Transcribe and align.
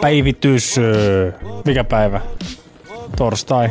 Päivitys. 0.00 0.78
öö, 0.78 1.32
Mikä 1.64 1.84
päivä? 1.84 2.20
Torstai. 3.16 3.70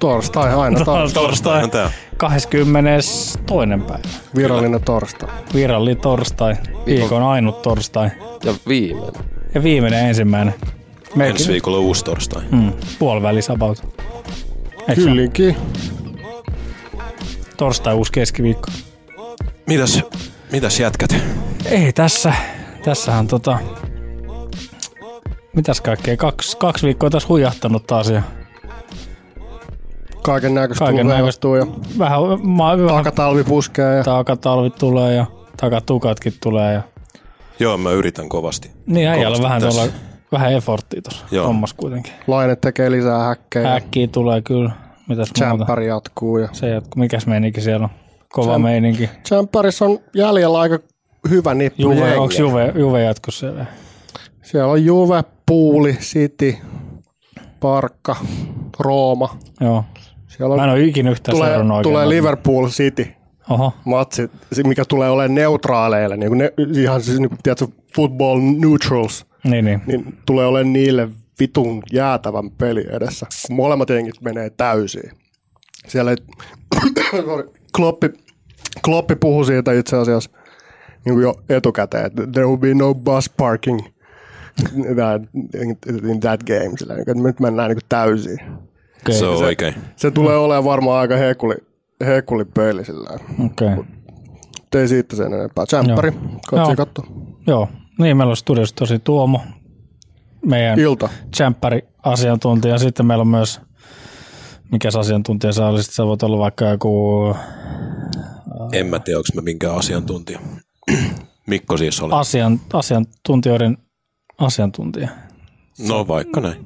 Torstai, 0.00 0.54
aina 0.54 0.78
torstai. 0.84 1.22
Torstai. 1.22 1.62
On 1.64 1.70
tää. 1.70 1.90
22. 2.16 3.38
päivä. 3.86 3.98
Virallinen 4.36 4.82
torstai. 4.82 5.28
Virallinen 5.54 6.00
torstai. 6.02 6.54
Viikon 6.86 7.22
ainut 7.22 7.62
torstai. 7.62 8.10
Ja 8.44 8.54
viimeinen. 8.68 9.12
Ja 9.54 9.62
viimeinen 9.62 10.06
ensimmäinen. 10.08 10.54
Ensi 11.20 11.52
viikolla 11.52 11.78
uusi 11.78 12.04
torstai. 12.04 12.42
Mm, 12.50 12.72
puolivälis 12.98 13.50
about. 13.50 14.02
Kyllinkin. 14.94 15.56
Torstai 17.56 17.94
uusi 17.94 18.12
keskiviikko. 18.12 18.70
Mitäs, 19.66 20.02
mitäs 20.52 20.80
jätkät? 20.80 21.14
Ei 21.64 21.92
tässä. 21.92 22.32
Tässähän 22.84 23.26
tota... 23.26 23.58
Mitäs 25.56 25.80
kaikkea? 25.80 26.16
Kaksi, 26.16 26.56
kaksi 26.56 26.86
viikkoa 26.86 27.10
tässä 27.10 27.28
huijahtanut 27.28 27.86
taas 27.86 28.10
ja 28.10 28.22
Kaiken 30.22 30.54
näköistä 30.54 30.84
Kaiken 30.84 31.06
tulee 31.06 31.16
näköistä. 31.18 31.48
ja 31.48 31.66
vähän, 31.98 32.20
mä, 32.42 32.64
vähän 32.64 33.04
takatalvi 33.04 33.44
puskee 33.44 33.96
ja 33.96 34.04
takatalvit 34.04 34.74
tulee 34.74 35.14
ja 35.14 35.26
takatukatkin 35.56 36.32
tulee. 36.42 36.72
Ja... 36.74 36.82
Joo, 37.58 37.78
mä 37.78 37.90
yritän 37.90 38.28
kovasti. 38.28 38.70
Niin 38.86 39.08
äijällä 39.08 39.42
vähän 39.42 39.62
tuolla, 39.62 39.82
vähän 40.32 40.52
efforttia 40.52 41.02
tuossa 41.02 41.24
Joo. 41.30 41.46
hommassa 41.46 41.76
kuitenkin. 41.78 42.12
laine 42.26 42.56
tekee 42.56 42.90
lisää 42.90 43.18
häkkejä. 43.24 43.74
Äkkiä 43.74 44.06
tulee 44.06 44.42
kyllä. 44.42 44.70
Mitäs 45.08 45.28
muuta? 45.48 45.82
Jatkuu. 45.82 46.38
Ja 46.38 46.48
Se 46.52 46.68
jatkuu. 46.68 47.00
Mikäs 47.00 47.26
meininki 47.26 47.60
siellä 47.60 47.84
on? 47.84 47.90
Kova 48.32 48.54
Champ- 48.56 48.62
meininki. 48.62 49.10
Champparissa 49.28 49.84
on 49.84 49.98
jäljellä 50.14 50.60
aika 50.60 50.78
hyvä 51.30 51.54
nippu 51.54 51.82
Juve, 51.82 51.94
jengiä. 51.94 52.20
onko 52.20 52.34
Juve, 52.38 52.72
Juve 52.76 53.02
jatkossa 53.02 53.40
siellä? 53.40 53.66
Siellä 54.42 54.72
on 54.72 54.84
Juve, 54.84 55.24
Puuli, 55.52 55.92
City, 55.92 56.56
Parkka, 57.60 58.16
Rooma. 58.78 59.36
Joo. 59.60 59.84
Siellä 60.28 60.56
Mä 60.56 60.64
en 60.64 60.70
on, 60.70 60.74
ole 60.76 60.84
ikinä 60.84 61.10
yhtään 61.10 61.36
tulee, 61.36 61.48
seurannut 61.50 61.82
tulee 61.82 62.08
Liverpool 62.08 62.68
City 62.68 63.06
Oho. 63.50 63.72
matsi, 63.84 64.30
mikä 64.66 64.84
tulee 64.88 65.10
olemaan 65.10 65.34
neutraaleille, 65.34 66.16
niin 66.16 66.28
kuin 66.30 66.38
ne, 66.38 66.52
ihan 66.80 67.02
siis 67.02 67.20
niin 67.20 67.30
tiedätkö, 67.42 67.66
football 67.96 68.40
neutrals, 68.58 69.26
Niin, 69.44 69.64
niin. 69.64 69.82
niin 69.86 70.18
tulee 70.26 70.46
olemaan 70.46 70.72
niille 70.72 71.08
vitun 71.40 71.82
jäätävän 71.92 72.50
peli 72.50 72.84
edessä, 72.90 73.26
kun 73.46 73.56
molemmat 73.56 73.90
jengit 73.90 74.20
menee 74.20 74.50
täysiin. 74.50 75.10
Siellä 75.88 76.10
ei, 76.10 76.16
Kloppi, 77.76 78.10
Kloppi 78.84 79.16
puhui 79.16 79.46
siitä 79.46 79.72
itse 79.72 79.96
asiassa 79.96 80.30
niin 81.04 81.14
kuin 81.14 81.22
jo 81.22 81.34
etukäteen, 81.48 82.06
että 82.06 82.26
there 82.26 82.46
will 82.46 82.56
be 82.56 82.74
no 82.74 82.94
bus 82.94 83.30
parking 83.30 83.80
in 86.10 86.20
that 86.20 86.42
game. 86.42 86.78
Sillä, 86.78 86.94
niin 86.94 87.04
kuin, 87.04 87.16
että 87.16 87.28
nyt 87.28 87.40
mennään 87.40 87.68
niin 87.68 87.76
kuin 87.76 87.88
täysiin. 87.88 88.38
Okei. 89.02 89.14
Se 89.14 89.26
on 89.26 89.38
se- 89.96 90.10
tulee 90.10 90.36
olemaan 90.36 90.64
varmaan 90.64 91.00
aika 91.00 91.16
hekuli, 91.16 91.54
hekuli 92.06 92.44
peli 92.44 92.84
sillä 92.84 93.10
Okei. 93.44 93.68
Mutta 93.76 94.80
ei 94.80 94.88
siitä 94.88 95.16
sen 95.16 95.34
enempää. 95.34 95.66
Tsemppari, 95.66 96.12
Joo. 96.12 96.40
katsoin 96.48 96.76
katsoa. 96.76 97.06
Joo. 97.46 97.68
Niin, 97.98 98.16
meillä 98.16 98.30
on 98.30 98.36
studiossa 98.36 98.74
tosi 98.76 98.98
Tuomo, 98.98 99.40
meidän 100.46 100.78
Ilta. 100.78 101.08
Champpari-asiantuntija. 101.36 102.78
Sitten 102.78 103.06
meillä 103.06 103.22
on 103.22 103.28
myös, 103.28 103.60
mikä 104.72 104.88
asiantuntija 104.98 105.52
sä 105.52 105.66
olisit, 105.66 105.92
sä 105.92 106.06
voit 106.06 106.22
olla 106.22 106.38
vaikka 106.38 106.64
joku 106.64 107.34
En 108.72 108.86
mä 108.86 108.98
tiedä, 108.98 109.18
onko 109.18 109.28
mä 109.34 109.40
minkään 109.42 109.76
asiantuntija. 109.76 110.38
Mikko 111.46 111.76
siis 111.76 112.00
oli. 112.00 112.12
asian, 112.14 112.60
asiantuntijoiden 112.72 113.78
asiantuntija. 114.38 115.08
No 115.88 116.08
vaikka 116.08 116.40
näin. 116.40 116.64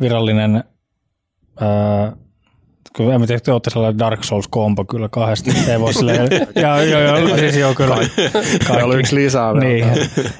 Virallinen, 0.00 0.64
ää, 1.60 2.12
kyllä 2.92 3.14
en 3.14 3.26
tiedä, 3.26 3.40
te 3.40 3.52
olette 3.52 3.70
sellainen 3.70 3.98
Dark 3.98 4.20
Souls-kombo 4.24 4.84
kyllä 4.84 5.08
kahdesti. 5.08 5.50
Ei 5.68 5.80
voi 5.80 5.94
silleen, 5.94 6.28
ja, 6.54 6.82
joo, 6.84 7.00
joo, 7.00 7.36
siis 7.38 7.56
joo, 7.56 7.74
kyllä. 7.74 7.96
Meillä 8.68 8.84
oli 8.84 8.96
yksi 8.96 9.14
lisää 9.14 9.54
vielä. 9.54 9.64
Niin. 9.66 9.86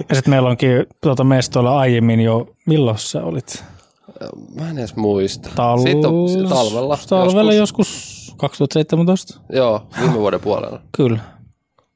Ja 0.08 0.14
sitten 0.14 0.30
meillä 0.30 0.48
onkin 0.48 0.86
tuota 1.02 1.24
mestoilla 1.24 1.78
aiemmin 1.78 2.20
jo, 2.20 2.48
milloin 2.66 2.98
sä 2.98 3.22
olit? 3.24 3.64
Mä 4.60 4.70
en 4.70 4.78
edes 4.78 4.96
muista. 4.96 5.48
Tal- 5.48 5.82
Siitä 5.82 6.08
on 6.08 6.48
talvella. 6.48 6.98
Talvella 7.08 7.52
joskus. 7.52 7.88
joskus 7.88 8.34
2017? 8.36 9.40
Joo, 9.52 9.86
viime 10.00 10.14
vuoden 10.18 10.40
puolella. 10.40 10.80
Kyllä. 10.96 11.18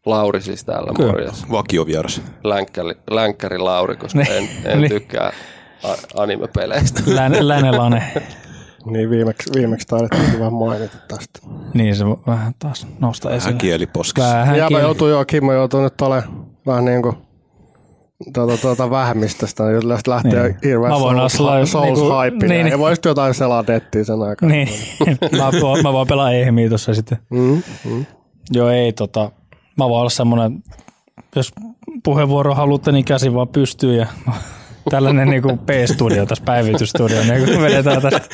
Lauri 0.07 0.41
siis 0.43 0.65
täällä 0.65 0.93
Kyllä. 0.97 1.13
morjas. 1.13 1.45
Vakiovieras. 1.51 2.23
Länkkäri, 2.45 2.95
länkkäri 3.11 3.59
Lauri, 3.59 3.97
koska 3.97 4.19
Niin. 4.19 4.33
en, 4.33 4.49
en 4.65 4.81
Niin. 4.81 4.89
tykkää 4.91 5.33
anime-peleistä. 6.17 7.01
Län, 7.17 7.49
Länelane. 7.49 8.13
Niin 8.87 9.11
viimeksi, 9.11 9.51
viimeksi 9.55 9.87
taidettiin 9.87 10.39
vähän 10.39 10.53
mainita 10.53 10.97
tästä. 11.09 11.41
Niin 11.75 11.97
se 11.97 12.05
vähän 12.27 12.53
taas 12.59 12.87
nostaa 13.01 13.31
Hän 13.31 13.39
esille. 13.39 13.57
kieliposkessa. 13.59 14.31
Vähän 14.35 14.57
Jääpä 14.59 14.69
kieli- 14.69 14.83
joutuu 14.83 15.09
joo, 15.09 15.25
Kimmo 15.25 15.53
joutuu 15.53 15.81
nyt 15.81 16.01
olemaan 16.01 16.47
vähän 16.67 16.85
niin 16.85 17.03
kuin 17.03 17.17
tuota, 18.35 18.57
tuota 18.57 18.91
vähemmistöstä, 18.91 19.65
jos 19.71 20.07
lähtee 20.07 20.33
Niin. 20.33 20.43
niin. 20.43 20.57
hirveän 20.65 20.93
souls, 20.99 21.33
souls 21.33 21.75
niinku- 21.75 22.01
hype. 22.23 22.37
niin. 22.47 22.49
Niin. 22.49 22.67
Ja 22.67 22.79
voisit 22.79 23.05
jotain 23.05 23.35
selaa 23.35 23.65
nettiin 23.69 24.05
sen 24.05 24.23
aikaan. 24.23 24.53
Niin, 24.53 24.69
mä, 25.39 25.51
voin, 25.61 25.83
mä 25.83 25.93
voin 25.93 26.09
pelaa 26.09 26.33
ehmiä 26.33 26.69
tuossa 26.69 26.95
sitten. 26.95 27.19
Mm, 27.31 27.63
mm. 27.85 28.07
Joo, 28.51 28.69
ei 28.71 28.93
tota, 28.93 29.31
mä 29.77 29.89
voin 29.89 30.01
olla 30.01 30.11
semmonen, 30.11 30.63
jos 31.37 31.53
puheenvuoro 32.05 32.55
haluatte, 32.55 32.93
niin 32.93 33.05
käsi 33.05 33.35
vaan 33.35 33.49
pystyy 33.49 33.97
ja 33.97 34.07
tällainen 34.91 35.29
niinku 35.29 35.57
P-studio 35.57 36.27
tässä 36.27 36.45
päivitysstudio, 36.45 37.23
niin 37.23 37.45
kun 37.45 37.63
vedetään 37.63 38.03
tästä 38.03 38.29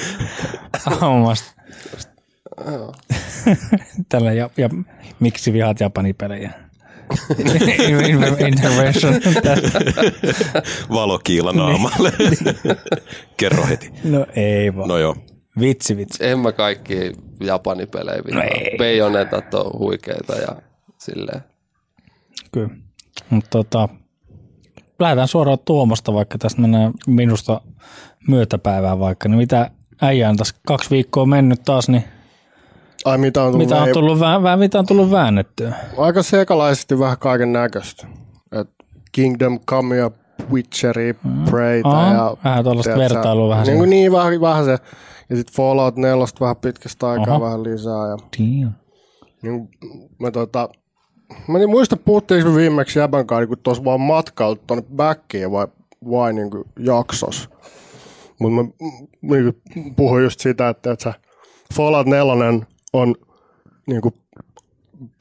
hommasta. 1.01 1.59
Tällä 4.09 4.33
ja, 4.33 4.51
ja 4.57 4.69
miksi 5.21 5.53
vihaat 5.53 5.81
Japani-pelejä? 5.81 6.51
Intervention. 8.49 9.15
Valokiila 10.91 11.53
naamalle. 11.53 12.13
Kerro 13.37 13.67
heti. 13.67 13.91
No 14.05 14.27
ei 14.37 14.77
vaan. 14.77 14.89
No 14.89 14.99
joo. 14.99 15.17
Vitsi, 15.61 15.97
vitsi. 15.97 16.27
En 16.27 16.39
mä 16.39 16.53
kaikki 16.53 17.13
Japani-pelejä 17.41 18.23
vihaa. 18.27 18.45
No 18.45 18.51
ei. 18.85 19.03
On 19.03 19.13
huikeita 19.79 20.35
ja 20.35 20.57
silleen. 20.99 21.41
Kyllä. 22.53 22.69
Mutta 23.31 23.51
tota, 23.51 23.89
lähdetään 24.99 25.29
suoraan 25.29 25.59
Tuomosta, 25.65 26.15
vaikka 26.15 26.39
tästä 26.39 26.61
mennään 26.61 26.93
minusta 27.07 27.61
myötäpäivään 28.29 28.99
vaikka. 28.99 29.29
Niin 29.29 29.39
mitä 29.39 29.71
äijä 30.03 30.29
on 30.29 30.37
tässä 30.37 30.55
kaksi 30.67 30.91
viikkoa 30.91 31.27
mennyt 31.27 31.63
taas, 31.65 31.89
niin 31.89 32.05
Ai 33.05 33.19
mitä 33.19 33.43
on 33.43 33.53
tullut? 33.53 33.69
mitä 33.69 33.83
on 33.83 33.89
tullut, 33.93 34.19
vä- 34.19 34.23
vä- 34.55 34.59
mitä 34.59 34.79
on 34.79 34.87
tullut 34.87 35.11
väännettyä? 35.11 35.75
Aika 35.99 36.23
sekalaisesti 36.23 36.99
vähän 36.99 37.19
kaiken 37.19 37.53
näköistä. 37.53 38.07
Et 38.53 38.71
Kingdom 39.13 39.61
Come 39.61 39.97
ja 39.97 40.11
Witcheri, 40.53 41.15
Preytä 41.51 41.89
Aa, 41.89 42.13
ja... 42.13 42.37
vähän 42.45 42.65
tuollaista 42.65 42.97
vertailua 42.99 43.49
vähän 43.49 43.67
Niin, 43.67 43.91
niin 43.91 44.13
vähän, 44.13 44.41
vähän 44.41 44.65
se. 44.65 44.79
Ja 45.31 45.37
sitten 45.37 45.55
Fallout 45.55 45.97
4 45.97 46.25
vähän 46.41 46.57
pitkästä 46.57 47.09
aikaa 47.09 47.35
Aha. 47.35 47.45
vähän 47.45 47.63
lisää. 47.63 48.09
Ja, 48.09 48.17
Damn. 48.39 48.73
niin, 49.43 49.69
mä 50.19 50.31
tota, 50.31 50.69
mä 51.49 51.59
en 51.59 51.71
muista 51.71 51.97
puhuttiinko 51.97 52.51
me 52.51 52.57
viimeksi 52.57 52.99
jäbän 52.99 53.27
kanssa 53.27 53.47
niin 53.47 53.63
tuossa 53.63 53.85
vaan 53.85 54.01
matkalta 54.01 54.63
tuonne 54.67 54.85
backiin 54.97 55.53
vai, 55.53 55.67
vai 56.11 56.33
niin 56.33 56.51
kuin 56.51 56.65
jaksos. 56.79 57.51
Mutta 58.39 58.63
mä 58.63 58.69
niin 59.23 59.55
kuin 59.55 59.93
puhuin 59.97 60.25
just 60.25 60.41
sitä, 60.41 60.69
että, 60.69 60.93
että 60.93 61.03
se 61.03 61.19
Fallout 61.75 62.07
4 62.07 62.33
on 62.93 63.15
niin 63.87 64.01
kuin 64.01 64.15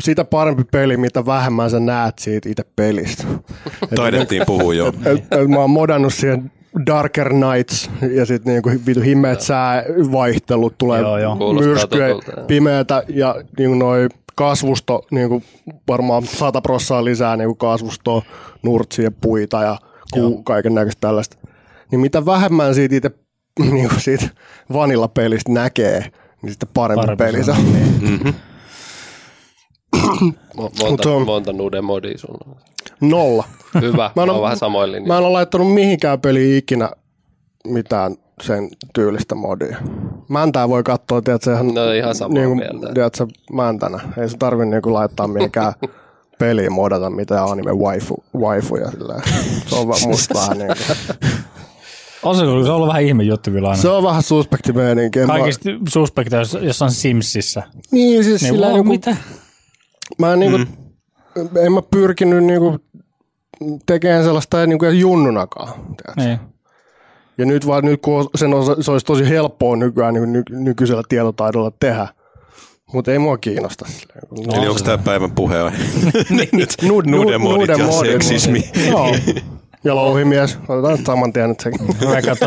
sitä 0.03 0.25
parempi 0.25 0.63
peli, 0.63 0.97
mitä 0.97 1.25
vähemmän 1.25 1.69
sä 1.69 1.79
näet 1.79 2.19
siitä 2.19 2.50
itse 2.50 2.66
pelistä. 2.75 3.23
Taidettiin 3.96 4.44
puhua 4.46 4.73
jo. 4.73 4.88
Et, 4.88 5.23
et 5.31 5.47
mä 5.47 5.59
oon 5.59 5.69
modannut 5.69 6.13
siihen 6.13 6.51
Darker 6.85 7.34
Nights 7.34 7.90
ja 8.16 8.26
sitten 8.26 8.53
niinku 8.53 8.72
vitu 8.85 9.02
himmeet 9.02 9.41
säävaihtelut, 9.41 10.78
tulee 10.78 11.02
Joo, 11.02 11.17
joo. 11.17 11.53
Myrskyä, 11.53 12.08
pimeätä 12.47 13.03
ja 13.08 13.35
niinku 13.58 13.78
noi 13.78 14.09
kasvusto 14.37 15.05
niinku 15.11 15.43
varmaan 15.87 16.23
100 16.25 16.61
prossaa 16.61 17.05
lisää 17.05 17.37
niinku 17.37 17.55
kasvustoa, 17.55 18.22
nurtsia, 18.63 19.11
puita 19.22 19.63
ja 19.63 19.78
ku, 20.13 20.43
kaiken 20.43 20.75
näköistä 20.75 20.99
tällaista. 21.01 21.37
Niin 21.91 21.99
mitä 21.99 22.25
vähemmän 22.25 22.75
siitä 22.75 22.95
itse 22.95 23.11
niinku 23.72 23.95
siitä 23.99 24.29
vanilla-pelistä 24.73 25.51
näkee, 25.51 26.11
niin 26.41 26.53
sitä 26.53 26.66
parempi, 26.66 27.01
Parempi 27.05 27.23
peli 27.23 27.43
se 27.43 27.51
on. 27.51 27.57
Mo- 29.97 30.31
Mut 30.57 30.79
Monta, 30.79 31.11
on- 31.11 31.25
monta 31.25 31.53
nude 31.53 31.81
modia 31.81 32.17
sulla 32.17 32.45
on. 32.47 32.55
Nolla. 33.01 33.43
Hyvä, 33.81 34.11
Mä 34.16 34.23
en 34.23 34.29
oon 34.29 34.37
oo- 34.37 34.43
vähän 34.43 34.57
samoin 34.57 35.07
Mä 35.07 35.17
en 35.17 35.23
ole 35.23 35.31
laittanut 35.31 35.73
mihinkään 35.73 36.22
peliin 36.22 36.57
ikinä 36.57 36.91
mitään 37.67 38.16
sen 38.41 38.69
tyylistä 38.93 39.35
modia. 39.35 39.78
Mäntää 40.28 40.70
voi 40.70 40.84
katsoa, 40.84 41.22
tiedätkö, 41.22 41.53
ihan, 41.53 41.68
No 41.74 41.91
ihan 41.91 42.16
samaa 42.16 42.34
niinku, 42.34 42.56
mieltä. 42.56 42.94
tiedätkö, 42.94 43.28
mäntänä. 43.53 44.00
Ei 44.18 44.29
se 44.29 44.38
tarvi 44.38 44.66
niinku 44.66 44.94
laittaa 44.94 45.28
mihinkään 45.28 45.74
peliin 46.40 46.72
modata 46.72 47.09
mitään 47.09 47.46
anime 47.46 47.72
waifu, 47.74 48.24
waifuja. 48.35 48.91
Sillä. 48.91 49.22
Se 49.68 49.76
on 49.76 49.88
vaan 49.88 50.00
musta 50.08 50.34
vähän 50.34 50.58
niin 50.58 50.68
kuin. 50.68 51.29
On 52.24 52.35
se, 52.35 52.40
se 52.41 52.47
on 52.47 52.70
ollut 52.70 52.88
vähän 52.88 53.03
ihme 53.03 53.24
juttu 53.24 53.52
kyllä 53.52 53.70
aina. 53.70 53.82
Se 53.82 53.90
on 53.90 54.03
vähän 54.03 54.24
suspekti 54.24 54.74
meininki. 54.74 55.20
En 55.20 55.28
Mä, 55.28 55.34
Kaikista 55.34 55.70
suspekteja, 55.90 56.40
jos- 56.41 56.58
jos 56.62 56.82
on 56.82 56.91
Simsissä. 56.91 57.64
niin 57.91 58.23
siis 58.23 58.41
Niin, 58.41 58.53
sillä 58.53 58.66
wow, 58.66 58.76
niinku, 58.76 58.91
mitä? 58.91 59.16
mä 60.20 60.34
en, 60.34 60.40
niinku, 60.40 60.58
en 61.66 61.72
mä 61.72 61.82
pyrkinyt 61.91 62.44
niinku 62.44 62.78
tekemään 63.85 64.23
sellaista 64.23 64.66
niinku 64.66 64.85
junnunakaan. 64.85 65.73
tiedätkö? 65.73 66.22
Niin. 66.23 66.40
Ja 67.37 67.45
nyt 67.45 67.67
vaan 67.67 67.85
nyt 67.85 68.01
kun 68.01 68.29
sen 68.35 68.53
osa, 68.53 68.75
se 68.84 68.91
olisi 68.91 69.05
tosi 69.05 69.29
helppoa 69.29 69.75
nykyään 69.75 70.13
niin 70.13 70.34
ny, 70.34 70.43
nykyisellä 70.49 71.03
tietotaidolla 71.09 71.72
tehdä. 71.79 72.07
Mutta 72.93 73.11
ei 73.11 73.19
mua 73.19 73.37
kiinnosta. 73.37 73.85
silleen. 73.87 74.59
Eli 74.59 74.67
onko 74.67 74.81
tämä 74.81 74.97
päivän 74.97 75.31
puheenaihe? 75.31 75.78
Nud- 76.84 77.09
Nudemodit 77.09 77.67
ja 77.69 77.78
nudemodit. 77.78 78.11
seksismi. 78.11 78.69
Joo. 78.89 79.16
Ja 79.84 79.95
louhimies. 79.95 80.57
Otetaan 80.67 80.97
nyt 80.97 81.05
saman 81.05 81.34
tien 81.34 81.49
nyt 81.49 81.59
sekin. 81.59 81.79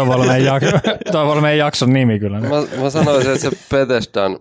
Voi 0.06 0.14
olla 0.14 0.26
meidän, 0.26 0.60
jak- 0.60 1.56
jakson 1.58 1.92
nimi 1.92 2.18
kyllä. 2.18 2.40
Mä, 2.40 2.48
mä 2.82 2.90
sanoisin, 2.90 3.32
että 3.32 3.50
se 3.50 3.56
Bethesdan 3.70 4.36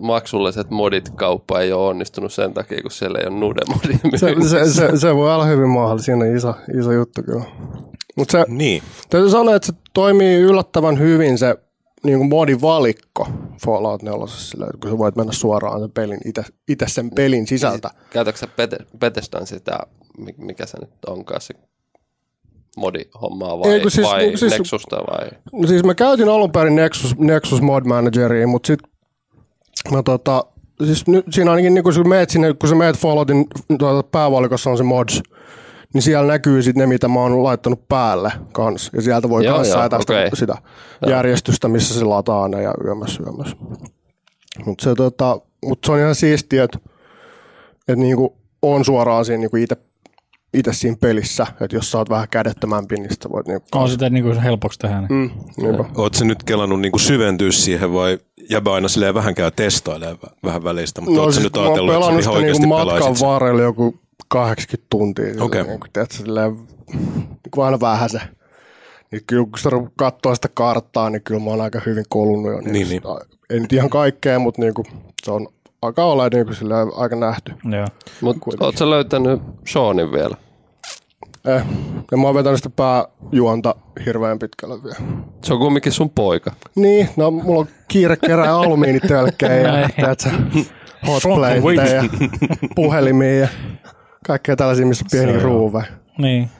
maksulliset 0.00 0.70
modit 0.70 1.10
kauppa 1.10 1.60
ei 1.60 1.72
ole 1.72 1.86
onnistunut 1.88 2.32
sen 2.32 2.54
takia, 2.54 2.82
kun 2.82 2.90
siellä 2.90 3.18
ei 3.18 3.26
ole 3.26 3.38
nude-modi 3.38 3.98
Se, 4.18 4.34
se, 4.48 4.70
se, 4.72 4.96
se, 4.96 5.14
voi 5.14 5.34
olla 5.34 5.44
hyvin 5.44 5.68
mahdollista. 5.68 6.04
Siinä 6.04 6.24
on 6.24 6.36
iso, 6.36 6.54
iso 6.80 6.92
juttu 6.92 7.22
kyllä. 7.22 7.44
Mutta 8.16 8.32
se, 8.32 8.44
Niin. 8.48 8.82
täytyy 9.10 9.30
sanoa, 9.30 9.54
että 9.56 9.66
se 9.66 9.72
toimii 9.94 10.36
yllättävän 10.36 10.98
hyvin 10.98 11.38
se 11.38 11.56
niin 12.04 12.18
kuin 12.18 12.28
modivalikko 12.28 13.28
Fallout 13.64 14.02
4, 14.02 14.26
sillä, 14.26 14.66
kun 14.82 14.90
sä 14.90 14.98
voit 14.98 15.16
mennä 15.16 15.32
suoraan 15.32 15.80
sen 15.80 15.90
pelin, 15.90 16.20
itse, 16.24 16.42
itse 16.68 16.84
sen 16.88 17.10
pelin 17.10 17.46
sisältä. 17.46 17.90
Käytätkö 18.10 18.38
sä 18.38 18.48
Bethesdan 18.98 19.46
sitä, 19.46 19.78
mi- 20.18 20.34
mikä 20.38 20.66
se 20.66 20.80
nyt 20.80 20.90
onkaan 21.06 21.40
se 21.40 21.54
modi-hommaa 22.76 23.58
vai, 23.58 23.70
Ei, 23.72 23.90
siis- 23.90 24.06
vai 24.06 24.36
siis- 24.36 24.52
Nexusta 24.52 24.96
vai? 24.96 25.28
Siis 25.66 25.84
mä 25.84 25.94
käytin 25.94 26.28
alun 26.28 26.52
perin 26.52 26.74
Nexus, 26.76 27.18
Nexus 27.18 27.62
Mod 27.62 27.84
Manageria, 27.84 28.46
mutta 28.46 28.66
sitten 28.66 28.90
mä 29.90 30.02
tota, 30.02 30.44
siis 30.84 31.06
nyt, 31.06 31.26
siinä 31.30 31.50
ainakin 31.50 31.74
niin 31.74 31.84
kun 31.84 31.94
sä 31.94 32.04
meet 32.04 32.30
sinne, 32.30 32.54
kun 32.54 32.68
sä 32.68 32.74
meet 32.74 32.96
Falloutin 32.96 33.46
tuota, 33.78 34.08
päävalikossa 34.12 34.70
on 34.70 34.76
se 34.76 34.84
mods, 34.84 35.22
niin 35.94 36.02
siellä 36.02 36.32
näkyy 36.32 36.62
sitten 36.62 36.80
ne, 36.80 36.86
mitä 36.86 37.08
mä 37.08 37.20
oon 37.20 37.44
laittanut 37.44 37.88
päälle 37.88 38.32
kans. 38.52 38.90
Ja 38.92 39.02
sieltä 39.02 39.28
voi 39.28 39.44
Joo, 39.44 39.56
myös 39.56 39.68
joo, 39.68 39.78
säätää 39.78 40.00
sitä, 40.00 40.12
okei. 40.12 40.30
sitä 40.34 40.56
järjestystä, 41.06 41.68
missä 41.68 41.98
se 41.98 42.04
lataa 42.04 42.48
ne 42.48 42.62
ja 42.62 42.74
yömmäs 42.84 43.20
yömmäs. 43.20 43.56
Mutta 44.64 44.84
se, 44.84 44.94
tota, 44.94 45.40
mut 45.64 45.78
se 45.86 45.92
on 45.92 45.98
ihan 45.98 46.14
siistiä, 46.14 46.64
että 46.64 46.78
et 47.88 47.98
niinku 47.98 48.36
on 48.62 48.84
suoraan 48.84 49.24
siinä 49.24 49.40
niinku 49.40 49.56
itse 49.56 49.76
itse 50.54 50.72
siinä 50.72 50.96
pelissä, 51.00 51.46
että 51.60 51.76
jos 51.76 51.90
sä 51.90 51.98
oot 51.98 52.10
vähän 52.10 52.28
kädettömämpi, 52.30 52.96
niin 52.96 53.10
sitä 53.12 53.28
voit 53.30 53.46
niinku... 53.46 53.66
On 53.74 53.88
sitä 53.88 54.10
niin 54.10 54.24
kuin 54.24 54.40
helpoksi 54.40 54.78
tehdä. 54.78 55.00
Niin. 55.00 55.08
Mm, 55.10 55.30
niinpä. 55.56 55.84
Oletko 55.94 56.24
nyt 56.24 56.42
kelannut 56.42 56.80
niinku 56.80 56.98
syventyä 56.98 57.52
siihen 57.52 57.92
vai 57.92 58.18
jäbä 58.50 58.74
aina 58.74 58.88
silleen 58.88 59.14
vähän 59.14 59.34
käy 59.34 59.50
testailemaan 59.50 60.18
vä- 60.26 60.36
vähän 60.44 60.64
välistä, 60.64 61.00
mutta 61.00 61.16
no, 61.16 61.22
oletko 61.22 61.32
siis 61.32 61.44
nyt 61.44 61.56
ajatellut, 61.56 61.94
että 61.94 62.04
sä 62.04 62.08
pelannut 62.08 62.22
ihan 62.22 62.42
niinku 62.42 62.66
matkan 62.66 62.98
pelaisit 62.98 63.26
varrella 63.26 63.62
joku 63.62 64.00
80 64.28 64.86
tuntia. 64.90 65.34
Okei. 65.40 65.64
Niin 65.64 65.80
kuin, 65.80 65.92
tiedätkö, 65.92 66.16
silleen, 66.16 66.52
niin 66.92 67.50
kuin 67.50 67.64
aina 67.64 67.80
vähän 67.80 68.10
se. 68.10 68.20
Niin 69.12 69.22
kyllä 69.26 69.44
kun 69.44 69.58
sitä 69.58 69.70
katsoo 69.96 70.34
sitä 70.34 70.48
karttaa, 70.54 71.10
niin 71.10 71.22
kyllä 71.22 71.40
mä 71.40 71.50
oon 71.50 71.60
aika 71.60 71.80
hyvin 71.86 72.04
kolunnut 72.08 72.52
jo. 72.52 72.60
Niin, 72.60 72.72
Niin, 72.72 72.86
sitä, 72.86 73.08
Ei 73.50 73.60
nyt 73.60 73.72
ihan 73.72 73.90
kaikkea, 73.90 74.38
mutta 74.38 74.62
niin 74.62 74.74
kuin, 74.74 74.86
se 75.24 75.30
on 75.30 75.48
aika 75.82 76.04
olla 76.04 76.28
niin 76.32 76.46
kuin, 76.46 76.56
silleen, 76.56 76.88
aika 76.96 77.16
nähty. 77.16 77.52
Joo. 77.64 77.86
Mutta 78.20 78.90
löytänyt 78.90 79.42
Seanin 79.68 80.12
vielä? 80.12 80.36
Eh. 81.44 81.62
Ja 82.10 82.16
mä 82.16 82.26
oon 82.26 82.34
vetänyt 82.34 82.56
sitä 82.58 82.70
pääjuonta 82.70 83.74
hirveän 84.06 84.38
pitkälle 84.38 84.82
vielä. 84.82 84.96
Se 85.44 85.52
on 85.52 85.58
kumminkin 85.58 85.92
sun 85.92 86.10
poika. 86.10 86.52
Niin, 86.74 87.08
no 87.16 87.30
mulla 87.30 87.60
on 87.60 87.66
kiire 87.88 88.16
kerää 88.16 88.56
alumiinitölkkejä 88.56 89.80
ja 89.80 89.88
tiedätkö, 89.96 90.30
hotplateja 91.06 91.86
ja 91.94 92.02
puhelimia 92.74 93.34
ja 93.40 93.48
kaikkea 94.26 94.56
tällaisia, 94.56 94.86
missä 94.86 95.04
on 95.04 95.10
pieni 95.10 95.36
on- 95.36 95.42
ruuve. 95.42 95.84
Niin. 96.18 96.50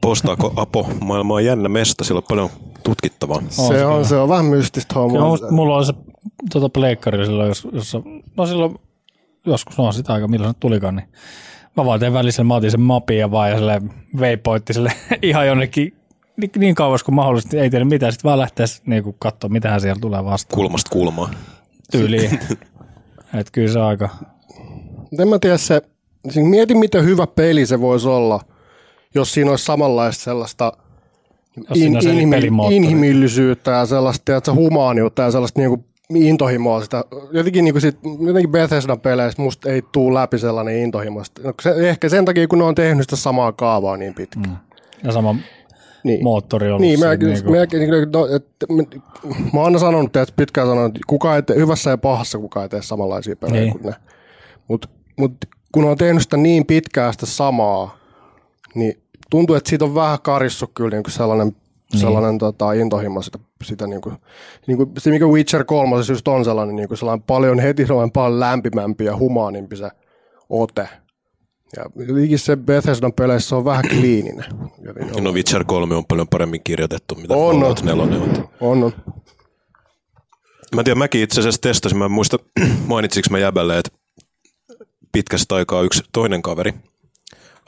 Postaako 0.00 0.52
Apo? 0.56 0.88
Maailma 1.00 1.34
on 1.34 1.44
jännä 1.44 1.68
mesta, 1.68 2.04
sillä 2.04 2.18
on 2.18 2.24
paljon 2.28 2.50
tutkittavaa. 2.82 3.42
Se 3.48 3.84
on, 3.86 4.04
se 4.04 4.16
on 4.16 4.28
vähän 4.28 4.44
mystistä 4.44 4.94
hommaa. 4.94 5.36
mulla 5.50 5.76
oli 5.76 5.86
se 5.86 5.92
tota 6.52 6.68
pleikkari 6.68 7.26
silloin, 7.26 7.48
jos, 7.48 7.68
jossa, 7.72 8.02
no 8.36 8.46
silloin 8.46 8.78
joskus, 9.46 9.78
no 9.78 9.92
sitä 9.92 10.12
aika 10.12 10.28
milloin 10.28 10.54
se 10.54 10.60
tulikaan, 10.60 10.96
niin 10.96 11.08
mä 11.76 11.84
vaan 11.84 12.00
tein 12.00 12.12
välissä, 12.12 12.44
mä 12.44 12.54
otin 12.54 12.70
sen 12.70 12.80
mapin 12.80 13.18
ja 13.18 13.30
vaan 13.30 13.50
ja 13.50 13.56
sille 13.56 13.82
veipoitti 14.20 14.72
sille 14.72 14.92
ihan 15.22 15.46
jonnekin 15.46 15.96
niin, 16.36 16.50
niin 16.58 16.74
kauas 16.74 17.04
kuin 17.04 17.14
mahdollisesti, 17.14 17.58
ei 17.58 17.70
tiedä 17.70 17.84
mitä, 17.84 18.10
sitten 18.10 18.28
vaan 18.28 18.38
lähtee 18.38 18.66
niin 18.86 19.14
katsoa, 19.18 19.50
mitähän 19.50 19.80
siellä 19.80 20.00
tulee 20.00 20.24
vastaan 20.24 20.56
Kulmasta 20.56 20.90
kulmaa. 20.90 21.30
tyyliin. 21.90 22.30
että 23.38 23.52
kyllä 23.52 23.72
se 23.72 23.80
aika, 23.80 24.08
En 25.18 25.28
mä 25.28 25.38
tiedä 25.38 25.56
se, 25.56 25.82
siis 26.30 26.46
mieti 26.46 26.74
miten 26.74 27.04
hyvä 27.04 27.26
peli 27.26 27.66
se 27.66 27.80
voisi 27.80 28.08
olla, 28.08 28.40
jos 29.14 29.34
siinä 29.34 29.50
olisi 29.50 29.64
samanlaista 29.64 30.24
sellaista 30.24 30.72
Jos 31.74 32.06
on 32.06 32.30
pelimoottori. 32.30 32.76
inhimillisyyttä 32.76 33.70
ja 33.70 33.86
sellaista 33.86 34.22
tiedätkö, 34.24 34.54
humaaniutta 34.54 35.22
ja 35.22 35.30
sellaista 35.30 35.60
niinku 35.60 35.84
intohimoa 36.14 36.82
sitä. 36.82 37.04
Jotenkin, 37.32 37.64
niinku 37.64 37.80
sit, 37.80 37.98
jotenkin 38.26 38.50
Bethesdan 38.50 39.00
peleissä 39.00 39.42
musta 39.42 39.70
ei 39.70 39.82
tuu 39.92 40.14
läpi 40.14 40.38
sellainen 40.38 40.76
intohimo. 40.76 41.22
No, 41.44 41.52
se, 41.62 41.70
ehkä 41.88 42.08
sen 42.08 42.24
takia, 42.24 42.48
kun 42.48 42.58
ne 42.58 42.64
on 42.64 42.74
tehnyt 42.74 43.02
sitä 43.04 43.16
samaa 43.16 43.52
kaavaa 43.52 43.96
niin 43.96 44.14
pitkään. 44.14 44.48
Mm. 44.48 44.56
ja 45.04 45.12
sama 45.12 45.34
Niin. 46.04 46.24
moottori 46.24 46.70
on 46.70 46.80
Niin, 46.80 47.00
mä, 47.00 47.04
siinä, 47.06 47.26
niin 47.26 47.44
mä, 47.90 47.96
niin, 47.96 48.12
no, 48.12 48.26
että, 48.36 48.66
mä, 48.72 48.82
mä 49.52 49.60
oon 49.60 49.64
aina 49.64 49.78
sanonut, 49.78 50.16
että 50.16 50.34
pitkään 50.36 50.66
sanonut, 50.68 50.96
että 50.96 51.00
kuka 51.06 51.36
ei 51.36 51.42
tee, 51.42 51.56
hyvässä 51.56 51.90
ja 51.90 51.98
pahassa 51.98 52.38
kukaan 52.38 52.64
ei 52.64 52.68
tee 52.68 52.82
samanlaisia 52.82 53.36
pelejä 53.36 53.60
Niin. 53.60 53.72
kuin 53.72 53.86
ne. 53.86 53.94
Mutta 54.68 54.88
mut, 55.16 55.32
kun 55.72 55.84
on 55.84 55.96
tehnyt 55.98 56.22
sitä 56.22 56.36
niin 56.36 56.66
pitkään 56.66 57.12
sitä 57.12 57.26
samaa, 57.26 57.96
niin 58.74 59.00
tuntuu, 59.30 59.56
että 59.56 59.68
siitä 59.70 59.84
on 59.84 59.94
vähän 59.94 60.18
karissut 60.22 60.70
kyllä 60.74 60.90
niin 60.90 61.02
kuin 61.02 61.12
sellainen, 61.12 61.46
niin. 61.92 62.00
sellainen 62.00 62.38
tota, 62.38 62.72
intohimo 62.72 63.22
sitä, 63.22 63.38
sitä 63.64 63.86
niin 63.86 64.00
kuin, 64.00 64.16
niin 64.66 64.76
kuin, 64.76 64.90
se 64.98 65.10
mikä 65.10 65.26
Witcher 65.26 65.64
3 65.64 65.96
just 66.08 66.28
on 66.28 66.44
sellainen, 66.44 66.76
niin 66.76 66.88
kuin 66.88 66.98
sellainen 66.98 67.22
paljon 67.26 67.58
heti 67.58 67.86
sellainen 67.86 68.12
paljon 68.12 68.40
lämpimämpi 68.40 69.04
ja 69.04 69.16
humaanimpi 69.16 69.76
se 69.76 69.90
ote. 70.48 70.88
Ja 71.76 71.84
jotenkin 72.08 72.38
se 72.38 72.56
Bethesdan 72.56 73.12
peleissä 73.12 73.56
on 73.56 73.64
vähän 73.64 73.88
kliininen. 73.88 74.44
Jotenkin 74.82 75.24
No 75.24 75.32
Witcher 75.32 75.64
3 75.64 75.94
on 75.94 76.06
paljon 76.06 76.28
paremmin 76.28 76.60
kirjoitettu, 76.64 77.14
mitä 77.14 77.34
On, 77.34 77.54
Fallout 77.54 77.78
on. 77.78 77.86
4 77.86 78.02
on. 78.02 78.48
On, 78.60 78.84
on. 78.84 78.92
Mä 80.74 80.84
tiedän, 80.84 80.98
mäkin 80.98 81.22
itse 81.22 81.40
asiassa 81.40 81.60
testasin, 81.60 81.98
mä 81.98 82.04
en 82.04 82.10
muista 82.10 82.38
mainitsinko 82.86 83.28
mä 83.30 83.38
jäbälle, 83.38 83.78
että 83.78 83.90
pitkästä 85.12 85.54
aikaa 85.54 85.82
yksi 85.82 86.02
toinen 86.12 86.42
kaveri 86.42 86.74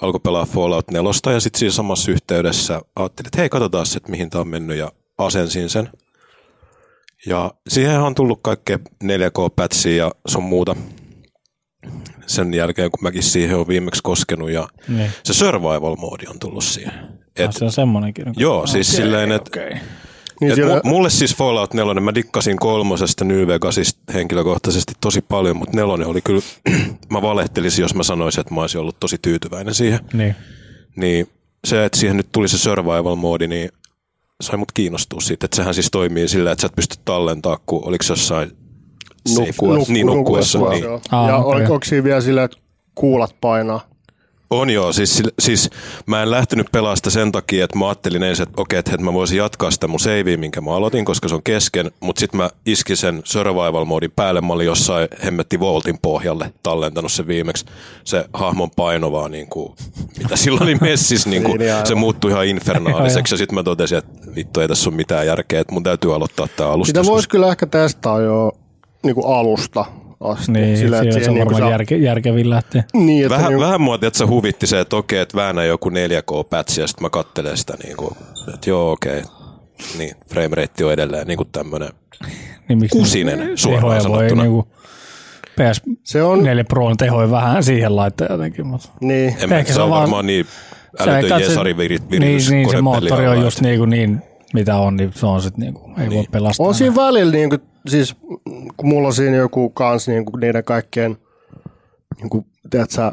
alkoi 0.03 0.21
pelaa 0.21 0.47
Fallout 0.47 0.91
4 0.91 1.33
ja 1.33 1.41
sitten 1.41 1.59
siinä 1.59 1.73
samassa 1.73 2.11
yhteydessä 2.11 2.83
ajattelin, 2.97 3.27
että 3.27 3.41
hei 3.41 3.49
katsotaan 3.49 3.87
se, 3.87 3.97
että 3.97 4.11
mihin 4.11 4.31
tämä 4.31 4.41
on 4.41 4.49
mennyt 4.49 4.79
ja 4.79 4.93
asensin 5.19 5.69
sen. 5.71 5.89
Ja 7.27 7.51
siihen 7.69 8.01
on 8.01 8.15
tullut 8.15 8.39
kaikkea 8.43 8.79
4K-pätsiä 9.05 9.95
ja 9.97 10.11
sun 10.29 10.43
muuta 10.45 10.77
sen 12.27 12.55
jälkeen, 12.55 12.91
kun 12.91 13.03
mäkin 13.03 13.23
siihen 13.23 13.57
on 13.57 13.69
viimeksi 13.69 14.03
koskenut 14.03 14.51
ja 14.51 14.69
Niin. 14.89 15.11
se 15.25 15.33
survival-moodi 15.33 16.27
on 16.31 16.39
tullut 16.39 16.65
siihen. 16.65 16.93
Et, 17.37 17.47
Ah, 17.49 17.55
se 17.55 17.65
on 17.65 17.73
semmonenkin. 17.73 18.25
joo, 18.37 18.67
siis 18.67 18.93
silleen, 18.97 19.33
että 19.33 19.51
Okei. 19.61 19.81
Niin 20.41 20.51
et 20.51 20.55
siellä, 20.55 20.79
mu- 20.79 20.89
mulle 20.89 21.11
siis 21.11 21.37
Fallout 21.37 21.75
4, 21.75 22.01
mä 22.01 22.15
dikkasin 22.15 22.57
kolmosesta 22.57 23.25
New 23.25 23.47
Vegasista 23.47 24.13
henkilökohtaisesti 24.13 24.93
tosi 25.01 25.21
paljon, 25.21 25.57
mutta 25.57 25.77
nelonen 25.77 26.07
oli 26.07 26.21
kyllä, 26.21 26.43
mä 27.13 27.23
valehtelisin, 27.23 27.83
jos 27.83 27.95
mä 27.95 28.03
sanoisin, 28.03 28.41
että 28.41 28.55
mä 28.55 28.61
olisin 28.61 28.81
ollut 28.81 29.01
tosi 29.01 29.17
tyytyväinen 29.23 29.75
siihen. 29.75 30.01
Niin. 30.13 30.35
Niin 30.97 31.29
se, 31.65 31.85
että 31.85 31.99
siihen 31.99 32.17
nyt 32.17 32.29
tuli 32.33 32.49
se 32.49 32.57
survival-moodi, 32.59 33.47
niin 33.47 33.71
sai 34.43 34.57
mut 34.59 34.73
kiinnostua 34.73 35.21
siitä, 35.21 35.45
että 35.45 35.57
sehän 35.57 35.75
siis 35.75 35.89
toimii 35.91 36.29
sillä, 36.29 36.53
että 36.53 36.63
sä 36.63 36.67
et 36.67 36.77
pysty 36.77 36.97
tallentaa, 37.05 37.59
kun 37.67 37.85
oliko 37.89 38.03
se 38.03 38.13
jossain 38.13 38.51
safe- 39.29 39.45
Nukku- 39.77 39.93
niin, 39.93 40.07
nukkuessa. 40.07 40.61
vaan, 40.61 40.73
Niin. 40.73 40.85
joo. 40.85 41.01
Ah, 41.11 41.29
ja 41.29 41.37
okay. 41.37 41.63
onko 41.63 41.81
siinä 41.85 42.05
vielä 42.05 42.21
silleen, 42.21 42.45
että 42.45 42.57
kuulat 42.95 43.37
painaa? 43.41 43.81
On 44.51 44.71
joo, 44.71 44.93
siis, 44.93 45.23
siis 45.39 45.71
mä 46.07 46.23
en 46.23 46.31
lähtenyt 46.31 46.67
pelaamaan 46.73 46.97
sitä 46.97 47.11
sen 47.11 47.33
takia, 47.33 47.65
että 47.65 47.79
mä 47.79 47.89
ajattelin 47.89 48.23
ensin, 48.23 48.43
että 48.43 48.63
okei, 48.63 48.79
että 48.79 48.99
mä 48.99 49.13
voisin 49.13 49.39
jatkaa 49.39 49.71
sitä 49.71 49.89
mun 49.89 50.01
savea, 50.01 50.39
minkä 50.39 50.61
mä 50.61 50.77
aloitin, 50.77 51.05
koska 51.05 51.29
se 51.29 51.35
on 51.35 51.43
kesken, 51.43 51.91
mutta 52.01 52.21
sitten 52.21 52.39
mä 52.39 52.51
iskin 52.67 52.97
sen 52.97 53.23
survival-moodin 53.25 54.11
päälle, 54.17 54.41
mä 54.41 54.53
olin 54.53 54.67
jossain 54.67 55.09
hemmetti 55.25 55.61
Voltin 55.61 55.99
pohjalle 56.03 56.53
tallentanut 56.63 57.13
se 57.13 57.27
viimeksi, 57.27 57.65
se 58.05 58.25
hahmon 58.33 58.71
paino 58.71 59.13
vaan 59.13 59.31
niin 59.39 59.49
kuin, 59.49 59.73
mitä 60.19 60.37
silloin 60.37 60.63
oli 60.63 60.75
messissä, 60.75 61.31
niin 61.31 61.45
kuin, 61.45 61.59
Niin, 61.59 61.73
aivan. 61.73 61.87
se 61.87 61.95
muuttui 61.95 62.31
ihan 62.31 62.47
infernaaliseksi. 62.47 63.35
Ja 63.35 63.39
sitten 63.39 63.55
mä 63.55 63.63
totesin, 63.63 63.99
että 63.99 64.35
vittu 64.35 64.61
ei 64.61 64.69
tässä 64.69 64.91
ole 64.91 64.97
mitään 64.97 65.27
järkeä, 65.27 65.61
että 65.61 65.73
mun 65.75 65.83
täytyy 65.83 66.15
aloittaa 66.15 66.49
tämä 66.57 66.71
alusta. 66.71 67.01
Sitä 67.01 67.13
voisi 67.13 67.29
kyllä 67.29 67.49
ehkä 67.49 67.67
testaa 67.67 68.21
jo 68.21 68.53
niin 69.03 69.15
kuin 69.15 69.27
alusta 69.37 69.85
asti. 70.21 70.53
Niin, 70.53 70.77
Silleen, 70.79 71.09
että 71.09 71.25
se 71.25 71.31
on 71.31 71.35
niinku 71.35 71.45
varmaan 71.45 71.63
saa- 71.63 71.71
järke, 71.71 71.97
järkevin 71.97 72.51
lähteä. 72.51 72.85
Niin, 72.95 73.25
että 73.25 73.37
Vähän, 73.37 73.49
niin, 73.53 73.61
vähän 73.61 73.81
mua, 73.81 73.95
että 73.95 74.19
se 74.19 74.25
huvitti 74.25 74.67
se, 74.67 74.81
että 74.81 74.97
okei, 74.97 75.19
että 75.21 75.37
väännä 75.37 75.65
joku 75.65 75.89
4K-pätsi 75.91 76.81
ja 76.81 76.87
sitten 76.87 77.03
mä 77.05 77.11
kattelen 77.11 77.57
sitä 77.57 77.75
niin 77.85 77.97
kuin, 77.97 78.11
että 78.55 78.71
joo 78.71 78.93
okei. 78.93 79.23
niin 79.99 80.11
frame 80.29 80.57
rate 80.57 80.85
on 80.85 80.93
edelleen 80.93 81.27
niin 81.27 81.37
kuin 81.37 81.49
tämmöinen 81.53 81.89
Niin 82.69 82.79
miksi 82.79 82.99
kusinen 82.99 83.59
suoraan 83.59 83.81
tehoja 83.83 84.01
voi 84.03 84.03
sanottuna. 84.03 84.43
niinku 84.43 84.69
Se 86.05 86.23
on, 86.23 86.39
PS4 86.41 86.65
Pro 86.69 86.95
tehoi 86.97 87.31
vähän 87.31 87.65
siihen 87.65 87.97
laittaa 87.97 88.27
jotenkin, 88.31 88.67
mutta 88.67 88.89
niin. 89.01 89.37
En 89.43 89.49
mä, 89.49 89.59
Ehkä 89.59 89.73
se, 89.73 89.79
on 89.81 89.85
on 89.85 89.91
vaan- 89.91 90.01
varmaan 90.01 90.27
niin 90.27 90.47
se, 91.05 91.11
älytön 91.11 91.29
kai 91.31 91.41
se- 91.41 91.47
jesari 91.47 91.77
virit, 91.77 92.11
niin, 92.11 92.23
niin, 92.23 92.71
se 92.71 92.81
moottori 92.83 93.27
on 93.29 93.41
just 93.41 93.61
niin, 93.61 93.79
kuin 93.79 93.91
niin 93.91 94.23
mitä 94.55 94.77
on, 94.77 94.97
niin 94.97 95.11
se 95.15 95.27
on 95.27 95.43
sitten 95.43 95.61
niinku, 95.61 95.91
ei 96.01 96.11
voi 96.11 96.25
pelastaa. 96.31 96.67
On 96.67 96.75
siinä 96.75 96.95
välillä, 96.97 97.33
niin 97.33 97.49
kuin, 97.51 97.61
siis 97.89 98.17
kun 98.77 98.89
mulla 98.89 99.09
on 99.09 99.15
siinä 99.15 99.37
joku 99.37 99.71
kans 99.71 100.09
niin 100.09 100.25
kuin 100.25 100.41
niiden 100.41 100.65
kaikkien, 100.65 101.17
niin 102.21 102.31
kuin, 102.31 102.47
tiedätkö, 102.71 103.11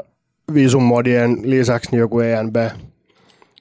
visumodien 0.53 1.37
lisäksi 1.43 1.91
niin 1.91 1.99
joku 1.99 2.19
ENB, 2.19 2.55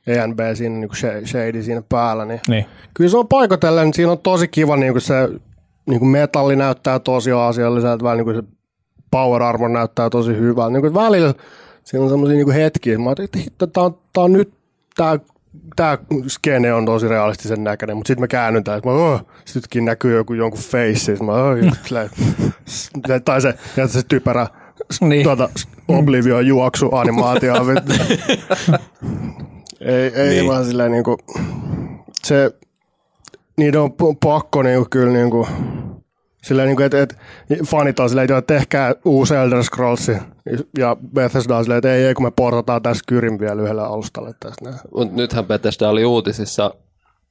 ENB 0.07 0.41
siinä 0.55 0.75
niin 0.79 0.89
kuin 0.89 0.97
sh- 0.99 1.27
shade 1.27 1.63
siinä 1.63 1.83
päällä, 1.89 2.25
niin 2.25 2.41
Niin. 2.49 2.65
kyllä 2.95 3.11
se 3.11 3.17
on 3.17 3.29
paikotellen, 3.29 3.95
siinä 3.95 4.13
on 4.13 4.19
tosi 4.19 4.49
kiva 4.49 4.77
niin 4.77 4.93
kuin 4.93 5.03
se 5.03 5.29
niin 5.87 5.99
kuin 5.99 6.09
metalli 6.09 6.57
näyttää 6.57 6.99
tosi 6.99 7.33
asialliselta, 7.33 8.05
vähän 8.05 8.17
niin 8.19 8.25
kuin 8.25 8.37
se 8.37 8.43
power 9.11 9.43
armor 9.43 9.69
näyttää 9.69 10.11
tosi 10.11 10.37
hyvältä. 10.37 10.71
Niin 10.73 10.83
kuin 10.83 10.95
välillä 10.95 11.35
siinä 11.85 12.05
on 12.05 12.11
semmoisia 12.11 12.37
niin 12.37 12.51
hetkiä, 12.51 12.99
mä 12.99 13.05
ajattelin, 13.05 13.27
että 13.29 13.39
hitto, 13.39 13.67
tää 13.67 13.83
on, 13.83 13.99
tää 14.13 14.25
on 14.25 14.33
nyt, 14.33 14.53
tää, 14.97 15.19
tää 15.77 15.99
skene 16.29 16.75
on 16.75 16.87
tosi 16.87 17.09
realistisen 17.09 17.65
näköinen, 17.65 17.97
mutta 17.97 18.09
sitten 18.09 18.23
mä 18.23 18.29
käännyn 18.29 18.65
tää, 18.65 18.77
että 18.77 18.89
mä, 18.89 18.95
oh, 18.95 19.21
sittenkin 19.45 19.85
näkyy 19.85 20.17
joku 20.17 20.35
jonkun 20.35 20.61
face, 20.61 21.17
mä, 21.25 21.33
oh, 21.33 21.57
tai 23.25 23.41
se, 23.41 23.55
ja 23.77 23.89
se 23.89 24.03
typerä 24.09 24.47
Niin. 25.01 25.23
tuota, 25.25 25.49
Oblivion 25.89 26.47
juoksu 26.47 26.95
animaatio. 26.95 27.55
ei, 29.81 30.13
ei 30.15 30.29
Niin. 30.29 30.47
vaan 30.47 30.65
silleen 30.65 30.93
niinku, 30.93 31.19
se, 32.23 32.51
niiden 33.57 33.81
on 33.81 33.93
pakko 34.25 34.63
niinku 34.63 34.87
kyllä 34.91 35.13
niinku, 35.13 35.49
silleen 36.45 36.69
niinku, 36.69 36.83
että 36.83 37.03
et, 37.03 37.17
fanit 37.67 38.01
on 38.01 38.09
silleen, 38.09 38.31
että 38.31 38.55
tehkää 38.55 38.95
uusi 39.05 39.35
Elder 39.35 39.65
Scrolls 39.65 40.09
ja 40.79 40.97
Bethesda 41.15 41.57
on 41.57 41.65
silleen, 41.65 41.79
että 41.79 41.95
ei, 41.95 42.05
ei, 42.05 42.15
kun 42.15 42.27
me 42.27 42.31
portataan 42.31 42.83
tässä 42.83 43.05
Kyrin 43.07 43.41
vielä 43.41 43.63
yhdelle 43.63 43.83
alustalle 43.83 44.35
tästä 44.41 44.65
näin. 44.65 44.77
Mutta 44.95 45.17
nythän 45.17 45.45
Bethesda 45.45 45.89
oli 45.89 46.05
uutisissa 46.05 46.75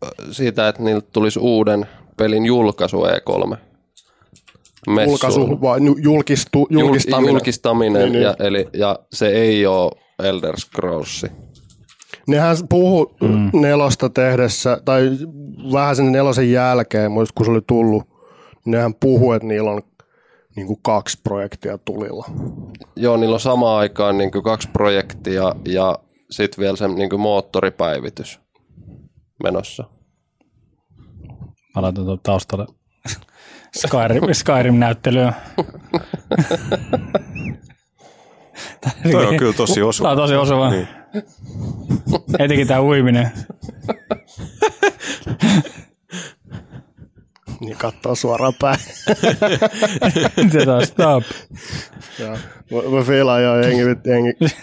ö, 0.04 0.08
siitä, 0.32 0.68
että 0.68 0.84
niiltä 0.84 1.08
tulisi 1.12 1.40
uuden 1.40 1.86
pelin 2.18 2.46
julkaisu 2.46 3.04
E3. 3.04 3.58
Messuilla. 4.88 5.04
Julkaisu 5.04 5.62
vai 5.62 5.80
julkistu, 6.04 6.68
Jul- 6.70 6.80
julkistaminen. 6.80 7.34
julkistaminen 7.34 8.02
Niin, 8.02 8.12
niin. 8.12 8.24
Ja, 8.24 8.36
eli, 8.40 8.70
ja 8.74 9.00
se 9.14 9.28
ei 9.28 9.66
ole 9.66 9.92
Elder 10.24 10.60
Scrolls. 10.60 11.26
Nehän 12.28 12.58
puhu 12.70 13.16
mm. 13.22 13.50
nelosta 13.54 14.10
tehdessä, 14.10 14.82
tai 14.86 15.10
vähän 15.74 15.96
sen 15.96 16.12
nelosen 16.12 16.52
jälkeen, 16.52 17.12
muista 17.12 17.34
kun 17.38 17.46
se 17.46 17.52
oli 17.52 17.62
tullut, 17.68 18.04
niin 18.04 18.13
nehän 18.66 18.94
puhu, 18.96 19.32
että 19.32 19.48
niillä 19.48 19.72
on 19.72 19.82
niin 20.56 20.68
kuin 20.68 20.80
kaksi 20.82 21.20
projektia 21.24 21.78
tulilla. 21.78 22.26
Joo, 22.96 23.18
niillä 23.18 23.34
on 23.34 23.40
samaan 23.40 23.80
aikaan 23.80 24.18
niin 24.18 24.32
kaksi 24.32 24.70
projektia 24.74 25.56
ja 25.66 26.00
sitten 26.32 26.62
vielä 26.62 26.76
se 26.76 26.88
niin 26.88 27.20
moottoripäivitys 27.20 28.40
menossa. 29.44 29.84
Mä 31.76 31.82
laitan 31.82 32.06
tuon 32.06 32.20
taustalle 32.24 32.66
Skyrim, 33.78 34.24
Skyrim-näyttelyä. 34.34 35.34
Toi 39.12 39.26
on 39.26 39.38
kyllä 39.38 39.54
tosi 39.54 39.82
osuva. 39.82 40.10
Tämä 40.10 40.12
on 40.12 40.30
tosi 40.30 40.36
osuva. 40.36 40.70
Niin. 40.70 40.88
Etenkin 42.40 42.68
tämä 42.68 42.82
uiminen. 42.82 43.32
Niin 47.66 47.78
katsoo 47.78 48.16
suoraan 48.16 48.54
päin. 48.62 48.80
Tätä 50.52 50.76
on 50.76 50.86
stop. 50.86 51.24
ja, 52.20 52.28
mä, 52.72 52.98
mä 52.98 53.04
fiilaan 53.04 53.44
jo 53.44 53.56
jengi, 53.62 53.82
jengi. 54.06 54.34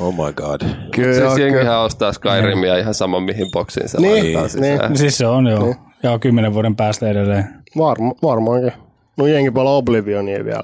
Oh 0.00 0.14
my 0.14 0.32
god. 0.32 0.60
Kyllä, 0.94 1.12
Siis 1.12 1.18
joo, 1.24 1.34
kyllä. 1.34 1.46
jengihän 1.46 1.78
ostaa 1.80 2.12
Skyrimia 2.12 2.78
ihan 2.78 2.94
sama 2.94 3.20
mihin 3.20 3.50
boksiin 3.52 3.88
se 3.88 3.98
Niin, 4.00 4.12
laittaa 4.12 4.42
niin. 4.42 4.50
sisään. 4.50 4.96
Siis 4.96 5.18
se 5.18 5.26
on 5.26 5.46
joo. 5.46 5.74
Ja 6.02 6.18
kymmenen 6.18 6.54
vuoden 6.54 6.76
päästä 6.76 7.08
edelleen. 7.08 7.44
Varma, 7.78 8.14
varmaankin. 8.22 8.72
No 9.16 9.26
jengi 9.26 9.50
pelaa 9.50 9.76
Oblivionia 9.76 10.44
vielä. 10.44 10.62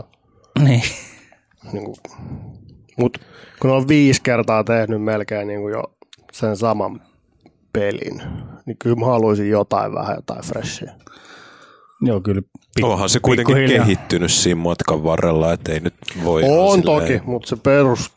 Niin. 0.65 0.83
Niin 1.73 1.85
kuin. 1.85 1.97
Mut 2.97 3.19
kun 3.63 3.71
on 3.71 3.89
viisi 3.89 4.23
kertaa 4.23 4.65
tehnyt 4.65 5.03
melkein 5.03 5.49
niin 5.49 5.61
kuin 5.61 5.73
jo 5.73 5.83
sen 6.33 6.57
saman 6.57 7.01
pelin, 7.73 8.23
niin 8.67 8.77
kyllä 8.79 8.97
mä 8.97 9.07
haluaisin 9.07 9.51
jotain 9.51 9.95
vähän, 9.95 10.17
jotain 10.17 10.43
freshia. 10.45 10.93
Joo, 12.03 12.21
kyllä. 12.21 12.43
Pik- 12.81 12.85
Onhan 12.85 13.09
se 13.09 13.21
kuitenkin 13.21 13.55
pikkuhiljaa. 13.57 13.85
kehittynyt 13.85 14.31
siinä 14.31 14.61
matkan 14.61 15.05
varrella, 15.05 15.53
että 15.53 15.73
ei 15.73 15.81
nyt 15.81 15.95
voi 16.25 16.43
On 16.49 16.79
silleen- 16.81 17.01
toki, 17.01 17.21
mutta 17.27 17.49
se 17.49 17.57
perus, 17.57 18.13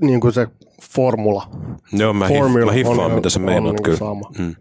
niin 0.00 0.20
kuin 0.20 0.32
se 0.32 0.48
formula. 0.82 1.48
Joo, 1.92 2.12
mä, 2.12 2.28
hif, 2.28 2.64
mä 2.66 2.72
hiffaan, 2.72 2.98
on- 3.00 3.12
mitä 3.12 3.30
sä 3.30 3.38
on 3.40 3.44
meinaat 3.44 3.64
niinku 3.64 3.82
kyllä. 3.82 3.98
sama. 3.98 4.30
Mm. 4.38 4.54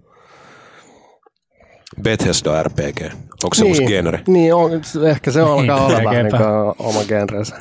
Bethesda 2.01 2.63
RPG. 2.63 3.01
Onko 3.43 3.55
se 3.55 3.65
uusi 3.65 3.86
genre? 3.86 4.24
Niin, 4.27 4.53
on, 4.53 4.84
se- 4.84 5.10
ehkä 5.10 5.31
se 5.31 5.41
alkaa 5.41 5.62
Niin, 5.62 5.72
olla 5.72 6.03
vähän 6.03 6.25
niin 6.25 6.36
oma 6.79 7.03
genrensä 7.08 7.55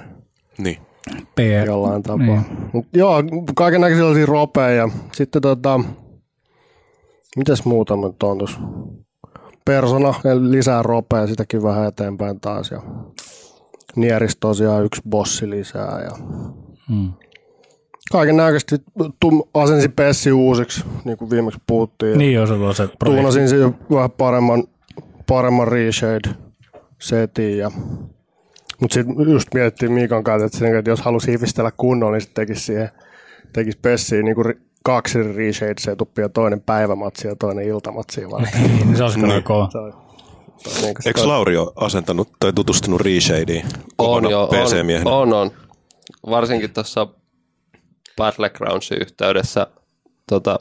Niin. 0.59 0.79
PR. 1.35 1.67
jollain 1.67 2.03
tapaa. 2.03 2.19
Niin. 2.27 2.41
Mut 2.73 2.87
joo, 2.93 3.23
kaiken 3.55 3.81
näköisiä 3.81 4.27
ropeja 4.27 4.71
ja 4.71 4.89
sitten 5.15 5.43
tota, 5.43 5.81
mitäs 7.37 7.65
muuta 7.65 7.97
nyt 7.97 8.23
on 8.23 8.39
tuossa? 8.39 8.61
Persona, 9.65 10.15
lisää 10.41 10.83
ropeja, 10.83 11.27
sitäkin 11.27 11.63
vähän 11.63 11.89
eteenpäin 11.89 12.41
taas. 12.41 12.71
Ja 12.71 12.83
Nieris 13.97 14.37
tosiaan 14.41 14.85
yksi 14.85 15.03
bossi 15.09 15.51
lisää. 15.51 16.01
Ja 16.03 16.11
Mm. 16.89 17.13
kaiken 18.13 18.37
näköisesti 18.37 18.77
asensin 19.55 19.93
Pessi 19.93 20.33
uusiksi, 20.33 20.85
niin 21.05 21.19
kuin 21.19 21.31
viimeksi 21.31 21.61
puhuttiin. 21.67 22.19
Niin 22.19 22.47
se 22.47 22.53
on 22.53 22.75
se 22.75 22.83
projekti. 22.83 22.99
Tuunasin 23.05 23.49
siihen 23.49 23.75
vähän 23.91 24.11
paremman, 24.11 24.65
paremman 25.27 25.69
reshade 25.69 26.31
setin 27.01 27.59
ja 27.59 27.71
mutta 28.81 28.95
sitten 28.95 29.31
just 29.31 29.55
mietittiin 29.55 29.93
Miikan 29.93 30.25
kanssa, 30.25 30.47
että, 30.47 30.59
sen, 30.59 30.77
että 30.77 30.91
jos 30.91 31.01
halusi 31.01 31.33
hifistellä 31.33 31.71
kunnolla, 31.77 32.13
niin 32.13 32.21
sitten 32.23 32.47
tekisi 32.47 32.65
siihen 32.65 32.91
tekisi 33.53 33.79
pessiin 33.83 34.25
niin 34.25 34.35
kuin 34.35 34.55
kaksi 34.85 35.19
ja 36.23 36.29
toinen 36.29 36.61
päivämatsi 36.61 37.29
ja 37.29 37.37
toinen 37.37 37.65
iltamatsi. 37.65 38.21
Niin, 38.63 38.97
se 38.97 39.03
olisi 39.03 39.19
kyllä 39.21 39.43
kova. 39.43 39.69
Niin 40.65 40.95
kuin 40.95 40.97
Eikö 41.07 41.21
se- 41.21 41.27
Lauri 41.27 41.57
ole 41.57 41.73
asentanut 41.77 42.29
tai 42.41 42.53
tutustunut 42.53 43.01
Reshadeen 43.01 43.67
On 43.99 44.31
jo, 44.31 44.49
PC-miehenä? 44.53 45.11
on, 45.11 45.33
on, 45.33 45.41
on. 45.41 45.51
Varsinkin 46.31 46.71
tuossa 46.73 47.07
Battlegroundsin 48.17 48.99
yhteydessä 49.01 49.67
tota, 50.29 50.61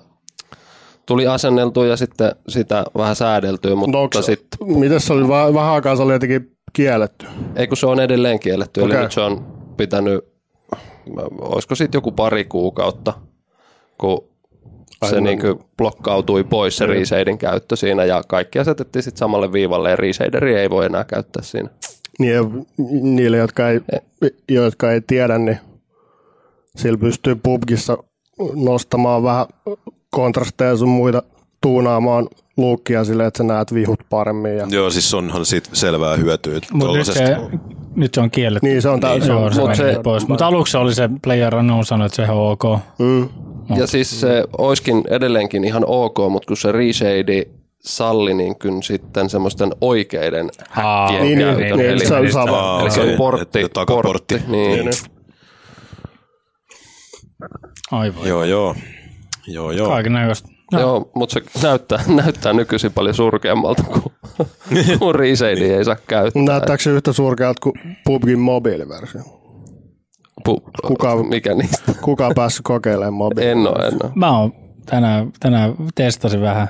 tuli 1.05 1.27
asenneltua 1.27 1.85
ja 1.85 1.97
sitten 1.97 2.35
sitä 2.47 2.83
vähän 2.97 3.15
säädeltyä, 3.15 3.75
mutta 3.75 3.97
No, 3.97 4.21
sitten 4.21 4.79
Mites 4.79 5.07
se 5.07 5.13
oli? 5.13 5.27
Vähän, 5.27 5.53
vähän 5.53 5.71
aikaa 5.73 5.95
se 5.95 6.01
oli 6.03 6.13
jotenkin 6.13 6.56
kielletty. 6.73 7.25
ei 7.55 7.67
kun 7.67 7.77
se 7.77 7.85
on 7.85 7.99
edelleen 7.99 8.39
kielletty, 8.39 8.81
okay. 8.81 8.95
Eli 8.95 9.03
nyt 9.03 9.11
se 9.11 9.21
on 9.21 9.45
pitänyt, 9.77 10.25
olisiko 11.41 11.75
sitten 11.75 11.97
joku 11.97 12.11
pari 12.11 12.45
kuukautta, 12.45 13.13
kun 13.97 14.29
se 15.05 15.15
Aivan. 15.15 15.23
niin 15.23 15.39
blokkautui 15.77 16.43
pois 16.43 16.77
se 16.77 16.85
reshaden 16.85 17.37
käyttö 17.37 17.75
siinä 17.75 18.05
ja 18.05 18.21
kaikki 18.27 18.59
asetettiin 18.59 19.03
sitten 19.03 19.19
samalle 19.19 19.51
viivalle 19.51 19.89
ja 19.89 19.95
reshaderi 19.95 20.55
ei 20.55 20.69
voi 20.69 20.85
enää 20.85 21.03
käyttää 21.03 21.43
siinä. 21.43 21.69
Niin, 22.19 22.67
niille, 23.01 23.37
jotka 23.37 23.69
ei, 23.69 23.79
jotka 24.49 24.91
ei 24.91 25.01
tiedä, 25.01 25.37
niin 25.37 25.57
sillä 26.75 26.97
pystyy 26.97 27.35
PUBGissa 27.35 27.97
nostamaan 28.55 29.23
vähän 29.23 29.45
kontrasteja 30.11 30.77
sun 30.77 30.89
muita 30.89 31.23
tuunaamaan 31.61 32.27
luukkia 32.57 33.03
silleen, 33.03 33.27
että 33.27 33.37
sä 33.37 33.43
näet 33.43 33.73
vihut 33.73 33.99
paremmin. 34.09 34.57
Ja... 34.57 34.67
Joo, 34.69 34.89
siis 34.89 35.13
onhan 35.13 35.45
siitä 35.45 35.69
selvää 35.73 36.15
hyötyä. 36.15 36.59
Mutta 36.71 36.93
nyt 36.97 37.05
se, 37.05 37.37
nyt 37.95 38.13
se 38.13 38.21
on 38.21 38.31
kielletty. 38.31 38.67
Niin, 38.69 38.81
se 38.81 38.89
on 38.89 38.99
täysin. 38.99 39.29
Joo, 39.29 39.51
se, 39.51 39.59
Mut 39.59 39.67
mut 39.69 39.77
se- 39.77 39.93
se 39.93 39.99
pois. 40.03 40.27
Mutta 40.27 40.47
aluksi 40.47 40.71
se 40.71 40.77
oli 40.77 40.93
se 40.95 41.09
Player 41.23 41.55
Unknown 41.55 41.85
sanoi, 41.85 42.05
että 42.05 42.15
se 42.15 42.31
on 42.31 42.51
ok. 42.51 42.63
Mm. 42.99 43.29
Ja 43.75 43.87
siis 43.87 44.19
se 44.21 44.43
olisikin 44.57 45.03
edelleenkin 45.09 45.63
ihan 45.63 45.83
ok, 45.87 46.17
mutta 46.29 46.47
kun 46.47 46.57
se 46.57 46.71
reshade 46.71 47.43
salli 47.79 48.33
niin 48.33 48.59
kyllä 48.59 48.81
sitten 48.81 49.29
semmoisten 49.29 49.69
oikeiden 49.81 50.49
häkkien 50.69 51.21
Niin, 51.21 51.37
niin, 51.37 51.47
käytön. 51.47 51.77
niin, 51.77 51.89
eli, 51.89 52.05
se 52.05 52.15
on 52.15 52.31
sama. 52.31 52.57
Aa, 52.59 52.81
eli 52.81 52.91
se 52.91 53.01
on 53.01 53.17
portti, 53.17 53.59
että 53.61 53.73
takaportti. 53.73 54.35
portti 54.35 54.51
niin. 54.51 54.85
Niin, 54.85 54.93
Aivan. 57.91 58.27
Joo, 58.27 58.43
joo. 58.43 58.75
Joo, 59.47 59.71
joo. 59.71 59.89
Kaiken 59.89 60.13
näköistä. 60.13 60.49
No. 60.71 60.79
Joo, 60.79 61.11
mutta 61.15 61.33
se 61.33 61.41
näyttää, 61.67 61.99
näyttää 62.23 62.53
nykyisin 62.53 62.93
paljon 62.93 63.15
surkeammalta, 63.15 63.83
kun, 63.83 64.11
kun 64.99 65.15
reshade 65.15 65.77
ei 65.77 65.85
saa 65.85 65.95
käyttää. 66.07 66.43
Näyttääkö 66.43 66.83
se 66.83 66.89
yhtä 66.89 67.13
surkealta 67.13 67.59
kuin 67.63 67.73
PUBGin 68.05 68.39
mobiiliversio? 68.39 69.21
Pu, 70.45 70.63
Kuka- 70.87 71.23
Mikä 71.29 71.53
niistä? 71.53 71.93
Kuka 72.01 72.27
on 72.27 72.33
päässyt 72.35 72.63
kokeilemaan 72.63 73.13
mobiilia? 73.13 73.51
En 73.51 73.57
oo, 73.57 73.75
en 73.87 73.93
oo. 74.03 74.11
Mä 74.15 74.39
oon 74.39 74.51
tänään, 74.85 75.31
tänään 75.39 75.73
testasin 75.95 76.41
vähän, 76.41 76.67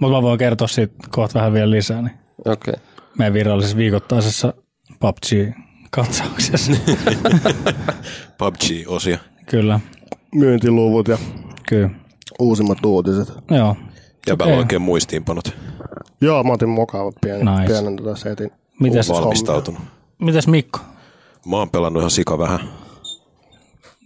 mutta 0.00 0.16
mä 0.16 0.22
voin 0.22 0.38
kertoa 0.38 0.68
siitä 0.68 0.94
kohta 1.10 1.38
vähän 1.38 1.52
vielä 1.52 1.70
lisää. 1.70 2.02
Niin 2.02 2.18
Okei. 2.46 2.74
Okay. 2.74 2.84
meidän 3.18 3.34
virallisessa 3.34 3.76
viikoittaisessa 3.76 4.54
PUBG-katsauksessa. 5.00 6.72
PUBG-osia. 8.38 9.18
kyllä, 9.46 9.80
Myyntiluvut 10.34 11.08
ja 11.08 11.18
kyllä. 11.68 11.90
Uusimmat 12.42 12.84
uutiset. 12.84 13.32
Joo. 13.50 13.76
Okei. 14.32 14.52
on 14.52 14.58
oikein 14.58 14.82
muistiinpanot. 14.82 15.44
Joo, 16.20 16.44
mä 16.44 16.52
otin 16.52 16.68
mukaan 16.68 17.12
pienen, 17.20 17.46
Nice. 17.46 17.66
pienen 17.72 17.96
tota 17.96 18.16
setin. 18.16 18.50
Mitäs, 18.80 19.08
Valmistautunut. 19.08 19.80
mitäs 20.18 20.46
Mikko? 20.48 20.78
Mä 21.46 21.56
oon 21.56 21.70
pelannut 21.70 22.00
ihan 22.00 22.10
sika 22.10 22.38
vähän. 22.38 22.60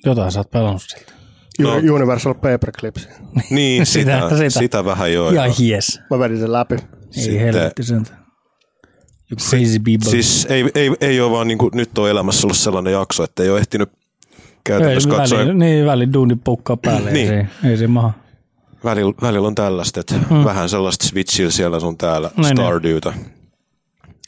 Jotain 0.04 0.32
sä 0.32 0.40
oot 0.40 0.50
pelannut 0.50 0.82
siltä. 0.86 1.12
No. 1.58 1.74
Universal 1.94 2.34
Paperclips. 2.34 3.08
Niin, 3.50 3.86
sitä, 3.86 4.20
Sitä- 4.20 4.36
sitä, 4.36 4.50
sitä. 4.58 4.84
vähän 4.84 5.12
joo. 5.12 5.30
Joo. 5.30 5.44
hies. 5.58 6.00
Mä 6.10 6.18
vedin 6.18 6.38
sen 6.38 6.52
läpi. 6.52 6.74
Ei 6.74 6.80
Sitten- 7.10 7.40
helvetti 7.40 7.82
sentä. 7.82 8.10
You 9.30 9.36
crazy 9.38 9.78
people. 9.78 10.10
Siis 10.10 10.46
ei, 10.50 10.70
ei, 10.74 10.90
ei 11.00 11.20
ole 11.20 11.30
vaan 11.30 11.48
niin 11.48 11.58
kuin, 11.58 11.70
nyt 11.74 11.98
on 11.98 12.10
elämässä 12.10 12.46
ollut 12.46 12.56
sellainen 12.56 12.92
jakso, 12.92 13.24
että 13.24 13.42
ei 13.42 13.50
ole 13.50 13.58
ehtinyt 13.58 13.88
käytännössä 14.64 15.08
katsoa. 15.10 15.44
niin, 15.44 15.86
väli 15.86 16.12
duuni 16.12 16.36
pukkaa 16.44 16.76
päälle. 16.76 17.10
Niin. 17.12 17.32
Ei, 17.32 17.46
se, 17.62 17.68
ei 17.68 17.76
se 17.76 17.86
maha. 17.86 18.12
Välillä, 18.84 19.14
välillä 19.22 19.48
on 19.48 19.54
tällaista, 19.54 20.00
että 20.00 20.14
hmm. 20.14 20.44
vähän 20.44 20.68
sellaista 20.68 21.06
switchillä 21.06 21.50
siellä 21.50 21.80
sun 21.80 21.98
täällä 21.98 22.30
niin. 22.36 22.46
Stardewta. 22.46 23.12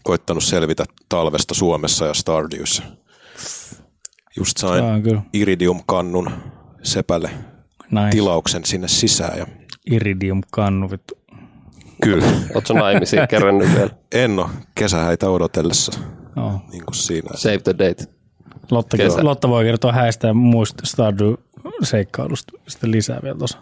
Koittanut 0.02 0.44
selvitä 0.44 0.84
talvesta 1.08 1.54
Suomessa 1.54 2.06
ja 2.06 2.14
Stardewssa. 2.14 2.82
Just 4.36 4.56
sain 4.56 4.84
Iridium-kannun 5.32 6.30
sepälle 6.82 7.30
nice. 7.90 8.10
tilauksen 8.10 8.64
sinne 8.64 8.88
sisään. 8.88 9.38
Ja 9.38 9.46
Iridium 9.90 10.42
kannu, 10.50 10.90
vittu. 10.90 11.18
kyllä, 12.02 12.26
Ootko 12.54 12.74
naimisiin 12.74 13.28
kerännyt 13.28 13.74
vielä? 13.74 13.90
en 14.12 14.38
ole 14.38 14.48
kesähäitä 14.74 15.30
odotellessa 15.30 16.00
Joo. 16.36 16.60
niin 16.70 16.84
kuin 16.84 16.94
siinä. 16.94 17.30
Save 17.34 17.58
the 17.58 17.74
date. 17.78 18.04
Lotta, 18.70 18.96
Kesä. 18.96 19.24
Lotta 19.24 19.48
voi 19.48 19.64
kertoa 19.64 19.92
häistä 19.92 20.26
ja 20.26 20.34
muista 20.34 20.82
Stardew-seikkailusta 20.86 22.60
sitten 22.68 22.90
lisää 22.90 23.20
vielä 23.22 23.38
tuossa 23.38 23.58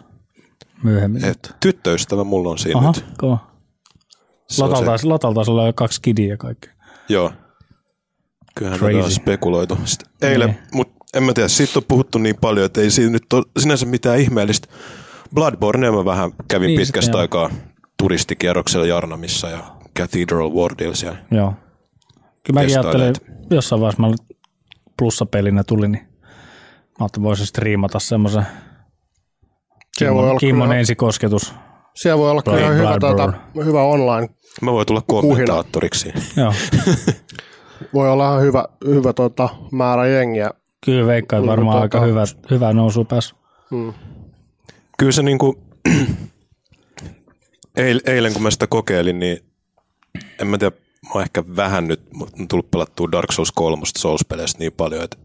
myöhemmin. 0.83 1.25
Et, 1.25 1.55
tyttöystävä 1.59 2.23
mulla 2.23 2.49
on 2.49 2.57
siinä 2.57 2.79
Aha, 2.79 2.91
nyt. 2.95 3.05
kova. 3.17 3.47
Se 4.49 4.63
on 4.63 4.69
Lotalta, 4.71 5.07
Lotalta 5.09 5.43
sulla 5.43 5.61
on 5.61 5.67
jo 5.67 5.73
kaksi 5.73 6.01
kidiä 6.01 6.27
ja 6.29 6.37
kaikkea. 6.37 6.71
Joo. 7.09 7.31
Kyllähän 8.55 8.79
Crazy. 8.79 8.99
on 8.99 9.11
spekuloitu. 9.11 9.77
Sitten 9.85 10.09
eilen, 10.29 10.49
Niin. 10.49 10.59
mutta 10.73 11.05
en 11.13 11.23
mä 11.23 11.33
tiedä, 11.33 11.47
siitä 11.49 11.79
on 11.79 11.83
puhuttu 11.87 12.17
niin 12.17 12.35
paljon, 12.41 12.65
että 12.65 12.81
ei 12.81 12.91
siinä 12.91 13.11
nyt 13.11 13.33
ole 13.33 13.43
sinänsä 13.59 13.85
mitään 13.85 14.19
ihmeellistä. 14.19 14.67
Bloodborne 15.33 15.91
mä 15.91 16.05
vähän 16.05 16.31
kävin 16.47 16.67
Niin, 16.67 16.79
pitkästä 16.79 17.11
joo. 17.11 17.19
aikaa 17.21 17.49
turistikierroksella 17.97 18.85
Jarnamissa 18.85 19.49
ja 19.49 19.63
Cathedral 19.99 20.49
Wardilla 20.49 20.95
siellä. 20.95 21.17
Joo. 21.31 21.53
Kyllä 22.43 22.59
mäkin 22.61 22.79
ajattelin, 22.79 23.15
jossain 23.49 23.81
vaiheessa 23.81 24.01
mä 24.01 24.07
olin 24.07 24.17
plussapelinä 24.97 25.63
tuli, 25.63 25.87
niin 25.87 26.07
mä 26.11 26.95
ajattelin, 26.99 27.23
voisin 27.23 27.47
striimata 27.47 27.99
semmoisen 27.99 28.47
Siellä 29.97 30.13
voi 30.15 30.21
Kimmon, 30.21 30.29
olla, 30.31 30.39
Kimmon 30.39 30.67
kyllä, 30.67 30.79
ensikosketus. 30.79 31.53
siellä 31.95 32.17
voi 32.17 32.31
olla 32.31 32.41
kyllä 32.41 32.57
Blood- 32.57 32.73
hyvä, 32.73 32.97
tuota, 32.99 33.33
hyvä 33.65 33.83
online. 33.83 34.29
Mä 34.61 34.71
voin 34.71 34.87
tulla 34.87 35.01
kommentaattoriksi. 35.07 36.13
Joo. 36.37 36.53
Voi 37.93 38.09
olla 38.09 38.29
ihan 38.29 38.41
hyvä, 38.41 38.65
hyvä 38.85 39.13
tuota, 39.13 39.49
määrä 39.71 40.07
jengiä. 40.07 40.49
Kyllä 40.85 41.07
veikkaan, 41.07 41.39
että 41.43 41.51
varmaan 41.51 41.77
Tota- 41.77 41.81
aika 41.81 41.99
hyvä, 41.99 42.23
hyvä 42.51 42.73
nousu 42.73 43.05
pääs. 43.05 43.35
Kyllä 44.97 45.11
se 45.11 45.23
niinku, 45.23 45.63
eil, 47.75 47.99
eilen 48.05 48.33
kun 48.33 48.43
mä 48.43 48.51
sitä 48.51 48.67
kokeilin, 48.67 49.19
niin 49.19 49.37
en 50.41 50.47
mä 50.47 50.57
tiedä, 50.57 50.75
mä 51.05 51.09
oon 51.13 51.23
ehkä 51.23 51.43
vähän 51.55 51.87
nyt 51.87 52.01
mut 52.13 52.29
on 52.39 52.47
tullut 52.47 52.71
pelattua 52.71 53.11
Dark 53.11 53.31
Souls 53.31 53.51
3 53.51 53.83
Souls-peleistä 53.97 54.59
niin 54.59 54.73
paljon, 54.73 55.03
että 55.03 55.17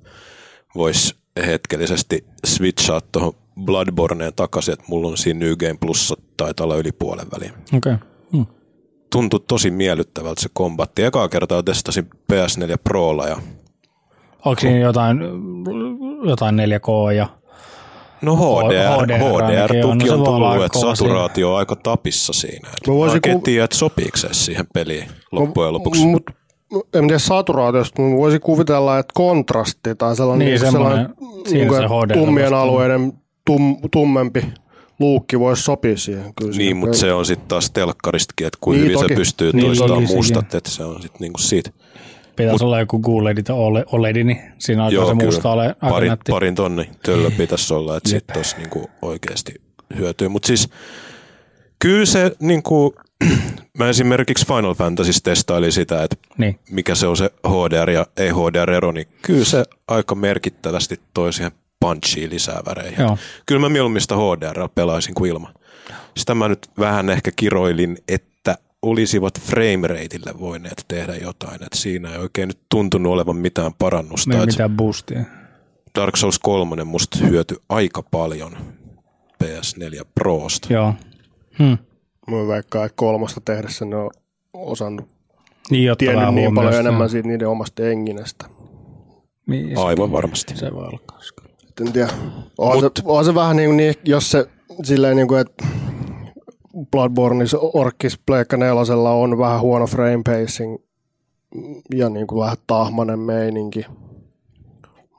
vois 0.74 1.14
hetkellisesti 1.46 2.24
switchaa 2.46 3.00
tuohon 3.00 3.34
Bloodborneen 3.60 4.32
takaisin, 4.36 4.72
että 4.72 4.84
mulla 4.88 5.08
on 5.08 5.16
siinä 5.16 5.40
New 5.40 5.52
Game 5.56 5.76
Plussa 5.80 6.14
taitaa 6.36 6.64
olla 6.64 6.76
yli 6.76 6.92
puolen 6.92 7.26
väliin. 7.34 7.52
Okei. 7.76 7.92
Okay. 7.92 7.96
Hmm. 8.32 8.46
Tuntui 9.12 9.40
tosi 9.48 9.70
miellyttävältä 9.70 10.40
se 10.42 10.48
kombatti. 10.52 11.02
Ekaa 11.04 11.28
kertaa 11.28 11.62
testasin 11.62 12.10
PS4 12.32 12.76
Prolla 12.84 13.26
ja 13.28 13.36
Onko 14.44 14.60
siinä 14.60 14.78
jotain, 14.78 15.18
jotain 16.24 16.54
4K 16.56 17.12
ja 17.16 17.26
No 18.22 18.36
HDR, 18.36 19.02
HDR 19.04 19.18
HDR, 19.18 19.42
ainakin 19.42 19.84
on. 19.84 19.98
No 19.98 20.14
on 20.14 20.24
tullut, 20.24 20.48
aika 20.48 20.64
että 20.66 20.78
saturaatio 20.78 21.52
on 21.52 21.58
aika 21.58 21.76
tapissa 21.76 22.32
siinä. 22.32 22.68
Et 22.68 22.86
Mä 22.88 22.94
voisin 22.94 23.16
oikein 23.16 23.36
ku- 23.38 23.42
tiedä, 23.44 23.64
että 23.64 23.76
sopiiko 23.76 24.16
se 24.16 24.28
siihen 24.32 24.66
peliin 24.74 25.04
loppujen 25.32 25.72
lopuksi. 25.72 26.06
Mut, 26.06 26.22
en 26.94 27.06
tiedä 27.06 27.18
saturaatiosta, 27.18 28.02
mutta 28.02 28.16
voisin 28.18 28.40
kuvitella, 28.40 28.98
että 28.98 29.12
kontrasti 29.14 29.94
tai 29.94 30.16
sellainen, 30.16 30.46
Niin, 30.48 30.60
semmoinen- 30.60 30.90
sellainen 30.98 31.44
siinä 31.48 31.58
niinku, 31.58 31.74
se 31.74 31.82
HDR 32.06 32.18
tummien 32.18 32.54
alueiden 32.54 33.12
tum, 33.44 33.76
tummempi 33.90 34.44
luukki 34.98 35.38
voisi 35.40 35.62
sopia 35.62 35.96
siihen. 35.96 36.34
Kyllä 36.40 36.56
Niin, 36.56 36.76
mutta 36.76 36.98
se 36.98 37.12
on 37.12 37.26
sitten 37.26 37.48
taas 37.48 37.70
telkkaristakin, 37.70 38.46
että 38.46 38.58
kuinka 38.60 38.76
Niin, 38.78 38.84
hyvin 38.84 38.98
toki. 39.00 39.08
se 39.08 39.14
pystyy 39.14 39.50
Niin, 39.52 39.66
toistamaan 39.66 40.02
mustat, 40.02 40.54
että 40.54 40.70
se 40.70 40.84
on 40.84 41.02
sitten 41.02 41.20
niinku 41.20 41.38
siitä. 41.40 41.70
pitäisi 42.36 42.64
olla 42.64 42.80
joku 42.80 43.00
QLED 43.02 43.42
tai 43.42 43.56
OLED, 43.56 43.84
OLED, 43.92 44.22
niin 44.24 44.38
siinä 44.58 44.84
alkaa 44.84 45.06
se 45.06 45.14
musta 45.14 45.50
ole 45.52 45.76
parin, 45.90 46.08
nätti. 46.10 46.32
parin 46.32 46.54
tonni 46.54 46.90
töllä 47.02 47.30
pitäisi 47.30 47.74
olla, 47.74 47.96
että 47.96 48.08
sitten 48.08 48.36
olisi 48.36 48.56
niinku 48.56 48.90
oikeasti 49.02 49.54
hyötyä. 49.98 50.28
Mutta 50.28 50.46
siis 50.46 50.68
kyllä 51.78 52.06
se, 52.06 52.32
niinku, 52.40 52.94
mä 53.78 53.88
esimerkiksi 53.88 54.46
Final 54.46 54.74
Fantasy 54.74 55.12
testailin 55.22 55.72
sitä, 55.72 56.02
että 56.02 56.16
Niin. 56.38 56.58
mikä 56.70 56.94
se 56.94 57.06
on 57.06 57.16
se 57.16 57.30
HDR 57.48 57.90
ja 57.90 58.06
ei 58.16 58.30
HDR-ero, 58.30 58.92
niin 58.92 59.06
kyllä 59.22 59.44
se 59.44 59.64
aika 59.88 60.14
merkittävästi 60.14 61.00
toi 61.14 61.32
siihen 61.32 61.52
punchiin 61.82 62.30
lisää 62.30 62.62
väreihin. 62.66 63.00
Joo. 63.00 63.18
Kyllä 63.46 63.60
mä 63.60 63.68
mieluummin 63.68 64.00
sitä 64.02 64.14
HDR 64.14 64.68
pelaisin 64.74 65.14
kuin 65.14 65.30
ilman. 65.30 65.54
Sitä 66.16 66.34
mä 66.34 66.48
nyt 66.48 66.68
vähän 66.78 67.10
ehkä 67.10 67.30
kiroilin, 67.36 67.98
että 68.08 68.58
olisivat 68.82 69.40
framerateille 69.40 70.40
voineet 70.40 70.84
tehdä 70.88 71.16
jotain. 71.16 71.62
Et 71.62 71.72
siinä 71.74 72.12
ei 72.12 72.18
oikein 72.18 72.48
nyt 72.48 72.58
tuntunut 72.68 73.12
olevan 73.12 73.36
mitään 73.36 73.72
parannusta. 73.78 74.38
Et 74.38 74.46
mitään 74.46 74.76
boostia. 74.76 75.24
Dark 75.98 76.16
Souls 76.16 76.38
3 76.38 76.84
musta 76.84 77.18
hyöty 77.18 77.56
aika 77.68 78.02
paljon 78.02 78.56
PS4 79.44 80.04
Prosta. 80.14 80.72
Joo. 80.72 80.94
Hmm. 81.58 81.78
Mä 82.30 82.36
veikkaan, 82.48 82.86
että 82.86 82.96
kolmosta 82.96 83.40
tehdessä 83.44 83.84
ne 83.84 83.96
on 83.96 84.10
osannut 84.52 85.08
Niin, 85.70 85.84
jotta 85.84 86.04
tiennyt 86.04 86.34
niin 86.34 86.54
paljon 86.54 86.74
enemmän 86.74 87.10
siitä 87.10 87.28
niiden 87.28 87.48
omasta 87.48 87.82
enginestä. 87.82 88.46
Niin, 89.46 89.78
Aivan 89.78 90.12
varmasti. 90.12 90.56
Se 90.56 90.72
voi 90.72 90.86
olla 90.86 91.00
kans 91.06 91.32
kyllä. 91.32 91.51
Et 91.51 91.51
En 91.80 91.92
tiedä. 91.92 92.08
On, 92.58 92.76
Mut- 92.78 92.80
se, 92.80 93.02
on 93.04 93.24
se 93.24 93.34
vähän 93.34 93.56
niin, 93.56 93.68
kuin 93.68 93.76
niin 93.76 93.94
jos 94.04 94.30
se 94.30 94.46
silleen 94.84 95.16
niin 95.16 95.28
kuin, 95.28 95.40
että 95.40 95.66
Bloodborneissa 96.90 97.58
Orkis 97.60 98.18
Pleikka 98.26 98.56
nelosella 98.56 99.10
on 99.10 99.38
vähän 99.38 99.60
huono 99.60 99.86
frame 99.86 100.22
pacing 100.24 100.76
ja 101.94 102.08
niin 102.08 102.26
kuin 102.26 102.40
vähän 102.40 102.56
tahmanen 102.66 103.18
meininki. 103.18 103.86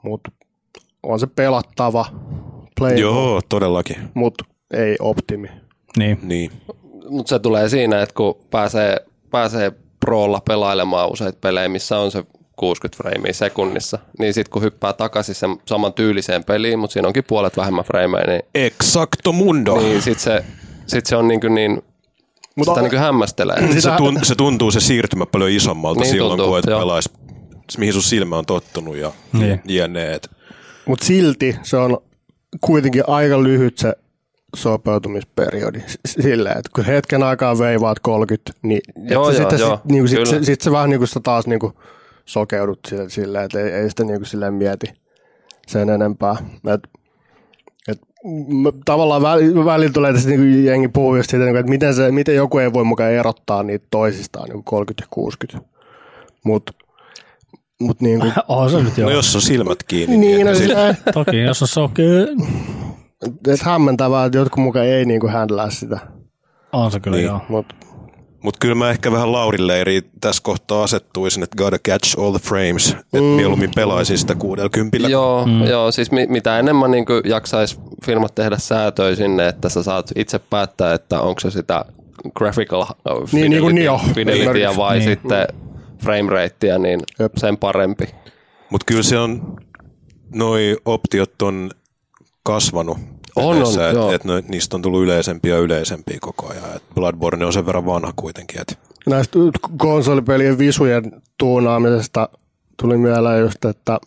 Mutta 0.02 0.30
on 1.02 1.20
se 1.20 1.26
pelattava 1.26 2.06
play, 2.78 2.94
Joo, 2.96 3.40
todellakin. 3.48 3.96
mutta 4.14 4.44
ei 4.74 4.96
optimi. 5.00 5.48
Niin. 5.98 6.18
Niin. 6.22 6.50
Mutta 7.08 7.28
se 7.30 7.38
tulee 7.38 7.68
siinä, 7.68 8.02
että 8.02 8.14
kun 8.14 8.34
pääsee, 8.50 8.96
pääsee 9.30 9.72
prolla 10.00 10.40
pelailemaan 10.40 11.10
useita 11.12 11.38
pelejä, 11.40 11.68
missä 11.68 11.98
on 11.98 12.10
se 12.10 12.24
60 12.56 12.96
freimiä 12.96 13.32
sekunnissa, 13.32 13.98
niin 14.18 14.34
sitten 14.34 14.50
kun 14.52 14.62
hyppää 14.62 14.92
takaisin 14.92 15.34
sen 15.34 15.56
saman 15.66 15.92
tyyliseen 15.92 16.44
peliin, 16.44 16.78
mutta 16.78 16.92
siinä 16.92 17.08
onkin 17.08 17.24
puolet 17.28 17.56
vähemmän 17.56 17.84
freimejä, 17.84 18.24
niin, 18.26 18.42
Exacto 18.54 19.32
mundo. 19.32 19.76
niin 19.76 20.02
sitten 20.02 20.22
se, 20.24 20.44
sit 20.86 21.06
se 21.06 21.16
on 21.16 21.28
niin, 21.28 21.40
kuin 21.40 21.54
niin 21.54 21.82
Mutta 22.56 22.70
sitä 22.72 22.82
niin 22.82 22.90
kuin 22.90 23.00
hämmästelee. 23.00 23.72
Se, 23.72 23.80
Sitä- 23.80 23.96
tun, 23.96 24.18
se 24.22 24.34
tuntuu 24.34 24.70
se 24.70 24.80
siirtymä 24.80 25.26
paljon 25.26 25.50
isommalta 25.50 26.00
Niin 26.00 26.10
silloin, 26.10 26.30
tuntuu, 26.38 26.48
kun 26.48 26.58
et 26.58 26.64
joo. 26.66 26.78
pelais, 26.80 27.10
mihin 27.78 27.92
sun 27.92 28.02
silmä 28.02 28.38
on 28.38 28.46
tottunut 28.46 28.96
ja 28.96 29.12
Niin. 29.32 29.60
jne. 29.68 30.12
Et 30.14 30.30
mut 30.86 31.02
silti 31.02 31.56
se 31.62 31.76
on 31.76 31.98
kuitenkin 32.60 33.02
aika 33.06 33.42
lyhyt 33.42 33.78
se 33.78 33.94
sopeutumisperiodi 34.56 35.80
S- 35.86 35.98
silleen, 36.20 36.58
että 36.58 36.70
kun 36.74 36.84
hetken 36.84 37.22
aikaa 37.22 37.58
veivaat 37.58 38.00
30, 38.00 38.52
niin 38.62 38.80
Joo, 38.96 39.30
joo, 39.30 39.32
sitten 39.32 39.58
joo, 39.60 39.76
sit, 39.76 39.84
niin 39.84 40.08
sit, 40.08 40.26
se, 40.26 40.44
sit 40.44 40.60
se 40.60 40.70
vähän 40.70 40.90
niin 40.90 40.98
kuin 41.00 41.08
sä 41.08 41.20
taas 41.20 41.46
niin 41.46 41.60
kuin 41.60 41.72
sokeudut 42.24 42.78
sille, 42.88 43.10
silleen, 43.10 43.44
että 43.44 43.60
ei, 43.60 43.70
ei 43.72 43.90
sitä 43.90 44.04
niin 44.04 44.16
kuin 44.18 44.26
silleen 44.26 44.54
mieti 44.54 44.86
sen 45.66 45.90
enempää. 45.90 46.36
Et, 46.74 46.80
et, 47.88 47.98
m- 48.48 48.68
tavallaan 48.84 49.22
välillä, 49.22 49.64
välillä 49.64 49.92
tulee 49.92 50.12
tässä 50.12 50.28
niin 50.28 50.40
kuin 50.40 50.64
jengi 50.64 50.88
puhuu 50.88 51.16
just 51.16 51.30
siitä, 51.30 51.44
niin 51.44 51.52
kuin, 51.52 51.60
että 51.60 51.70
miten, 51.70 51.94
se, 51.94 52.10
miten 52.12 52.34
joku 52.34 52.58
ei 52.58 52.72
voi 52.72 52.84
mukaan 52.84 53.10
erottaa 53.12 53.62
niitä 53.62 53.86
toisistaan, 53.90 54.44
niin 54.44 54.52
kuin 54.52 54.64
30 54.64 55.02
ja 55.02 55.06
60. 55.10 55.68
Mutta 56.44 56.72
mut 57.80 58.00
niinku, 58.00 58.26
Oh, 58.48 58.70
se 58.70 58.82
nyt 58.82 58.98
joo. 58.98 59.10
No 59.10 59.16
jos 59.16 59.34
on 59.36 59.42
silmät 59.42 59.82
kiinni. 59.82 60.16
niin, 60.16 60.44
no, 60.46 60.50
ei- 60.52 60.56
sitä, 60.58 60.94
Toki, 61.14 61.40
jos 61.42 61.62
on 61.62 61.68
soke, 61.68 62.02
et 63.48 63.60
hämmentävää, 63.62 64.24
että 64.26 64.38
jotkut 64.38 64.62
mukaan 64.64 64.86
ei 64.86 65.04
niinku 65.04 65.28
handlaa 65.28 65.70
sitä. 65.70 65.98
on 66.72 66.90
se 66.90 67.00
kyllä 67.00 67.16
Niin. 67.16 67.26
joo. 67.26 67.40
Mut, 67.48 67.66
Mutta 68.44 68.58
kyllä 68.60 68.74
mä 68.74 68.90
ehkä 68.90 69.12
vähän 69.12 69.32
Laurin 69.32 69.66
leiriin 69.66 70.02
tässä 70.20 70.42
kohtaa 70.42 70.82
asettuisin, 70.82 71.42
että 71.42 71.56
gotta 71.56 71.78
catch 71.78 72.20
all 72.20 72.30
the 72.30 72.38
frames. 72.48 72.90
Että 72.90 73.18
Mm. 73.18 73.24
mieluummin 73.24 73.70
pelaisin 73.74 74.18
sitä 74.18 74.34
60 74.34 74.96
Joo, 75.08 75.46
mm. 75.46 75.64
joo, 75.66 75.92
siis 75.92 76.10
mi- 76.10 76.26
mitä 76.26 76.58
enemmän 76.58 76.90
niin 76.90 77.04
jaksaisi 77.24 77.78
firmat 78.06 78.34
tehdä 78.34 78.58
säätöä 78.58 79.14
sinne, 79.14 79.48
että 79.48 79.68
sä 79.68 79.82
saat 79.82 80.10
itse 80.16 80.38
päättää, 80.38 80.94
että 80.94 81.20
onko 81.20 81.40
se 81.40 81.50
sitä 81.50 81.84
graphical 82.36 82.80
uh, 82.82 82.86
fidelity, 83.28 83.36
Niin, 83.36 83.50
niin 83.50 83.62
kuin 83.62 84.28
esimerkiksi. 84.28 84.76
vai 84.76 84.98
Niin. 84.98 85.08
sitten 85.10 85.46
frame 86.02 86.30
ratea, 86.32 86.78
niin 86.78 87.00
Jep. 87.18 87.32
sen 87.36 87.56
parempi. 87.56 88.04
Mutta 88.70 88.84
kyllä 88.84 89.02
se 89.02 89.18
on, 89.18 89.56
noi 90.34 90.76
optiot 90.84 91.42
on 91.42 91.70
kasvanut. 92.42 92.98
On, 93.36 93.56
on, 93.62 93.68
että 93.68 93.82
joo. 93.98 94.12
et, 94.12 94.24
no, 94.24 94.42
niistä 94.48 94.76
on 94.76 94.82
tullut 94.82 95.02
yleisempiä 95.02 95.54
ja 95.54 95.60
yleisempiä 95.60 96.18
koko 96.20 96.48
ajan. 96.48 96.76
Et 96.76 96.82
Bloodborne 96.94 97.46
on 97.46 97.52
sen 97.52 97.66
verran 97.66 97.86
vanha 97.86 98.12
kuitenkin. 98.16 98.60
Et, 98.60 98.78
näistä 99.06 99.38
konsolipelien 99.78 100.58
visujen 100.58 101.22
tuunaamisesta 101.38 102.28
tuli 102.82 102.96
mieleen 102.96 103.40
just, 103.40 103.64
että 103.64 103.98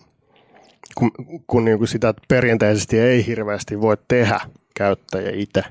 kun, 0.96 1.12
kun 1.48 1.66
niinku 1.66 1.86
sitä 1.86 2.14
perinteisesti 2.28 3.00
ei 3.00 3.26
hirveästi 3.28 3.82
voi 3.82 3.98
tehdä 4.08 4.40
käyttäjä 4.76 5.32
itse, 5.34 5.64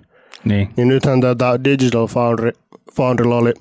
Niin. 0.44 0.68
niin 0.76 0.88
nythän 0.88 1.20
tätä 1.20 1.64
Digital 1.64 2.06
Foundry, 2.06 2.52
Foundrylla 2.96 3.36
oli 3.36 3.54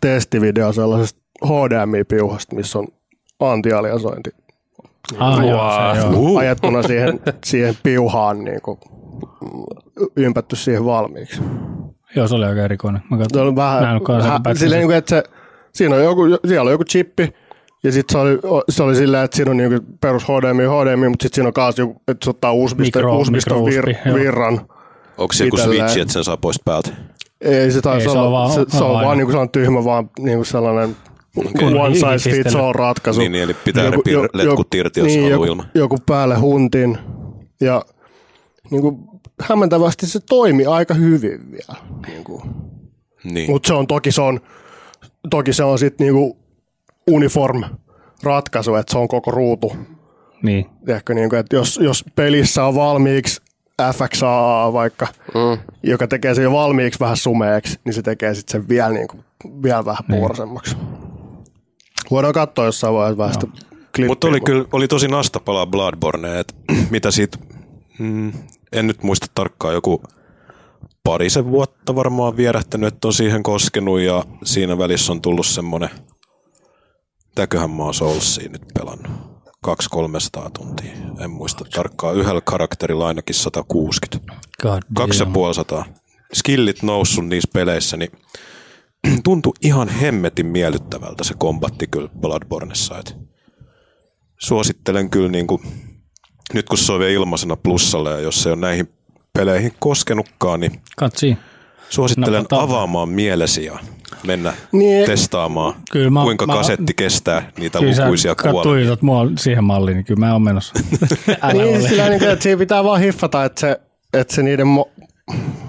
testivideo 0.00 0.72
sellaisesta 0.72 1.20
HDMI-piuhasta, 1.46 2.56
missä 2.56 2.78
on 2.78 2.86
antialiasointi 3.40 4.30
Ah, 5.18 5.46
joo, 5.46 5.94
se, 5.94 6.00
joo. 6.00 6.10
uh, 6.16 6.38
ajettuna 6.38 6.82
siihen, 6.82 7.20
siihen 7.44 7.74
piuhaan 7.82 8.44
niin 8.44 8.60
kuin, 8.62 8.78
ympätty 10.16 10.56
siihen 10.56 10.84
valmiiksi. 10.84 11.40
joo, 12.16 12.28
se 12.28 12.34
oli 12.34 12.44
aika 12.44 12.60
erikoinen. 12.62 13.02
Mä 13.10 13.16
Se 13.16 13.22
katsoin. 13.22 13.46
oli 13.46 13.56
vähän, 13.56 14.00
kanssa 14.02 14.28
vähän 14.44 14.56
silleen, 14.56 14.78
niin 14.80 14.88
kuin, 14.88 14.96
että 14.96 15.10
se, 15.10 15.22
siinä 15.72 15.96
on 15.96 16.02
joku, 16.04 16.22
siellä 16.46 16.68
on 16.68 16.72
joku 16.72 16.84
chippi, 16.84 17.34
ja 17.82 17.92
sitten 17.92 18.12
se 18.12 18.18
oli, 18.18 18.62
se 18.68 18.82
oli 18.82 18.96
silleen, 18.96 19.24
että 19.24 19.36
siinä 19.36 19.50
on 19.50 19.56
niin 19.56 19.80
perus 20.00 20.24
HDMI, 20.24 20.62
HDMI, 20.64 21.08
mutta 21.08 21.22
sitten 21.22 21.34
siinä 21.34 21.52
on 21.66 21.72
joku, 21.78 22.02
että 22.08 22.24
se 22.24 22.30
ottaa 22.30 22.52
USB-stä, 22.52 22.98
Mikro- 23.00 23.12
USB-stä 23.20 23.54
vir, 23.54 23.86
mikro-USB, 23.86 24.06
joo. 24.06 24.16
virran. 24.16 24.60
onko 25.18 25.32
se 25.32 25.44
joku 25.44 25.56
Itselleen. 25.56 25.80
switch, 25.88 26.00
että 26.02 26.12
sen 26.12 26.24
saa 26.24 26.36
pois 26.36 26.60
päältä? 26.64 26.90
Ei 27.40 27.70
se 27.70 27.80
taisi 27.80 28.06
Ei, 28.06 28.12
se 28.12 28.18
olla, 28.18 28.26
on 28.26 28.32
vaan- 28.32 28.50
se, 28.50 28.78
se 28.78 28.84
on 28.84 29.04
vaan 29.04 29.16
niin 29.18 29.26
kuin 29.26 29.32
sellainen 29.32 29.52
tyhmä, 29.52 29.84
vaan 29.84 30.10
niin 30.18 30.38
kuin 30.38 30.46
sellainen 30.46 30.96
Okei. 31.36 31.74
one 31.74 31.94
size 31.94 32.30
fits 32.30 32.54
all 32.56 32.72
ratkaisu. 32.72 33.20
Niin, 33.20 33.32
niin, 33.32 33.44
eli 33.44 33.54
pitää 33.54 33.90
repiä 33.90 34.18
letkut 34.32 34.74
irti, 34.74 35.00
jos 35.00 35.06
niin, 35.06 35.20
haluaa 35.22 35.34
joku, 35.34 35.44
ilman. 35.44 35.66
joku 35.74 35.96
päälle 36.06 36.36
huntin. 36.38 36.98
Ja 37.60 37.82
niin 38.70 38.82
kuin, 38.82 38.96
hämmentävästi 39.40 40.06
se 40.06 40.20
toimi 40.28 40.66
aika 40.66 40.94
hyvin 40.94 41.50
vielä. 41.52 41.74
Niin 42.06 42.24
kuin. 42.24 42.42
Niin. 43.24 43.50
Mutta 43.50 43.66
se 43.66 43.74
on 43.74 43.86
toki 43.86 44.12
se 44.12 44.20
on, 44.20 44.40
toki 45.30 45.52
se 45.52 45.64
on 45.64 45.78
sitten 45.78 46.04
niinku 46.04 46.38
uniform 47.10 47.64
ratkaisu, 48.22 48.74
että 48.74 48.92
se 48.92 48.98
on 48.98 49.08
koko 49.08 49.30
ruutu. 49.30 49.76
Niin. 50.42 50.66
Ehkä 50.88 51.14
niinku, 51.14 51.36
että 51.36 51.56
jos, 51.56 51.78
jos 51.82 52.04
pelissä 52.14 52.64
on 52.64 52.74
valmiiksi 52.74 53.40
FXA 53.94 54.70
vaikka, 54.72 55.06
Mm. 55.34 55.58
joka 55.82 56.08
tekee 56.08 56.34
sen 56.34 56.44
jo 56.44 56.52
valmiiksi 56.52 57.00
vähän 57.00 57.16
sumeeksi, 57.16 57.78
niin 57.84 57.92
se 57.94 58.02
tekee 58.02 58.34
sitten 58.34 58.52
sen 58.60 58.68
vielä, 58.68 58.88
niinku, 58.94 59.16
vielä 59.62 59.84
vähän 59.84 60.04
Niin. 60.08 60.18
puorosemmaksi. 60.18 60.76
Voidaan 62.10 62.34
katsoa 62.34 62.64
jossain 62.64 62.94
vaiheessa 62.94 63.18
vähän 63.18 63.40
klippiä. 63.96 64.06
Mutta 64.06 64.28
oli 64.28 64.40
kyllä 64.40 64.64
oli 64.72 64.88
tosi 64.88 65.08
nastapalaa 65.08 65.66
Bloodborne, 65.66 66.40
että 66.40 66.54
mitä 66.90 67.10
siitä, 67.10 67.38
mm, 67.98 68.32
en 68.72 68.86
nyt 68.86 69.02
muista 69.02 69.26
tarkkaan, 69.34 69.74
joku 69.74 70.02
parisen 71.04 71.50
vuotta 71.50 71.94
varmaan 71.94 72.36
vierähtänyt, 72.36 72.94
että 72.94 73.08
on 73.08 73.14
siihen 73.14 73.42
koskenut 73.42 74.00
ja 74.00 74.24
siinä 74.44 74.78
välissä 74.78 75.12
on 75.12 75.22
tullut 75.22 75.46
semmoinen, 75.46 75.90
mitäköhän 77.28 77.70
mä 77.70 77.82
oon 77.82 77.94
Soulsia 77.94 78.48
nyt 78.48 78.62
pelannut, 78.74 79.12
200-300 79.66 80.50
tuntia, 80.58 80.92
en 81.20 81.30
muista 81.30 81.64
tarkkaan, 81.74 82.16
yhdellä 82.16 82.40
karakterilla 82.40 83.06
ainakin 83.06 83.34
160. 83.34 84.32
God 84.62 84.82
Kaksi 84.94 85.18
ja 85.18 85.24
damn. 85.24 85.32
puoli 85.32 85.54
sataa. 85.54 85.84
Skillit 86.34 86.82
noussut 86.82 87.26
niissä 87.26 87.50
peleissä, 87.52 87.96
niin 87.96 88.10
tuntui 89.24 89.52
ihan 89.62 89.88
hemmetin 89.88 90.46
miellyttävältä 90.46 91.24
se 91.24 91.34
kombatti 91.38 91.86
kyllä 91.86 92.08
Bloodborneissa. 92.20 92.98
Et 92.98 93.16
suosittelen 94.38 95.10
kyllä 95.10 95.28
niin 95.28 95.46
kuin, 95.46 95.62
nyt 96.54 96.68
kun 96.68 96.78
se 96.78 96.92
on 96.92 97.00
vielä 97.00 97.12
ilmaisena 97.12 97.56
plussalle 97.56 98.10
ja 98.10 98.20
jos 98.20 98.42
se 98.42 98.52
on 98.52 98.60
näihin 98.60 98.88
peleihin 99.32 99.72
koskenutkaan, 99.78 100.60
niin 100.60 100.80
Katsi. 100.96 101.36
suosittelen 101.88 102.32
Napataan. 102.32 102.62
avaamaan 102.62 103.08
mielesi 103.08 103.64
ja 103.64 103.78
mennä 104.26 104.52
Niin. 104.72 105.06
testaamaan, 105.06 105.74
Kyllä 105.92 106.10
mä- 106.10 106.22
kuinka 106.22 106.46
mä- 106.46 106.52
kasetti 106.54 106.94
kestää 106.94 107.50
niitä 107.58 107.78
Kyllä 107.78 108.04
lukuisia 108.04 108.34
kuolemia. 108.34 108.62
tuijotat 108.62 109.02
mua 109.02 109.26
siihen 109.38 109.64
malliin, 109.64 109.94
niin 109.96 110.04
kyllä 110.04 110.20
mä 110.26 110.32
oon 110.32 110.42
menossa. 110.42 110.74
Niin, 111.52 111.82
sillä 111.88 112.08
niin, 112.08 112.22
että 112.28 112.42
siinä 112.42 112.58
pitää 112.58 112.84
vaan 112.84 113.00
hiffata, 113.00 113.44
että 113.44 113.60
se, 113.60 113.80
että 114.14 114.34
se 114.34 114.42
niiden, 114.42 114.66
mo- 114.66 115.04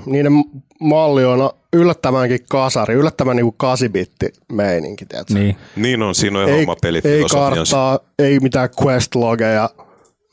niiden 0.06 0.34
malli 0.82 1.26
on 1.26 1.50
yllättävänkin 1.74 2.40
kasari, 2.50 2.94
yllättävän 2.94 3.36
niin 3.36 3.56
8-bitti 3.64 4.34
meininki, 4.52 5.06
tiedätkö? 5.06 5.34
Niin. 5.34 5.56
Niin 5.76 6.04
on, 6.04 6.16
siinä 6.16 6.40
on 6.40 6.46
ihan 6.46 6.60
ei, 6.60 6.64
oma 6.64 6.74
ei 6.74 6.78
pelifilosofiansa. 6.82 7.76
karttaa, 7.76 8.00
ei 8.20 8.40
mitään 8.40 8.70
quest-logeja, 8.82 9.70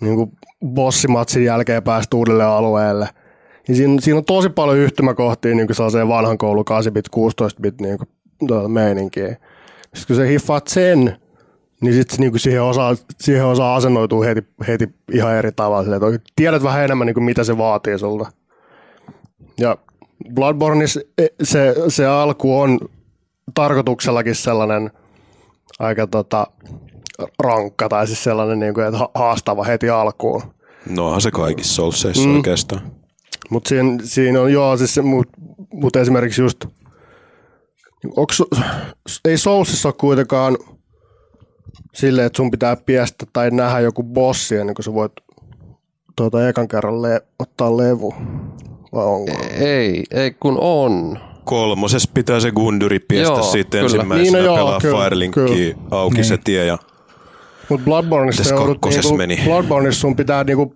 niin 0.00 0.16
kuin 0.16 0.32
bossimatsin 0.66 1.44
jälkeen 1.44 1.82
päästä 1.82 2.16
uudelle 2.16 2.44
alueelle. 2.44 3.08
Ja 3.68 3.74
siinä, 3.74 4.00
siinä, 4.00 4.18
on 4.18 4.24
tosi 4.24 4.48
paljon 4.48 4.78
yhtymäkohtia 4.78 5.54
niin 5.54 5.66
kuin 5.66 5.76
sellaiseen 5.76 6.08
vanhan 6.08 6.38
koulu 6.38 6.62
8-bit, 6.62 7.08
16-bit 7.16 7.80
niin 7.80 7.98
kuin, 7.98 8.08
tuota, 8.48 8.68
meininkiin. 8.68 9.36
Sitten 9.94 10.06
kun 10.06 10.16
sä 10.16 10.22
hiffaat 10.22 10.66
sen, 10.66 11.16
niin 11.80 11.94
sitten 11.94 12.20
niin 12.20 12.40
siihen, 12.40 12.62
osaa, 12.62 12.96
siihen 13.20 13.46
osaa 13.46 13.76
asennoitua 13.76 14.24
heti, 14.24 14.44
heti 14.68 14.88
ihan 15.12 15.34
eri 15.34 15.52
tavalla. 15.52 16.18
Tiedät 16.36 16.62
vähän 16.62 16.84
enemmän, 16.84 17.06
niin 17.06 17.14
kuin 17.14 17.24
mitä 17.24 17.44
se 17.44 17.58
vaatii 17.58 17.98
sulta. 17.98 18.32
Ja 19.58 19.76
Bloodborneissa 20.34 21.00
e- 21.18 21.26
se, 21.42 21.74
se 21.88 22.06
alku 22.06 22.58
on 22.60 22.78
tarkoituksellakin 23.54 24.34
sellainen 24.34 24.90
aika 25.78 26.06
tota, 26.06 26.46
rankka 27.42 27.88
tai 27.88 28.06
siis 28.06 28.24
sellainen, 28.24 28.58
niin 28.58 28.74
kuin, 28.74 28.86
että 28.86 28.98
ha- 28.98 29.10
haastava 29.14 29.64
heti 29.64 29.90
alkuun. 29.90 30.42
No 30.90 31.04
onhan 31.06 31.20
se 31.20 31.30
kaikissa 31.30 31.74
Soulseissa 31.74 32.28
Mm. 32.28 32.36
oikeastaan. 32.36 32.80
Mutta 33.50 33.68
siinä, 33.68 33.98
siinä 34.04 34.40
on 34.40 34.52
joo, 34.52 34.76
siis 34.76 34.94
se, 34.94 35.02
mut, 35.02 35.28
mut 35.72 35.96
esimerkiksi 35.96 36.42
just, 36.42 36.64
onks, 38.16 38.42
ei 39.24 39.38
Soulsissa 39.38 39.88
ole 39.88 39.94
kuitenkaan 40.00 40.56
silleen, 41.94 42.26
että 42.26 42.36
sun 42.36 42.50
pitää 42.50 42.76
piestä 42.76 43.26
tai 43.32 43.50
nähdä 43.50 43.80
joku 43.80 44.02
bossi 44.02 44.56
ennen 44.56 44.74
kuin 44.74 44.84
sä 44.84 44.94
voit 44.94 45.12
tuota 46.16 46.48
ekan 46.48 46.68
kerran 46.68 47.02
le- 47.02 47.22
ottaa 47.38 47.76
levu. 47.76 48.14
Vai 48.98 49.06
onko? 49.06 49.32
Ei, 49.60 50.04
ei 50.10 50.30
kun 50.40 50.58
on. 50.60 51.18
Kolmosessa 51.44 52.10
pitää 52.14 52.40
se 52.40 52.50
Gunduri 52.50 52.98
piestä 52.98 53.32
Joo, 53.34 53.42
sitten 53.42 53.80
kyllä. 53.80 53.84
ensimmäisenä 53.84 54.22
Niin, 54.22 54.32
no 54.32 54.38
joo, 54.38 54.56
pelaa 54.56 54.80
kyllä, 54.80 55.04
Firelinkkiä 55.04 55.74
auki 55.90 56.14
Niin. 56.14 56.24
se 56.24 56.38
tie 56.44 56.64
ja 56.66 56.78
Mutta 57.68 57.84
Bloodborneissa, 57.84 58.54
joudut, 58.54 58.78
niinku, 58.90 59.16
meni? 59.16 59.40
Bloodborneissa 59.44 60.00
sun 60.00 60.16
pitää 60.16 60.44
niinku 60.44 60.74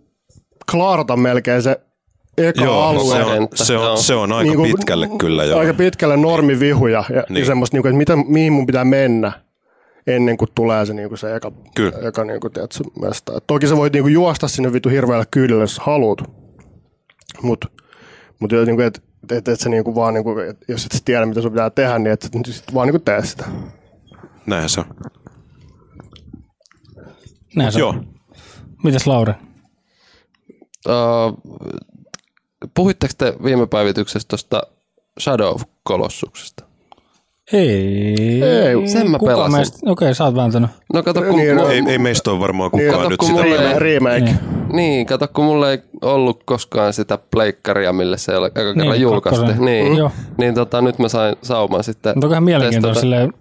klaarata 0.70 1.16
melkein 1.16 1.62
se 1.62 1.80
eka 2.38 2.64
Joo, 2.64 2.82
alue. 2.82 3.16
se 3.16 3.22
on, 3.24 3.48
se 3.54 3.76
on, 3.78 3.98
se 3.98 4.14
on 4.14 4.32
aika 4.32 4.50
Niinku- 4.50 4.62
pitkälle 4.76 5.08
kyllä 5.18 5.44
joo. 5.44 5.60
Aika 5.60 5.74
pitkälle 5.74 6.16
normivihuja 6.16 7.04
ja, 7.08 7.20
Niin. 7.20 7.34
niin. 7.34 7.46
semmoista, 7.46 7.76
niinku, 7.76 7.88
että 7.88 7.98
mitä, 7.98 8.16
mihin 8.16 8.52
mun 8.52 8.66
pitää 8.66 8.84
mennä 8.84 9.32
ennen 10.06 10.36
kuin 10.36 10.48
tulee 10.54 10.86
se, 10.86 10.94
niinku, 10.94 11.16
se 11.16 11.36
eka, 11.36 11.52
Kyllä. 11.74 12.08
eka 12.08 12.24
niinku, 12.24 12.50
tiedätkö, 12.50 12.78
mesta. 13.02 13.32
Et 13.36 13.44
toki 13.46 13.66
sä 13.66 13.76
voit 13.76 13.92
niinku, 13.92 14.08
juosta 14.08 14.48
sinne 14.48 14.72
vitu 14.72 14.88
hirveällä 14.88 15.24
kyydellä, 15.30 15.62
jos 15.62 15.78
haluat. 15.78 16.18
Mutta 17.42 17.68
mut, 18.42 18.52
niinku, 18.66 18.82
että 18.82 19.00
et, 19.30 19.48
et, 19.48 19.60
sä 19.60 19.68
niinku 19.68 19.94
vaan, 19.94 20.14
niinku, 20.14 20.38
et, 20.38 20.58
jos 20.68 20.86
et 20.86 20.92
sä 20.92 20.98
tiedä, 21.04 21.26
mitä 21.26 21.42
sun 21.42 21.52
pitää 21.52 21.70
tehdä, 21.70 21.98
niin 21.98 22.12
et, 22.12 22.24
et 22.24 22.32
sit 22.46 22.74
vaan 22.74 22.88
niinku 22.88 22.98
tee 23.04 23.24
sitä. 23.26 23.44
Näinhän 24.46 24.68
se 24.68 24.80
on. 24.80 24.86
Näin 27.56 27.72
se 27.72 27.78
Joo, 27.78 27.88
on. 27.88 28.08
Mitäs 28.84 29.06
Lauri? 29.06 29.32
Uh, 30.86 31.40
puhuitteko 32.74 33.14
te 33.18 33.34
viime 33.44 33.66
päivityksessä 33.66 34.28
tuosta 34.28 34.62
Shadow 35.20 35.54
of 35.54 35.62
Colossuksesta? 35.88 36.64
Ei. 37.52 38.42
Ei, 38.42 38.88
sen 38.88 39.10
mä 39.10 39.18
Kuka 39.18 39.32
pelasin. 39.32 39.52
meistä? 39.56 39.78
Okei, 39.90 40.14
sä 40.14 40.24
oot 40.24 40.34
vääntänyt. 40.34 40.70
No 40.94 41.02
kato, 41.02 41.22
kun, 41.22 41.36
Niin, 41.36 41.56
mu- 41.56 41.60
no, 41.60 41.68
ei, 41.68 41.82
ei 41.86 41.98
meistä 41.98 42.30
ole 42.30 42.40
varmaan 42.40 42.70
kukaan 42.70 42.90
kato, 42.96 43.08
nyt 43.08 43.18
kun 43.18 43.28
sitä 43.28 43.42
mulla 43.42 43.72
ei- 43.72 43.78
Remake. 43.78 44.20
Niin. 44.20 44.38
niin, 44.72 45.06
kato, 45.06 45.28
kun 45.28 45.44
mulla 45.44 45.70
ei 45.70 45.78
ollut 46.02 46.42
koskaan 46.44 46.92
sitä 46.92 47.18
pleikkaria, 47.30 47.92
millä 47.92 48.16
se 48.16 48.32
ei 48.32 48.38
ole 48.38 48.50
kerran 48.50 48.76
Niin, 48.78 49.00
julkaistu. 49.00 49.40
kakkosen. 49.42 49.64
Niin, 49.64 49.96
Joo. 49.96 50.10
niin 50.38 50.54
tota, 50.54 50.80
nyt 50.80 50.98
mä 50.98 51.08
sain 51.08 51.36
sauman 51.42 51.84
sitten. 51.84 52.12
Mutta 52.16 52.26
onkohan 52.26 52.42
mielenkiintoista 52.44 53.00
silleen, 53.00 53.32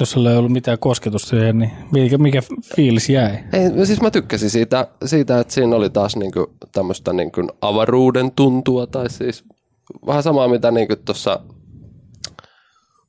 jos 0.00 0.10
sulla 0.10 0.30
ei 0.30 0.36
ollut 0.36 0.52
mitään 0.52 0.78
kosketusta 0.78 1.28
siihen, 1.28 1.58
niin 1.58 1.70
mikä, 1.92 2.18
mikä 2.18 2.42
fiilis 2.76 3.08
jäi? 3.08 3.30
Ei, 3.52 3.86
siis 3.86 4.00
mä 4.00 4.10
tykkäsin 4.10 4.50
siitä, 4.50 4.86
siitä 5.04 5.40
että 5.40 5.52
siinä 5.54 5.76
oli 5.76 5.90
taas 5.90 6.16
niinku 6.16 6.50
tämmöistä 6.72 7.12
niinku 7.12 7.46
avaruuden 7.60 8.30
tuntua, 8.30 8.86
tai 8.86 9.10
siis 9.10 9.44
vähän 10.06 10.22
samaa 10.22 10.48
mitä 10.48 10.70
niinku 10.70 10.96
tuossa 11.04 11.40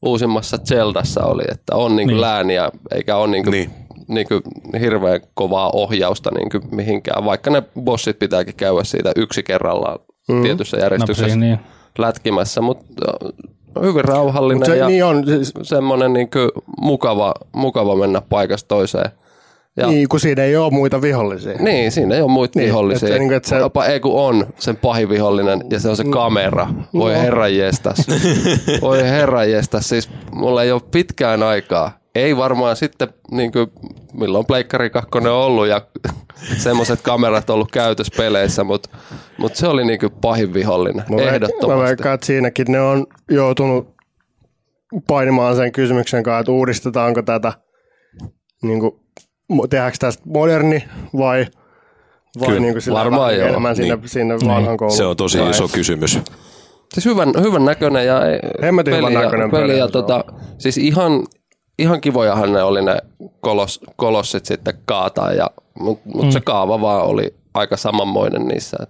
uusimmassa 0.05 0.57
Zeldassa 0.57 1.23
oli, 1.23 1.43
että 1.51 1.75
on 1.75 1.95
Niin. 1.95 2.07
niin. 2.07 2.21
lääniä, 2.21 2.69
eikä 2.91 3.17
ole 3.17 3.27
niinku, 3.27 3.51
Niin. 3.51 3.69
niin. 3.69 4.05
niinku 4.07 4.41
hirveän 4.79 5.21
kovaa 5.33 5.69
ohjausta 5.73 6.31
niinku 6.31 6.67
mihinkään, 6.71 7.25
vaikka 7.25 7.49
ne 7.51 7.63
bossit 7.81 8.19
pitääkin 8.19 8.55
käydä 8.55 8.83
siitä 8.83 9.11
yksi 9.15 9.43
kerrallaan 9.43 9.99
mm. 10.27 10.41
tietyssä 10.41 10.77
järjestyksessä 10.77 11.23
Napsiin, 11.23 11.39
niin. 11.39 11.59
lätkimässä, 11.97 12.61
mutta 12.61 12.85
hyvin 13.81 14.05
rauhallinen 14.05 14.57
Mutta 14.57 14.71
se 14.71 14.77
ja 14.77 14.87
niin 14.87 15.05
on, 15.05 15.25
siis, 15.25 15.53
semmoinen 15.61 16.13
niinku 16.13 16.39
mukava, 16.81 17.33
mukava 17.55 17.95
mennä 17.95 18.21
paikasta 18.21 18.67
toiseen. 18.67 19.11
Ja 19.77 19.87
niin, 19.87 20.09
kun 20.09 20.19
siinä 20.19 20.43
ei 20.43 20.57
ole 20.57 20.71
muita 20.71 21.01
vihollisia. 21.01 21.57
niin, 21.59 21.91
siinä 21.91 22.15
ei 22.15 22.21
ole 22.21 22.31
muita 22.31 22.59
Niin, 22.59 22.63
niin, 22.63 22.67
vihollisia. 22.73 23.07
että 23.09 23.19
niinku, 23.19 23.33
että 23.35 23.49
se- 23.49 23.57
Jopa 23.57 23.85
ei 23.85 23.99
kun 23.99 24.19
on 24.21 24.45
sen 24.59 24.75
pahin 24.77 25.09
vihollinen 25.09 25.63
ja 25.69 25.79
se 25.79 25.89
on 25.89 25.97
se 25.97 26.03
kamera. 26.03 26.67
Voi 26.93 27.13
No. 27.13 27.19
herran 27.21 27.55
jestas. 27.55 27.97
Voi 28.81 29.03
herran 29.03 29.51
jestas. 29.51 29.89
Siis 29.89 30.09
mulla 30.31 30.63
ei 30.63 30.71
ole 30.71 30.81
pitkään 30.91 31.43
aikaa. 31.43 31.99
Ei 32.15 32.37
varmaan 32.37 32.75
sitten, 32.75 33.07
niin 33.31 33.51
kuin, 33.51 33.67
milloin 34.13 34.45
Pleikkari 34.45 34.89
2 34.89 35.09
on 35.13 35.27
ollut 35.27 35.67
ja 35.67 35.81
semmoiset 36.57 37.01
kamerat 37.01 37.49
ollut 37.49 37.71
käytössä 37.71 38.13
peleissä, 38.17 38.63
mutta 38.63 38.89
mut 39.37 39.55
se 39.55 39.67
oli 39.67 39.85
niin 39.85 39.99
kuin 39.99 40.11
pahin 40.21 40.53
vihollinen. 40.53 41.05
Mä 41.09 41.15
veik- 41.17 41.25
Mä 41.25 41.31
Ehdottomasti. 41.35 41.83
veikkaan, 41.87 42.15
että 42.15 42.25
siinäkin 42.27 42.65
ne 42.69 42.81
on 42.81 43.05
joutunut 43.31 43.95
painimaan 45.07 45.55
sen 45.55 45.71
kysymyksen 45.71 46.23
kanssa, 46.23 46.39
että 46.39 46.51
uudistetaanko 46.51 47.21
tätä, 47.21 47.53
niin 48.63 48.79
kuin, 48.79 48.91
tehdäänkö 49.69 49.97
tästä 49.99 50.23
moderni 50.25 50.83
vai, 51.17 51.45
vai 52.39 52.47
Kyllä, 52.47 52.59
niin 52.59 52.73
kuin 52.73 52.81
sillä 52.81 52.99
varmaan 52.99 53.37
joo. 53.37 53.47
enemmän 53.47 53.75
sinne, 53.75 53.95
Niin. 53.95 54.09
sinne 54.09 54.35
vanhan 54.47 54.77
koulun. 54.77 54.97
Se 54.97 55.05
on 55.05 55.17
tosi 55.17 55.39
vai- 55.39 55.49
iso 55.49 55.67
kysymys. 55.67 56.19
Siis 56.93 57.05
hyvän, 57.05 57.31
hyvän 57.41 57.65
näköinen 57.65 58.05
ja 58.05 58.21
Hemmetin 58.61 58.95
hyvän 58.97 59.13
ja- 59.13 59.21
näköinen 59.21 59.51
peli. 59.51 59.61
peli, 59.67 59.77
Ja 59.79 59.87
tota, 59.87 60.23
siis 60.57 60.77
ihan, 60.77 61.23
ihan 61.79 62.01
kivojahan 62.01 62.53
ne 62.53 62.63
oli 62.63 62.81
ne 62.81 62.97
kolos, 63.39 63.79
kolossit 63.95 64.45
sitten 64.45 64.73
kaataa, 64.85 65.33
ja, 65.33 65.49
mutta 65.79 66.09
mut 66.13 66.25
Mm. 66.25 66.31
se 66.31 66.41
kaava 66.41 66.81
vaan 66.81 67.03
oli 67.05 67.33
aika 67.53 67.77
samanmoinen 67.77 68.47
niissä. 68.47 68.77
Et 68.83 68.89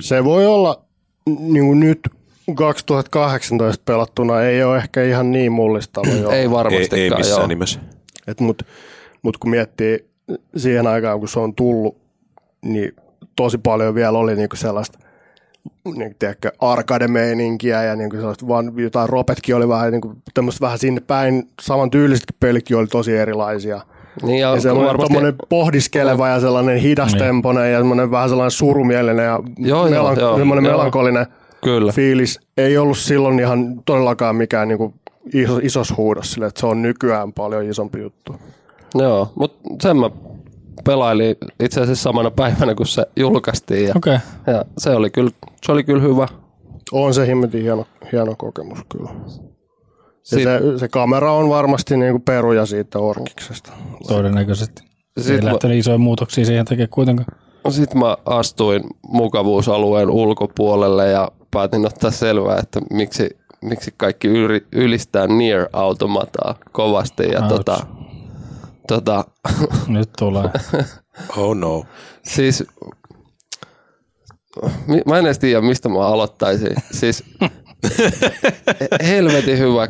Se 0.00 0.24
voi 0.24 0.46
olla 0.46 0.80
niin 1.40 1.66
kuin 1.66 1.80
nyt 1.80 2.00
2018 2.54 3.82
pelattuna 3.84 4.42
ei 4.42 4.62
ole 4.62 4.76
ehkä 4.76 5.02
ihan 5.02 5.32
niin 5.32 5.52
mullistava. 5.52 6.06
Ei 6.32 6.38
Ei, 6.40 6.50
varmastikaan, 6.50 7.00
ei 7.00 7.10
missään 7.10 7.40
joo. 7.40 7.46
nimessä. 7.46 7.80
Et 8.26 8.40
mut, 8.40 8.62
mut 9.28 9.36
kun 9.36 9.50
miettii 9.50 10.08
siihen 10.56 10.86
aikaan, 10.86 11.18
kun 11.18 11.28
se 11.28 11.40
on 11.40 11.54
tullut, 11.54 11.96
niin 12.62 12.96
tosi 13.36 13.58
paljon 13.58 13.94
vielä 13.94 14.18
oli 14.18 14.36
niinku 14.36 14.56
sellaista 14.56 14.98
niin, 15.96 16.16
tiedätkö, 16.18 16.52
arcade-meininkiä 16.60 17.82
ja 17.82 17.96
niin 17.96 18.10
sellaista, 18.10 18.48
vaan 18.48 18.72
jotain 18.76 19.08
ropetkin 19.08 19.56
oli 19.56 19.68
vähän 19.68 19.92
niin 19.92 20.02
tämmöistä 20.34 20.60
vähän 20.60 20.78
sinne 20.78 21.00
päin, 21.00 21.48
saman 21.60 21.90
tyylisetkin 21.90 22.36
pelitkin 22.40 22.76
oli 22.76 22.86
tosi 22.86 23.16
erilaisia. 23.16 23.80
Niin 24.22 24.40
ja, 24.40 24.54
Ja 24.54 24.60
se 24.60 24.70
on 24.70 24.84
varmasti, 24.86 25.14
pohdiskeleva 25.48 26.28
ja 26.28 26.40
sellainen 26.40 26.78
hidastemponen 26.78 27.72
ja 27.72 27.78
semmoinen 27.78 28.10
vähän 28.10 28.28
sellainen 28.28 28.50
surumielinen 28.50 29.24
ja 29.24 29.40
Joo, 29.58 29.86
joo, 29.86 30.12
joo, 30.12 30.38
semmoinen 30.38 30.64
joo. 30.64 30.72
melankolinen 30.76 31.26
kyllä. 31.64 31.92
fiilis. 31.92 32.40
Ei 32.56 32.78
ollut 32.78 32.98
silloin 32.98 33.40
ihan 33.40 33.82
todellakaan 33.84 34.36
mikään 34.36 34.68
niin 34.68 34.94
iso, 35.34 35.58
isos 35.62 35.96
huudos 35.96 36.32
sille, 36.32 36.46
että 36.46 36.60
se 36.60 36.66
on 36.66 36.82
nykyään 36.82 37.32
paljon 37.32 37.64
isompi 37.64 38.00
juttu. 38.00 38.36
Joo, 38.94 39.32
mutta 39.34 39.68
sen 39.82 39.96
mä 39.96 40.10
pelailin 40.84 41.36
itse 41.60 41.80
asiassa 41.80 42.02
samana 42.02 42.30
päivänä, 42.30 42.74
kun 42.74 42.86
se 42.86 43.06
julkaistiin. 43.16 43.88
Ja, 43.88 43.94
Okei. 43.96 44.16
Okay. 44.16 44.54
ja 44.54 44.64
se, 44.78 44.90
oli 44.90 45.10
kyllä, 45.10 45.30
se 45.66 45.72
oli 45.72 45.84
kyllä 45.84 46.02
hyvä. 46.02 46.28
On 46.92 47.14
se 47.14 47.26
himmetin 47.26 47.62
hieno, 47.62 47.86
hieno 48.12 48.34
kokemus 48.38 48.78
kyllä. 48.88 49.10
Ja 49.10 50.38
Sit- 50.38 50.42
se, 50.42 50.60
se, 50.78 50.88
kamera 50.88 51.32
on 51.32 51.48
varmasti 51.48 51.96
niin 51.96 52.12
kuin 52.12 52.22
peruja 52.22 52.66
siitä 52.66 52.98
orkiksesta. 52.98 53.72
Todennäköisesti. 54.08 54.82
Ei 55.16 55.22
Sitten 55.22 55.44
mä, 55.44 55.50
lähtenyt 55.52 55.78
isoja 55.78 55.98
muutoksia 55.98 56.44
siihen 56.44 56.64
tekemään 56.64 56.88
kuitenkaan. 56.88 57.38
sit 57.70 57.94
mä 57.94 58.16
astuin 58.26 58.82
mukavuusalueen 59.08 60.10
ulkopuolelle 60.10 61.08
ja 61.08 61.30
päätin 61.50 61.86
ottaa 61.86 62.10
selvää, 62.10 62.58
että 62.58 62.80
miksi, 62.90 63.28
miksi 63.62 63.94
kaikki 63.96 64.28
yli, 64.28 64.66
ylistää 64.72 65.26
Near 65.26 65.66
Automataa 65.72 66.54
kovasti. 66.72 67.28
Ja 67.28 67.40
Ouch. 67.40 67.48
tota, 67.48 67.86
tota, 68.88 69.24
Nyt 69.88 70.10
tulee. 70.18 70.50
Oh 71.36 71.56
no. 71.56 71.84
siis 72.22 72.64
mä 75.06 75.18
en 75.18 75.26
edes 75.26 75.38
tiedä, 75.38 75.60
mistä 75.60 75.88
mä 75.88 76.06
aloittaisin. 76.06 76.76
Siis 76.92 77.24
helvetin 79.08 79.58
hyvä 79.58 79.88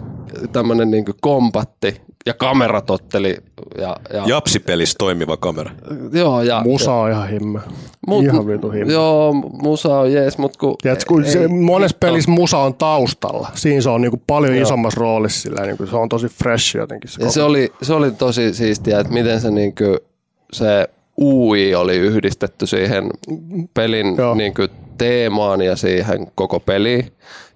tämmönen 0.53 0.91
niinku 0.91 1.13
kompatti 1.21 2.01
ja 2.29 2.35
kameratotteli. 2.35 3.37
Ja, 3.79 3.97
ja, 4.13 4.23
Japsipelissä 4.27 4.95
toimiva 4.99 5.37
kamera. 5.37 5.71
joo, 6.13 6.43
ja, 6.43 6.63
Musa 6.65 6.95
on 6.95 7.11
ihan 7.11 7.29
himme. 7.29 7.61
Mut- 8.07 8.25
ihan 8.25 8.47
vitu 8.47 8.71
himme. 8.71 8.93
Joo, 8.93 9.33
musa 9.63 9.99
on 9.99 10.13
jees, 10.13 10.39
mutta 10.39 10.59
kun... 10.59 10.77
Tiedätkö, 10.83 11.05
kun 11.09 11.25
ei- 11.25 11.31
se, 11.31 11.49
monessa 11.49 11.95
hitto. 11.95 12.07
pelissä 12.07 12.31
musa 12.31 12.59
on 12.59 12.75
taustalla. 12.75 13.49
Siinä 13.55 13.81
se 13.81 13.91
on 13.91 14.01
niin 14.01 14.11
kuin 14.11 14.23
paljon 14.27 14.55
Joo. 14.57 14.63
isommassa 14.63 15.01
roolissa. 15.01 15.41
Sillä, 15.41 15.63
niin 15.67 15.77
kuin, 15.77 15.91
se 15.91 15.97
on 15.97 16.09
tosi 16.09 16.27
fresh 16.27 16.77
jotenkin. 16.77 17.11
Se 17.11 17.23
Ja 17.25 17.31
se 17.31 17.43
oli, 17.43 17.73
se 17.83 17.93
oli 17.95 18.11
tosi 18.11 18.55
siistiä, 18.55 19.01
että 19.01 19.13
miten 19.13 19.41
se, 19.41 19.51
niinku, 19.51 19.97
se 20.53 20.89
UI 21.21 21.75
oli 21.75 21.97
yhdistetty 21.97 22.67
siihen 22.67 23.11
pelin 23.75 24.17
Joo. 24.19 24.35
niinku, 24.35 24.63
teemaan 24.99 25.61
ja 25.63 25.77
siihen 25.77 26.27
koko 26.35 26.61
peliin. 26.61 27.13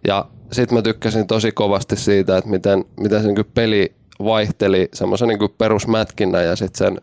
Ja 0.06 0.24
sitten 0.52 0.78
mä 0.78 0.82
tykkäsin 0.82 1.26
tosi 1.26 1.52
kovasti 1.52 1.96
siitä, 1.96 2.36
että 2.36 2.50
miten, 2.50 2.84
miten 3.00 3.20
se 3.20 3.26
niinku, 3.26 3.42
peli 3.54 3.92
vaihteli 4.24 4.88
semmoisen 4.94 5.28
niinku, 5.28 5.48
perusmätkinnän 5.48 6.44
ja 6.44 6.56
sitten 6.56 6.78
sen 6.78 7.00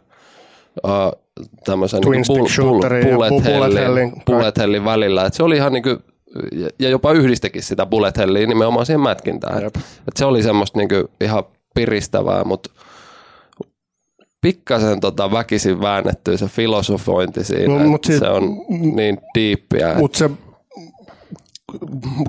uh, 0.84 1.22
tämmöisen 1.66 2.02
Twin 2.02 2.26
stick 2.26 2.50
shooterin 2.50 3.08
ja 3.08 3.16
bullet, 3.16 3.30
bullet 3.30 3.74
hellin, 3.76 4.14
bullet 4.26 4.58
hellin 4.58 4.86
välillä. 4.86 5.26
Et 5.26 5.34
se 5.34 5.44
oli 5.44 5.56
ihan 5.56 5.74
niinku, 5.74 5.90
ja- 6.52 6.70
ja 6.80 6.90
jopa 6.90 7.12
yhdistikin 7.12 7.64
sitä 7.64 7.86
bullet 7.86 8.18
helliä 8.18 8.48
nimenomaan 8.48 8.86
siihen 8.86 9.02
mätkintään. 9.02 9.64
Jep. 9.64 9.76
Et 9.78 10.18
se 10.18 10.26
oli 10.26 10.44
semmoista 10.44 10.80
niinku 10.80 11.12
ihan 11.22 11.44
piristävää, 11.76 12.44
mutta 12.44 12.70
pikkasen 14.42 15.00
tota 15.00 15.32
väkisin 15.32 15.82
väännetty 15.82 16.38
se 16.38 16.46
filosofointi 16.48 17.44
siinä, 17.44 17.74
No, 17.74 17.80
no, 17.80 17.90
mut 17.90 18.04
siis- 18.04 18.20
se 18.20 18.30
on 18.30 18.44
niin 18.96 19.18
diippiä. 19.36 19.94
Mutta 19.96 20.18
se, 20.18 20.30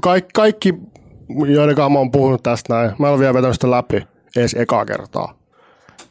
kaikki, 0.02 0.30
kaikki, 0.34 0.74
joiden 1.46 1.76
kanssa 1.76 1.90
mä 1.90 1.98
oon 1.98 2.10
puhunut 2.10 2.42
tästä 2.42 2.74
näin, 2.74 2.90
mä 2.98 3.06
en 3.06 3.12
ole 3.12 3.20
vielä 3.20 3.34
vetänyt 3.34 3.54
sitä 3.54 3.70
läpi 3.70 4.02
edes 4.36 4.54
ekaa 4.54 4.84
kertaa. 4.84 5.34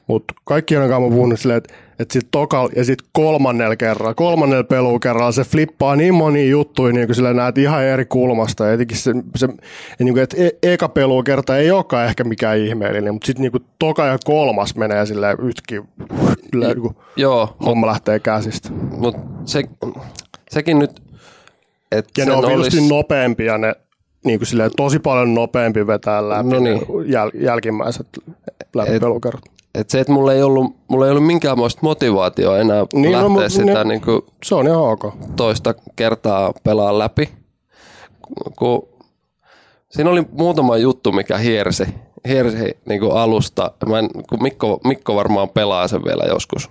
Mutta 0.08 0.34
kaikki, 0.44 0.76
kanssa 0.76 0.90
mä 0.90 0.96
oon 1.06 1.14
puhunut 1.14 1.40
silleen, 1.40 1.58
että 1.58 1.74
et 2.00 2.12
sit 2.12 2.28
tokal 2.32 2.70
ja 2.76 2.84
sit 2.86 3.00
kolmannella 3.12 3.76
kerralla, 3.76 4.14
kolmannella 4.14 4.64
pelukerralla 4.64 5.32
se 5.32 5.44
flippaa 5.44 5.96
niin 5.96 6.14
monia 6.14 6.50
juttuja, 6.50 6.94
niin 6.94 7.08
kuin 7.08 7.16
sillä 7.16 7.34
näet 7.34 7.58
ihan 7.58 7.84
eri 7.84 8.06
kulmasta. 8.06 8.66
Ja 8.66 8.74
etenkin 8.74 8.98
se, 8.98 9.14
se 9.36 9.48
niin 10.00 10.14
kuin, 10.14 10.24
että 10.24 10.38
e- 10.40 10.74
eka 10.74 10.90
pelukerta 10.90 11.58
ei 11.58 11.72
olekaan 11.72 12.06
ehkä 12.06 12.24
mikään 12.24 12.58
ihmeellinen, 12.58 13.14
mutta 13.14 13.26
sitten 13.28 13.42
niin 13.42 13.66
toka 13.80 14.06
ja 14.06 14.18
kolmas 14.26 14.76
menee 14.76 15.06
silleen 15.06 15.38
yhtäkkiä, 15.42 15.82
kyllä, 16.52 16.68
niin 16.68 16.82
kuin, 16.82 16.96
Joo, 17.16 17.56
homma 17.66 17.88
lähtee 17.88 18.20
käsistä. 18.20 18.70
mutta 18.92 19.22
se, 19.46 19.64
sekin 20.52 20.80
nyt, 20.80 21.02
että 21.92 22.22
Ja 22.22 22.26
ne 22.26 22.32
on 22.32 22.46
olisi... 22.46 22.90
nopeampia 22.90 23.58
ne, 23.58 23.76
niin 24.26 24.40
kuin 24.40 24.48
silleen, 24.48 24.72
tosi 24.78 25.00
paljon 25.00 25.34
nopeampi 25.34 25.88
vetää 25.88 26.30
läpi 26.30 26.50
No 26.50 26.60
niin. 26.60 26.82
jäl, 27.06 27.32
jälkimmäiset 27.34 28.08
läpipelukerrat. 28.76 29.42
että 29.76 29.92
se, 29.92 30.00
että 30.00 30.14
mulla 30.14 30.34
ei 30.34 30.44
ollut, 30.44 30.76
mulla 30.88 31.06
ei 31.06 31.12
ollut 31.12 31.26
minkäänmoista 31.26 31.80
motivaatioa 31.84 32.58
enää 32.58 32.86
Niin, 32.94 33.02
niin, 33.02 33.12
no, 33.12 33.18
lähteä 33.18 33.30
mut 33.30 33.52
sitä 33.52 33.84
ne- 33.84 33.84
niin 33.84 34.02
kuin, 34.02 34.22
Se 34.44 34.56
on 34.56 34.68
ihan 34.68 34.82
ok. 34.82 35.04
toista 35.36 35.76
kertaa 35.96 36.54
pelaa 36.64 37.00
läpi, 37.00 37.30
kun 38.58 38.88
siinä 39.90 40.10
oli 40.10 40.24
muutama 40.32 40.78
juttu, 40.78 41.12
mikä 41.12 41.38
hiersi, 41.38 41.84
hiersi 42.28 42.78
niin 42.90 43.00
kuin 43.00 43.12
alusta. 43.12 43.72
Mä 43.90 44.00
en, 44.00 44.10
kun 44.30 44.44
Mikko, 44.44 44.80
Mikko 44.84 45.16
varmaan 45.16 45.50
pelaa 45.50 45.88
sen 45.88 46.04
vielä 46.04 46.24
joskus. 46.24 46.70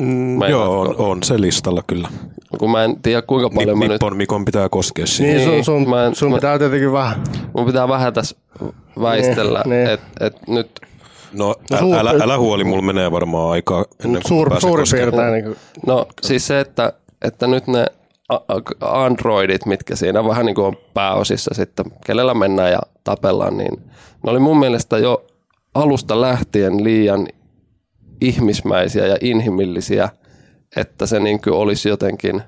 Mm, 0.00 0.42
joo, 0.42 0.80
on, 0.80 0.94
on, 0.98 1.22
se 1.22 1.40
listalla 1.40 1.82
kyllä. 1.86 2.08
Kun 2.58 2.70
mä 2.70 2.84
en 2.84 3.02
tiedä 3.02 3.22
kuinka 3.22 3.50
paljon 3.54 3.78
mä 3.78 3.84
nyt, 3.84 3.92
Nippon 3.92 4.16
Mikon 4.16 4.44
pitää 4.44 4.68
koskea 4.68 5.06
siihen. 5.06 5.36
Niin, 5.36 5.64
sun, 5.64 5.64
sun, 5.64 5.88
mä 5.90 6.04
en- 6.06 6.14
sun 6.14 6.30
mä- 6.30 6.36
pitää 6.36 6.58
tietenkin 6.58 6.92
vähän. 6.92 7.22
mun 7.56 7.66
pitää 7.66 7.88
vähän 7.88 8.12
tässä 8.14 8.36
väistellä, 9.00 9.62
Niin, 9.66 9.70
niin. 9.70 9.90
että 9.90 10.26
et 10.26 10.48
nyt, 10.48 10.80
No, 11.32 11.54
No, 11.70 11.76
suur- 11.78 11.96
älä, 11.98 12.14
älä 12.22 12.38
huoli, 12.38 12.64
mulla 12.64 12.82
menee 12.82 13.10
varmaan 13.12 13.50
aikaa 13.50 13.84
ennen 14.04 14.22
kuin 14.22 14.28
Suur, 14.28 14.60
suurin 14.60 14.82
koskemaan. 14.82 15.10
piirtein. 15.12 15.32
Niin 15.32 15.44
kuin, 15.44 15.56
no 15.86 16.06
siis 16.22 16.46
se, 16.46 16.60
että, 16.60 16.92
että 17.22 17.46
nyt 17.46 17.66
ne 17.66 17.86
androidit, 18.80 19.66
mitkä 19.66 19.96
siinä 19.96 20.24
vähän 20.24 20.46
niin 20.46 20.54
kuin 20.54 20.64
on 20.66 20.76
pääosissa 20.94 21.54
sitten, 21.54 21.86
kenellä 22.06 22.34
mennään 22.34 22.70
ja 22.72 22.78
tapellaan, 23.04 23.56
niin 23.56 23.80
ne 24.24 24.30
oli 24.30 24.38
mun 24.38 24.58
mielestä 24.58 24.98
jo 24.98 25.24
alusta 25.74 26.20
lähtien 26.20 26.84
liian 26.84 27.26
ihmismäisiä 28.20 29.06
ja 29.06 29.16
inhimillisiä, 29.20 30.08
että 30.76 31.06
se 31.06 31.20
niin 31.20 31.42
kuin 31.42 31.54
olisi 31.54 31.88
jotenkin, 31.88 32.42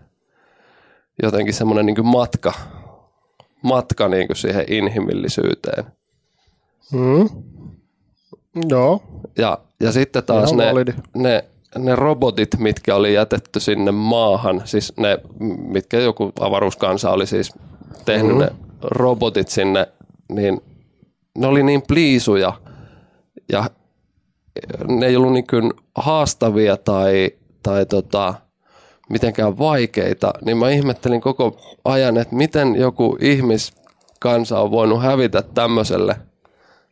jotenkin 1.22 1.54
semmoinen 1.54 1.86
niin 1.86 2.06
matka, 2.06 2.52
matka 3.62 4.08
niin 4.08 4.26
kuin 4.26 4.36
siihen 4.36 4.64
inhimillisyyteen. 4.68 5.84
Mm. 6.92 7.28
Joo. 8.68 9.02
Ja, 9.38 9.58
ja 9.80 9.92
sitten 9.92 10.24
taas 10.24 10.50
Ihan 10.50 10.58
ne, 10.58 10.72
validi. 10.72 10.92
ne, 11.16 11.44
ne 11.78 11.96
robotit, 11.96 12.58
mitkä 12.58 12.94
oli 12.94 13.14
jätetty 13.14 13.60
sinne 13.60 13.90
maahan, 13.90 14.62
siis 14.64 14.92
ne, 14.96 15.18
mitkä 15.58 16.00
joku 16.00 16.32
avaruuskansa 16.40 17.10
oli 17.10 17.26
siis 17.26 17.54
tehnyt 18.04 18.36
mm-hmm. 18.36 18.56
ne 18.56 18.62
robotit 18.82 19.48
sinne, 19.48 19.86
niin 20.28 20.60
ne 21.38 21.46
oli 21.46 21.62
niin 21.62 21.82
pliisuja 21.88 22.52
ja 23.52 23.70
ne 24.88 25.06
ei 25.06 25.16
ollut 25.16 25.32
niin 25.32 25.72
haastavia 25.94 26.76
tai, 26.76 27.30
tai 27.62 27.86
tota, 27.86 28.34
mitenkään 29.10 29.58
vaikeita, 29.58 30.32
niin 30.44 30.56
mä 30.56 30.70
ihmettelin 30.70 31.20
koko 31.20 31.60
ajan, 31.84 32.16
että 32.16 32.34
miten 32.34 32.76
joku 32.76 33.16
ihmiskansa 33.20 34.60
on 34.60 34.70
voinut 34.70 35.02
hävitä 35.02 35.42
tämmöiselle 35.42 36.16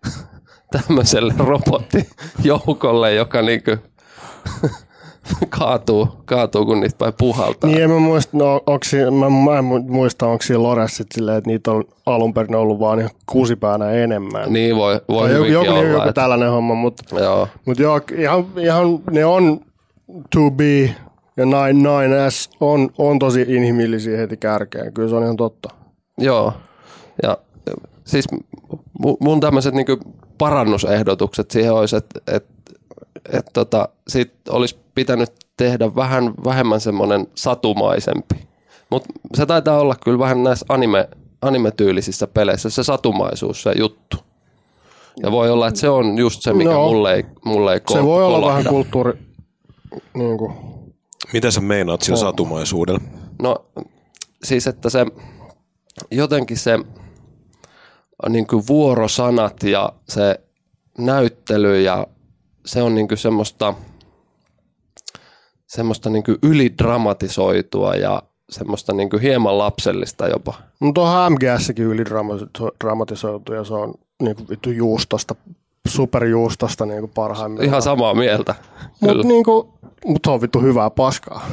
tämmöiselle 0.79 1.35
robottijoukolle, 1.39 3.15
joka 3.15 3.43
niinku 3.43 3.77
kaatuu, 5.59 6.09
kaatuu, 6.25 6.67
kun 6.67 6.81
niitä 6.81 6.97
päin 6.99 7.13
puhaltaa. 7.19 7.71
Niin 7.71 7.83
en 7.83 7.91
mä 7.91 7.99
muista, 7.99 8.37
no, 8.37 8.61
onks, 8.67 8.93
mä, 9.19 9.31
mä 9.51 9.59
en 9.59 9.65
mu- 9.65 9.91
muista, 9.93 10.27
onko 10.27 10.43
siinä 10.43 10.63
Lores 10.63 10.97
sit 10.97 11.07
silleen, 11.15 11.39
että 11.39 11.51
niitä 11.51 11.71
on 11.71 11.85
alun 12.07 12.35
perin 12.35 12.55
ollut 12.55 12.81
vaan 12.81 12.99
ihan 12.99 13.11
kuusipäänä 13.27 13.91
enemmän. 13.91 14.53
Niin 14.53 14.77
voi, 14.77 15.01
voi 15.09 15.29
Tai 15.29 15.37
joku, 15.37 15.45
joku, 15.51 15.71
olla. 15.71 15.83
joku 15.83 16.03
että, 16.09 16.13
tällainen 16.13 16.51
homma, 16.51 16.75
mutta 16.75 17.21
joo, 17.21 17.49
mut 17.67 17.79
joo, 17.79 18.01
ihan, 18.19 18.47
ihan, 18.57 18.99
ne 19.11 19.25
on 19.25 19.61
2B 20.37 20.91
ja 21.37 21.45
9S 21.45 22.57
on, 22.61 22.89
on 22.99 23.19
tosi 23.19 23.45
inhimillisiä 23.49 24.17
heti 24.19 24.37
kärkeen. 24.37 24.93
Kyllä 24.93 25.09
se 25.09 25.15
on 25.17 25.23
ihan 25.23 25.37
totta. 25.37 25.69
joo. 26.19 26.53
Ja 27.23 27.37
siis 28.05 28.25
mu- 29.07 29.17
mun 29.21 29.41
tämmöiset 29.41 29.75
niinku 29.75 29.99
parannusehdotukset 30.39 31.51
siihen 31.51 31.73
olisi, 31.73 31.97
että 31.97 32.21
et, 32.27 32.47
et 33.33 33.47
tota, 33.53 33.89
sit 34.09 34.33
olisi 34.49 34.77
pitänyt 34.95 35.33
tehdä 35.57 35.95
vähän 35.95 36.35
vähemmän 36.45 36.81
semmoinen 36.81 37.27
satumaisempi. 37.35 38.35
Mutta 38.91 39.09
se 39.35 39.47
taitaa 39.47 39.79
olla 39.81 39.95
kyllä 40.05 40.19
vähän 40.19 40.43
näissä 40.43 40.67
anime, 40.69 41.09
anime-tyylisissä 41.43 42.27
peleissä 42.27 42.71
se 42.71 42.83
satumaisuus, 42.83 43.63
se 43.63 43.73
juttu. 43.79 44.17
Ja 45.23 45.31
voi 45.33 45.51
olla, 45.51 45.69
että 45.69 45.81
se 45.81 45.89
on 45.89 46.19
just 46.19 46.43
se, 46.43 46.53
mikä 46.53 46.71
No. 46.71 46.89
mulle 46.89 47.15
ei, 47.15 47.25
mulle 47.45 47.73
ei 47.73 47.81
Se 47.93 47.99
ko- 47.99 48.05
voi 48.05 48.25
olla 48.25 48.37
kolahda. 48.39 48.59
vähän 48.59 48.73
kulttuuri, 48.75 49.13
niin 50.15 50.39
kuin, 50.39 50.53
Mitä 51.33 51.51
sä 51.51 51.61
meinaat 51.61 52.03
sillä 52.03 52.19
satumaisuudella? 52.19 53.01
No 53.43 53.65
siis, 54.45 54.67
että 54.67 54.91
se 54.91 55.07
jotenkin 56.11 56.57
se 56.57 56.79
niin 58.29 58.47
kuin 58.47 58.67
vuorosanat 58.67 59.63
ja 59.63 59.93
se 60.09 60.41
näyttely 60.99 61.81
ja 61.81 62.07
se 62.71 62.83
on 62.83 62.95
niin 62.95 63.09
kuin 63.09 63.19
semmoista, 63.19 63.75
semmoista 65.67 66.11
niin 66.11 66.25
kuin 66.25 66.39
ylidramatisoitua 66.43 67.95
ja 67.95 68.23
semmoista 68.51 68.93
niin 68.93 69.11
kuin 69.11 69.23
hieman 69.23 69.59
lapsellista 69.59 70.29
jopa. 70.29 70.55
Mutta 70.81 71.01
on 71.01 71.33
MGSkin 71.33 71.85
ylidramatisoitu 71.85 73.53
ja 73.53 73.65
se 73.65 73.75
on 73.75 73.95
niin 74.23 74.37
kuin 74.37 74.49
vittu 74.49 74.71
juustosta, 74.71 75.35
superjuustosta 75.89 76.87
niin 76.87 77.01
kuin 77.01 77.13
parhaimmillaan. 77.15 77.69
Ihan 77.69 77.83
samaa 77.83 78.15
mieltä. 78.15 78.55
Mutta 79.01 79.07
Kyllä. 79.07 79.23
niinku, 79.23 79.75
mut 80.07 80.27
on 80.27 80.41
vittu 80.41 80.61
hyvää 80.61 80.91
paskaa. 80.91 81.51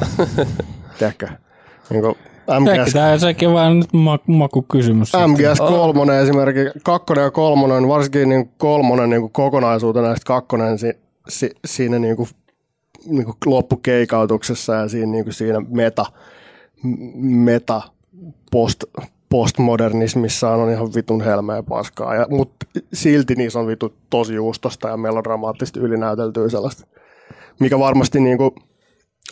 Tiedätkö? 0.98 1.28
Niinku 1.90 2.16
MGS, 2.60 2.92
tämä 2.92 3.18
sekin 3.18 3.48
on 3.48 3.54
vähän 3.54 3.78
nyt 3.78 3.92
maku, 3.92 4.32
makukysymys. 4.32 5.12
MGS 5.26 5.58
3 5.58 6.20
esimerkiksi, 6.22 6.78
kakkonen 6.84 7.24
ja 7.24 7.30
kolmonen, 7.30 7.88
varsinkin 7.88 8.28
niin 8.28 8.50
kolmonen 8.58 9.10
niin 9.10 9.30
kokonaisuutena, 9.30 10.08
ja 10.08 10.14
sitten 10.14 10.34
kakkonen 10.34 10.78
si, 11.28 11.46
si, 11.46 11.50
siinä 11.64 11.98
niin 11.98 12.16
kuin, 12.16 12.28
niin 13.06 13.24
kuin 13.24 13.36
loppukeikautuksessa 13.46 14.74
ja 14.74 14.88
siinä, 14.88 15.12
niin 15.12 15.24
kuin 15.24 15.34
siinä 15.34 15.60
meta, 15.60 16.06
meta 17.14 17.82
post, 18.50 18.84
postmodernismissa 19.28 20.50
on 20.50 20.70
ihan 20.70 20.94
vitun 20.94 21.20
helmeä 21.20 21.62
paskaa. 21.62 22.14
Ja, 22.14 22.26
mutta 22.30 22.66
silti 22.92 23.34
niissä 23.34 23.58
on 23.58 23.66
vittu 23.66 23.94
tosi 24.10 24.34
juustosta 24.34 24.88
ja 24.88 24.96
melodramaattisesti 24.96 25.80
ylinäyteltyä 25.80 26.48
sellaista, 26.48 26.86
mikä 27.60 27.78
varmasti 27.78 28.20
niin 28.20 28.38
kuin 28.38 28.50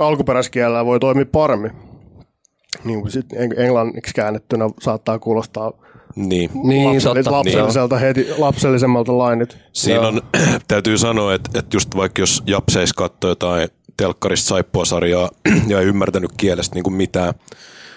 alkuperäiskielellä 0.01 0.85
voi 0.85 1.01
toimia 1.01 1.27
paremmin. 1.33 1.73
Niin 2.85 3.01
kuin 3.01 3.13
sit 3.13 3.33
eng- 3.33 3.61
englanniksi 3.61 4.15
käännettynä 4.15 4.71
saattaa 4.81 5.19
kuulostaa 5.19 5.73
Niin. 6.17 6.51
Niin, 6.65 6.89
lapsellis- 7.01 7.15
totta. 7.25 7.31
lapselliselta 7.33 7.99
heti, 7.99 8.27
lapsellisemmalta 8.39 9.19
lainit. 9.19 9.59
Siinä 9.73 10.01
on, 10.09 10.23
täytyy 10.69 10.99
sanoa, 10.99 11.35
että, 11.35 11.59
että 11.59 11.77
just 11.77 11.97
vaikka 11.97 12.23
jos 12.23 12.43
Japseis 12.47 12.93
katsoi 12.93 13.31
jotain 13.31 13.69
telkkarista 13.97 14.49
saippua-sarjaa 14.49 15.31
ja 15.69 15.81
ei 15.81 15.87
ymmärtänyt 15.87 16.31
kielestä 16.37 16.75
niin 16.75 16.83
kuin 16.85 16.95
mitään, 16.95 17.35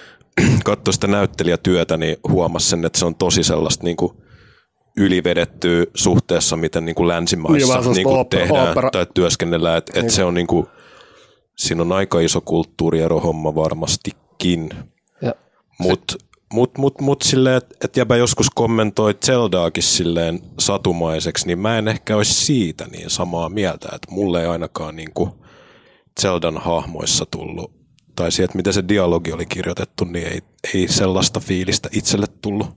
katsoi 0.66 0.94
sitä 0.94 1.08
näyttelijätyötä, 1.08 1.98
niin 1.98 2.18
huomasi 2.28 2.70
sen, 2.70 2.86
että 2.86 3.00
se 3.00 3.06
on 3.06 3.16
tosi 3.16 3.44
sellaista 3.44 3.84
niin 3.84 3.98
kuin 3.98 4.12
ylivedettyä 4.98 5.86
suhteessa, 5.96 6.58
miten 6.58 6.86
niin 6.86 6.96
kuin 6.96 7.04
Niin, 7.04 7.16
länsimaissa 7.16 7.58
niin 7.58 7.84
sellaista 7.84 8.04
kuin 8.04 8.20
opera- 8.20 8.40
tehdään 8.40 8.72
opera- 8.78 8.92
tai 8.92 9.08
työskennellään. 9.14 9.78
Että, 9.78 10.00
että 10.00 10.14
se 10.14 10.24
on 10.24 10.34
niin 10.34 10.48
kuin, 10.48 10.68
siinä 11.58 11.82
on 11.82 11.92
aika 11.92 12.20
iso 12.20 12.42
kulttuuriero 12.42 13.20
homma 13.20 13.56
varmastikin. 13.56 14.70
Ja 15.22 15.34
Mutta 15.80 16.16
mut, 16.54 16.78
mut, 16.78 17.02
mut 17.02 17.22
silleen, 17.22 17.58
että 17.58 17.76
et 17.84 17.98
jäbä 17.98 18.16
joskus 18.16 18.50
kommentoi 18.50 19.14
Zeldaakin 19.26 19.84
silleen 19.84 20.40
satumaiseksi, 20.60 21.48
niin 21.48 21.60
mä 21.60 21.78
en 21.78 21.88
ehkä 21.88 22.16
olisi 22.16 22.34
siitä 22.34 22.88
niin 22.88 23.10
samaa 23.10 23.50
mieltä, 23.50 23.90
että 23.96 24.12
mulle 24.12 24.42
ei 24.42 24.48
ainakaan 24.48 24.96
niinku 24.96 25.46
Zeldan 26.22 26.58
hahmoissa 26.58 27.26
tullut, 27.32 27.72
tai 28.16 28.32
sieltä 28.32 28.56
miten 28.56 28.74
se 28.74 28.88
dialogi 28.88 29.32
oli 29.32 29.46
kirjoitettu, 29.46 30.06
niin 30.06 30.28
ei, 30.28 30.42
ei 30.74 30.88
sellaista 30.88 31.40
fiilistä 31.40 31.90
itselle 31.92 32.26
tullut. 32.42 32.68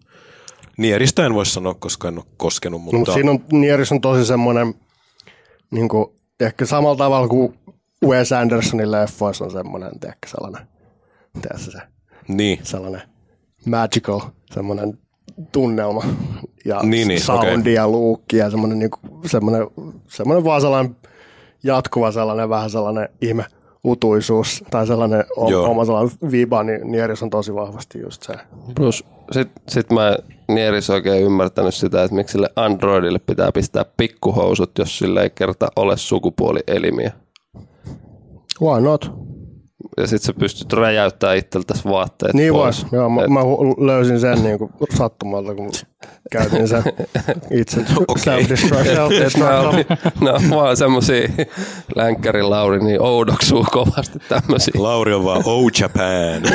Nieristä 0.79 1.27
en 1.27 1.35
voi 1.35 1.47
sanoa, 1.47 1.75
koska 1.75 2.09
en 2.09 2.19
ole 2.19 2.25
koskenut, 2.37 2.81
No, 2.81 2.85
mutta 2.85 2.97
mutta 2.99 3.13
siinä 3.13 3.31
on, 3.31 3.45
Nieris 3.53 3.93
on 3.93 4.01
tosi 4.01 4.25
semmoinen, 4.25 4.75
niin 5.71 5.89
kuin, 5.89 6.07
ehkä 6.41 6.67
samalla 6.67 6.97
tavalla 6.97 7.29
kuin 7.29 7.59
Wes 8.07 8.33
Andersonin 8.33 8.93
leffoissa 8.93 9.45
on 9.45 9.51
semmoinen, 9.51 10.01
tiedätkö, 10.01 10.29
sellainen, 10.29 10.69
tiedätkö 11.43 11.71
se, 11.71 11.79
niin, 12.29 12.59
sellainen 12.63 13.12
magical, 13.67 14.21
semmoinen 14.55 14.99
tunnelma 15.53 16.03
ja 16.65 16.81
Niin, 16.83 17.09
niin, 17.09 17.21
soundi 17.21 17.61
okei. 17.61 17.75
ja 17.75 17.89
luukki 17.89 18.37
ja 18.37 18.51
semmoinen, 18.51 18.79
niin 18.79 18.91
kuin, 18.91 19.29
semmoinen, 19.31 19.67
semmoinen 20.09 20.45
vaan 20.45 20.61
sellainen 20.61 20.97
jatkuva 21.65 22.13
sellainen 22.13 22.49
vähän 22.49 22.71
sellainen 22.71 23.09
ihme 23.21 23.45
utuisuus 23.85 24.65
tai 24.71 24.87
sellainen 24.87 25.25
o- 25.37 25.51
Joo. 25.51 25.71
oma 25.71 25.85
sellainen 25.85 26.17
viba, 26.31 26.63
niin 26.63 26.81
Nieris 26.93 27.23
on 27.23 27.31
tosi 27.31 27.55
vahvasti 27.55 28.01
just 28.01 28.23
se. 28.23 28.35
plus 28.77 29.05
sit, 29.33 29.49
sit 29.69 29.91
mä 29.93 30.09
en 30.09 30.17
Nieris 30.55 30.91
oikein 30.91 31.23
ymmärtänyt 31.25 31.75
sitä, 31.75 32.03
että 32.03 32.15
miksi 32.15 32.33
sille 32.33 32.51
Androidille 32.57 33.19
pitää 33.19 33.53
pistää 33.53 33.85
pikkuhousut, 33.97 34.79
jos 34.79 34.99
sille 34.99 35.23
ei 35.23 35.31
kerta 35.31 35.69
ole 35.77 35.97
sukupuolielimiä. 35.97 37.13
Why 38.63 38.81
not? 38.81 39.11
Ja 39.97 40.07
sit 40.07 40.23
sä 40.23 40.33
pystyt 40.33 40.73
räjäyttämään 40.73 41.37
itseltäsi 41.39 41.85
vaatteet 41.85 42.35
Niin 42.35 42.53
pois. 42.53 42.83
vois. 42.83 42.93
Joo, 42.93 43.09
mä, 43.09 43.23
Et- 43.23 43.29
mä 43.31 43.41
löysin 43.87 44.21
sen 44.21 44.43
niin 44.45 44.59
kuin 44.59 44.73
sattumalta, 44.95 45.55
kun 45.55 45.71
käytin 46.31 46.69
sen 46.69 46.83
itse 47.61 47.81
Okei. 48.09 48.23
self-destruct. 48.25 49.27
Et 49.27 49.37
nämä, 50.21 50.33
on 50.33 50.51
vaan 50.51 50.77
semmosia 50.77 51.29
Länkkärin 51.97 52.51
Lauri 52.51 52.85
niin 52.85 53.01
oudoksuu 53.03 53.67
kovasti 53.73 54.19
tämmösiä. 54.29 54.75
Lauri 54.77 55.15
on 55.15 55.25
vaan 55.25 55.43
Oh 55.45 55.71
Japan. 55.81 56.43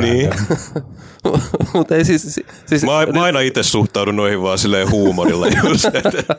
Niin. 0.00 0.30
random. 0.34 1.40
Mutta 1.74 1.94
ei 1.96 2.04
siis... 2.04 2.40
siis 2.66 2.82
Mä, 2.84 3.06
mä 3.12 3.22
aina 3.22 3.40
itse 3.40 3.62
suhtaudun 3.62 4.16
noihin 4.16 4.42
vaan 4.42 4.58
silleen 4.58 4.90
huumorilla 4.90 5.46
just, 5.64 5.84
että 5.84 6.34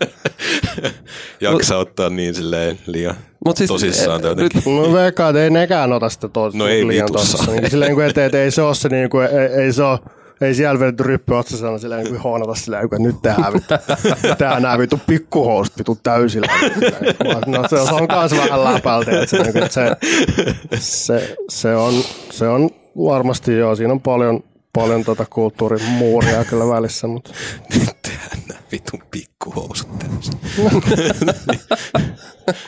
jaksa 1.41 1.77
ottaa 1.77 2.09
niin 2.09 2.22
silleen 2.31 2.79
liian 2.87 3.15
Mut 3.45 3.57
siis- 3.57 3.67
tosissaan 3.67 4.21
eh, 4.21 4.27
jotenkin. 4.27 4.61
No 4.65 4.93
veikkaan, 4.93 5.29
että 5.29 5.43
ei 5.43 5.49
nekään 5.49 5.93
ota 5.93 6.09
sitä 6.09 6.27
tos, 6.29 6.53
No 6.53 6.67
ei 6.67 6.87
liian 6.87 7.05
vitussa. 7.07 7.31
tosissaan. 7.37 7.57
Niin 7.57 7.71
silleen, 7.71 7.95
kun, 7.95 8.03
että, 8.03 8.25
että 8.25 8.43
ei 8.43 8.51
se 8.51 8.61
ole 8.61 8.75
se, 8.75 8.89
niin 8.89 9.09
kuin, 9.09 9.25
ei, 9.27 9.63
ei 9.63 9.73
se 9.73 9.83
ole, 9.83 9.99
ei 10.41 10.53
siellä 10.53 10.79
vedetty 10.79 11.03
ryppy 11.03 11.33
otsasana 11.35 11.77
silleen, 11.77 12.03
niin 12.03 12.13
kuin 12.13 12.21
hoonata 12.23 12.55
silleen, 12.55 12.83
että 12.83 12.99
nyt 12.99 13.15
tehdään 13.21 13.53
vittu, 13.53 13.73
tehdään 14.37 14.61
nämä 14.61 14.77
vittu 14.77 14.99
pikkuhousut 15.07 15.77
vittu 15.77 15.97
täysillä. 16.03 16.47
No 17.45 17.63
se, 17.69 17.85
se 17.85 17.93
on 17.93 18.07
kans 18.07 18.31
vähän 18.37 18.63
läpältä, 18.63 19.11
että 19.11 19.25
se, 19.25 19.43
niin 19.43 19.53
kuin, 19.53 19.63
että 19.63 19.73
se, 19.73 19.95
se, 20.79 21.35
se, 21.49 21.75
on, 21.75 21.93
se 22.31 22.47
on 22.47 22.69
varmasti 22.97 23.57
joo, 23.57 23.75
siinä 23.75 23.93
on 23.93 24.01
paljon, 24.01 24.43
paljon 24.73 25.03
tota 25.03 25.25
kulttuurin 25.29 25.83
muuria 25.83 26.45
kyllä 26.45 26.67
välissä, 26.67 27.07
mutta 27.07 27.33
Tehdään 28.01 28.39
nämä 28.47 28.59
vitun 28.71 29.03
pikkuhousut 29.11 29.99
tämmöiset. 29.99 30.37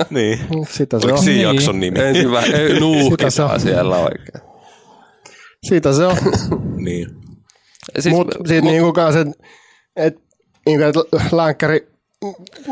niin. 0.09 0.39
sitä 0.71 0.99
se 0.99 1.05
Oliko 1.05 1.17
on. 1.19 1.23
siinä 1.23 1.49
Niin. 1.49 1.55
jakson 1.55 1.79
nimi? 1.79 1.99
Ensin 1.99 2.31
vähän 2.31 2.45
Sitä 2.51 2.67
se 2.73 2.79
nuuhkitaan 2.79 3.51
on. 3.53 3.59
siellä 3.59 3.97
oikein. 3.97 4.41
Siitä 5.69 5.93
se 5.93 6.05
on. 6.05 6.17
niin. 6.77 7.07
Siis, 7.99 8.15
Mutta 8.15 8.37
sitten 8.37 8.63
niinku 8.63 8.93
kanssa, 8.93 9.19
että 9.21 9.33
et, 9.95 10.15
niinku, 10.65 10.83
et 10.85 10.95
länkkäri, 11.33 11.87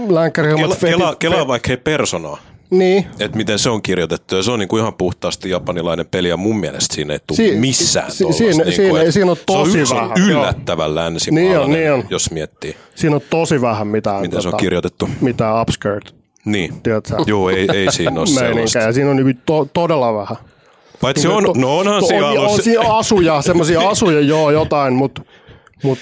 länkkäri 0.09 0.55
Kela, 0.55 0.75
kela, 0.75 1.15
kelaa 1.15 1.47
vaikka 1.47 1.67
hei 1.67 1.77
personaa, 1.77 2.37
Niin, 2.77 3.05
että 3.19 3.37
miten 3.37 3.59
se 3.59 3.69
on 3.69 3.81
kirjoitettu. 3.81 4.35
Ja 4.35 4.43
se 4.43 4.51
on 4.51 4.59
niinku 4.59 4.77
ihan 4.77 4.93
puhtaasti 4.93 5.49
japanilainen 5.49 6.05
peli 6.11 6.29
ja 6.29 6.37
mun 6.37 6.59
mielestä 6.59 6.95
siinä 6.95 7.13
ei 7.13 7.19
tule 7.27 7.35
Si- 7.37 7.55
missään 7.55 8.11
si- 8.11 8.23
tollasta 8.23 8.37
siinä- 8.43 8.63
niinku, 8.63 8.95
siinä- 8.95 9.11
siinä 9.11 9.31
on 9.31 9.37
tosi 9.45 9.85
se 9.85 9.93
on, 9.93 10.01
vähän, 10.01 10.11
on 10.11 10.29
yllättävän 10.29 10.95
länsimaalainen, 10.95 11.51
Niin 11.51 11.59
on, 11.59 11.71
niin 11.71 11.91
on. 11.93 12.03
jos 12.09 12.31
miettii, 12.31 12.75
siinä 12.95 13.15
on 13.15 13.21
tosi 13.29 13.61
vähän 13.61 13.87
mitään, 13.87 14.21
miten 14.21 14.41
se 14.41 14.47
on 14.47 14.57
kirjoitettu. 14.57 15.09
mitään 15.21 15.61
upskirt, 15.61 16.15
Niin. 16.45 16.81
tiedätkö 16.81 17.15
Joo, 17.27 17.49
ei, 17.49 17.67
ei 17.73 17.91
siinä 17.91 18.19
ole 18.19 18.27
sellaista. 18.39 18.79
ja 18.79 18.93
siinä 18.93 19.09
on 19.09 19.15
niinku 19.15 19.41
to, 19.45 19.67
todella 19.73 20.13
vähän. 20.13 20.37
Paitsi 21.01 21.27
on, 21.27 21.43
To- 21.43 21.53
no 21.57 21.77
onhan 21.79 21.99
to- 21.99 22.07
siinä 22.07 22.27
on, 22.27 22.37
on 22.37 22.45
alussa. 22.45 22.63
siinä 22.63 22.81
asuja, 22.93 23.41
semmoisia 23.41 23.79
asuja, 23.89 24.19
joo, 24.19 24.51
jotain, 24.51 24.93
mutta 24.93 25.21
mut, 25.83 25.99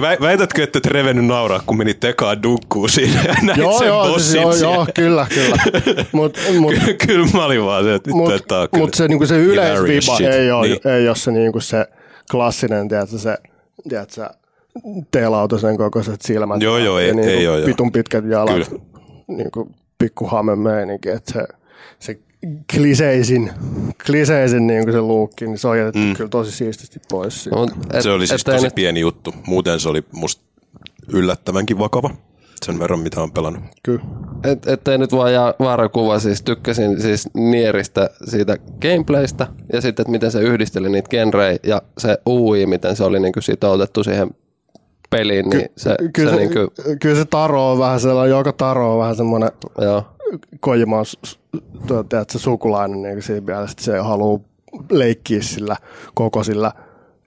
Vä, 0.00 0.16
väitätkö, 0.20 0.62
että 0.62 0.78
et 0.78 0.86
revennyt 0.86 1.24
nauraa, 1.26 1.60
kun 1.66 1.76
menit 1.78 2.00
tekaan 2.00 2.42
dunkkuun 2.42 2.88
siinä 2.88 3.20
ja 3.28 3.34
näit 3.42 3.58
joo, 3.58 3.78
sen 3.78 3.86
joo, 3.88 4.18
siis, 4.18 4.34
joo, 4.34 4.52
siellä? 4.52 4.74
joo, 4.74 4.86
kyllä, 4.94 5.26
kyllä. 5.34 5.56
Mut, 6.12 6.38
mut, 6.58 6.74
Kyllä 7.06 7.26
mä 7.34 7.44
olin 7.44 7.64
vaan 7.64 7.84
se, 7.84 7.94
että 7.94 8.10
Mut, 8.10 8.32
että 8.32 8.48
tää 8.48 8.60
on 8.60 8.68
kyllä 8.72 8.84
mut 8.84 8.94
se, 8.94 9.08
niinku 9.08 9.26
se 9.26 9.36
yleisviba 9.38 10.18
ei 10.18 10.50
ole, 10.50 10.68
Niin. 10.68 10.80
ei 10.88 11.08
ole 11.08 11.16
se, 11.16 11.30
niinku 11.30 11.60
se 11.60 11.86
klassinen, 12.30 12.88
tiedätkö, 12.88 13.18
se, 13.18 13.38
tiedätkö, 13.88 14.28
teelautasen 15.10 15.76
kokoiset 15.76 16.22
silmät. 16.22 16.60
Joo, 16.62 16.78
joo, 16.78 16.98
ei- 16.98 17.08
ja 17.08 17.14
niinku 17.14 17.30
ei 17.30 17.46
oo, 17.46 17.56
joo. 17.56 17.66
Pitun 17.66 17.92
pitkät 17.92 18.24
jalat, 18.24 18.54
Kyllä. 18.68 18.80
niinku 19.26 19.70
pikku 19.98 20.26
hame 20.26 20.56
meininki, 20.56 21.08
että 21.08 21.32
se, 21.32 21.46
se 21.98 22.18
kliseisin, 22.74 23.50
kliseisin 24.06 24.66
niinku 24.66 24.92
se 24.92 25.00
luukki, 25.00 25.46
niin 25.46 25.58
se 25.58 25.68
on 25.68 25.78
jätetty 25.78 25.98
mm. 25.98 26.14
kyllä 26.14 26.30
tosi 26.30 26.52
siististi 26.52 27.00
pois. 27.10 27.42
siitä. 27.44 27.56
mut 27.56 27.70
et, 27.92 28.02
Se 28.02 28.10
oli 28.10 28.26
siis 28.26 28.44
tosi 28.44 28.64
nyt- 28.64 28.74
pieni 28.74 29.00
juttu. 29.00 29.34
Muuten 29.46 29.80
se 29.80 29.88
oli 29.88 30.04
musta 30.12 30.42
yllättävänkin 31.12 31.78
vakava. 31.78 32.10
Sen 32.64 32.78
verran, 32.78 33.00
mitä 33.00 33.22
on 33.22 33.32
pelannut. 33.32 33.64
Kyllä. 33.82 34.00
Et, 34.44 34.66
ettei 34.66 34.98
nyt 34.98 35.12
vaan 35.12 35.32
jää 35.32 35.54
väärä 35.60 35.88
kuva, 35.88 36.18
siis 36.18 36.42
tykkäsin 36.42 37.02
siis 37.02 37.28
Nieristä 37.34 38.10
siitä 38.24 38.56
gameplaystä 38.82 39.46
ja 39.72 39.80
sitten, 39.80 40.02
että 40.02 40.10
miten 40.10 40.30
se 40.30 40.40
yhdisteli 40.40 40.88
niitä 40.90 41.08
genrejä 41.08 41.58
ja 41.62 41.82
se 41.98 42.18
UI, 42.28 42.66
miten 42.66 42.96
se 42.96 43.04
oli 43.04 43.20
niinku 43.20 43.40
sitoutettu 43.40 44.04
siihen 44.04 44.30
peliin, 45.10 45.48
niin 45.50 45.68
se, 45.76 45.96
Kyllä, 46.12 46.30
se, 46.30 46.36
se, 46.36 46.40
niinku, 46.42 46.72
kyllä 47.00 47.16
se 47.16 47.24
taro 47.24 47.72
on 47.72 47.78
vähän 47.78 48.00
sellainen, 48.00 48.36
joka 48.36 48.52
taro 48.52 48.92
on 48.92 48.98
vähän 48.98 49.16
semmoinen 49.16 49.50
joo, 49.80 50.04
Kojimaan 50.60 51.04
tiedätkö, 52.08 52.38
sukulainen 52.38 53.02
niin 53.02 53.22
siinä 53.22 53.46
mielessä, 53.46 53.72
että 53.72 53.84
se 53.84 53.98
haluaa 53.98 54.40
leikkiä 54.90 55.42
sillä 55.42 55.76
koko 56.14 56.44
sillä, 56.44 56.72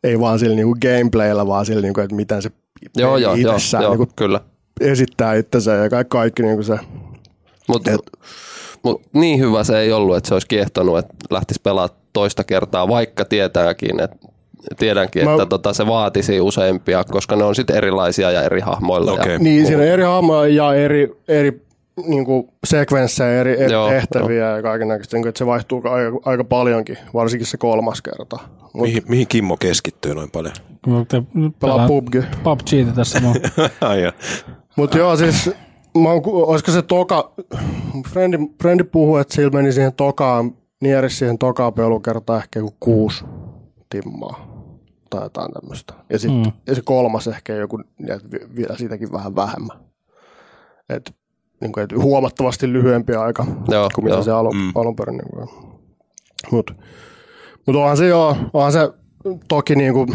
ei 0.03 0.19
vaan 0.19 0.39
sillä 0.39 0.55
niin 0.55 0.75
gameplayllä, 0.81 1.47
vaan 1.47 1.65
sillä, 1.65 1.81
niin 1.81 1.93
kuin, 1.93 2.03
että 2.03 2.15
miten 2.15 2.41
se 2.41 2.51
joo, 2.97 3.17
joo, 3.17 3.33
itsessään 3.33 3.83
joo 3.83 3.91
niin 3.91 3.97
kuin, 3.97 4.09
kyllä. 4.15 4.41
esittää 4.81 5.33
itsensä 5.33 5.71
ja 5.71 5.89
kaikki, 5.89 6.09
kaikki 6.09 6.43
niin 6.43 6.55
kuin 6.55 6.65
se. 6.65 6.77
Mutta 7.67 7.91
mut 8.83 9.01
niin 9.13 9.39
hyvä 9.39 9.63
se 9.63 9.79
ei 9.79 9.91
ollut, 9.91 10.17
että 10.17 10.27
se 10.27 10.35
olisi 10.35 10.47
kiehtonut, 10.47 10.97
että 10.97 11.15
lähtisi 11.29 11.61
pelaamaan 11.63 11.99
toista 12.13 12.43
kertaa, 12.43 12.87
vaikka 12.87 13.25
tietääkin, 13.25 13.99
että 13.99 14.17
tiedänkin, 14.77 15.25
Mä- 15.25 15.31
että 15.31 15.45
tota, 15.45 15.73
se 15.73 15.87
vaatisi 15.87 16.41
useimpia, 16.41 17.03
koska 17.03 17.35
ne 17.35 17.43
on 17.43 17.55
sitten 17.55 17.75
erilaisia 17.75 18.31
ja 18.31 18.43
eri 18.43 18.59
hahmoilla. 18.59 19.11
Okei. 19.11 19.33
Ja, 19.33 19.39
Niin, 19.39 19.65
siinä 19.65 19.81
on 19.81 19.87
eri 19.87 20.03
hahmoja 20.03 20.47
ja 20.47 20.73
eri, 20.73 21.15
eri 21.27 21.61
niin 22.07 22.25
kuin 22.25 22.47
sekvenssejä, 22.63 23.41
eri, 23.41 23.61
eri 23.61 23.73
Joo, 23.73 23.89
tehtäviä 23.89 24.55
ja 24.55 24.61
kaiken 24.61 24.87
näköistä, 24.87 25.17
että 25.17 25.37
se 25.39 25.45
vaihtuu 25.45 25.81
aika, 25.83 26.19
aika 26.25 26.43
paljonkin, 26.43 26.97
varsinkin 27.13 27.47
se 27.47 27.57
kolmas 27.57 28.01
kerta. 28.01 28.39
Mut 28.73 28.81
Mihin, 28.81 29.03
mihin 29.07 29.27
Kimmo 29.27 29.57
keskittyy 29.57 30.15
noin 30.15 30.31
paljon? 30.31 30.53
Kun 30.85 31.05
te 31.07 31.23
pelaa 31.59 31.87
PUBG. 31.87 32.15
PUBG 32.43 32.95
tässä 32.95 33.19
mun. 33.19 33.35
Mutta 34.77 34.97
joo, 34.97 35.17
siis 35.17 35.51
mä 35.97 36.09
oon, 36.09 36.21
olisiko 36.25 36.71
se 36.71 36.81
toka, 36.81 37.33
frendi, 38.09 38.37
frendi 38.61 38.83
puhui, 38.83 39.21
että 39.21 39.35
sillä 39.35 39.49
meni 39.49 39.71
siihen 39.71 39.93
tokaan, 39.93 40.51
nieris 40.81 41.19
siihen 41.19 41.37
tokaan 41.37 41.73
pelukertaan 41.73 42.39
ehkä 42.39 42.59
joku 42.59 42.75
kuusi 42.79 43.25
timmaa 43.89 44.55
tai 45.09 45.23
jotain 45.23 45.51
tämmöistä. 45.53 45.93
Ja, 46.09 46.19
sit, 46.19 46.31
mm. 46.31 46.51
ja 46.67 46.75
se 46.75 46.81
kolmas 46.81 47.27
ehkä 47.27 47.53
joku, 47.53 47.81
vielä 48.55 48.77
siitäkin 48.77 49.11
vähän 49.11 49.35
vähemmän. 49.35 49.77
Et, 50.89 51.15
niin 51.61 51.71
kuin, 51.71 51.83
et 51.83 51.93
huomattavasti 51.97 52.73
lyhyempi 52.73 53.15
aika 53.15 53.45
Joo, 53.67 53.89
kuin 53.95 54.05
mitä 54.05 54.15
joo. 54.15 54.23
se 54.23 54.31
alun, 54.31 54.55
mm. 54.55 54.71
alun 54.75 54.95
perin. 54.95 55.17
Niin 55.17 55.29
kuin. 55.29 55.49
Mut, 56.51 56.71
mut 57.67 57.75
onhan 57.75 57.97
se 57.97 58.07
joo, 58.07 58.37
onhan 58.53 58.71
se 58.71 58.89
toki 59.47 59.75
niin 59.75 59.93
kuin, 59.93 60.09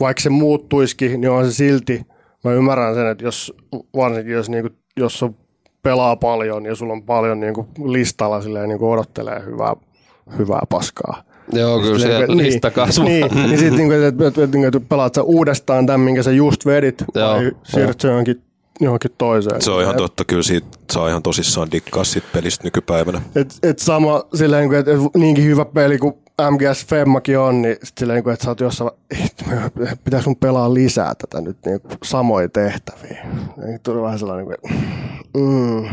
vaikka 0.00 0.22
se 0.22 0.30
muuttuisikin, 0.30 1.20
niin 1.20 1.30
on 1.30 1.44
se 1.44 1.52
silti, 1.52 2.06
mä 2.44 2.52
ymmärrän 2.52 2.94
sen, 2.94 3.06
että 3.06 3.24
jos 3.24 3.54
varsinkin 3.96 4.34
jos, 4.34 4.48
niin 4.48 4.62
kuin, 4.62 4.76
jos 4.96 5.22
on 5.22 5.36
pelaa 5.82 6.16
paljon 6.16 6.66
ja 6.66 6.74
sulla 6.74 6.92
on 6.92 7.02
paljon 7.02 7.40
niin 7.40 7.54
kuin, 7.54 7.66
listalla 7.84 8.40
silleen, 8.40 8.68
niin 8.68 8.78
kuin 8.78 8.92
odottelee 8.92 9.44
hyvää, 9.46 9.74
hyvää 10.38 10.62
paskaa. 10.68 11.22
Joo, 11.52 11.80
kyllä 11.80 11.98
Silleen, 11.98 12.18
siellä 12.18 12.34
niin, 12.34 12.46
lista 12.46 12.70
kasvaa. 12.70 13.06
Niin, 13.06 13.26
niin 13.34 13.58
sitten 13.58 13.76
niin 13.88 13.92
että, 13.92 14.06
että, 14.08 14.26
että, 14.26 14.42
että, 14.44 14.58
että 14.66 14.80
pelaat 14.80 15.14
sä 15.14 15.22
uudestaan 15.22 15.86
tämän, 15.86 16.00
minkä 16.00 16.22
sä 16.22 16.32
just 16.32 16.66
vedit, 16.66 17.04
Joo, 17.14 17.34
vai 17.34 17.52
siirryt 17.62 18.02
johonkin, 18.02 18.42
johonkin 18.80 19.10
toiseen. 19.18 19.62
Se 19.62 19.70
on 19.70 19.82
ihan 19.82 19.94
Et- 19.94 19.96
totta, 19.98 20.24
kyllä 20.24 20.42
siitä 20.42 20.66
saa 20.92 21.08
ihan 21.08 21.22
tosissaan 21.22 21.72
dikkaa 21.72 22.04
siitä 22.04 22.26
pelistä 22.32 22.64
nykypäivänä. 22.64 23.22
Et, 23.34 23.54
et 23.62 23.78
sama 23.78 24.22
silleen, 24.34 24.74
että 24.74 24.92
et 24.92 24.98
niinkin 25.16 25.44
hyvä 25.44 25.64
peli 25.64 25.98
kuin 25.98 26.14
MGS 26.50 26.86
Femmakin 26.86 27.38
on, 27.38 27.62
niin 27.62 27.76
sit 27.82 27.98
silleen, 27.98 28.18
että 28.32 28.44
sä 28.44 28.50
oot 28.50 28.60
jossain, 28.60 28.90
että 29.10 29.44
pitäis 30.04 30.26
mun 30.26 30.36
pelaa 30.36 30.74
lisää 30.74 31.14
tätä 31.14 31.40
nyt 31.40 31.56
niin 31.66 31.80
samoja 32.04 32.48
tehtäviä. 32.48 33.26
Ja 33.72 33.78
tuli 33.82 34.02
vähän 34.02 34.18
sellainen, 34.18 34.46
että, 34.54 34.68
mm, 35.36 35.84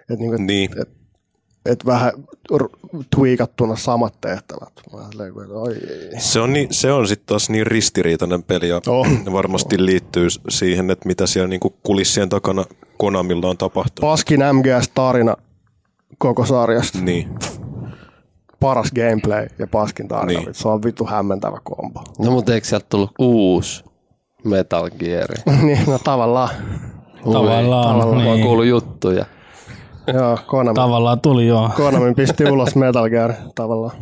että, 0.00 0.14
niin 0.18 0.30
kuin, 0.30 0.46
Niin. 0.46 0.70
et, 0.82 0.97
et 1.66 1.86
vähän 1.86 2.12
tweakattuna 3.16 3.76
samat 3.76 4.14
tehtävät. 4.20 4.72
Oi, 5.52 5.74
Se 6.18 6.40
on, 6.40 6.52
niin, 6.52 6.68
se 6.74 6.92
on 6.92 7.08
sitten 7.08 7.26
taas 7.26 7.50
niin 7.50 7.66
ristiriitainen 7.66 8.42
peli 8.42 8.68
ja 8.68 8.80
Oh. 8.86 9.06
varmasti 9.32 9.86
liittyy 9.86 10.28
siihen, 10.48 10.90
että 10.90 11.08
mitä 11.08 11.26
siellä 11.26 11.48
niinku 11.48 11.74
kulissien 11.82 12.28
takana 12.28 12.64
Konamilla 12.98 13.48
on 13.48 13.56
tapahtunut. 13.58 14.10
paskin 14.10 14.40
MGS-tarina 14.52 15.36
koko 16.18 16.46
sarjasta. 16.46 16.98
Niin. 17.00 17.28
Paras 18.60 18.92
gameplay 18.92 19.46
ja 19.58 19.66
paskin 19.66 20.08
tarina. 20.08 20.40
Niin. 20.40 20.54
Se 20.54 20.68
on 20.68 20.82
vittu 20.82 21.04
hämmentävä 21.06 21.58
kombo. 21.64 22.02
No 22.18 22.30
mutta 22.30 22.54
eikö 22.54 22.66
sieltä 22.66 22.86
tullut 22.88 23.10
uusi 23.18 23.84
Metal 24.44 24.90
Gear? 24.98 25.28
niin, 25.66 25.78
no 25.86 25.98
tavallaan. 26.04 26.48
Tavallaan, 27.32 27.96
Mä 27.98 28.04
oon 28.04 28.18
niin. 28.18 28.42
kuullut 28.46 28.66
juttuja. 28.66 29.24
Joo, 30.14 30.38
Konami. 30.46 30.74
Tavallaan 30.74 31.20
tuli 31.20 31.46
joo. 31.46 31.70
Konami 31.76 32.14
pisti 32.14 32.44
ulos 32.50 32.76
Metal 32.76 33.08
Gear 33.10 33.32
tavallaan. 33.54 33.92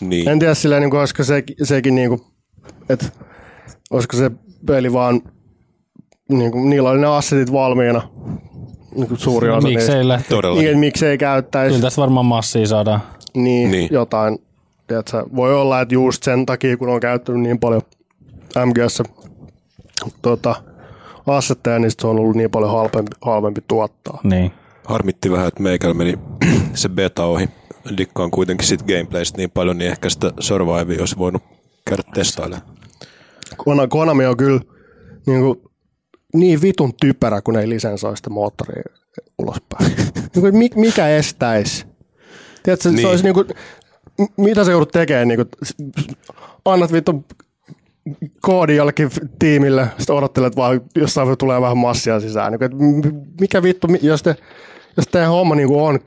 niin. 0.00 0.28
En 0.28 0.38
tiedä 0.38 0.54
silleen, 0.54 0.80
niin 0.82 0.90
kuin, 0.90 1.00
olisiko 1.00 1.24
se, 1.24 1.42
sekin 1.62 1.94
niin 1.94 2.08
kuin, 2.08 2.20
että 2.88 3.06
olisiko 3.90 4.16
se 4.16 4.30
peli 4.66 4.92
vaan, 4.92 5.20
niin 6.28 6.52
kuin, 6.52 6.70
niillä 6.70 6.90
oli 6.90 6.98
ne 7.00 7.06
assetit 7.06 7.52
valmiina, 7.52 8.02
niin 8.94 9.08
kuin 9.08 9.18
suuri 9.18 9.50
osa 9.50 9.68
niistä. 9.68 9.80
Miksei 9.92 10.08
lähti? 10.08 10.28
Todella. 10.28 10.56
Niin, 10.56 10.66
että 10.68 10.80
miksei 10.80 11.18
käyttäisi 11.18 11.74
Kyllä 11.74 11.86
tästä 11.86 12.00
varmaan 12.00 12.26
massia 12.26 12.66
saadaan. 12.66 13.00
niin, 13.34 13.42
Niin. 13.44 13.70
niin. 13.70 13.88
jotain. 13.92 14.38
Tiedätkö, 14.86 15.24
voi 15.36 15.54
olla, 15.54 15.80
että 15.80 15.94
just 15.94 16.22
sen 16.22 16.46
takia, 16.46 16.76
kun 16.76 16.88
on 16.88 17.00
käyttänyt 17.00 17.42
niin 17.42 17.58
paljon 17.58 17.82
MGS 18.66 19.02
tota, 20.22 20.54
assetteja, 21.26 21.78
niin 21.78 21.90
se 21.90 22.06
on 22.06 22.18
ollut 22.18 22.36
niin 22.36 22.50
paljon 22.50 22.70
halvempi, 22.70 23.10
halvempi 23.20 23.60
tuottaa. 23.68 24.20
Niin. 24.22 24.52
Harmitti 24.84 25.30
vähän, 25.30 25.48
että 25.48 25.62
meikällä 25.62 25.94
meni 25.94 26.18
se 26.74 26.88
beta 26.88 27.24
ohi. 27.24 27.48
Dikkaan 27.96 28.30
kuitenkin 28.30 28.66
sit 28.66 28.82
gameplaystä 28.82 29.38
niin 29.38 29.50
paljon, 29.50 29.78
niin 29.78 29.90
ehkä 29.90 30.08
sitä 30.10 30.32
Survivea 30.40 31.00
olisi 31.00 31.18
voinut 31.18 31.42
käydä 31.84 32.02
testailemaan. 32.14 32.66
Kona- 33.56 33.88
Konami 33.88 34.26
on 34.26 34.36
kyllä 34.36 34.60
niin, 35.26 35.40
kuin, 35.40 35.62
niin 36.34 36.62
vitun 36.62 36.94
typerä, 37.00 37.40
kun 37.42 37.56
ei 37.56 37.68
lisensoi 37.68 38.16
sitä 38.16 38.30
moottoria 38.30 38.82
ulospäin. 39.38 39.96
niin 40.34 40.40
kuin, 40.40 40.80
mikä 40.80 41.08
estäisi? 41.08 41.86
Tiedätkö, 42.62 42.88
niin. 42.88 43.00
se 43.00 43.06
olisi 43.06 43.24
niin 43.24 43.34
kuin, 43.34 43.46
mitä 44.36 44.64
se 44.64 44.70
joudut 44.70 44.92
tekemään? 44.92 45.28
Niin 45.28 45.38
kuin, 45.38 45.48
annat 46.64 46.92
vittu 46.92 47.24
koodi 48.40 48.76
jollekin 48.76 49.10
tiimille, 49.38 49.88
sitten 49.98 50.16
odottelet 50.16 50.56
vaan, 50.56 50.80
jossain 50.94 51.38
tulee 51.38 51.60
vähän 51.60 51.78
massia 51.78 52.20
sisään. 52.20 52.52
Niin 52.52 52.64
että 52.64 52.76
mikä 53.40 53.62
vittu, 53.62 53.88
jos, 54.02 54.22
te, 54.22 54.36
jos 54.96 55.06
teidän 55.06 55.30
homma 55.30 55.54
niin 55.54 55.68
kuin 55.68 55.82
on 55.82 55.98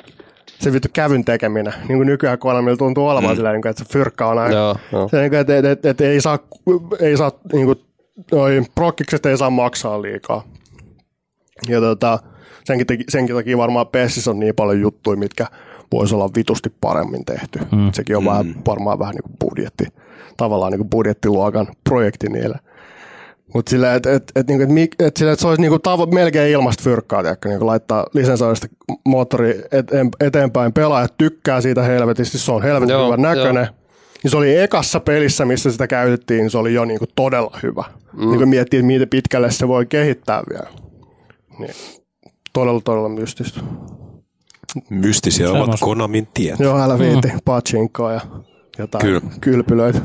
se 0.60 0.74
vittu 0.74 0.88
kävyn 0.94 1.26
tekeminen. 1.26 1.74
Niin 1.88 1.98
kuin 1.98 2.08
nykyään 2.08 2.40
Konamilla 2.40 2.78
tuntuu 2.78 3.08
olevan 3.08 3.30
mm. 3.30 3.36
silleen, 3.36 3.54
niin 3.54 3.62
kuin, 3.62 3.70
että 3.70 3.84
se 3.84 3.90
fyrkka 3.94 4.28
on 4.28 4.40
aina. 4.40 4.56
Joo, 4.56 4.76
joo. 4.92 5.10
Se, 5.10 5.20
niin 5.20 5.30
kuin, 5.30 5.40
että, 5.40 5.58
että, 5.58 5.72
että, 5.72 5.90
että, 5.90 6.04
ei 6.04 6.22
saa, 6.22 6.40
ei 7.00 7.18
saa 7.18 7.32
niin 7.54 7.66
kuin, 7.66 7.82
noi 8.32 8.64
prokkikset 8.76 9.26
ei 9.26 9.38
saa 9.38 9.50
maksaa 9.50 10.02
liikaa. 10.02 10.44
Ja 11.68 11.80
tota, 11.80 12.20
senkin, 12.64 13.04
senkin 13.10 13.36
takia 13.36 13.58
varmaan 13.58 13.88
Pessissä 13.88 14.32
on 14.32 14.40
niin 14.40 14.56
paljon 14.56 14.82
juttuja, 14.82 15.18
mitkä 15.18 15.48
voisi 15.92 16.16
olla 16.16 16.30
vitusti 16.36 16.74
paremmin 16.82 17.26
tehty. 17.26 17.60
Mm. 17.60 17.92
Sekin 17.94 18.18
on 18.18 18.24
mm. 18.24 18.30
vähän, 18.30 18.56
varmaan 18.68 19.00
vähän 19.00 19.16
niin 19.16 19.24
kuin 19.24 19.50
budjetti, 19.50 19.86
tavallaan 20.38 20.72
niin 20.72 20.80
kuin 20.80 20.90
budjettiluokan 20.90 21.68
projekti 21.84 22.28
niille. 22.28 22.60
Mutta 23.54 23.70
sillä, 23.70 23.96
että 23.96 24.14
et, 24.14 24.32
et, 24.36 24.48
niinku, 24.48 24.64
et, 24.80 25.08
et, 25.08 25.18
sillä, 25.18 25.32
et 25.32 25.40
se 25.40 25.48
olisi 25.48 25.62
niinku 25.62 25.80
tavo, 25.80 26.06
melkein 26.06 26.52
ilmasta 26.52 26.84
fyrkkaa, 26.84 27.22
tiedätkö, 27.22 27.50
niinku 27.50 27.66
laittaa 27.66 28.06
lisensoista 28.14 28.68
moottori 29.06 29.62
eteen, 29.72 30.10
eteenpäin. 30.20 30.74
Pelaajat 30.74 31.14
tykkää 31.18 31.62
siitä 31.62 31.84
helvetisti, 31.84 32.38
se 32.38 32.52
on 32.52 32.62
helvetin 32.62 32.94
Joo, 32.94 33.06
hyvän 33.06 33.22
näköinen. 33.22 33.64
joo. 33.64 33.76
Niin 34.24 34.32
se 34.32 34.38
oli 34.38 34.58
ekassa 34.58 35.00
pelissä, 35.00 35.46
missä 35.46 35.72
sitä 35.72 35.88
käytettiin, 35.88 36.38
niin 36.38 36.50
se 36.50 36.58
oli 36.58 36.74
jo 36.74 36.86
niinku 36.86 37.06
todella 37.16 37.60
hyvä. 37.64 37.84
Mm. 38.14 38.30
Niin 38.30 38.40
kun 38.40 38.50
miettii, 38.50 38.80
että 38.80 38.88
miten 38.88 39.10
pitkälle 39.10 39.52
se 39.52 39.68
voi 39.68 39.86
kehittää 39.86 40.44
vielä. 40.50 40.70
Niin. 41.60 41.74
Todella, 42.54 42.82
todella 42.84 43.10
mystistä. 43.10 43.60
Mystisiä 44.90 45.48
Semmosta. 45.48 45.70
ovat 45.72 45.80
Konamin 45.80 46.28
tiet. 46.34 46.60
Joo, 46.60 46.80
älä 46.82 47.00
viiti. 47.00 47.28
Mm. 47.28 47.40
Pachinkoa 47.46 48.14
ja 48.14 48.22
jotain 48.78 49.06
Kyllä. 49.06 49.22
kylpylöitä. 49.42 50.00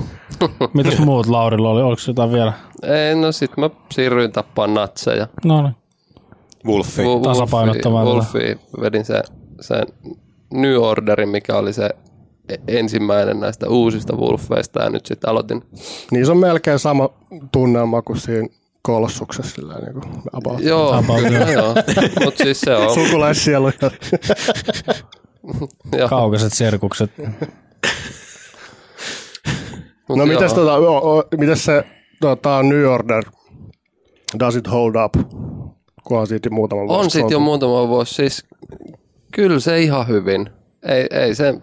Mitäs 0.74 0.98
muut 0.98 1.26
Laurilla 1.26 1.70
oli? 1.70 1.82
Oliko 1.82 2.02
jotain 2.06 2.32
vielä? 2.32 2.52
Ei, 2.82 3.14
no 3.14 3.32
sit 3.32 3.56
mä 3.56 3.70
siirryin 3.92 4.32
tappaa 4.32 4.66
natseja. 4.66 5.28
No 5.44 5.62
niin. 5.62 5.74
Wolfi. 6.66 7.02
Wo- 7.02 7.22
Tasapainottamaan 7.22 8.06
Wolfi, 8.06 8.38
Wolfi 8.38 8.58
vedin 8.80 9.04
sen, 9.04 9.22
sen 9.60 9.86
New 10.52 10.76
Orderin, 10.82 11.28
mikä 11.28 11.56
oli 11.56 11.72
se 11.72 11.90
e- 12.48 12.78
ensimmäinen 12.78 13.40
näistä 13.40 13.68
uusista 13.68 14.16
Wolfeista 14.16 14.82
ja 14.82 14.90
nyt 14.90 15.06
sitten 15.06 15.30
aloitin. 15.30 15.62
Niin 16.10 16.26
se 16.26 16.32
on 16.32 16.38
melkein 16.38 16.78
sama 16.78 17.08
tunnelma 17.52 18.02
kuin 18.02 18.20
siinä 18.20 18.48
kolossuksessa. 18.86 19.54
Sillä 19.54 19.74
niin 19.74 19.92
kuin 19.92 20.22
about. 20.32 20.60
Joo, 20.60 20.92
About, 20.92 21.22
kyllä 21.22 21.38
joo. 21.52 21.74
Mutta 22.24 22.44
siis 22.44 22.60
se 22.60 22.76
on. 22.76 22.94
Sukulaissielu. 22.94 23.70
joo. 25.98 26.08
Kaukaiset 26.08 26.52
serkukset. 26.52 27.10
Mut 30.08 30.18
No 30.18 30.24
joo. 30.24 30.26
mitäs, 30.26 30.54
tota, 30.54 30.74
o, 30.74 31.16
o, 31.18 31.24
mitäs 31.36 31.64
se 31.64 31.84
tota, 32.20 32.62
New 32.62 32.84
Order, 32.84 33.24
does 34.38 34.56
it 34.56 34.70
hold 34.70 34.94
up? 35.04 35.14
Kunhan 36.04 36.26
siitä 36.26 36.50
muutama 36.50 36.86
vuosi. 36.86 37.04
On 37.04 37.10
sitten 37.10 37.30
jo 37.34 37.40
muutama 37.40 37.88
vuosi. 37.88 38.14
Siis 38.14 38.44
kyllä 39.32 39.60
se 39.60 39.80
ihan 39.80 40.08
hyvin. 40.08 40.50
Ei, 40.82 41.06
ei 41.10 41.34
se, 41.34 41.54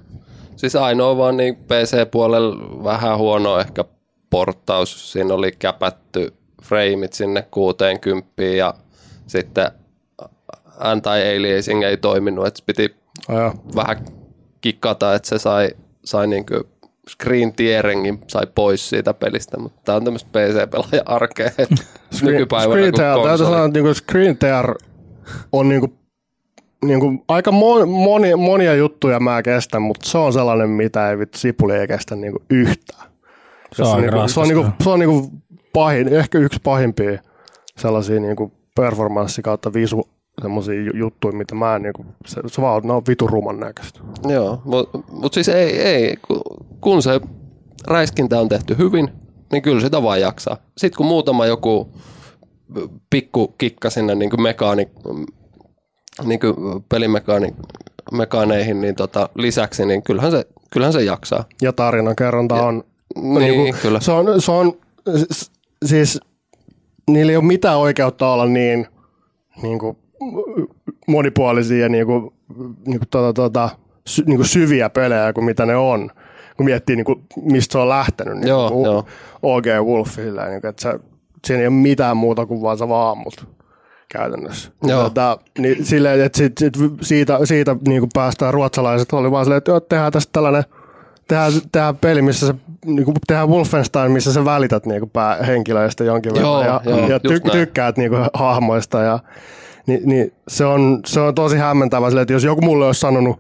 siis 0.55 0.75
ainoa 0.75 1.17
vaan 1.17 1.37
niin 1.37 1.55
PC-puolella 1.55 2.83
vähän 2.83 3.17
huono 3.17 3.59
ehkä 3.59 3.85
porttaus. 4.29 5.11
Siinä 5.11 5.33
oli 5.33 5.51
käpätty 5.51 6.33
frameit 6.63 7.13
sinne 7.13 7.47
60 7.51 8.43
ja 8.43 8.73
sitten 9.27 9.71
anti-aliasing 10.79 11.83
ei 11.83 11.97
toiminut, 11.97 12.47
että 12.47 12.63
piti 12.65 12.95
Aja. 13.27 13.53
vähän 13.75 14.05
kikkata, 14.61 15.15
että 15.15 15.29
se 15.29 15.39
sai, 15.39 15.69
sai 16.05 16.27
niinku 16.27 16.53
screen 17.09 17.53
tearingin 17.53 18.19
sai 18.27 18.47
pois 18.55 18.89
siitä 18.89 19.13
pelistä, 19.13 19.59
mutta 19.59 19.81
tämä 19.85 19.95
on 19.95 20.03
tämmöistä 20.03 20.29
PC-pelaajan 20.31 21.03
arkea 21.05 21.49
nykypäivänä 22.21 22.71
Screen 22.71 22.91
kuin 22.91 23.01
tear, 23.01 23.15
täytyy 23.15 23.29
konsoli. 23.29 23.49
sanoa, 23.49 23.65
että 23.65 23.79
niinku 23.79 23.93
screen 23.93 24.37
tear 24.37 24.75
on 25.51 25.69
niinku, 25.69 25.93
niinku 26.85 27.23
aika 27.27 27.51
mo- 27.51 27.85
moni, 27.85 28.35
monia 28.35 28.75
juttuja 28.75 29.19
mä 29.19 29.41
kestän, 29.41 29.81
mutta 29.81 30.09
se 30.09 30.17
on 30.17 30.33
sellainen, 30.33 30.69
mitä 30.69 31.09
ei 31.09 31.19
vittu 31.19 31.37
sipuli 31.37 31.73
ei 31.73 31.87
kestä 31.87 32.15
niinku 32.15 32.43
yhtään. 32.49 33.11
Se 33.73 33.83
on 33.83 33.95
aika 33.95 34.11
niinku, 34.11 34.27
se 34.27 34.39
on, 34.39 34.47
niinku, 34.47 34.65
se 34.83 34.89
on 34.89 34.99
niinku 34.99 35.31
pahin, 35.73 36.07
ehkä 36.07 36.37
yksi 36.37 36.59
pahimpia 36.63 37.19
sellaisia 37.77 38.19
niinku 38.19 38.51
performanssi 38.75 39.41
kautta 39.41 39.73
visu 39.73 40.09
semmoisia 40.41 40.91
juttuja, 40.93 41.37
mitä 41.37 41.55
mä 41.55 41.75
en 41.75 41.81
niinku, 41.81 42.05
se, 42.25 42.41
se 42.47 42.61
vaan 42.61 42.91
on 42.91 43.01
vitu 43.07 43.27
ruman 43.27 43.59
näköistä. 43.59 43.99
Joo, 44.27 44.61
mutta 44.65 44.99
mut 45.11 45.33
siis 45.33 45.49
ei, 45.49 45.79
ei, 45.81 46.15
ku- 46.27 46.43
kun 46.81 47.03
se 47.03 47.21
räiskintä 47.87 48.39
on 48.39 48.49
tehty 48.49 48.77
hyvin, 48.77 49.09
niin 49.51 49.61
kyllä 49.63 49.81
sitä 49.81 50.03
vaan 50.03 50.21
jaksaa. 50.21 50.57
Sitten 50.77 50.97
kun 50.97 51.05
muutama 51.05 51.45
joku 51.45 51.93
pikku 53.09 53.47
kikka 53.57 53.89
sinne 53.89 54.15
niin 54.15 54.41
mekaani, 54.41 54.87
niin 56.23 56.39
pelimekaani, 56.89 57.55
mekaaneihin 58.11 58.81
niin 58.81 58.95
tota, 58.95 59.29
lisäksi, 59.35 59.85
niin 59.85 60.03
kyllähän 60.03 60.31
se, 60.31 60.45
kyllähän 60.71 60.93
se 60.93 61.03
jaksaa. 61.03 61.45
Ja 61.61 61.73
tarinan 61.73 62.15
kerronta 62.15 62.55
on 62.63 62.83
Niin, 63.15 63.35
niinku, 63.63 63.79
kyllä. 63.81 63.99
Se 63.99 64.11
on, 64.11 64.41
se 64.41 64.51
on 64.51 64.73
siis 65.85 66.19
niillä 67.09 67.31
ei 67.31 67.37
ole 67.37 67.45
mitään 67.45 67.77
oikeutta 67.77 68.27
olla 68.27 68.45
niin, 68.45 68.87
niin 69.61 69.79
kuin, 69.79 69.97
monipuolisia 71.07 71.83
ja 71.83 71.89
niin 71.89 72.05
kuin, 72.05 72.33
niin 72.85 72.99
kuin, 72.99 73.09
tota, 73.09 73.33
tota, 73.33 73.69
sy, 74.07 74.23
niin 74.25 74.37
kuin 74.37 74.47
syviä 74.47 74.89
pelejä 74.89 75.33
kuin 75.33 75.45
mitä 75.45 75.65
ne 75.65 75.75
on. 75.75 76.09
Kun 76.57 76.65
miettii, 76.65 76.95
niin 76.95 77.05
kuin, 77.05 77.23
mistä 77.41 77.71
se 77.71 77.77
on 77.77 77.89
lähtenyt. 77.89 78.37
Niin 78.37 78.47
Joo, 78.47 78.71
kuin, 78.71 78.85
joo. 78.85 79.05
OG 79.41 79.65
Wolf, 79.85 80.11
sillä, 80.11 80.45
niin 80.47 80.61
kuin, 80.61 80.69
että 80.69 80.81
se, 80.81 80.99
siinä 81.47 81.61
ei 81.61 81.67
ole 81.67 81.75
mitään 81.75 82.17
muuta 82.17 82.45
kuin 82.45 82.61
vaan 82.61 82.77
sä 82.77 82.89
vaan 82.89 83.11
ammut 83.11 83.47
käytännössä. 84.11 84.71
Joo. 84.83 85.03
Tota, 85.03 85.37
niin 85.57 85.85
silleen, 85.85 86.21
että 86.21 86.37
sit, 86.37 86.57
sit 86.57 86.73
siitä, 87.01 87.39
siitä 87.43 87.75
niin 87.87 88.01
kuin 88.01 88.09
päästään 88.13 88.53
ruotsalaiset, 88.53 89.13
oli 89.13 89.31
vaan 89.31 89.45
silleen, 89.45 89.57
että 89.57 89.71
joo, 89.71 89.79
tehdään 89.79 90.11
tästä 90.11 90.29
tällainen 90.33 90.63
tehdään, 91.27 91.51
tehdään 91.71 91.97
peli, 91.97 92.21
missä 92.21 92.47
se, 92.47 92.55
niin 92.85 93.05
kuin 93.05 93.15
tehdään 93.27 93.49
Wolfenstein, 93.49 94.11
missä 94.11 94.33
sä 94.33 94.45
välität 94.45 94.85
niin 94.85 94.99
kuin 94.99 95.09
päähenkilöistä 95.09 96.03
jonkin 96.03 96.31
Joo, 96.35 96.59
verran 96.59 96.81
ja, 96.85 96.91
joo, 96.91 97.07
ja 97.07 97.19
ty, 97.19 97.39
tykkäät 97.39 97.97
niin 97.97 98.09
kuin 98.09 98.25
hahmoista. 98.33 99.01
Ja, 99.01 99.19
niin, 99.87 100.01
niin 100.05 100.33
se, 100.47 100.65
on, 100.65 100.99
se 101.05 101.19
on 101.19 101.35
tosi 101.35 101.57
hämmentävää 101.57 102.09
silleen, 102.09 102.21
että 102.21 102.33
jos 102.33 102.43
joku 102.43 102.61
mulle 102.61 102.85
olisi 102.85 102.99
sanonut 102.99 103.39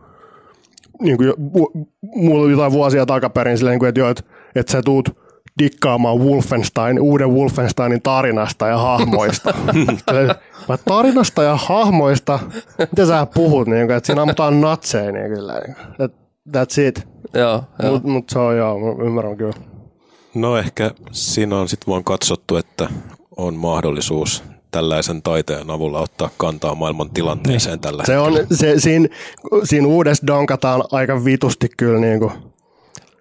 niin 1.01 1.17
kuin, 1.17 1.33
mulle 2.01 2.51
jotain 2.51 2.71
vuosia 2.71 3.05
takaperin 3.05 3.57
silleen, 3.57 3.71
niin 3.71 3.79
kuin, 3.79 3.89
että, 3.89 3.99
joo, 3.99 4.09
että, 4.09 4.23
että 4.55 4.71
sä 4.71 4.81
tuut 4.81 5.09
dikkaamaan 5.59 6.19
Wolfenstein, 6.19 6.99
uuden 7.01 7.29
Wolfensteinin 7.29 8.01
tarinasta 8.01 8.67
ja 8.67 8.77
hahmoista. 8.77 9.53
Vai 10.69 10.77
tarinasta 10.85 11.43
ja 11.43 11.55
hahmoista? 11.55 12.39
Mitä 12.79 13.05
sä 13.05 13.27
puhut? 13.33 13.67
Niin, 13.67 13.87
kuin, 13.87 13.97
että 13.97 14.07
siinä 14.07 14.21
ammutaan 14.21 14.61
natseja. 14.61 15.11
Niin, 15.11 15.27
kyllä, 15.27 15.53
niin, 15.53 15.75
kuin, 15.75 16.05
että 16.05 16.22
that's 16.49 16.81
it. 16.81 17.07
Joo, 17.33 17.63
joo. 17.83 17.91
Mutta 17.91 18.07
mut 18.07 18.29
se 18.29 18.39
on 18.39 18.57
joo, 18.57 18.79
mä 18.79 19.03
ymmärrän 19.03 19.37
kyllä. 19.37 19.53
No 20.33 20.57
ehkä 20.57 20.91
siinä 21.11 21.57
on 21.57 21.69
sitten 21.69 21.87
vaan 21.91 22.03
katsottu, 22.03 22.55
että 22.55 22.89
on 23.37 23.55
mahdollisuus 23.55 24.43
tällaisen 24.71 25.21
taiteen 25.21 25.71
avulla 25.71 25.99
ottaa 25.99 26.29
kantaa 26.37 26.75
maailman 26.75 27.09
tilanteeseen 27.09 27.79
tällä 27.79 28.03
Se 28.05 28.17
on, 28.17 28.33
se, 28.51 28.79
siinä, 28.79 29.07
siinä 29.63 29.87
uudessa 29.87 30.27
donkataan 30.27 30.83
aika 30.91 31.25
vitusti 31.25 31.69
kyllä 31.77 31.99
niin 31.99 32.19
kuin, 32.19 32.31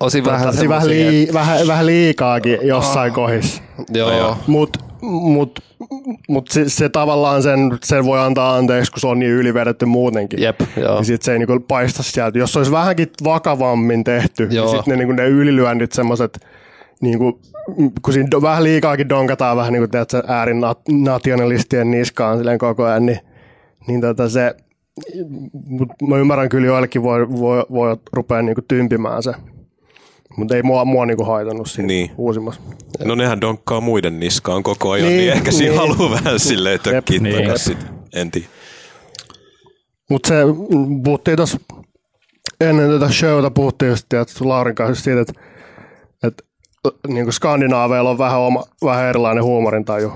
Osin 0.02 0.24
vähän, 0.24 0.40
vähän, 0.54 0.68
vähän, 0.68 0.88
lii, 0.88 1.28
vähän, 1.32 1.66
vähän 1.66 1.86
liikaakin 1.86 2.58
jossain 2.62 3.12
kohdissa. 3.12 3.62
että- 3.80 3.98
Joo, 3.98 4.36
Mutta 4.46 4.78
mut, 5.02 5.58
mut 6.28 6.48
se, 6.48 6.68
se, 6.68 6.88
tavallaan 6.88 7.42
sen, 7.42 7.58
sen 7.84 8.04
voi 8.04 8.18
antaa 8.20 8.56
anteeksi, 8.56 8.92
kun 8.92 9.00
se 9.00 9.06
on 9.06 9.18
niin 9.18 9.32
ylivedetty 9.32 9.86
muutenkin. 9.86 10.42
jep, 10.42 10.60
joo. 10.76 10.94
Niin 10.94 11.04
sit 11.04 11.22
se 11.22 11.32
ei 11.32 11.38
niinku 11.38 11.60
paista 11.68 12.02
sieltä. 12.02 12.38
Jos 12.38 12.52
se 12.52 12.58
olisi 12.58 12.72
vähänkin 12.72 13.08
vakavammin 13.24 14.04
tehty, 14.04 14.48
Joo. 14.50 14.64
niin 14.66 14.76
sitten 14.76 14.92
ne, 14.92 14.96
niinku, 14.96 15.12
ne 15.12 15.28
ylilyönnit 15.28 15.92
semmoiset, 15.92 16.46
niinku, 17.00 17.40
kun 18.02 18.14
siinä 18.14 18.28
do, 18.30 18.42
vähän 18.42 18.64
liikaakin 18.64 19.08
donkataan 19.08 19.56
vähän 19.56 19.72
niin 19.72 19.88
kuin 19.88 20.24
äärinationalistien 20.28 21.90
niskaan 21.90 22.38
silleen 22.38 22.58
koko 22.58 22.84
ajan, 22.84 23.06
niin, 23.06 23.18
niin 23.88 24.00
tota 24.00 24.28
se, 24.28 24.54
mut 25.66 25.88
mä 26.08 26.16
ymmärrän 26.16 26.48
kyllä 26.48 26.66
joillekin 26.66 27.02
voi, 27.02 27.28
voi, 27.30 27.64
voi 27.72 27.96
rupea 28.12 28.42
niinku 28.42 28.62
tympimään 28.68 29.22
se. 29.22 29.32
Mutta 30.36 30.56
ei 30.56 30.62
mua, 30.62 30.84
mua 30.84 31.06
niinku 31.06 31.24
haitannut 31.24 31.70
siinä 31.70 31.86
Niin. 31.86 32.10
uusimmassa. 32.18 32.60
No 33.04 33.14
nehän 33.14 33.40
donkkaa 33.40 33.80
muiden 33.80 34.20
niskaan 34.20 34.62
koko 34.62 34.90
ajan, 34.90 35.06
niin, 35.08 35.16
Niin, 35.16 35.26
niin 35.26 35.32
ehkä 35.36 35.50
siinä 35.52 35.70
niin. 35.70 35.80
haluaa 35.96 36.10
vähän 36.24 36.38
silleen 36.40 36.80
tökkiä 36.80 37.18
Niin. 37.18 37.22
niin. 37.34 37.42
takaisin. 37.44 37.76
En 38.14 38.30
tiedä. 38.30 38.46
Mutta 40.10 40.28
se, 40.28 40.44
mm, 40.44 41.02
puhuttiin 41.02 41.36
tuossa 41.36 41.58
ennen 42.60 42.90
tätä 42.90 43.12
showta, 43.12 43.50
puhuttiin 43.50 43.88
just 43.90 44.06
tiedät, 44.08 44.28
Laurin 44.40 44.74
kanssa 44.74 44.90
just 44.90 45.04
siitä, 45.04 45.20
että, 45.20 45.32
että 46.22 46.42
niin 47.08 47.24
kuin 47.24 47.32
skandinaaveilla 47.32 48.10
on 48.10 48.18
vähän, 48.18 48.40
oma, 48.40 48.64
vähän 48.84 49.04
erilainen 49.04 49.44
huumorintaju 49.44 50.12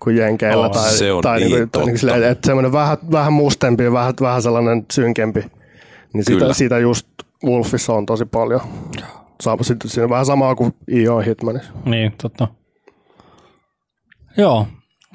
kuin 0.00 0.16
jenkeillä. 0.16 0.66
Oh, 0.66 0.72
tai, 0.72 0.92
se 0.92 1.12
on 1.12 1.22
tai 1.22 1.40
niin 1.40 1.50
kuin, 1.50 1.70
totta. 1.70 1.86
niin 1.86 1.98
silleen, 1.98 2.24
että 2.24 2.46
semmoinen 2.46 2.72
vähän, 2.72 2.96
vähän 3.12 3.32
mustempi, 3.32 3.92
vähän, 3.92 4.14
vähän 4.20 4.42
sellainen 4.42 4.86
synkempi. 4.92 5.44
Niin 6.12 6.24
sitä, 6.24 6.52
sitä 6.54 6.78
just 6.78 7.06
Wolfissa 7.44 7.92
on 7.92 8.06
tosi 8.06 8.24
paljon. 8.24 8.60
Sama, 9.42 9.62
sit, 9.62 9.78
siinä 9.86 10.08
vähän 10.08 10.26
samaa 10.26 10.54
kuin 10.54 10.74
IO 10.92 11.18
Hitmanissa. 11.18 11.72
Niin, 11.84 12.12
totta. 12.22 12.48
Joo, 14.36 14.66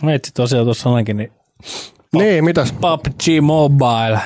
meitsi 0.04 0.34
tosiaan 0.34 0.66
tuossa 0.66 0.84
sanoinkin, 0.84 1.18
niin 1.18 1.32
Niin, 2.16 2.44
mitäs? 2.44 2.72
PUBG 2.72 3.42
Mobile. 3.42 4.20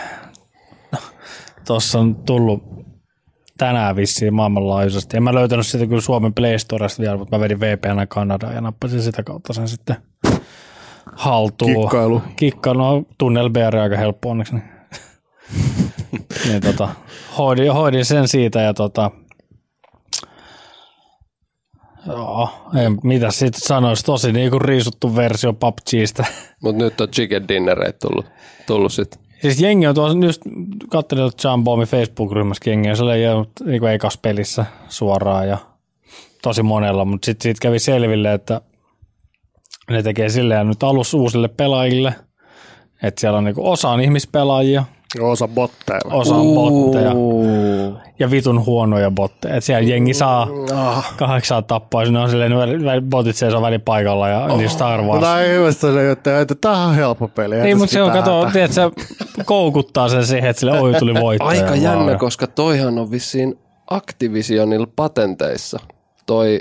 Tuossa 1.67 1.99
on 1.99 2.15
tullut 2.15 2.63
tänään 3.57 3.95
vissiin 3.95 4.33
maailmanlaajuisesti. 4.33 5.17
En 5.17 5.23
mä 5.23 5.33
löytänyt 5.33 5.67
sitä 5.67 5.87
kyllä 5.87 6.01
Suomen 6.01 6.33
Play 6.33 6.59
Storesta 6.59 7.01
vielä, 7.01 7.17
mutta 7.17 7.37
mä 7.37 7.43
vedin 7.43 7.59
VPN 7.59 8.07
Kanadaan 8.07 8.55
ja 8.55 8.61
nappasin 8.61 9.01
sitä 9.01 9.23
kautta 9.23 9.53
sen 9.53 9.67
sitten 9.67 9.95
haltuun. 11.15 11.81
Kikkailu. 11.81 12.21
Kikkailu, 12.35 12.79
no 12.79 13.03
tunnel 13.17 13.49
BR 13.49 13.77
aika 13.77 13.97
helppo 13.97 14.29
onneksi. 14.29 14.53
Niin, 14.53 14.63
niin 16.47 16.61
tota, 16.61 16.89
hoidin, 17.37 17.73
hoidin, 17.73 18.05
sen 18.05 18.27
siitä 18.27 18.61
ja 18.61 18.73
tota, 18.73 19.11
Joo, 22.07 22.49
en, 22.75 22.97
mitä 23.03 23.31
sitten 23.31 23.61
sanoisi, 23.61 24.05
tosi 24.05 24.31
niinku 24.31 24.59
riisuttu 24.59 25.15
versio 25.15 25.53
PUBGista. 25.53 26.25
Mutta 26.63 26.83
nyt 26.83 27.01
on 27.01 27.09
chicken 27.09 27.47
dinnereit 27.47 27.99
tullut, 27.99 28.25
tullut 28.67 28.93
sitten. 28.93 29.21
Siis 29.41 29.61
jengi 29.61 29.87
on 29.87 29.95
tuossa, 29.95 30.25
just 30.25 30.41
katselin 30.89 31.31
John 31.43 31.63
Boomin 31.63 31.87
Facebook-ryhmässä 31.87 32.69
jengi 32.69 32.89
on 32.89 32.97
siellä 32.97 33.15
jo 33.15 33.45
niin 33.65 33.87
ekas 33.87 34.17
pelissä 34.17 34.65
suoraan 34.89 35.47
ja 35.47 35.57
tosi 36.41 36.63
monella, 36.63 37.05
mutta 37.05 37.25
sitten 37.25 37.43
siitä 37.43 37.61
kävi 37.61 37.79
selville, 37.79 38.33
että 38.33 38.61
ne 39.89 40.03
tekee 40.03 40.29
silleen 40.29 40.67
nyt 40.67 40.83
alus 40.83 41.13
uusille 41.13 41.47
pelaajille, 41.47 42.15
että 43.03 43.21
siellä 43.21 43.37
on 43.37 43.43
niinku 43.43 43.71
osa 43.71 43.89
on 43.89 44.01
ihmispelaajia, 44.01 44.83
Osa 45.21 45.47
botteja. 45.47 45.99
osa 46.11 46.35
on 46.35 46.53
botteja 46.55 47.11
ja 48.19 48.31
vitun 48.31 48.65
huonoja 48.65 49.11
botteja. 49.11 49.55
Että 49.55 49.65
siellä 49.65 49.89
jengi 49.89 50.13
saa 50.13 50.47
Ah. 50.73 51.15
kahdeksaa 51.17 51.61
tappaa, 51.61 52.05
ne 52.05 52.19
on 52.19 52.29
silleen, 52.29 52.51
ne 52.51 53.01
botit 53.09 53.35
seisoo 53.35 53.61
välipaikalla 53.61 54.29
ja 54.29 54.45
oh. 54.45 54.57
niistä 54.57 54.87
arvaa. 54.87 55.13
Mutta 55.15 55.41
ei 55.41 55.55
hyvä 55.55 55.71
se, 55.71 56.11
että, 56.11 56.39
että 56.39 56.55
tämä 56.55 56.85
on 56.85 56.95
helppo 56.95 57.27
peli. 57.27 57.61
Niin, 57.61 57.77
mutta 57.77 57.93
se 57.93 58.01
on, 58.01 58.11
kato, 58.11 58.49
tiedät, 58.53 58.71
se 58.71 58.81
koukuttaa 59.45 60.09
sen 60.09 60.25
siihen, 60.25 60.49
että 60.49 60.59
sille 60.59 60.79
oi 60.79 60.93
tuli 60.93 61.13
voittaja. 61.13 61.49
Aika 61.49 61.75
jännä, 61.75 62.17
koska 62.17 62.47
toihan 62.47 62.99
on 62.99 63.11
vissiin 63.11 63.59
Activisionilla 63.89 64.87
patenteissa. 64.95 65.79
Toi, 66.25 66.59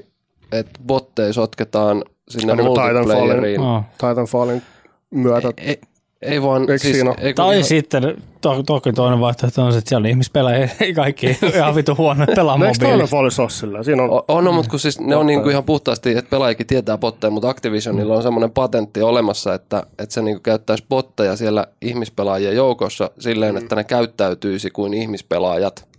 että 0.52 0.80
botteja 0.86 1.32
sotketaan 1.32 2.04
sinne 2.28 2.54
multiplayeriin. 2.54 3.60
Oh. 3.60 3.82
Titanfallin 3.92 4.62
myötä. 5.10 5.52
Ei, 5.56 5.80
ei 6.22 6.42
vaan, 6.42 6.60
Eikö 6.62 6.78
siis, 6.78 6.94
siinä 6.96 7.14
ei, 7.20 7.34
Tai 7.34 7.54
ihan- 7.54 7.64
sitten 7.64 8.16
to, 8.40 8.62
toki 8.62 8.92
toinen 8.92 9.20
vaihtoehto 9.20 9.62
on 9.64 9.72
se, 9.72 9.78
että 9.78 9.88
siellä 9.88 10.04
on 10.04 10.10
ihmispelaajia, 10.10 10.68
ei 10.80 10.94
kaikki 10.94 11.26
ihan 11.54 11.74
vitu 11.74 11.94
huono 11.98 12.26
pelaa 12.36 12.54
Eikö 12.54 12.66
mobiili. 12.66 12.92
Titanfallissa 12.92 13.42
ole 13.42 13.50
sillä? 13.50 13.82
Siinä 13.82 14.02
on, 14.02 14.10
O- 14.10 14.24
On, 14.28 14.44
no, 14.44 14.52
mutta 14.52 14.70
kun 14.70 14.80
siis 14.80 15.00
ne 15.00 15.16
on 15.16 15.26
niinku 15.26 15.48
ihan 15.48 15.64
puhtaasti, 15.64 16.10
että 16.10 16.30
pelaajakin 16.30 16.66
tietää 16.66 16.98
botteja, 16.98 17.30
mutta 17.30 17.48
Activisionilla 17.48 18.16
on 18.16 18.22
semmoinen 18.22 18.50
patentti 18.50 19.02
olemassa, 19.02 19.54
että, 19.54 19.82
että 19.98 20.14
se 20.14 20.22
niinku 20.22 20.40
käyttäisi 20.42 20.84
botteja 20.88 21.36
siellä 21.36 21.66
ihmispelaajien 21.82 22.56
joukossa 22.56 23.10
silleen, 23.18 23.56
että 23.56 23.76
ne 23.76 23.84
käyttäytyisi 23.84 24.70
kuin 24.70 24.94
ihmispelaajat. 24.94 25.91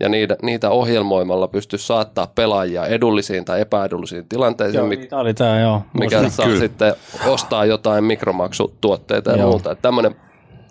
Ja 0.00 0.08
niitä, 0.08 0.36
niitä 0.42 0.70
ohjelmoimalla 0.70 1.48
pystyisi 1.48 1.86
saattaa 1.86 2.26
pelaajia 2.26 2.86
edullisiin 2.86 3.44
tai 3.44 3.60
epäedullisiin 3.60 4.28
tilanteisiin, 4.28 4.78
Joo, 4.78 4.86
mikä, 4.86 5.16
oli 5.16 5.34
tää, 5.34 5.60
joo. 5.60 5.82
mikä 5.92 6.28
saa 6.28 6.58
sitten 6.58 6.94
ostaa 7.26 7.64
jotain 7.64 8.04
mikromaksutuotteita 8.04 9.30
ja 9.30 9.36
Joo. 9.36 9.50
muuta. 9.50 9.70
Että 9.70 9.82
tämmöinen, 9.82 10.16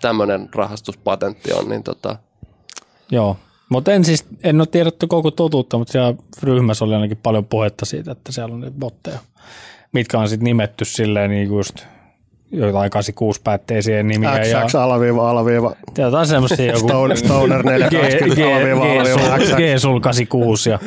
tämmöinen 0.00 0.48
rahastuspatentti 0.54 1.52
on, 1.52 1.68
niin 1.68 1.82
tota, 1.82 2.16
Joo. 3.10 3.36
Mutta 3.68 3.92
en 3.92 4.04
siis, 4.04 4.26
en 4.44 4.60
ole 4.60 4.66
tiedetty 4.66 5.06
koko 5.06 5.30
totuutta, 5.30 5.78
mutta 5.78 5.92
siellä 5.92 6.14
ryhmässä 6.42 6.84
oli 6.84 6.94
ainakin 6.94 7.16
paljon 7.22 7.44
puhetta 7.44 7.84
siitä, 7.84 8.12
että 8.12 8.32
siellä 8.32 8.54
on 8.54 8.60
niitä 8.60 8.78
botteja, 8.78 9.18
mitkä 9.92 10.18
on 10.18 10.28
sitten 10.28 10.44
nimetty 10.44 10.84
silleen 10.84 11.30
niin 11.30 11.48
just 11.48 11.86
jotain 12.52 12.90
86 12.90 13.40
päätteisiä 13.44 14.02
nimiä 14.02 14.38
ja 14.44 14.60
XX 14.64 14.74
alaviiva 14.74 15.30
alaviiva. 15.30 15.76
jotain 15.98 16.26
semmoisia 16.26 16.66
joku 16.66 16.78
Stoner, 16.88 17.16
Stoner 17.16 17.62
420 17.62 18.46
alaviiva 18.56 18.82
alaviiva 18.92 19.38
XX. 19.38 19.50
G-Sul 19.56 20.00
86 20.00 20.70
ja 20.70 20.78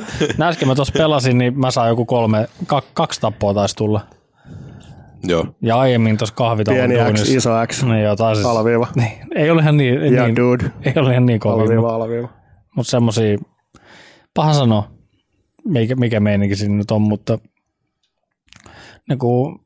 äsken 0.41 0.67
mä 0.67 0.75
tuossa 0.75 0.93
pelasin, 0.97 1.37
niin 1.37 1.59
mä 1.59 1.71
saan 1.71 1.89
joku 1.89 2.05
kolme, 2.05 2.47
ka, 2.67 2.81
kaksi 2.93 3.21
tappoa 3.21 3.53
taisi 3.53 3.75
tulla. 3.75 4.01
Joo. 5.23 5.45
Ja 5.61 5.79
aiemmin 5.79 6.17
tuossa 6.17 6.35
kahvitauon 6.35 6.77
Pieni 6.77 6.95
X, 6.95 6.99
duunissa- 6.99 7.37
iso 7.37 7.49
X. 7.67 7.83
Niin 7.83 8.03
jotain 8.03 8.35
siis, 8.35 8.47
Alaviiva. 8.47 8.87
Niin, 8.95 9.11
ei 9.35 9.49
ole 9.51 9.61
ihan 9.61 9.77
niin, 9.77 10.15
Ja 10.15 10.23
niin 10.23 10.35
dude. 10.35 10.71
ei 10.85 10.93
ole 10.95 11.11
ihan 11.11 11.25
niin 11.25 11.39
kovin, 11.39 11.59
Alaviiva 11.61 11.95
alaviiva. 11.95 12.29
mutta 12.75 12.89
semmosia, 12.89 13.37
paha 14.33 14.53
sanoa, 14.53 14.87
mikä, 15.65 15.95
mikä 15.95 16.19
meininki 16.19 16.55
siinä 16.55 16.75
nyt 16.75 16.91
on, 16.91 17.01
mutta 17.01 17.37
niinku, 19.09 19.61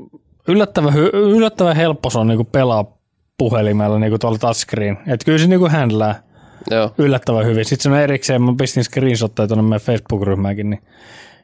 yllättävän, 0.48 0.94
yllättävän 1.14 1.76
helppo 1.76 2.10
se 2.10 2.20
on 2.20 2.28
niinku 2.28 2.44
pelaa 2.44 2.98
puhelimella 3.38 4.00
niinku 4.00 4.18
tuolla 4.20 4.38
touchscreen. 4.38 4.98
Et 5.08 5.24
kyllä 5.24 5.38
se 5.38 5.48
niinku 5.48 5.70
handlää 5.70 6.24
joo. 6.72 6.92
yllättävän 6.98 7.46
hyvin. 7.46 7.66
Sitten 7.66 7.84
se 7.84 7.90
on 7.90 8.04
erikseen, 8.04 8.42
mä 8.42 8.54
pistin 8.58 8.84
screenshotteja 8.84 9.48
tuonne 9.48 9.64
meidän 9.64 9.82
Facebook-ryhmäänkin, 9.82 10.70
niin 10.70 10.84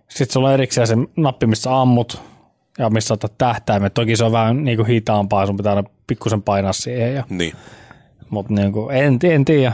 sitten 0.07 0.33
sulla 0.33 0.47
on 0.47 0.53
erikseen 0.53 0.87
se 0.87 0.95
nappi, 1.17 1.45
missä 1.47 1.81
ammut 1.81 2.21
ja 2.77 2.89
missä 2.89 3.13
otat 3.13 3.37
tähtäimet. 3.37 3.93
Toki 3.93 4.15
se 4.15 4.23
on 4.23 4.31
vähän 4.31 4.63
niinku 4.63 4.83
hitaampaa, 4.83 5.45
sun 5.45 5.57
pitää 5.57 5.75
aina 5.75 5.89
pikkusen 6.07 6.41
painaa 6.41 6.73
siihen. 6.73 7.15
Ja, 7.15 7.23
Niin. 7.29 7.53
mutta 8.29 8.53
niinku, 8.53 8.89
en, 8.89 9.19
en 9.23 9.45
tiedä. 9.45 9.73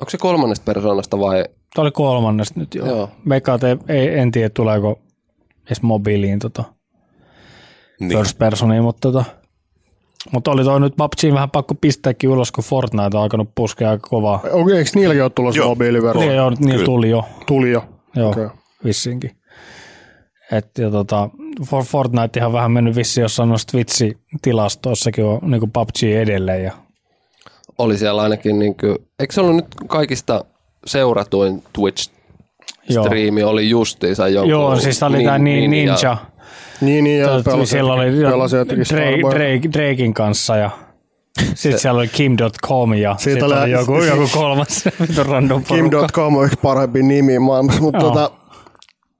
Onko 0.00 0.10
se 0.10 0.18
kolmannesta 0.18 0.64
persoonasta 0.64 1.18
vai 1.18 1.44
Tuo 1.74 1.82
oli 1.82 1.90
kolmannesta 1.90 2.60
nyt 2.60 2.74
jo. 2.74 2.86
Joo. 2.86 3.10
Veikkaat, 3.28 3.64
ei, 3.64 3.76
ei, 3.88 4.18
en 4.18 4.30
tiedä 4.30 4.48
tuleeko 4.50 4.98
edes 5.66 5.82
mobiiliin 5.82 6.38
tota 6.38 6.64
niin. 8.00 8.18
first 8.18 8.38
personiin, 8.38 8.82
mutta 8.82 9.12
tota, 9.12 9.24
mutta 10.32 10.50
oli 10.50 10.64
toi 10.64 10.80
nyt 10.80 10.96
PUBGin 10.96 11.34
vähän 11.34 11.50
pakko 11.50 11.74
pistääkin 11.74 12.30
ulos, 12.30 12.52
kun 12.52 12.64
Fortnite 12.64 13.16
on 13.16 13.22
alkanut 13.22 13.48
puskea 13.54 13.90
aika 13.90 14.08
kovaa. 14.08 14.40
Onko, 14.52 14.70
eikö 14.70 14.90
niilläkin 14.94 15.22
ole 15.22 15.30
tulossa 15.30 15.60
Joo. 15.60 15.68
mobiiliversio? 15.68 16.20
Niin, 16.20 16.34
joo, 16.34 16.52
niin 16.58 16.84
tuli 16.84 17.10
jo. 17.10 17.24
Tuli 17.46 17.70
jo. 17.70 17.84
Joo, 18.16 18.30
okay. 18.30 18.48
vissinkin. 18.84 19.30
Et, 20.52 20.78
ja 20.78 20.90
tota, 20.90 21.30
For 21.64 21.84
Fortnite 21.84 22.40
ihan 22.40 22.52
vähän 22.52 22.70
mennyt 22.70 22.96
vissiin 22.96 23.22
jossain 23.22 23.48
noissa 23.48 23.68
Twitch-tilastoissakin 23.72 25.24
on 25.24 25.50
niin 25.50 25.70
PUBG 25.72 26.02
edelleen. 26.02 26.64
Ja, 26.64 26.72
oli 27.78 27.98
siellä 27.98 28.22
ainakin, 28.22 28.58
niin 28.58 28.76
kuin, 28.76 28.96
eikö 29.18 29.34
se 29.34 29.40
ollut 29.40 29.56
nyt 29.56 29.66
kaikista 29.86 30.44
seuratuin 30.86 31.62
Twitch-striimi 31.78 33.42
oli 33.44 33.68
justiinsa 33.68 34.28
joku 34.28 34.48
Joo, 34.48 34.76
siis 34.76 35.02
oli 35.02 35.24
tää 35.24 35.38
Nin- 35.38 35.68
Ninja. 35.68 36.16
Niin, 36.80 37.04
niin, 37.04 37.20
ja 37.20 37.26
Tota, 37.28 37.50
pelasin, 37.50 37.66
siellä 37.66 37.92
oli 37.92 38.10
Drake, 39.22 39.68
Drakein 39.72 40.14
kanssa 40.14 40.56
ja 40.56 40.70
sitten 41.54 41.80
siellä 41.80 41.98
oli 41.98 42.08
Kim.com 42.08 42.94
ja 42.94 43.14
sitten 43.18 43.44
oli, 43.44 43.54
oli- 43.54 43.70
joku, 43.70 44.02
joku 44.12 44.28
kolmas 44.32 44.84
random. 45.26 45.64
Kim.com 45.64 46.36
on 46.36 46.44
yksi 46.44 46.58
parhaimpia 46.62 47.02
nimiä 47.02 47.40
maailmassa, 47.40 47.80
mutta 47.80 48.00
tota, 48.00 48.30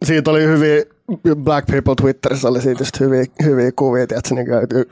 siitä 0.04 0.30
oli 0.30 0.44
hyviä, 0.44 0.82
Black 1.36 1.66
People 1.66 1.94
Twitterissä 2.00 2.48
oli 2.48 2.62
siitä 2.62 2.80
just 2.80 3.00
hyviä, 3.00 3.24
hyviä 3.44 3.72
kuvia, 3.76 4.06
tiedätkö, 4.06 4.34
niin 4.34 4.46
kuin, 4.46 4.84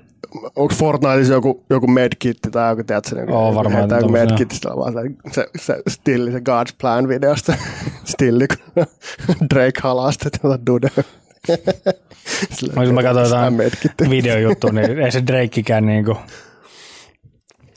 onko 0.56 0.74
Fortniteissa 0.74 1.32
joku, 1.32 1.64
joku 1.70 1.86
medkitti 1.86 2.50
tai 2.50 2.72
joku, 2.72 2.84
tiedätkö, 2.84 3.16
niin 3.16 3.30
Oo, 3.30 3.54
varmaan 3.54 3.90
joku 3.90 4.08
medkitti, 4.08 4.56
se 4.56 4.68
vaan 4.68 4.92
se, 4.92 5.00
se, 5.32 5.46
se 5.56 5.82
stilli, 5.88 6.32
se 6.32 6.38
God's 6.38 6.74
Plan 6.80 7.08
videosta, 7.08 7.54
stilli, 8.12 8.46
kun 8.48 8.84
Drake 9.54 9.80
halaa 9.82 10.12
sitä 10.12 10.30
tuota 10.42 11.02
Mä, 12.76 12.84
jos 12.84 12.92
mä 12.92 13.02
katsoin 13.02 13.28
"Tämä 13.30 13.40
jotain 13.40 13.54
medkitti." 13.54 14.10
videojuttua, 14.10 14.70
niin 14.72 14.98
ei 14.98 15.12
se 15.12 15.22
Drakeikään 15.26 15.86
niinku, 15.86 16.16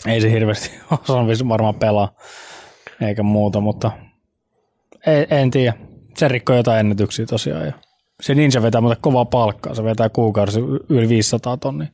ei 0.08 0.22
se 0.22 0.32
hirveästi 0.32 0.72
osannut 1.04 1.28
vissi 1.28 1.48
varmaan 1.50 1.76
pelaa, 1.76 2.16
eikä 3.02 3.24
muuta, 3.24 3.60
mutta 3.60 3.92
ei, 5.08 5.28
en 5.30 5.52
tiedä. 5.52 5.74
Se 6.18 6.28
rikkoi 6.28 6.58
jotain 6.58 6.80
ennätyksiä 6.80 7.26
tosiaan. 7.26 7.66
Ja 7.66 7.74
se 8.22 8.36
Ninja 8.36 8.62
vetää 8.62 8.82
muuten 8.82 9.02
kovaa 9.02 9.26
palkkaa, 9.26 9.76
se 9.76 9.84
vetää 9.84 10.10
kuukausi 10.10 10.60
yli 10.90 11.10
500 11.10 11.58
tonnia 11.58 11.88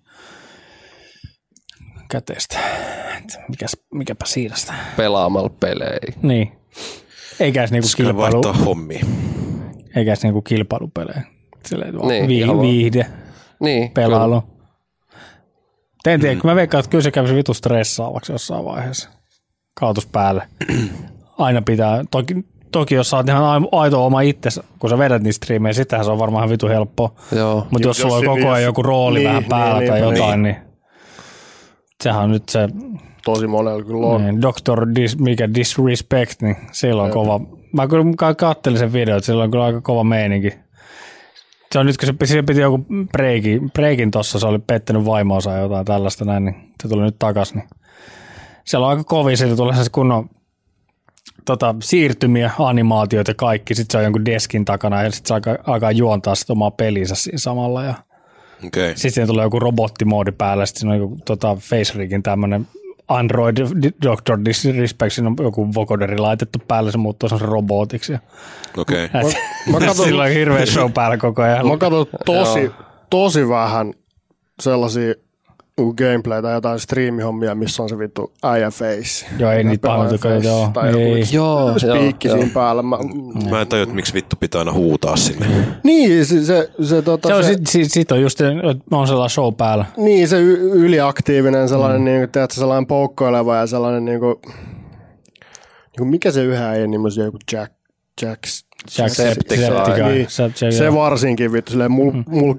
käteistä. 2.09 2.59
Et 3.17 3.39
Mikäs, 3.49 3.77
mikäpä 3.93 4.25
siinä 4.25 4.55
sitä. 4.55 4.73
pelaamalla 4.97 5.49
pelejä. 5.49 5.99
Niin. 6.21 6.51
Eikä 7.39 7.61
edes 7.61 7.71
niinku 7.71 7.87
kilpailu, 7.97 8.43
vaihtaa 8.43 8.53
hommia. 8.65 9.05
eikä 9.95 10.11
edes 10.11 10.23
niinku 10.23 10.41
kilpailupelejä. 10.41 11.21
Silleen 11.65 11.95
Niin, 12.27 12.47
vaan. 12.47 12.61
viihde. 12.61 13.05
Niin, 13.59 13.91
pelailu. 13.91 14.43
En 16.07 16.19
Mm. 16.19 16.21
tiedä, 16.21 16.41
kun 16.41 16.49
mä 16.51 16.55
veikkaan, 16.55 16.79
että 16.79 16.89
kyllä 16.89 17.01
se 17.01 17.11
kävisi 17.11 17.35
vitu 17.35 17.53
stressaavaksi 17.53 18.31
jossain 18.31 18.65
vaiheessa. 18.65 19.09
Kaatus 19.79 20.05
päälle. 20.07 20.47
Aina 21.37 21.61
pitää, 21.61 22.03
toki, 22.11 22.35
toki 22.71 22.95
jos 22.95 23.09
sä 23.09 23.17
oot 23.17 23.27
ihan 23.29 23.43
ai- 23.43 23.67
aito 23.71 24.05
oma 24.05 24.21
itsesi, 24.21 24.61
kun 24.79 24.89
sä 24.89 24.97
vedät 24.97 25.23
niistä 25.23 25.45
striimejä, 25.45 25.73
sittenhän 25.73 26.05
se 26.05 26.11
on 26.11 26.19
varmaan 26.19 26.49
vitu 26.49 26.67
helppoa. 26.67 27.11
kyllä. 27.29 27.41
Joo. 27.41 27.67
Mutta 27.71 27.87
jos, 27.87 27.99
Jos- 27.99 28.01
sulla 28.01 28.17
on 28.17 28.25
koko 28.37 28.49
ajan 28.49 28.63
joku 28.63 28.83
rooli 28.83 29.19
niin, 29.19 29.29
vähän 29.29 29.43
päällä 29.43 29.79
niin, 29.79 29.91
tai 29.91 30.01
niin, 30.01 30.15
jotain, 30.15 30.43
niin 30.43 30.55
sehän 32.03 32.23
on 32.23 32.31
nyt 32.31 32.49
se 32.49 32.67
Tosi 33.25 33.47
monella 33.47 33.83
kyllä 33.83 34.07
on. 34.07 34.21
niin, 34.25 34.41
Doctor 34.41 34.87
Dis, 34.95 35.19
mikä 35.19 35.53
Disrespect, 35.53 36.41
niin 36.41 36.55
sillä 36.71 37.03
on 37.03 37.11
kova. 37.11 37.39
Mä 37.73 37.87
kyllä 37.87 38.05
ka- 38.17 38.35
kattelin 38.35 38.77
sen 38.79 38.93
video, 38.93 39.17
että 39.17 39.25
sillä 39.25 39.43
on 39.43 39.51
kyllä 39.51 39.63
aika 39.65 39.81
kova 39.81 40.03
meininki. 40.03 40.53
Se 41.73 41.79
on 41.79 41.85
nyt, 41.85 41.97
kun 41.97 42.07
se, 42.07 42.33
se 42.33 42.41
piti 42.41 42.61
joku 42.61 42.85
breiki, 43.11 43.61
breikin 43.73 44.11
tossa, 44.11 44.39
se 44.39 44.47
oli 44.47 44.59
pettänyt 44.59 45.05
vaimoonsa 45.05 45.51
ja 45.51 45.59
jotain 45.59 45.85
tällaista 45.85 46.25
näin, 46.25 46.45
niin 46.45 46.55
se 46.81 46.87
tuli 46.87 47.01
nyt 47.01 47.19
takas. 47.19 47.53
Niin. 47.53 47.67
Siellä 48.65 48.85
on 48.85 48.89
aika 48.89 49.03
kovin, 49.03 49.37
siitä 49.37 49.55
tulee 49.55 49.75
se 49.75 49.89
kunnon 49.91 50.29
tota, 51.45 51.75
siirtymiä, 51.81 52.51
animaatioita 52.59 53.31
ja 53.31 53.35
kaikki. 53.35 53.75
Sitten 53.75 53.91
se 53.91 53.97
on 53.97 54.03
jonkun 54.03 54.25
deskin 54.25 54.65
takana 54.65 55.03
ja 55.03 55.11
sitten 55.11 55.27
se 55.27 55.33
alkaa, 55.33 55.73
alkaa 55.73 55.91
juontaa 55.91 56.35
sit 56.35 56.49
omaa 56.49 56.71
pelinsä 56.71 57.15
siinä 57.15 57.37
samalla. 57.37 57.83
Ja. 57.83 57.93
Okay. 58.67 58.87
sitten 58.87 59.11
siinä 59.11 59.27
tulee 59.27 59.43
joku 59.45 59.59
robottimoodi 59.59 60.31
päälle. 60.31 60.65
Sitten 60.65 60.79
siinä 60.79 60.93
on 60.93 60.99
joku 60.99 61.17
tota, 61.25 61.55
FaceRigin 61.55 62.23
tämmöinen 62.23 62.67
Android 63.17 63.57
Doctor 64.03 64.39
Disrespect, 64.45 65.13
siinä 65.13 65.29
on 65.29 65.35
joku 65.45 65.73
vokoderi 65.73 66.17
laitettu 66.17 66.59
päälle, 66.67 66.91
se 66.91 66.97
muuttuu 66.97 67.29
semmoisen 67.29 67.49
robotiksi. 67.49 68.13
Ja, 68.13 68.19
Okei. 68.77 69.05
Okay. 69.05 69.31
mä 69.71 69.77
katson- 69.87 70.05
Sillä 70.05 70.23
on 70.23 70.29
hirveä 70.29 70.65
show 70.65 70.91
päällä 70.91 71.17
koko 71.17 71.41
ajan. 71.41 71.67
Mä 71.67 71.77
katson 71.77 72.05
tosi, 72.25 72.71
tosi 73.09 73.49
vähän 73.49 73.93
sellaisia 74.61 75.13
gameplaytä 75.97 76.47
ja 76.47 76.53
jotain 76.53 76.79
striimihommia, 76.79 77.55
missä 77.55 77.83
on 77.83 77.89
se 77.89 77.97
vittu 77.97 78.33
äijä 78.43 78.71
face. 78.71 79.25
Joo, 79.39 79.51
ei 79.51 79.63
niitä 79.63 79.87
face 79.87 80.43
joo. 80.43 80.69
Tai 80.73 80.87
joku 80.87 80.99
Ei. 80.99 81.23
Joo, 81.31 81.79
spiikki 81.79 82.27
joo, 82.27 82.37
siinä 82.37 82.51
päällä. 82.53 82.81
Mä, 82.81 82.97
Mä 83.49 83.61
en 83.61 83.67
tajua, 83.67 83.83
että 83.83 83.95
miksi 83.95 84.13
vittu 84.13 84.35
pitää 84.39 84.59
aina 84.59 84.73
huutaa 84.73 85.15
sinne. 85.15 85.47
niin, 85.83 86.25
se, 86.25 86.45
se, 86.45 86.69
se, 86.83 87.01
tota, 87.01 87.27
Se 87.27 87.33
on, 87.35 87.43
se, 87.43 87.49
sit, 87.53 87.67
sit, 87.67 87.91
sit 87.91 88.11
on 88.11 88.21
just, 88.21 88.41
että 88.41 88.95
on 88.95 89.07
sellainen 89.07 89.29
show 89.29 89.53
päällä. 89.55 89.85
niin, 89.97 90.27
se 90.27 90.39
y- 90.41 90.69
yliaktiivinen, 90.73 91.69
sellainen, 91.69 92.01
mm. 92.01 92.05
niin, 92.05 92.29
tiedätkö, 92.29 92.55
sellainen 92.55 92.87
poukkoileva 92.87 93.55
ja 93.55 93.67
sellainen, 93.67 94.05
niin 94.05 94.19
kuin, 94.19 94.35
niin 94.43 95.97
kuin 95.97 96.07
mikä 96.07 96.31
se 96.31 96.43
yhä 96.43 96.73
ei 96.73 96.87
nimi 96.87 97.03
on, 97.03 97.25
joku 97.25 97.37
Jack, 97.51 97.73
Jacks, 98.21 98.65
Septicon. 98.87 100.11
Niin, 100.11 100.27
Se, 100.29 100.71
se 100.71 100.93
varsinkin 100.93 101.51
vittu, 101.51 101.71
silleen 101.71 101.91
mul, 101.91 102.11
mul, 102.11 102.23
mul, 102.29 102.55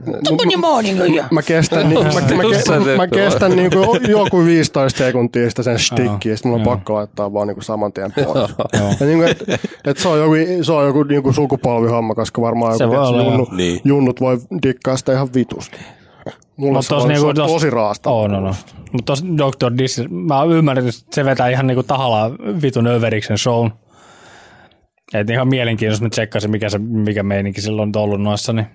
mä 1.31 1.43
kestän, 1.43 1.89
niin, 1.89 2.05
mä, 2.05 2.13
mä, 2.13 2.97
mä, 2.97 3.07
kestän 3.07 3.57
niin 3.57 3.71
kuin 3.71 4.01
joku 4.09 4.45
15 4.45 4.99
sekuntia 4.99 5.51
sitä 5.51 5.63
sen 5.63 5.79
stikkiä, 5.79 6.33
ja 6.33 6.37
sitten 6.37 6.53
mulla 6.53 6.63
on 6.63 6.77
pakko 6.77 6.95
laittaa 6.95 7.33
vaan 7.33 7.49
niin 7.49 7.55
kuin 7.55 7.65
saman 7.65 7.93
tien 7.93 8.13
pois. 8.25 8.55
Ja 9.01 9.07
niin 9.07 9.19
kuin, 9.19 9.29
et, 9.29 9.45
et 9.85 9.99
se 9.99 10.09
on 10.09 10.19
joku, 10.19 10.35
se 10.63 10.73
on 10.73 10.87
joku 10.87 11.03
niin 11.03 11.23
kuin 11.23 11.35
sukupolvihomma, 11.35 12.15
koska 12.15 12.43
varmaan 12.43 12.77
joku, 12.81 12.95
voi 12.95 13.25
junnu. 13.25 13.49
Niin. 13.53 13.81
junnut 13.85 14.21
voi 14.21 14.39
dikkaa 14.63 14.97
sitä 14.97 15.13
ihan 15.13 15.29
vitusti. 15.35 15.77
Mulla 16.57 16.79
Mut 16.79 16.85
se, 16.85 16.89
tos 16.89 17.03
on, 17.03 17.09
niinku 17.09 17.27
se 17.27 17.43
tos- 17.43 17.47
tosi 17.47 17.71
raasta. 17.71 18.11
On, 18.11 18.35
on, 18.35 18.45
on. 18.45 18.55
Mutta 18.93 19.05
tuossa 19.07 19.25
Dr. 19.27 19.79
Dis, 19.79 20.01
mä 20.11 20.41
oon 20.41 20.53
ymmärtänyt, 20.53 20.95
että 20.95 21.15
se 21.15 21.25
vetää 21.25 21.49
ihan 21.49 21.67
niinku 21.67 21.83
tahalla 21.83 22.31
vitun 22.63 22.87
överiksen 22.87 23.39
shown. 23.39 23.71
Et 25.15 25.31
ihan 25.31 25.49
mielenkiintoista, 25.49 26.05
mä 26.05 26.11
tsekkasin, 26.11 26.51
mikä, 26.51 26.69
se, 26.69 26.79
mikä 26.79 27.23
meininki 27.23 27.61
silloin 27.61 27.93
on 27.97 28.03
ollut 28.03 28.23
noissa, 28.23 28.53
niin 28.53 28.67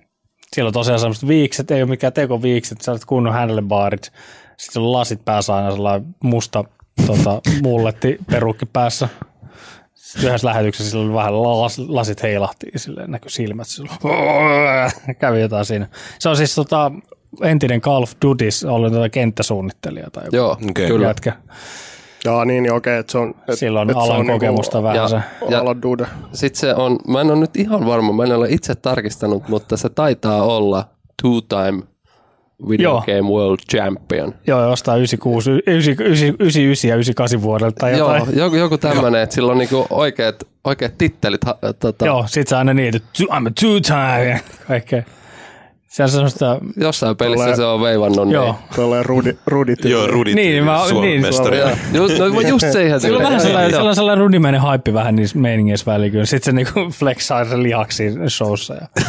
siellä 0.53 0.67
on 0.67 0.73
tosiaan 0.73 0.99
semmoiset 0.99 1.27
viikset, 1.27 1.71
ei 1.71 1.81
ole 1.81 1.89
mikään 1.89 2.13
tekoviikset, 2.13 2.81
sä 2.81 2.91
olet 2.91 3.05
kunnon 3.05 3.33
handlebaarit, 3.33 4.11
sitten 4.57 4.81
on 4.81 4.91
lasit 4.91 5.25
päässä 5.25 5.55
aina 5.55 5.71
sellainen 5.71 6.15
musta 6.23 6.63
tota, 7.07 7.41
mulletti 7.63 8.17
perukki 8.31 8.65
päässä. 8.65 9.09
Sitten 9.93 10.27
yhdessä 10.27 10.47
lähetyksessä 10.47 10.91
sillä 10.91 11.05
oli 11.05 11.13
vähän 11.13 11.43
las, 11.43 11.79
lasit 11.79 12.23
heilahti 12.23 12.67
silleen 12.75 13.11
näkyi 13.11 13.31
silmät. 13.31 13.67
Sillä, 13.67 13.91
kävi 15.19 15.41
jotain 15.41 15.65
siinä. 15.65 15.87
Se 16.19 16.29
on 16.29 16.37
siis 16.37 16.55
tota, 16.55 16.91
entinen 17.43 17.81
Call 17.81 18.03
of 18.03 18.11
Duty, 18.25 18.45
ollut 18.67 18.93
tota 18.93 19.09
kenttäsuunnittelija 19.09 20.09
tai 20.11 20.23
joku 20.25 20.35
Joo, 20.35 20.51
okay. 20.51 20.87
kyllä. 20.87 21.15
Jaa, 22.25 22.45
niin, 22.45 22.63
niin 22.63 22.73
okei, 22.73 22.97
että 22.97 23.11
se 23.11 23.17
on... 23.17 23.35
Et, 23.47 23.57
Sillä 23.59 23.81
on 23.81 23.89
et 23.89 23.95
se 23.95 24.01
alan 24.03 24.15
niinku 24.17 24.31
kokemusta 24.33 24.83
vähän 24.83 24.95
Ja- 24.97 25.07
se. 25.07 25.19
Ja- 25.49 25.59
Ala 25.59 25.81
dude. 25.81 26.05
Sitten 26.33 26.59
se 26.59 26.75
on, 26.75 26.97
mä 27.07 27.21
en 27.21 27.31
ole 27.31 27.39
nyt 27.39 27.57
ihan 27.57 27.85
varma, 27.85 28.13
mä 28.13 28.23
en 28.23 28.35
ole 28.35 28.47
itse 28.49 28.75
tarkistanut, 28.75 29.47
mutta 29.47 29.77
se 29.77 29.89
taitaa 29.89 30.43
olla 30.43 30.85
two-time 31.21 31.83
Video 32.69 32.89
Joo. 32.91 33.03
Game 33.05 33.29
World 33.29 33.59
Champion. 33.71 34.33
Joo, 34.47 34.69
jostain 34.69 34.97
96, 34.97 35.51
99 35.51 36.35
99 36.39 36.89
ja 36.89 36.95
98 36.95 37.41
vuodelta 37.41 37.75
tai 37.79 37.97
Joo, 37.97 38.15
jotain. 38.15 38.37
joku, 38.37 38.55
joku 38.55 38.77
tämmöinen, 38.77 39.21
että 39.21 39.35
sillä 39.35 39.51
on 39.51 39.57
niinku 39.57 39.85
oikeat, 39.89 40.35
oikeat 40.63 40.97
tittelit. 40.97 41.45
ha- 41.45 41.57
Tota, 41.79 42.05
Joo, 42.05 42.25
sit 42.27 42.47
se 42.47 42.55
aina 42.55 42.73
niin, 42.73 42.95
että 42.95 43.09
I'm 43.23 43.47
a 43.47 43.51
two 43.61 43.79
time 43.79 44.25
ja 44.29 44.39
kaikkea. 44.67 45.03
Se 45.89 46.03
on 46.03 46.09
semmoista, 46.09 46.59
Jossain 46.77 47.17
pelissä 47.17 47.43
Tulee- 47.43 47.55
se 47.55 47.63
on 47.65 47.81
veivannut. 47.81 48.31
joo. 48.31 48.55
Tuollainen 48.75 49.05
Rudi, 49.05 49.37
Rudi 49.47 49.73
Joo, 49.83 50.07
Rudit, 50.07 50.35
Niin, 50.35 50.63
mä- 50.63 50.87
Suomen 50.89 51.09
niin, 51.09 51.21
mestari. 51.21 51.57
Niin. 51.57 51.77
Just, 51.93 52.17
no, 52.19 52.25
just 52.41 52.65
siihen. 52.71 52.99
Sillä 53.01 53.17
on 53.17 53.23
vähän 53.23 53.41
sellainen, 53.41 53.71
sellainen, 53.71 53.95
sellainen 53.95 54.25
rudimäinen 54.25 54.61
haippi 54.61 54.93
vähän 54.93 55.15
niissä 55.15 55.39
meiningeissä 55.39 55.91
väliin 55.91 56.11
kyllä. 56.11 56.25
Sitten 56.25 56.45
se 56.45 56.51
niinku 56.51 56.79
flexaa 56.99 57.45
se 57.45 57.63
lihaksi 57.63 58.03
showssa. 58.27 58.73
Ja. 58.73 58.87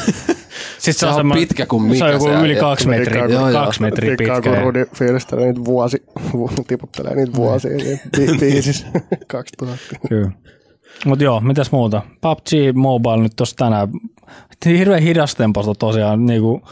Sitten 0.78 0.94
se, 1.00 1.06
on 1.06 1.14
semmoinen- 1.14 1.48
pitkä 1.48 1.66
kuin 1.66 1.82
Se 1.82 1.88
mikä 1.88 2.04
on 2.04 2.12
joku 2.12 2.24
se 2.24 2.32
yli 2.34 2.56
kaksi 2.56 2.88
metriä, 2.88 3.24
Joo, 3.24 3.48
joo. 3.48 3.64
kaksi 3.64 3.80
metriä 3.82 4.16
pitkä. 4.18 4.40
kun 4.42 4.52
ja- 4.52 4.60
Rudi 4.60 4.84
fiilistelee 4.94 5.46
niitä 5.46 5.64
vuosi, 5.64 6.02
vu, 6.32 6.50
tiputtelee 6.66 7.14
niitä 7.14 7.32
vuosia 7.34 7.76
niin 7.76 8.00
bi- 8.16 8.38
biisissä 8.40 8.86
2000. 9.26 9.78
Kyllä. 10.08 10.30
Mutta 11.04 11.24
joo, 11.24 11.40
mitäs 11.40 11.72
muuta? 11.72 12.02
PUBG 12.20 12.48
Mobile 12.74 13.16
nyt 13.22 13.32
tuossa 13.36 13.56
tänään. 13.56 13.88
Hirveän 14.66 15.02
hidastemposta 15.02 15.74
tosiaan. 15.74 16.26
Niinku, 16.26 16.62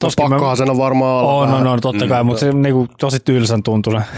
toskin 0.00 0.24
mä- 0.24 0.28
Pakkohan 0.30 0.56
sen 0.56 0.70
on 0.70 0.78
varmaan 0.78 1.24
olla. 1.24 1.32
On, 1.32 1.54
on, 1.54 1.66
on, 1.66 1.80
totta 1.80 2.06
kai, 2.06 2.24
mutta 2.24 2.40
se 2.40 2.52
niinku, 2.52 2.86
tosi 3.00 3.20
tylsän 3.20 3.62
tuntuinen. 3.62 4.04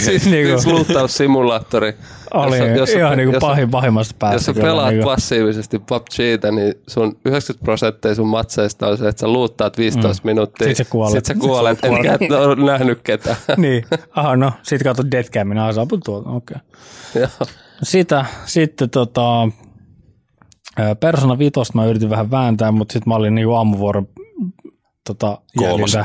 Siis, 0.00 0.26
Niinku- 0.26 0.60
siis 0.60 0.66
luuttaussimulaattori. 0.66 1.94
Oli 2.34 2.58
Jos- 2.58 2.78
jos- 2.78 2.90
ihan 2.90 3.16
niinku 3.16 3.34
jos- 3.34 3.40
pahin, 3.40 3.70
pahimmasta 3.70 4.14
päästä. 4.18 4.36
Jos 4.36 4.44
sä 4.44 4.62
pelaat 4.62 4.88
niinku. 4.88 5.08
passiivisesti 5.08 5.78
PUBGtä, 5.78 6.50
niin 6.50 6.74
sun 6.88 7.18
90 7.24 7.64
prosenttia 7.64 8.14
sun 8.14 8.26
matseista 8.26 8.88
on 8.88 8.98
se, 8.98 9.08
että 9.08 9.20
sä 9.20 9.28
luuttaat 9.28 9.78
15 9.78 10.22
mm. 10.24 10.28
minuuttia. 10.28 10.68
Sit 10.68 10.76
sä 10.76 10.84
kuolet. 10.84 11.12
Sit 11.12 11.24
sä 11.24 11.34
kuolet, 11.34 11.78
etkä 11.84 12.14
et 12.20 12.32
ole 12.32 12.64
nähnyt 12.66 13.00
ketään. 13.04 13.36
niin, 13.56 13.84
aha 14.16 14.36
no, 14.36 14.52
sit 14.62 14.82
katsot 14.82 15.10
Deadcamin, 15.10 15.58
aha 15.58 15.72
saapu 15.72 15.98
tuolta, 15.98 16.30
okei. 16.30 16.56
Okay. 16.56 17.22
Joo. 17.22 17.48
Sitä, 17.82 18.24
sitten 18.44 18.90
tota, 18.90 19.48
Persona 21.00 21.38
5 21.38 21.52
mä 21.74 21.84
yritin 21.86 22.10
vähän 22.10 22.30
vääntää, 22.30 22.72
mutta 22.72 22.92
sitten 22.92 23.10
mä 23.10 23.14
olin 23.14 23.34
niinku 23.34 23.54
aamuvuoron 23.54 24.08
tota, 25.06 25.38
jäljiltä 25.60 26.04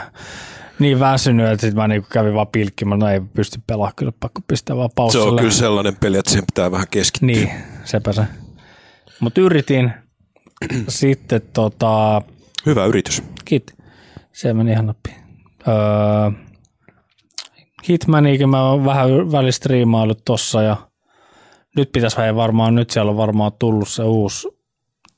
niin 0.80 1.00
väsynyt, 1.00 1.48
että 1.48 1.62
sitten 1.62 1.82
mä 1.82 1.88
niinku 1.88 2.08
kävin 2.12 2.34
vaan 2.34 2.48
pilkkimään, 2.48 3.00
no 3.00 3.08
ei 3.08 3.22
pysty 3.34 3.60
pelaamaan, 3.68 3.94
kyllä 3.96 4.12
pakko 4.20 4.42
pistää 4.48 4.76
vaan 4.78 4.90
Se 4.90 4.94
paussille. 4.96 5.30
on 5.30 5.36
kyllä 5.36 5.52
sellainen 5.52 5.96
peli, 5.96 6.18
että 6.18 6.32
siihen 6.32 6.46
pitää 6.46 6.72
vähän 6.72 6.88
keskittyä. 6.92 7.28
Niin, 7.28 7.50
sepä 7.84 8.14
se. 8.14 8.24
Mutta 9.20 9.42
yritin. 9.42 9.94
Sitten 10.88 11.42
tota, 11.54 12.22
Hyvä 12.66 12.86
yritys. 12.86 13.24
kiitti. 13.46 13.74
Se 14.32 14.54
meni 14.54 14.72
ihan 14.72 14.86
nappiin. 14.86 15.16
Öö, 15.68 16.32
Hitmanikin 17.90 18.50
mä 18.50 18.70
oon 18.70 18.86
vähän 18.86 19.32
välistriimaillut 19.32 20.26
tossa 20.26 20.62
ja 20.62 20.78
nyt 21.76 21.92
pitäisi 21.92 22.18
vähän 22.18 22.36
varmaan, 22.36 22.76
nyt 22.76 22.90
siellä 22.90 23.12
on 23.12 23.18
varmaan 23.18 23.52
tullut 23.60 23.88
se 23.90 24.04
uusi 24.04 24.48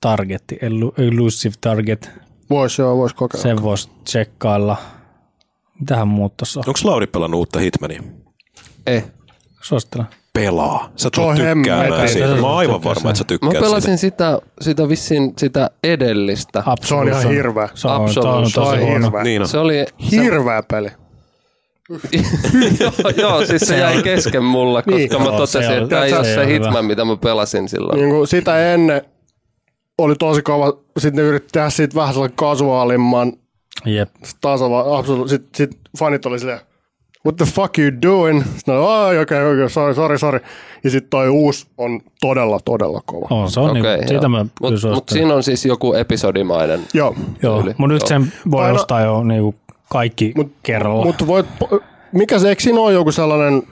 targetti, 0.01 0.55
elu- 0.61 0.93
elusive 0.97 1.55
target. 1.61 2.11
Vois 2.49 2.79
joo, 2.79 2.97
vois 2.97 3.13
kokeilla. 3.13 3.43
Sen 3.43 3.63
voisi 3.63 3.89
tsekkailla. 4.03 4.77
Mitähän 5.79 6.07
muut 6.07 6.37
tossa 6.37 6.59
on? 6.59 6.63
Onko 6.67 6.79
Lauri 6.83 7.07
pelannut 7.07 7.37
uutta 7.37 7.59
Hitmania? 7.59 8.03
Eh. 8.87 9.05
Suosittelen. 9.61 10.05
Pelaa. 10.33 10.89
Sä 10.95 11.09
Se 11.13 11.21
on 11.21 11.35
tulet 11.35 11.53
tykkäämään 11.53 12.09
siitä. 12.09 12.27
Mä 12.27 12.47
oon 12.47 12.57
aivan 12.57 12.75
Tykkää 12.75 12.89
varma, 12.95 13.09
että 13.09 13.17
sä 13.17 13.23
Mä 13.23 13.27
tykkäät 13.27 13.51
siitä. 13.51 13.65
pelasin 13.65 13.97
sitä, 13.97 14.39
sitä 14.61 14.89
vissiin 14.89 15.33
sitä 15.37 15.69
edellistä. 15.83 16.63
Se 16.81 16.95
on 16.95 17.07
ihan 17.07 17.29
hirveä. 17.29 17.69
Se 17.73 17.87
on, 17.87 18.13
se 18.13 18.19
on 18.19 18.49
Se 18.49 18.59
on 18.59 18.79
hirveä. 18.79 19.23
Niin 19.23 19.41
on. 19.41 19.47
Se 19.47 19.57
oli, 19.57 19.85
Hirveä 20.11 20.63
peli. 20.71 20.89
joo, 22.79 22.91
joo, 23.17 23.45
siis 23.45 23.61
se 23.61 23.77
jäi 23.77 24.03
kesken 24.03 24.43
mulla, 24.43 24.81
koska 24.81 24.97
Niin. 24.97 25.21
mä 25.23 25.37
totesin, 25.37 25.61
että 25.71 25.87
tämä 25.89 26.05
ei 26.05 26.13
ole 26.13 26.27
ei 26.27 26.35
se. 26.35 26.47
Hitman, 26.47 26.85
mitä 26.85 27.05
mä 27.05 27.15
pelasin 27.17 27.69
silloin. 27.69 27.99
Niin 27.99 28.09
kuin 28.09 28.27
sitä 28.27 28.73
ennen 28.73 29.01
oli 29.97 30.15
tosi 30.15 30.41
kova. 30.41 30.73
Sitten 30.97 31.23
ne 31.23 31.29
yritti 31.29 31.49
tehdä 31.51 31.69
siitä 31.69 31.95
vähän 31.95 32.13
sellainen 32.13 32.37
kasuaalimman. 32.37 33.33
Jep. 33.85 34.09
Tasava, 34.41 34.97
absoluut. 34.97 35.29
Sitten 35.29 35.49
sit 35.53 35.79
fanit 35.97 36.25
oli 36.25 36.39
silleen, 36.39 36.59
what 37.25 37.35
the 37.35 37.45
fuck 37.45 37.79
you 37.79 37.91
doing? 38.01 38.43
Sitten 38.55 38.75
oli, 38.75 39.19
okei, 39.19 39.41
okei, 39.41 39.53
okay, 39.53 39.69
sorry, 39.69 39.93
sorry, 39.93 40.17
sorry. 40.17 40.39
Ja 40.83 40.89
sitten 40.89 41.09
toi 41.09 41.29
uusi 41.29 41.67
on 41.77 42.01
todella, 42.21 42.59
todella 42.65 43.01
kova. 43.05 43.27
On, 43.29 43.51
se 43.51 43.59
on 43.59 43.69
Okei, 43.69 43.97
niin, 43.97 44.07
siitä 44.07 44.29
mä 44.29 44.45
Mutta 44.61 44.87
mut 44.93 45.09
siinä 45.09 45.35
on 45.35 45.43
siis 45.43 45.65
joku 45.65 45.93
episodimainen. 45.93 46.79
Joo. 46.93 47.15
Joo, 47.43 47.63
mutta 47.63 47.93
nyt 47.93 48.07
sen 48.07 48.33
voi 48.51 48.63
Paino- 48.63 48.75
ostaa 48.75 49.01
jo 49.01 49.23
niinku 49.23 49.55
kaikki 49.89 50.33
Mut- 50.37 50.51
kerralla. 50.63 51.05
Mutta 51.05 51.27
voit, 51.27 51.45
mikä 52.11 52.39
se, 52.39 52.49
eikö 52.49 52.61
siinä 52.61 52.79
ole 52.79 52.93
joku 52.93 53.11
sellainen 53.11 53.63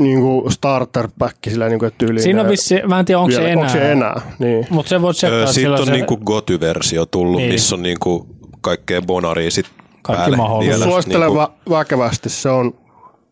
niinku 0.00 0.50
starter 0.50 1.08
pack 1.18 1.36
silleen, 1.48 1.70
niinku, 1.70 1.84
että 1.84 1.98
tyyliin. 1.98 2.22
Siinä 2.22 2.42
on 2.42 2.48
vissi, 2.48 2.74
mä 2.88 2.98
en 2.98 3.04
tiedä 3.04 3.18
onko 3.18 3.32
se 3.34 3.50
enää. 3.50 3.60
Onko 3.64 3.72
se 3.72 3.92
enää? 3.92 4.20
Niin. 4.38 4.66
Mutta 4.70 4.88
se 4.88 5.02
voit 5.02 5.16
tsekkaa 5.16 5.46
Sitten 5.46 5.54
sillä 5.62 5.76
on 5.76 5.84
se, 5.86 5.92
niinku 5.92 6.16
Goty-versio 6.16 7.06
tullut, 7.06 7.36
Niin. 7.40 7.52
missä 7.52 7.74
on 7.76 7.82
niinku 7.82 8.26
kaikkea 8.60 9.02
bonaria 9.02 9.50
sit 9.50 9.66
Kaikki 10.02 10.20
päälle 10.20 10.36
mahdollista. 10.36 10.84
Suosittelen 10.84 11.28
Niinku, 11.28 11.44
vä- 11.44 11.70
väkevästi. 11.70 12.28
Se 12.28 12.48
on, 12.48 12.74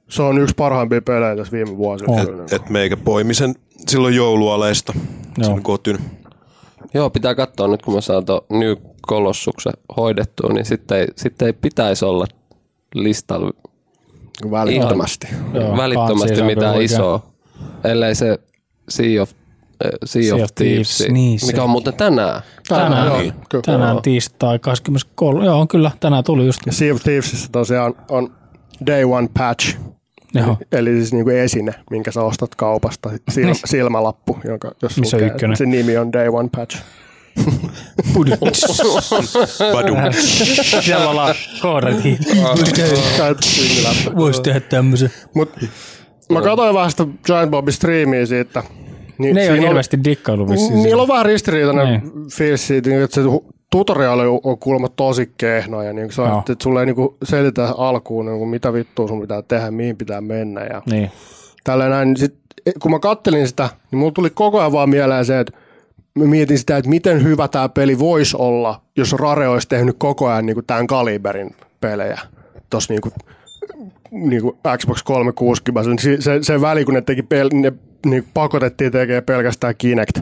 se 0.09 0.23
on 0.23 0.39
yksi 0.39 0.55
parhaimpia 0.55 1.03
pelejä 1.03 1.37
tässä 1.37 1.53
viime 1.53 1.77
vuosina. 1.77 2.23
Et, 2.23 2.53
et 2.53 2.71
meikä 2.71 2.97
poimi 2.97 3.35
sen 3.35 3.55
silloin 3.87 4.17
joulualeista, 4.17 4.93
Joo. 5.39 5.47
sen 5.55 5.61
Gotyn. 5.65 5.99
Joo, 6.95 7.11
pitää 7.11 7.35
katsoa 7.35 7.69
nyt, 7.69 7.83
kun 7.83 7.95
mä 7.95 8.01
saan 8.01 8.25
tuon 8.25 8.41
New 8.51 8.77
Colossuksen 9.09 9.73
hoidettua, 9.97 10.53
niin 10.53 10.65
sitten 10.65 10.99
ei, 10.99 11.07
sitten 11.17 11.47
ei 11.47 11.53
pitäisi 11.53 12.05
olla 12.05 12.27
listalla 12.95 13.51
Välittömästi. 14.51 15.29
Joo, 15.55 15.77
välittömästi 15.77 16.41
on 16.41 16.47
mitään 16.47 16.83
isoa. 16.83 17.23
ellei 17.85 18.15
se 18.15 18.39
Sea 18.89 19.23
of, 19.23 19.31
äh, 19.85 19.91
sea 20.05 20.23
Sea 20.23 20.35
of, 20.35 20.43
of 20.43 20.55
Thieves, 20.55 20.97
Thieves, 20.97 21.13
niin 21.13 21.41
mikä 21.47 21.63
on 21.63 21.71
muuten 21.71 21.95
tänään. 21.95 22.43
Tänään, 22.69 23.07
joo, 23.07 23.19
niin. 23.19 23.35
kyllä. 23.49 23.63
tänään 23.63 23.95
Joo. 23.95 24.01
tiistai 24.01 24.59
23. 24.59 25.45
Joo, 25.45 25.67
kyllä, 25.67 25.91
tänään 26.01 26.25
tuli 26.25 26.47
just. 26.47 26.61
Ja 26.67 26.73
Sea 26.73 26.95
of 26.95 27.03
Thievesissä 27.03 27.49
tosiaan 27.53 27.95
on 28.09 28.33
Day 28.87 29.05
One 29.05 29.29
Patch, 29.39 29.77
Joo. 30.35 30.57
eli 30.73 30.91
siis 30.91 31.13
niinku 31.13 31.31
esine, 31.31 31.75
minkä 31.91 32.13
sä 32.13 32.23
ostat 32.23 32.55
kaupasta. 32.55 33.11
Sil, 33.35 33.51
silmälappu, 33.65 34.39
jonka, 34.45 34.73
jos 34.83 34.99
Missä 34.99 35.17
on 35.17 35.25
lukee, 35.25 35.57
se 35.57 35.67
nimi 35.67 35.97
on 35.97 36.13
Day 36.13 36.29
One 36.29 36.49
Patch. 36.57 36.83
Badum. 39.73 39.97
Siellä 40.81 41.09
ollaan 41.11 41.35
koodat. 41.63 41.95
Voisi 44.17 44.43
tehdä 44.43 44.61
tämmöisen. 44.61 45.11
Mut 45.35 45.53
mä 46.33 46.43
katsoin 46.43 46.75
vähän 46.75 46.91
sitä 46.91 47.07
Giant 47.25 47.51
Bobin 47.51 47.73
striimiä 47.75 48.27
siitä. 48.27 48.63
Niin 49.19 49.35
Ne 49.35 49.43
ei 49.43 49.51
ole 49.51 49.61
hirveästi 49.61 50.05
dikkailu 50.05 50.49
vissiin. 50.51 50.83
Niillä 50.83 51.03
on 51.03 51.09
vähän 51.09 51.27
ristiriitainen 51.27 51.87
Niin. 51.89 52.31
fiilis 52.31 52.67
siitä, 52.67 52.91
niin 52.91 53.03
että 53.03 53.15
se 53.15 53.21
tutoriaali 53.71 54.23
on- 54.27 54.59
kuulemma 54.59 54.89
tosi 54.89 55.33
kehno 55.39 55.83
ja 55.83 55.93
niin 55.93 56.07
että 56.07 56.55
sulle 56.63 56.81
ei 56.81 56.87
niin 56.87 56.97
selitä 57.23 57.69
alkuun, 57.79 58.27
niin 58.27 58.39
kuin 58.39 58.51
mitä 58.51 58.73
vittua 58.73 59.09
sun 59.09 59.21
pitää 59.21 59.43
tehdä, 59.43 59.71
mihin 59.71 59.97
pitää 59.97 60.21
mennä 60.21 60.61
ja 60.65 60.83
Niin. 60.87 61.11
tällä 61.65 61.89
näin. 61.89 62.17
Sit, 62.17 62.35
kun 62.83 62.91
mä 62.91 62.99
kattelin 62.99 63.49
sitä, 63.49 63.69
niin 63.91 63.99
mulla 63.99 64.13
tuli 64.13 64.31
koko 64.31 64.61
ajan 64.61 64.73
vaan 64.73 64.91
mieleen 64.91 65.25
se, 65.25 65.41
että 65.41 65.53
mä 66.19 66.25
mietin 66.25 66.59
sitä, 66.59 66.77
että 66.77 66.91
miten 66.91 67.25
hyvä 67.25 67.49
tämä 67.49 67.69
peli 67.69 67.99
voisi 67.99 68.37
olla, 68.39 68.83
jos 68.97 69.13
Rare 69.13 69.49
olisi 69.49 69.69
tehnyt 69.69 69.97
koko 69.99 70.29
ajan 70.29 70.47
niin 70.47 70.57
kuin 70.57 70.67
tämän 70.67 70.87
kaliberin 70.87 71.51
pelejä. 71.81 72.21
Tuossa 72.71 72.93
niin 72.93 73.01
kuin, 73.01 73.13
niin 74.11 74.43
kuin 74.43 74.57
Xbox 74.79 75.03
360, 75.03 76.03
se, 76.03 76.21
se, 76.21 76.39
se 76.43 76.61
väli, 76.61 76.85
kun 76.85 76.95
ne, 76.95 77.01
teki 77.01 77.23
pel, 77.23 77.49
ne 77.53 77.73
niin 78.07 78.25
pakotettiin 78.35 78.93
tekemään 78.93 79.25
pelkästään 79.25 79.75
Kinect 79.79 80.21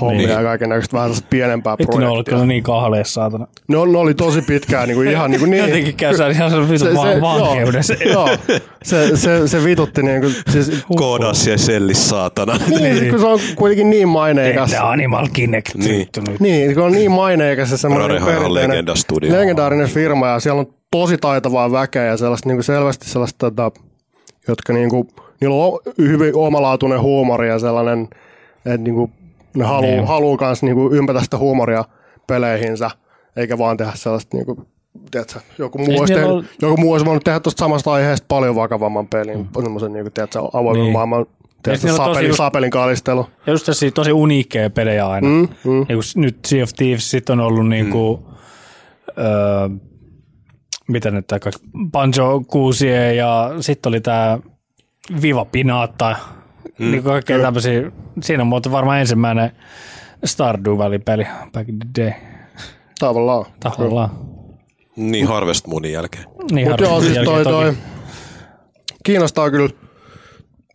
hommia 0.00 0.26
Niin. 0.26 0.30
ja 0.30 0.42
kaiken 0.42 0.68
näköistä 0.68 0.92
vähän 0.96 1.08
sellaista 1.08 1.26
pienempää 1.30 1.76
Vittu 1.78 1.98
ne 1.98 2.06
oli 2.06 2.12
projektia. 2.12 2.34
kyllä 2.34 2.46
niin 2.46 2.62
kahleessa 2.62 3.12
saatana. 3.14 3.46
Ne, 3.68 3.76
on- 3.76 3.92
ne 3.92 3.98
oli 3.98 4.14
tosi 4.14 4.42
pitkään 4.42 4.88
niin 4.88 4.96
kuin 4.96 5.08
ihan 5.08 5.30
niin 5.30 5.40
kuin 5.40 5.50
niin. 5.50 5.64
Jotenkin 5.64 5.94
käy 5.96 6.16
siellä 6.16 6.32
ihan 6.32 6.50
se 6.50 6.68
vittu 6.68 6.84
vaan 6.94 7.20
vankeudessa. 7.20 7.94
Joo, 8.04 8.28
joo, 8.28 8.58
se, 8.82 9.16
se, 9.16 9.48
se 9.48 9.64
vitutti 9.64 10.02
niin 10.02 10.20
kuin, 10.20 10.34
siis, 10.50 10.72
Koodaa 10.96 11.34
siellä 11.34 11.58
sellissä, 11.58 12.08
saatana. 12.08 12.56
niin, 12.80 13.10
kun 13.10 13.20
se 13.20 13.26
on 13.26 13.40
kuitenkin 13.56 13.90
niin 13.90 14.08
maineikas. 14.08 14.70
Teette 14.70 14.86
Animal 14.88 15.28
Kinect. 15.32 15.74
Niin. 15.74 16.08
Niin, 16.40 16.74
kun 16.74 16.84
on 16.84 16.92
niin 16.92 17.10
maineikas 17.10 17.70
se 17.70 17.76
semmoinen 17.76 18.22
Studio. 18.94 19.32
legendaarinen 19.38 19.88
firma 19.88 20.28
ja 20.28 20.40
siellä 20.40 20.60
on 20.60 20.66
tosi 20.90 21.16
taitavaa 21.18 21.72
väkeä 21.72 22.04
ja 22.04 22.16
sellaista 22.16 22.48
niin 22.48 22.56
kuin 22.56 22.64
selvästi 22.64 23.10
sellaista, 23.10 23.50
tota, 23.50 23.70
jotka 24.48 24.72
niin 24.72 24.90
kuin, 24.90 25.08
niillä 25.40 25.56
on 25.56 25.78
hyvin 25.98 26.36
omalaatuinen 26.36 27.00
huumori 27.00 27.48
ja 27.48 27.58
sellainen, 27.58 28.08
että 28.56 28.76
niin 28.76 28.94
kuin, 28.94 29.12
ne 29.56 29.64
haluaa 29.64 29.90
Niin. 29.96 30.06
haluu 30.06 30.36
kans 30.36 30.62
niin 30.62 30.74
kuin 30.74 30.92
ympätä 30.96 31.20
sitä 31.20 31.38
huumoria 31.38 31.84
peleihinsä, 32.26 32.90
eikä 33.36 33.58
vaan 33.58 33.76
tehdä 33.76 33.92
sellaista 33.94 34.36
niin 34.36 34.46
kuin, 34.46 34.58
tiedätkö, 35.10 35.40
joku, 35.58 35.78
muu 35.78 36.00
olisi 36.00 36.14
niillä 36.14 36.28
tehnyt, 36.28 36.56
joku 36.62 36.76
muu 36.76 36.92
olisi 36.92 37.06
voinut 37.06 37.24
tehdä 37.24 37.40
tuosta 37.40 37.60
samasta 37.60 37.92
aiheesta 37.92 38.24
paljon 38.28 38.54
vakavamman 38.56 39.08
pelin, 39.08 39.38
mm. 39.38 39.62
semmoisen 39.62 39.92
niin 39.92 40.12
tiedätkö, 40.14 40.38
avoimen 40.52 40.82
Niin. 40.82 40.92
maailman 40.92 41.26
tiedätkö, 41.62 41.86
tosi 41.88 41.96
sapelin, 41.96 42.28
just- 42.30 42.36
sapelin 42.36 42.70
kalistelu. 42.70 43.26
Ja 43.46 43.52
just 43.52 43.66
tässä 43.66 43.90
tosi 43.90 44.12
uniikkeja 44.12 44.70
pelejä 44.70 45.08
aina. 45.08 45.28
Mm, 45.28 45.48
mm. 45.64 45.86
Ja 45.88 46.02
s- 46.02 46.16
nyt 46.16 46.38
Sea 46.46 46.62
of 46.62 46.70
Thieves 46.76 47.10
sit 47.10 47.30
on 47.30 47.40
ollut 47.40 47.68
niinku, 47.68 48.28
öö, 49.18 49.68
mitä 50.88 51.10
nyt 51.10 51.26
kaikki, 51.28 51.50
Banjo 51.92 52.42
Kuusie 52.46 53.14
ja 53.14 53.50
sitten 53.60 53.90
oli 53.90 54.00
tää 54.00 54.38
Viva 55.22 55.44
Pinata. 55.44 56.16
Mm, 56.78 56.90
niin 56.90 57.02
kaikkea 57.02 57.38
tämmöisiä. 57.38 57.92
Siinä 58.22 58.42
on 58.42 58.46
muuten 58.46 58.72
varmaan 58.72 59.00
ensimmäinen 59.00 59.50
Stardew 60.24 60.78
Valley-peli 60.78 61.26
back 61.52 61.68
in 61.68 61.78
the 61.78 62.04
day. 62.04 62.12
Tavallaan. 62.98 63.46
Tahollaan. 63.60 64.10
Niin 64.96 65.26
Harvest 65.28 65.66
Moonin 65.66 65.92
jälkeen. 65.92 66.24
Niin 66.50 66.68
Mutta 66.68 66.84
joo, 66.84 66.92
harvemmin 66.92 67.14
siis 67.14 67.24
toi, 67.24 67.34
jälkeen 67.34 67.54
toi, 67.54 67.74
kiinnostaa 69.04 69.50
kyllä, 69.50 69.70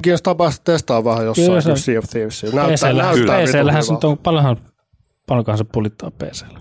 kiinnostaa 0.04 0.36
päästä 0.36 0.64
testaamaan 0.72 1.06
vähän 1.16 1.26
jossain 1.26 1.48
Kyllä 1.48 1.62
se- 1.62 1.66
kyllä 1.66 1.78
Sea 1.78 2.00
of 2.00 2.06
Thieves. 2.06 2.44
Näyttää, 2.54 2.94
näyttää 2.94 3.40
PC-llähän 3.44 3.84
se 3.84 3.94
on, 4.04 4.18
paljonhan, 4.18 4.58
paljonkohan 5.28 5.58
se 5.58 5.64
pulittaa 5.74 6.12
PCllä. 6.12 6.60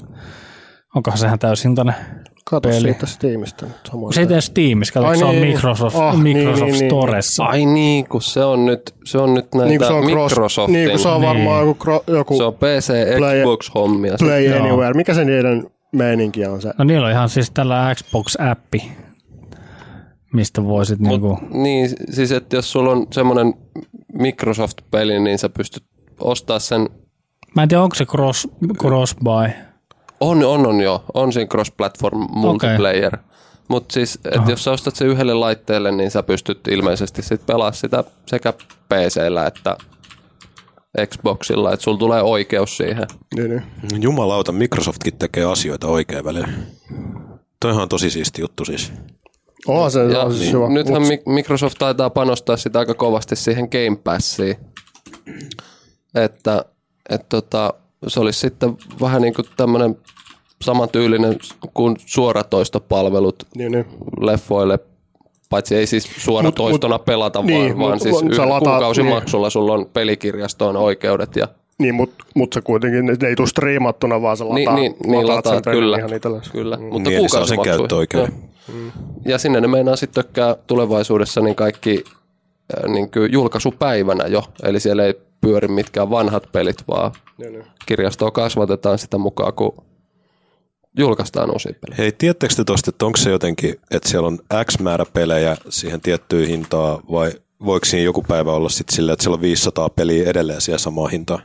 Onkohan 0.95 1.19
sehän 1.19 1.39
täysintainen 1.39 1.95
Kato 2.51 2.69
peli. 2.69 2.81
siitä 2.81 3.07
Steamista 3.07 3.67
nyt 3.67 3.77
samoin. 3.91 4.15
Se 4.15 4.21
ei 4.21 4.43
Steamissa, 4.43 4.95
kato, 4.95 5.07
Ai 5.07 5.17
se 5.19 5.25
on 5.25 5.35
niin. 5.35 5.49
Microsoft, 5.49 5.97
Ah, 5.97 6.23
niin, 6.23 6.37
Microsoft 6.37 6.71
niin, 6.71 6.79
niin. 6.81 6.91
Storessa. 6.91 7.45
Ai 7.45 7.65
niin, 7.67 8.09
kun 8.09 8.23
se 8.23 8.45
on 8.45 8.67
nyt, 8.67 8.95
se 9.05 9.19
on 9.19 9.35
nyt 9.35 9.55
näitä 9.55 9.69
niin 9.69 9.79
kuin 9.79 9.89
se 9.89 9.93
on 9.95 10.05
cross, 10.07 10.33
Microsoftin. 10.35 10.73
niin 10.73 10.91
kuin 10.91 10.99
se 10.99 11.09
on 11.09 11.23
varmaan 11.23 11.67
joku, 11.67 11.85
cro- 11.85 12.15
joku 12.15 12.37
se 12.37 12.45
on 12.45 12.55
PC, 12.55 12.93
Play- 13.19 13.43
Xbox-hommia. 13.43 14.17
Play 14.19 14.43
Joo. 14.45 14.61
Anywhere. 14.63 14.95
Mikä 14.95 15.15
se 15.15 15.25
niiden 15.25 15.71
meininki 15.93 16.47
on 16.47 16.63
se? 16.63 16.73
No 16.79 16.85
niillä 16.85 17.07
on 17.07 17.13
ihan 17.13 17.29
siis 17.29 17.51
tällä 17.51 17.95
Xbox-appi, 17.95 18.83
mistä 20.33 20.65
voisit 20.65 20.99
Mut, 20.99 21.09
niinku... 21.09 21.39
Niin, 21.53 21.91
siis 22.11 22.33
että 22.33 22.57
jos 22.57 22.73
sulla 22.73 22.91
on 22.91 23.07
semmoinen 23.13 23.55
Microsoft-peli, 24.13 25.21
niin 25.21 25.39
sä 25.39 25.49
pystyt 25.49 25.85
ostaa 26.21 26.59
sen. 26.59 26.89
Mä 27.57 27.63
en 27.63 27.69
tiedä, 27.69 27.83
onko 27.83 27.95
se 27.95 28.05
cross, 28.05 28.49
cross-buy. 28.79 29.51
On, 30.21 30.45
on, 30.45 30.67
on 30.67 30.81
jo. 30.81 31.05
On 31.15 31.33
siinä 31.33 31.49
cross-platform 31.55 32.27
multiplayer. 32.31 33.17
Mutta 33.69 33.93
siis, 33.93 34.19
että 34.25 34.51
jos 34.51 34.65
sä 34.65 34.71
ostat 34.71 34.97
sen 34.97 35.09
yhdelle 35.09 35.35
laitteelle, 35.35 35.93
niin 35.93 36.11
sä 36.11 36.23
pystyt 36.23 36.69
ilmeisesti 36.69 37.23
sit 37.23 37.47
pelaa 37.47 37.73
sitä 37.73 38.05
sekä 38.27 38.53
PCllä 38.89 39.47
että 39.47 39.77
Xboxilla, 41.07 41.73
että 41.73 41.85
sulla 41.85 41.99
tulee 41.99 42.23
oikeus 42.23 42.77
siihen. 42.77 43.07
Niin, 43.37 43.51
niin. 43.51 44.03
Jumalauta, 44.03 44.53
Microsoftkin 44.53 45.19
tekee 45.19 45.45
asioita 45.45 45.87
oikein 45.87 46.25
välillä. 46.25 46.49
Toihan 47.61 47.83
on 47.83 47.89
tosi 47.89 48.11
siisti 48.11 48.41
juttu 48.41 48.65
siis. 48.65 48.93
Oh, 49.67 49.91
se 49.93 50.05
Ja 50.05 50.21
on 50.21 50.31
siis 50.33 50.43
niin, 50.43 50.55
hyvä. 50.55 50.69
nythän 50.69 51.03
Mi- 51.03 51.23
Microsoft 51.27 51.77
taitaa 51.79 52.11
panostaa 52.11 52.57
sitä 52.57 52.79
aika 52.79 52.95
kovasti 52.95 53.37
siihen 53.37 53.69
Game 53.71 53.97
Passiin. 54.05 54.57
Että 56.15 56.65
et 57.11 57.29
tota, 57.29 57.75
se 58.09 58.21
olisi 58.21 58.41
sitten 58.41 58.77
vähän 59.01 59.23
niin 59.23 59.35
kuin 59.35 59.47
tämmöinen 59.57 59.97
samantyylinen 60.63 61.37
kuin 61.75 61.97
suoratoistopalvelut 62.07 63.43
Niin, 63.57 63.73
niin. 63.73 63.87
leffoille, 64.21 64.79
paitsi 65.51 65.77
ei 65.77 65.87
siis 65.87 66.09
suoratoistona 66.17 66.99
pelata, 66.99 67.43
niin, 67.43 67.69
vaan, 67.69 67.79
vaan 67.79 67.99
mut- 67.99 68.03
siis 68.03 68.19
sä 68.19 68.27
yhden 68.27 68.49
lataat- 68.49 68.59
kuukausimaksulla 68.59 69.51
sulla 69.51 69.73
on 69.73 69.87
pelikirjastoon 69.93 70.77
oikeudet 70.77 71.37
ja 71.37 71.49
Niin, 71.79 71.95
mutta 71.95 72.25
mut 72.35 72.53
se 72.53 72.61
kuitenkin, 72.61 73.07
ne 73.07 73.29
ei 73.29 73.37
tule 73.37 73.47
striimattuna, 73.49 74.23
vaan 74.23 74.37
se 74.37 74.45
lataa, 74.45 74.57
niin, 74.59 74.75
niin, 74.75 74.95
niin 75.07 75.27
lataat 75.27 75.47
lataat, 75.47 75.65
sen 75.65 75.73
kyllä, 75.73 75.99
ihan 75.99 76.15
itsellesi. 76.15 76.51
kyllä. 76.51 76.77
Mm. 76.77 76.83
mutta 76.83 77.11
Niin, 77.11 77.21
sen 77.21 77.31
kuukausimaksuihin. 77.31 77.79
käyttöoikeuden. 77.79 78.33
Joo. 78.69 78.77
Ja 79.25 79.39
sinne 79.39 79.61
ne 79.61 79.69
meinaa 79.69 79.97
sitten 79.97 80.25
tökkää 80.25 80.57
tulevaisuudessa 80.67 81.41
niin 81.41 81.57
kaikki 81.57 82.05
äh, 82.85 82.91
niin 82.93 83.11
kuin 83.11 83.33
julkaisupäivänä 83.33 84.25
jo, 84.27 84.43
eli 84.63 84.81
siellä 84.81 85.05
ei 85.05 85.15
pyöri 85.41 85.69
mitkään 85.69 86.11
vanhat 86.11 86.53
pelit, 86.53 86.77
vaan 86.89 87.13
Niin, 87.39 87.65
kirjastoa 87.87 88.31
kasvatetaan 88.31 88.99
sitä 88.99 89.19
mukaan, 89.19 89.53
kun 89.53 89.85
julkaistaan 90.99 91.51
uusia 91.51 91.73
pelejä. 91.81 91.97
Hei, 91.99 92.13
tiedättekö 92.13 92.55
te 92.55 92.65
tosta, 92.65 92.91
että 92.91 93.07
onko 93.07 93.17
se 93.17 93.31
jotenkin, 93.31 93.75
että 93.91 94.09
siellä 94.09 94.27
on 94.29 94.39
X 94.65 94.79
määrä 94.79 95.05
pelejä 95.13 95.57
siihen 95.69 96.01
tiettyyn 96.01 96.49
hintaan, 96.49 96.99
vai 97.13 97.33
voiko 97.65 97.85
siinä 97.85 98.05
joku 98.05 98.23
päivä 98.23 98.53
olla 98.53 98.69
sitten 98.69 98.97
silleen, 98.97 99.13
että 99.13 99.23
siellä 99.23 99.35
on 99.35 99.41
500 99.41 99.89
peliä 99.91 100.31
edelleen 100.31 100.61
siihen 100.61 100.79
samaan 100.79 101.11
hintaan? 101.11 101.43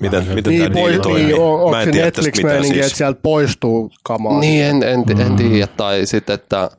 Miten, 0.00 0.28
miten 0.34 0.50
Niin, 0.52 0.62
tämä 0.72 0.74
diili 0.74 0.98
toimii? 1.00 1.24
niin, 1.24 1.40
on, 1.40 1.54
onko 1.54 1.70
Mä 1.70 1.80
en 1.80 1.86
se 1.88 1.92
tiedä 1.92 2.06
mitään 2.06 2.24
Netflix-meininki, 2.24 2.74
siis. 2.74 2.86
että 2.86 2.98
sieltä 2.98 3.20
poistuu 3.22 3.90
kamaa? 4.02 4.40
Niin, 4.40 4.64
en, 4.64 4.82
en, 4.82 5.20
en 5.20 5.36
tiedä, 5.36 5.66
tai 5.66 6.06
sitten, 6.06 6.34
että 6.34 6.70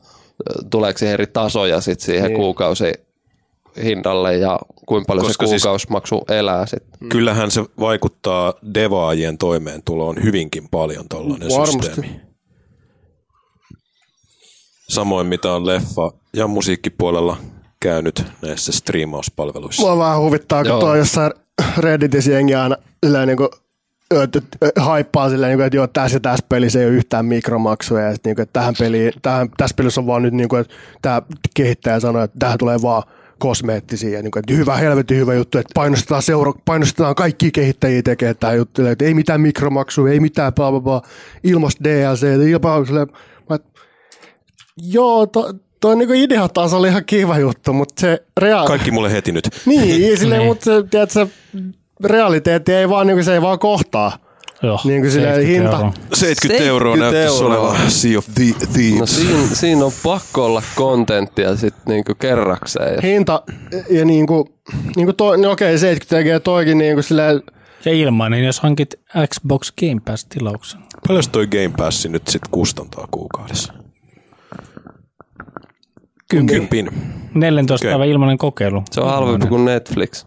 tuleeko 0.70 0.98
siihen 0.98 1.14
eri 1.14 1.26
tasoja 1.26 1.80
sit 1.80 2.00
siihen 2.00 2.24
niin. 2.24 2.36
kuukausi 2.36 2.92
hinnalle 3.84 4.36
ja 4.36 4.58
kuinka 4.86 5.06
paljon 5.06 5.26
Koska 5.26 5.46
se 5.46 5.50
siis- 5.50 5.62
kuukausimaksu 5.62 6.24
elää 6.28 6.66
sitten. 6.66 7.08
Kyllähän 7.08 7.50
se 7.50 7.64
vaikuttaa 7.80 8.54
devaajien 8.74 9.38
toimeentuloon 9.38 10.22
hyvinkin 10.22 10.68
paljon 10.70 11.04
tuollainen 11.08 11.50
systeemi. 11.50 12.20
Samoin 14.88 15.26
mitä 15.26 15.52
on 15.52 15.66
leffa- 15.66 16.18
ja 16.36 16.46
musiikkipuolella 16.46 17.36
käynyt 17.80 18.24
näissä 18.42 18.72
striimauspalveluissa. 18.72 19.82
Mua 19.82 19.98
vähän 19.98 20.18
huvittaa, 20.20 20.62
kun 20.62 20.68
Joo. 20.68 20.80
tuo 20.80 20.94
jossain 20.94 21.32
Redditissä 21.78 22.30
jengi 22.30 22.54
aina 22.54 22.76
silleen 23.06 23.28
niin 23.28 23.36
kuin, 23.36 23.48
haippaa 24.76 25.30
silleen, 25.30 25.50
niin 25.50 25.58
kuin, 25.58 25.66
että 25.66 25.76
joo, 25.76 25.86
tässä 25.86 26.16
ja 26.16 26.20
tässä 26.20 26.46
pelissä 26.48 26.78
ei 26.80 26.86
ole 26.86 26.94
yhtään 26.94 27.26
mikromaksuja, 27.26 28.02
ja 28.02 28.12
sitten, 28.12 28.30
niin 28.30 28.36
kuin, 28.36 28.42
että 28.42 28.60
tähän 28.60 28.74
peliin, 28.78 29.12
tähän, 29.22 29.48
tässä 29.56 29.74
pelissä 29.76 30.00
on 30.00 30.06
vaan 30.06 30.22
nyt, 30.22 30.34
niin 30.34 30.48
kuin, 30.48 30.60
että 30.60 30.74
tämä 31.02 31.22
kehittäjä 31.54 32.00
sanoi, 32.00 32.24
että 32.24 32.36
tähän 32.38 32.58
tulee 32.58 32.82
vaan 32.82 33.02
kosmeettisia, 33.42 34.10
ja 34.16 34.22
niin 34.22 34.30
kuin, 34.30 34.40
että 34.40 34.54
hyvä, 34.54 34.76
helvetin 34.76 35.16
hyvä 35.16 35.34
juttu, 35.34 35.58
että 35.58 35.70
painostetaan, 35.74 36.22
seura- 36.22 36.52
painostetaan 36.64 37.14
kaikki 37.14 37.50
kehittäjiä 37.50 38.02
tekemään 38.02 38.36
tämä 38.40 38.52
juttu, 38.52 38.86
että 38.86 39.04
ei 39.04 39.14
mitään 39.14 39.40
mikromaksuja, 39.40 40.12
ei 40.12 40.20
mitään 40.20 40.54
bla 40.54 40.70
bla 40.70 40.80
bla, 40.80 41.02
ilmasta 41.44 41.84
DLC, 41.84 42.22
ilman 42.48 42.86
silleen, 42.86 43.06
mä, 43.50 43.58
joo, 44.76 45.26
to, 45.26 45.54
toi 45.80 45.96
niinku 45.96 46.14
idea 46.14 46.48
taas 46.48 46.72
oli 46.72 46.88
ihan 46.88 47.04
kiva 47.04 47.38
juttu, 47.38 47.72
mutta 47.72 48.00
se 48.00 48.22
rea- 48.40 48.66
Kaikki 48.66 48.90
mulle 48.90 49.12
heti 49.12 49.32
nyt. 49.32 49.48
Niin, 49.66 50.18
silleen, 50.18 50.38
Niin. 50.38 50.48
mutta 50.48 50.64
se, 50.64 50.70
tiedätkö, 50.90 51.26
realiteetti 52.04 52.72
ei 52.72 52.88
vaan, 52.88 53.06
niinku, 53.06 53.22
se 53.24 53.34
ei 53.34 53.42
vaan 53.42 53.58
kohtaa. 53.58 54.18
Joo, 54.62 54.80
Niin 54.84 55.00
kuin 55.00 55.12
silleen 55.12 55.34
70 55.34 55.60
hinta. 55.60 55.76
euroa. 55.76 55.92
70 56.14 56.64
euroa 56.68 56.94
70 56.96 57.16
näyttäisi 57.16 57.42
euroa. 57.44 57.68
olevan 57.70 57.90
Sea 57.90 58.18
of 58.18 58.26
the 58.34 58.44
Thieves. 58.72 58.98
No 59.00 59.06
siinä, 59.06 59.38
siinä 59.52 59.84
on 59.84 59.92
pakko 60.02 60.44
olla 60.44 60.62
kontenttia 60.74 61.56
sitten 61.56 61.82
niinku 61.86 62.14
kerrakseen. 62.14 63.02
Hinta 63.02 63.42
ja 63.90 64.04
niinku, 64.04 64.48
niinku 64.96 65.12
toi, 65.12 65.38
no 65.38 65.50
okei, 65.50 65.78
70 65.78 66.16
tekee 66.16 66.40
toikin 66.40 66.78
niinku 66.78 67.02
silleen, 67.02 67.42
Ja 67.84 67.92
ilmainen, 67.92 68.44
jos 68.44 68.60
hankit 68.60 68.94
Xbox 69.28 69.72
Game 69.80 70.00
Pass-tilauksen. 70.04 70.80
Paljon 71.08 71.24
toi 71.32 71.46
Game 71.46 71.70
Pass 71.76 72.06
nyt 72.08 72.28
sit 72.28 72.42
kustantaa 72.50 73.08
kuukaudessa? 73.10 73.72
Kympin. 76.30 76.90
14 77.34 77.74
Okei. 77.86 77.90
päivän 77.92 78.08
ilmainen 78.08 78.38
kokeilu. 78.38 78.82
Se 78.90 79.00
on 79.00 79.10
halvempi 79.10 79.46
kuin 79.46 79.64
Netflix. 79.64 80.26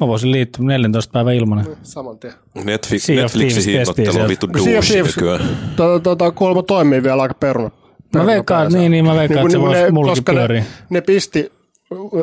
Mä 0.00 0.06
voisin 0.06 0.32
liittyä 0.32 0.64
14 0.64 1.12
päivän 1.12 1.34
ilmainen. 1.34 1.76
saman 1.82 2.18
tien. 2.18 2.32
Netflix, 2.64 3.02
Sea 3.02 3.22
Netflixin 3.22 3.64
hinnoittelu 3.64 4.18
on 4.18 4.24
of 4.24 4.66
duusi 4.66 5.02
nykyään. 5.02 5.40
tota, 5.76 6.00
tota, 6.00 6.30
kuulemma 6.30 6.62
toimii 6.62 7.02
vielä 7.02 7.22
aika 7.22 7.34
peruna. 7.34 7.70
Mä 8.12 8.26
veikkaan, 8.26 8.72
niin, 8.72 8.90
niin 8.90 9.04
mä 9.04 9.14
veikkaan, 9.16 9.40
että 9.40 9.52
se 9.52 9.60
voisi 9.60 9.90
mullakin 9.92 10.24
koska 10.24 10.32
pyöriä. 10.32 10.60
ne, 10.60 10.66
ne 10.90 11.00
pisti, 11.00 11.52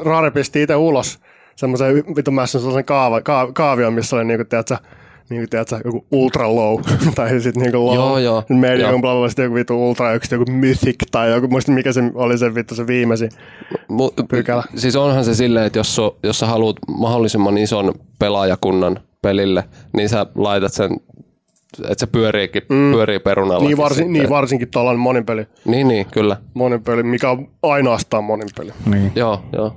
Rare 0.05 0.32
pisti 0.32 0.61
itse 0.61 0.76
ulos 0.76 1.19
semmoisen 1.55 1.95
vitun 2.15 2.34
mässän 2.34 2.61
sellaisen 2.61 2.86
kaava, 2.86 3.21
ka, 3.21 3.49
kaavion, 3.53 3.93
missä 3.93 4.15
oli 4.15 4.26
niinku, 4.26 4.45
tiedätkö, 4.45 4.78
niinku, 5.30 5.47
tiedätkö, 5.49 5.80
joku 5.86 6.05
ultra 6.11 6.55
low, 6.55 6.82
tai 7.15 7.41
sitten 7.41 7.63
niinku 7.63 7.86
low, 7.86 7.95
Joo, 7.95 8.17
joo, 8.17 8.43
medium, 8.49 8.89
joo. 8.89 8.99
bla 8.99 9.15
bla, 9.15 9.30
sitten 9.30 9.43
joku 9.43 9.55
vitu 9.55 9.89
ultra, 9.89 10.13
yksi 10.13 10.36
joku 10.36 10.51
mythic, 10.51 10.95
tai 11.11 11.32
joku, 11.32 11.47
muista 11.47 11.71
mikä 11.71 11.93
se 11.93 12.01
oli 12.13 12.38
se 12.38 12.55
vittu 12.55 12.76
se 12.76 12.88
viimeisin. 12.88 13.30
Mu- 13.91 14.26
Pykälä. 14.30 14.63
Siis 14.76 14.95
onhan 14.95 15.26
se 15.26 15.36
silleen, 15.36 15.65
että 15.65 15.80
jos, 15.80 15.95
so, 15.95 16.17
jos 16.24 16.39
sä 16.39 16.45
haluat 16.45 16.76
mahdollisimman 16.97 17.57
ison 17.57 17.93
pelaajakunnan 18.19 18.99
pelille, 19.21 19.63
niin 19.93 20.09
sä 20.09 20.26
laitat 20.36 20.74
sen, 20.74 20.91
että 21.89 21.99
se 21.99 22.07
pyöriikin, 22.07 22.61
mm. 22.69 22.91
pyörii 22.91 23.19
perunalla. 23.19 23.67
Niin, 23.67 23.78
varsin, 23.78 24.13
niin 24.13 24.30
varsinkin 24.30 24.71
tuollainen 24.71 24.99
monin 24.99 25.26
peli, 25.26 25.47
niin, 25.65 25.88
niin, 25.88 26.05
kyllä. 26.05 26.38
monin 26.53 26.84
peli, 26.84 27.03
mikä 27.03 27.30
on 27.30 27.47
ainoastaan 27.63 28.24
monin 28.24 28.49
peli. 28.57 28.71
Niin. 28.86 29.11
Joo, 29.15 29.41
joo. 29.53 29.76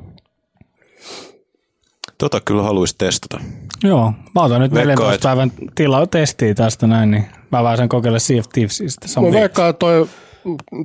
Tota 2.18 2.40
kyllä 2.40 2.62
haluaisi 2.62 2.94
testata. 2.98 3.40
Joo, 3.84 4.12
mä 4.34 4.42
otan 4.42 4.60
nyt 4.60 4.74
Veikkaan, 4.74 4.88
14 4.88 5.14
et- 5.14 5.20
päivän 5.22 5.52
tila 5.74 6.06
testiä 6.06 6.54
tästä 6.54 6.86
näin, 6.86 7.10
niin 7.10 7.26
mä 7.52 7.62
vähän 7.62 7.76
sen 7.76 7.88
kokeile 7.88 8.18
Sea 8.18 8.38
of 8.40 8.48
Thievesista. 8.52 9.20
Mä 9.20 9.32
veikkaan, 9.32 9.70
että 9.70 9.78
toi, 9.78 10.08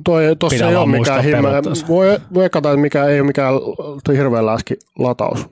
toi, 0.04 0.36
tossa 0.38 0.56
Pidä 0.56 0.68
ei 0.68 0.76
ole 0.76 0.86
mikään 0.98 1.24
pelottaa. 1.24 1.72
Voi 1.88 2.18
veikata, 2.34 2.70
että 2.70 2.80
mikä, 2.80 3.04
ei 3.04 3.20
ole 3.20 3.26
mikään 3.26 3.54
toi 4.04 4.16
hirveän 4.16 4.46
läski 4.46 4.76
lataus. 4.98 5.46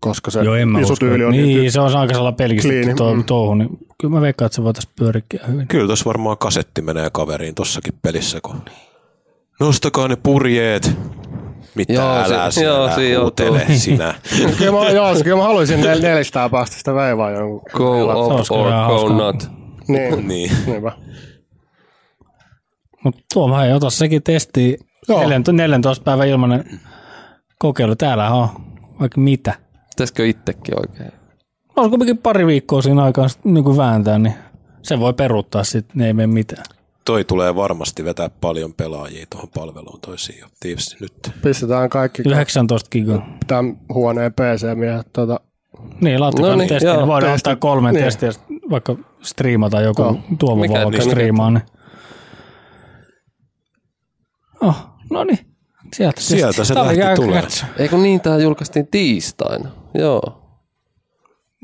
Koska 0.00 0.30
se 0.30 0.40
Joo, 0.42 0.54
en 0.54 0.68
mä 0.68 0.80
iso 0.80 0.92
usko. 0.92 1.06
tyyli 1.06 1.24
on 1.24 1.32
Niin, 1.32 1.44
niin, 1.58 1.72
se 1.72 1.80
on 1.80 1.96
aika 1.96 2.14
sellainen 2.14 2.36
pelkistetty 2.36 2.94
tuo, 2.94 3.14
mm. 3.14 3.24
touhu, 3.24 3.54
niin 3.54 3.78
kyllä 4.00 4.14
mä 4.14 4.20
veikkaan, 4.20 4.46
että 4.46 4.56
se 4.56 4.62
voitaisiin 4.62 4.92
pyöriä 4.98 5.22
hyvin. 5.48 5.68
Kyllä 5.68 5.86
tuossa 5.86 6.04
varmaan 6.04 6.38
kasetti 6.38 6.82
menee 6.82 7.10
kaveriin 7.12 7.54
tossakin 7.54 7.94
pelissä, 8.02 8.40
kun 8.40 8.56
nostakaa 9.60 10.08
ne 10.08 10.16
purjeet. 10.16 10.96
Mitä 11.74 11.92
Joo, 11.92 12.16
älä 12.16 12.50
si- 12.50 12.64
joo, 12.64 12.84
sinä 12.84 12.94
siinä 12.96 13.20
huutele 13.20 13.58
joutuu. 13.58 13.76
sinä. 13.78 14.14
kyllä, 14.58 14.72
mä, 14.84 14.90
joo, 14.90 15.14
kyllä 15.24 15.36
mä 15.36 15.42
haluaisin 15.42 15.80
nel, 15.80 16.00
nelistää 16.02 16.48
päästä 16.48 16.76
sitä 16.76 16.94
veivaa 16.94 17.30
jonkun. 17.30 17.62
Go 17.72 17.96
Se 18.44 18.54
up 18.54 18.60
or 18.60 18.70
go 18.88 19.08
not. 19.08 19.50
Niin, 19.88 20.28
niin. 20.28 20.50
niinpä. 20.66 20.92
Mutta 23.04 23.20
tuo 23.34 23.48
mä 23.48 23.64
ei 23.64 23.72
ota 23.72 23.90
sekin 23.90 24.22
testi. 24.22 24.78
Joo. 25.08 25.18
14, 25.20 25.52
14 25.52 26.04
päivän 26.04 26.28
ilmainen 26.28 26.80
kokeilu. 27.58 27.96
Täällä 27.96 28.30
on 28.30 28.48
vaikka 29.00 29.20
mitä. 29.20 29.54
Pitäisikö 29.90 30.26
itsekin 30.26 30.74
oikein? 30.80 31.12
Olisi 31.76 31.90
kuitenkin 31.90 32.18
pari 32.18 32.46
viikkoa 32.46 32.82
siinä 32.82 33.02
aikaa 33.04 33.28
sit 33.28 33.44
niin 33.44 33.76
vääntää, 33.76 34.18
niin 34.18 34.34
se 34.82 35.00
voi 35.00 35.12
peruuttaa 35.12 35.64
sitten, 35.64 35.98
ne 35.98 36.06
ei 36.06 36.12
mene 36.12 36.26
mitään. 36.26 36.64
Toi 37.04 37.24
tulee 37.24 37.54
varmasti 37.56 38.04
vetää 38.04 38.30
paljon 38.30 38.74
pelaajia 38.74 39.26
tuohon 39.30 39.48
palveluun 39.54 40.00
toi 40.00 40.18
Sea 40.18 40.46
of 40.46 40.52
Thieves 40.60 40.96
nyt. 41.00 41.12
Pistetään 41.42 41.90
kaikki 41.90 42.22
19 42.26 42.90
gigaa. 42.90 43.26
tämän 43.46 43.76
huoneen 43.94 44.32
PC-miehet. 44.32 45.06
Tota, 45.12 45.40
Niin, 46.00 46.20
laittakaa 46.20 46.48
No 46.50 46.52
no 46.54 46.58
niin, 46.58 46.68
testiä. 46.68 46.94
joo, 46.94 47.06
voidaan 47.06 47.32
testi. 47.32 47.50
ottaa 47.50 47.56
kolme 47.70 47.92
Niin. 47.92 48.04
testiä, 48.04 48.30
vaikka 48.70 48.96
striimata 49.22 49.80
joku 49.80 50.02
Joo. 50.02 50.16
Tuomo 50.38 50.60
Mikä- 50.62 50.84
vaikka 50.84 51.02
striimaa. 51.02 51.50
Niin. 51.50 51.62
Oh, 54.62 54.76
no 55.10 55.24
niin. 55.24 55.38
Sieltä, 55.96 56.20
Sieltä 56.20 56.64
se 56.64 56.74
lähti 56.74 56.96
tulee. 57.16 57.42
Ei 57.78 57.88
kun 57.88 58.02
niin, 58.02 58.20
tää 58.20 58.38
julkaistiin 58.38 58.86
tiistaina. 58.86 59.70
Joo, 59.94 60.40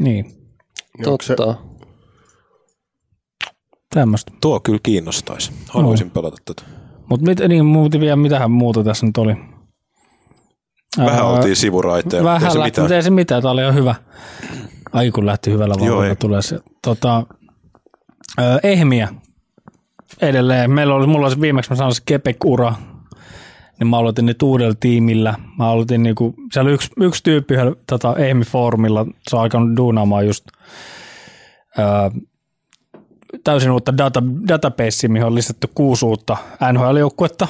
Niin, 0.00 0.24
niin 0.98 1.08
onko 1.08 1.22
se, 1.22 1.34
totta. 1.34 1.69
Tämmöistä. 3.94 4.32
Tuo 4.40 4.60
kyllä 4.60 4.78
kiinnostaisi. 4.82 5.52
Haluaisin 5.68 6.10
pelata 6.10 6.36
tätä. 6.44 6.62
Mutta 7.08 7.26
mit, 7.26 7.38
niin, 7.48 7.66
muuten 7.66 8.00
vielä 8.00 8.16
mitähän 8.16 8.50
muuta 8.50 8.84
tässä 8.84 9.06
nyt 9.06 9.16
oli. 9.16 9.36
Vähän 10.98 11.18
Ää, 11.18 11.24
oltiin 11.24 11.56
sivuraiteen, 11.56 12.22
mutta 12.22 12.34
ei 12.34 12.40
Vähän 12.40 12.52
se 12.52 12.58
lähti, 12.58 12.70
mitään. 12.70 12.84
mutta 12.84 12.96
ei 12.96 13.02
se 13.02 13.10
mitään. 13.10 13.42
Tämä 13.42 13.52
oli 13.52 13.60
ihan 13.62 13.74
hyvä. 13.74 13.94
Ai 14.92 15.10
kun 15.10 15.26
lähti 15.26 15.50
hyvällä 15.50 15.74
vauhdilla 15.80 16.14
tulee 16.14 16.42
se. 16.42 16.58
Tota, 16.82 17.22
ö, 18.40 18.60
ehmiä 18.62 19.08
edelleen. 20.22 20.70
Meillä 20.70 20.94
oli, 20.94 21.06
mulla 21.06 21.26
oli 21.26 21.40
viimeksi, 21.40 21.70
mä 21.70 21.76
sanoin 21.76 21.94
se 21.94 22.02
Kepek-ura, 22.06 22.74
niin 23.80 23.88
mä 23.88 23.98
aloitin 23.98 24.26
nyt 24.26 24.42
uudella 24.42 24.74
tiimillä. 24.80 25.34
Mä 25.58 25.68
aloitin 25.68 26.02
niinku, 26.02 26.34
siellä 26.52 26.68
oli 26.68 26.74
yksi, 26.74 26.90
yksi 27.00 27.22
tyyppi 27.22 27.54
yhdellä 27.54 27.76
tota, 27.86 28.14
Ehmi-foorumilla, 28.16 29.06
se 29.28 29.36
on 29.36 29.42
alkanut 29.42 29.76
duunaamaan 29.76 30.26
just 30.26 30.44
ö, 31.78 31.82
täysin 33.44 33.70
uutta 33.70 33.98
data, 33.98 34.22
databasea, 34.48 35.10
mihin 35.10 35.26
on 35.26 35.34
lisätty 35.34 35.68
kuusi 35.74 36.04
uutta 36.04 36.36
NHL-joukkuetta. 36.72 37.48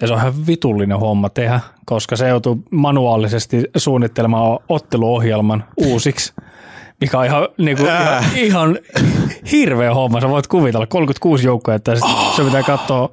Ja 0.00 0.06
se 0.06 0.12
on 0.12 0.18
ihan 0.18 0.46
vitullinen 0.46 0.98
homma 0.98 1.28
tehdä, 1.28 1.60
koska 1.86 2.16
se 2.16 2.28
joutuu 2.28 2.62
manuaalisesti 2.70 3.64
suunnittelemaan 3.76 4.58
otteluohjelman 4.68 5.64
uusiksi, 5.76 6.32
mikä 7.00 7.18
on 7.18 7.24
ihan, 7.24 7.48
niin 7.58 7.76
kuin, 7.76 7.88
ihan, 7.88 8.24
ihan 8.34 8.78
hirveä 9.52 9.94
homma. 9.94 10.20
Sä 10.20 10.28
voit 10.28 10.46
kuvitella 10.46 10.86
36 10.86 11.46
joukkoa, 11.46 11.74
että 11.74 11.94
sit 11.94 12.04
se 12.36 12.44
pitää 12.44 12.62
katsoa, 12.62 13.08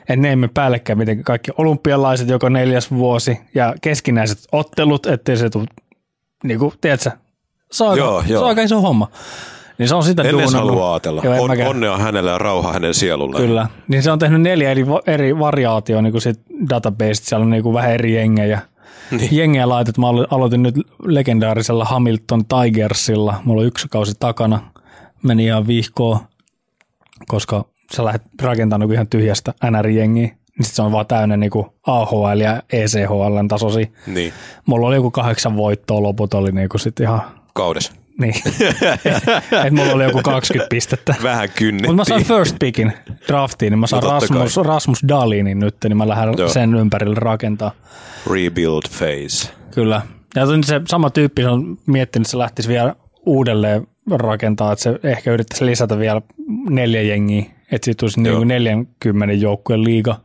että 0.00 0.16
ne 0.16 0.30
ei 0.30 0.36
mene 0.36 0.50
päällekkäin 0.54 0.98
miten 0.98 1.24
kaikki 1.24 1.50
olympialaiset 1.58 2.28
joka 2.28 2.50
neljäs 2.50 2.90
vuosi 2.90 3.38
ja 3.54 3.74
keskinäiset 3.80 4.38
ottelut, 4.52 5.06
ettei 5.06 5.36
se 5.36 5.50
tule, 5.50 5.66
niin 6.44 6.58
kuin, 6.58 6.72
tiedätkö, 6.80 7.10
se 7.72 7.84
on, 7.84 7.98
Joo, 7.98 8.24
se 8.28 8.38
on 8.38 8.46
aika 8.46 8.62
iso 8.62 8.80
homma. 8.80 9.10
Niin 9.78 9.88
se 9.88 9.94
on 9.94 10.04
sitä 10.04 10.22
En 10.22 10.34
edes 10.34 10.54
halua 10.54 10.92
ajatella. 10.92 11.22
Joo, 11.24 11.42
On, 11.42 11.50
mäkään. 11.50 11.68
onnea 11.68 11.98
hänelle 11.98 12.30
ja 12.30 12.38
rauha 12.38 12.72
hänen 12.72 12.94
sielulleen. 12.94 13.44
Kyllä. 13.46 13.68
Niin 13.88 14.02
se 14.02 14.10
on 14.10 14.18
tehnyt 14.18 14.40
neljä 14.42 14.70
eri, 14.70 14.84
eri 15.06 15.38
variaatioa 15.38 16.02
niin 16.02 16.20
sit 16.20 16.40
database. 16.70 17.14
Siellä 17.14 17.42
on 17.44 17.50
niin 17.50 17.62
kuin 17.62 17.74
vähän 17.74 17.92
eri 17.92 18.14
jengejä. 18.14 18.60
Niin. 19.10 19.36
Jengejä 19.36 19.68
laitet. 19.68 19.98
Mä 19.98 20.06
alo- 20.06 20.26
aloitin 20.30 20.62
nyt 20.62 20.74
legendaarisella 21.04 21.84
Hamilton 21.84 22.42
Tigersilla. 22.46 23.34
Mulla 23.44 23.60
on 23.60 23.66
yksi 23.66 23.88
kausi 23.88 24.12
takana. 24.20 24.60
Meni 25.22 25.44
ihan 25.44 25.66
vihkoon, 25.66 26.18
koska 27.26 27.64
sä 27.94 28.04
lähdet 28.04 28.22
rakentamaan 28.42 28.88
niin 28.88 28.94
ihan 28.94 29.06
tyhjästä 29.06 29.54
NR-jengiä. 29.70 30.28
Niin 30.58 30.64
sit 30.64 30.74
se 30.74 30.82
on 30.82 30.92
vaan 30.92 31.06
täynnä 31.06 31.36
niin 31.36 31.50
kuin 31.50 31.66
AHL 31.86 32.40
ja 32.40 32.62
ECHL 32.72 33.46
tasoisia. 33.48 33.86
Niin, 34.06 34.32
Mulla 34.66 34.86
oli 34.86 34.94
joku 34.96 35.10
kahdeksan 35.10 35.56
voittoa, 35.56 36.02
loput 36.02 36.34
oli 36.34 36.52
niin 36.52 36.68
kuin 36.68 36.80
sit 36.80 37.00
ihan, 37.00 37.20
kaudessa. 37.54 37.92
Niin. 38.18 38.34
Et 39.66 39.72
mulla 39.72 39.92
oli 39.92 40.04
joku 40.04 40.22
20 40.22 40.68
pistettä. 40.70 41.14
Vähän 41.22 41.48
kynnettiin. 41.56 41.96
Mutta 41.96 42.14
mä 42.14 42.18
saan 42.18 42.38
first 42.38 42.56
pickin 42.60 42.92
draftiin, 43.28 43.70
niin 43.70 43.78
mä 43.78 43.86
saan 43.86 44.02
No 44.04 44.10
Rasmus, 44.10 44.56
Rasmus 44.56 44.98
Dalinin 45.08 45.60
nyt, 45.60 45.76
niin 45.84 45.96
mä 45.96 46.08
lähden 46.08 46.34
Joo. 46.38 46.48
sen 46.48 46.74
ympärille 46.74 47.16
rakentaa. 47.18 47.70
Rebuild 48.30 48.82
phase. 48.98 49.52
Kyllä. 49.70 50.02
Ja 50.34 50.46
se 50.46 50.80
sama 50.88 51.10
tyyppi 51.10 51.42
se 51.42 51.48
on 51.48 51.78
miettinyt, 51.86 52.26
että 52.26 52.30
se 52.30 52.38
lähtisi 52.38 52.68
vielä 52.68 52.94
uudelleen 53.26 53.86
rakentaa, 54.10 54.72
että 54.72 54.82
se 54.82 55.00
ehkä 55.02 55.32
yrittäisi 55.32 55.66
lisätä 55.66 55.98
vielä 55.98 56.22
neljä 56.70 57.02
jengiä, 57.02 57.44
että 57.72 57.84
siitä 57.84 58.00
tulisi 58.00 58.20
niinku 58.20 58.44
40 58.44 59.34
joukkueen 59.34 59.84
liiga. 59.84 60.20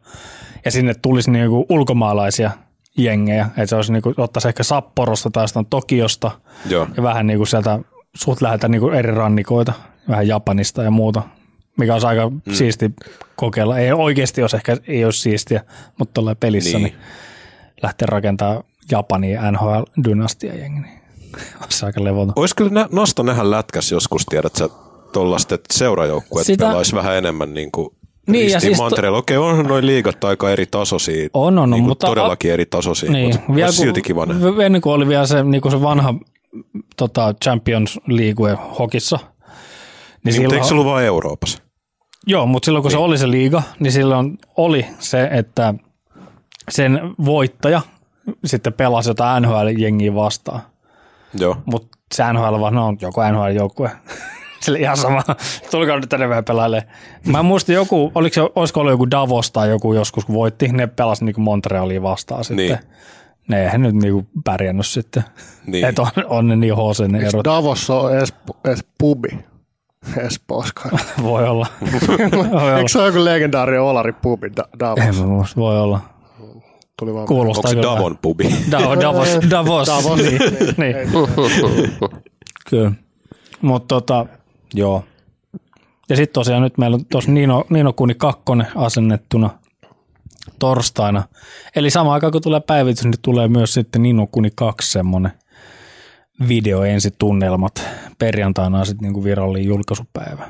Ja 0.66 0.72
sinne 0.72 0.94
tulisi 1.02 1.32
niinku 1.32 1.66
ulkomaalaisia 1.70 2.52
jengejä, 2.98 3.46
että 3.46 3.66
se 3.66 3.76
olisi 3.76 3.92
niinku, 3.92 4.14
ottaisi 4.18 4.48
ehkä 4.48 4.64
Sapporosta 4.64 5.30
tai 5.30 5.44
jostain 5.44 5.66
Tokiosta 5.66 6.32
Joo. 6.70 6.88
ja 6.98 7.04
vähän 7.04 7.28
niinku 7.28 7.46
sieltä 7.46 7.80
suht 8.16 8.42
läheltä 8.42 8.68
niinku 8.68 8.90
eri 8.90 9.12
rannikoita, 9.12 9.74
vähän 10.10 10.28
Japanista 10.28 10.84
ja 10.84 10.92
muuta, 10.92 11.22
mikä 11.78 11.94
olisi 11.94 12.08
aika 12.08 12.30
mm. 12.30 12.42
siisti 12.54 12.94
kokeilla. 13.36 13.80
Ei 13.80 13.92
oikeasti 13.92 14.42
jos 14.42 14.54
ehkä 14.54 14.78
ei 14.88 15.06
olisi 15.06 15.22
siistiä, 15.22 15.64
mutta 16.00 16.14
tuolla 16.14 16.36
pelissä 16.36 16.78
niin. 16.78 16.84
Niin. 16.84 16.94
niin 16.94 17.84
lähteä 17.84 18.06
rakentamaan 18.06 18.64
Japania 18.92 19.52
NHL-dynastia 19.52 20.56
jengi, 20.56 20.80
niin 20.80 21.02
olisi 21.62 21.86
aika 21.86 22.04
levoton. 22.04 22.34
Olisi 22.36 22.56
kyllä 22.56 22.72
nä- 22.72 22.90
nosta 22.92 23.24
nähdä 23.24 23.52
lätkäs 23.52 23.92
joskus, 23.92 24.26
tiedät 24.26 24.56
sä, 24.56 24.70
tollaista, 25.14 25.56
että 25.56 25.74
seurajoukkueet 25.78 26.48
Sitä- 26.48 26.66
pelaisi 26.68 26.96
vähän 26.96 27.16
enemmän 27.16 27.54
niin 27.54 27.72
kuin 27.72 27.96
Niin, 28.28 28.52
ja 28.52 28.60
siis 28.60 28.78
to- 28.78 28.84
Montreal. 28.84 29.14
Okei, 29.14 29.38
on 29.38 29.66
noin 29.66 29.86
liigat 29.86 30.24
aika 30.24 30.50
eri 30.50 30.66
tasoisia. 30.66 31.30
On, 31.34 31.60
on, 31.60 31.70
niin 31.70 31.84
mutta- 31.84 32.08
Todellakin 32.08 32.52
eri 32.52 32.66
tasoisia, 32.66 33.12
Niin, 33.12 33.36
mutta 33.36 33.56
vielä 33.56 33.72
silti 33.72 34.02
kiva 34.02 34.26
nähdä. 34.26 34.66
ennen 34.66 34.82
kuin 34.82 34.94
oli 34.94 35.08
vielä 35.08 35.26
se, 35.28 35.44
niin 35.44 35.62
kuin 35.62 35.72
se 35.72 35.82
vanha 35.82 36.14
tota, 36.98 37.34
Champions 37.44 38.00
League 38.08 38.58
hokissa. 38.80 39.20
Niin, 40.24 40.34
Niin, 40.34 40.42
mutta 40.42 40.56
eikö 40.56 40.64
se 40.66 40.68
silloin, 40.68 40.72
ollut 40.88 40.94
vain 40.94 41.06
Euroopassa? 41.06 41.62
joo, 42.28 42.46
mutta 42.46 42.66
silloin 42.66 42.82
kun 42.84 42.90
niin. 42.90 42.98
se 42.98 43.04
oli 43.04 43.18
se 43.18 43.32
liiga, 43.32 43.64
niin 43.80 43.92
silloin 43.92 44.38
oli 44.58 44.86
se, 45.00 45.30
että 45.32 45.74
sen 46.72 47.00
voittaja 47.26 47.82
sitten 48.46 48.74
pelasi 48.74 49.10
jotain 49.10 49.44
NHL-jengiä 49.44 50.16
vastaan. 50.16 50.62
Joo. 51.34 51.58
Mutta 51.66 51.98
se 52.14 52.24
NHL 52.34 52.60
vaan 52.60 52.74
no, 52.76 52.88
on 52.88 52.98
joku 53.02 53.22
NHL-joukkue. 53.22 53.90
Sille 54.64 54.80
ihan 54.80 54.98
sama. 54.98 55.24
Tulkaa 55.72 56.00
nyt 56.00 56.10
tänne 56.10 56.30
vähän 56.30 56.44
pelailemaan. 56.44 56.92
Mä 57.28 57.44
muistin 57.44 57.76
joku, 57.76 58.12
oliko 58.16 58.34
se, 58.34 58.42
olisiko 58.56 58.80
ollut 58.80 58.94
joku 58.94 59.12
Davos 59.12 59.52
tai 59.52 59.70
joku 59.70 59.94
joskus, 59.94 60.26
kun 60.26 60.36
voitti, 60.36 60.68
ne 60.68 60.88
pelasi 60.88 61.26
niinku 61.26 61.42
Montrealia 61.42 62.02
vastaan 62.02 62.44
sitten. 62.44 62.66
Niin. 62.68 62.78
Ne 63.48 63.64
eihän 63.64 63.82
nyt 63.82 63.96
niinku 63.96 64.28
pärjännyt 64.44 64.86
sitten. 64.88 65.24
Niin. 65.66 65.86
Että 65.86 66.02
on, 66.02 66.08
on 66.28 66.48
ne 66.48 66.56
niin 66.56 66.74
HC 66.76 67.08
ne 67.08 67.20
erot. 67.20 67.46
Davos 67.46 67.90
on 67.90 68.18
Espo, 68.18 68.58
es 68.72 68.86
pubi 68.98 69.28
Espoossa? 70.18 70.74
Voi 71.24 71.48
olla. 71.50 71.68
voi 72.38 72.50
olla. 72.52 72.78
Eikö 72.78 72.90
se 72.90 73.00
ole 73.00 73.08
joku 73.08 73.26
legendaarinen 73.26 73.82
Olari 73.82 74.14
pubi 74.14 74.52
Da- 74.58 74.68
Davos? 74.80 75.00
En 75.06 75.16
mä 75.16 75.26
muista, 75.26 75.56
voi 75.62 75.80
olla. 75.80 76.00
Tuli 77.00 77.14
vaan 77.14 77.28
Kuulostaa 77.28 77.60
Onko 77.60 77.68
se 77.70 77.76
kyllä. 77.76 77.96
Davon 77.96 78.18
pubi? 78.22 78.56
Da- 78.72 78.80
Davos. 79.02 79.38
Davos. 79.50 79.88
Davos. 79.88 80.20
niin. 80.20 80.40
niin. 80.78 80.96
Kyllä. 82.70 82.92
Mutta 83.62 83.96
tota, 83.96 84.26
joo. 84.74 85.04
Ja 86.10 86.16
sitten 86.16 86.34
tosiaan 86.34 86.62
nyt 86.64 86.78
meillä 86.78 86.96
on 86.96 87.06
tuossa 87.06 87.32
Nino, 87.32 87.66
Nino 87.70 87.94
Kuni 87.94 88.16
2 88.16 88.42
asennettuna 88.76 89.50
torstaina. 90.60 91.24
Eli 91.76 91.90
sama 91.90 92.14
aikaan 92.14 92.32
kun 92.32 92.42
tulee 92.42 92.60
päivitys, 92.60 93.04
niin 93.04 93.14
tulee 93.22 93.48
myös 93.48 93.74
sitten 93.74 94.02
Nino 94.04 94.28
Kuni 94.28 94.52
2 94.56 94.92
semmoinen 94.92 95.32
video 96.48 96.84
ensitunnelmat. 96.84 97.88
Perjantaina 98.20 98.80
on 98.80 98.86
sitten 98.86 99.04
niinku 99.06 99.24
virallinen 99.24 99.68
julkaisupäivä. 99.68 100.50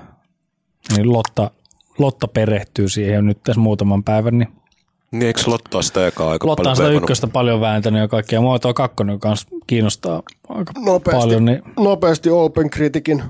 Niin 0.96 1.14
Lotta, 1.14 1.52
Lotta 1.98 2.28
perehtyy 2.28 2.90
siihen 2.90 3.26
nyt 3.26 3.44
tässä 3.44 3.62
muutaman 3.62 4.04
päivän, 4.04 4.40
niin 4.40 4.50
Niin 5.12 5.24
eikö 5.24 5.42
se 5.42 5.50
Lottaa 5.50 5.82
sitä 5.82 6.08
ekaa 6.08 6.32
aika 6.32 6.48
Lotta 6.48 6.62
on 6.62 6.64
paljon 6.64 6.76
sitä 6.76 6.84
veivannut? 6.84 7.04
ykköstä 7.04 7.28
paljon 7.28 7.62
vääntänyt 7.62 8.02
ja 8.02 8.08
kaikkea. 8.08 8.42
Mua 8.42 8.60
tuo 8.60 8.74
kakkonen 8.74 9.20
kanssa 9.20 9.48
kiinnostaa 9.68 10.22
aika 10.50 10.74
Nopeasti. 10.86 11.20
paljon. 11.20 11.46
Niin, 11.46 11.62
Nopeasti 11.80 12.30
Open 12.30 12.70
Criticin 12.70 13.24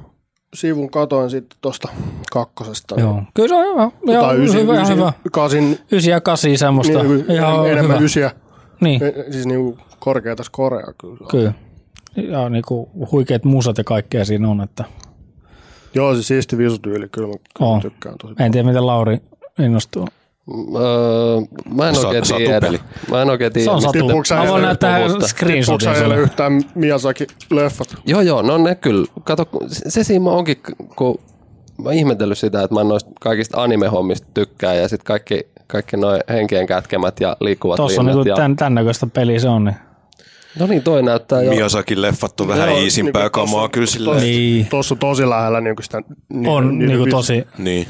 sivun 0.53 0.89
katoin 0.89 1.29
sitten 1.29 1.57
tuosta 1.61 1.87
kakkosesta. 2.31 2.95
joo. 2.99 3.23
Kyllä 3.33 3.47
se 3.49 3.55
on 3.55 3.65
hyvä. 3.65 4.13
Joo, 4.13 4.23
Tai 4.23 4.43
ysi, 4.43 4.61
hyvä, 4.61 4.81
ysi, 4.81 4.93
hyvä. 4.95 5.13
kasin, 5.31 5.79
Ysi 5.91 6.09
ja 6.09 6.21
kasi 6.21 6.57
semmoista. 6.57 7.03
niin, 7.03 7.25
ihan 7.31 7.69
enemmän 7.71 7.95
hyvä. 7.97 8.05
ysiä. 8.05 8.31
Niin, 8.81 9.03
E- 9.03 9.31
Siis 9.31 9.45
niinku 9.45 9.77
korkeata 9.99 10.43
skorea 10.43 10.93
kyllä. 11.01 11.27
kyllä. 11.31 11.53
Ja 12.15 12.49
niinku 12.49 12.89
huikeat 13.11 13.43
musat 13.45 13.77
ja 13.77 13.83
kaikkea 13.83 14.25
siinä 14.25 14.49
on, 14.49 14.61
että 14.61 14.83
Joo, 15.95 16.15
se 16.15 16.23
siisti 16.23 16.57
visutyyli, 16.57 17.09
kyllä 17.09 17.27
mä, 17.27 17.33
kyllä 17.57 17.69
mä 17.69 17.73
On. 17.75 17.81
tykkään 17.81 18.15
tosi 18.17 18.33
en 18.39 18.51
tiedä 18.51 18.67
miten 18.67 18.87
Lauri 18.87 19.17
innostuu. 19.59 20.07
Öö, 20.75 21.41
mä 21.75 21.89
en 21.89 21.95
Sa- 21.95 22.07
oikein 22.07 22.23
tiedä. 22.23 22.53
satupeli. 22.53 22.79
Mä 23.11 23.21
en 23.21 23.29
oikein 23.29 23.53
tiedä. 23.53 23.65
Se 23.65 23.71
on 23.71 23.81
satu. 23.81 24.07
Mä 24.35 24.47
voin 24.47 24.61
näyttää 24.61 24.99
screenshotin 25.27 25.95
sulle. 25.95 26.15
yhtään 26.17 26.61
Miyazaki-leffat? 26.75 27.95
Joo, 28.05 28.21
joo, 28.21 28.41
no 28.41 28.57
ne 28.57 28.75
kyllä. 28.75 29.05
Kato, 29.23 29.45
se 29.67 30.03
siinä 30.03 30.29
onkin, 30.31 30.57
kun 30.95 31.19
mä 31.77 31.83
oon 31.89 31.93
ihmetellyt 31.93 32.37
sitä, 32.37 32.63
että 32.63 32.73
mä 32.73 32.81
en 32.81 32.87
noista 32.87 33.11
kaikista 33.21 33.63
anime-hommista 33.63 34.27
tykkää 34.33 34.73
ja 34.73 34.87
sitten 34.87 35.05
kaikki, 35.05 35.47
kaikki 35.67 35.97
noin 35.97 36.21
henkien 36.29 36.67
kätkemät 36.67 37.19
ja 37.19 37.37
liikkuvat 37.41 37.75
Tuossa 37.77 38.01
on 38.01 38.05
niinku 38.05 38.23
ja... 38.29 38.35
tämän, 38.35 38.55
tämän 38.55 38.75
näköistä 38.75 39.07
peliä 39.07 39.39
se 39.39 39.49
on. 39.49 39.63
Niin. 39.63 39.75
No 40.59 40.67
niin, 40.67 40.83
toi 40.83 41.03
näyttää 41.03 41.41
jo. 41.41 41.49
Miyazakin 41.49 42.01
leffat 42.01 42.41
on 42.41 42.47
vähän 42.47 42.69
Joo, 42.69 42.77
iisimpää 42.79 43.21
niinku 43.23 43.39
tossa- 43.39 43.51
kamaa 43.51 43.69
kyllä 43.69 43.87
silleen. 43.87 44.21
Niin. 44.21 44.65
Tuossa 44.65 44.95
on 44.95 44.99
tosi 44.99 45.29
lähellä 45.29 45.61
niinku 45.61 45.81
sitä... 45.81 46.01
Ni, 46.29 46.47
On 46.47 46.69
niiden 46.69 46.87
niinku 46.87 47.05
vis- 47.05 47.11
tosi. 47.11 47.47
Niin. 47.57 47.87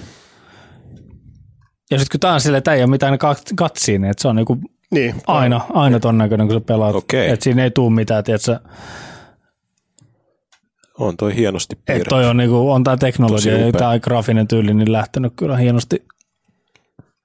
Ja 1.94 2.00
sitten 2.00 2.12
kun 2.12 2.20
tää 2.20 2.34
on 2.34 2.42
silleen, 2.42 2.58
että 2.58 2.74
ei 2.74 2.82
ole 2.84 2.90
mitään 2.90 3.18
katsiin, 3.56 4.06
että 4.06 4.22
se 4.22 4.28
on 4.28 4.36
niinku 4.36 4.58
Niin, 4.92 5.16
aina, 5.28 5.62
aina 5.74 6.00
ton 6.00 6.18
näköinen, 6.18 6.48
kun 6.48 6.56
sä 6.56 6.62
pelaat. 6.62 6.96
Okei. 6.96 7.30
Että 7.30 7.44
siinä 7.44 7.64
ei 7.64 7.72
tuu 7.72 7.90
mitään, 7.90 8.24
tiedätkö, 8.24 8.60
On 11.00 11.18
toi 11.18 11.36
hienosti 11.36 11.74
että 11.76 11.84
piirretty. 11.86 12.10
toi 12.10 12.26
on, 12.26 12.38
niinku, 12.38 12.72
on 12.72 12.84
tää 12.84 12.98
teknologia 12.98 13.58
ja 13.58 13.72
tää 13.72 14.00
graafinen 14.00 14.48
tyyli 14.48 14.74
niin 14.74 14.92
lähtenyt 14.92 15.34
kyllä 15.36 15.58
hienosti 15.58 16.06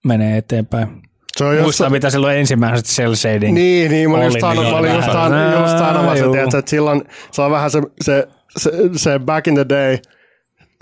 menee 0.05 0.37
eteenpäin. 0.39 0.89
se 1.37 1.45
on 1.45 1.51
Muistaa, 1.51 1.66
jossain, 1.66 1.93
mitä 1.93 2.11
silloin 2.11 2.37
ensimmäiset 2.39 2.87
cell 2.87 3.14
shading. 3.14 3.55
Niin, 3.55 3.91
niin, 3.91 4.11
mä 4.11 4.16
olin 4.16 4.27
just 4.27 4.37
Oli 4.37 4.41
sanon, 4.41 4.64
niin, 4.64 4.73
mä 4.73 4.79
olin 4.79 4.95
just, 4.95 5.07
sanon, 5.12 5.61
just 5.61 5.79
sanomassa, 5.79 6.25
Juu. 6.25 6.33
tiedätkö, 6.33 6.59
että 6.59 6.71
silloin 6.71 7.03
se 7.33 7.43
on 7.43 7.51
vähän 7.51 7.71
se, 7.71 7.83
se, 8.05 8.29
se, 8.59 8.71
se 8.97 9.19
back 9.19 9.47
in 9.47 9.55
the 9.55 9.66
day 9.69 9.99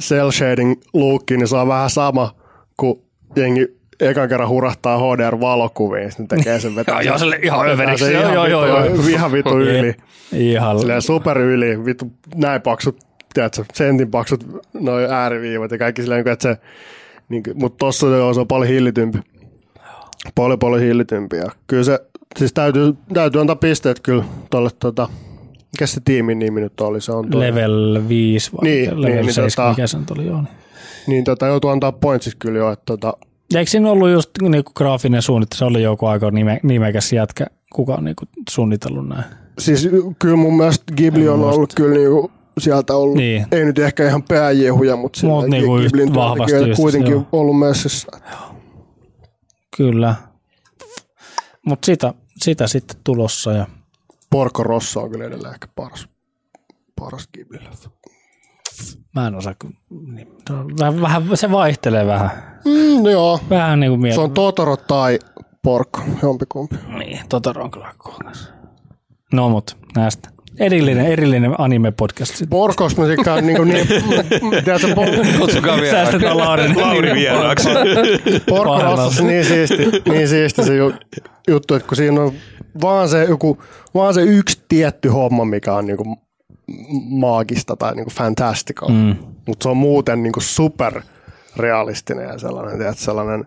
cell 0.02 0.30
shading 0.30 0.74
lookki, 0.94 1.36
niin 1.36 1.48
se 1.48 1.56
on 1.56 1.68
vähän 1.68 1.90
sama, 1.90 2.34
kun 2.76 3.02
jengi 3.36 3.75
ekan 4.00 4.28
kerran 4.28 4.48
hurahtaa 4.48 4.98
HDR-valokuviin, 4.98 6.10
sitten 6.10 6.28
tekee 6.28 6.60
sen 6.60 6.76
vetää. 6.76 7.02
Joo, 7.08 7.18
sille 7.18 7.38
ihan 7.42 7.68
överiksi. 7.70 8.04
Se 8.04 8.12
Joo, 8.12 8.22
ihan 8.22 8.34
joo, 8.34 8.66
joo, 8.66 8.84
joo. 8.84 8.94
Ihan 9.08 9.32
vitu 9.32 9.58
yli. 9.58 9.94
Ihan. 10.32 10.78
Silleen 10.78 11.02
super 11.02 11.38
yli, 11.38 11.84
vittu 11.84 12.12
näin 12.34 12.62
paksut, 12.62 12.98
tiedätkö, 13.34 13.64
sentin 13.74 14.10
paksut 14.10 14.46
noin 14.72 15.10
ääriviivat 15.10 15.70
ja 15.70 15.78
kaikki 15.78 16.02
silleen, 16.02 16.28
että 16.28 16.42
se, 16.42 16.56
niin, 17.28 17.42
mutta 17.54 17.78
tossa 17.78 18.06
se 18.34 18.40
on 18.40 18.48
paljon 18.48 18.68
hillitympi. 18.68 19.18
Paljon 20.34 20.58
paljon 20.58 20.82
hillitympi. 20.82 21.36
Ja 21.36 21.50
kyllä 21.66 21.84
se, 21.84 21.98
siis 22.38 22.52
täytyy, 22.52 22.94
täytyy 23.14 23.40
antaa 23.40 23.56
pisteet 23.56 24.00
kyllä 24.00 24.24
tuolle 24.50 24.70
tota, 24.80 25.08
mikä 25.72 25.86
se 25.86 26.00
tiimin 26.04 26.38
nimi 26.38 26.60
nyt 26.60 26.80
oli, 26.80 27.00
se 27.00 27.12
on 27.12 27.30
toi, 27.30 27.40
Level 27.40 28.02
5 28.08 28.52
vai 28.52 28.64
Niin, 28.64 29.02
level 29.02 29.14
niin, 29.14 29.26
niin 29.26 29.34
7, 29.34 29.66
tota- 29.66 29.70
mikä 29.76 29.86
se 29.86 29.98
nyt 29.98 30.10
oli 30.10 30.26
joo. 30.26 30.36
Niin. 30.36 30.48
niin 31.06 31.24
tota, 31.24 31.46
joutuu 31.46 31.70
antaa 31.70 31.92
pointsit 31.92 32.34
kyllä 32.38 32.58
jo, 32.58 32.72
että 32.72 32.82
tota, 32.86 33.12
eikö 33.54 33.70
siinä 33.70 33.90
ollut 33.90 34.10
just 34.10 34.30
niinku 34.42 34.72
graafinen 34.74 35.22
suunnittelu, 35.22 35.58
se 35.58 35.64
oli 35.64 35.82
joku 35.82 36.06
aika 36.06 36.30
nime, 36.30 36.60
nimekäs 36.62 37.12
jätkä, 37.12 37.46
kuka 37.72 37.94
on 37.94 38.04
niinku 38.04 38.24
suunnitellut 38.50 39.08
näin. 39.08 39.24
siis 39.58 39.88
kyllä 40.18 40.36
mun 40.36 40.56
mielestä 40.56 40.84
Ghibli 40.96 41.28
on 41.28 41.44
ollut 41.44 41.74
kyllä 41.74 41.94
niinku, 41.94 42.30
sieltä 42.60 42.94
ollut, 42.96 43.16
Niin. 43.16 43.46
ei 43.52 43.64
nyt 43.64 43.78
ehkä 43.78 44.08
ihan 44.08 44.22
pääjehuja, 44.22 44.96
mutta 44.96 45.26
Mut 45.26 45.46
niinku 45.48 45.76
Ghiblin 45.76 46.14
vahvasti 46.14 46.68
just, 46.68 46.80
kuitenkin 46.80 47.12
joo. 47.12 47.26
ollut 47.32 47.58
messissä. 47.58 48.08
Kyllä. 49.76 50.14
Mutta 51.66 51.86
sitä, 51.86 52.14
sitä 52.36 52.66
sitten 52.66 52.96
tulossa 53.04 53.52
ja 53.52 53.66
Porco 54.30 54.62
Rosso 54.62 55.00
on 55.02 55.10
kyllä 55.10 55.24
edelleen 55.24 55.54
ehkä 55.54 55.68
paras, 55.76 56.08
paras 57.00 57.28
Ghibli-leffa. 57.36 57.90
mä 59.14 59.26
en 59.26 59.34
osaa 59.34 59.54
niin, 59.90 60.28
vähän, 60.80 61.00
vähän, 61.00 61.22
se 61.34 61.50
vaihtelee 61.50 62.06
vähän. 62.06 62.55
Mm, 62.66 63.02
no 63.02 63.10
joo, 63.10 63.40
Vähän 63.50 63.80
niin 63.80 63.90
kuin 63.90 64.00
se 64.00 64.02
mieltä. 64.02 64.20
on 64.20 64.30
Totoro 64.30 64.76
tai 64.76 65.18
Porco, 65.62 66.00
jompikumpi. 66.22 66.76
Niin, 66.98 67.20
Totoro 67.28 67.64
on 67.64 67.70
kyllä 67.70 67.94
kuukas. 67.98 68.52
No 69.32 69.48
mut, 69.48 69.76
näistä. 69.96 70.28
Erillinen, 70.58 71.06
erillinen 71.06 71.54
anime-podcast. 71.60 72.46
Porkos 72.50 72.96
mä 72.96 73.06
tykkään 73.06 73.46
niinku 73.46 73.64
niin, 73.64 73.86
tiedätkö, 74.64 74.94
por- 74.94 75.38
Kutsukaa 75.38 75.76
vielä. 75.76 75.90
Säästetään 75.90 76.38
Laurin. 76.38 76.80
Lauri 76.80 77.14
vieraaksi. 77.14 77.68
Pahdella. 78.50 78.82
Rossossa 78.96 79.22
niin 79.22 79.44
siisti, 79.44 80.02
niin 80.08 80.28
siisti 80.28 80.64
se 80.64 80.76
ju, 80.76 80.92
juttu, 81.48 81.74
että 81.74 81.88
kun 81.88 81.96
siinä 81.96 82.20
on 82.20 82.32
vaan 82.82 83.08
se, 83.08 83.24
joku, 83.24 83.62
vaan 83.94 84.14
se 84.14 84.22
yksi 84.22 84.60
tietty 84.68 85.08
homma, 85.08 85.44
mikä 85.44 85.74
on 85.74 85.86
niinku 85.86 86.16
maagista 87.10 87.76
tai 87.76 87.94
niinku 87.94 88.10
fantastical, 88.10 88.88
mm. 88.88 89.16
mutta 89.46 89.62
se 89.62 89.68
on 89.68 89.76
muuten 89.76 90.22
niinku 90.22 90.40
super 90.40 91.02
realistinen 91.56 92.28
ja 92.28 92.38
sellainen, 92.38 92.78
tiedätkö, 92.78 93.02
sellainen 93.02 93.46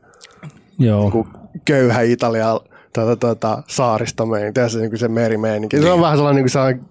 Joo. 0.80 1.02
niinku 1.02 1.27
köyhä 1.65 2.02
Italia 2.02 2.60
tätä, 2.94 3.15
tätä 3.15 3.64
saaristomeininki, 3.68 4.69
se, 4.69 4.80
niinku 4.80 4.98
se 4.98 5.07
merimeininki. 5.07 5.81
Se 5.81 5.91
on 5.91 6.02
vähän 6.02 6.18
sellainen 6.18 6.36
niinku, 6.36 6.49
sellainen 6.49 6.86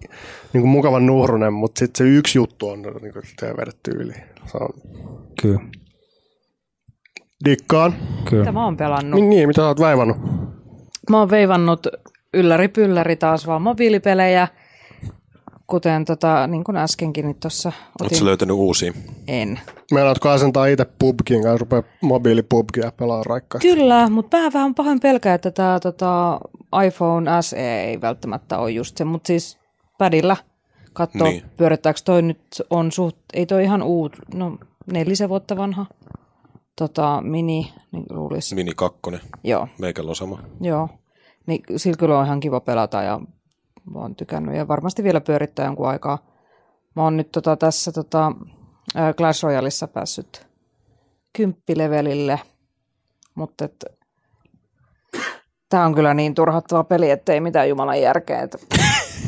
niinku 0.52 0.68
mukavan 0.68 1.06
nuhrunen, 1.06 1.52
mutta 1.52 1.78
sitten 1.78 2.06
se 2.06 2.12
yksi 2.14 2.38
juttu 2.38 2.68
on 2.68 2.82
niinku, 2.82 3.20
se 3.40 3.56
vedetty 3.56 3.90
yli. 3.90 4.14
Se 4.46 4.58
on, 4.60 4.68
Kyllä. 5.42 5.60
dikkaan. 7.44 7.94
Kyllä. 8.30 8.42
Mitä 8.42 8.52
mä 8.52 8.64
oon 8.64 8.76
pelannut? 8.76 9.20
Niin, 9.20 9.30
niin, 9.30 9.48
mitä 9.48 9.62
sä 9.62 9.66
oot 9.66 9.80
väivannut? 9.80 10.16
Mä 11.10 11.18
oon 11.18 11.30
veivannut 11.30 11.86
ylläri 12.34 12.68
pylläri 12.68 13.16
taas 13.16 13.46
vaan 13.46 13.62
mobiilipelejä, 13.62 14.48
kuten 15.68 16.04
tota, 16.04 16.46
niin 16.46 16.64
kuin 16.64 16.76
äskenkin 16.76 17.28
nyt 17.28 17.40
tuossa 17.40 17.68
Oletko 18.00 18.16
otin. 18.16 18.24
löytänyt 18.26 18.56
uusia? 18.56 18.92
En. 19.28 19.60
Meinaatko 19.92 20.28
asentaa 20.28 20.66
itse 20.66 20.86
PUBGin 20.98 21.42
kanssa, 21.42 21.58
rupea 21.58 21.82
mobiilipubgia 22.00 22.92
pelaa 22.96 23.22
raikkaasti? 23.22 23.68
Kyllä, 23.74 24.08
mutta 24.10 24.36
mä 24.36 24.50
vähän 24.54 24.74
pahoin 24.74 25.00
pelkää, 25.00 25.34
että 25.34 25.50
tämä 25.50 25.80
tota, 25.80 26.40
iPhone 26.86 27.30
SE 27.42 27.80
ei 27.80 28.00
välttämättä 28.00 28.58
ole 28.58 28.70
just 28.70 28.96
se, 28.96 29.04
mutta 29.04 29.26
siis 29.26 29.58
padilla 29.98 30.36
katsoa, 30.92 31.28
Niin. 31.28 31.42
niin. 31.42 31.50
pyörittääkö 31.56 32.00
toi 32.04 32.22
nyt 32.22 32.40
on 32.70 32.92
suht, 32.92 33.16
ei 33.34 33.46
toi 33.46 33.62
ihan 33.64 33.82
uut, 33.82 34.16
no 34.34 34.58
nelisen 34.92 35.28
vuotta 35.28 35.56
vanha 35.56 35.86
tota, 36.78 37.20
mini, 37.24 37.72
niin 37.92 38.04
luulisi. 38.10 38.54
Mini 38.54 38.72
2. 38.76 38.98
Joo, 39.44 39.68
Meikällä 39.78 40.08
on 40.08 40.16
sama. 40.16 40.38
joo. 40.60 40.88
Niin 41.46 41.62
sillä 41.76 41.96
kyllä 41.96 42.18
on 42.18 42.26
ihan 42.26 42.40
kiva 42.40 42.60
pelata 42.60 43.02
ja 43.02 43.20
mä 43.94 43.98
oon 43.98 44.14
tykännyt 44.14 44.56
ja 44.56 44.68
varmasti 44.68 45.04
vielä 45.04 45.20
pyörittää 45.20 45.66
jonkun 45.66 45.88
aikaa. 45.88 46.18
Mä 46.96 47.02
oon 47.02 47.16
nyt 47.16 47.32
tota, 47.32 47.56
tässä 47.56 47.92
tota, 47.92 48.32
Clash 49.16 49.44
Royaleissa 49.44 49.88
päässyt 49.88 50.46
kymppilevelille, 51.36 52.40
mutta 53.34 53.64
et, 53.64 53.84
tää 55.68 55.86
on 55.86 55.94
kyllä 55.94 56.14
niin 56.14 56.34
turhattava 56.34 56.84
peli, 56.84 57.10
ettei 57.10 57.40
mitään 57.40 57.68
jumalan 57.68 58.00
järkeä. 58.00 58.42
Et. 58.42 58.56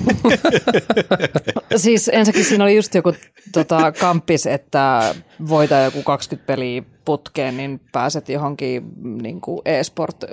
siis 1.77 2.11
ensinnäkin 2.13 2.45
siinä 2.45 2.65
oli 2.65 2.77
just 2.77 2.95
joku 2.95 3.13
tota, 3.53 3.93
kamppis, 3.93 4.47
että 4.47 5.15
voita 5.49 5.79
joku 5.79 6.03
20 6.03 6.47
peliä 6.47 6.83
putkeen, 7.05 7.57
niin 7.57 7.81
pääset 7.93 8.29
johonkin 8.29 8.83
niin 9.23 9.41
kuin 9.41 9.61
e-sport 9.65 10.25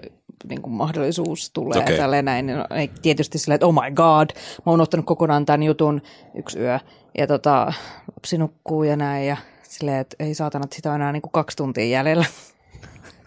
niin 0.49 0.61
kuin 0.61 0.73
mahdollisuus 0.73 1.51
tulee 1.51 1.79
okay. 1.79 1.97
tälleen 1.97 2.25
näin. 2.25 2.45
Niin 2.45 2.57
ei 2.75 2.91
tietysti 3.01 3.37
silleen, 3.37 3.55
että 3.55 3.67
oh 3.67 3.73
my 3.73 3.91
god, 3.95 4.29
mä 4.65 4.71
oon 4.71 4.81
ottanut 4.81 5.05
kokonaan 5.05 5.45
tämän 5.45 5.63
jutun 5.63 6.01
yksi 6.35 6.59
yö. 6.59 6.79
Ja 7.17 7.27
tota, 7.27 7.73
lapsi 8.15 8.37
nukkuu 8.37 8.83
ja 8.83 8.95
näin 8.95 9.27
ja 9.27 9.37
silleen, 9.63 9.99
että 9.99 10.15
ei 10.19 10.33
saatana, 10.33 10.63
että 10.63 10.75
sitä 10.75 10.89
on 10.89 10.95
enää 10.95 11.11
niin 11.11 11.21
kuin 11.21 11.31
kaksi 11.31 11.57
tuntia 11.57 11.85
jäljellä. 11.85 12.25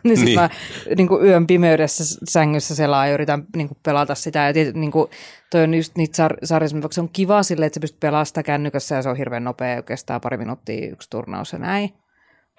niin 0.04 0.16
sitten 0.16 0.24
Niin. 0.24 0.40
mä 0.40 0.50
niin 0.96 1.08
kuin 1.08 1.24
yön 1.24 1.46
pimeydessä 1.46 2.04
sängyssä 2.28 2.74
selaa 2.74 3.06
ja 3.06 3.14
yritän 3.14 3.44
niin 3.56 3.68
kuin 3.68 3.78
pelata 3.82 4.14
sitä. 4.14 4.38
Ja 4.46 4.52
tiety, 4.52 4.72
niin 4.72 4.90
kuin, 4.92 5.10
toi 5.50 5.62
on 5.62 5.74
just 5.74 5.96
niitä 5.96 6.28
sar- 6.28 6.38
sarjassa, 6.44 6.74
vaikka 6.76 6.92
se 6.94 7.00
on 7.00 7.08
kiva 7.12 7.42
silleen, 7.42 7.66
että 7.66 7.76
sä 7.76 7.80
pystyt 7.80 8.00
pelaamaan 8.00 8.26
sitä 8.26 8.42
kännykässä 8.42 8.94
ja 8.94 9.02
se 9.02 9.08
on 9.08 9.16
hirveän 9.16 9.44
nopea 9.44 9.68
ja 9.74 9.82
kestää 9.82 10.20
pari 10.20 10.36
minuuttia 10.36 10.90
yksi 10.90 11.10
turnaus 11.10 11.52
ja 11.52 11.58
näin. 11.58 11.94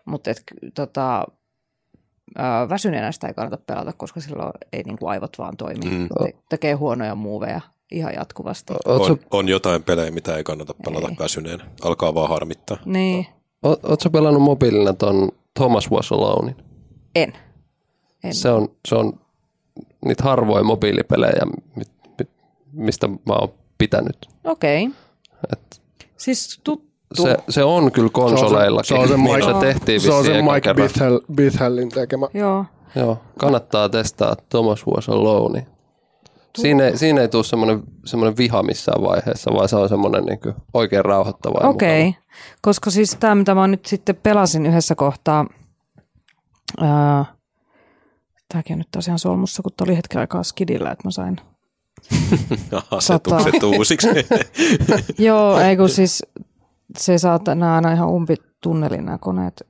Mutta 0.06 0.32
tota, 0.76 1.26
väsyneenä 2.70 3.12
sitä 3.12 3.28
ei 3.28 3.34
kannata 3.34 3.64
pelata, 3.68 3.94
koska 3.94 4.20
silloin 4.22 4.52
ei 4.74 4.84
niin 4.84 4.98
kuin 4.98 5.10
aivot 5.10 5.38
vaan 5.38 5.58
toimi. 5.58 5.86
Mm. 5.90 6.08
Te- 6.24 6.36
tekee 6.50 6.74
huonoja 6.74 7.16
muuveja 7.16 7.62
ihan 7.92 8.14
jatkuvasti. 8.16 8.74
On, 8.86 9.18
on 9.32 9.48
jotain 9.50 9.84
pelejä, 9.84 10.12
mitä 10.12 10.36
ei 10.38 10.44
kannata 10.44 10.74
pelata 10.86 11.08
Ei. 11.10 11.16
väsyneen. 11.20 11.60
Alkaa 11.84 12.14
vaan 12.14 12.30
harmittaa. 12.30 12.78
Niin, 12.86 13.26
ootko 13.64 14.10
pelannut 14.12 14.42
mobiilina 14.44 14.94
ton 14.94 15.30
Thomas 15.60 15.92
Was 15.92 16.12
Alonein? 16.12 16.56
En. 17.16 17.34
en. 18.24 18.34
Se 18.36 18.50
on, 18.50 18.72
se 18.88 18.96
on 18.96 19.20
niitä 20.06 20.24
harvoja 20.24 20.64
mobiilipelejä, 20.64 21.42
mit, 21.76 21.90
mit, 22.20 22.30
mistä 22.72 23.08
mä 23.08 23.34
oon 23.34 23.54
pitänyt. 23.78 24.30
Okei. 24.44 24.84
Okay. 24.86 24.98
Et 25.52 25.82
Siis 26.18 26.60
tuttu. 26.64 26.92
se, 27.14 27.38
se 27.50 27.64
on 27.64 27.92
kyllä 27.92 28.10
konsoleillakin. 28.12 28.88
Se 28.88 29.02
on 29.02 29.08
se, 29.08 29.18
niin 29.18 29.32
Mike, 29.32 29.46
se 29.46 29.60
tehtiin 29.60 30.02
se, 30.02 30.14
on 30.14 30.26
se 30.26 30.42
Mike. 30.42 30.74
Bithell, 30.74 31.20
Bithellin 31.36 31.90
tekemä. 31.90 32.28
Joo. 32.34 32.66
Joo, 32.96 33.18
kannattaa 33.40 33.90
testaa 33.90 34.36
Thomas 34.50 34.88
Was 34.88 35.10
Alone. 35.10 35.68
Siinä 36.58 36.88
ei, 36.88 36.98
siinä 36.98 37.22
ei 37.22 37.28
tule 37.28 37.44
semmoinen, 37.44 37.84
semmoinen 38.06 38.38
viha 38.38 38.64
missään 38.64 39.04
vaiheessa, 39.04 39.52
vaan 39.54 39.70
se 39.70 39.76
on 39.76 39.90
semmoinen 39.90 40.26
niin 40.26 40.40
oikein 40.74 41.06
rauhoittava. 41.06 41.70
Okei, 41.70 42.08
okay. 42.08 42.22
koska 42.62 42.90
siis 42.92 43.18
tämä, 43.20 43.36
mitä 43.36 43.56
mä 43.56 43.68
nyt 43.68 43.86
sitten 43.86 44.16
pelasin 44.16 44.66
yhdessä 44.66 44.96
kohtaa, 44.96 45.46
ää, 46.80 47.26
tämäkin 48.48 48.74
on 48.74 48.78
nyt 48.78 48.88
tosiaan 48.92 49.20
solmussa, 49.20 49.64
kun 49.64 49.72
oli 49.82 49.98
hetken 49.98 50.22
aikaa 50.22 50.44
skidillä, 50.44 50.92
että 50.92 51.08
mä 51.08 51.12
sain. 51.12 51.38
Asetukset 52.92 53.64
uusiksi. 53.78 54.08
Joo, 55.28 55.60
ei 55.60 55.78
kun 55.78 55.90
siis 55.90 56.24
se 56.98 57.18
saattaa, 57.18 57.56
nämä 57.56 57.76
aina 57.76 57.92
ihan 57.94 58.10
umpitunnelin 58.10 59.06
nämä 59.06 59.18
koneet. 59.18 59.68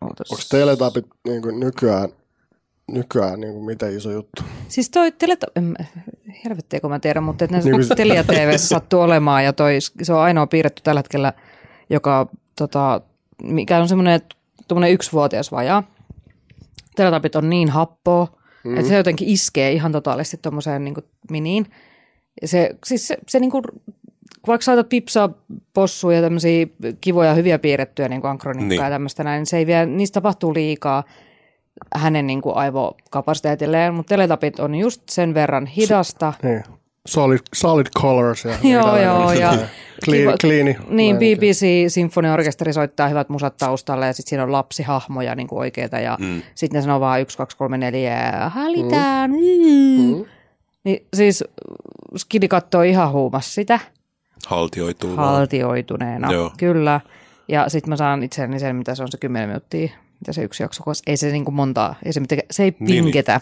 Ootas. 0.00 0.30
Onko 0.30 0.42
teletapit 0.50 1.06
niin 1.28 1.42
kuin 1.42 1.60
nykyään, 1.60 2.08
nykyään 2.92 3.40
niin 3.40 3.52
kuin 3.52 3.64
miten 3.64 3.96
iso 3.96 4.10
juttu? 4.10 4.42
Siis 4.68 4.90
toi 4.90 5.12
teleta... 5.12 5.46
em, 5.56 5.74
Helvettiä, 6.44 6.80
kun 6.80 6.90
mä 6.90 6.98
tiedän, 6.98 7.22
mutta 7.24 7.44
että 7.44 7.56
Niin 7.58 7.84
se- 7.84 7.94
Telia 7.94 8.24
TV 8.24 8.56
sattuu 8.58 9.00
olemaan 9.00 9.44
ja 9.44 9.52
toi, 9.52 9.78
se 10.02 10.12
on 10.12 10.20
ainoa 10.20 10.46
piirretty 10.46 10.82
tällä 10.82 10.98
hetkellä, 10.98 11.32
joka, 11.90 12.26
tota, 12.58 13.00
mikä 13.42 13.78
on 13.78 13.88
semmoinen 13.88 14.20
tuommoinen 14.74 14.94
yksivuotias 14.94 15.52
vajaa. 15.52 15.82
Teletapit 16.96 17.36
on 17.36 17.50
niin 17.50 17.70
happoa, 17.70 18.38
mm. 18.64 18.76
että 18.76 18.88
se 18.88 18.96
jotenkin 18.96 19.28
iskee 19.28 19.72
ihan 19.72 19.92
totaalisesti 19.92 20.36
tuommoiseen 20.36 20.84
niin 20.84 20.94
miniin. 21.30 21.66
Ja 22.42 22.48
se, 22.48 22.70
siis 22.86 23.08
se, 23.08 23.16
se 23.28 23.40
niin 23.40 23.50
kuin, 23.50 23.64
vaikka 24.46 24.64
saatat 24.64 24.88
pipsaa, 24.88 25.30
possuja 25.74 26.16
ja 26.16 26.22
tämmöisiä 26.22 26.66
kivoja, 27.00 27.34
hyviä 27.34 27.58
piirrettyjä 27.58 28.08
niin 28.08 28.20
kuin 28.20 28.30
ankronikkaa 28.30 28.68
Niin. 28.68 28.82
ja 28.84 28.90
tämmöistä 28.90 29.24
näin, 29.24 29.40
niin 29.40 29.46
se 29.46 29.56
ei 29.56 29.66
vie, 29.66 29.86
niistä 29.86 30.14
tapahtuu 30.14 30.54
liikaa 30.54 31.04
hänen 31.94 32.26
niin 32.26 32.42
kuin 32.42 32.56
aivokapasiteetilleen, 32.56 33.94
mutta 33.94 34.08
teletapit 34.08 34.60
on 34.60 34.74
just 34.74 35.02
sen 35.10 35.34
verran 35.34 35.66
hidasta. 35.66 36.32
Niin. 36.42 36.62
Solid, 37.08 37.38
solid 37.54 37.86
colors. 38.00 38.44
Ja 38.44 38.50
Joo, 38.62 38.82
tällainen. 38.82 39.04
joo, 39.08 39.32
ja 39.32 39.52
Clean, 40.04 40.22
kiva- 40.28 40.36
cleani. 40.40 40.76
Niin, 40.88 41.16
meininki. 41.16 41.36
BBC 41.36 41.92
Sinfoniorkesteri 41.92 42.72
soittaa 42.72 43.08
hyvät 43.08 43.28
musat 43.28 43.56
taustalle 43.56 44.06
ja 44.06 44.12
sitten 44.12 44.30
siinä 44.30 44.42
on 44.42 44.52
lapsihahmoja 44.52 45.34
niin 45.34 45.46
kuin 45.48 45.58
oikeita 45.58 45.98
ja 45.98 46.16
mm. 46.20 46.42
sitten 46.54 46.78
ne 46.78 46.82
sanoo 46.82 47.00
vaan 47.00 47.20
1, 47.20 47.36
2, 47.38 47.56
3, 47.56 47.78
4 47.78 48.10
ja 48.32 48.48
hälytään. 48.54 49.30
Mm. 49.30 49.36
Mm. 50.16 50.24
Niin 50.84 51.06
siis 51.16 51.44
Skidi 52.16 52.48
katsoo 52.48 52.82
ihan 52.82 53.12
huumas 53.12 53.54
sitä 53.54 53.80
Haltioituu. 54.46 55.16
vaan. 55.16 55.28
haltioituneena. 55.34 56.32
Joo. 56.32 56.50
Kyllä. 56.58 57.00
Ja 57.48 57.68
sitten 57.68 57.88
mä 57.90 57.96
saan 57.96 58.22
itselleni 58.22 58.58
sen, 58.58 58.76
mitä 58.76 58.94
se 58.94 59.02
on 59.02 59.10
se 59.10 59.18
10 59.18 59.48
minuuttia, 59.48 59.88
mitä 60.20 60.32
se 60.32 60.42
yksi 60.42 60.62
jakso, 60.62 60.82
koska 60.82 61.10
ei 61.10 61.16
se 61.16 61.30
niinku 61.32 61.50
montaa, 61.50 61.94
ei 62.04 62.12
se, 62.12 62.20
mitenkään, 62.20 62.46
se 62.50 62.62
ei 62.64 62.76
Niin, 62.80 63.04
pinketä 63.04 63.40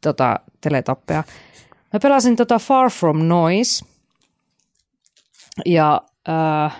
tota, 0.00 0.40
teletappea. 0.60 1.24
Mä 1.94 2.00
pelasin 2.00 2.36
tota 2.36 2.58
Far 2.58 2.90
From 2.90 3.18
Noise. 3.18 3.84
Ja 5.66 6.02
äh, 6.28 6.76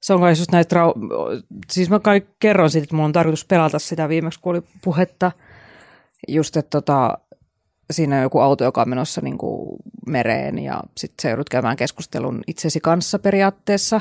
se 0.00 0.14
on 0.14 0.20
kai 0.20 0.30
just 0.30 0.52
näitä, 0.52 0.76
trau- 0.76 1.42
siis 1.72 1.90
mä 1.90 2.00
kai 2.00 2.22
kerron 2.38 2.70
siitä, 2.70 2.84
että 2.84 2.94
mulla 2.94 3.06
on 3.06 3.12
tarkoitus 3.12 3.44
pelata 3.44 3.78
sitä 3.78 4.08
viimeksi, 4.08 4.40
kun 4.40 4.50
oli 4.50 4.62
puhetta. 4.84 5.32
Just, 6.28 6.56
että 6.56 6.70
tota, 6.70 7.18
siinä 7.90 8.16
on 8.16 8.22
joku 8.22 8.38
auto, 8.38 8.64
joka 8.64 8.82
on 8.82 8.88
menossa 8.88 9.20
niin 9.20 9.38
kuin 9.38 9.76
mereen 10.06 10.58
ja 10.58 10.80
sitten 10.96 11.22
sä 11.22 11.28
joudut 11.28 11.48
käymään 11.48 11.76
keskustelun 11.76 12.42
itsesi 12.46 12.80
kanssa 12.80 13.18
periaatteessa. 13.18 14.00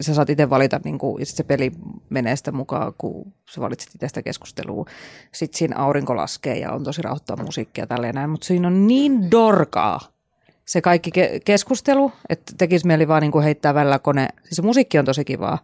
Sä 0.00 0.14
saat 0.14 0.30
itse 0.30 0.50
valita, 0.50 0.80
niin 0.84 0.98
kuin, 0.98 1.20
ja 1.20 1.26
sit 1.26 1.36
se 1.36 1.42
peli 1.44 1.72
menee 2.10 2.36
sitä 2.36 2.52
mukaan, 2.52 2.92
kun 2.98 3.32
sä 3.50 3.60
valitset 3.60 3.94
itse 3.94 4.08
sitä 4.08 4.22
keskustelua. 4.22 4.84
Sitten 5.32 5.58
siinä 5.58 5.76
aurinko 5.76 6.16
laskee 6.16 6.58
ja 6.58 6.72
on 6.72 6.84
tosi 6.84 7.02
rauhoittava 7.02 7.42
musiikkia 7.42 7.86
tälleen 7.86 8.14
näin, 8.14 8.30
mutta 8.30 8.46
siinä 8.46 8.68
on 8.68 8.86
niin 8.86 9.30
dorkaa 9.30 10.00
se 10.64 10.80
kaikki 10.80 11.10
ke- 11.18 11.40
keskustelu, 11.44 12.12
että 12.28 12.52
tekisi 12.58 12.86
mieli 12.86 13.08
vaan 13.08 13.22
niin 13.22 13.32
kuin 13.32 13.44
heittää 13.44 13.74
välillä 13.74 13.98
kone. 13.98 14.28
Siis 14.42 14.56
se 14.56 14.62
musiikki 14.62 14.98
on 14.98 15.04
tosi 15.04 15.24
kivaa, 15.24 15.58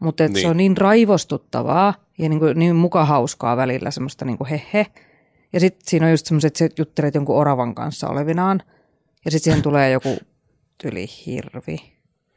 mutta 0.00 0.24
niin. 0.24 0.34
se 0.34 0.40
Niin. 0.40 0.50
on 0.50 0.56
niin 0.56 0.76
raivostuttavaa 0.76 1.94
ja 2.18 2.28
niin, 2.28 2.38
kuin, 2.38 2.58
niin 2.58 2.76
muka 2.76 3.04
hauskaa 3.04 3.56
välillä 3.56 3.90
semmoista 3.90 4.24
niin 4.24 4.38
kuin 4.38 4.48
hehe. 4.48 4.86
Ja 5.52 5.60
sitten 5.60 5.82
siinä 5.88 6.06
on 6.06 6.10
just 6.10 6.26
semmoiset, 6.26 6.46
että 6.48 6.58
sä 6.58 6.68
juttelet 6.78 7.14
jonkun 7.14 7.36
oravan 7.36 7.74
kanssa 7.74 8.08
olevinaan 8.08 8.62
ja 9.24 9.30
sitten 9.30 9.44
siihen 9.44 9.62
tulee 9.62 9.90
joku 9.90 10.16
yli 10.84 11.06
hirvi 11.26 11.93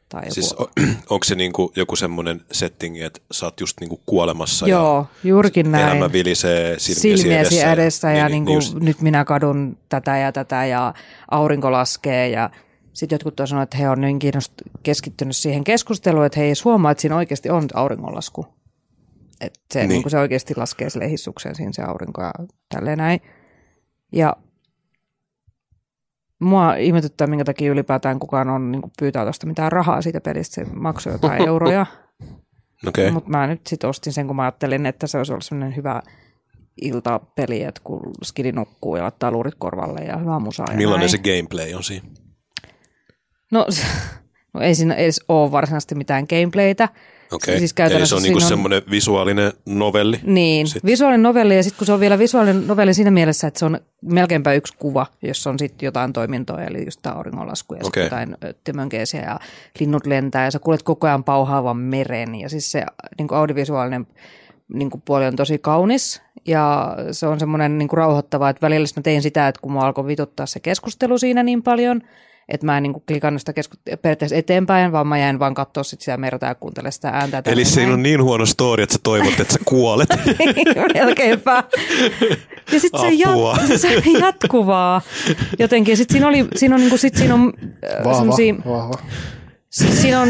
tai 0.08 0.22
joku. 0.22 0.34
Siis 0.34 0.52
o- 0.58 0.70
onko 1.10 1.24
se 1.24 1.34
niinku 1.34 1.72
joku 1.76 1.96
semmoinen 1.96 2.40
setting, 2.52 3.02
että 3.02 3.20
sä 3.32 3.46
oot 3.46 3.60
just 3.60 3.80
niinku 3.80 4.00
kuolemassa 4.06 4.68
Joo, 4.68 5.06
juurikin 5.24 5.66
ja 5.66 5.72
näin. 5.72 5.88
elämä 5.88 6.12
vilisee 6.12 6.78
silmiesi, 6.78 7.22
silmiesi 7.22 7.54
edessä. 7.56 7.72
edessä 7.72 8.12
ja 8.12 8.28
niin, 8.28 8.44
niin, 8.44 8.54
just- 8.58 8.80
nyt 8.80 9.00
minä 9.00 9.24
kadun 9.24 9.78
tätä 9.88 10.18
ja 10.18 10.32
tätä 10.32 10.66
ja 10.66 10.94
aurinko 11.30 11.72
laskee 11.72 12.28
ja 12.28 12.50
sitten 12.92 13.14
jotkut 13.16 13.36
tuo 13.36 13.46
sanoo, 13.46 13.62
että 13.62 13.76
he 13.76 13.88
on 13.90 14.00
niin 14.00 14.18
kiinnost- 14.24 14.70
keskittynyt 14.82 15.36
siihen 15.36 15.64
keskusteluun, 15.64 16.26
että 16.26 16.40
he 16.40 16.46
ei 16.46 16.52
huomaa, 16.64 16.90
että 16.90 17.00
siinä 17.02 17.16
oikeasti 17.16 17.50
on 17.50 17.68
auringonlasku. 17.74 18.46
Että 19.40 19.58
se, 19.72 19.78
niin. 19.80 19.88
Niin. 19.88 20.00
Niin 20.02 20.10
se 20.10 20.18
oikeasti 20.18 20.54
laskee 20.56 20.90
sille 20.90 21.10
hissukseen 21.10 21.54
siinä 21.54 21.72
se 21.72 21.82
aurinko 21.82 22.22
ja 22.22 22.32
tälleen 22.74 22.98
näin. 22.98 23.20
Ja 24.12 24.36
mua 26.38 26.74
ihmetyttää, 26.74 27.26
minkä 27.26 27.44
takia 27.44 27.72
ylipäätään 27.72 28.18
kukaan 28.18 28.48
on 28.48 28.70
niin 28.72 28.82
pyytää 28.98 29.24
tuosta 29.24 29.46
mitään 29.46 29.72
rahaa 29.72 30.02
siitä 30.02 30.20
pelistä. 30.20 30.54
Se 30.54 30.64
maksoi 30.74 31.12
jotain 31.12 31.42
euroja. 31.48 31.86
Okei. 32.86 33.10
Mutta 33.10 33.30
mä 33.30 33.46
nyt 33.46 33.66
sitten 33.66 33.90
ostin 33.90 34.12
sen, 34.12 34.26
kun 34.26 34.36
mä 34.36 34.42
ajattelin, 34.42 34.86
että 34.86 35.06
se 35.06 35.18
olisi 35.18 35.32
ollut 35.32 35.44
sellainen 35.44 35.76
hyvä 35.76 36.02
iltapeli, 36.82 37.62
että 37.62 37.80
kun 37.84 38.00
skidi 38.24 38.52
nukkuu 38.52 38.96
ja 38.96 39.02
laittaa 39.02 39.30
luurit 39.30 39.54
korvalle 39.58 40.00
ja 40.00 40.16
hyvä 40.16 40.38
musa 40.38 40.64
ja 40.70 40.76
Millainen 40.76 41.00
näin. 41.00 41.10
se 41.10 41.18
gameplay 41.18 41.74
on 41.74 41.82
siinä? 41.84 42.08
No, 43.52 43.66
no 44.54 44.60
ei 44.60 44.74
siinä 44.74 44.94
edes 44.94 45.20
ole 45.28 45.52
varsinaisesti 45.52 45.94
mitään 45.94 46.26
gameplaytä. 46.30 46.88
Okei. 47.32 47.58
Siis 47.58 47.74
Eli 47.90 48.06
se 48.06 48.14
on 48.14 48.22
niinku 48.22 48.38
on- 48.38 48.48
semmoinen 48.48 48.82
visuaalinen 48.90 49.52
novelli. 49.66 50.20
Niin, 50.22 50.66
Sit- 50.66 50.84
visuaalinen 50.84 51.22
novelli 51.22 51.56
ja 51.56 51.62
sitten 51.62 51.78
kun 51.78 51.86
se 51.86 51.92
on 51.92 52.00
vielä 52.00 52.18
visuaalinen 52.18 52.66
novelli 52.66 52.94
siinä 52.94 53.10
mielessä, 53.10 53.46
että 53.46 53.58
se 53.58 53.64
on 53.64 53.80
melkeinpä 54.02 54.52
yksi 54.52 54.74
kuva, 54.78 55.06
jossa 55.22 55.50
on 55.50 55.58
sitten 55.58 55.86
jotain 55.86 56.12
toimintoa, 56.12 56.62
eli 56.62 56.84
just 56.84 57.00
tämä 57.02 57.14
auringonlasku 57.14 57.74
ja 57.74 57.80
okay. 57.84 58.02
jotain 58.02 58.36
tömönkeisiä 58.64 59.20
ja 59.20 59.38
linnut 59.80 60.06
lentää 60.06 60.44
ja 60.44 60.50
sä 60.50 60.58
kuulet 60.58 60.82
koko 60.82 61.06
ajan 61.06 61.24
pauhaavan 61.24 61.76
meren 61.76 62.34
ja 62.34 62.48
siis 62.48 62.72
se 62.72 62.84
niin 63.18 63.28
audiovisuaalinen 63.30 64.06
niin 64.74 64.90
kuin 64.90 65.02
puoli 65.04 65.26
on 65.26 65.36
tosi 65.36 65.58
kaunis 65.58 66.22
ja 66.46 66.96
se 67.12 67.26
on 67.26 67.40
semmoinen 67.40 67.78
niin 67.78 67.88
kuin 67.88 67.98
rauhoittava, 67.98 68.48
että 68.50 68.66
välillä 68.66 68.86
mä 68.96 69.02
tein 69.02 69.22
sitä, 69.22 69.48
että 69.48 69.60
kun 69.60 69.72
mua 69.72 69.82
alkoi 69.86 70.06
vituttaa 70.06 70.46
se 70.46 70.60
keskustelu 70.60 71.18
siinä 71.18 71.42
niin 71.42 71.62
paljon, 71.62 72.02
että 72.48 72.66
mä 72.66 72.76
en 72.76 72.82
niin 72.82 72.92
kuin 72.92 73.02
klikannut 73.06 73.42
sitä 73.42 73.52
kesku- 73.52 73.76
periaatteessa 74.02 74.36
eteenpäin, 74.36 74.92
vaan 74.92 75.06
mä 75.06 75.18
jäin 75.18 75.38
vaan 75.38 75.54
katsoa 75.54 75.82
sit 75.82 76.00
sitä 76.00 76.16
merta 76.16 76.46
ja 76.46 76.54
kuuntele 76.54 76.90
sitä 76.90 77.08
ääntä. 77.08 77.42
Eli 77.46 77.64
siinä 77.64 77.92
on 77.92 78.02
niin 78.02 78.22
huono 78.22 78.46
story, 78.46 78.82
että 78.82 78.92
sä 78.92 79.00
toivot, 79.02 79.40
että 79.40 79.52
sä 79.52 79.58
kuolet. 79.64 80.08
Melkeinpä. 80.94 81.64
Ja 82.72 82.80
sitten 82.80 83.00
se, 83.00 83.08
jat, 83.10 83.36
se 83.76 84.02
jatkuvaa 84.20 85.00
jotenkin. 85.58 85.96
Sitten 85.96 86.14
siinä, 86.14 86.28
oli, 86.28 86.48
siinä 86.56 86.74
on, 86.74 86.80
niinku, 86.80 86.96
sit 86.96 87.16
siinä 87.16 87.34
on 87.34 87.52
äh, 87.60 88.04
Vahva, 88.04 88.32
vahva. 88.66 88.94
Siis 89.78 90.02
siinä 90.02 90.20
on 90.20 90.28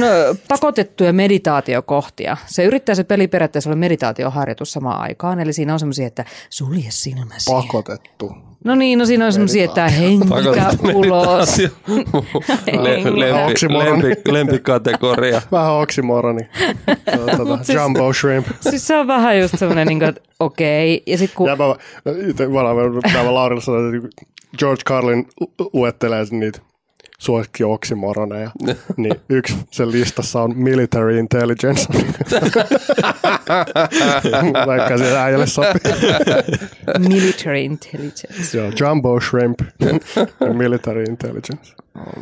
pakotettuja 0.48 1.12
meditaatiokohtia. 1.12 2.36
Se 2.46 2.64
yrittää 2.64 2.94
se 2.94 3.04
peli 3.04 3.28
periaatteessa 3.28 3.70
olla 3.70 3.76
meditaatioharjoitus 3.78 4.72
samaan 4.72 5.00
aikaan. 5.00 5.40
Eli 5.40 5.52
siinä 5.52 5.72
on 5.72 5.78
semmoisia, 5.78 6.06
että 6.06 6.24
sulje 6.50 6.86
silmäsi. 6.88 7.50
Pakotettu. 7.52 8.32
No 8.64 8.74
niin, 8.74 8.98
no 8.98 9.06
siinä 9.06 9.26
on 9.26 9.32
semmoisia, 9.32 9.64
että 9.64 9.88
hengitä 9.88 10.34
ulos. 10.94 11.58
lempi, 12.72 13.20
lempi, 13.78 14.32
lempikategoria. 14.32 15.42
Vähän 15.52 15.72
oksimoroni. 15.72 16.48
Tuota, 17.36 17.64
siis- 17.64 17.78
jumbo 17.78 18.12
shrimp. 18.12 18.46
Siis 18.60 18.86
se 18.86 18.96
on 18.96 19.06
vähän 19.06 19.38
just 19.40 19.58
semmoinen, 19.58 19.86
niin 19.86 19.98
kuin, 19.98 20.08
että 20.08 20.20
okei. 20.40 21.02
Ja 21.06 21.18
sitten 21.18 21.36
kun 21.36 21.48
Ja 21.48 21.56
mä, 21.56 21.64
itse 22.28 22.52
varmaan 22.52 23.00
päivä 23.12 23.34
Laurilla 23.34 23.62
sanoi, 23.62 23.96
että 23.96 24.08
George 24.58 24.82
Carlin 24.86 25.28
luettelee 25.72 26.24
niitä 26.30 26.60
suosikki 27.20 27.64
oksimoroneja. 27.64 28.50
niin 28.96 29.14
yksi 29.28 29.56
sen 29.70 29.92
listassa 29.92 30.42
on 30.42 30.56
military 30.56 31.18
intelligence. 31.18 31.86
Vaikka 34.66 34.98
se 34.98 35.18
äijälle 35.18 35.46
sopii. 35.46 35.92
military 37.08 37.58
intelligence. 37.60 38.58
Joo, 38.58 38.72
jumbo 38.80 39.20
shrimp 39.20 39.60
ja 40.40 40.52
military 40.54 41.02
intelligence. 41.04 41.74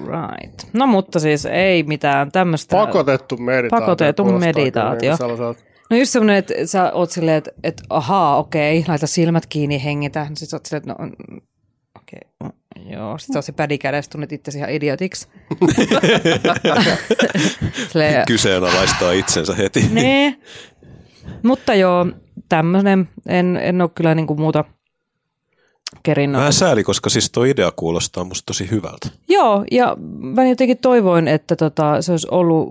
Right. 0.06 0.62
No 0.72 0.86
mutta 0.86 1.20
siis 1.20 1.46
ei 1.46 1.82
mitään 1.82 2.32
tämmöistä. 2.32 2.76
Pakotettu 2.76 3.36
meditaatio. 3.36 3.80
Pakotettu 3.86 4.24
meditaatio. 4.24 5.16
sellaiselta- 5.16 5.60
No 5.90 5.96
just 5.96 6.12
semmoinen, 6.12 6.36
että 6.36 6.54
sä 6.64 6.92
oot 6.92 7.10
silleen, 7.10 7.36
että, 7.36 7.50
että 7.64 7.82
ahaa, 7.90 8.36
okei, 8.36 8.84
laita 8.88 9.06
silmät 9.06 9.46
kiinni, 9.46 9.84
hengitä. 9.84 10.24
Sitten 10.26 10.46
sä 10.48 10.56
oot 10.56 10.66
silleen, 10.66 10.90
että 10.90 11.02
no, 11.04 11.08
mm, 11.30 11.40
okei, 11.96 12.20
mm, 12.44 12.50
joo. 12.90 13.18
Sitten 13.18 13.42
sä 13.42 13.46
se 13.46 13.52
pädi 13.52 13.78
kädessä, 13.78 14.10
tunnet 14.10 14.32
itsesi 14.32 14.58
ihan 14.58 14.70
idiotiksi. 14.70 15.28
silleen, 17.92 18.26
Kyseenalaistaa 18.26 19.12
itsensä 19.12 19.54
heti. 19.54 19.88
nee. 19.92 20.36
Mutta 21.42 21.74
joo, 21.74 22.06
tämmöinen, 22.48 23.08
en, 23.26 23.56
en 23.56 23.80
ole 23.80 23.90
kyllä 23.94 24.14
niinku 24.14 24.34
muuta 24.34 24.64
kerinnut. 26.02 26.38
Vähän 26.38 26.52
sääli, 26.52 26.84
koska 26.84 27.10
siis 27.10 27.30
tuo 27.30 27.44
idea 27.44 27.72
kuulostaa 27.76 28.24
musta 28.24 28.46
tosi 28.46 28.70
hyvältä. 28.70 29.08
Joo, 29.28 29.64
ja 29.70 29.96
mä 30.18 30.44
jotenkin 30.44 30.78
toivoin, 30.78 31.28
että 31.28 31.56
tota, 31.56 32.02
se 32.02 32.12
olisi 32.12 32.28
ollut 32.30 32.68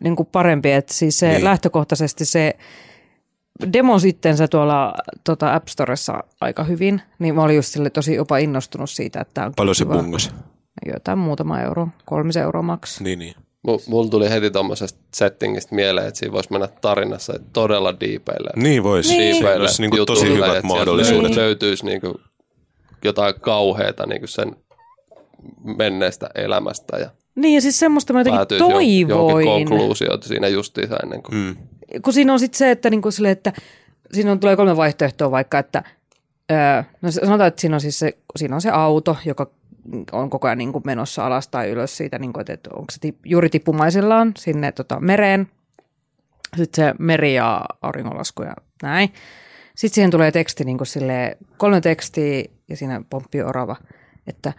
niin 0.00 0.16
kuin 0.16 0.28
parempi, 0.32 0.72
että 0.72 0.94
siis 0.94 1.18
se 1.18 1.28
niin. 1.28 1.44
lähtökohtaisesti 1.44 2.24
se 2.24 2.56
demo 3.72 3.98
sittensä 3.98 4.48
tuolla 4.48 4.94
tota 5.24 5.54
App 5.54 5.68
Storessa 5.68 6.24
aika 6.40 6.64
hyvin, 6.64 7.02
niin 7.18 7.34
mä 7.34 7.42
olin 7.42 7.56
just 7.56 7.68
sille 7.68 7.90
tosi 7.90 8.14
jopa 8.14 8.38
innostunut 8.38 8.90
siitä, 8.90 9.20
että 9.20 9.46
on 9.46 9.52
Paljon 9.56 9.74
se 9.74 9.84
bungas. 9.84 10.30
Jotain 10.86 11.18
muutama 11.18 11.60
euro, 11.60 11.88
kolmisen 12.04 12.42
euroa 12.42 12.62
maks. 12.62 13.00
Niin, 13.00 13.18
niin. 13.18 13.34
Mulla 13.88 14.10
tuli 14.10 14.30
heti 14.30 14.50
tuommoisesta 14.50 15.00
settingistä 15.14 15.74
mieleen, 15.74 16.08
että 16.08 16.18
siinä 16.18 16.32
voisi 16.32 16.52
mennä 16.52 16.66
tarinassa 16.80 17.32
todella 17.52 18.00
diipeille. 18.00 18.50
Niin 18.56 18.82
voisi. 18.82 19.08
Niin. 19.08 19.18
Niin. 19.20 19.34
Siinä 19.36 19.50
olisi 19.54 19.82
niinku 19.82 20.06
tosi 20.06 20.24
jutuille, 20.26 20.46
hyvät 20.46 20.56
että 20.56 20.66
mahdollisuudet. 20.66 21.32
löy- 21.32 21.36
Löytyisi 21.36 21.86
niinku 21.86 22.20
jotain 23.04 23.34
kauheita 23.40 24.06
niinku 24.06 24.26
sen 24.26 24.56
menneestä 25.78 26.30
elämästä 26.34 26.96
ja 26.96 27.10
Niin 27.34 27.54
ja 27.54 27.60
siis 27.60 27.78
semmoista 27.78 28.12
mä 28.12 28.20
jotenkin 28.20 28.38
päätyisi 28.38 28.64
jo- 28.64 28.68
johonkin 28.68 29.08
toivoin. 29.08 29.68
konkluusioon 29.68 30.22
siinä 30.22 30.48
justiinsa 30.48 30.96
ennen 31.02 31.22
kuin... 31.22 31.34
Mm. 31.34 31.56
kun 32.02 32.12
siinä 32.12 32.32
on 32.32 32.38
sitten 32.38 32.58
se, 32.58 32.70
että, 32.70 32.90
niinku 32.90 33.10
sille, 33.10 33.30
että 33.30 33.52
siinä 34.12 34.32
on, 34.32 34.40
tulee 34.40 34.56
kolme 34.56 34.76
vaihtoehtoa 34.76 35.30
vaikka, 35.30 35.58
että 35.58 35.82
öö, 36.52 36.82
no 37.02 37.10
sanotaan, 37.10 37.48
että 37.48 37.60
siinä 37.60 37.76
on 37.76 37.80
siis 37.80 37.98
se, 37.98 38.18
siinä 38.36 38.54
on 38.54 38.60
se 38.60 38.70
auto, 38.70 39.16
joka 39.24 39.50
on 40.12 40.30
koko 40.30 40.46
ajan 40.46 40.58
niinku 40.58 40.82
menossa 40.84 41.26
alas 41.26 41.48
tai 41.48 41.70
ylös 41.70 41.96
siitä, 41.96 42.18
niinku, 42.18 42.40
että, 42.40 42.52
että 42.52 42.70
onko 42.72 42.86
se 42.90 43.00
tip, 43.00 43.16
juuri 43.26 43.48
tippumaisillaan 43.48 44.32
sinne 44.36 44.72
tota, 44.72 45.00
mereen. 45.00 45.48
Sitten 46.56 46.84
se 46.84 46.94
meri 46.98 47.34
ja 47.34 47.64
auringonlasku 47.82 48.42
ja 48.42 48.54
näin. 48.82 49.12
Sitten 49.74 49.94
siihen 49.94 50.10
tulee 50.10 50.32
teksti, 50.32 50.64
niin 50.64 50.78
sille 50.82 51.38
kolme 51.56 51.80
tekstiä 51.80 52.44
ja 52.68 52.76
siinä 52.76 53.02
pomppii 53.10 53.42
orava, 53.42 53.76
että 54.26 54.52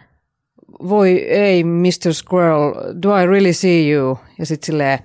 voi 0.88 1.22
ei, 1.22 1.64
Mr. 1.64 2.14
Squirrel, 2.14 2.72
do 3.02 3.22
I 3.22 3.26
really 3.26 3.52
see 3.52 3.90
you? 3.90 4.18
Ja 4.38 4.46
sitten 4.46 4.66
silleen 4.66 4.98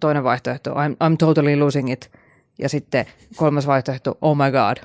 toinen 0.00 0.24
vaihtoehto, 0.24 0.70
I'm, 0.70 0.92
I'm 0.92 1.16
totally 1.18 1.56
losing 1.56 1.92
it. 1.92 2.10
Ja 2.58 2.68
sitten 2.68 3.06
kolmas 3.36 3.66
vaihtoehto, 3.66 4.18
oh 4.20 4.36
my 4.36 4.50
god. 4.52 4.76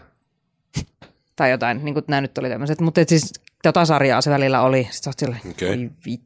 tai 1.36 1.52
jotain, 1.52 1.86
niin 1.86 1.94
kuin 1.94 2.06
nämä 2.08 2.22
nyt 2.22 2.38
oli 2.38 2.50
tämmöiset. 2.50 2.82
Mutta 2.82 3.02
siis 3.08 3.34
tota 3.64 3.86
sarjaa 3.86 4.22
se 4.22 4.30
välillä 4.30 4.62
oli. 4.62 4.88
Sitten 4.92 5.30
Okei. 5.30 5.86
okay. 5.86 6.18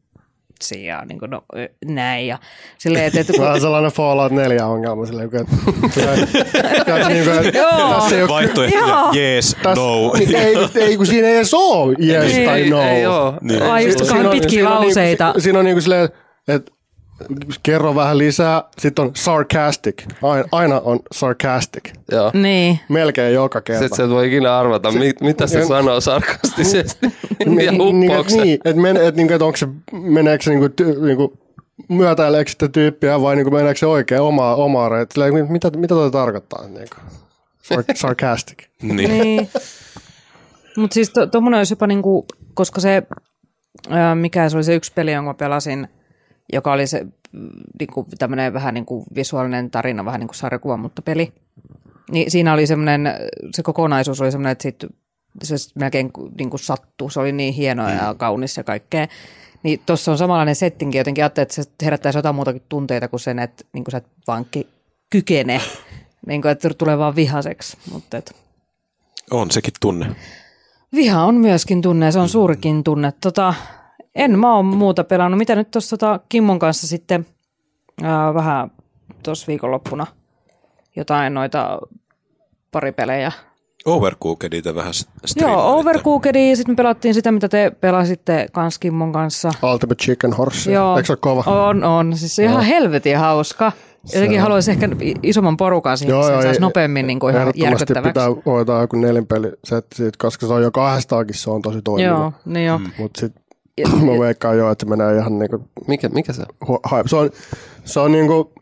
Vitsi 0.57 0.85
ja 0.85 1.05
niin 1.05 1.19
kuin, 1.19 1.31
no, 1.31 1.43
näin. 1.85 2.27
Ja 2.27 2.39
silleen, 2.77 3.05
että, 3.05 3.19
että 3.19 3.33
kun, 3.37 3.45
Vähän 3.45 3.61
sellainen 3.61 3.91
Fallout 3.91 4.31
4 4.31 4.65
ongelma 4.65 5.05
silleen, 5.05 5.29
että, 5.33 5.55
että, 6.77 7.09
niin 7.09 7.23
kuin, 7.23 7.47
että 7.47 7.57
Joo. 7.57 7.93
tässä 7.93 8.15
ei 8.15 8.21
ole 8.21 8.29
Vaihtoehto, 8.29 8.77
Joo. 8.77 9.13
yes, 9.15 9.55
Tässä, 9.63 9.81
no. 9.81 10.13
niin, 10.17 10.35
ei, 10.35 10.55
ei, 10.75 10.97
kun 10.97 11.07
siinä 11.07 11.27
ei 11.27 11.35
edes 11.35 11.53
ole 11.53 11.95
yes 12.05 12.33
Ei, 12.33 12.45
tai 12.45 12.69
no. 12.69 12.81
Ei 12.81 13.05
oo. 13.05 13.33
Niin. 13.41 13.63
Ai 13.63 13.85
just, 13.85 14.11
kun 14.11 14.25
on 14.25 14.31
pitkiä 14.31 14.69
on 14.69 14.75
lauseita. 14.75 15.33
Siinä 15.37 15.59
on 15.59 15.65
niinku 15.65 15.81
silleen, 15.81 16.09
että 16.47 16.71
kerro 17.63 17.95
vähän 17.95 18.17
lisää, 18.17 18.63
sitten 18.79 19.05
on 19.05 19.11
sarcastic. 19.13 20.03
Aina, 20.23 20.45
aina 20.51 20.79
on 20.79 20.99
sarcastic. 21.11 21.91
Joo. 22.11 22.31
niin. 22.33 22.79
Melkein 22.89 23.33
joka 23.33 23.61
kerta. 23.61 23.79
Sitten 23.83 23.97
sä 23.97 24.03
et 24.03 24.09
voi 24.09 24.27
ikinä 24.27 24.57
arvata, 24.59 24.91
mit, 24.91 25.21
mitä 25.21 25.47
se 25.47 25.59
en- 25.59 25.67
sanoo 25.67 26.01
sarkastisesti. 26.01 27.05
ja 27.65 27.71
Niin, 27.71 27.81
uppoako 27.81 28.29
se? 28.29 28.41
niin, 28.41 28.59
että 28.65 28.81
men, 28.81 28.97
et, 28.97 29.15
niinku, 29.15 29.33
et 29.33 29.41
onko 29.41 29.57
se, 29.57 29.67
meneekö 29.91 30.43
se 30.43 30.49
niinku, 30.49 30.69
ty, 30.69 31.01
niinku, 31.01 31.39
myötäileekö 31.89 32.51
sitä 32.51 32.67
tyyppiä 32.67 33.21
vai 33.21 33.35
niinku, 33.35 33.51
meneekö 33.51 33.79
se 33.79 33.85
oikein 33.85 34.21
omaa, 34.21 34.55
omaa 34.55 34.89
reitti? 34.89 35.13
Silleen, 35.13 35.51
Mitä, 35.51 35.69
mitä 35.69 35.95
toi 35.95 36.11
tarkoittaa? 36.11 36.67
Niinku? 36.67 36.95
Sar, 37.63 37.83
sarcastic. 37.95 38.57
Niin. 38.81 39.09
Niin. 39.21 39.49
Mutta 40.77 40.93
siis 40.93 41.09
to, 41.09 41.27
tuommoinen 41.27 41.57
olisi 41.57 41.71
jopa 41.71 41.87
niinku, 41.87 42.25
koska 42.53 42.81
se, 42.81 43.03
ää, 43.89 44.15
mikä 44.15 44.49
se 44.49 44.57
oli 44.57 44.63
se 44.63 44.75
yksi 44.75 44.91
peli, 44.95 45.11
jonka 45.13 45.29
mä 45.29 45.33
pelasin, 45.33 45.87
joka 46.53 46.73
oli 46.73 46.87
se 46.87 47.03
mm, 47.31 47.49
niinku, 47.79 48.07
tämmöinen 48.19 48.53
vähän 48.53 48.73
niinku 48.73 49.05
visuaalinen 49.15 49.71
tarina, 49.71 50.05
vähän 50.05 50.19
niin 50.19 50.27
kuin 50.27 50.35
sarjakuva, 50.35 50.77
mutta 50.77 51.01
peli. 51.01 51.33
Niin 52.11 52.31
siinä 52.31 52.53
oli 52.53 52.67
semmoinen, 52.67 53.13
se 53.55 53.63
kokonaisuus 53.63 54.21
oli 54.21 54.31
semmoinen, 54.31 54.51
että 54.51 54.61
sit 54.61 54.85
se 55.43 55.55
melkein 55.75 56.11
niin 56.37 56.49
kuin 56.49 56.59
sattuu, 56.59 57.09
se 57.09 57.19
oli 57.19 57.31
niin 57.31 57.53
hieno 57.53 57.89
ja 57.89 58.15
kaunis 58.17 58.57
ja 58.57 58.63
kaikkea. 58.63 59.07
Niin 59.63 59.81
tuossa 59.85 60.11
on 60.11 60.17
samanlainen 60.17 60.55
settinki, 60.55 60.97
jotenkin 60.97 61.23
ajattelin, 61.23 61.43
että 61.43 61.55
se 61.55 61.63
herättäisi 61.81 62.17
jotain 62.17 62.35
muutakin 62.35 62.61
tunteita 62.69 63.07
kuin 63.07 63.19
sen, 63.19 63.39
että 63.39 63.63
niin 63.73 63.83
kuin 63.83 63.91
sä 63.91 63.97
et 63.97 64.07
vaan 64.27 64.45
ki- 64.51 64.67
kykene, 65.09 65.61
niin 66.27 66.41
kuin, 66.41 66.51
että 66.51 66.69
tulee 66.69 66.97
vaan 66.97 67.15
vihaseksi. 67.15 67.77
Mutta 67.91 68.17
et, 68.17 68.35
On 69.31 69.51
sekin 69.51 69.73
tunne. 69.79 70.15
Viha 70.93 71.23
on 71.23 71.35
myöskin 71.35 71.81
tunne 71.81 72.11
se 72.11 72.19
on 72.19 72.29
suurikin 72.29 72.83
tunne. 72.83 73.13
Tota, 73.21 73.53
en 74.17 74.39
mä 74.39 74.55
oon 74.55 74.65
muuta 74.65 75.03
pelannut. 75.03 75.37
Mitä 75.37 75.55
nyt 75.55 75.71
tuossa 75.71 75.97
tota 75.97 76.19
Kimmon 76.29 76.59
kanssa 76.59 76.87
sitten 76.87 77.25
ää, 78.03 78.33
vähän 78.33 78.71
tuossa 79.23 79.47
viikonloppuna 79.47 80.07
jotain 80.95 81.33
noita 81.33 81.79
pari 82.71 82.91
pelejä. 82.91 83.31
Overcookedia 83.85 84.75
vähän 84.75 84.93
Joo. 85.35 85.77
Overcookedia 85.77 86.49
ja 86.49 86.55
sitten 86.55 86.73
me 86.73 86.75
pelattiin 86.75 87.13
sitä, 87.13 87.31
mitä 87.31 87.49
te 87.49 87.71
pelasitte 87.81 88.47
kans 88.51 88.79
Kimmon 88.79 89.11
kanssa. 89.11 89.51
Ultimate 89.63 90.03
Chicken 90.03 90.33
Horse. 90.33 90.71
Joo. 90.71 90.97
Eikö 90.97 91.07
se 91.07 91.13
ole 91.13 91.17
kova? 91.21 91.43
On, 91.67 91.83
on. 91.83 92.17
Siis 92.17 92.35
se 92.35 92.43
on 92.43 92.49
ihan 92.49 92.63
helvetin 92.63 93.17
hauska. 93.17 93.71
Jotenkin 94.13 94.41
haluaisi 94.41 94.71
ehkä 94.71 94.89
isomman 95.23 95.57
porukan 95.57 95.97
siihen, 95.97 96.15
että 96.15 96.27
sen 96.27 96.41
saisi 96.41 96.61
nopeammin 96.61 97.07
niin 97.07 97.19
kuin 97.19 97.35
ihan 97.35 97.41
ehdottomasti 97.41 97.81
järkyttäväksi. 97.81 98.09
pitää 98.09 98.43
hoitaa 98.45 98.81
joku 98.81 98.97
nelinpelisetti 98.97 99.95
siitä, 99.95 100.17
koska 100.21 100.47
se 100.47 100.53
on 100.53 100.63
jo 100.63 100.71
kahdestaakin, 100.71 101.35
se 101.35 101.49
on 101.49 101.61
tosi 101.61 101.81
toimiva. 101.81 102.09
Joo, 102.09 102.33
niin 102.45 102.65
joo. 102.65 102.77
Mm. 102.77 102.91
Mutta 102.97 103.19
sitten 103.19 103.43
mä 104.05 104.19
veikkaan 104.19 104.57
jo, 104.57 104.71
että 104.71 104.85
se 104.85 104.89
menee 104.89 105.17
ihan 105.17 105.39
niinku 105.39 105.61
Mikä, 105.87 106.09
mikä 106.09 106.33
se 106.33 106.43
on? 106.67 106.79
Se 107.07 107.15
on, 107.15 107.29
se 107.85 107.99
on 107.99 108.11
niinku 108.11 108.53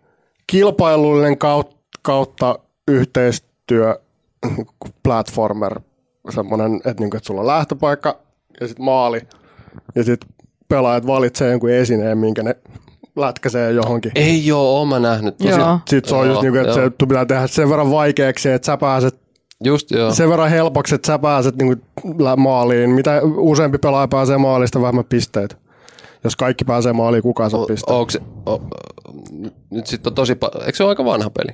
kilpailullinen 0.47 1.37
kautta, 1.37 1.75
kautta 2.01 2.59
yhteistyö 2.87 3.99
niinku 4.57 4.87
platformer, 5.03 5.79
semmoinen, 6.29 6.75
että 6.75 7.03
niinku, 7.03 7.17
et 7.17 7.23
sulla 7.23 7.41
on 7.41 7.47
lähtöpaikka 7.47 8.19
ja 8.61 8.67
sitten 8.67 8.85
maali 8.85 9.21
ja 9.95 10.03
sitten 10.03 10.29
pelaajat 10.67 11.07
valitsee 11.07 11.51
jonkun 11.51 11.69
esineen, 11.71 12.17
minkä 12.17 12.43
ne 12.43 12.55
lätkäsee 13.15 13.71
johonkin. 13.71 14.11
Ei 14.15 14.45
joo, 14.45 14.77
oon 14.77 14.87
mä 14.87 14.99
nähnyt. 14.99 15.37
Tosi- 15.37 15.51
Sitten 15.89 16.09
se 16.09 16.15
on 16.15 16.27
just 16.27 16.33
Joo, 16.35 16.41
niinku, 16.41 16.69
että 16.69 16.79
joo. 16.79 16.89
se 16.99 17.07
pitää 17.07 17.25
tehdä 17.25 17.47
sen 17.47 17.69
verran 17.69 17.91
vaikeaksi, 17.91 18.51
että 18.51 18.65
sä 18.65 18.77
pääset 18.77 19.24
Just 19.63 19.91
joo. 19.91 20.13
sen 20.13 20.29
verran 20.29 20.49
helpoksi, 20.49 20.95
että 20.95 21.07
sä 21.07 21.19
pääset 21.19 21.55
niinku 21.55 21.85
maaliin. 22.37 22.89
Mitä 22.89 23.21
useampi 23.23 23.77
pelaaja 23.77 24.07
pääsee 24.07 24.37
maalista, 24.37 24.81
vähemmän 24.81 25.05
pisteitä. 25.05 25.55
Jos 26.23 26.35
kaikki 26.35 26.65
pääsee 26.65 26.93
maaliin, 26.93 27.23
kukaan 27.23 27.49
saa 27.51 27.59
O- 27.59 27.65
pisteitä. 27.65 27.93
Onko 27.93 28.11
se, 28.11 28.19
o, 28.45 28.61
nyt 29.69 29.87
sitten 29.87 30.11
on 30.11 30.15
tosi 30.15 30.33
pa- 30.33 30.59
Eikö 30.65 30.75
se 30.77 30.83
ole 30.83 30.89
aika 30.89 31.05
vanha 31.05 31.29
peli? 31.29 31.51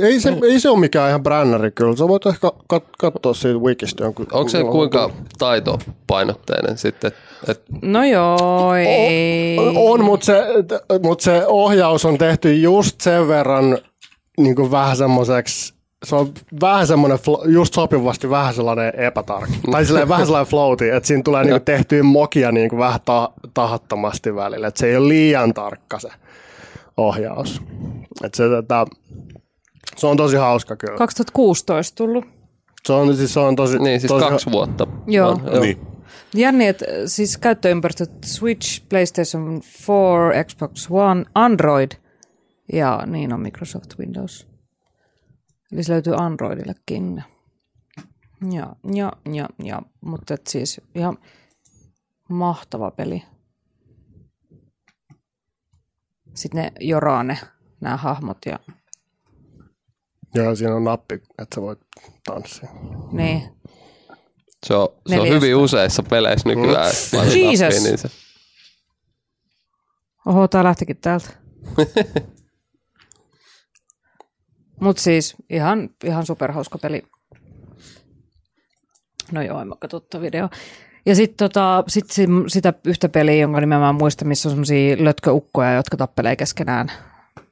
Ei 0.00 0.20
se, 0.20 0.36
ei 0.50 0.60
se 0.60 0.68
ole 0.68 0.78
mikään 0.80 1.08
ihan 1.08 1.22
brännäri 1.22 1.70
kyllä. 1.70 1.96
Sä 1.96 2.08
voit 2.08 2.26
ehkä 2.26 2.48
kat- 2.74 2.90
katsoa 2.98 3.34
siitä 3.34 3.58
wikistä 3.58 4.04
jonkun. 4.04 4.26
Onko 4.32 4.48
se 4.48 4.64
kuinka 4.64 5.10
taitopainotteinen 5.38 6.78
sitten? 6.78 7.12
Et, 7.48 7.62
No 7.82 8.04
joo, 8.04 8.74
ei. 8.74 9.56
On, 9.76 10.04
mutta 10.04 10.26
se, 10.26 10.44
mut 11.02 11.20
se 11.20 11.42
ohjaus 11.46 12.04
on 12.04 12.18
tehty 12.18 12.54
just 12.56 13.00
sen 13.00 13.28
verran 13.28 13.78
niin 14.38 14.56
kuin 14.56 14.70
vähän 14.70 14.96
semmoiseksi, 14.96 15.73
se 16.04 16.14
on 16.16 16.32
vähän 16.60 16.86
semmoinen, 16.86 17.18
just 17.46 17.74
sopivasti 17.74 18.30
vähän 18.30 18.54
sellainen 18.54 18.92
epätarkka. 18.96 19.54
Tai 19.70 19.84
silleen 19.84 20.08
vähän 20.08 20.26
sellainen 20.26 20.50
floaty, 20.50 20.90
että 20.94 21.06
siinä 21.06 21.22
tulee 21.22 21.44
niin 21.44 21.62
tehtyä 21.62 22.02
mokia 22.02 22.52
niin 22.52 22.68
kuin 22.70 22.78
vähän 22.78 23.00
ta- 23.04 23.32
tahattomasti 23.54 24.34
välillä. 24.34 24.66
Että 24.66 24.78
se 24.80 24.86
ei 24.86 24.96
ole 24.96 25.08
liian 25.08 25.54
tarkka 25.54 25.98
se 25.98 26.08
ohjaus. 26.96 27.62
Että 28.24 28.36
se, 28.36 28.48
tota, 28.48 28.86
se 29.96 30.06
on 30.06 30.16
tosi 30.16 30.36
hauska 30.36 30.76
kyllä. 30.76 30.96
2016 30.98 31.96
tullut. 31.96 32.24
Se 32.86 32.92
on, 32.92 33.16
siis 33.16 33.34
se 33.34 33.40
on 33.40 33.56
tosi, 33.56 33.78
niin, 33.78 34.00
siis 34.00 34.08
tosi 34.08 34.26
kaksi 34.28 34.50
vuotta. 34.50 34.86
Joo. 35.06 35.30
vanha, 35.30 35.60
Niin. 35.60 35.78
Jänni, 36.34 36.66
että 36.66 36.84
siis 37.06 37.38
käyttöympäristö 37.38 38.06
Switch, 38.24 38.82
PlayStation 38.88 39.60
4, 39.88 40.44
Xbox 40.44 40.86
One, 40.90 41.24
Android 41.34 41.92
ja 42.72 43.02
niin 43.06 43.32
on 43.32 43.40
Microsoft 43.40 43.98
Windows. 43.98 44.46
Eli 45.74 45.84
se 45.84 45.92
löytyy 45.92 46.14
Androidillekin. 46.16 47.24
Ja, 48.52 48.76
ja, 48.94 49.12
ja, 49.32 49.48
ja. 49.64 49.82
mutta 50.00 50.34
et 50.34 50.46
siis 50.46 50.80
ihan 50.94 51.18
mahtava 52.28 52.90
peli. 52.90 53.22
Sitten 56.34 56.62
ne 56.62 56.72
joraa 56.80 57.22
ne, 57.22 57.38
nämä 57.80 57.96
hahmot 57.96 58.38
ja 58.46 58.58
Ja 60.34 60.54
siinä 60.54 60.74
on 60.74 60.84
nappi, 60.84 61.14
että 61.14 61.54
sä 61.54 61.62
voit 61.62 61.78
tanssia. 62.24 62.68
niin. 63.12 63.42
Se 64.66 64.74
on, 64.74 64.88
se 65.06 65.20
on 65.20 65.28
hyvin 65.28 65.56
useissa 65.56 66.02
peleissä 66.02 66.48
nykyään. 66.48 66.92
Mm. 67.12 67.40
Jesus. 67.40 67.82
Niin 67.82 67.98
se, 67.98 68.08
Oho, 70.26 70.48
tää 70.48 70.64
lähtikin 70.64 70.96
täältä. 70.96 71.28
Mut 74.80 74.98
siis 74.98 75.34
ihan, 75.50 75.90
ihan 76.04 76.26
superhauska 76.26 76.78
peli. 76.78 77.02
No 79.32 79.42
joo, 79.42 79.60
en 79.60 79.68
mä 79.68 79.74
katso 79.80 80.20
video. 80.20 80.48
Ja 81.06 81.14
sitten 81.14 81.36
tota, 81.36 81.84
sit 81.88 82.10
si- 82.10 82.26
sitä 82.46 82.74
yhtä 82.86 83.08
peliä, 83.08 83.34
jonka 83.34 83.60
nimeä 83.60 83.78
mä 83.78 83.88
en 83.88 83.94
muista, 83.94 84.24
missä 84.24 84.48
on 84.48 84.50
semmosia 84.50 84.96
lötköukkoja, 84.98 85.74
jotka 85.74 85.96
tappelee 85.96 86.36
keskenään. 86.36 86.92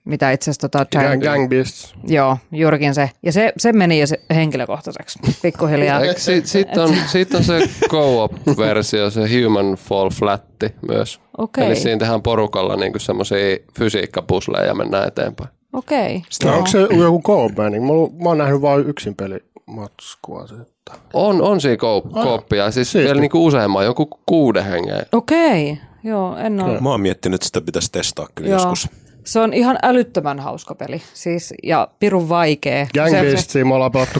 Mitä 0.05 0.31
itse 0.31 0.51
asiassa 0.51 0.69
tota, 0.69 0.87
Gang, 1.01 1.23
gang 1.23 1.49
Beasts. 1.49 1.95
Joo, 2.07 2.39
juurikin 2.53 2.95
se. 2.95 3.11
Ja 3.23 3.33
se, 3.33 3.53
se 3.57 3.73
meni 3.73 4.01
jo 4.01 4.07
se 4.07 4.21
henkilökohtaiseksi 4.35 5.19
pikkuhiljaa. 5.43 6.01
Eikö 6.01 6.21
si, 6.21 6.43
sit, 6.45 6.77
on, 6.77 6.97
sit 7.07 7.35
on 7.35 7.45
se 7.45 7.61
co-op-versio, 7.91 9.11
se 9.11 9.21
Human 9.21 9.75
Fall 9.75 10.11
Flatti 10.11 10.75
myös. 10.89 11.21
Okei. 11.39 11.67
Eli 11.67 11.77
siinä 11.77 11.99
tehdään 11.99 12.23
porukalla 12.23 12.77
niinku 12.77 12.99
semmoisia 12.99 13.57
fysiikkapusleja 13.79 14.67
ja 14.67 14.75
mennään 14.75 15.09
eteenpäin. 15.09 15.51
Okei. 15.73 16.23
No. 16.45 16.53
Onko 16.57 16.67
se 16.67 16.79
joku 16.81 17.23
co 17.23 17.49
niin 17.71 17.83
mä, 17.83 17.93
oon- 17.93 18.11
mä 18.23 18.29
oon 18.29 18.39
nähnyt 18.39 18.63
vain 18.63 18.87
yksin 18.87 19.15
peli 19.15 19.39
matskua 19.67 20.47
sitten. 20.47 20.95
On, 21.13 21.43
on 21.43 21.61
siinä 21.61 21.75
ko- 21.77 22.23
kooppia, 22.23 22.71
siis 22.71 22.93
siisti. 22.93 23.07
vielä 23.07 23.21
niinku 23.21 23.47
useamman, 23.47 23.85
joku 23.85 24.09
kuuden 24.27 24.65
hengen. 24.65 25.07
Okei. 25.13 25.79
Joo, 26.05 26.37
en 26.37 26.61
ole. 26.63 26.81
Mä 26.81 26.91
oon 26.91 27.01
miettinyt, 27.01 27.35
että 27.35 27.47
sitä 27.47 27.61
pitäisi 27.61 27.93
testaa 27.93 28.29
kyllä 28.35 28.51
Joo. 28.51 28.59
joskus. 28.59 28.89
Se 29.25 29.41
on 29.41 29.55
ihan 29.55 29.79
älyttömän 29.83 30.41
hauska 30.41 30.75
peli. 30.75 31.03
Siis, 31.15 31.55
ja 31.63 31.89
pirun 31.99 32.29
vaikea. 32.29 32.87
Gang 32.95 33.11
se, 33.11 33.21
Beastia 33.23 33.65
me 33.65 33.75
ollaan 33.75 33.93
pelattu 33.93 34.19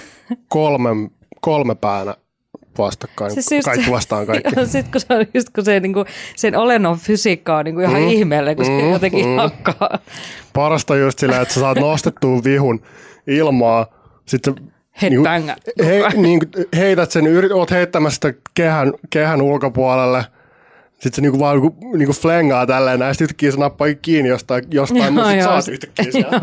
kolme, 0.49 0.89
kolme 1.41 1.75
päänä 1.75 2.15
vastakkain. 2.79 3.31
Siis 3.31 3.53
just 3.53 3.65
kaikki 3.65 3.91
vastaan 3.91 4.27
kaikki. 4.27 4.51
Ja 4.61 4.67
sit 4.67 4.89
kun 4.89 5.01
se 5.01 5.07
on 5.15 5.27
just 5.35 5.49
kun 5.51 5.65
se 5.65 5.81
niinku, 5.81 6.05
sen 6.37 6.57
olennon 6.57 6.99
fysiikka 6.99 7.57
on 7.57 7.65
niinku 7.65 7.81
ihan 7.81 8.03
mm. 8.03 8.09
ihmeellinen, 8.09 8.57
kun 8.57 8.67
se 8.67 8.91
jotenkin 8.91 9.27
mm. 9.27 9.37
hakkaa. 9.37 9.99
Parasta 10.53 10.97
just 10.97 11.19
sillä, 11.19 11.41
että 11.41 11.55
sä 11.55 11.61
saat 11.61 11.79
nostettua 11.79 12.45
vihun 12.45 12.83
ilmaa, 13.27 13.87
sitten 14.27 14.55
Headbanga. 15.03 15.57
he, 15.85 16.03
niin, 16.15 16.41
heität 16.77 17.11
sen, 17.11 17.27
yrit, 17.27 17.53
oot 17.53 17.71
heittämässä 17.71 18.15
sitä 18.15 18.33
kehän, 18.55 18.93
kehän 19.11 19.43
ulkopuolelle, 19.43 20.25
sitten 21.03 21.15
se 21.15 21.21
niinku 21.21 21.39
vaan 21.39 21.61
niinku, 21.61 21.97
niinku 21.97 22.13
flengaa 22.13 22.67
tälleen 22.67 22.99
näin, 22.99 23.15
sitten 23.15 23.25
yhtäkkiä 23.25 23.51
se 23.51 23.59
nappaa 23.59 23.87
kiinni 24.03 24.29
jostain, 24.29 24.65
jostain 24.71 25.15
Joo, 25.15 25.25
niin 25.25 25.35
sit 25.35 25.45
saat 25.45 25.69
yhtäkkiä 25.69 26.13
siellä. 26.13 26.41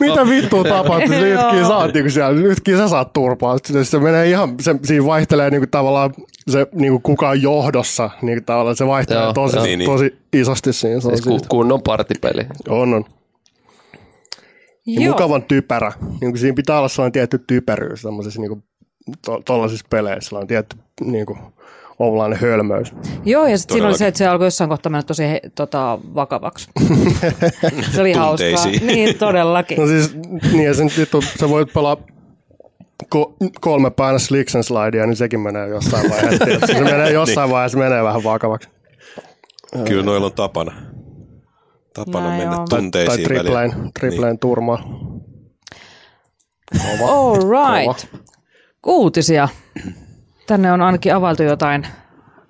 Mitä 0.00 0.28
vittua 0.28 0.64
tapahtuu? 0.64 1.08
Sitten 1.08 1.28
yhtäkkiä 1.28 1.66
saat 1.66 1.94
niinku 1.94 2.10
siellä, 2.10 2.40
yhtäkkiä 2.40 2.76
sä 2.76 2.88
saat 2.88 3.12
turpaa. 3.12 3.58
Sitten 3.58 3.84
se 3.84 3.98
menee 3.98 4.28
ihan, 4.28 4.54
se, 4.60 4.74
siinä 4.84 5.06
vaihtelee 5.06 5.50
niinku 5.50 5.66
tavallaan 5.70 6.14
se 6.50 6.66
niinku 6.72 7.00
kuka 7.00 7.28
on 7.28 7.42
johdossa, 7.42 8.10
niinku 8.22 8.44
tavallaan 8.46 8.76
se 8.76 8.86
vaihtelee 8.86 9.22
Joo, 9.22 9.32
tosi, 9.32 9.56
joo. 9.56 9.64
Niin, 9.64 9.78
niin. 9.78 9.90
tosi 9.90 10.18
isosti 10.32 10.72
siinä. 10.72 11.00
Se 11.00 11.08
on, 11.08 11.16
Siis 11.16 11.26
ku, 11.26 11.40
kunnon 11.48 11.82
partipeli. 11.82 12.46
on, 12.68 12.94
on. 12.94 13.04
Joo. 14.86 15.12
mukavan 15.12 15.42
typerä. 15.42 15.92
Niin 16.00 16.32
kuin 16.32 16.38
siinä 16.38 16.54
pitää 16.54 16.78
olla 16.78 16.88
sellainen 16.88 17.12
tietty 17.12 17.38
typeryys 17.38 18.02
tämmöisissä 18.02 18.40
niin 18.40 18.64
tuollaisissa 19.44 19.86
peleissä. 19.90 20.28
Sellainen 20.28 20.48
tietty 20.48 20.76
niin 21.04 21.26
kuin, 21.26 21.38
oulainen 22.02 22.38
hölmöys. 22.38 22.92
Joo, 23.24 23.46
ja 23.46 23.58
sitten 23.58 23.74
siinä 23.74 23.86
oli 23.88 23.92
Todellakin. 23.94 23.98
se, 23.98 24.06
että 24.06 24.18
se 24.18 24.26
alkoi 24.26 24.46
jossain 24.46 24.70
kohtaa 24.70 24.90
mennä 24.90 25.02
tosi 25.02 25.22
he, 25.24 25.40
tota, 25.54 25.98
vakavaksi. 26.14 26.68
se 27.94 28.00
oli 28.00 28.12
hauskaa. 28.12 28.48
Tunteisiin. 28.50 28.86
Niin, 28.86 29.18
todellakin. 29.18 29.78
No 29.80 29.86
siis, 29.86 30.14
niin 30.52 30.64
ja 30.64 30.74
sen 30.74 30.90
vittu, 30.98 31.22
sä 31.40 31.48
voit 31.48 31.72
pelaa 31.74 31.96
ko- 33.14 33.34
kolme 33.60 33.90
päänä 33.90 34.18
slicks 34.18 34.54
and 34.54 34.64
slidea, 34.64 35.06
niin 35.06 35.16
sekin 35.16 35.40
menee 35.40 35.68
jossain 35.68 36.10
vaiheessa. 36.10 36.44
se 36.66 36.80
menee 36.80 37.12
jossain 37.12 37.50
vaiheessa 37.50 37.78
menee 37.78 38.02
vähän 38.02 38.24
vakavaksi. 38.24 38.68
Kyllä 39.88 40.02
noilla 40.04 40.26
on 40.26 40.32
tapana. 40.32 40.72
Tapana 41.94 42.30
No 42.30 42.36
mennä 42.36 42.54
joo. 42.56 42.66
Tai 42.68 42.78
tunteisiin 42.80 43.24
tripleen, 43.24 43.70
välillä. 43.70 43.90
tripleen 44.00 44.38
turmaa. 44.38 44.78
All 47.08 47.36
right. 47.36 48.06
Uutisia. 48.86 49.48
Tänne 50.46 50.72
on 50.72 50.80
ainakin 50.82 51.14
availtu 51.14 51.42
jotain 51.42 51.86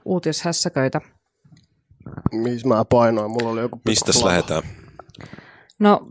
uutishässäköitä. 0.05 1.01
Missä 2.33 2.69
mä 2.69 2.85
painoin? 2.85 3.31
Mulla 3.31 3.51
oli 3.51 3.61
joku 3.61 3.81
Mistä 3.89 4.13
flava. 4.13 4.29
lähdetään? 4.29 4.63
No, 5.79 6.07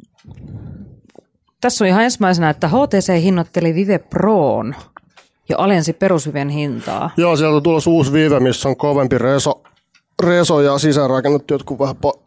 tässä 1.61 1.83
on 1.83 1.87
ihan 1.87 2.03
ensimmäisenä, 2.03 2.49
että 2.49 2.67
HTC 2.67 3.21
hinnoitteli 3.21 3.75
Vive 3.75 3.97
Proon 3.99 4.75
ja 5.49 5.55
alensi 5.59 5.93
perusviven 5.93 6.49
hintaa. 6.49 7.09
Joo, 7.17 7.35
sieltä 7.35 7.55
on 7.55 7.63
tulossa 7.63 7.89
uusi 7.89 8.13
Vive, 8.13 8.39
missä 8.39 8.69
on 8.69 8.77
kovempi 8.77 9.17
reso, 9.17 9.61
reso 10.23 10.61
ja 10.61 10.77
sisäänrakennettu 10.77 11.53
jotkut 11.53 11.79
vähän 11.79 11.95
pa- 12.07 12.19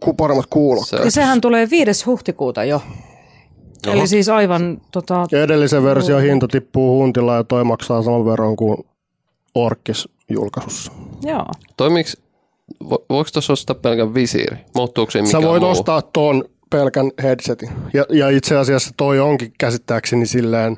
ku- 0.00 0.14
paremmat 0.14 0.46
kuulokkeet. 0.50 1.04
Ja 1.04 1.10
sehän 1.10 1.40
tulee 1.40 1.70
5. 1.70 2.04
huhtikuuta 2.06 2.64
jo. 2.64 2.82
Oho. 3.86 3.96
Eli 3.96 4.06
siis 4.06 4.28
aivan 4.28 4.80
tota, 4.92 5.26
Ja 5.32 5.42
edellisen 5.42 5.84
version 5.84 6.22
hinta 6.22 6.48
tippuu 6.48 6.98
huntilla 7.02 7.34
ja 7.36 7.44
toi 7.44 7.64
maksaa 7.64 8.02
saman 8.02 8.26
verran 8.26 8.56
kuin 8.56 8.76
Orkis 9.54 10.08
julkaisussa. 10.30 10.92
joo. 11.22 11.46
toimiks, 11.76 12.16
vo, 12.90 13.04
voiko 13.10 13.30
tuossa 13.32 13.52
ostaa 13.52 13.74
pelkän 13.76 14.14
visiiri? 14.14 14.56
Muuttuuko 14.74 15.10
siinä 15.10 15.28
Sä 15.28 15.36
mikään 15.38 15.50
voit 15.50 15.62
muu? 15.62 15.70
ostaa 15.70 16.02
tuon 16.02 16.44
pelkän 16.70 17.10
headsetin. 17.22 17.70
Ja, 17.94 18.04
ja 18.10 18.28
itse 18.28 18.56
asiassa 18.56 18.90
toi 18.96 19.20
onkin 19.20 19.52
käsittääkseni 19.58 20.26
silleen, 20.26 20.76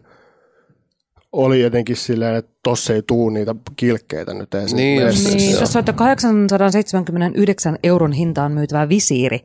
oli 1.32 1.60
jotenkin 1.60 1.96
silleen, 1.96 2.34
että 2.36 2.52
tossa 2.62 2.92
ei 2.92 3.02
tuu 3.02 3.30
niitä 3.30 3.54
kilkkeitä 3.76 4.34
nyt 4.34 4.54
edes. 4.54 4.74
Niin 4.74 5.02
just. 5.02 5.34
Niin, 5.34 5.50
Joo. 5.52 5.60
on, 5.74 5.78
että 5.78 5.92
879 5.92 7.78
euron 7.82 8.12
hintaan 8.12 8.52
myytävä 8.52 8.88
visiiri 8.88 9.40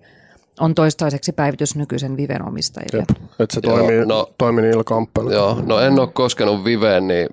on 0.60 0.76
toistaiseksi 0.76 1.31
päivitys 1.31 1.76
nykyisen 1.76 2.18
Viven 2.18 2.47
omistajille. 2.47 2.97
Jep, 3.10 3.10
että 3.39 3.53
se 3.53 3.61
Joo, 3.64 3.77
toimii, 3.77 4.06
no- 4.06 4.34
toimii 4.38 4.61
niillä 4.65 4.84
kamppeilla. 4.84 5.34
Joo, 5.34 5.61
no 5.65 5.80
en 5.80 5.99
ole 5.99 6.07
koskenut 6.07 6.64
Viveen, 6.64 7.07
niin 7.07 7.30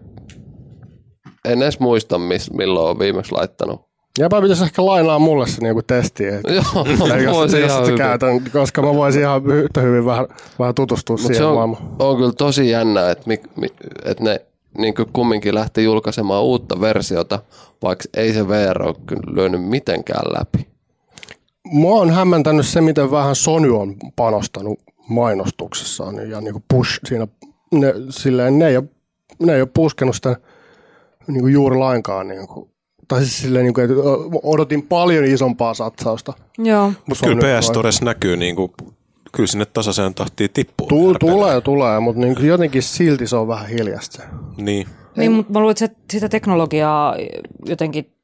en 1.47 1.62
edes 1.62 1.81
muista, 1.81 2.20
milloin 2.52 2.90
on 2.90 2.98
viimeksi 2.98 3.32
laittanut. 3.32 3.86
Jäpä 4.18 4.40
pitäisi 4.43 4.64
ehkä 4.64 4.86
lainaa 4.86 5.18
mulle 5.18 5.47
se 5.47 5.60
niinku 5.62 5.82
testi. 5.82 6.27
että- 6.27 6.52
Joo, 6.55 6.86
jos, 7.44 7.52
jos 7.52 7.90
käytän, 7.97 8.40
koska 8.52 8.82
mä 8.82 8.94
voisin 8.94 9.23
ihan 9.23 9.47
yhtä 9.47 9.81
hyvin 9.81 10.05
vähän, 10.05 10.27
vähän 10.59 10.74
tutustua 10.74 11.14
Mutta 11.14 11.27
siihen 11.27 11.43
se 11.43 11.44
on, 11.44 11.55
maailmaan. 11.55 11.82
on 11.98 12.16
kyllä 12.16 12.32
tosi 12.32 12.70
jännä, 12.70 13.10
että, 13.10 13.24
mi, 13.27 13.40
mi, 13.56 13.66
että 14.05 14.24
ne 14.24 14.40
niin 14.78 14.94
kumminkin 15.12 15.55
lähti 15.55 15.85
julkaisemaan 15.85 16.43
uutta 16.43 16.81
versiota, 16.81 17.39
vaikka 17.82 18.05
ei 18.16 18.32
se 18.32 18.48
VR 18.48 18.82
ole 18.82 18.94
kyllä 19.06 19.23
lyönyt 19.35 19.64
mitenkään 19.64 20.24
läpi. 20.39 20.66
mua 21.64 22.01
on 22.01 22.10
hämmentänyt 22.10 22.66
se, 22.66 22.81
miten 22.81 23.10
vähän 23.10 23.35
Sony 23.36 23.78
on 23.81 23.94
panostanut 24.16 24.78
mainostuksessaan 25.09 26.31
ja 26.31 26.40
niin 26.40 26.64
push 26.68 27.01
siinä, 27.09 27.28
ne, 27.74 27.94
silleen, 28.10 28.59
ne 28.59 28.68
ei 28.68 28.77
ole, 28.77 28.85
ne 29.39 29.55
ei 29.55 29.60
ole 29.60 29.68
puskenut 29.74 30.14
sitä 30.16 30.36
niin 31.28 31.40
kuin 31.40 31.53
juuri 31.53 31.77
lainkaan. 31.77 32.28
Niin 32.28 32.48
kuin, 32.48 32.70
tai 33.09 33.20
siis 33.20 33.39
silleen, 33.39 33.65
niin 33.65 33.74
kuin, 33.74 33.85
että 33.85 33.97
odotin 34.43 34.82
paljon 34.82 35.24
isompaa 35.24 35.74
satsausta. 35.74 36.32
Joo. 36.59 36.93
Mut 37.07 37.19
Kyllä 37.24 37.61
PS 37.61 37.66
Stores 37.66 38.03
näkyy, 38.03 38.36
niin 38.36 38.57
kuin, 38.57 38.73
kyllä 39.32 39.47
sinne 39.47 39.66
tasaiseen 39.66 40.15
tahtiin 40.15 40.51
tippuu. 40.53 40.86
Tu- 40.89 41.15
tulee, 41.15 41.61
tulee, 41.61 42.01
mutta 42.01 42.20
niin 42.20 42.35
kuin 42.35 42.47
jotenkin 42.47 42.82
silti 42.82 43.27
se 43.27 43.36
on 43.36 43.48
vähän 43.48 43.69
hiljasta. 43.69 44.23
Niin. 44.57 44.86
Niin, 45.16 45.32
mutta 45.32 45.53
mä 45.53 45.59
luulen, 45.59 45.77
että 45.85 45.98
sitä 46.12 46.28
teknologiaa 46.28 47.16
jotenkin 47.66 48.15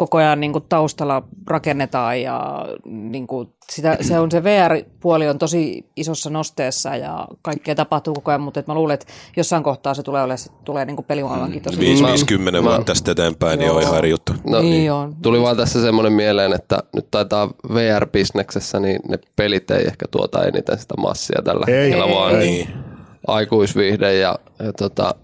koko 0.00 0.18
ajan 0.18 0.40
niin 0.40 0.52
kuin 0.52 0.64
taustalla 0.68 1.22
rakennetaan 1.46 2.22
ja 2.22 2.66
niin 2.84 3.26
kuin 3.26 3.48
sitä, 3.70 3.98
se 4.00 4.18
on 4.18 4.30
se 4.30 4.44
VR-puoli 4.44 5.28
on 5.28 5.38
tosi 5.38 5.84
isossa 5.96 6.30
nosteessa 6.30 6.96
ja 6.96 7.28
kaikkea 7.42 7.74
tapahtuu 7.74 8.14
koko 8.14 8.30
ajan, 8.30 8.40
mutta 8.40 8.60
et 8.60 8.66
mä 8.66 8.74
luulen, 8.74 8.94
että 8.94 9.06
jossain 9.36 9.62
kohtaa 9.62 9.94
se 9.94 10.02
tulee, 10.02 10.22
ole, 10.22 10.36
se 10.36 10.50
tulee 10.64 10.84
niin 10.84 11.04
pelimaailmankin 11.06 11.62
tosi 11.62 11.78
5-50 12.60 12.64
vaan 12.64 12.84
tästä 12.84 13.12
eteenpäin, 13.12 13.58
niin 13.58 13.70
on 13.70 13.82
ihan 13.82 13.98
eri 13.98 14.10
juttu. 14.10 14.32
No, 14.44 14.60
Niin 14.60 14.92
on. 14.92 15.16
Tuli 15.22 15.42
vaan 15.42 15.56
tässä 15.56 15.82
semmoinen 15.82 16.12
mieleen, 16.12 16.52
että 16.52 16.82
nyt 16.94 17.06
taitaa 17.10 17.48
VR-bisneksessä, 17.74 18.80
niin 18.80 19.00
ne 19.08 19.18
pelit 19.36 19.70
ei 19.70 19.86
ehkä 19.86 20.06
tuota 20.10 20.44
eniten 20.44 20.78
sitä 20.78 20.94
massia 20.98 21.42
tällä 21.44 21.66
Ei, 21.68 21.74
hetkellä, 21.74 22.14
vaan 22.14 22.34
ei. 22.34 22.46
niin. 22.46 22.68
aikuisviihde 23.26 24.14
ja, 24.14 24.38
ja 24.58 24.72
tota, 24.72 25.14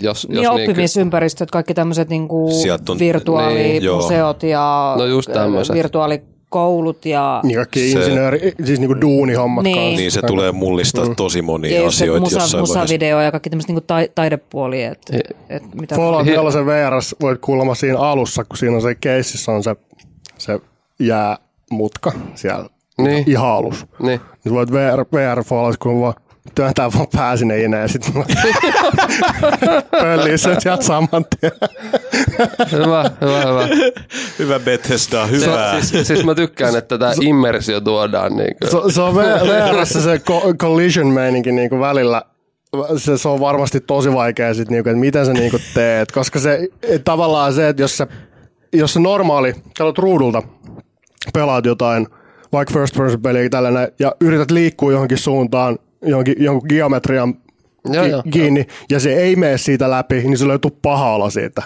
jos, 0.00 0.28
Niin 0.28 0.42
jos 0.42 0.52
oppimisympäristöt, 0.54 1.50
kaikki 1.50 1.74
tämmöiset 1.74 2.08
niin 2.08 2.28
Sieltä 2.62 2.92
on- 2.92 2.98
virtuaalimuseot 2.98 4.42
ja 4.42 4.94
No 4.98 5.04
just 5.06 5.32
tämmöiset. 5.32 5.76
virtuaalikoulut 5.76 7.06
ja, 7.06 7.40
Niin 7.44 7.56
kaikki 7.56 7.80
Se- 7.92 7.98
insinööri, 7.98 8.52
siis 8.64 8.80
niin 8.80 8.88
kuin 8.88 9.00
duunihommat 9.00 9.64
Niin. 9.64 9.76
kanssa. 9.76 9.96
Niin 9.96 10.12
se 10.12 10.22
tulee 10.22 10.52
mullistaa 10.52 11.14
tosi 11.14 11.38
ja 11.38 11.42
monia 11.42 11.80
se 11.80 11.86
asioita 11.86 12.20
musa, 12.20 12.36
jossain 12.36 12.52
vaiheessa. 12.62 12.80
musavideo 12.80 13.20
ja 13.20 13.30
kaikki 13.30 13.50
tämmöiset 13.50 13.68
niin 13.68 13.82
tai, 13.86 14.08
taidepuoli. 14.14 14.82
Et, 14.82 14.98
He- 15.12 15.20
et 15.48 15.62
mitä 15.74 15.96
Fallout 15.96 16.26
4 16.26 16.66
VRS 16.66 17.16
voit 17.22 17.40
kuulemma 17.40 17.74
siinä 17.74 17.98
alussa, 17.98 18.44
kun 18.44 18.56
siinä 18.56 18.76
on 18.76 18.82
se 18.82 18.94
keississä 18.94 19.52
on 19.52 19.62
se, 19.62 19.76
se 20.38 20.60
jäämutka 21.00 22.12
siellä 22.34 22.68
Niin. 22.98 23.24
ihan 23.26 23.48
alus. 23.50 23.86
Niin. 24.02 24.20
Niin 24.44 24.54
voit 24.54 24.72
VR, 24.72 25.04
VR 25.12 25.44
Fallout, 25.44 25.76
kun 25.76 26.00
työntää 26.54 26.92
vaan 26.92 27.06
pää 27.16 27.36
sinne 27.36 27.62
ineen 27.62 27.82
ja 27.82 27.88
sitten 27.88 28.12
pöllii 30.00 30.38
sen 30.38 30.60
sieltä 30.60 30.82
saman 30.84 31.24
tien. 31.40 31.52
Hyvä, 32.72 33.10
hyvä, 33.20 33.40
hyvä. 33.46 33.68
Hyvä 34.38 34.58
Bethesda, 34.58 35.26
Se, 35.26 35.32
hyvä. 35.32 35.76
siis, 35.80 36.08
siis 36.08 36.24
mä 36.24 36.34
tykkään, 36.34 36.76
että 36.76 36.98
tämä 36.98 37.12
immersio 37.20 37.80
tuodaan 37.80 38.36
niin 38.36 38.56
kuin, 38.58 38.70
Se, 38.88 38.94
se 38.94 39.00
on 39.02 39.14
VRssä 39.14 40.00
se 40.02 40.16
co- 40.18 40.54
collision 40.54 41.06
meininki 41.06 41.52
niin 41.52 41.68
kuin 41.68 41.80
välillä. 41.80 42.22
Se, 42.96 43.18
se, 43.18 43.28
on 43.28 43.40
varmasti 43.40 43.80
tosi 43.80 44.12
vaikea 44.12 44.54
sit, 44.54 44.70
niin 44.70 44.82
kuin, 44.82 44.90
että 44.90 45.00
miten 45.00 45.26
sä 45.26 45.32
niin 45.32 45.50
kuin 45.50 45.62
teet, 45.74 46.12
koska 46.12 46.38
se 46.38 46.68
et, 46.82 47.04
tavallaan 47.04 47.52
se, 47.52 47.68
että 47.68 47.82
jos 47.82 47.96
sä, 47.96 48.06
jos 48.72 48.94
sä 48.94 49.00
normaali, 49.00 49.52
katsot 49.52 49.98
ruudulta, 49.98 50.42
pelaat 51.34 51.66
jotain, 51.66 52.06
vaikka 52.52 52.74
first 52.74 52.96
person 52.96 53.22
peliä 53.22 53.48
tällainen, 53.48 53.92
ja 53.98 54.12
yrität 54.20 54.50
liikkua 54.50 54.92
johonkin 54.92 55.18
suuntaan, 55.18 55.78
johonkin, 56.06 56.34
jonkun 56.38 56.68
geometrian 56.68 57.34
Joo, 57.92 58.04
ki- 58.04 58.10
joo. 58.10 58.22
kiinni, 58.30 58.66
ja 58.90 59.00
se 59.00 59.14
ei 59.14 59.36
mene 59.36 59.58
siitä 59.58 59.90
läpi, 59.90 60.14
niin 60.14 60.38
se 60.38 60.48
löytyy 60.48 60.70
paha 60.82 61.14
olo 61.14 61.30
siitä. 61.30 61.62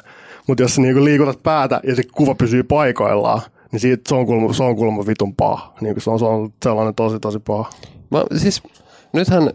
Mutta 0.47 0.63
jos 0.63 0.75
sä 0.75 0.83
niinku 0.83 1.05
liikutat 1.05 1.43
päätä 1.43 1.81
ja 1.85 1.95
se 1.95 2.03
kuva 2.15 2.35
pysyy 2.35 2.63
paikoillaan, 2.63 3.41
niin 3.73 3.81
siitä, 3.81 4.03
se, 4.09 4.15
on 4.15 4.27
kulma, 4.27 4.53
se 4.53 4.63
on 4.63 4.77
kulma 4.77 5.07
vitun 5.07 5.35
paha. 5.37 5.75
Niinku 5.81 6.01
se, 6.01 6.11
on, 6.11 6.19
se 6.19 6.25
on 6.25 6.53
sellainen 6.65 6.95
tosi 6.95 7.21
tosi 7.21 7.39
paha. 7.39 7.71
Mä, 8.11 8.25
siis 8.37 8.63
nythän 9.13 9.51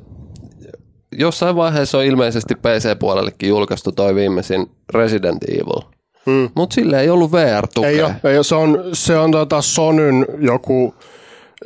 jossain 1.12 1.56
vaiheessa 1.56 1.98
on 1.98 2.04
ilmeisesti 2.06 2.56
PC-puolellekin 2.56 3.50
julkaistu 3.50 3.92
toi 3.92 4.16
viimeisin 4.16 4.66
Resident 4.94 5.44
Evil. 5.44 5.90
Hmm. 6.26 6.50
Mutta 6.56 6.74
sille 6.74 7.02
ei 7.02 7.10
ollut 7.10 7.32
VR-tukea. 7.32 7.90
Ei 7.90 8.02
ole, 8.02 8.16
ei 8.24 8.38
ole, 8.38 8.44
se 8.44 8.56
on, 8.56 8.84
se 8.94 9.18
on 9.18 9.32
tota 9.32 9.62
Sonyn 9.62 10.26
joku, 10.40 10.96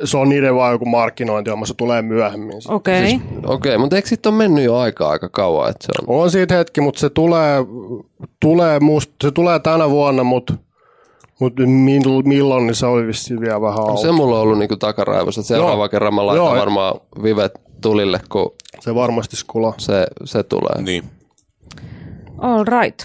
se 0.04 0.16
on 0.16 0.28
niiden 0.28 0.54
vaan 0.54 0.72
joku 0.72 0.84
markkinointi, 0.84 1.50
se 1.64 1.74
tulee 1.74 2.02
myöhemmin. 2.02 2.56
Okei. 2.68 3.14
Okay. 3.14 3.28
Okei, 3.38 3.54
okay, 3.54 3.78
mutta 3.78 3.96
eikö 3.96 4.08
sitten 4.08 4.30
ole 4.32 4.38
mennyt 4.38 4.64
jo 4.64 4.76
aika 4.76 5.08
aika 5.08 5.28
kauan, 5.28 5.70
että 5.70 5.86
se 5.86 5.92
on? 6.08 6.20
On 6.22 6.30
siitä 6.30 6.54
hetki, 6.54 6.80
mutta 6.80 7.00
se 7.00 7.10
tulee, 7.10 7.58
tulee, 8.40 8.80
must, 8.80 9.10
se 9.22 9.30
tulee 9.30 9.58
tänä 9.58 9.90
vuonna, 9.90 10.24
mutta 10.24 10.54
mut 11.40 11.52
mil- 11.60 12.22
milloin, 12.28 12.66
niin 12.66 12.74
se 12.74 12.86
oli 12.86 13.06
vissiin 13.06 13.40
vielä 13.40 13.60
vähän 13.60 13.78
auki. 13.78 14.02
Se 14.02 14.12
mulla 14.12 14.36
on 14.36 14.42
ollut 14.42 14.58
niinku 14.58 14.76
takaraivossa. 14.76 15.42
Seuraava 15.42 15.82
Joo. 15.82 15.88
kerran 15.88 16.14
mä 16.14 16.26
laitan 16.26 16.46
Joo. 16.46 16.56
varmaan 16.56 17.00
vivet 17.22 17.52
tulille, 17.80 18.20
kun 18.32 18.54
Se 18.80 18.94
varmasti 18.94 19.36
skulaa. 19.36 19.74
se, 19.78 20.06
se 20.24 20.42
tulee. 20.42 20.82
Niin. 20.82 21.04
All 22.38 22.64
right. 22.64 23.04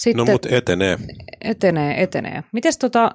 Sitten 0.00 0.26
No 0.26 0.32
mut 0.32 0.46
etenee. 0.46 0.98
etenee, 1.40 2.02
etenee. 2.02 2.44
Mites 2.52 2.78
tota, 2.78 3.10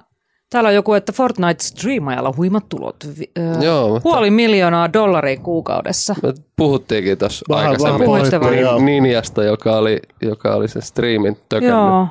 täällä 0.54 0.68
on 0.68 0.74
joku, 0.74 0.92
että 0.94 1.12
Fortnite-striimaajalla 1.12 2.36
huimat 2.36 2.68
tulot. 2.68 2.96
Ö, 3.04 3.64
Joo, 3.64 3.88
mutta- 3.88 4.00
Puoli 4.02 4.30
miljoonaa 4.30 4.92
dollaria 4.92 5.36
kuukaudessa. 5.36 6.14
Me 6.22 6.34
puhuttiinkin 6.56 7.18
tuossa 7.18 7.44
aikaisemmin 7.48 8.08
vaan. 8.08 8.84
Ninjasta, 8.84 9.44
joka 9.44 9.76
oli, 9.76 10.00
joka 10.22 10.54
oli 10.54 10.68
se 10.68 10.80
streamin 10.80 11.36
tökännyt. 11.48 11.78
Joo. 11.78 12.06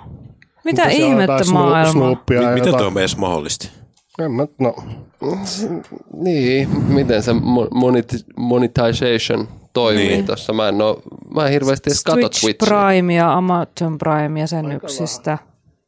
Mitä 0.66 0.84
on 0.84 0.90
ihmettä 0.92 1.22
jotain 1.34 1.46
Snoop- 1.50 1.54
maailmaa? 1.54 1.92
Snoopia 1.92 2.42
ja 2.42 2.48
Mi- 2.48 2.54
miten 2.54 2.68
jotain. 2.68 2.84
tuo 2.84 2.92
on 2.92 2.98
edes 2.98 3.18
mahdollista? 3.18 3.68
En 4.20 4.32
mä, 4.32 4.46
no, 4.60 4.76
Niin, 6.14 6.70
miten 6.88 7.24
se 7.24 7.32
mo- 7.32 7.70
moneti- 7.74 8.26
monetization 8.38 9.48
toimii 9.74 10.08
Niin. 10.08 10.26
tuossa. 10.26 10.54
Mä 10.54 10.70
en, 10.70 10.82
oo, 10.82 11.02
mä 11.36 11.46
en 11.46 11.52
hirveästi 11.52 11.90
edes 11.90 12.04
katso 12.04 12.20
Twitch 12.20 12.42
Twitchiä. 12.42 12.68
Prime 12.70 13.14
ja 13.14 13.34
Amazon 13.34 13.98
Prime 13.98 14.40
jäsenyksistä. 14.40 15.38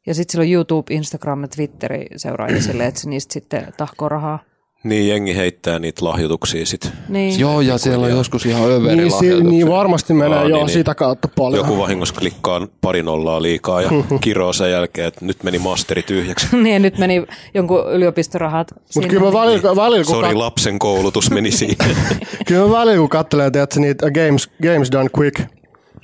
Ja 0.05 0.13
sitten 0.13 0.31
sillä 0.31 0.43
on 0.43 0.51
YouTube, 0.51 0.93
Instagram 0.93 1.41
ja 1.41 1.47
Twitteri 1.47 2.05
seuraajia 2.15 2.61
silleen, 2.61 2.89
että 2.89 3.01
se 3.01 3.09
niistä 3.09 3.33
sitten 3.33 3.73
tahkoo 3.77 4.09
rahaa. 4.09 4.39
Niin, 4.85 5.07
jengi 5.07 5.35
heittää 5.35 5.79
niitä 5.79 6.05
lahjoituksia 6.05 6.65
sit. 6.65 6.91
Niin. 7.09 7.39
Joo, 7.39 7.61
ja 7.61 7.77
siellä 7.77 8.05
on 8.05 8.11
joskus 8.11 8.45
ihan 8.45 8.71
överi 8.71 8.95
niin, 8.95 9.11
si, 9.11 9.43
niin 9.43 9.69
varmasti 9.69 10.13
menee 10.13 10.37
Aa, 10.37 10.43
joo, 10.43 10.57
niin, 10.57 10.65
niin. 10.65 10.73
sitä 10.73 10.95
kautta 10.95 11.27
paljon. 11.27 11.67
Joku 11.67 11.81
vahingossa 11.81 12.15
klikkaa 12.19 12.67
pari 12.81 13.03
nollaa 13.03 13.41
liikaa 13.41 13.81
ja 13.81 13.89
kiroo 14.21 14.53
sen 14.53 14.71
jälkeen, 14.71 15.07
että 15.07 15.25
nyt 15.25 15.43
meni 15.43 15.59
masteri 15.59 16.03
tyhjäksi. 16.03 16.47
niin, 16.63 16.81
nyt 16.81 16.97
meni 16.97 17.25
jonkun 17.53 17.93
yliopistorahat 17.93 18.67
Mutta 18.95 19.09
kyllä 19.09 19.23
mä 19.25 19.33
välillä, 19.33 19.75
välillä, 19.75 20.05
kun, 20.05 20.15
Sori, 20.15 20.27
kat, 20.27 20.37
lapsen 20.37 20.79
koulutus 20.79 21.31
meni 21.31 21.51
siihen. 21.51 21.77
kyllä 22.47 22.67
mä 22.67 22.71
välillä, 22.71 22.97
kun 22.99 23.09
katselee, 23.09 23.51
tiedätkö, 23.51 23.79
niitä 23.79 24.11
games, 24.11 24.49
games 24.63 24.91
Done 24.91 25.09
Quick, 25.17 25.41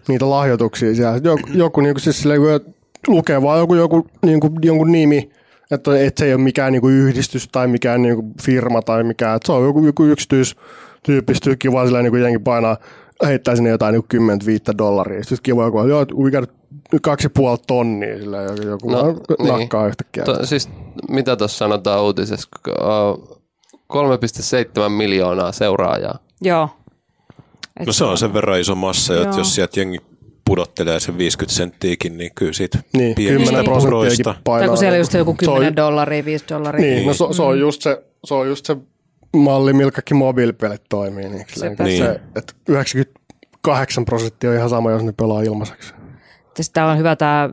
niitä 0.08 0.30
lahjoituksia 0.30 0.96
siellä. 0.96 1.20
Joku, 1.24 1.50
joku 1.54 1.82
niinku, 1.82 2.00
siis 2.00 2.22
silleen, 2.22 2.42
lukee 3.08 3.42
vaan 3.42 3.60
joku, 3.60 3.76
joku 3.76 4.08
niinku, 4.26 4.50
jonkun 4.62 4.92
nimi, 4.92 5.30
että 5.72 6.00
et 6.00 6.18
se 6.18 6.26
ei 6.26 6.34
ole 6.34 6.42
mikään 6.42 6.72
niinku 6.72 6.90
yhdistys 6.90 7.48
tai 7.52 7.68
mikään 7.68 8.02
niinku 8.02 8.24
firma 8.42 8.82
tai 8.82 9.04
mikään. 9.04 9.36
Et 9.36 9.42
se 9.46 9.52
on 9.52 9.64
joku, 9.64 9.86
joku 9.86 10.04
yksityistyyppi, 10.04 11.34
sitten 11.34 11.58
kiva 11.58 11.86
silleen 11.86 12.04
niinku 12.04 12.18
jengi 12.18 12.40
painaa, 12.40 12.78
heittää 13.26 13.56
sinne 13.56 13.70
jotain 13.70 13.94
niinku 13.94 14.08
10 14.10 14.40
dollaria. 14.78 15.24
Sitten 15.24 15.38
kiva 15.44 15.64
joku, 15.64 15.88
joo, 15.88 16.06
we 16.16 16.32
got 16.32 16.52
kaksi 17.02 17.26
ja 17.26 17.30
puoli 17.30 17.58
tonnia, 17.68 18.18
silleen 18.18 18.50
joku, 18.50 18.68
joku 18.68 18.90
No, 18.90 19.04
niin. 19.40 19.48
nakkaa 19.60 19.88
yhtäkkiä. 19.88 20.24
To, 20.24 20.46
siis 20.46 20.70
mitä 21.10 21.36
tuossa 21.36 21.58
sanotaan 21.58 22.04
uutisessa? 22.04 22.50
Uh, 22.68 23.42
3,7 23.94 24.90
miljoonaa 24.90 25.52
seuraajaa. 25.52 26.20
Joo. 26.42 26.70
Et 27.80 27.88
No 27.88 27.94
se 27.94 28.04
on 28.06 28.18
sen 28.18 28.34
verran 28.34 28.60
iso 28.60 28.76
massa, 28.76 29.22
että 29.22 29.38
jos 29.38 29.56
sieltä 29.56 29.80
jengi 29.80 29.98
pudottelee 30.52 31.00
sen 31.00 31.18
50 31.18 31.56
senttiäkin, 31.56 32.18
niin 32.18 32.32
kyllä 32.36 32.54
siitä 32.54 32.80
Niin, 32.98 33.16
pienistä 33.16 33.56
10 33.64 33.82
puroista. 33.84 34.36
painaa. 34.44 34.60
Tai 34.60 34.68
kun 34.70 34.78
siellä 34.78 34.98
just 34.98 35.14
joku 35.14 35.36
Se 35.44 35.50
on- 35.52 35.56
10 35.58 35.76
dollaria, 35.76 36.26
5 36.26 36.46
dollaria. 36.50 36.82
Niin, 36.96 37.08
no 37.08 37.14
se, 37.14 37.26
se, 37.32 37.42
on 37.42 37.60
just 37.60 37.82
se, 37.82 38.04
se 38.26 38.34
on 38.34 38.48
just 38.48 38.66
se 38.66 38.78
malli, 39.36 39.74
millä 39.74 39.92
kaikki 39.92 40.14
mobiilipelit 40.14 40.82
toimii. 40.90 41.30
Niin, 41.30 41.46
Sepä 41.56 41.84
niin. 41.84 42.04
se. 42.04 42.14
Se, 42.14 42.20
että 42.36 42.54
98 42.68 44.06
prosenttia 44.06 44.50
on 44.50 44.56
ihan 44.56 44.70
sama, 44.70 44.92
jos 44.92 45.04
ne 45.04 45.12
pelaa 45.12 45.42
ilmaiseksi. 45.42 45.94
Täällä 46.74 46.92
on 46.92 46.98
hyvä 47.00 47.16
tämä 47.16 47.50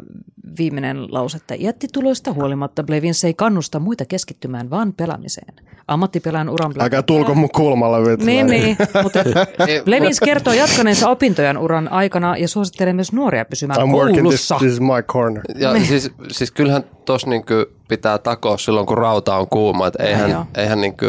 viimeinen 0.58 1.14
lause, 1.14 1.36
että 1.36 1.54
jättituloista 1.54 2.32
huolimatta 2.32 2.82
Blevins 2.82 3.24
ei 3.24 3.34
kannusta 3.34 3.78
muita 3.78 4.04
keskittymään 4.04 4.70
vaan 4.70 4.92
pelaamiseen. 4.92 5.54
Ammattipelaajan 5.88 6.48
uran... 6.48 6.74
Älkää 6.78 7.02
tulko 7.02 7.34
mun 7.34 7.48
kulmalle 7.50 8.10
vittu. 8.10 8.26
Niin, 8.26 8.46
niin. 8.46 8.76
Mutta 9.02 9.18
Blevins 9.84 10.20
kertoo 10.20 10.52
jatkaneensa 10.52 11.08
opintojen 11.08 11.58
uran 11.58 11.92
aikana 11.92 12.36
ja 12.36 12.48
suosittelee 12.48 12.92
myös 12.92 13.12
nuoria 13.12 13.44
pysymään 13.44 13.80
I'm 13.80 13.92
working 13.92 14.12
this, 14.12 14.22
koulussa. 14.22 14.56
this 14.58 14.72
is 14.72 14.80
my 14.80 15.02
corner. 15.02 15.42
Ja 15.56 15.84
siis, 15.84 16.10
siis 16.30 16.50
kyllähän 16.50 16.84
tuossa 17.04 17.28
niinku 17.30 17.54
pitää 17.88 18.18
takoa 18.18 18.58
silloin, 18.58 18.86
kun 18.86 18.98
rauta 18.98 19.36
on 19.36 19.48
kuuma. 19.48 19.86
Et 19.86 19.94
eihän, 20.00 20.46
eihän, 20.56 20.80
niinku, 20.80 21.06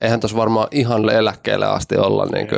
eihän 0.00 0.20
tuossa 0.20 0.36
varmaan 0.36 0.68
ihan 0.70 1.10
eläkkeelle 1.10 1.66
asti 1.66 1.96
olla. 1.96 2.26
Niinku. 2.26 2.54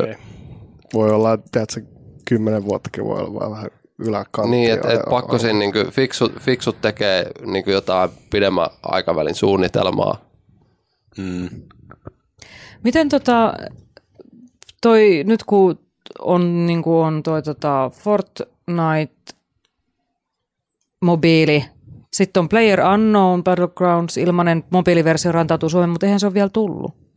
Voi 0.94 1.10
olla, 1.10 1.34
että 1.34 1.64
se 1.70 1.82
kymmenen 2.24 2.64
vuottakin 2.64 3.04
voi 3.04 3.20
olla 3.20 3.40
vaan 3.40 3.50
vähän 3.50 3.70
yläkanttiin. 3.98 4.50
Niin, 4.50 4.72
että 4.72 4.92
et 4.92 5.00
pakko 5.10 5.38
siinä 5.38 5.58
niinku 5.58 5.78
fiksut, 5.90 6.32
fiksut 6.40 6.80
tekee 6.80 7.30
niinku 7.46 7.70
jotain 7.70 8.10
pidemmän 8.30 8.68
aikavälin 8.82 9.34
suunnitelmaa. 9.34 10.20
Mm. 11.18 11.48
Miten 12.84 13.08
tota, 13.08 13.54
toi, 14.82 15.24
nyt 15.26 15.44
kun 15.44 15.78
on, 16.18 16.66
niin 16.66 16.82
kuin 16.82 17.06
on 17.06 17.22
toi 17.22 17.42
tota 17.42 17.90
Fortnite 17.94 19.34
mobiili, 21.00 21.64
sitten 22.12 22.40
on 22.40 22.48
Player 22.48 22.80
Unknown 22.80 23.44
Battlegrounds, 23.44 24.16
ilmanen 24.16 24.64
mobiiliversio 24.70 25.32
rantautuu 25.32 25.68
Suomeen, 25.68 25.90
mutta 25.90 26.06
eihän 26.06 26.20
se 26.20 26.26
ole 26.26 26.34
vielä 26.34 26.48
tullut. 26.48 27.07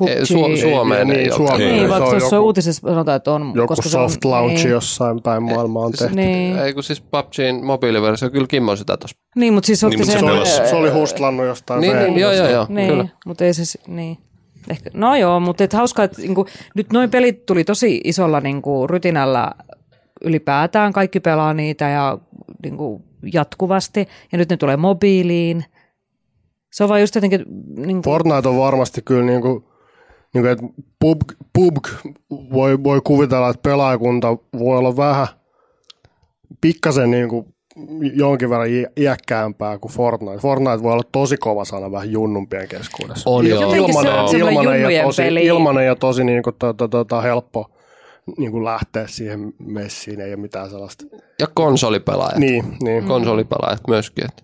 PUBG. 0.00 0.10
Ei, 0.10 0.20
Su- 0.22 0.60
Suomeen 0.60 1.06
Niin, 1.08 1.16
ei, 1.18 1.22
niin, 1.24 1.32
ole. 1.32 1.48
Suomeen. 1.48 1.72
Niin, 1.72 1.82
Se 1.82 1.88
vaikka 1.88 2.04
on 2.04 2.10
tuossa 2.10 2.36
joku- 2.36 2.46
uutisessa 2.46 2.88
sanotaan, 2.88 3.16
että 3.16 3.32
on. 3.32 3.52
Joku 3.54 3.66
koska 3.68 3.88
se 3.88 3.98
on- 3.98 4.10
soft 4.10 4.24
launch 4.24 4.54
niin, 4.54 4.70
jossain 4.70 5.22
päin 5.22 5.42
maailmaa 5.42 5.84
on 5.84 5.92
tehty. 5.92 6.14
Niin, 6.16 6.58
Ei 6.58 6.74
kun 6.74 6.82
siis 6.82 7.00
PUBGin 7.00 7.64
mobiiliversio, 7.64 8.30
kyllä 8.30 8.46
Kimmo 8.46 8.76
sitä 8.76 8.96
tuossa. 8.96 9.16
niin 9.36 9.54
mutta 9.54 9.66
siis 9.66 9.84
otti 9.84 9.96
Niin, 9.96 10.06
sen... 10.06 10.20
se 10.20 10.26
Se 10.26 10.32
oli, 10.32 10.68
se 10.68 10.76
oli 10.76 10.90
hustlannut 10.90 11.46
jostain. 11.46 11.80
Niin, 11.80 11.96
niin, 11.98 12.18
joo, 12.18 12.32
joo, 12.32 12.48
joo, 12.48 12.66
Niin, 12.68 12.88
kyllä. 12.88 13.08
mutta 13.26 13.44
ei 13.44 13.54
se, 13.54 13.78
niin. 13.86 14.18
Ehkä, 14.70 14.90
no 14.94 15.16
joo, 15.16 15.40
mutta 15.40 15.64
et 15.64 15.72
hauskaa, 15.72 16.04
että 16.04 16.22
niinku, 16.22 16.46
nyt 16.74 16.92
noin 16.92 17.10
pelit 17.10 17.46
tuli 17.46 17.64
tosi 17.64 18.00
isolla 18.04 18.40
niinku, 18.40 18.86
rytinällä 18.86 19.50
ylipäätään, 20.24 20.92
kaikki 20.92 21.20
pelaa 21.20 21.54
niitä 21.54 21.88
ja 21.88 22.18
niinku, 22.62 23.02
jatkuvasti, 23.32 24.08
ja 24.32 24.38
nyt 24.38 24.50
ne 24.50 24.56
tulee 24.56 24.76
mobiiliin. 24.76 25.64
Se 26.72 26.82
on 26.82 26.88
vaan 26.88 27.00
just 27.00 27.14
jotenkin, 27.14 27.44
niinku, 27.76 28.10
Fortnite 28.10 28.48
on 28.48 28.58
varmasti 28.58 29.02
kyllä 29.04 29.24
niinku, 29.24 29.69
niinku 30.34 30.48
että 30.48 30.64
PUBG, 31.00 31.32
PUBG 31.52 31.88
voi, 32.30 32.84
voi 32.84 33.00
kuvitella, 33.04 33.48
että 33.50 33.62
pelaajakunta 33.62 34.28
voi 34.58 34.78
olla 34.78 34.96
vähän 34.96 35.26
pikkasen 36.60 37.10
niinku 37.10 37.48
jonkin 38.14 38.50
verran 38.50 38.68
iä- 38.68 38.90
iäkkäämpää 38.96 39.78
kuin 39.78 39.92
Fortnite. 39.92 40.38
Fortnite 40.38 40.82
voi 40.82 40.92
olla 40.92 41.02
tosi 41.12 41.36
kova 41.36 41.64
sana 41.64 41.92
vähän 41.92 42.12
junnumpien 42.12 42.68
keskuudessa. 42.68 43.30
On 43.30 43.46
joo. 43.46 43.62
Jotenkin 43.62 43.94
se 44.02 44.10
on 44.10 44.36
ilmanen, 44.36 44.60
ilmanen, 44.60 44.94
ja 44.94 45.02
tosi, 45.02 45.22
peli. 45.22 45.44
ilmanen 45.44 45.86
ja 45.86 45.96
tosi 45.96 46.24
niinku, 46.24 46.52
tota, 46.52 46.88
tota, 46.88 47.20
helppo 47.20 47.70
niinku 48.38 48.64
lähteä 48.64 49.06
siihen 49.06 49.52
messiin, 49.58 50.20
ei 50.20 50.30
ole 50.34 50.40
mitään 50.40 50.70
sellaista. 50.70 51.04
Ja 51.38 51.46
konsolipelaajat. 51.54 52.38
Niin, 52.38 52.76
niin. 52.82 53.04
Konsolipelaajat 53.04 53.80
myöskin. 53.88 54.24
Että 54.24 54.42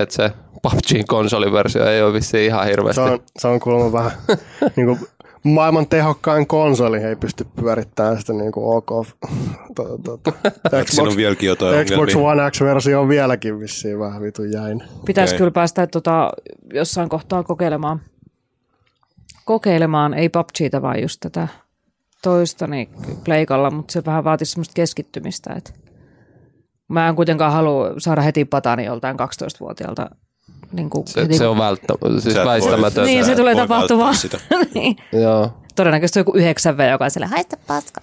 et 0.00 0.10
se 0.10 0.30
PUBGin 0.62 1.06
konsoliversio 1.06 1.86
ei 1.86 2.02
ole 2.02 2.12
vissiin 2.12 2.44
ihan 2.44 2.66
hirveästi. 2.66 3.02
Se 3.02 3.10
on, 3.10 3.20
se 3.38 3.48
on 3.48 3.60
kuulemma 3.60 3.92
vähän 3.92 4.12
niin 4.76 4.86
kuin 4.86 4.98
maailman 5.44 5.86
tehokkain 5.86 6.46
konsoli 6.46 6.98
ei 6.98 7.16
pysty 7.16 7.46
pyörittämään 7.56 8.20
sitä 8.20 8.32
niin 8.32 8.52
kuin 8.52 8.76
OK. 8.76 9.06
To, 9.74 9.98
to, 10.04 10.16
to. 10.16 10.32
Xbox, 10.84 10.98
on 10.98 11.16
vieläkin 11.16 11.46
jotain 11.46 11.86
Xbox 11.86 11.98
ongelmia. 11.98 12.28
One 12.28 12.50
X-versio 12.50 13.00
on 13.00 13.08
vieläkin 13.08 13.60
vissiin 13.60 13.98
vähän 13.98 14.22
vitun 14.22 14.52
jäin. 14.52 14.82
pitäisi 15.06 15.30
okei. 15.30 15.38
kyllä 15.38 15.50
päästä 15.50 15.86
tota, 15.86 16.30
jossain 16.72 17.08
kohtaa 17.08 17.42
kokeilemaan, 17.42 18.00
kokeilemaan, 19.44 20.14
ei 20.14 20.28
PUBGtä 20.28 20.82
vaan 20.82 21.02
just 21.02 21.20
tätä 21.20 21.48
toista 22.22 22.66
niin 22.66 22.88
pleikalla, 23.24 23.70
mutta 23.70 23.92
se 23.92 24.04
vähän 24.06 24.24
vaatisi 24.24 24.52
semmoista 24.52 24.74
keskittymistä, 24.74 25.54
että 25.54 25.72
mä 26.88 27.08
en 27.08 27.16
kuitenkaan 27.16 27.52
halua 27.52 27.94
saada 27.98 28.22
heti 28.22 28.44
patani 28.44 28.84
joltain 28.84 29.16
12-vuotiaalta. 29.16 30.10
Niin 30.76 30.90
kuin 30.90 31.06
Se, 31.06 31.22
heti, 31.22 31.38
se 31.38 31.46
on 31.46 31.58
välttä, 31.58 31.94
siis 32.18 32.34
väistämätöntä. 32.44 33.02
Niin, 33.02 33.24
se 33.24 33.36
tulee 33.36 33.54
tapahtumaan. 33.54 34.14
niin. 34.74 34.96
Joo. 35.12 35.50
Todennäköisesti 35.76 36.20
joku 36.20 36.32
9V, 36.32 36.90
joka 36.90 37.04
on 37.04 37.10
sille, 37.10 37.26
haista 37.26 37.56
paska. 37.66 38.00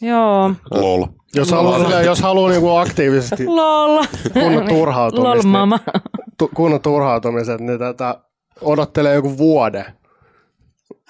Joo, 0.00 0.52
Lol. 0.70 1.06
Jos 1.34 1.50
haluaa, 1.50 2.02
jos 2.02 2.20
haluaa 2.20 2.50
niin 2.50 2.80
aktiivisesti 2.80 3.46
lol. 3.60 4.04
kunnon 4.32 4.68
turhautumista, 4.68 5.28
Lol, 5.28 5.36
niin, 5.36 5.48
mama. 5.48 5.78
tu, 6.38 6.50
kunnon 6.54 6.80
turhautumiset, 6.80 7.60
niin 7.60 7.78
tätä 7.78 8.18
odottelee 8.60 9.14
joku 9.14 9.38
vuode 9.38 9.84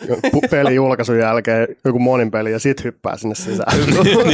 pelin 0.50 0.74
julkaisun 0.74 1.18
jälkeen 1.18 1.68
joku 1.84 1.98
monin 1.98 2.30
peli 2.30 2.52
ja 2.52 2.58
sit 2.58 2.84
hyppää 2.84 3.16
sinne 3.16 3.34
sisään. 3.34 3.78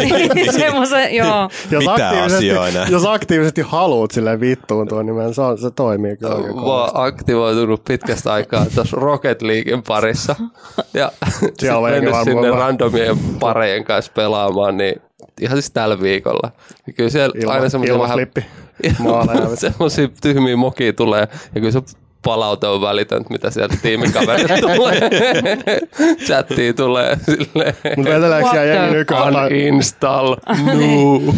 Semmoisen, 0.60 1.14
joo. 1.14 1.50
Jos 1.70 1.84
Mitä 1.84 2.08
aktiivisesti, 2.08 2.48
enää? 2.48 2.86
jos 2.90 3.06
aktiivisesti 3.06 3.60
haluat 3.60 4.10
silleen 4.10 4.40
vittuuntua, 4.40 5.02
niin 5.02 5.34
se, 5.34 5.40
on, 5.40 5.58
se 5.58 5.70
toimii 5.70 6.16
kyllä 6.16 6.34
oikein 6.34 6.54
Mä 6.54 6.62
oon 6.62 6.90
aktivoitunut 6.94 7.84
pitkästä 7.84 8.32
aikaa 8.32 8.66
tuossa 8.74 8.96
Rocket 8.96 9.42
Leaguein 9.42 9.82
parissa. 9.82 10.36
Ja 10.94 11.12
sit 11.60 11.70
on 11.70 11.90
jengi 11.90 12.06
mennyt 12.06 12.12
varmaan 12.12 12.24
sinne 12.24 12.50
randomien 12.50 13.18
parejen 13.40 13.84
kanssa 13.84 14.12
pelaamaan, 14.14 14.76
niin 14.76 15.02
ihan 15.40 15.56
siis 15.56 15.70
tällä 15.70 16.00
viikolla. 16.00 16.50
Kyllä 16.96 17.10
siellä 17.10 17.34
Ilma, 17.40 17.52
aina 17.52 17.68
semmoisia 17.68 17.94
vähän 17.94 18.18
ilmaflippi. 18.18 18.46
Maaleja. 18.98 19.56
semmoisia 19.56 20.08
tyhmiä 20.22 20.56
mokia 20.56 20.92
tulee. 20.92 21.28
Ja 21.54 21.60
kyllä 21.60 21.70
se 21.70 21.80
palaute 22.24 22.66
on 22.66 22.80
välitöntä, 22.80 23.30
mitä 23.30 23.50
sieltä 23.50 23.76
tiimikaverit 23.82 24.46
tulee. 24.60 25.10
Chattiin 26.24 26.74
tulee 26.76 27.16
silleen. 27.24 27.74
Mutta 27.96 28.10
What 28.10 28.50
siellä 28.50 28.74
jengi 28.74 28.94
nykyään? 28.96 29.32
tai- 29.34 29.46
Uninstall. 29.46 30.36
No. 30.48 31.32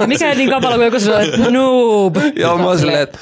Mikä 0.06 0.30
ei 0.30 0.36
niin 0.36 0.50
kapala 0.50 0.74
kuin 0.74 0.84
joku 0.84 1.00
sanoo, 1.00 1.20
että 1.20 1.50
noob. 1.50 2.16
Ja 2.36 2.56
mä 2.56 2.64
oon 2.64 2.78
silleen, 2.78 3.00
että 3.02 3.18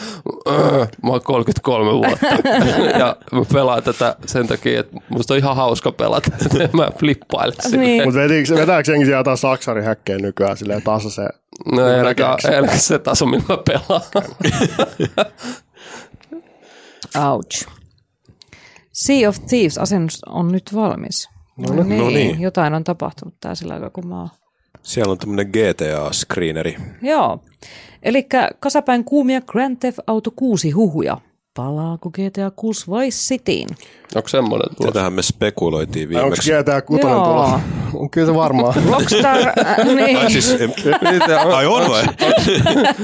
"Öö, 0.48 0.86
mä 1.02 1.10
oon 1.10 1.20
33 1.24 1.92
vuotta. 1.92 2.26
ja 2.98 3.16
mä 3.32 3.42
pelaan 3.52 3.82
tätä 3.82 4.16
sen 4.26 4.46
takia, 4.46 4.80
että 4.80 4.96
musta 5.08 5.34
on 5.34 5.38
ihan 5.38 5.56
hauska 5.56 5.92
pelata. 5.92 6.30
mä 6.72 6.90
flippailen 6.98 7.54
silleen. 7.62 7.80
Niin. 7.80 8.04
Mutta 8.04 8.20
vetikö- 8.20 8.54
vetääkö 8.54 8.92
jengi 8.92 9.04
siellä 9.06 9.20
jotain 9.20 9.36
saksarihäkkejä 9.38 10.18
nykyään 10.18 10.56
silleen 10.56 10.82
tasa 10.82 11.10
se? 11.10 11.22
No 11.72 11.88
ei 11.88 11.98
ainakaan, 11.98 12.38
se 12.76 12.98
taso, 12.98 13.26
millä 13.26 13.44
mä 13.48 13.56
pelaan. 13.56 14.02
Ouch. 17.32 17.68
Sea 18.92 19.28
of 19.28 19.36
Thieves-asennus 19.36 20.18
on 20.26 20.52
nyt 20.52 20.74
valmis. 20.74 21.28
No, 21.56 21.82
niin. 21.82 21.98
no 21.98 22.08
niin. 22.08 22.40
Jotain 22.40 22.74
on 22.74 22.84
tapahtunut 22.84 23.34
tää 23.40 23.54
sillä 23.54 23.74
aikaa, 23.74 23.90
kun 23.90 24.06
mä 24.06 24.18
oon. 24.18 24.28
Siellä 24.82 25.12
on 25.12 25.18
tämmöinen 25.18 25.46
GTA-screeneri. 25.46 26.80
Joo. 27.02 27.44
Eli 28.02 28.26
kasapäin 28.60 29.04
kuumia 29.04 29.40
Grand 29.40 29.76
Theft 29.76 29.98
Auto 30.06 30.30
6 30.36 30.70
huhuja. 30.70 31.18
Palaako 31.60 32.10
GTA 32.10 32.50
6 32.56 32.90
Vice 32.90 33.16
Cityin? 33.16 33.68
Onko 34.14 34.28
semmoinen 34.28 34.76
tulossa? 34.76 34.92
Tätähän 34.92 35.12
me 35.12 35.22
spekuloitiin 35.22 36.08
Onko 36.08 36.20
viimeksi. 36.20 36.52
GTA 36.52 36.82
6 36.82 37.06
Joo. 37.06 37.24
tulossa? 37.24 37.60
On 37.94 38.10
Kyllä 38.10 38.26
se 38.26 38.34
varmaan. 38.34 38.74
Rockstar, 38.92 39.38
äh, 39.38 39.76
niin. 39.84 40.18
Ai, 40.18 40.30
siis, 40.30 40.60
em, 40.60 40.70
ai 41.54 41.66
on 41.66 41.90
vai? 41.90 42.04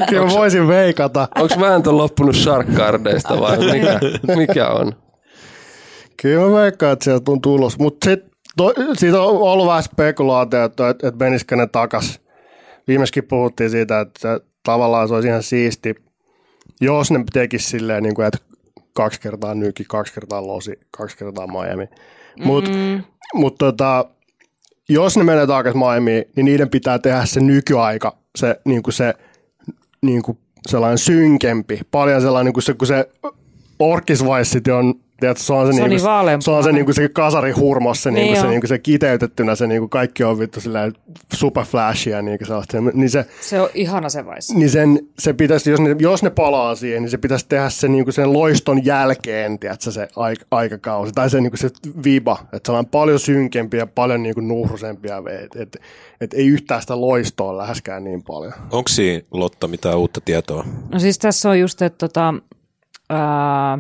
Kyllä 0.08 0.26
mä 0.26 0.32
voisin 0.32 0.68
veikata. 0.68 1.28
Onko 1.38 1.54
Vääntö 1.60 1.92
loppunut 1.92 2.36
Sharkcardeista 2.36 3.40
vai 3.40 3.58
mikä, 3.58 4.00
mikä 4.36 4.68
on? 4.68 4.92
Kyllä 6.22 6.46
mä 6.46 6.52
veikkaan, 6.52 6.92
että 6.92 7.04
sieltä 7.04 7.30
on 7.30 7.40
tulos. 7.40 7.78
Mutta 7.78 8.10
siitä 8.96 9.22
on 9.22 9.40
ollut 9.40 9.66
vähän 9.66 9.82
spekulaatio, 9.82 10.64
että, 10.64 10.88
että, 10.88 11.12
menisikö 11.24 11.56
ne 11.56 11.66
takas. 11.66 12.20
Viimeiskin 12.88 13.24
puhuttiin 13.24 13.70
siitä, 13.70 14.00
että 14.00 14.40
tavallaan 14.62 15.08
se 15.08 15.14
olisi 15.14 15.28
ihan 15.28 15.42
siisti, 15.42 15.94
jos 16.80 17.10
ne 17.10 17.24
tekisi 17.32 17.68
silleen, 17.68 18.02
niin 18.02 18.14
kuin, 18.14 18.26
että 18.26 18.38
kaksi 18.92 19.20
kertaa 19.20 19.54
nyki, 19.54 19.84
kaksi 19.88 20.14
kertaa 20.14 20.46
losi, 20.46 20.78
kaksi 20.90 21.16
kertaa 21.16 21.46
Miami. 21.46 21.88
Mutta 22.44 22.70
Mm. 22.70 23.02
mut 23.34 23.54
tota, 23.58 24.04
jos 24.88 25.16
ne 25.16 25.24
menee 25.24 25.46
takaisin 25.46 25.78
Miamiin, 25.80 26.24
niin 26.36 26.44
niiden 26.44 26.70
pitää 26.70 26.98
tehdä 26.98 27.24
se 27.24 27.40
nykyaika, 27.40 28.16
se, 28.38 28.60
niin 28.64 28.82
kuin 28.82 28.94
se 28.94 29.14
niin 30.02 30.22
kuin 30.22 30.38
sellainen 30.68 30.98
synkempi, 30.98 31.80
paljon 31.90 32.20
sellainen, 32.20 32.44
niin 32.46 32.54
kuin 32.54 32.62
se, 32.62 32.74
kun 32.74 32.86
se 32.86 33.08
Orkis 33.78 34.24
Vice 34.24 34.42
City 34.50 34.70
on, 34.70 34.94
tiedätkö, 35.20 35.42
se 35.44 35.52
on 35.52 35.66
se, 35.66 35.72
Se 35.72 35.82
on 35.82 35.90
niin 35.90 36.00
niin 36.26 36.42
se, 36.42 36.50
on 36.50 36.64
se, 36.64 36.72
niin 36.72 36.84
kuin 36.84 36.94
se 36.94 37.08
kasarihurmos, 37.08 38.02
se, 38.02 38.10
niin 38.10 38.14
Niin 38.22 38.28
kuin, 38.28 38.40
se, 38.40 38.46
on. 38.46 38.50
niin 38.50 38.60
kuin 38.60 38.68
se 38.68 38.78
kiteytettynä, 38.78 39.54
se 39.54 39.66
niin 39.66 39.80
kuin 39.80 39.90
kaikki 39.90 40.24
on 40.24 40.38
vittu 40.38 40.60
silleen 40.60 40.92
super 41.34 41.64
flashia, 41.64 42.22
niin 42.22 42.38
kuin 42.38 42.48
sellaista, 42.48 42.76
niin 42.94 43.10
se, 43.10 43.26
Se 43.40 43.60
on 43.60 43.68
ihana 43.74 44.08
se 44.08 44.24
Vice. 44.26 44.54
niin 44.54 44.70
sen, 44.70 44.98
se 45.18 45.32
pitäisi, 45.32 45.70
jos 45.70 45.80
ne, 45.80 45.96
jos 45.98 46.22
ne 46.22 46.30
palaa 46.30 46.74
siihen, 46.74 47.02
niin 47.02 47.10
se 47.10 47.18
pitäisi 47.18 47.46
tehdä 47.48 47.68
se, 47.70 47.88
niin 47.88 48.04
kuin 48.04 48.14
sen 48.14 48.32
loiston 48.32 48.84
jälkeen, 48.84 49.58
tiedätkö, 49.58 49.90
se 49.90 50.08
aik, 50.16 50.40
aikakausi, 50.50 51.12
tai 51.12 51.30
se, 51.30 51.40
niin 51.40 51.50
kuin 51.50 51.58
se 51.60 51.70
viba, 52.04 52.38
että 52.52 52.72
se 52.72 52.78
on 52.78 52.86
paljon 52.86 53.18
synkempi 53.20 53.76
ja 53.76 53.86
paljon 53.86 54.22
niin 54.22 54.34
kuin 54.34 54.48
nuhrusempi, 54.48 55.08
että 55.44 55.62
et, 55.62 55.76
et 56.20 56.34
ei 56.34 56.46
yhtään 56.46 56.80
sitä 56.80 57.00
loistoa 57.00 57.56
läheskään 57.58 58.04
niin 58.04 58.22
paljon. 58.22 58.52
Onko 58.70 58.88
siinä 58.88 59.22
Lotta 59.30 59.68
mitään 59.68 59.98
uutta 59.98 60.20
tietoa? 60.20 60.64
No 60.92 60.98
siis 60.98 61.18
tässä 61.18 61.50
on 61.50 61.60
just, 61.60 61.82
että 61.82 62.08
tota, 62.08 62.34
ää, 63.10 63.78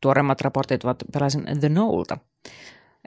tuoreimmat 0.00 0.40
raportit 0.40 0.84
ovat 0.84 1.02
peräisin 1.12 1.44
The 1.60 1.68
Knowlta. 1.68 2.18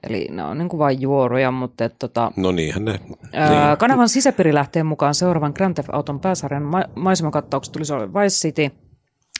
Eli 0.09 0.27
ne 0.31 0.43
on 0.43 0.57
niin 0.57 0.69
kuin 0.69 0.79
vain 0.79 1.01
juoruja, 1.01 1.51
mutta 1.51 1.85
et, 1.85 1.95
tota, 1.99 2.31
No 2.37 2.51
niinhän 2.51 2.85
ne. 2.85 2.99
ää, 3.33 3.67
Niin. 3.67 3.77
kanavan 3.77 4.09
sisäpiirilähteen 4.09 4.85
mukaan 4.85 5.15
seuraavan 5.15 5.51
Grand 5.55 5.73
Theft 5.73 5.89
Auton 5.91 6.19
pääsarjan 6.19 6.63
ma- 6.63 6.83
maisemakattaukset 6.95 7.71
tulisi 7.71 7.93
olla 7.93 8.13
Vice 8.13 8.35
City, 8.47 8.71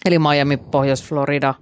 eli 0.05 0.19
Miami, 0.19 0.57
Pohjois-Florida. 0.57 1.53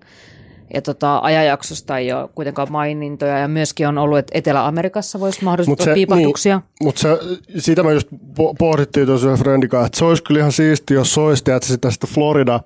Ja 0.74 0.82
tota, 0.82 1.20
ajanjaksosta 1.20 1.98
ei 1.98 2.14
ole 2.14 2.30
kuitenkaan 2.36 2.72
mainintoja 2.72 3.38
ja 3.38 3.48
myöskin 3.48 3.88
on 3.88 3.98
ollut, 3.98 4.18
että 4.18 4.38
Etelä-Amerikassa 4.38 5.20
voisi 5.20 5.44
mahdollisesti 5.44 5.84
olla 5.84 5.94
piipahduksia. 5.94 6.58
Niin, 6.58 6.66
mutta 6.84 7.02
se, 7.02 7.18
sitä 7.58 7.84
me 7.84 7.94
just 7.94 8.08
po- 8.12 8.56
pohdittiin 8.58 9.08
tuossa 9.08 9.32
yhden 9.32 9.64
että 9.64 9.90
se 9.94 10.06
olisi 10.06 10.24
kyllä 10.24 10.40
ihan 10.40 10.52
siisti, 10.52 10.94
jos 10.94 11.14
se 11.14 11.22
olisi, 11.22 11.52
että 11.52 11.68
sitä, 11.68 11.92
sitä 11.92 12.08
Florida, 12.08 12.60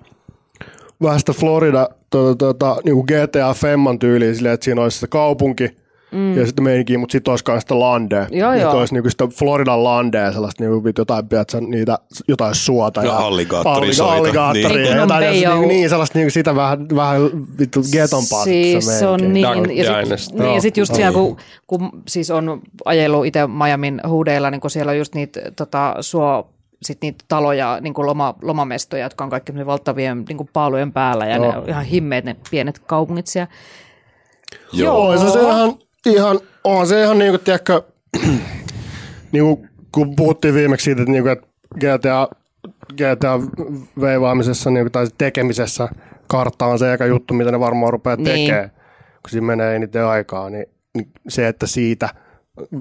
vähän 1.02 1.18
sitä 1.18 1.32
Florida 1.32 1.88
tuota, 2.10 2.38
tuota, 2.38 2.76
niin 2.84 2.94
kuin 2.94 3.04
GTA 3.04 3.54
Femman 3.54 3.98
tyyliä 3.98 4.34
silleen, 4.34 4.54
että 4.54 4.64
siinä 4.64 4.82
olisi 4.82 4.94
sitä 4.94 5.06
kaupunki, 5.06 5.76
mm. 6.12 6.36
ja 6.36 6.46
sitten 6.46 6.64
meininkin, 6.64 7.00
mutta 7.00 7.12
sitten 7.12 7.32
olisi 7.32 7.44
myös 7.48 7.60
sitä 7.60 7.78
landea. 7.78 8.26
Joo, 8.30 8.52
Että 8.52 8.62
joo. 8.62 8.78
olisi 8.78 8.94
niinku 8.94 9.10
sitä 9.10 9.26
Floridan 9.26 9.84
landea, 9.84 10.32
sellaista 10.32 10.64
niinku, 10.64 10.88
jotain, 10.98 11.28
tiedätkö, 11.28 11.60
niitä, 11.60 11.98
jotain 12.28 12.54
suota. 12.54 13.04
Ja 13.04 13.16
alligaattorisoita. 13.16 14.14
alligaattoria. 14.14 14.68
Niin. 14.68 14.86
ja 14.86 14.94
Niin 14.94 15.00
jotain, 15.00 15.48
on 15.48 15.60
niin, 15.60 15.68
niin, 15.68 15.88
sellaista 15.88 16.18
niinku, 16.18 16.30
sitä 16.30 16.54
vähän, 16.54 16.88
vähän 16.94 17.22
vittu 17.58 17.80
getompaa. 17.92 18.44
Siis 18.44 18.98
se 18.98 19.06
on 19.06 19.32
niin, 19.32 19.76
ja 19.76 19.84
sit, 19.84 20.04
Dynasty. 20.04 20.38
niin, 20.38 20.54
ja 20.54 20.60
sit 20.60 20.76
just 20.76 20.94
siellä, 20.94 21.12
kun, 21.12 21.36
kun 21.66 21.90
siis 22.08 22.30
on 22.30 22.62
ajellut 22.84 23.26
itse 23.26 23.46
Miamin 23.46 24.00
huudeilla, 24.08 24.50
niin 24.50 24.60
kun 24.60 24.70
siellä 24.70 24.90
on 24.90 24.98
just 24.98 25.14
niitä 25.14 25.40
tota, 25.56 25.94
suo, 26.00 26.50
sit 26.82 26.98
niitä 27.02 27.24
taloja, 27.28 27.78
niin 27.80 27.94
kuin 27.94 28.06
loma, 28.06 28.34
lomamestoja, 28.42 29.02
jotka 29.02 29.24
on 29.24 29.30
kaikki 29.30 29.66
valtavien 29.66 30.24
niin 30.28 30.36
kuin 30.36 30.50
paalujen 30.52 30.92
päällä, 30.92 31.26
ja 31.26 31.36
Joo. 31.36 31.52
ne 31.52 31.58
on 31.58 31.68
ihan 31.68 31.84
himmeet 31.84 32.24
ne 32.24 32.36
pienet 32.50 32.78
kaupungit 32.78 33.26
siellä. 33.26 33.50
Joo, 34.72 35.18
se, 35.18 35.30
se 35.30 35.40
ihan, 35.40 35.74
ihan, 36.06 36.40
on 36.64 36.86
se 36.86 37.02
ihan 37.02 37.18
niinku, 37.18 37.38
tiedätkö, 37.38 37.82
niinku, 39.32 39.66
kun 39.92 40.16
puhuttiin 40.16 40.54
viimeksi 40.54 40.84
siitä, 40.84 41.02
että, 41.02 41.12
niinku, 41.12 41.28
että 41.28 41.46
GTA, 41.74 42.28
GTA 42.92 43.40
veivaamisessa 44.00 44.70
niinku, 44.70 44.90
tai 44.90 45.06
tekemisessä 45.18 45.88
kartta 46.26 46.66
on 46.66 46.78
se 46.78 46.92
eka 46.92 47.06
juttu, 47.06 47.34
mitä 47.34 47.50
ne 47.50 47.60
varmaan 47.60 47.92
rupeaa 47.92 48.16
Niin. 48.16 48.24
tekemään, 48.26 48.70
kun 49.22 49.30
siinä 49.30 49.46
menee 49.46 49.76
eniten 49.76 50.04
aikaa, 50.04 50.50
niin, 50.50 50.66
niin 50.94 51.10
se, 51.28 51.48
että 51.48 51.66
siitä 51.66 52.08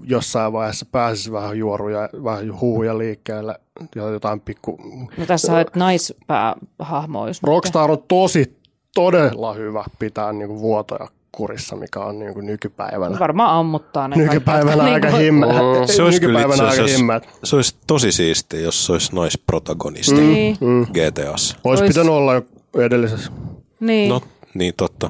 jossain 0.04 0.54
vaiheessa 0.54 0.86
pääsisi 0.92 1.32
vähän 1.32 1.58
juoruja, 1.58 2.10
vähän 2.24 2.60
huhuja 2.62 2.98
liikkeelle 2.98 3.60
ja 3.96 4.04
jotain 4.10 4.40
pikku... 4.42 4.80
No 5.18 5.26
tässä 5.26 5.54
on, 5.54 5.60
että 5.60 5.80
naispäähahmo 5.80 7.26
nyt. 7.26 7.38
Rockstar 7.44 7.92
on 7.92 8.04
tosi, 8.08 8.58
todella 8.96 9.54
hyvä 9.54 9.84
pitää 10.00 10.34
niinku 10.34 10.60
vuotoja 10.60 11.08
kurissa, 11.32 11.76
mikä 11.76 12.00
on 12.00 12.20
niinku 12.20 12.42
nykypäivänä. 12.42 13.20
Varmaan 13.20 13.50
ammuttaa 13.60 14.08
ne 14.08 14.16
Nykypäivänä 14.16 14.78
kaikki, 14.78 14.94
aika 14.94 15.08
jotka- 15.08 15.20
himmä. 15.20 15.48
Se 15.86 16.04
olisi 16.04 16.20
kyllä 16.20 16.40
itse 16.40 16.48
Nykypäivänä 16.48 16.64
aika 16.72 16.84
asiassa, 16.84 17.22
se 17.44 17.56
olisi 17.56 17.76
tosi 17.88 18.12
siistiä, 18.12 18.60
jos 18.60 18.86
se 18.86 18.92
olisi 18.92 19.16
naisprotagonisti 19.16 20.14
Niin, 20.14 20.58
GTAssa. 20.94 21.58
Olisi 21.64 21.84
Ois- 21.84 21.90
pitänyt 21.90 22.12
olla 22.14 22.34
jo 22.34 22.42
edellisessä. 22.82 23.32
niin. 23.80 24.10
No, 24.10 24.22
niin 24.54 24.74
totta. 24.78 25.10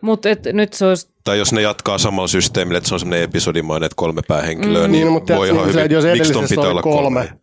Mutta 0.00 0.28
nyt 0.52 0.72
se 0.72 0.86
olisi 0.86 1.08
Tai 1.24 1.38
jos 1.38 1.52
ne 1.52 1.62
jatkaa 1.62 1.98
samalla 1.98 2.28
systeemillä, 2.28 2.78
että 2.78 2.88
se 2.88 2.94
on 2.94 3.00
semmoinen 3.00 3.24
episodimainen, 3.24 3.86
että 3.86 3.96
kolme 3.96 4.22
päähenkilöä, 4.28 4.86
mm. 4.86 4.92
niin, 4.92 5.06
no, 5.06 5.12
mutta 5.12 5.36
voi 5.36 5.48
ihan 5.48 5.64
se, 5.64 5.68
hyvin. 5.68 5.82
että 5.84 5.94
jos 5.94 6.04
Miksi 6.04 6.32
ton 6.32 6.42
edellisessä 6.42 6.48
pitää 6.48 6.64
oli 6.64 6.70
olla 6.70 6.82
kolme, 6.82 7.20
kolme? 7.20 7.40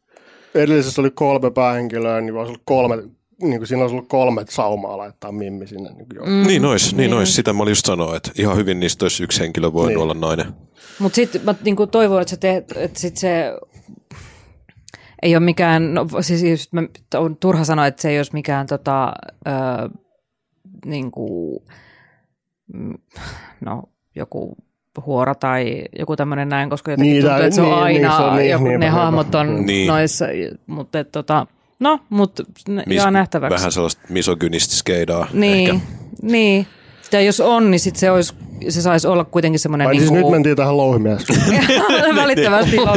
edellisessä 0.55 1.01
oli 1.01 1.11
kolme 1.11 1.51
päähenkilöä, 1.51 2.21
niin 2.21 2.35
olisi 2.35 2.49
ollut 2.49 2.61
kolme, 2.65 2.95
niin 3.41 3.57
kuin 3.57 3.67
siinä 3.67 3.84
olisi 3.84 3.95
ollut 3.95 4.09
kolme 4.09 4.45
saumaa 4.49 4.97
laittaa 4.97 5.31
Mimmi 5.31 5.67
sinne. 5.67 5.89
Niin, 5.89 6.05
kuin 6.17 6.29
Mm. 6.29 6.47
Niin 6.47 6.65
ois, 6.65 6.95
niin 6.95 7.13
ois. 7.13 7.35
Sitä 7.35 7.53
mä 7.53 7.63
olin 7.63 7.71
just 7.71 7.85
sanoa, 7.85 8.15
että 8.15 8.31
ihan 8.38 8.57
hyvin 8.57 8.79
niistä 8.79 9.05
olisi 9.05 9.23
yksi 9.23 9.39
henkilö 9.39 9.73
voinut 9.73 9.88
Niin. 9.89 9.97
olla 9.97 10.13
nainen. 10.13 10.45
Mutta 10.99 11.15
sitten 11.15 11.41
mä 11.45 11.55
niinku 11.63 11.88
toivon, 11.88 12.21
että, 12.21 12.29
sä 12.29 12.38
teet, 12.38 12.73
että 12.75 12.99
sit 12.99 13.17
se 13.17 13.51
ei 15.21 15.35
ole 15.35 15.45
mikään, 15.45 15.93
no 15.93 16.07
siis 16.21 16.43
just 16.43 16.73
mä, 16.73 16.84
on 17.15 17.38
turha 17.38 17.63
sanoa, 17.63 17.88
että 17.88 18.01
se 18.01 18.09
ei 18.09 18.19
olisi 18.19 18.34
mikään 18.34 18.67
tota, 18.67 19.13
ö, 19.47 19.51
niinku, 20.85 21.55
mm, 21.69 21.73
no 23.65 23.84
joku 24.15 24.56
huora 25.06 25.35
tai 25.35 25.84
joku 25.99 26.15
tämmöinen 26.15 26.49
näin, 26.49 26.69
koska 26.69 26.91
jotenkin 26.91 27.14
Niin, 27.14 27.23
tuntuu, 27.26 27.41
että 27.44 27.56
se 27.56 27.61
on 27.61 27.68
niin, 27.88 28.02
niin, 28.02 28.06
aina, 28.10 28.18
se 28.18 28.23
on 28.23 28.35
niin, 28.38 28.49
joku, 28.49 28.64
niin, 28.64 28.80
ne 28.80 28.85
hyvä. 28.89 28.99
hahmot 28.99 29.35
on 29.35 29.48
Niin. 29.56 29.65
niin. 29.65 29.88
noissa, 29.88 30.26
mutta 30.68 30.99
et, 30.99 31.11
tota, 31.11 31.48
no, 31.80 31.99
mutta 32.10 32.44
Mis- 32.69 32.94
jää 32.95 33.11
nähtäväksi. 33.11 33.56
Vähän 33.56 33.72
sellaista 33.72 34.02
misogynistiskedaa 34.10 35.27
niin, 35.34 35.69
ehkä. 35.69 35.85
niin. 36.22 36.68
Ja 37.11 37.22
jos 37.22 37.39
on, 37.39 37.72
niin 37.72 37.80
sit 37.80 37.95
se, 37.95 38.11
olisi, 38.11 38.34
se 38.69 38.81
saisi 38.81 39.07
olla 39.07 39.23
kuitenkin 39.26 39.60
semmoinen... 39.60 39.88
Ai 39.88 39.94
niin 39.94 40.02
siis 40.02 40.10
kuin, 40.11 40.22
nyt 40.22 40.31
mentiin 40.31 40.56
tähän 40.56 40.77
louhimies. 40.77 41.26
Välittävästi. 42.15 42.77
Et- 42.77 42.88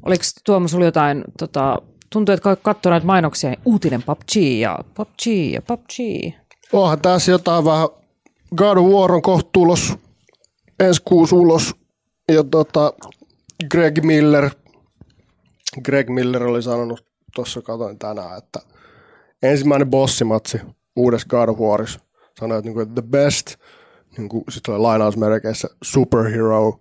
Oliko 0.06 0.24
Tuomas 0.46 0.72
sulla 0.72 0.86
jotain, 0.86 1.24
tota, 1.40 1.78
tuntuu, 2.10 2.34
että 2.34 2.56
katsoo 2.56 2.90
näitä 2.90 3.06
mainoksia, 3.06 3.50
niin 3.50 3.62
uutinen 3.66 4.04
PUBG 4.04 4.36
ja 4.60 4.80
PUBG 4.96 5.28
ja 5.54 5.62
PUBG. 5.62 5.92
Onhan 6.74 7.02
tässä 7.02 7.32
jotain 7.32 7.66
vähän, 7.66 7.90
God 8.56 8.78
of 8.78 8.86
War 8.86 9.12
on 9.12 9.22
kohta 9.22 9.50
tulos, 9.54 9.94
ensi 10.80 11.02
kuusi 11.06 11.36
ulos, 11.36 11.76
ja 12.32 12.44
tota, 12.44 12.94
Greg 13.72 14.04
Miller, 14.04 14.50
Greg 15.86 16.10
Miller 16.10 16.44
oli 16.44 16.64
sanonut, 16.64 17.06
tuossa 17.36 17.62
katoin 17.62 18.00
tänään, 18.00 18.38
että 18.38 18.60
ensimmäinen 19.44 19.90
bossimatsi 19.90 20.62
uudessa 20.96 21.28
God 21.30 21.50
of 21.50 21.60
Warissa. 21.60 22.00
Sanoi, 22.40 22.58
että, 22.58 22.68
niinku, 22.68 22.80
että 22.80 23.02
the 23.02 23.10
best, 23.10 23.56
niinku, 24.18 24.44
sitten 24.50 24.74
oli 24.74 24.82
lainausmerkeissä, 24.82 25.68
superhero 25.84 26.80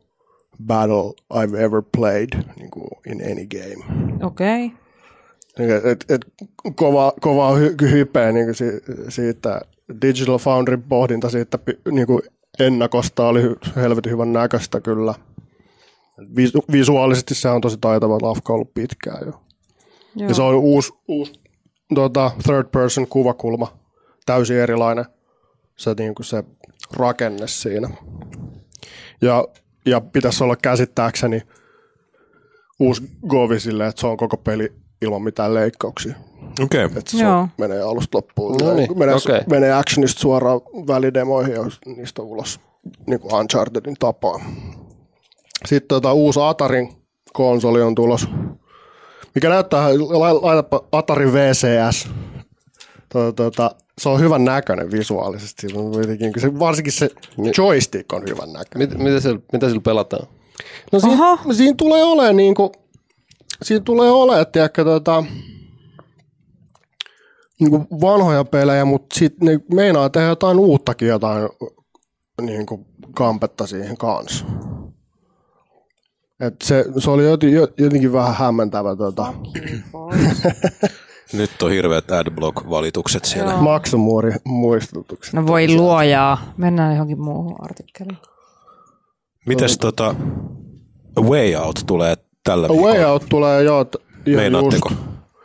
battle 0.67 1.13
I've 1.35 1.65
ever 1.65 1.83
played 1.97 2.45
niinku, 2.59 2.89
in 3.07 3.21
any 3.33 3.47
game. 3.47 3.85
Okei. 4.23 4.67
Okay. 4.67 4.81
Niin, 5.59 5.71
Et, 5.71 5.85
et, 5.85 6.05
et, 6.09 6.27
kova, 6.75 7.13
kova 7.21 7.55
hy, 7.55 7.77
hypeä 7.91 8.33
niin 8.33 8.55
si, 8.55 8.65
siitä. 9.09 9.61
Digital 10.03 10.39
Foundryn 10.39 10.83
pohdinta 10.83 11.31
siitä 11.31 11.59
niin 11.91 12.07
kuin 12.07 12.23
ennakosta 12.59 13.27
oli 13.27 13.43
helvetin 13.77 14.13
hyvän 14.13 14.33
näköistä 14.33 14.81
kyllä. 14.81 15.15
Visu, 16.37 16.65
visuaalisesti 16.73 17.35
se 17.35 17.49
on 17.49 17.61
tosi 17.61 17.79
taitava 17.81 18.19
lafka 18.23 18.53
ollut 18.53 18.75
pitkään 18.75 19.27
jo. 19.27 19.33
Joo. 20.17 20.29
Ja 20.29 20.35
se 20.35 20.43
on 20.43 20.55
uusi, 20.55 20.93
uusi 21.09 21.33
tota, 21.95 22.31
third 22.43 22.67
person 22.73 23.07
kuvakulma, 23.07 23.79
täysin 24.27 24.57
erilainen 24.57 25.05
se, 25.77 25.95
niin 25.99 26.15
kuin 26.15 26.27
se 26.27 26.45
rakenne 26.97 27.47
siinä. 27.47 27.89
Ja, 29.23 29.49
ja 29.87 30.01
pitäisi 30.01 30.45
olla 30.45 30.57
käsittääkseni 30.57 31.43
uusi 32.81 33.03
govi 33.29 33.61
silleen, 33.61 33.89
että 33.89 34.01
se 34.01 34.07
on 34.07 34.17
koko 34.17 34.37
peli 34.37 34.73
ilman 35.03 35.23
mitään 35.23 35.55
leikkauksia. 35.55 36.15
Okei. 36.63 36.85
Okay. 36.85 36.99
Että 36.99 37.11
se 37.11 37.23
Joo. 37.25 37.49
menee 37.59 37.81
alusta 37.81 38.19
loppuun. 38.19 38.57
No 38.57 38.75
niin, 38.75 38.99
menee, 38.99 39.15
okei. 39.15 39.41
menee 39.51 39.73
actionista 39.73 40.21
suoraan 40.21 40.61
välidemoihin 40.87 41.55
ja 41.55 41.63
niistä 41.87 42.23
ulos 42.23 42.61
niin 43.07 43.21
kuin 43.21 43.35
Unchartedin 43.35 43.97
tapaa. 43.99 44.41
Sitten 45.67 45.89
tota, 45.89 46.13
uusi 46.13 46.41
Atarin 46.43 46.93
konsoli 47.33 47.83
on 47.83 47.95
tulos, 47.95 48.29
mikä 49.35 49.49
näyttää, 49.49 49.89
lai- 49.91 50.41
laitapa 50.43 50.85
Atari 50.93 51.33
VCS. 51.33 52.09
Tota, 53.13 53.33
tota, 53.33 53.71
se 54.01 54.09
on 54.09 54.21
hyvän 54.21 54.45
näköinen 54.45 54.91
visuaalisesti. 54.91 55.67
Se, 56.39 56.59
varsinkin 56.59 56.93
se 56.93 57.11
joystick 57.59 58.13
on 58.13 58.23
hyvän 58.29 58.53
näköinen. 58.53 58.89
Mit, 58.89 58.99
mitä, 58.99 59.21
sillä, 59.21 59.41
mitä 59.53 59.69
sillä 59.69 59.81
pelataan? 59.81 60.27
No 60.93 61.01
siinä, 61.01 61.15
Aha. 61.15 61.53
siinä 61.53 61.75
tulee 61.77 62.05
olemaan 62.05 62.37
niin 62.37 62.55
kuin, 62.55 62.71
siinä 63.63 63.85
tulee 63.85 64.11
olemaan, 64.11 64.47
tiedätkö, 64.53 64.85
tota, 64.85 65.25
niinku 67.61 67.87
vanhoja 68.01 68.45
pelejä, 68.45 68.85
mutta 68.85 69.19
sitten 69.19 69.47
ne 69.47 69.61
meinaa 69.75 70.11
tehdä 70.11 70.27
jotain 70.29 70.59
uuttakin 70.59 71.09
jotain 71.09 71.49
niinku 72.41 72.87
kampetta 73.15 73.67
siihen 73.67 73.97
kanssa. 73.97 74.45
Et 76.41 76.55
se, 76.63 76.85
se 76.99 77.11
oli 77.11 77.25
jotenkin 77.79 78.13
vähän 78.13 78.35
hämmentävä 78.35 78.97
tota, 78.97 79.35
Nyt 81.33 81.63
on 81.63 81.71
hirveät 81.71 82.05
adblock-valitukset 82.11 83.25
siellä. 83.25 83.53
Joo. 83.53 83.63
maksumuuri 83.63 84.33
muistutukset. 84.45 85.35
No 85.35 85.47
voi 85.47 85.69
luojaa. 85.75 86.53
Mennään 86.57 86.93
johonkin 86.93 87.21
muuhun 87.21 87.57
artikkeliin. 87.65 88.19
Mites 89.47 89.79
tota 89.79 90.15
Way 91.21 91.55
Out 91.55 91.81
tulee 91.87 92.17
tällä 92.45 92.67
A 92.67 92.71
Way 92.73 93.05
Out 93.05 93.27
tulee 93.29 93.63
jo. 93.63 93.85
t- 93.85 93.97
jo 94.27 94.37
Meinaatteko 94.37 94.89
just. 94.91 95.03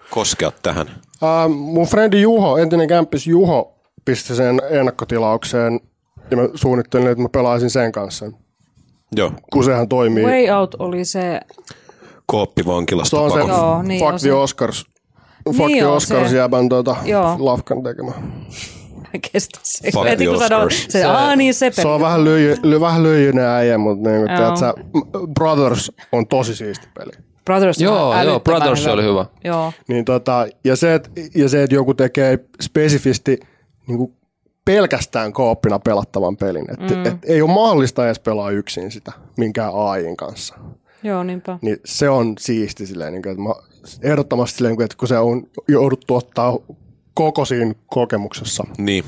koskea 0.09 0.51
tähän? 0.61 0.87
Uh, 1.21 1.53
mun 1.55 1.87
frendi 1.87 2.21
Juho, 2.21 2.57
entinen 2.57 2.87
kämppis 2.87 3.27
Juho, 3.27 3.75
pisti 4.05 4.35
sen 4.35 4.61
ennakkotilaukseen 4.69 5.79
ja 6.31 6.37
mä 6.37 6.43
suunnittelin, 6.55 7.07
että 7.07 7.21
mä 7.21 7.29
pelaisin 7.29 7.69
sen 7.69 7.91
kanssa, 7.91 8.25
Joo, 9.15 9.31
kun 9.53 9.63
sehän 9.63 9.89
toimii. 9.89 10.23
Way 10.25 10.49
Out 10.59 10.75
oli 10.79 11.05
se, 11.05 11.39
kooppi 12.25 12.63
se 13.03 13.15
on 13.17 13.31
se. 13.31 13.39
Joo, 13.39 13.81
niin 13.83 13.99
Fuck 13.99 14.07
on 14.13 14.19
the 14.19 14.19
se. 14.19 14.33
Oscars. 14.33 14.85
Fuck 15.49 15.67
Niin 15.67 15.87
Oscars 15.87 16.29
se. 16.29 16.37
jäbän 16.37 16.69
tuota, 16.69 16.95
lafkan 17.39 17.83
tekemä. 17.83 18.11
mä 19.01 19.19
kestä 19.31 19.59
se. 19.63 19.91
Fuck 19.91 20.05
Heti 20.05 20.25
kun 20.25 20.39
sanoo, 20.39 20.65
Oscars. 20.65 20.87
se, 20.89 21.03
aa 21.03 21.35
niin 21.35 21.53
se 21.53 21.71
Se 21.71 21.87
on 21.87 22.01
vähän, 22.01 22.25
lyijy, 22.25 22.55
ly, 22.63 22.79
vähän 22.79 23.03
lyijyinen 23.03 23.45
äijä, 23.45 23.77
mutta 23.77 24.09
niin, 24.09 24.21
Joo. 24.21 24.37
tiedät, 24.37 24.57
sä, 24.57 24.73
Brothers 25.33 25.91
on 26.11 26.27
tosi 26.27 26.55
siisti 26.55 26.87
peli. 26.93 27.11
Brothers 27.45 27.77
on 27.77 27.83
Joo, 27.83 28.23
joo, 28.23 28.39
Brothers 28.39 28.87
oli 28.87 29.03
hyvä. 29.03 29.25
Joo. 29.43 29.73
Niin 29.87 30.05
tota, 30.05 30.47
ja, 30.63 30.75
se, 30.75 30.93
et, 30.93 31.11
ja 31.35 31.49
se, 31.49 31.63
että 31.63 31.75
joku 31.75 31.93
tekee 31.93 32.39
spesifisti 32.61 33.39
niin 33.87 33.97
kuin 33.97 34.13
pelkästään 34.65 35.33
kooppina 35.33 35.79
pelattavan 35.79 36.37
pelin. 36.37 36.65
Et, 36.71 36.79
mm. 36.79 37.05
et, 37.05 37.13
ei 37.25 37.41
ole 37.41 37.51
mahdollista 37.53 38.05
edes 38.05 38.19
pelaa 38.19 38.51
yksin 38.51 38.91
sitä 38.91 39.11
minkään 39.37 39.71
AIin 39.73 40.17
kanssa. 40.17 40.55
Joo, 41.03 41.23
niinpä. 41.23 41.59
Niin 41.61 41.77
se 41.85 42.09
on 42.09 42.33
siisti 42.39 42.85
silleen, 42.85 43.13
niin 43.13 43.21
kuin, 43.21 43.31
että 43.31 43.43
mä, 43.43 43.53
ehdottomasti 44.01 44.57
silleen, 44.57 44.75
niin 44.75 44.85
että 44.85 44.97
kun 44.97 45.07
se 45.07 45.17
on 45.17 45.43
jouduttu 45.67 46.15
ottaa 46.15 46.57
koko 47.13 47.45
siinä 47.45 47.73
kokemuksessa 47.87 48.63
Niin. 48.77 49.03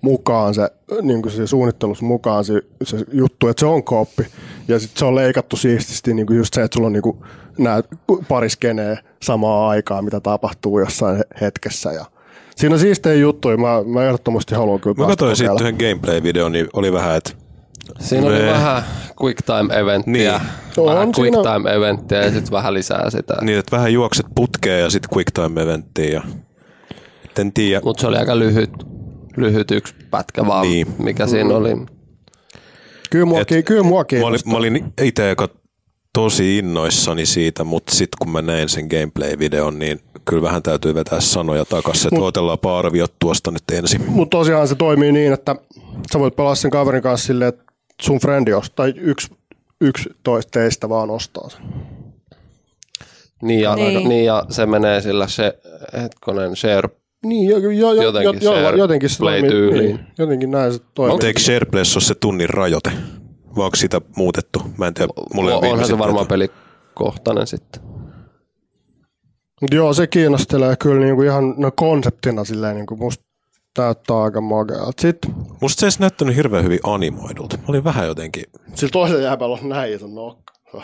mukaan 0.00 0.54
se, 0.54 0.68
niin 1.02 1.22
kuin 1.22 1.32
se 1.32 1.46
suunnittelussa 1.46 2.04
mukaan 2.04 2.44
se, 2.44 2.52
se 2.84 2.96
juttu, 3.12 3.48
että 3.48 3.60
se 3.60 3.66
on 3.66 3.84
kooppi. 3.84 4.26
Ja 4.68 4.78
sitten 4.78 4.98
se 4.98 5.04
on 5.04 5.14
leikattu 5.14 5.56
siististi 5.56 6.14
niin 6.14 6.26
kuin 6.26 6.36
just 6.36 6.54
se, 6.54 6.62
että 6.62 6.74
sulla 6.74 6.86
on 6.86 6.92
niin 6.92 7.02
kuin 7.02 7.16
nämä 7.58 7.82
pari 8.28 8.50
skeneä 8.50 8.96
samaa 9.22 9.68
aikaa, 9.68 10.02
mitä 10.02 10.20
tapahtuu 10.20 10.78
jossain 10.78 11.16
he- 11.16 11.24
hetkessä. 11.40 11.92
Ja 11.92 12.04
siinä 12.56 12.74
on 12.74 12.80
siistejä 12.80 13.14
juttuja. 13.14 13.56
Mä, 13.56 13.82
mä 13.86 14.04
ehdottomasti 14.04 14.54
haluan 14.54 14.80
kyllä 14.80 14.96
Mä 14.98 15.06
katsoin 15.06 15.30
kokeilemaan. 15.32 15.62
yhden 15.62 15.74
gameplay-videon, 15.76 16.52
niin 16.52 16.68
oli 16.72 16.92
vähän, 16.92 17.16
että 17.16 17.30
Siinä 17.98 18.26
oli 18.26 18.38
Me- 18.38 18.46
vähän 18.46 18.82
quick 19.22 19.38
time 19.46 19.74
eventtiä, 19.80 20.12
Niin. 20.12 20.86
vähän 20.86 20.98
On 21.08 21.12
quick 21.18 21.34
siinä- 21.34 21.52
time 21.54 21.74
eventtiä 21.74 22.18
ja 22.18 22.30
sitten 22.30 22.50
vähän 22.52 22.74
lisää 22.74 23.10
sitä. 23.10 23.34
niin, 23.42 23.58
että 23.58 23.76
vähän 23.76 23.92
juokset 23.92 24.26
putkeen 24.34 24.80
ja 24.82 24.90
sitten 24.90 25.10
quick 25.16 25.30
time 25.34 25.62
eventtiin 25.62 26.12
ja 26.12 26.22
en 27.38 27.52
tiedä. 27.52 27.80
Mutta 27.84 28.00
se 28.00 28.06
oli 28.06 28.16
aika 28.16 28.38
lyhyt, 28.38 28.70
lyhyt 29.36 29.70
yksi 29.70 29.94
pätkä 30.10 30.46
vaan, 30.46 30.62
Niin. 30.62 30.86
mikä 30.98 31.26
siinä 31.26 31.54
oli. 31.54 31.70
Kyllä 33.10 33.24
mua, 33.26 33.40
Et- 33.40 33.48
kyllä 33.64 33.82
mua 33.82 34.04
Mä 34.20 34.26
olin, 34.26 34.40
mä 34.46 34.56
olin 34.56 34.92
itse 35.02 35.36
tosi 36.12 36.58
innoissani 36.58 37.26
siitä, 37.26 37.64
mutta 37.64 37.94
sitten 37.94 38.18
kun 38.18 38.30
mä 38.30 38.42
näin 38.42 38.68
sen 38.68 38.86
gameplay-videon, 38.86 39.78
niin 39.78 40.00
kyllä 40.24 40.42
vähän 40.42 40.62
täytyy 40.62 40.94
vetää 40.94 41.20
sanoja 41.20 41.64
takaisin, 41.64 42.14
että 42.14 42.24
otellaanpa 42.26 42.78
arviot 42.78 43.12
tuosta 43.18 43.50
nyt 43.50 43.62
ensin. 43.72 44.04
Mutta 44.08 44.36
tosiaan 44.38 44.68
se 44.68 44.74
toimii 44.74 45.12
niin, 45.12 45.32
että 45.32 45.56
sä 46.12 46.18
voit 46.18 46.36
pelaa 46.36 46.54
sen 46.54 46.70
kaverin 46.70 47.02
kanssa 47.02 47.26
silleen, 47.26 47.48
että 47.48 47.62
sun 48.02 48.18
frendi 48.20 48.52
ostaa, 48.52 48.86
tai 48.86 48.94
yksi, 48.96 49.28
yksi 49.80 50.10
toista 50.22 50.50
teistä 50.50 50.88
vaan 50.88 51.10
ostaa 51.10 51.48
sen. 51.50 51.60
Niin 53.42 53.60
ja, 53.60 53.74
Niin. 53.74 54.08
niin. 54.08 54.24
ja 54.24 54.44
se 54.48 54.66
menee 54.66 55.00
sillä 55.00 55.28
se, 55.28 55.58
hetkonen, 56.02 56.56
share. 56.56 56.88
Niin, 57.26 57.50
jo, 57.50 57.58
jo, 57.58 57.70
jo, 57.70 58.02
Jotenkin 58.02 58.42
jo, 58.42 58.60
jo, 58.60 58.76
jotenkin 58.76 59.08
se 59.10 59.18
toimii, 59.18 59.70
niin, 59.70 60.00
jotenkin 60.18 60.50
näin 60.50 60.72
se 60.72 60.78
toimii. 60.94 61.12
Mutta 61.12 61.26
eikö 61.26 61.40
SharePlayssa 61.40 61.96
ole 61.96 62.04
se 62.04 62.14
tunnin 62.14 62.48
rajoite? 62.50 62.90
Vai 63.56 63.64
onko 63.64 63.76
sitä 63.76 64.00
muutettu? 64.16 64.62
Mä 64.78 64.86
en 64.86 64.94
tiedä. 64.94 65.12
Mulle 65.34 65.54
on 65.54 65.64
Onhan 65.64 65.86
se 65.86 65.98
varmaan 65.98 66.26
pelikohtainen 66.26 67.46
sitten. 67.46 67.82
Mut 69.60 69.74
joo, 69.74 69.94
se 69.94 70.06
kiinnostelee 70.06 70.76
kyllä 70.76 71.04
niinku 71.04 71.22
ihan 71.22 71.54
no 71.56 71.70
konseptina 71.76 72.44
silleen 72.44 72.76
niinku 72.76 72.96
musta 72.96 73.24
näyttää 73.78 74.22
aika 74.22 74.40
makealta. 74.40 75.02
Sitten 75.02 75.34
Musta 75.60 75.80
se 75.80 75.86
ei 75.86 75.90
näyttänyt 76.00 76.36
hirveän 76.36 76.64
hyvin 76.64 76.80
animoidulta. 76.82 77.56
Mä 77.56 77.64
olin 77.68 77.84
vähän 77.84 78.06
jotenkin... 78.06 78.44
sillä 78.74 78.90
toisella 78.90 79.22
jääpällä 79.22 79.58
on 79.62 79.68
näin 79.68 79.94
iso 79.94 80.06
nokka. 80.06 80.55
Se 80.70 80.76
on. 80.76 80.82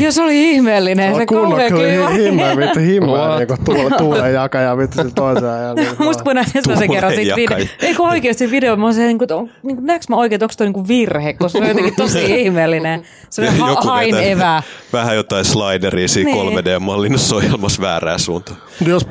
Joo, 0.00 0.12
se 0.12 0.22
oli 0.22 0.50
ihmeellinen. 0.50 1.14
Se 1.14 1.18
Se 1.18 1.26
kauhean 1.26 1.72
kyllä 1.72 2.08
himmeä, 2.08 2.56
vittu 2.56 2.78
himmeä, 2.80 3.12
What? 3.14 3.38
niinku 3.38 3.56
tuule, 3.64 3.90
tuulen 3.98 4.34
jakaja 4.34 4.76
vittu 4.78 4.96
sillä 4.96 5.10
toisella 5.14 5.56
ja 5.56 5.74
niin 5.74 5.88
Musta 5.98 6.24
kun 6.24 6.34
näin 6.34 6.46
ensimmäisen 6.54 6.90
kerran 6.90 7.14
siitä 7.14 7.36
video. 7.36 7.58
Eikö 7.82 8.02
oikeasti 8.02 8.50
video? 8.50 8.76
Mä 8.76 8.86
olisin, 8.86 9.02
niin 9.06 9.18
kuin, 9.18 9.28
niin 9.62 9.76
kuin, 9.76 9.86
näekö 9.86 10.04
mä 10.08 10.16
oikein, 10.16 10.36
että 10.36 10.44
onko 10.44 10.54
toi 10.58 10.66
niin 10.72 10.88
virhe, 10.88 11.32
koska 11.32 11.58
se 11.58 11.64
on 11.64 11.68
jotenkin 11.68 11.94
tosi 11.96 12.24
ihmeellinen. 12.42 13.02
Se 13.30 13.42
on 13.48 13.56
ha- 13.56 13.74
hain 13.84 14.14
evää. 14.14 14.62
Vähän 14.92 15.16
jotain 15.16 15.44
slideria 15.44 16.08
siinä 16.08 16.30
Niin. 16.30 16.58
3D-mallinnassa 16.58 17.36
ohjelmassa 17.36 17.82
väärään 17.82 18.18
suuntaan. 18.20 18.58
Jos 18.86 19.06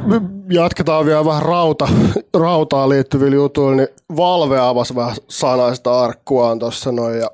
jatketaan 0.50 1.06
vielä 1.06 1.26
vähän 1.26 1.42
rauta, 1.42 1.88
rautaan 2.34 2.90
liittyvillä 2.90 3.36
jutuilla, 3.36 3.76
niin 3.76 3.88
Valve 4.18 4.60
avasi 4.60 4.96
vähän 4.96 5.16
sanaista 5.28 6.00
arkkuaan 6.02 6.60
tuossa 6.60 6.92
noin 6.92 7.20
ja, 7.20 7.30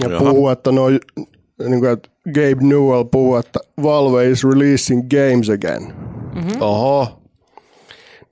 ja 0.00 0.08
Jaha. 0.08 0.18
puhuu, 0.18 0.48
että 0.48 0.72
noin, 0.72 1.00
niin 1.58 1.80
kuin, 1.80 1.92
että 1.92 2.08
Gabe 2.26 2.66
Newell 2.66 3.04
puhuu, 3.04 3.36
että 3.36 3.60
Valve 3.82 4.30
is 4.30 4.44
releasing 4.44 5.06
games 5.10 5.50
again. 5.50 5.94
Mm. 6.34 6.62
Oho, 6.62 7.20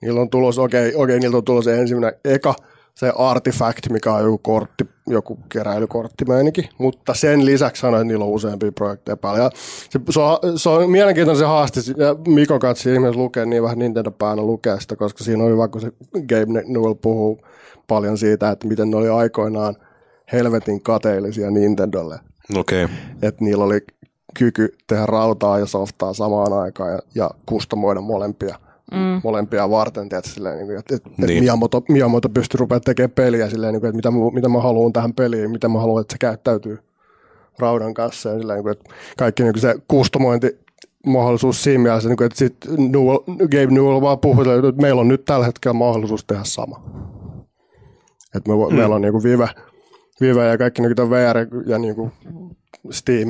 Niillä 0.05 0.21
on 0.21 0.31
tulos, 0.31 0.59
okei, 0.59 0.89
okay, 0.89 1.03
okei, 1.03 1.21
niiltä 1.21 1.37
on 1.37 1.45
tulos 1.45 1.67
ensimmäinen, 1.67 2.21
eka 2.25 2.55
se 2.95 3.13
Artifact, 3.17 3.91
mikä 3.91 4.13
on 4.13 4.25
joku 4.25 4.39
kortti, 4.39 4.85
joku 5.07 5.39
keräilykorttimeininki, 5.49 6.69
mutta 6.79 7.15
sen 7.15 7.47
lisäksi 7.47 7.81
sanoin, 7.81 8.01
että 8.01 8.09
niillä 8.09 8.25
on 8.25 8.31
useampia 8.31 8.73
projekteja 8.73 9.17
paljon. 9.17 9.45
Ja 9.45 9.51
se, 9.91 10.01
se, 10.11 10.21
on, 10.21 10.59
se 10.59 10.69
on 10.69 10.91
mielenkiintoinen 10.91 11.39
se 11.39 11.45
haaste, 11.45 11.81
ja 11.97 12.17
Miko 12.29 12.59
katsi 12.59 12.93
ihmeessä 12.93 13.21
lukee 13.21 13.47
niin 13.47 13.63
vähän 13.63 13.79
Nintendo 13.79 14.11
päänä 14.11 14.43
lukea 14.43 14.81
sitä, 14.81 14.97
koska 14.97 15.25
siinä 15.25 15.45
on 15.45 15.51
hyvä, 15.51 15.69
kun 15.69 15.81
se 15.81 15.93
Gabe 16.13 16.63
Newell 16.67 16.95
puhuu 16.95 17.41
paljon 17.87 18.19
siitä, 18.19 18.51
että 18.51 18.69
miten 18.69 18.91
ne 18.91 18.97
oli 18.97 19.09
aikoinaan 19.09 19.77
helvetin 20.33 20.83
kateellisia 20.83 21.51
Nintendolle. 21.51 22.19
Okay. 22.57 22.89
että 23.23 23.45
niillä 23.45 23.65
oli 23.65 23.81
kyky 24.39 24.75
tehdä 24.87 25.07
rautaa 25.07 25.59
ja 25.59 25.67
softaa 25.67 26.13
samaan 26.15 26.53
aikaan 26.53 26.93
ja, 26.93 26.99
ja 27.15 27.31
kustomoida 27.47 28.01
molempia, 28.01 28.59
mm. 28.93 29.21
molempia 29.25 29.71
varten. 29.71 30.09
Tiedät, 30.09 30.25
silleen, 30.25 30.57
niin 30.57 30.67
kuin, 30.67 30.79
että, 30.79 30.95
että 30.95 31.09
Niin. 31.19 31.27
niin. 31.27 31.43
Miyamoto, 31.43 31.83
Miyamoto 31.89 32.29
pystyi 32.29 32.59
rupeamaan 32.59 32.83
tekemään 32.83 33.11
peliä 33.11 33.51
silleen, 33.51 33.73
niin 33.73 33.81
kuin, 33.81 33.89
että 33.89 33.97
mitä, 33.97 34.11
mä- 34.11 34.31
mitä 34.33 34.49
mä 34.49 34.61
haluan 34.61 34.93
tähän 34.93 35.15
peliin, 35.15 35.51
mitä 35.51 35.69
mä 35.69 35.79
haluan, 35.79 36.01
että 36.01 36.13
se 36.13 36.19
käyttäytyy 36.19 36.79
raudan 37.59 37.95
kanssa. 37.95 38.29
Ja 38.29 38.39
silleen, 38.39 38.57
niin 38.57 38.63
kuin, 38.63 38.73
että 38.73 38.91
kaikki 39.19 39.43
niin 39.43 39.53
kuin 39.53 39.61
se 39.61 39.75
kustomointi 39.89 40.59
mahdollisuus 41.07 41.63
siinä 41.63 41.83
mielessä, 41.83 42.09
niin 42.09 42.17
kuin, 42.17 42.27
että 42.27 42.39
sit 42.39 42.57
Newell, 42.79 43.19
Gabe 43.39 43.67
Newell 43.67 44.01
vaan 44.01 44.19
puhui, 44.19 44.45
että 44.69 44.83
meillä 44.83 45.01
on 45.01 45.09
nyt 45.09 45.25
tällä 45.25 45.47
hetkellä 45.47 45.73
mahdollisuus 45.73 46.25
tehdä 46.25 46.45
sama. 46.45 46.83
Että 48.35 48.51
me, 48.51 48.57
mm. 48.71 48.75
meillä 48.77 48.95
on 48.95 49.01
niinku 49.01 49.23
Vive, 49.23 49.49
Vive 50.21 50.49
ja 50.49 50.59
kaikki 50.59 50.83
niinku 50.83 51.11
VR 51.11 51.37
ja 51.67 51.79
niinku 51.79 52.11
Steam, 52.91 53.29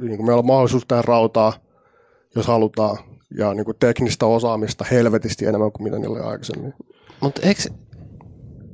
niinku 0.00 0.22
meillä 0.22 0.38
on 0.38 0.46
mahdollisuus 0.46 0.86
tehdä 0.88 1.02
rautaa, 1.02 1.52
jos 2.36 2.46
halutaan, 2.46 2.98
ja 3.38 3.54
niinku 3.54 3.74
teknistä 3.74 4.26
osaamista 4.26 4.84
helvetisti 4.90 5.46
enemmän 5.46 5.72
kuin 5.72 5.84
mitä 5.84 5.98
niillä 5.98 6.18
oli 6.18 6.30
aikaisemmin. 6.30 6.74
mutta 7.20 7.40
eikö, 7.44 7.62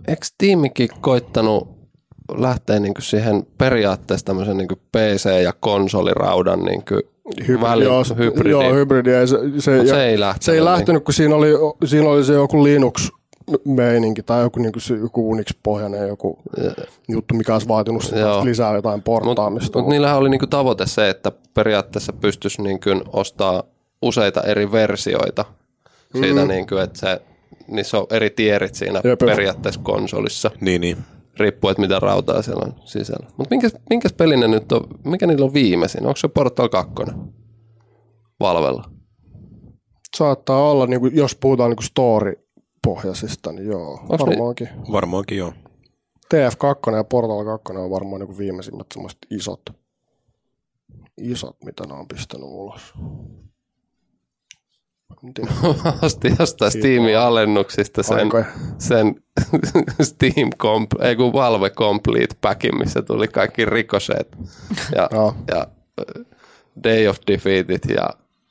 eikö 0.09 0.27
tiimikin 0.39 0.89
koittanut 1.01 1.79
lähteä 2.37 2.81
niinku 2.81 3.01
siihen 3.01 3.47
periaatteessa 3.59 4.27
tämmöisen 4.27 4.57
niinku 4.57 4.77
PC- 4.77 5.43
ja 5.43 5.53
konsoliraudan 5.61 6.61
niinku 6.61 6.95
väli, 7.61 7.85
joo, 7.85 8.05
hybridi. 8.19 8.51
Joo, 8.51 8.75
hybridi. 8.75 9.11
Ja 9.11 9.27
se, 9.27 9.37
se, 9.59 9.77
ja, 9.77 9.87
se 9.87 10.07
ei 10.07 10.21
lähtenyt. 10.21 10.43
se 10.43 10.53
ei 10.53 10.65
lähtenyt, 10.65 11.05
kun 11.05 11.15
siinä 11.15 11.35
oli, 11.35 11.51
siinä 11.85 12.09
oli 12.09 12.25
se 12.25 12.33
joku 12.33 12.65
Linux 12.65 13.11
meininki 13.65 14.23
tai 14.23 14.43
joku, 14.43 14.61
niinku, 14.61 14.81
se, 14.81 14.95
joku 14.95 15.31
Unix-pohjainen 15.31 16.09
joku 16.09 16.39
juttu, 17.09 17.35
mikä 17.35 17.53
olisi 17.53 17.69
vaatinut 17.69 18.03
sitä 18.03 18.45
lisää 18.45 18.75
jotain 18.75 18.99
Mutta 18.99 19.11
portaamista. 19.11 19.79
mut 19.79 19.89
niillähän 19.89 20.19
oli 20.19 20.29
niinku 20.29 20.47
tavoite 20.47 20.87
se, 20.87 21.09
että 21.11 21.33
periaatteessa 21.55 22.13
pystyisi 22.13 22.63
niinku 22.63 22.91
ostaa 23.13 23.63
useita 24.03 24.43
eri 24.43 24.73
versioita 24.73 25.45
siitä, 26.21 26.43
mm. 26.43 26.49
niinku, 26.49 26.77
että 26.77 26.99
se, 26.99 27.21
niissä 27.69 27.99
on 27.99 28.07
eri 28.11 28.31
tierit 28.31 28.75
siinä 28.75 29.01
Jep. 29.05 29.19
periaatteessa 29.19 29.81
konsolissa, 29.85 30.51
Niin, 30.61 30.81
niin. 30.81 30.97
riippuu, 31.41 31.71
että 31.71 31.81
mitä 31.81 32.01
rautaa 32.01 32.43
siellä 32.43 32.65
on 32.67 32.75
sisällä. 32.85 33.27
Mutta 33.37 33.55
minkäs, 33.55 33.77
minkäs 33.91 34.13
pelin 34.13 34.41
ne 34.41 34.49
nyt 34.49 34.73
on, 34.73 34.85
mikä 35.05 35.27
niillä 35.27 35.45
on 35.45 35.55
viimeisin? 35.55 36.07
Onko 36.07 36.17
se 36.17 36.29
Portal 36.29 36.69
2? 36.69 36.93
Valvella. 38.41 38.85
Saattaa 40.17 40.71
olla, 40.71 40.87
niin 40.87 41.01
kuin, 41.01 41.17
jos 41.17 41.35
puhutaan 41.35 41.71
niin 41.71 41.83
story 41.83 42.48
pohjaisista, 42.89 43.53
niin 43.53 43.67
joo, 43.67 43.91
Onks 43.91 44.09
ne- 44.11 44.19
varmaankin. 44.31 44.69
Varmaankin 44.93 45.39
joo. 45.39 45.53
TF2 46.35 46.97
ja 46.97 47.05
Portal 47.05 47.45
2 47.45 47.73
on 47.73 47.91
varmaan 47.91 48.21
niin 48.21 48.39
viimeisimmät 48.39 48.87
semmoiset 48.95 49.19
isot, 49.31 49.61
isot, 51.21 51.57
mitä 51.65 51.87
ne 51.87 51.95
on 51.95 52.09
pistänyt 52.09 52.47
ulos. 52.47 52.93
Ostin 56.03 56.37
jostain 56.41 56.71
Steamin 56.73 57.19
alennuksista 57.19 58.03
sen, 58.03 58.19
Aikoja. 58.19 58.45
sen 58.79 59.15
Steam 60.11 60.51
Comp, 60.59 60.91
ei 61.01 61.17
kun 61.17 61.33
Valve 61.33 61.71
Complete 61.71 62.35
Packin, 62.41 62.79
missä 62.79 63.03
tuli 63.03 63.29
kaikki 63.29 63.65
rikoseet 63.65 64.37
ja, 64.97 65.09
Joo. 65.13 65.35
ja 65.49 65.67
Day 66.85 67.07
of 67.07 67.17
Defeatit 67.27 67.85
ja 67.97 68.09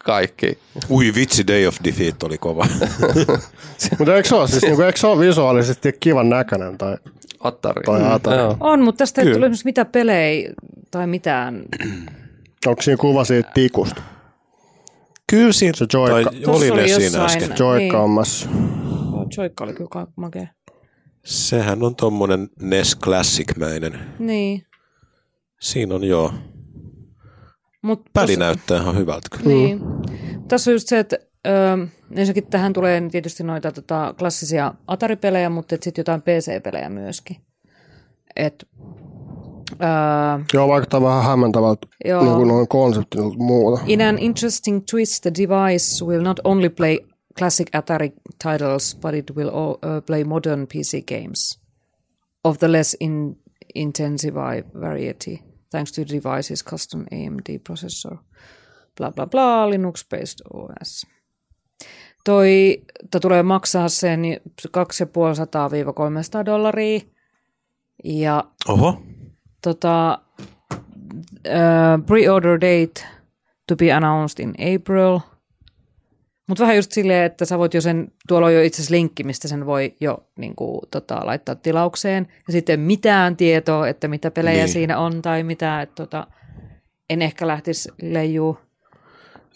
kaikki. 0.07 0.57
Ui 0.89 1.13
vitsi, 1.15 1.47
Day 1.47 1.65
of 1.67 1.77
Defeat 1.84 2.23
oli 2.23 2.38
kova. 2.38 2.67
Mutta 3.99 4.15
eikö 4.15 4.29
se 4.29 4.35
ole, 4.35 4.47
siis, 4.47 4.61
niin 4.63 4.81
eikö 4.81 4.99
se 4.99 5.07
ole 5.07 5.27
visuaalisesti 5.27 5.93
kivan 5.99 6.29
näköinen? 6.29 6.77
Tai, 6.77 6.97
Atari. 7.39 7.84
Tai 7.85 8.11
Atari. 8.13 8.38
Joo. 8.38 8.57
On, 8.59 8.81
mutta 8.81 8.97
tästä 8.97 9.21
ei 9.21 9.25
tule 9.25 9.35
esimerkiksi 9.35 9.65
mitään 9.65 9.88
pelejä 9.88 10.53
tai 10.91 11.07
mitään. 11.07 11.63
onko 12.67 12.81
siinä 12.81 12.97
kuva 12.97 13.23
siitä 13.25 13.51
tikusta? 13.53 14.01
Kyllä 15.29 15.53
siinä, 15.53 15.73
Se 15.77 15.85
joikka. 15.93 16.31
tai 16.31 16.41
oli 16.45 16.71
oli 16.71 16.81
ne 16.81 16.88
siinä 16.88 17.25
äsken. 17.25 17.49
Joikka 17.59 17.77
Niin. 17.77 17.95
on 17.95 18.09
massu. 18.09 18.49
Joikka 19.38 19.63
oli 19.63 19.73
kyllä 19.73 20.07
makea. 20.15 20.47
Sehän 21.25 21.84
on 21.84 21.95
tommonen 21.95 22.49
NES 22.61 22.97
Classic-mäinen. 23.03 23.99
Niin. 24.19 24.65
Siinä 25.59 25.95
on 25.95 26.03
joo. 26.03 26.34
Mut 27.82 28.02
Pädi 28.14 28.28
tossa- 28.36 28.40
näyttää 28.40 28.82
ihan 28.82 28.98
hyvältä. 28.98 29.28
kyllä. 29.38 29.48
Niin. 29.48 29.80
Tässä 30.48 30.72
on 30.72 30.76
just 30.76 30.88
se, 30.88 30.99
että 30.99 31.18
ö, 31.48 31.52
ensinnäkin 32.12 32.48
tähän 32.48 32.74
tulee 32.74 33.02
tietysti 33.12 33.44
noita 33.44 33.72
tota, 33.72 34.16
klassisia 34.20 34.74
Atari-pelejä, 34.88 35.49
mutta 35.49 35.76
sitten 35.82 35.94
jotain 36.02 36.22
PC-pelejä 36.22 36.90
myöskin. 36.90 37.38
Et, 38.36 38.68
ö, 39.72 40.45
Joo, 40.54 40.68
vaikuttaa 40.68 41.02
vähän 41.02 41.24
hämmentävältä 41.24 41.88
Joo. 42.06 42.24
niin 42.24 42.36
kuin 42.36 42.48
noin 42.48 42.68
konseptilta 42.68 43.38
muuta. 43.38 43.84
in 43.88 44.02
an 44.02 44.20
interesting 44.20 44.82
twist, 44.91 45.22
the 45.22 45.32
device 45.34 46.06
will 46.06 46.24
not 46.24 46.40
only 46.44 46.70
play 46.70 46.98
classic 47.38 47.68
Atari 47.76 48.14
titles, 48.44 48.98
but 49.02 49.14
it 49.14 49.36
will 49.36 49.49
all, 49.49 49.72
uh, 49.72 50.06
play 50.06 50.24
modern 50.24 50.68
PC 50.68 51.02
games 51.22 51.60
of 52.44 52.58
the 52.58 52.72
less 52.72 52.98
in, 52.99 53.38
intensive 53.76 54.34
variety, 54.74 55.40
thanks 55.72 55.91
to 55.91 56.02
the 56.02 56.14
device's 56.14 56.64
custom 56.64 57.06
AMD 57.11 57.49
processor. 57.69 58.18
Bla 58.98 59.11
bla 59.11 59.27
bla, 59.27 59.69
Linux-based 59.69 60.41
OS. 60.53 61.07
Toi 62.23 62.77
to 63.11 63.19
tulee 63.19 63.44
maksaa 63.44 63.89
sen 63.89 64.22
250-300 64.61 66.45
dollaria. 66.45 66.99
Ja 68.03 68.44
Oho. 68.69 69.02
tota, 69.61 70.19
uh, 71.48 72.06
pre-order 72.06 72.61
date 72.61 73.07
to 73.68 73.76
be 73.76 73.91
announced 73.91 74.39
in 74.39 74.56
April. 74.76 75.19
Mutta 76.48 76.61
vähän 76.61 76.76
just 76.76 76.91
silleen, 76.91 77.24
että 77.26 77.45
sä 77.45 77.57
voit 77.60 77.74
jo 77.74 77.82
sen, 77.82 78.11
tuolla 78.28 78.48
on 78.48 78.53
jo 78.53 78.61
itse 78.61 78.78
asiassa 78.78 78.95
linkki, 78.95 79.24
mistä 79.24 79.48
sen 79.48 79.65
voi 79.65 79.95
jo 80.02 80.18
niin 80.38 80.56
kuin, 80.56 80.82
tota, 80.91 81.22
laittaa 81.26 81.56
tilaukseen. 81.56 82.28
Ja 82.48 82.52
sitten 82.53 82.80
mitään 82.80 83.38
tietoa, 83.38 83.88
että 83.88 84.07
mitä 84.07 84.32
pelejä 84.32 84.57
Niin. 84.64 84.69
siinä 84.74 84.98
on 84.99 85.22
tai 85.22 85.44
mitä, 85.44 85.82
että 85.82 85.95
tota, 85.95 86.28
en 87.10 87.22
ehkä 87.22 87.48
lähtisi 87.48 87.90
leijuu. 88.02 88.57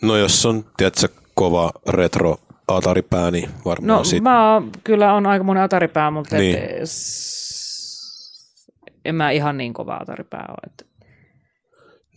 No 0.02 0.18
jos 0.18 0.46
on, 0.46 0.66
tiedätkö, 0.78 1.08
kova 1.34 1.72
retro 1.90 2.38
Atari-pää, 2.68 3.32
niin 3.32 3.50
varmaan 3.66 3.98
No 3.98 4.04
sit... 4.04 4.24
mä 4.24 4.54
oon- 4.54 4.72
kyllä 4.84 5.14
on 5.14 5.26
aika 5.26 5.44
monen 5.44 5.64
ataripää, 5.64 6.12
mutta 6.12 6.38
Niin. 6.38 6.58
et, 6.58 6.70
s- 6.84 8.72
en 9.06 9.16
mä 9.16 9.32
ihan 9.32 9.58
niin 9.58 9.74
kova 9.74 9.98
ataripää 10.02 10.46
ole. 10.50 10.58
Että 10.72 10.86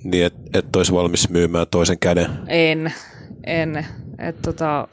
Niin, 0.05 0.27
että 0.27 0.59
et 0.59 0.77
olisi 0.77 0.93
valmis 0.93 1.31
myymään 1.31 1.67
toisen 1.71 1.99
käden. 1.99 2.27
En, 2.47 2.93
en. 3.47 3.87
Et 4.19 4.43
tota, 4.43 4.89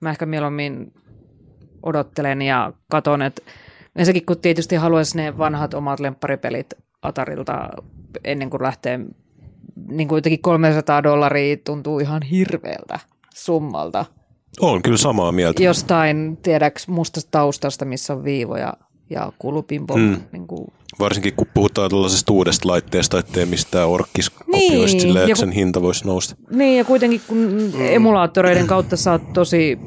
mä 0.00 0.10
ehkä 0.10 0.26
mieluummin 0.26 0.92
odottelen 1.82 2.42
ja 2.42 2.72
katon, 2.90 3.22
että 3.22 3.42
ensinnäkin 3.96 4.26
kun 4.26 4.40
tietysti 4.40 4.76
haluaisi 4.76 5.16
ne 5.16 5.38
vanhat 5.38 5.74
omat 5.74 6.00
lempparipelit 6.00 6.74
Atarilta 7.02 7.68
ennen 8.24 8.50
kuin 8.50 8.62
lähtee, 8.62 9.00
niin 9.88 10.08
kuin 10.08 10.16
jotenkin 10.16 10.42
300 10.42 11.02
dollaria 11.02 11.56
tuntuu 11.56 11.98
ihan 11.98 12.22
hirveältä 12.22 13.00
summalta. 13.34 14.04
On 14.60 14.82
kyllä 14.82 14.96
samaa 14.96 15.32
mieltä. 15.32 15.62
Jostain, 15.62 16.38
tiedäks, 16.42 16.88
mustasta 16.88 17.30
taustasta, 17.30 17.84
missä 17.84 18.12
on 18.12 18.24
viivoja 18.24 18.74
ja 19.10 19.32
kulupimpo. 19.38 19.96
Mm. 19.96 20.02
Mm. 20.02 20.20
Niin 20.32 20.46
kuin, 20.46 20.72
Varsinkin 20.98 21.34
kun 21.36 21.46
puhutaan 21.54 21.90
tällaisesta 21.90 22.32
uudesta 22.32 22.68
laitteesta, 22.68 23.18
ettei 23.18 23.46
mistään 23.46 23.88
orkkiskopioista 23.88 24.96
Niin, 24.96 25.00
silleen, 25.00 25.22
ja 25.22 25.24
että 25.24 25.32
kun- 25.34 25.36
sen 25.40 25.52
hinta 25.52 25.82
voisi 25.82 26.06
nousta. 26.06 26.34
niin, 26.50 26.78
ja 26.78 26.84
kuitenkin 26.84 27.20
kun 27.26 27.72
emulaattoreiden 27.80 28.66
kautta 28.66 28.96
saat 28.96 29.32
tosi 29.32 29.78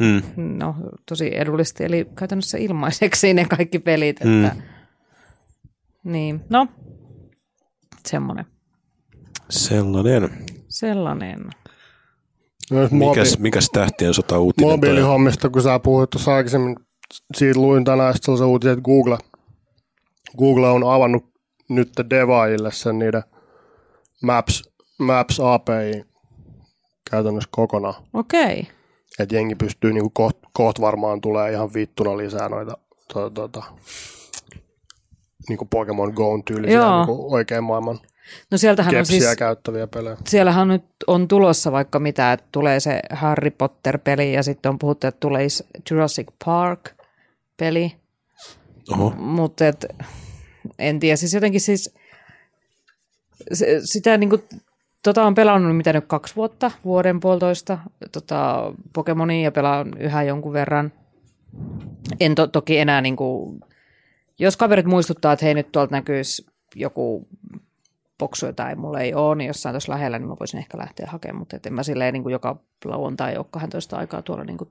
Mm. 0.00 0.22
no, 0.58 0.74
tosi 1.08 1.36
edullisesti, 1.36 1.84
eli 1.84 2.06
käytännössä 2.18 2.58
ilmaiseksi 2.58 3.34
ne 3.34 3.44
kaikki 3.44 3.78
pelit. 3.78 4.16
Että, 4.16 4.54
Mm. 4.56 4.62
Niin, 6.04 6.40
no, 6.50 6.66
semmoinen. 8.08 8.44
Sellainen. 9.50 10.30
Sellainen. 10.68 11.40
Myös 12.70 12.90
Mikäs, 12.90 13.38
mikäs 13.38 13.70
tähtien 13.72 14.14
sota 14.14 14.38
uutinen 14.38 14.68
toi? 14.68 14.76
mobiilihommista, 14.76 15.48
kun 15.50 15.62
sä 15.62 15.78
puhuit 15.78 16.10
tuossa 16.10 16.34
aikaisemmin, 16.34 16.76
siitä 17.36 17.60
luin 17.60 17.84
tänään 17.84 18.14
sellaisen 18.20 18.46
uutisen, 18.46 18.72
että 18.72 18.82
Google, 18.82 19.18
Google 20.38 20.68
on 20.68 20.94
avannut 20.94 21.24
nyt 21.68 21.92
devaajille 22.10 22.72
sen 22.72 22.98
niiden 22.98 23.22
Maps, 24.22 24.62
Maps 24.98 25.40
API 25.40 26.04
käytännössä 27.10 27.48
kokonaan. 27.52 27.94
Okei. 28.12 28.68
Että 29.18 29.34
jengi 29.34 29.54
pystyy 29.54 29.92
niinku 29.92 30.10
koht, 30.10 30.38
koht 30.52 30.80
varmaan 30.80 31.20
tulee 31.20 31.52
ihan 31.52 31.74
vittuna 31.74 32.16
lisää 32.16 32.48
noita 32.48 32.78
to, 33.12 33.30
tota, 33.30 33.62
niinku 35.48 35.64
Pokemon 35.64 36.12
Go 36.14 36.42
tyylisiä 36.44 36.96
niinku 36.96 37.34
oikean 37.34 37.64
maailman 37.64 38.00
No 38.50 38.58
sieltähän 38.58 38.96
on 38.96 39.06
siis, 39.06 39.36
käyttäviä 39.36 39.86
pelejä. 39.86 40.16
siellähän 40.26 40.68
nyt 40.68 40.84
on 41.06 41.28
tulossa 41.28 41.72
vaikka 41.72 41.98
mitä, 41.98 42.32
että 42.32 42.46
tulee 42.52 42.80
se 42.80 43.00
Harry 43.10 43.50
Potter-peli 43.50 44.32
ja 44.32 44.42
sitten 44.42 44.70
on 44.70 44.78
puhuttu, 44.78 45.06
että 45.06 45.20
tulee 45.20 45.46
Jurassic 45.90 46.28
Park-peli. 46.44 47.96
Oho. 48.92 49.10
Mutta 49.10 49.66
et, 49.66 49.86
en 50.78 51.00
tiedä, 51.00 51.16
siis 51.16 51.34
jotenkin 51.34 51.60
siis 51.60 51.94
se, 53.52 53.80
sitä 53.84 54.16
niinku, 54.16 54.38
tota 55.02 55.24
on 55.24 55.34
pelannut 55.34 55.76
mitä 55.76 55.92
nyt 55.92 56.04
kaksi 56.06 56.36
vuotta, 56.36 56.70
vuoden 56.84 57.20
puolitoista, 57.20 57.78
tota, 58.12 58.72
Pokemonia 58.92 59.44
ja 59.44 59.52
pelaan 59.52 59.98
yhä 59.98 60.22
jonkun 60.22 60.52
verran. 60.52 60.92
En 62.20 62.34
to, 62.34 62.46
toki 62.46 62.78
enää 62.78 63.00
niinku, 63.00 63.58
jos 64.38 64.56
kaverit 64.56 64.86
muistuttaa, 64.86 65.32
että 65.32 65.44
hei 65.44 65.54
nyt 65.54 65.72
tuolta 65.72 65.96
näkyisi 65.96 66.46
joku 66.74 67.28
boksu, 68.18 68.46
jota 68.46 68.70
ei 68.70 68.76
mulla 68.76 69.00
ei 69.00 69.14
ole, 69.14 69.36
niin 69.36 69.48
jossain 69.48 69.72
tuossa 69.72 69.92
lähellä, 69.92 70.18
niin 70.18 70.28
mä 70.28 70.36
voisin 70.40 70.58
ehkä 70.58 70.78
lähteä 70.78 71.06
hakemaan, 71.10 71.38
mutta 71.38 71.56
et 71.56 71.66
en 71.66 71.74
mä 71.74 71.82
silleen 71.82 72.12
niin 72.12 72.22
kuin 72.22 72.32
joka 72.32 72.56
lauantai 72.84 73.36
ole 73.36 73.46
12 73.50 73.96
aikaa 73.96 74.22
tuolla 74.22 74.44
niin 74.44 74.58
kuin 74.58 74.70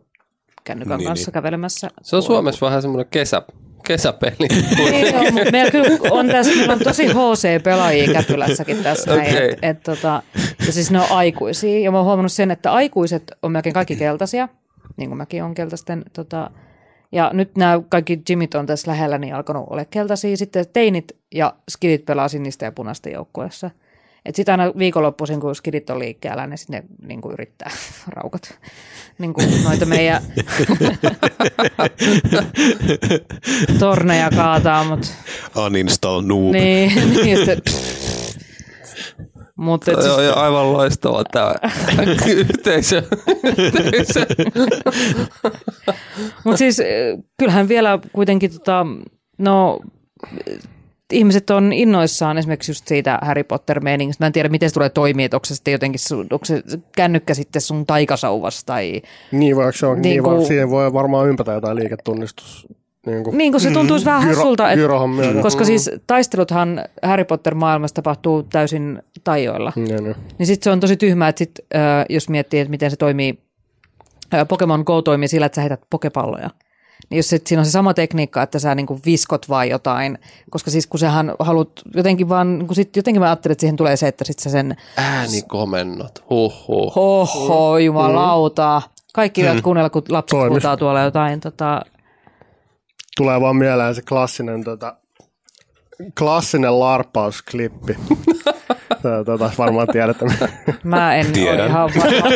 kännykän 0.63 0.97
Niin, 0.97 1.07
kanssa 1.07 1.29
niin. 1.29 1.33
kävelemässä. 1.33 1.89
Se 2.01 2.15
on 2.15 2.23
Suomessa 2.23 2.65
vähän 2.65 2.81
semmoinen 2.81 3.11
kesä, 3.11 3.41
kesäpeli. 3.87 4.47
Ei 4.91 5.15
ole, 5.15 5.31
mutta 5.31 5.51
meillä 5.51 5.71
kyllä 5.71 5.97
on 6.11 6.27
tässä, 6.27 6.55
meillä 6.55 6.73
on 6.73 6.79
tosi 6.79 7.07
HC-pelaajia 7.07 8.13
käpylässäkin 8.13 8.83
tässä 8.83 9.15
näin, 9.15 9.35
Okei. 9.35 9.51
et, 9.51 9.59
et, 9.61 9.83
tota, 9.83 10.23
ja 10.65 10.73
siis 10.73 10.91
ne 10.91 10.99
on 10.99 11.07
aikuisia, 11.09 11.79
ja 11.79 11.91
mä 11.91 11.97
oon 11.97 12.05
huomannut 12.05 12.31
sen, 12.31 12.51
että 12.51 12.73
aikuiset 12.73 13.31
on 13.41 13.51
melkein 13.51 13.73
kaikki 13.73 13.95
keltaisia, 13.95 14.49
niin 14.97 15.09
kuin 15.09 15.17
mäkin 15.17 15.43
on 15.43 15.53
keltaisten, 15.53 16.03
tota, 16.13 16.51
ja 17.11 17.31
nyt 17.33 17.57
nämä 17.57 17.81
kaikki 17.89 18.21
Jimmit 18.29 18.55
on 18.55 18.65
tässä 18.65 18.91
lähellä, 18.91 19.17
niin 19.17 19.35
alkanut 19.35 19.67
olla 19.69 19.85
keltaisia, 19.85 20.37
sitten 20.37 20.65
teinit 20.73 21.17
ja 21.35 21.53
skidit 21.69 22.05
pelaa 22.05 22.27
sinistä 22.27 22.65
ja 22.65 22.71
punaisten 22.71 23.13
joukkueessa. 23.13 23.71
Et 24.25 24.35
sitä 24.35 24.53
aina 24.53 24.71
viikonloppuisin, 24.77 25.39
kun 25.39 25.55
skidit 25.55 25.89
on 25.89 25.99
liikkeellä, 25.99 26.47
niin 26.47 26.57
sitten 26.57 26.83
ne 26.83 27.07
niin 27.07 27.21
kuin 27.21 27.33
yrittää 27.33 27.71
raukat 28.15 28.59
niin 29.17 29.33
kuin 29.33 29.63
noita 29.63 29.85
meidän 29.85 30.21
torneja 33.79 34.29
kaataa, 34.35 34.83
mutta 34.83 35.07
Uninstall 35.65 36.21
noob. 36.21 36.51
niin, 36.51 36.91
niin 37.23 37.37
sitten, 37.37 37.61
mutta 39.55 39.91
Tämä 39.91 40.03
siis, 40.03 40.13
on 40.13 40.25
jo 40.25 40.35
aivan 40.35 40.73
loistava 40.73 41.23
tämä 41.23 41.55
yhteisö. 42.27 43.03
yhteisö. 43.57 44.25
mut 46.43 46.57
siis 46.57 46.81
kyllähän 47.39 47.67
vielä 47.67 47.99
kuitenkin, 48.13 48.51
tota, 48.51 48.85
no 49.37 49.79
ihmiset 51.11 51.49
on 51.49 51.73
innoissaan 51.73 52.37
esimerkiksi 52.37 52.71
just 52.71 52.87
siitä 52.87 53.19
Harry 53.21 53.43
Potter-meiningistä. 53.43 54.23
Mä 54.23 54.27
en 54.27 54.33
tiedä, 54.33 54.49
miten 54.49 54.69
se 54.69 54.73
tulee 54.73 54.89
toimia, 54.89 55.25
että 55.25 55.37
onko 55.37 55.45
se 55.45 55.55
sitten 55.55 55.71
jotenkin, 55.71 55.99
sun, 55.99 56.27
onko 56.31 56.45
se 56.45 56.63
kännykkä 56.95 57.33
sitten 57.33 57.61
sun 57.61 57.85
taikasauvas 57.85 58.63
tai... 58.63 59.01
Niin 59.31 59.55
vaikka 59.55 59.71
se 59.71 59.85
on, 59.85 60.01
niin, 60.01 60.03
Niin 60.11 60.23
kuin- 60.23 60.45
siihen 60.45 60.69
voi 60.69 60.93
varmaan 60.93 61.29
ympätä 61.29 61.51
jotain 61.51 61.75
liiketunnistus. 61.75 62.67
Niin, 63.05 63.23
kuin, 63.23 63.37
Niin, 63.37 63.51
kun 63.51 63.61
se 63.61 63.71
tuntuisi 63.71 64.05
vähän 64.05 64.23
gyro- 64.23 64.35
hassulta, 64.35 64.71
että, 64.71 65.41
koska 65.41 65.65
siis 65.65 65.91
taisteluthan 66.07 66.81
Harry 67.03 67.23
Potter-maailmassa 67.25 67.95
tapahtuu 67.95 68.43
täysin 68.43 69.01
tajoilla. 69.23 69.73
Niin, 69.75 70.03
niin. 70.03 70.15
Niin 70.37 70.47
sitten 70.47 70.63
se 70.63 70.71
on 70.71 70.79
tosi 70.79 70.97
tyhmää, 70.97 71.27
että 71.29 71.39
sit, 71.39 71.51
äh, 71.75 72.05
jos 72.09 72.29
miettii, 72.29 72.59
että 72.59 72.69
miten 72.71 72.91
se 72.91 72.97
toimii, 72.97 73.39
äh, 74.33 74.47
Pokemon 74.47 74.83
Go 74.85 75.01
toimii 75.01 75.27
sillä, 75.27 75.45
että 75.45 75.55
sä 75.55 75.61
heität 75.61 75.81
pokepalloja. 75.89 76.49
Niin 77.09 77.17
jos 77.17 77.29
sit, 77.29 77.47
siinä 77.47 77.61
on 77.61 77.65
se 77.65 77.71
sama 77.71 77.93
tekniikka, 77.93 78.41
että 78.41 78.59
sä 78.59 78.75
niinku 78.75 78.99
viskot 79.05 79.49
vaan 79.49 79.69
jotain, 79.69 80.17
koska 80.49 80.71
siis 80.71 80.87
kun 80.87 80.99
sähän 80.99 81.33
haluat 81.39 81.69
jotenkin 81.95 82.29
vaan, 82.29 82.63
kun 82.67 82.75
sit 82.75 82.95
jotenkin 82.95 83.21
mä 83.21 83.25
ajattelin, 83.25 83.51
että 83.51 83.61
siihen 83.61 83.75
tulee 83.75 83.97
se, 83.97 84.07
että 84.07 84.25
sit 84.25 84.39
sä 84.39 84.49
sen 84.49 84.77
Äänikomennot, 84.97 86.23
huhhuh. 86.29 86.95
hoho, 86.95 87.77
jumalauta, 87.77 88.81
kaikki 89.13 89.43
mm. 89.43 89.61
kuunnella, 89.61 89.89
kun 89.89 90.03
lapset 90.09 90.39
Toimis. 90.39 90.51
huutaa 90.51 90.77
tuolla 90.77 91.01
jotain, 91.01 91.39
tota, 91.39 91.81
Tulee 93.17 93.41
vaan 93.41 93.55
mieleen 93.55 93.95
se 93.95 94.01
klassinen, 94.01 94.63
tota, 94.63 94.95
klassinen 96.17 96.79
larpausklippi. 96.79 97.97
Tätä 98.89 99.49
varmaan 99.57 99.87
tiedätte. 99.87 100.25
mä 100.83 101.15
en 101.15 101.25
ole 101.25 101.33
Tiedän. 101.33 101.69
ihan 101.69 101.89
varma, 101.97 102.29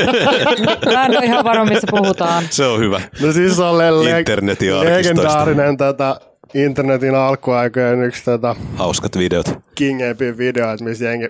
mä 0.93 1.05
en 1.05 1.17
ole 1.17 1.25
ihan 1.25 1.43
varma, 1.43 1.65
mistä 1.65 1.87
puhutaan. 1.89 2.43
Se 2.49 2.65
on 2.65 2.79
hyvä. 2.79 3.01
No 3.21 3.31
siis 3.31 3.59
on 3.59 3.77
le- 3.77 4.19
Internetin 4.19 4.79
legendaarinen 4.79 5.77
tätä 5.77 6.19
internetin 6.53 7.15
alkuaikojen 7.15 8.03
yksi 8.03 8.25
tätä 8.25 8.55
Hauskat 8.75 9.17
videot. 9.17 9.59
King 9.75 10.01
Epin 10.01 10.37
video, 10.37 10.71
että 10.71 10.83
missä 10.85 11.05
jengi 11.05 11.29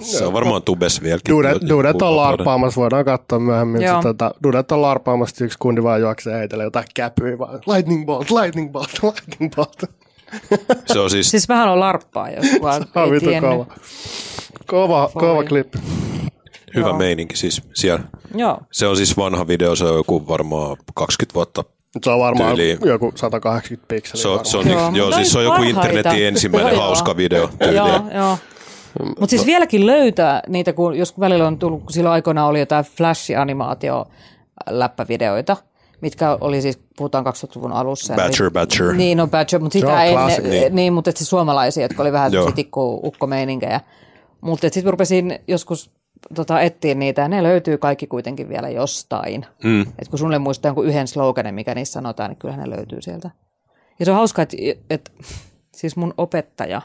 Se 0.00 0.24
on 0.24 0.32
varmaan 0.32 0.62
tubes 0.62 1.02
vieläkin. 1.02 1.32
Dudet, 1.34 1.68
dudet 1.68 2.02
on 2.02 2.16
larpaamassa, 2.16 2.80
voidaan 2.80 3.04
katsoa 3.04 3.38
myöhemmin. 3.38 3.82
Joo. 3.82 3.96
Se, 4.02 4.08
tota, 4.08 4.34
dudet 4.42 4.72
on 4.72 4.82
larpaamassa, 4.82 5.44
yksi 5.44 5.58
kundi 5.58 5.82
vaan 5.82 6.00
juoksee 6.00 6.38
heitelle 6.38 6.64
jotain 6.64 6.84
käpyä 6.94 7.38
vaan. 7.38 7.60
Lightning 7.66 8.06
bolt, 8.06 8.30
lightning 8.30 8.72
bolt, 8.72 8.90
lightning 9.02 9.54
bolt. 9.56 9.82
Se 10.86 10.98
on 10.98 11.10
siis, 11.10 11.30
Siis 11.30 11.48
vähän 11.48 11.68
on 11.68 11.80
larppaa, 11.80 12.30
jos 12.30 12.46
Ah, 12.94 13.12
ei 13.12 13.20
tiennyt. 13.20 13.50
kova. 13.50 13.66
Kova, 14.66 15.10
kova 15.14 15.44
klippi. 15.44 15.78
hyvä 16.74 16.88
Joo. 16.88 16.98
meininki 16.98 17.36
siis 17.36 17.62
siellä. 17.74 18.04
Joo. 18.34 18.58
Se 18.72 18.86
on 18.86 18.96
siis 18.96 19.16
vanha 19.16 19.46
video, 19.46 19.76
se 19.76 19.84
on 19.84 19.96
joku 19.96 20.28
varmaan 20.28 20.76
20 20.94 21.34
vuotta. 21.34 21.64
Se 22.04 22.10
on 22.10 22.20
varmaan 22.20 22.56
Tyyliin. 22.56 22.78
joku 22.84 23.12
180 23.14 23.88
pikseliä. 23.88 24.22
Se 24.22 24.28
on, 24.28 24.44
se 24.46 24.56
on, 24.56 24.70
Joo, 24.70 24.90
joo, 24.94 25.12
siis 25.12 25.32
se 25.32 25.38
on 25.38 25.44
joku 25.44 25.62
internetin 25.62 26.26
ensimmäinen 26.26 26.76
hauska 26.76 27.16
video 27.16 27.48
tyyliin. 27.58 27.76
Joo, 27.76 28.02
joo. 28.14 28.38
Mutta 29.06 29.26
siis 29.30 29.46
vieläkin 29.46 29.86
löytää 29.86 30.42
niitä, 30.48 30.72
kun 30.72 30.94
jos 30.98 31.20
välillä 31.20 31.46
on 31.46 31.58
tullut, 31.58 31.82
kun 31.82 31.92
silloin 31.92 32.12
aikoinaan 32.12 32.48
oli 32.48 32.58
jotain 32.58 32.84
flash-animaatio 32.84 34.04
läppävideoita, 34.70 35.56
mitkä 36.00 36.38
oli 36.40 36.62
siis, 36.62 36.78
puhutaan 36.96 37.26
2000-luvun 37.26 37.72
alussa. 37.72 38.14
Badger, 38.14 38.50
Badger. 38.50 38.92
Niin, 38.92 39.18
no 39.18 39.26
Badger, 39.26 39.60
mutta 39.60 39.72
Se 39.72 39.80
sitä 39.80 40.04
ennen, 40.04 40.26
niin. 40.42 40.50
niin. 40.50 40.74
niin, 40.74 40.92
mutta 40.92 41.12
siis 41.14 41.30
suomalaisia, 41.30 41.82
jotka 41.84 42.02
oli 42.02 42.12
vähän 42.12 42.32
tikku 42.54 43.00
ukkomeininkäjä. 43.04 43.80
Mutta 44.44 44.68
sitten 44.70 44.90
rupesin 44.90 45.38
joskus 45.48 45.90
tota, 46.34 46.60
etsiä 46.60 46.94
niitä, 46.94 47.22
ja 47.22 47.28
ne 47.28 47.42
löytyy 47.42 47.78
kaikki 47.78 48.06
kuitenkin 48.06 48.48
vielä 48.48 48.68
jostain. 48.68 49.46
Mm. 49.64 49.80
Et 49.80 50.08
kun 50.08 50.18
sulle 50.18 50.38
muistaa 50.38 50.68
jonkun 50.68 50.86
yhden 50.86 51.08
sloganin, 51.08 51.54
mikä 51.54 51.74
niissä 51.74 51.92
sanotaan, 51.92 52.30
niin 52.30 52.38
kyllähän 52.38 52.70
ne 52.70 52.76
löytyy 52.76 53.02
sieltä. 53.02 53.30
Ja 53.98 54.04
se 54.04 54.10
on 54.10 54.16
hauska, 54.16 54.42
että, 54.42 54.56
että 54.90 55.10
siis 55.76 55.96
mun 55.96 56.14
opettaja, 56.16 56.82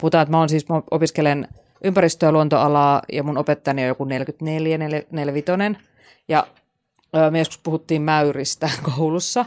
puhutaan, 0.00 0.22
että 0.22 0.30
mä, 0.30 0.40
on 0.40 0.48
siis, 0.48 0.68
mä 0.68 0.82
opiskelen 0.90 1.48
ympäristö- 1.84 2.26
ja 2.26 2.32
luontoalaa, 2.32 3.02
ja 3.12 3.22
mun 3.22 3.38
opettajani 3.38 3.82
on 3.82 3.88
joku 3.88 4.04
44, 4.04 4.78
45, 5.10 5.52
ja 6.28 6.46
me 7.30 7.38
joskus 7.38 7.58
puhuttiin 7.58 8.02
mäyristä 8.02 8.70
koulussa, 8.96 9.44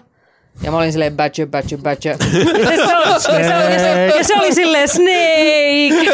ja 0.63 0.71
mä 0.71 0.77
olin 0.77 0.91
silleen 0.91 1.17
badger, 1.17 1.47
badger, 1.47 1.79
badger. 1.79 2.17
Ja 2.59 2.67
se, 2.69 2.75
se, 2.77 3.31
oli, 3.31 3.43
ja 3.43 3.49
se, 3.49 3.55
oli, 3.55 3.73
ja 3.73 3.79
se, 3.79 4.13
ja 4.17 4.23
se 4.23 4.33
oli 4.35 4.55
silleen 4.55 4.87
snake. 4.87 6.11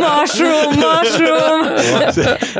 mushroom, 0.00 0.74
mushroom. 0.74 1.66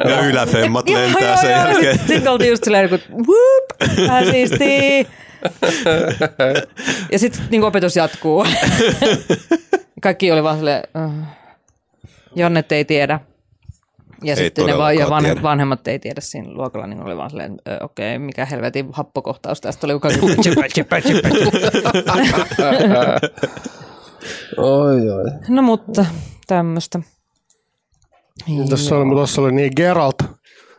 Ne 0.05 0.29
yläfemmat 0.29 0.89
lentää 0.89 1.29
joo, 1.29 1.37
sen 1.37 1.51
joo. 1.51 1.61
jälkeen. 1.61 1.99
Sitten 1.99 2.29
oltiin 2.29 2.51
just 2.51 2.65
silleen, 2.65 2.89
kun 2.89 3.01
whoop, 3.11 3.99
vähän 4.09 4.27
siistiä. 4.27 5.05
Ja 7.13 7.19
sitten 7.19 7.43
niin 7.51 7.65
opetus 7.65 7.97
jatkuu. 7.97 8.47
Kaikki 10.03 10.33
oli 10.33 10.43
vaan 10.43 10.57
silleen, 10.57 10.83
uh, 11.07 11.13
Jonnet 12.37 12.73
ei 12.73 12.85
tiedä. 12.85 13.21
Ja 14.25 14.31
Ei 14.35 14.37
sitten 14.37 14.67
ne 14.67 14.79
vaan, 14.79 14.97
ja 14.97 15.07
tiedä. 15.21 15.43
vanhemmat 15.43 15.89
ei 15.89 15.99
tiedä 15.99 16.21
siinä 16.21 16.49
luokalla, 16.53 16.87
niin 16.87 17.03
oli 17.03 17.17
vaan 17.17 17.31
silleen, 17.31 17.57
"Ö, 17.69 17.77
okei, 17.85 18.17
okay, 18.17 18.27
mikä 18.27 18.45
helvetin 18.45 18.87
happokohtaus 18.93 19.61
tästä 19.61 19.87
oli. 19.87 19.93
Oi, 24.57 25.11
oi. 25.11 25.25
no 25.49 25.63
mutta 25.63 26.07
tämmöistä. 26.47 27.01
Tuossa 28.69 28.97
oli, 28.99 29.11
tuossa 29.15 29.43
oli 29.43 29.53
niin 29.53 29.73
Geralt. 29.77 30.17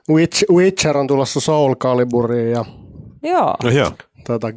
Witch, 0.09 0.43
Witcher 0.51 0.97
on 0.97 1.07
tulossa 1.07 1.39
Soul 1.39 1.75
Caliburiin 1.75 2.51
ja 2.51 2.65
Joo. 3.23 3.55
No 3.63 3.69
joo. 3.69 3.91
tota, 4.27 4.47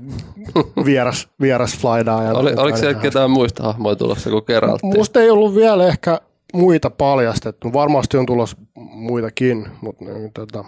vieras, 0.85 1.29
vieras 1.41 1.79
flaidaa. 1.79 2.23
Ja 2.23 2.33
Oli, 2.33 2.55
oliko 2.57 2.79
siellä 2.79 3.01
ketään 3.01 3.31
muista 3.31 3.63
hahmoja 3.63 3.97
tulossa 3.97 4.31
kuin 4.31 4.43
Geralt? 4.47 4.83
Musta 4.83 5.21
ei 5.21 5.31
ollut 5.31 5.55
vielä 5.55 5.87
ehkä 5.87 6.21
muita 6.55 6.91
paljastettu. 6.91 7.73
Varmasti 7.73 8.17
on 8.17 8.27
tulossa 8.27 8.57
muitakin, 8.77 9.67
mutta 9.83 10.05
niin, 10.05 10.33
tota, 10.33 10.65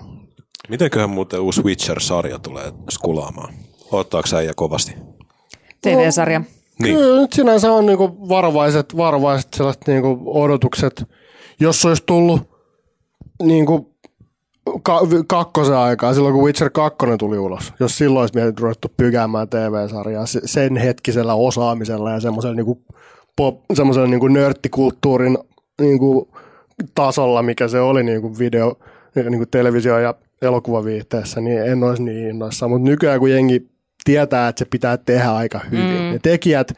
Mitenköhän 0.69 1.11
muuten 1.11 1.41
uusi 1.41 1.63
Witcher-sarja 1.65 2.39
tulee 2.39 2.73
skulaamaan? 2.91 3.55
Ottaako 3.93 4.29
äijä 4.37 4.53
kovasti? 4.57 4.95
TV-sarja. 5.83 6.41
Niin. 6.83 6.97
Kyllä 6.97 7.21
nyt 7.21 7.33
sinänsä 7.33 7.73
on 7.73 7.87
niinku 7.87 8.29
varovaiset, 8.29 8.97
varovaiset 8.97 9.55
sellaiset 9.55 9.83
niinku 9.87 10.23
odotukset. 10.27 11.05
Jos 11.61 11.85
olisi 11.85 12.03
tullut 12.07 12.41
niinku 13.43 13.95
ka- 14.83 15.01
kakkosen 15.27 15.77
aikaa, 15.77 16.15
silloin 16.15 16.35
kun 16.35 16.45
Witcher 16.45 16.71
2 16.71 16.97
tuli 17.19 17.39
ulos, 17.39 17.73
jos 17.81 17.99
silloin 17.99 18.21
olisi 18.21 18.35
mietitty 18.35 18.63
ruvettu 18.63 18.89
pykäämään 18.97 19.49
TV-sarjaa 19.49 20.27
se- 20.27 20.41
sen 20.45 20.77
hetkisellä 20.77 21.35
osaamisella 21.35 22.11
ja 22.11 22.21
semmoisella 22.21 22.55
niinku 22.57 22.83
pop, 23.37 23.61
semmoisella 23.75 24.09
niinku 24.09 24.29
nörttikulttuurin 24.29 25.39
niinku 25.81 26.29
tasolla, 26.95 27.43
mikä 27.43 27.69
se 27.69 27.81
oli 27.81 28.03
niinku 28.03 28.39
video, 28.39 28.79
niinku 29.15 29.47
televisio- 29.47 29.99
ja 29.99 30.15
elokuvaviihteessä, 30.43 31.41
niin 31.41 31.63
en 31.63 31.85
olisi 31.85 32.03
niin 32.03 32.29
innoissaan. 32.29 32.71
Mutta 32.71 32.91
nykyään 32.91 33.19
kun 33.19 33.31
jengi 33.31 33.71
tietää, 34.05 34.49
että 34.49 34.59
se 34.59 34.65
pitää 34.65 34.97
tehdä 34.97 35.31
aika 35.33 35.61
hyvin, 35.71 36.01
mm. 36.01 36.13
ja 36.13 36.19
tekijät 36.23 36.73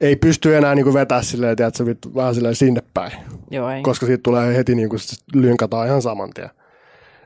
ei 0.00 0.16
pysty 0.16 0.56
enää 0.56 0.74
niinku 0.74 0.94
vetää 0.94 1.22
silleen, 1.22 1.56
tiedätkö, 1.56 1.86
vittu, 1.86 2.14
vähän 2.14 2.34
silleen 2.34 2.54
sinne 2.54 2.82
päin, 2.94 3.12
Joo, 3.50 3.70
ei. 3.70 3.82
koska 3.82 4.06
siitä 4.06 4.22
tulee 4.22 4.56
heti 4.56 4.74
niinku 4.74 4.96
lynkataan 5.34 5.86
ihan 5.86 6.02
saman 6.02 6.30
tien. 6.34 6.50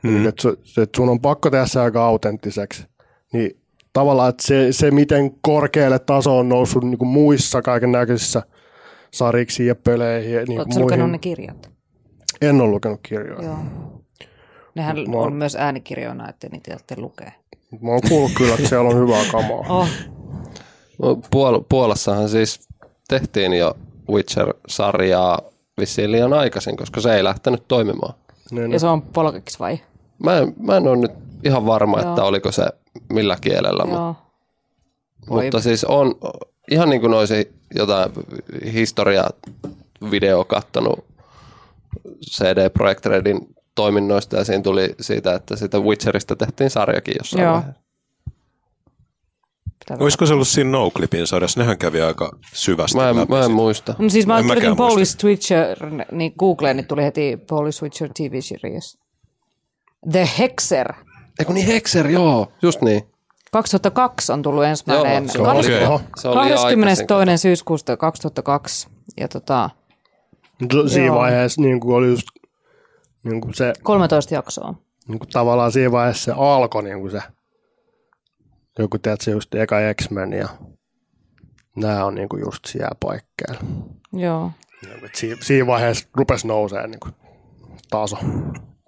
Mm. 0.03 0.27
Että 0.27 0.49
et 0.81 0.89
sun 0.95 1.09
on 1.09 1.19
pakko 1.19 1.49
tehdä 1.49 1.65
se 1.65 1.79
aika 1.79 2.05
autenttiseksi. 2.05 2.85
Niin 3.33 3.57
tavallaan, 3.93 4.29
että 4.29 4.43
se, 4.47 4.67
se 4.71 4.91
miten 4.91 5.31
korkealle 5.41 5.99
taso 5.99 6.37
on 6.37 6.49
noussut 6.49 6.83
niinku 6.83 7.05
muissa 7.05 7.61
kaiken 7.61 7.91
näköisissä 7.91 8.43
sariksi 9.13 9.65
ja 9.67 9.75
peleihin. 9.75 10.33
Ja 10.33 10.39
niinku 10.45 10.61
Oletko 10.61 10.79
lukenut 10.79 11.11
ne 11.11 11.17
kirjat? 11.17 11.71
En 12.41 12.61
ole 12.61 12.69
lukenut 12.69 12.99
kirjoja. 13.03 13.43
Joo. 13.43 13.57
Nehän 14.75 14.95
Mä 15.09 15.17
oon- 15.17 15.27
on 15.27 15.33
myös 15.33 15.55
äänikirjoina, 15.55 16.29
että 16.29 16.47
niitä 16.51 16.69
tarvitse 16.71 16.95
lukea. 17.01 17.31
Mä 17.81 17.91
oon 17.91 18.01
kuullut 18.09 18.31
kyllä, 18.37 18.53
että 18.55 18.69
siellä 18.69 18.89
on 18.89 18.97
hyvää 18.97 19.23
kamaa. 19.31 19.59
Oh. 19.79 19.87
No, 21.01 21.13
Puol- 21.13 21.63
Puolassahan 21.69 22.29
siis 22.29 22.67
tehtiin 23.07 23.53
jo 23.53 23.77
Witcher-sarjaa 24.11 25.39
vissiin 25.79 26.11
liian 26.11 26.33
aikaisin, 26.33 26.77
koska 26.77 27.01
se 27.01 27.15
ei 27.15 27.23
lähtenyt 27.23 27.63
toimimaan. 27.67 28.13
Niin, 28.51 28.71
Ja 28.71 28.79
se 28.79 28.87
on 28.87 29.01
polkiksi 29.01 29.59
vai? 29.59 29.79
Mä 30.23 30.37
en, 30.37 30.53
mä 30.59 30.77
en 30.77 30.87
ole 30.87 30.97
nyt 30.97 31.11
ihan 31.43 31.65
varma, 31.65 31.99
Joo. 31.99 32.09
että 32.09 32.23
oliko 32.23 32.51
se 32.51 32.65
millä 33.09 33.37
kielellä, 33.41 33.85
mutta, 33.85 33.99
Joo. 33.99 34.15
Voi. 35.29 35.43
mutta 35.43 35.61
siis 35.61 35.83
on 35.85 36.15
ihan 36.71 36.89
niin 36.89 37.01
kuin 37.01 37.13
olisi 37.13 37.53
jotain 37.75 38.11
historiaa 38.73 39.29
video 40.11 40.45
kattonut 40.45 41.05
CD 42.29 42.69
Projekt 42.69 43.05
Redin 43.05 43.55
toiminnoista 43.75 44.37
ja 44.37 44.43
siinä 44.43 44.63
tuli 44.63 44.95
siitä, 45.01 45.35
että 45.35 45.55
sitä 45.55 45.79
Witcherista 45.79 46.35
tehtiin 46.35 46.69
sarjakin 46.69 47.15
jossain 47.17 47.43
Joo. 47.43 47.53
vaiheessa. 47.53 47.83
Pitää 49.79 49.97
Olisiko 49.99 50.25
se 50.25 50.33
ollut 50.33 50.47
siinä 50.47 50.69
No-Clipin 50.69 51.27
sarjassa? 51.27 51.59
Nehän 51.59 51.77
kävi 51.77 52.01
aika 52.01 52.31
syvästi 52.53 52.97
Mä 52.97 53.09
en, 53.09 53.15
läpi 53.15 53.31
mä 53.31 53.45
en 53.45 53.51
muista. 53.51 53.95
No 53.97 54.09
siis 54.09 54.27
mä 54.27 54.39
En 54.39 54.45
mäkään 54.45 54.57
kirjoitin. 54.57 54.77
Polish 54.77 55.17
Twitcher, 55.17 55.77
niin 56.11 56.33
Googleen 56.39 56.77
niin 56.77 56.87
tuli 56.87 57.03
heti 57.03 57.37
Polish 57.49 57.79
Twitcher 57.79 58.09
TV 58.13 58.41
series. 58.41 58.97
The 60.11 60.29
Hexer. 60.39 60.93
Eikö 61.39 61.53
niin 61.53 61.67
Hexer, 61.67 62.07
joo, 62.07 62.51
just 62.61 62.81
niin. 62.81 63.12
2002 63.53 64.31
on 64.31 64.41
tullut 64.41 64.63
ensimmäinen. 64.63 65.23
Joo, 65.23 65.31
se 65.33 65.41
oli, 65.41 65.59
Okei. 65.59 65.83
Oho. 65.85 66.01
se 66.21 66.27
oli 66.27 66.49
jo 66.49 66.55
22. 66.55 67.13
aikaisin. 67.13 67.37
syyskuusta 67.37 67.97
2002. 67.97 68.87
Ja 69.17 69.27
tota, 69.27 69.69
Siinä 70.87 71.05
Joo. 71.05 71.15
vaiheessa 71.15 71.61
niin 71.61 71.79
kuin 71.79 71.95
oli 71.95 72.07
just 72.07 72.27
niin 73.23 73.41
kuin 73.41 73.53
se, 73.53 73.73
13 73.83 74.33
jaksoa. 74.33 74.73
niin 75.07 75.19
kuin 75.19 75.29
tavallaan 75.29 75.71
siinä 75.71 75.91
vaiheessa 75.91 76.23
se 76.23 76.33
alkoi 76.37 76.83
niin 76.83 76.99
kuin 76.99 77.11
se, 77.11 77.21
joku 78.79 78.97
tiedätkö, 78.97 79.31
just 79.31 79.55
eka 79.55 79.75
X-Men 80.01 80.33
ja 80.33 80.47
nämä 81.75 82.05
on 82.05 82.15
niin 82.15 82.29
kuin 82.29 82.43
just 82.45 82.65
siellä 82.67 82.95
paikkeilla. 82.99 83.59
Joo. 84.13 84.51
Niin 84.81 84.93
kuin, 84.93 85.05
että 85.05 85.19
siinä, 85.19 85.37
siinä 85.41 85.67
vaiheessa 85.67 86.07
rupesi 86.13 86.47
nousee 86.47 86.87
niin 86.87 86.99
kuin 86.99 87.13
taso. 87.89 88.17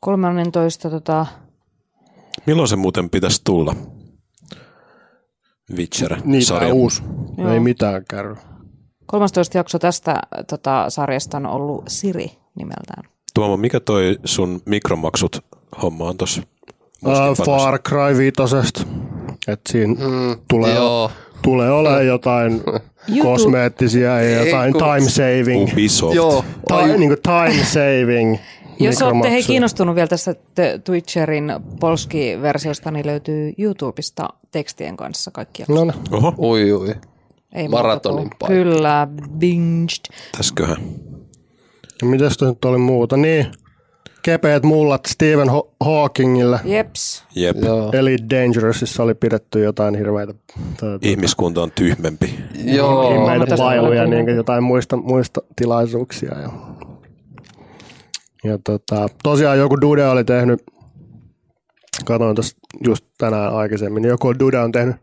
13. 0.02 0.90
Tota, 0.90 1.26
Milloin 2.46 2.68
se 2.68 2.76
muuten 2.76 3.10
pitäisi 3.10 3.42
tulla? 3.44 3.76
Witcher-sarja. 5.78 6.74
uusi. 6.74 7.04
Joo. 7.38 7.52
Ei 7.54 7.60
mitään 7.60 8.04
kärry. 8.10 8.36
13 9.06 9.58
jakso 9.58 9.80
tästä 9.80 10.20
tota, 10.50 10.86
sarjasta 10.90 11.38
on 11.38 11.46
ollut 11.46 11.84
Siri 11.88 12.32
nimeltään. 12.56 13.04
Tuomo, 13.34 13.58
mikä 13.58 13.80
toi 13.80 14.18
sun 14.26 14.62
mikromaksut 14.66 15.46
homma 15.82 16.06
on 16.06 16.18
tuossa? 16.18 16.42
Uh, 17.06 17.46
Far 17.46 17.80
Cry 17.80 18.18
5. 18.18 18.34
Että 19.48 19.72
siinä 19.72 19.94
Mm, 19.94 20.40
tulee, 20.50 20.76
Joo, 20.76 21.12
tulee 21.42 21.72
olemaan 21.72 22.08
jotain 22.08 22.62
kosmeettisia 23.22 24.22
ja 24.22 24.40
Ei, 24.40 24.46
jotain 24.46 24.74
kun- 24.74 24.82
time 24.82 25.10
saving. 25.10 25.72
Ubisoft. 25.72 26.16
joo. 26.16 26.46
Tai, 26.68 26.98
niin 26.98 27.10
kuin 27.10 27.22
time 27.22 27.64
saving. 27.64 28.38
Jos 28.80 29.02
olette 29.02 29.30
hei 29.32 29.44
kiinnostunut 29.44 29.96
vielä 29.96 30.08
tästä 30.08 30.36
te- 30.56 30.80
Twitcherin 30.84 31.54
polski-versiosta, 31.80 32.92
niin 32.92 33.06
löytyy 33.06 33.54
YouTubesta 33.58 34.30
tekstien 34.52 34.98
kanssa 34.98 35.32
kaikki 35.32 35.62
jaksot. 35.62 35.76
No, 35.76 35.84
no. 35.86 35.94
Oho, 36.18 36.34
Ui, 36.38 36.74
ui. 36.74 36.96
Ei 37.54 37.68
maratonin 37.68 38.30
paikka. 38.40 38.48
Kyllä, 38.48 39.08
binged. 39.38 40.16
täsköhän. 40.38 40.78
Ja 42.02 42.08
mitäs 42.08 42.38
tuossa 42.38 42.54
nyt 42.54 42.66
oli 42.66 42.78
muuta? 42.78 43.18
Niin, 43.18 43.46
kepeät 44.22 44.64
mullat 44.64 45.06
Stephen 45.06 45.48
Haw- 45.48 45.70
Hawkingille. 45.80 46.60
Jeps. 46.64 47.24
Jep. 47.36 47.58
Joo. 47.64 47.90
Eli 47.94 48.18
Dangerousissa 48.30 49.04
oli 49.04 49.14
pidetty 49.16 49.64
jotain 49.64 49.98
hirveitä, 49.98 50.34
tuota, 50.80 51.00
Ihmiskunta 51.02 51.64
on 51.64 51.72
tyhmempi. 51.72 52.36
Joo. 52.64 53.12
Bailuja, 53.58 54.02
olen 54.02 54.26
niin 54.26 54.36
jotain 54.36 54.64
muista, 54.64 54.98
muista 54.98 55.42
tilaisuuksia. 55.56 56.40
Ja, 56.40 56.50
ja 58.46 58.60
tota, 58.64 59.08
tosiaan 59.24 59.58
joku 59.58 59.82
Dude 59.82 60.08
oli 60.08 60.24
tehnyt, 60.24 60.64
katsoin 62.06 62.36
tuossa 62.36 62.58
just 62.86 63.06
tänään 63.18 63.54
aikaisemmin, 63.54 64.02
niin 64.02 64.10
joku 64.10 64.40
Dude 64.40 64.60
on 64.60 64.72
tehnyt 64.72 64.96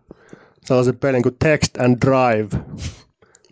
sellaisen 0.64 0.98
pelin 0.98 1.22
kuin 1.22 1.36
Text 1.38 1.80
and 1.80 1.96
Drive, 2.06 2.64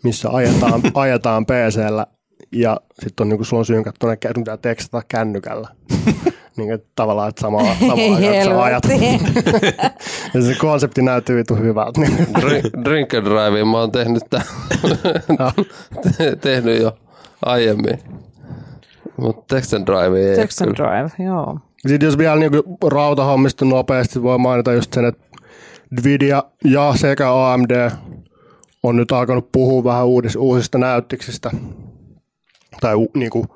missä 0.05 0.31
ajetaan, 0.31 0.83
ajetaan 0.95 1.47
PCllä 1.47 2.07
ja 2.53 2.81
sitten 3.03 3.25
on 3.25 3.29
niinku 3.29 3.45
sulla 3.45 3.61
on 3.61 3.65
synkattu 3.65 4.07
ne 4.07 4.19
sun 4.35 4.45
tekstata 4.62 5.05
kännykällä. 5.09 5.69
niin 6.57 6.73
että 6.73 6.89
tavallaan, 6.95 7.29
että 7.29 7.47
aikaa, 7.47 7.97
kun 7.97 8.45
sä 8.45 8.62
ajat. 8.62 8.85
ja 10.35 10.43
se 10.43 10.55
konsepti 10.59 11.03
näytti 11.03 11.35
vitu 11.35 11.57
hyvältä. 11.57 12.01
Drink, 12.41 12.65
drink 12.85 13.15
and 13.15 13.25
drive, 13.25 13.65
mä 13.65 13.79
oon 13.79 13.93
tehnyt, 13.93 14.23
tä- 14.31 14.43
te- 16.19 16.37
tehnyt 16.37 16.83
jo 16.83 16.99
aiemmin. 17.45 17.99
Mutta 19.20 19.55
text 19.55 19.74
and 19.74 19.86
drive 19.86 20.30
ei 20.30 20.36
Text 20.36 20.62
and 20.62 20.74
kyllä. 20.74 20.90
Drive, 20.90 21.28
joo. 21.28 21.59
Sitten 21.88 22.06
jos 22.06 22.18
vielä 22.18 22.36
niinku 22.36 22.78
rautahommista 22.88 23.64
nopeasti 23.64 24.22
voi 24.22 24.38
mainita 24.38 24.72
just 24.72 24.92
sen, 24.92 25.05
että 25.05 25.24
Nvidia 25.90 26.42
ja 26.64 26.92
sekä 26.97 27.52
AMD 27.52 27.90
on 28.82 28.97
nyt 28.97 29.12
alkanut 29.12 29.52
puhua 29.52 29.84
vähän 29.84 30.06
uudis, 30.06 30.36
uusista 30.36 30.78
näyttiksistä. 30.78 31.51
Tai 32.80 32.94
u, 32.94 33.10
niinku, 33.14 33.47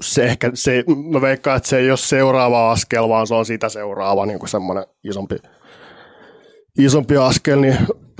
se 0.00 0.24
ehkä, 0.24 0.50
se, 0.54 0.84
mä 1.12 1.20
veikkaan, 1.20 1.56
että 1.56 1.68
se 1.68 1.78
ei 1.78 1.90
ole 1.90 1.96
seuraava 1.96 2.72
askel, 2.72 3.08
vaan 3.08 3.26
se 3.26 3.34
on 3.34 3.46
sitä 3.46 3.68
seuraava 3.68 4.26
niinku 4.26 4.46
semmoinen 4.46 4.84
isompi, 5.04 5.36
isompi 6.78 7.16
askel, 7.16 7.60
niin 7.60 7.78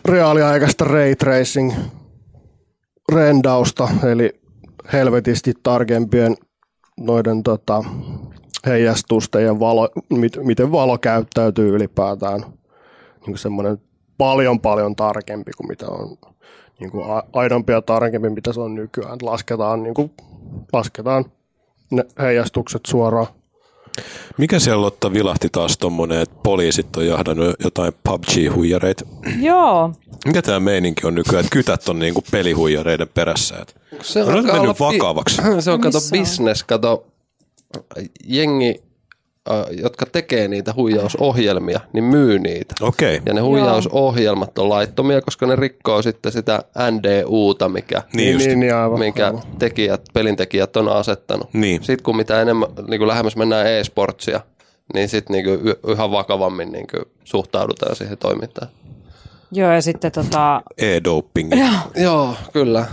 reaaliaikaista 0.08 0.84
ray 0.84 1.16
tracing 1.16 1.72
rendausta, 3.12 3.88
eli 4.12 4.40
helvetisti 4.92 5.52
tarkempien 5.62 6.36
noiden 7.00 7.42
tota, 7.42 7.84
heijastusten 8.66 9.44
ja 9.44 9.60
valo, 9.60 9.88
mit, 10.10 10.32
miten 10.42 10.72
valo 10.72 10.98
käyttäytyy 10.98 11.68
ylipäätään. 11.68 12.44
Niin 13.26 13.38
semmoinen 13.38 13.78
paljon 14.18 14.60
paljon 14.60 14.96
tarkempi 14.96 15.50
kuin 15.56 15.68
mitä 15.68 15.86
on 15.88 16.16
niin 16.80 16.90
kuin 16.90 17.04
aidompi 17.32 17.72
ja 17.72 17.82
tarkempi, 17.82 18.30
mitä 18.30 18.52
se 18.52 18.60
on 18.60 18.74
nykyään. 18.74 19.18
Lasketaan, 19.22 19.82
niin 19.82 19.94
kuin, 19.94 20.10
lasketaan 20.72 21.24
ne 21.90 22.04
heijastukset 22.18 22.80
suoraan. 22.86 23.26
Mikä 24.38 24.58
siellä 24.58 24.80
Lotta 24.82 25.12
vilahti 25.12 25.48
taas 25.52 25.78
tommonen, 25.78 26.20
että 26.20 26.36
poliisit 26.42 26.96
on 26.96 27.06
jahdannut 27.06 27.54
jotain 27.64 27.92
PUBG-huijareita? 28.08 29.06
Joo, 29.40 29.92
Mikä 30.26 30.42
tämä 30.42 30.60
meininki 30.60 31.06
on 31.06 31.14
nykyään, 31.14 31.40
että 31.40 31.52
kytät 31.52 31.88
on 31.88 31.98
niinku 31.98 32.22
pelihuijareiden 32.30 33.08
perässä? 33.08 33.56
Et 33.62 33.76
Se 34.02 34.22
on 34.22 34.28
nyt 34.28 34.36
alkaa 34.44 34.54
mennyt 34.60 34.76
bi- 34.76 34.80
vakavaksi. 34.84 35.42
Se 35.60 35.70
on 35.70 35.80
kato 35.80 35.98
Missä 35.98 36.16
on? 36.16 36.20
business, 36.20 36.62
kato 36.62 37.06
jengi, 38.24 38.82
jotka 39.82 40.06
tekee 40.06 40.48
niitä 40.48 40.74
huijausohjelmia, 40.76 41.80
niin 41.92 42.04
myy 42.04 42.38
niitä. 42.38 42.74
Okei. 42.80 43.20
Ja 43.26 43.34
ne 43.34 43.40
huijausohjelmat 43.40 44.58
on 44.58 44.68
laittomia, 44.68 45.20
koska 45.20 45.46
ne 45.46 45.56
rikkoo 45.56 46.02
sitten 46.02 46.32
sitä 46.32 46.62
NDUta, 46.90 47.68
mikä, 47.68 48.02
Niin 48.14 48.32
just. 48.32 48.46
niin, 48.46 48.60
niin 48.60 48.74
aivan, 48.74 48.98
minkä 48.98 49.26
aivan. 49.26 49.42
tekijät, 49.58 50.02
pelintekijät 50.12 50.76
on 50.76 50.88
asettanut. 50.88 51.48
Niin. 51.54 51.82
Sitten 51.84 52.02
kun 52.04 52.16
mitä 52.16 52.42
enemmän, 52.42 52.68
niin 52.88 52.98
kuin 52.98 53.08
lähemmäs 53.08 53.36
mennään 53.36 53.66
e-sportsia, 53.66 54.40
niin 54.94 55.08
sitten 55.08 55.34
niin 55.34 55.46
yhä 55.88 56.10
vakavammin 56.10 56.72
niin 56.72 56.86
kuin 56.90 57.04
suhtaudutaan 57.24 57.96
siihen 57.96 58.18
toimintaan. 58.18 58.68
joo 59.52 59.72
ja 59.72 59.82
sitten 59.82 60.12
tota, 60.12 60.62
E-doping. 60.78 61.50
Joo, 61.96 62.34
kyllä. 62.52 62.86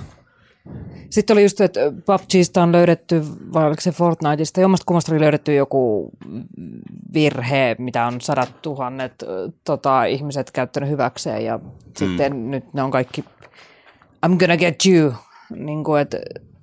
Sitten 1.14 1.34
oli 1.34 1.44
just, 1.44 1.62
että 1.62 1.80
PUBGista 2.06 2.64
on 2.64 2.72
löydetty, 2.72 3.24
vai 3.54 3.68
oliko 3.68 3.82
se 3.82 3.92
Fortniteista, 3.92 4.62
jommasta 4.62 4.84
kummasta 4.86 5.12
oli 5.12 5.20
löydetty 5.20 5.56
joku 5.56 6.12
virhe, 7.14 7.76
mitä 7.80 8.06
on 8.06 8.22
sadat 8.22 8.62
tuhannet 8.62 9.22
ö, 9.22 9.52
tota, 9.64 10.06
ihmiset 10.06 10.52
käyttänyt 10.52 10.90
hyväkseen 10.90 11.46
ja 11.46 11.60
sitten 11.98 12.52
nyt 12.52 12.74
ne 12.74 12.84
on 12.84 12.92
kaikki 12.92 13.26
I'm 14.26 14.38
gonna 14.38 14.58
get 14.58 14.86
you, 14.86 15.14
niin 15.56 15.84
kuin, 15.84 16.02
että 16.02 16.18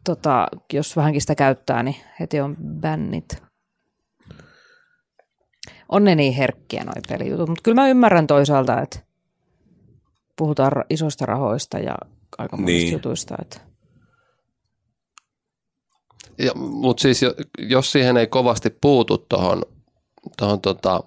tota, 0.04 0.48
jos 0.72 0.96
vähänkin 0.96 1.20
sitä 1.20 1.34
käyttää, 1.34 1.82
niin 1.82 1.96
heti 2.20 2.40
on 2.40 2.56
bännit. 2.80 3.42
On 5.88 6.04
ne 6.04 6.14
niin 6.14 6.32
herkkiä 6.32 6.84
noi 6.84 7.02
pelijutut, 7.08 7.48
mutta 7.48 7.62
kyllä 7.62 7.82
mä 7.82 7.88
ymmärrän 7.88 8.26
toisaalta, 8.26 8.80
että 8.80 8.98
puhutaan 10.36 10.72
isoista 10.90 11.26
rahoista 11.26 11.78
ja 11.78 11.94
aika 12.38 12.56
monista 12.56 12.84
Niin. 12.84 12.92
jutuista, 12.92 13.34
että 13.42 13.69
mutta 16.54 17.00
siis 17.02 17.22
jo- 17.22 17.34
jos 17.58 17.92
siihen 17.92 18.16
ei 18.16 18.26
kovasti 18.26 18.70
puutu 18.80 19.18
tuohon 19.18 19.62
tohon 20.36 20.60
tota, 20.60 21.02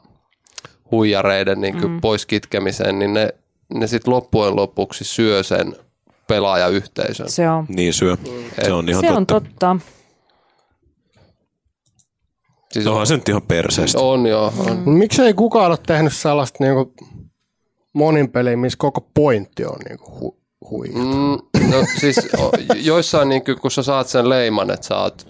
huijareiden 0.92 1.62
niin 1.62 1.88
mm. 1.88 2.02
pois 2.02 2.26
kitkemiseen, 2.26 3.00
niin 3.00 3.14
ne, 3.14 3.30
ne 3.74 3.88
sitten 3.88 4.14
loppujen 4.14 4.56
lopuksi 4.56 5.04
syö 5.04 5.44
sen 5.44 5.76
pelaajayhteisön. 6.28 7.30
se 7.30 7.50
on, 7.50 7.66
Niin 7.70 7.94
syö. 7.94 8.18
Se 8.66 8.74
on 8.74 8.90
ihan 8.90 9.02
se 9.02 9.08
totta. 9.08 9.18
on 9.18 9.26
totta. 9.44 9.78
Siis 12.72 12.88
Onhan 12.88 13.08
se 13.08 13.16
nyt 13.16 13.30
ihan 13.30 13.42
perseestä. 13.42 14.00
on 14.00 14.26
joo. 14.26 14.54
On. 14.60 14.78
Mut 14.78 14.98
Miksei 14.98 15.34
kukaan 15.34 15.68
ole 15.72 15.78
tehnyt 15.88 16.14
sellaista 16.14 16.64
niinku 16.64 16.94
monin 17.94 18.32
peliä, 18.32 18.58
missä 18.58 18.78
koko 18.80 19.10
pointti 19.14 19.66
on 19.66 19.78
niinku 19.90 20.20
hu, 20.20 20.43
huijata? 20.70 21.00
Mm, 21.00 21.70
no, 21.72 21.86
siis 22.00 22.16
joissain, 22.76 23.30
niin 23.30 23.42
kun 23.62 23.72
sä 23.72 23.84
saat 23.84 24.08
sen 24.08 24.30
leiman, 24.30 24.72
että 24.72 24.88
sä 24.88 24.98
oot 24.98 25.28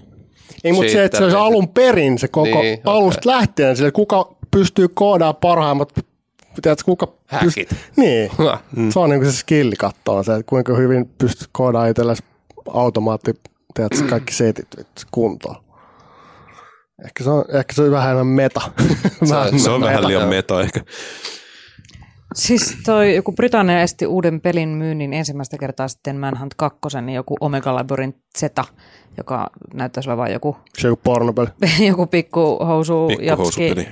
Ei, 0.64 0.72
mutta 0.72 0.92
se, 0.92 1.04
että 1.04 1.18
se 1.18 1.24
olisi 1.24 1.38
alun 1.38 1.68
perin 1.68 2.20
se 2.20 2.28
koko 2.28 2.46
Niin, 2.48 2.60
niin, 2.62 2.82
alusta 2.86 3.30
lähtien, 3.30 3.78
sille, 3.78 3.92
kuka 3.92 4.36
pystyy 4.52 4.88
koodaamaan 4.88 5.36
parhaimmat, 5.42 5.94
tiedätkö, 6.62 6.84
kuka 6.86 7.08
Häkit. 7.26 7.72
pyst- 7.72 7.76
niin, 7.96 8.32
Mm. 8.76 8.92
se 8.92 9.00
on 9.00 9.10
niinku 9.10 9.26
se 9.26 9.32
skilli 9.32 9.76
katsoa 9.76 10.24
se, 10.24 10.34
että 10.34 10.44
kuinka 10.50 10.76
hyvin 10.76 11.10
pystyt 11.18 11.50
koodaamaan 11.52 11.90
itsellesi 11.92 12.24
automaatti, 12.74 13.34
tiedätkö, 13.74 14.08
kaikki 14.10 14.34
setit 14.34 14.68
kuntoon. 15.12 15.56
Ehkä 17.06 17.24
se 17.24 17.30
on, 17.30 17.46
ehkä 17.54 17.74
se 17.74 17.82
on 17.82 17.92
vähän 17.92 18.10
enemmän 18.12 18.28
meta. 18.28 18.62
Vähän 19.30 19.60
Se 19.60 19.70
on 19.70 19.82
vähän 19.82 20.08
liian 20.08 20.28
meta 20.30 20.62
ehkä. 20.62 20.80
Siis 22.34 22.78
toi 22.86 23.16
joku 23.16 23.32
Britannia 23.32 23.82
esti 23.82 24.08
uuden 24.08 24.42
pelin 24.42 24.70
myynnin 24.70 25.14
ensimmäistä 25.14 25.58
kertaa 25.58 25.88
sitten 25.88 26.18
Manhunt 26.20 26.54
2, 26.56 26.80
niin 27.02 27.16
joku 27.16 27.38
Omega 27.40 27.76
Labyrinth 27.76 28.20
Z, 28.38 28.44
joka 29.18 29.50
näyttäisi 29.74 30.10
olevan 30.10 30.32
joku, 30.32 30.58
Se 30.78 30.88
on 30.88 30.92
joku 30.92 31.02
pornopeli. 31.04 31.48
joku 31.90 32.08
pikku 32.08 32.66
housu 32.66 33.10
japski. 33.22 33.88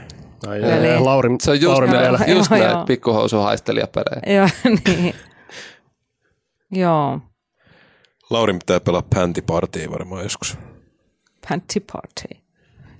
Ai, 0.47 0.61
Lauri, 0.99 1.29
Se 1.41 1.51
on 1.51 1.61
just, 1.61 1.67
Lauri 1.71 1.87
Joo, 1.87 2.01
vielä. 2.01 2.17
näitä, 2.17 2.31
just 2.31 2.51
joo, 2.51 2.59
näitä 2.59 2.73
joo. 2.73 2.85
Joo, 4.27 4.47
niin. 4.87 5.15
Joo, 6.71 7.19
Laurin 8.29 8.59
pitää 8.59 8.79
pelaa 8.79 9.03
päntipartia 9.15 9.91
varmaan 9.91 10.23
joskus. 10.23 10.57
Panty 11.49 11.79
Party. 11.79 12.40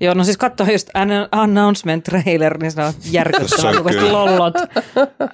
Joo, 0.01 0.13
no 0.13 0.23
siis 0.23 0.37
katso 0.37 0.63
just 0.71 0.89
an- 0.93 1.27
announcement 1.31 2.03
trailer, 2.03 2.57
niin 2.57 2.71
se 2.71 2.81
on 2.81 2.93
kyllä. 3.91 4.11
lollot. 4.13 4.53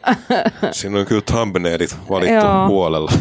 Siinä 0.72 0.99
on 0.99 1.06
kyllä 1.06 1.22
thumbnailit 1.22 1.98
valittu 2.10 2.35
Joo. 2.45 2.68
huolella. 2.68 3.11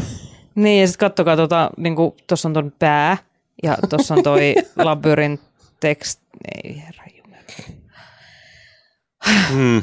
Niin, 0.54 0.80
ja 0.80 0.86
sitten 0.86 1.06
kattokaa, 1.06 1.36
tuota, 1.36 1.70
niin 1.76 1.94
tuossa 2.26 2.48
on 2.48 2.52
ton 2.52 2.72
pää, 2.78 3.16
ja 3.62 3.76
tuossa 3.90 4.14
on 4.14 4.22
toi 4.22 4.54
labyrint 4.84 5.40
tekst. 5.80 6.20
Ei 6.64 6.82
herra 6.86 7.04
jumala. 7.16 7.42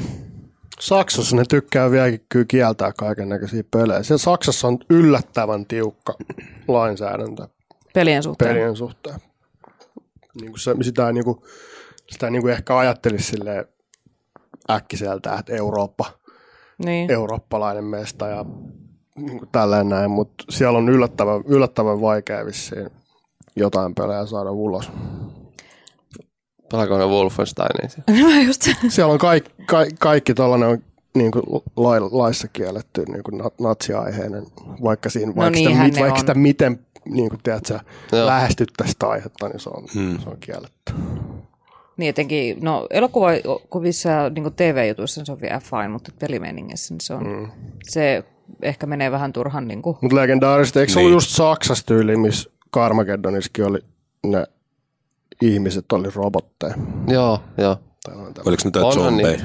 Saksassa 0.80 1.36
ne 1.36 1.42
tykkää 1.48 1.90
vieläkin 1.90 2.20
kyllä 2.28 2.44
kieltää 2.48 2.92
kaiken 2.92 3.28
näköisiä 3.28 3.64
pelejä. 3.70 4.02
Siellä 4.02 4.18
Saksassa 4.22 4.68
on 4.68 4.78
yllättävän 4.90 5.66
tiukka 5.66 6.14
lainsäädäntö 6.68 7.48
Pelien 7.94 8.22
suhteen. 8.22 8.48
pelien 8.54 8.76
suhteen. 8.76 9.20
Niin 10.40 10.50
kuin 10.50 10.60
se, 10.60 10.74
sitä, 10.82 11.06
ei 11.06 11.12
niin 11.12 11.24
kuin, 11.24 11.38
sitä 12.10 12.30
niin 12.30 12.42
kuin 12.42 12.52
ehkä 12.52 12.78
ajattelisi 12.78 13.24
silleen 13.24 13.64
äkkiseltä, 14.70 15.34
että 15.38 15.54
Eurooppa, 15.54 16.04
Niin. 16.84 17.10
eurooppalainen 17.10 17.84
mesta 17.84 18.28
ja 18.28 18.44
niin 19.16 19.38
kuin 19.38 19.48
tälleen 19.52 19.88
näin, 19.88 20.10
mutta 20.10 20.44
siellä 20.50 20.78
on 20.78 20.88
yllättävän, 20.88 21.42
yllättävän 21.46 22.00
vaikea 22.00 22.46
vissiin 22.46 22.90
jotain 23.56 23.94
pelejä 23.94 24.26
saada 24.26 24.50
ulos. 24.50 24.90
Pelaako 26.70 26.98
ne 26.98 27.06
Wolfensteinia 27.06 27.88
siellä? 27.88 28.34
Mä 28.34 28.40
just, 28.42 28.62
Siellä 28.88 29.12
on 29.12 29.18
kaikki, 29.18 29.50
kaikki, 29.66 29.96
kaikki 30.00 30.34
tällainen 30.34 30.68
on 30.68 30.78
niin 31.14 31.30
kuin 31.30 31.42
lai, 31.76 32.00
laissa 32.00 32.48
kielletty 32.48 33.04
niin 33.08 33.22
kuin 33.22 33.40
nat- 33.40 33.54
natsiaiheinen, 33.60 34.46
vaikka, 34.82 35.10
siinä, 35.10 35.32
vaikka, 35.36 35.58
sitä, 35.58 35.82
mit, 35.82 36.00
vaikka 36.00 36.18
sitä 36.20 36.34
miten 36.34 36.86
niin 37.04 37.28
kuin, 37.28 37.40
tiedätkö, 37.42 37.78
lähestyttäisiin 38.12 38.92
sitä 38.92 39.08
aihetta, 39.08 39.48
niin 39.48 39.60
se 39.60 39.70
on, 39.70 39.84
hmm. 39.94 40.18
se 40.18 40.28
on 40.28 40.36
kielletty. 40.40 40.92
niin 41.96 42.08
etenkin, 42.08 42.56
no 42.60 42.86
elokuvissa 42.90 44.08
ja 44.08 44.30
niin 44.30 44.54
TV-jutuissa 44.56 45.24
se 45.24 45.32
on 45.32 45.40
vielä 45.40 45.60
fine, 45.60 45.88
mutta 45.88 46.12
pelimeiningeissä 46.18 46.94
niin 46.94 47.00
se 47.00 47.14
on, 47.14 47.26
mm. 47.26 47.50
se 47.82 48.24
ehkä 48.62 48.86
menee 48.86 49.10
vähän 49.10 49.32
turhan 49.32 49.68
niin 49.68 49.82
kuin, 49.82 49.96
Mutta 50.00 50.16
legendaarisesti, 50.16 50.80
eikö 50.80 50.92
se 50.92 50.98
Niin. 50.98 51.06
ollut 51.06 51.16
just 51.16 51.30
Saksassa 51.36 51.86
tyyli, 51.86 52.16
missä 52.16 52.50
Carmageddonissakin 52.74 53.64
oli 53.64 53.78
ne 54.26 54.46
ihmiset 55.42 55.92
oli 55.92 56.08
robotteja. 56.14 56.74
Joo, 57.08 57.40
joo. 57.58 57.76
Oliko 58.46 58.62
ne 58.64 58.70
jotain 58.74 58.92
zombeja? 58.94 59.28
niitä. 59.28 59.44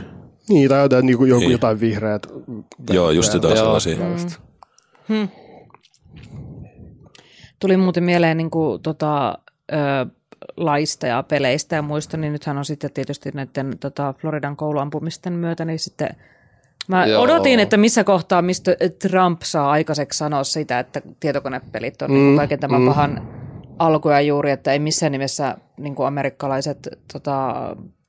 Niin, 0.50 0.70
tai 0.70 0.82
jotain, 0.82 1.06
niin 1.06 1.18
kuin, 1.18 1.30
joku, 1.30 1.40
Niin. 1.40 1.52
jotain 1.52 1.80
vihreät. 1.80 2.28
Joo, 2.90 3.12
just 3.12 3.34
jotain 3.34 3.58
sellaisia. 3.58 3.98
Mm. 5.08 5.28
Tuli 7.60 7.78
muuten 7.78 8.04
mieleen 8.04 8.38
niin 8.38 8.50
kuin, 8.50 8.82
tota, 8.82 9.38
ö, 9.72 9.76
laista 10.58 11.08
ja 11.08 11.24
peleistä 11.24 11.76
ja 11.76 11.82
muista, 11.82 12.18
niin 12.18 12.34
nythän 12.34 12.58
on 12.58 12.66
sitten 12.66 12.92
tietysti 12.92 13.32
näiden 13.34 13.78
tota, 13.80 14.14
Floridan 14.22 14.56
kouluampumisten 14.56 15.34
myötä, 15.34 15.66
niin 15.66 15.80
sitten 15.80 16.10
Mä 16.90 17.06
Joo. 17.06 17.22
odotin, 17.22 17.60
että 17.60 17.78
missä 17.78 18.04
kohtaa 18.04 18.42
mistä 18.42 18.76
Trump 19.02 19.42
saa 19.42 19.72
aikaiseksi 19.72 20.18
sanoa 20.18 20.44
sitä, 20.44 20.80
että 20.80 21.02
tietokonepelit 21.20 22.02
on 22.02 22.12
mm, 22.12 22.36
kaiken 22.36 22.60
tämän 22.60 22.82
mm. 22.82 22.88
pahan 22.88 23.28
alkuja 23.80 24.22
juuri, 24.22 24.52
että 24.52 24.72
ei 24.72 24.80
missään 24.80 25.12
nimessä 25.12 25.58
niin 25.78 25.96
kuin 25.96 26.08
amerikkalaiset 26.08 26.90
tota, 27.14 27.56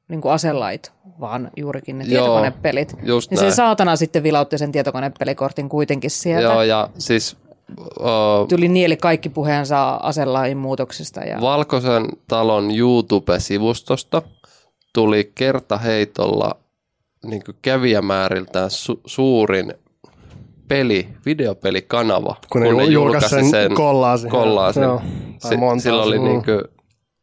niin 0.09 0.21
kuin 0.21 0.33
aselait, 0.33 0.93
vaan 1.21 1.51
juurikin 1.57 1.99
ne 1.99 2.05
Joo, 2.05 2.11
tietokonepelit. 2.11 2.97
just 3.03 3.31
niin 3.31 3.39
se 3.39 3.45
näin. 3.45 3.55
saatana 3.55 3.97
sitten 3.97 4.23
vilautti 4.23 4.59
sen 4.59 4.73
tietokonepelikortin 4.73 5.69
kuitenkin 5.69 6.11
sieltä. 6.11 6.43
Joo, 6.43 6.63
ja 6.63 6.89
siis 6.99 7.37
uh, 7.79 8.49
Tuli 8.49 8.69
nieli 8.69 8.97
kaikki 8.97 9.29
puheensa 9.29 9.91
aselain 9.95 10.59
muutoksista. 10.59 11.21
Ja... 11.21 11.41
Valkoisen 11.41 12.07
talon 12.29 12.71
YouTube-sivustosta 12.71 14.23
tuli 14.95 15.33
kertaheitolla 15.35 16.57
niin 17.25 17.43
kävijämääriltään 17.63 18.71
su- 18.71 19.01
suurin 19.07 19.75
peli, 20.69 21.09
videopelikanava, 21.27 22.37
Kun 22.53 22.63
ne 22.63 22.85
julkaisi 22.85 23.51
sen 23.51 23.75
kollaasin. 23.75 24.31
kollaasin. 24.31 24.83
Joo. 24.83 25.03
Tai 25.43 25.81
sillä 25.81 26.03
oli 26.03 26.19
mm. 26.19 26.25
niin 26.25 26.45
kuin 26.45 26.61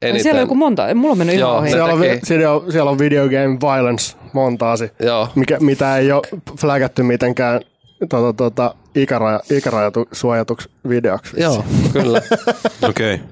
eniten, 0.02 0.24
Siellä 0.24 0.38
on 0.38 0.44
joku 0.44 0.56
monta, 0.56 0.96
mulla 0.96 1.12
on 1.12 1.18
mennyt 1.18 1.36
ihan 1.36 1.50
Joo, 1.50 1.58
ohi. 1.58 1.70
Siellä 1.70 1.94
on, 1.94 2.00
siellä, 2.24 2.52
on, 2.52 2.72
siellä 2.72 2.92
on 2.92 3.00
video 3.00 3.24
game 3.24 3.58
violence 3.62 4.18
montaasi, 4.34 4.92
joo, 5.00 5.28
mikä, 5.36 5.58
mitä 5.60 5.98
ei 5.98 6.12
ole 6.12 6.22
flagattu 6.60 7.04
mitenkään 7.04 7.62
tota, 8.10 8.34
tota, 8.34 8.76
ikäraja, 8.96 9.40
ikärajatu 9.52 10.08
suojatuksi 10.12 10.70
videoksi. 10.90 11.42
joo, 11.42 11.66
kyllä. 11.94 12.22
Okei. 12.90 13.14
Okay. 13.14 13.28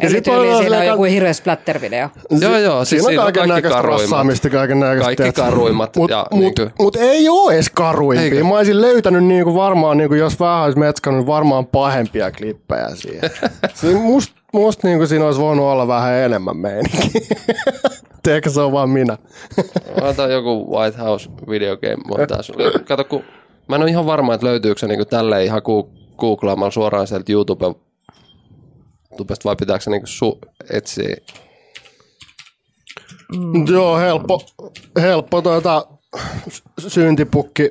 Eli 0.00 0.10
sit 0.10 0.24
tyyliin 0.24 0.54
on 0.54 0.62
siinä 0.62 0.78
on 0.78 0.86
joku 0.86 1.04
hirveä 1.04 1.32
splatter-video. 1.32 2.08
joo, 2.40 2.58
joo, 2.58 2.84
siis 2.84 2.88
siinä 2.88 3.04
on 3.04 3.10
siinä 3.10 3.20
on 3.22 3.24
kaiken 3.24 3.40
kaikki 3.40 3.54
näköistä 3.54 3.76
karuimmat. 3.76 4.00
rassaamista, 4.00 4.50
kaiken 4.50 4.80
näköistä. 4.80 5.16
Kaikki 5.16 5.42
karuimmat 5.42 5.96
Mutta 5.96 6.16
ja 6.16 6.26
mut, 6.30 6.40
niinku- 6.40 6.72
mut 6.78 6.96
ei 6.96 7.28
ole 7.28 7.54
edes 7.54 7.70
karuimpia. 7.70 8.24
Eikö? 8.24 8.44
Mä 8.44 8.54
olisin 8.54 8.80
löytänyt 8.80 9.24
niinku 9.24 9.54
varmaan, 9.54 9.96
niinku, 9.96 10.14
jos 10.14 10.40
vähän 10.40 10.64
olisi 10.64 10.78
metskannut, 10.78 11.26
varmaan 11.26 11.66
pahempia 11.66 12.30
klippejä 12.30 12.88
siihen. 12.94 13.30
Siinä 13.74 14.00
must, 14.00 14.32
must 14.52 14.82
niinku 14.84 15.06
siinä 15.06 15.24
olisi 15.26 15.40
voinut 15.40 15.66
olla 15.66 15.88
vähän 15.88 16.14
enemmän 16.14 16.56
meininkiä. 16.56 17.20
Ehkä 18.34 18.50
se 18.50 18.60
on 18.60 18.72
vaan 18.72 18.90
minä. 18.90 19.18
Ota 20.00 20.28
joku 20.28 20.76
White 20.76 20.98
House 20.98 21.30
video 21.48 21.76
game 21.76 22.02
montaas. 22.08 22.52
Kato, 22.84 23.04
kun 23.04 23.24
mä 23.68 23.76
en 23.76 23.82
ole 23.82 23.90
ihan 23.90 24.06
varma, 24.06 24.34
että 24.34 24.46
löytyykö 24.46 24.80
se 24.80 24.86
niinku 24.86 25.04
tälleen 25.04 25.44
ihan 25.44 25.62
googlaamalla 26.18 26.70
suoraan 26.70 27.06
sieltä 27.06 27.32
YouTube 27.32 27.66
YouTubesta 29.10 29.48
vai 29.48 29.56
pitääkö 29.56 29.84
se 29.84 29.90
niinku 29.90 30.06
su- 30.06 30.48
etsiä? 30.72 31.16
Mm. 33.36 33.66
Joo, 33.72 33.98
helppo, 33.98 34.42
helppo 35.00 35.42
tuota, 35.42 35.86
syntipukki. 36.88 37.70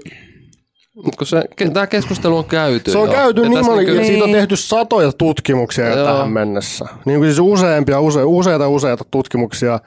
Kun 1.17 1.27
se, 1.27 1.43
tämä 1.73 1.87
keskustelu 1.87 2.37
on 2.37 2.45
käyty 2.45 2.91
Se 2.91 2.97
on 2.97 3.07
jo. 3.07 3.13
käyty 3.13 3.41
Ja 3.41 3.49
niin 3.49 3.57
tässä 3.57 3.71
paljon, 3.71 3.85
niinku- 3.87 4.05
siitä 4.07 4.23
on 4.23 4.29
Niin. 4.29 4.37
tehty 4.37 4.55
satoja 4.55 5.11
tutkimuksia 5.11 5.89
jo 5.89 5.97
Joo. 5.97 6.05
tähän 6.07 6.31
mennessä. 6.31 6.85
Niin 7.05 7.19
kuin 7.19 7.29
siis 7.29 7.39
useampia, 7.39 8.01
use, 8.01 8.23
useita 8.23 8.67
useita 8.67 9.03
tutkimuksia. 9.11 9.79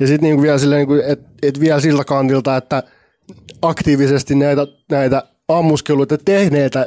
Ja 0.00 0.06
sitten 0.06 0.30
niin 0.30 0.42
vielä, 0.42 0.58
silleen, 0.58 0.88
niin 0.88 1.00
että 1.06 1.28
et 1.42 1.60
vielä 1.60 1.80
siltä 1.80 2.04
kantilta, 2.04 2.56
että 2.56 2.82
aktiivisesti 3.62 4.34
näitä, 4.34 4.66
näitä 4.90 5.22
ammuskeluita 5.48 6.18
tehneitä, 6.18 6.86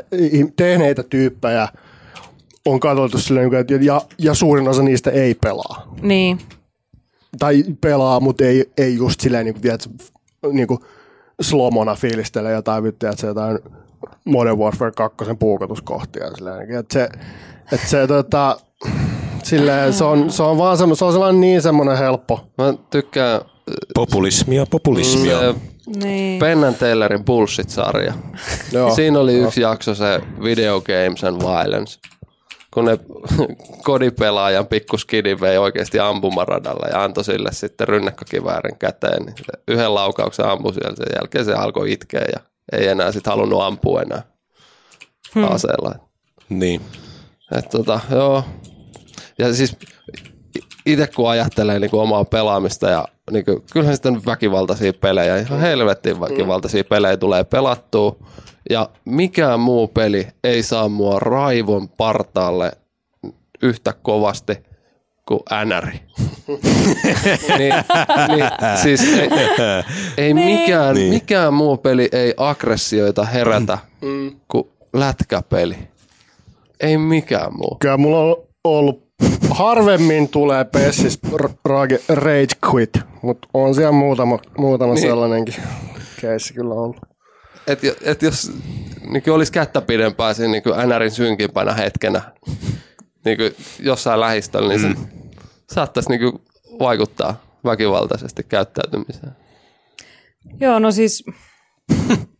tehneitä 0.55 1.03
tyyppejä 1.03 1.67
on 2.65 2.79
katsottu 2.79 3.17
silleen, 3.17 3.53
että 3.53 3.73
ja, 3.73 4.01
ja 4.17 4.33
suurin 4.33 4.67
osa 4.67 4.83
niistä 4.83 5.11
ei 5.11 5.35
pelaa. 5.35 5.93
Niin. 6.01 6.39
Tai 7.39 7.63
pelaa, 7.81 8.19
mutta 8.19 8.43
ei, 8.45 8.71
ei 8.77 8.95
just 8.95 9.19
silleen, 9.19 9.45
niin 9.45 9.53
kuin, 9.53 9.61
tiedätkö, 9.61 9.89
niin 10.51 10.67
kuin 10.67 10.79
slomona 11.41 11.95
fiilistelee 11.95 12.53
jotain, 12.53 12.83
vittu, 12.83 13.05
että 13.07 13.21
se 13.21 13.27
jotain 13.27 13.59
Modern 14.25 14.57
Warfare 14.57 14.91
2 14.91 15.17
puukotuskohtia. 15.39 16.31
Silleen, 16.35 16.75
että 16.75 16.93
se, 16.93 17.09
että 17.71 17.87
se, 17.87 18.07
tota, 18.07 18.57
silleen, 19.43 19.93
se, 19.93 20.03
on, 20.03 20.31
se 20.31 20.43
on 20.43 20.57
vaan 20.57 20.77
semmo, 20.77 20.95
se 20.95 21.05
on 21.05 21.11
sellainen 21.11 21.41
niin 21.41 21.61
semmoinen 21.61 21.97
helppo. 21.97 22.47
Mä 22.57 22.73
tykkään 22.89 23.41
Populismia, 23.95 24.65
populismia. 24.65 25.39
se 25.39 25.55
Niin. 25.85 26.39
Penn 26.39 26.63
and 26.63 26.75
Taylorin 26.75 27.25
Bullshit-sarja. 27.25 28.13
Joo. 28.71 28.95
Siinä 28.95 29.19
oli 29.19 29.33
yksi 29.33 29.61
jakso 29.61 29.95
se 29.95 30.21
Video 30.43 30.81
Games 30.81 31.23
and 31.23 31.41
Violence. 31.41 31.99
Kun 32.73 32.85
ne 32.85 32.99
kodipelaajan 33.85 34.67
pikkuskidi 34.67 35.37
vei 35.41 35.57
oikeasti 35.57 35.99
ampumaradalla 35.99 36.87
ja 36.87 37.03
antoi 37.03 37.23
sille 37.23 37.49
sitten 37.51 37.87
rynnäkkökiväärin 37.87 38.77
käteen. 38.77 39.25
Niin 39.25 39.35
se 39.37 39.63
yhden 39.67 39.95
laukauksen 39.95 40.45
ampui 40.45 40.73
siellä, 40.73 40.95
sen 40.95 41.15
jälkeen 41.15 41.45
se 41.45 41.53
alkoi 41.53 41.91
itkeä 41.91 42.25
ja 42.33 42.39
ei 42.71 42.87
enää 42.87 43.11
sitten 43.11 43.31
halunnut 43.31 43.61
ampua 43.61 44.01
enää 44.01 44.21
hmm. 45.35 45.51
aseella. 45.51 45.95
Niin. 46.49 46.81
Et 47.57 47.69
tota, 47.69 47.99
joo. 48.11 48.43
Ja 49.37 49.53
siis 49.53 49.77
itse 50.85 51.07
kun 51.07 51.29
ajattelee 51.29 51.79
niin 51.79 51.95
omaa 51.95 52.25
pelaamista 52.25 52.89
ja 52.89 53.07
niin 53.31 53.45
kuin, 53.45 53.61
kyllähän 53.73 53.95
sitten 53.95 54.25
väkivaltaisia 54.25 54.93
pelejä, 54.93 55.37
ihan 55.37 55.59
helvettin 55.59 56.19
väkivaltaisia 56.19 56.83
pelejä 56.83 57.17
tulee 57.17 57.43
pelattua. 57.43 58.15
Ja 58.69 58.89
mikään 59.05 59.59
muu 59.59 59.87
peli 59.87 60.27
ei 60.43 60.63
saa 60.63 60.89
mua 60.89 61.19
raivon 61.19 61.89
partaalle 61.89 62.71
yhtä 63.63 63.93
kovasti 63.93 64.57
kuin 65.27 65.39
NRI. 65.65 65.99
niin, 67.57 67.73
niin, 68.27 68.45
siis 68.81 69.01
ei, 69.17 69.29
ei 70.17 70.33
mikään, 70.33 70.95
Niin. 70.95 71.13
mikään 71.13 71.53
muu 71.53 71.77
peli 71.77 72.09
ei 72.11 72.33
aggressioita 72.37 73.25
herätä 73.25 73.77
kuin 74.47 74.67
lätkäpeli. 74.93 75.77
Ei 76.79 76.97
mikään 76.97 77.53
muu. 77.57 77.77
Kyllä 77.79 77.97
mulla 77.97 78.19
on 78.19 78.35
ollut 78.63 79.04
harvemmin 79.51 80.29
tulee 80.29 80.63
Pessis 80.65 81.19
r- 81.35 81.49
rage, 81.65 82.01
rage 82.09 82.47
quit, 82.73 82.89
mutta 83.21 83.47
on 83.53 83.75
siellä 83.75 83.91
muutama, 83.91 84.39
muutama 84.57 84.93
niin. 84.93 85.01
sellainenkin 85.01 85.55
keissi 86.21 86.53
kyllä 86.53 86.73
ollut. 86.73 86.97
Et, 87.67 87.79
et 88.01 88.21
jos 88.21 88.51
niin 89.09 89.23
olisi 89.31 89.51
kättä 89.51 89.81
pidempää 89.81 90.33
siinä 90.33 90.51
niin 90.51 90.89
NRin 90.89 91.11
synkimpänä 91.11 91.73
hetkenä 91.73 92.21
niin 93.25 93.37
jossain 93.79 94.19
lähistöllä, 94.19 94.69
niin 94.69 94.81
se 94.81 94.87
Mm. 94.87 94.95
saattaisi 95.71 96.09
niin 96.09 96.39
vaikuttaa 96.79 97.41
väkivaltaisesti 97.65 98.43
käyttäytymiseen. 98.43 99.31
Joo, 100.59 100.79
no 100.79 100.91
siis, 100.91 101.23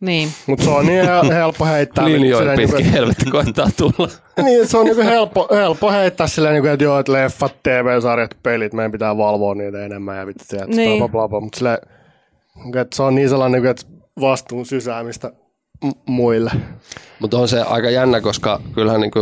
niin. 0.00 0.28
Mutta 0.46 0.64
se 0.64 0.70
on 0.70 0.86
niin 0.86 1.04
hel- 1.04 1.32
helppo 1.40 1.64
heittää. 1.66 2.04
Linjoin 2.04 2.38
silleen 2.42 2.58
pitkin 2.58 2.76
niinku- 2.76 2.92
helvetti 2.92 3.30
koittaa 3.30 3.68
tulla. 3.76 4.08
Niin, 4.44 4.68
se 4.68 4.78
on 4.78 4.84
niinku 4.86 5.02
helppo, 5.02 5.48
helppo 5.54 5.90
heittää 5.90 6.26
silleen, 6.26 6.52
niinku, 6.54 6.68
että 6.68 6.84
joo, 6.84 6.98
että 6.98 7.12
leffat, 7.12 7.54
TV-sarjat, 7.62 8.36
pelit, 8.42 8.72
meidän 8.72 8.92
pitää 8.92 9.16
valvoa 9.16 9.54
niitä 9.54 9.84
enemmän 9.84 10.16
ja 10.18 10.26
vittu 10.26 10.44
sieltä, 10.46 10.66
Niin. 10.66 10.76
niin. 10.76 10.98
bla 10.98 11.08
bla 11.08 11.28
bla. 11.28 11.40
Mutta 11.40 11.58
silleen, 11.58 11.78
niinku, 12.54 12.78
että 12.78 12.96
se 12.96 13.02
on 13.02 13.14
niin 13.14 13.28
sellainen, 13.28 13.62
niinku, 13.62 13.68
että 13.70 13.86
vastuun 14.20 14.66
sysäämistä 14.66 15.32
m- 15.84 15.90
muille. 16.12 16.50
Mutta 17.20 17.38
on 17.38 17.48
se 17.48 17.60
aika 17.62 17.90
jännä, 17.90 18.20
koska 18.20 18.60
kyllähän 18.74 19.00
niin 19.00 19.12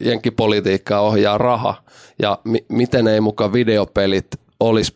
jenkkipolitiikkaa 0.00 1.00
ohjaa 1.00 1.38
raha. 1.38 1.74
Ja 2.22 2.38
mi- 2.44 2.64
miten 2.68 3.06
ei 3.08 3.20
mukaan 3.20 3.52
videopelit 3.52 4.26
olisi 4.60 4.92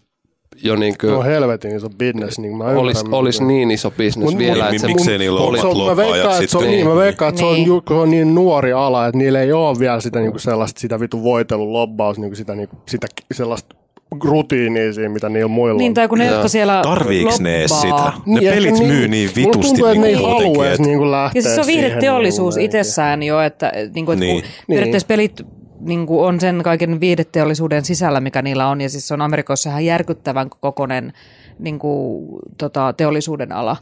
jo 0.63 0.77
niin 0.77 0.95
kuin, 1.01 1.13
No 1.13 1.23
helvetin 1.23 1.77
iso 1.77 1.89
business, 1.91 2.39
niin 2.39 2.57
mä 2.57 2.65
olisi, 2.65 3.05
olisi 3.13 3.45
niin 3.45 3.71
iso 3.71 3.91
bisnes 3.91 4.31
Mut- 4.33 4.39
vielä. 4.39 4.65
Niin, 4.65 4.75
että 4.75 4.79
se 4.79 4.87
miksei 4.87 5.19
niillä 5.19 5.41
ole 5.41 5.61
omat 5.61 5.87
mä 5.87 5.97
veikkaan, 5.97 6.19
että 6.43 6.51
se 6.51 6.57
on, 6.59 6.63
sitten. 6.63 6.71
niin, 6.71 6.87
mä 6.89 6.95
veikkaan, 6.97 7.29
että 7.29 7.39
se 7.39 7.45
on, 7.47 7.55
Niin. 7.55 7.67
kun 7.69 7.83
se 7.89 7.95
on 7.95 8.11
niin 8.11 8.35
nuori 8.35 8.73
ala, 8.73 9.07
että 9.07 9.19
niillä 9.19 9.41
ei 9.41 9.53
ole 9.53 9.79
vielä 9.79 10.01
sitä 10.01 10.19
niinku 10.21 10.39
sellaista, 10.39 10.81
sitä 10.81 11.01
vitu 11.01 11.23
voitelun 11.23 11.73
lobbaus, 11.73 12.19
niinku 12.19 12.37
sitä, 12.37 12.55
niinku, 12.55 12.77
sitä 12.89 13.07
sellaista 13.33 13.77
rutiinia 14.25 14.93
siinä, 14.93 15.09
mitä 15.09 15.29
niillä 15.29 15.49
muilla 15.49 15.79
Niin, 15.79 15.91
on. 15.91 15.95
tai 15.95 16.09
kun 16.09 16.19
ne, 16.19 16.27
jotka 16.27 16.49
siellä 16.49 16.81
Tarviiks 16.83 17.41
ne 17.41 17.57
edes 17.59 17.81
sitä? 17.81 18.13
Ne 18.27 18.39
ehkä 18.41 18.55
pelit 18.55 18.79
myy 18.87 19.09
niin 19.09 19.31
Mulla 19.31 19.47
vitusti 19.49 19.69
tuntuu, 19.69 19.87
että 19.87 20.01
ne 20.01 20.07
ei 20.07 20.15
niinku 20.15 20.31
halua 20.31 20.67
edes 20.69 20.81
niinku 20.81 21.11
lähteä 21.11 21.39
Ja 21.39 21.43
siis 21.43 21.55
se 21.55 21.61
on 21.61 21.67
viihdeteollisuus 21.67 22.55
niinku 22.57 22.65
itsessään 22.65 23.23
jo, 23.23 23.41
että, 23.41 23.73
niin 23.95 24.07
kuin, 24.07 24.21
Niin. 24.21 24.35
niin. 24.37 24.45
periaatteessa 24.69 25.07
pelit 25.07 25.43
niin 25.81 26.07
kuin 26.07 26.27
on 26.29 26.41
sen 26.41 26.61
kaiken 26.65 27.01
viihdeteollisuuden 27.01 27.85
sisällä, 27.85 28.21
mikä 28.21 28.43
niillä 28.43 28.69
on, 28.69 28.81
ja 28.81 28.89
siis 28.91 29.09
se 29.09 29.15
on 29.15 29.23
Amerikoissa 29.23 29.71
ihan 29.71 29.85
järkyttävän 29.85 30.51
kokonen 30.61 31.13
niin 31.59 31.79
kuin, 31.79 32.27
tota, 32.59 32.93
teollisuuden 32.97 33.53
ala 33.53 33.77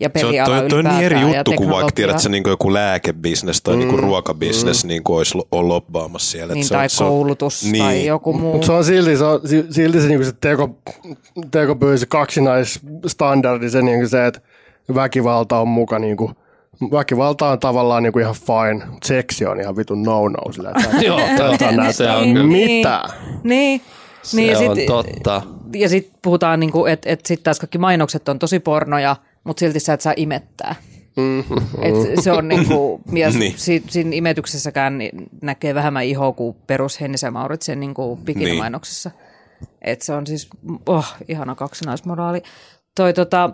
ja 0.00 0.10
Se 0.16 0.26
on, 0.26 0.34
toi, 0.44 0.68
toi 0.68 0.78
on 0.78 0.84
niin 0.84 1.04
eri 1.04 1.20
juttu 1.20 1.52
kuin 1.56 1.70
vaikka 1.70 1.92
tiedät, 1.94 2.18
se 2.18 2.28
niin 2.28 2.42
joku 2.46 2.72
lääkebisnes 2.74 3.62
tai 3.62 3.74
mm, 3.76 3.80
niin 3.80 3.98
ruokabisnes 3.98 4.84
niin 4.84 5.02
olisi 5.08 5.34
lo- 5.34 5.48
on 5.52 5.68
lobbaamassa 5.68 6.30
siellä. 6.30 6.54
Niin, 6.54 6.64
se 6.64 6.74
on- 6.74 6.78
tai 6.78 6.88
se 6.88 7.04
on- 7.04 7.10
koulutus 7.10 7.64
niin. 7.64 7.84
tai 7.84 8.06
joku 8.06 8.32
muu. 8.32 8.52
Mutta 8.52 8.66
se 8.66 8.72
on 8.72 8.84
silti 8.84 9.16
se, 9.16 9.24
on, 9.24 9.40
si- 9.48 9.66
silti 9.70 10.00
se, 10.00 10.08
niinku 10.08 10.24
se 10.24 10.32
teko, 10.40 10.76
tekopyy, 11.50 11.98
se 11.98 12.06
kaksinaisstandardi, 12.06 13.70
se, 13.70 13.82
niinku 13.82 14.08
se, 14.08 14.26
että 14.26 14.40
väkivalta 14.94 15.58
on 15.60 15.68
muka 15.68 15.98
niinku, 15.98 16.30
väkivalta 16.92 17.48
on 17.50 17.58
tavallaan 17.58 18.02
niinku 18.02 18.18
ihan 18.18 18.34
fine, 18.34 18.96
seksi 19.04 19.46
on 19.46 19.60
ihan 19.60 19.76
vitun 19.76 20.02
no-no. 20.02 20.52
Sillä, 20.52 20.70
että 20.70 20.96
Joo, 21.06 21.20
se 21.92 22.10
on 22.10 22.22
Niin, 22.24 22.34
kyllä. 22.34 22.46
Mitä? 22.46 23.04
Niin, 23.44 23.80
Se 24.22 24.36
niin, 24.36 24.52
ja 24.52 24.70
on 24.70 24.76
sit- 24.76 24.86
totta. 24.86 25.42
Ja 25.74 25.88
sitten 25.88 26.18
puhutaan, 26.22 26.60
niinku, 26.60 26.86
että 26.86 27.10
et 27.10 27.26
sitten 27.26 27.44
taas 27.44 27.60
kaikki 27.60 27.78
mainokset 27.78 28.28
on 28.28 28.38
tosi 28.38 28.60
pornoja, 28.60 29.16
mutta 29.44 29.60
silti 29.60 29.80
sä 29.80 29.92
et 29.92 30.00
saa 30.00 30.14
imettää. 30.16 30.74
Et 31.82 32.22
se 32.24 32.32
on 32.32 32.48
niinku, 32.48 33.00
ja 33.12 33.28
Niin. 33.30 33.38
niin. 33.40 33.54
si, 33.56 33.82
siinä 33.88 34.10
imetyksessäkään 34.14 34.98
niin 34.98 35.28
näkee 35.42 35.74
vähemmän 35.74 36.04
ihoa 36.04 36.32
kuin 36.32 36.56
perus 36.66 37.00
Hennis 37.00 37.22
ja 37.22 37.30
Mauritsen 37.30 37.80
niinku 37.80 38.16
bikinimainoksessa. 38.24 39.10
Et 39.82 40.02
se 40.02 40.12
on 40.12 40.26
siis, 40.26 40.48
oh, 40.86 41.14
ihana 41.28 41.54
kaksinaismoraali. 41.54 42.42
Toi 42.94 43.12
tota, 43.12 43.50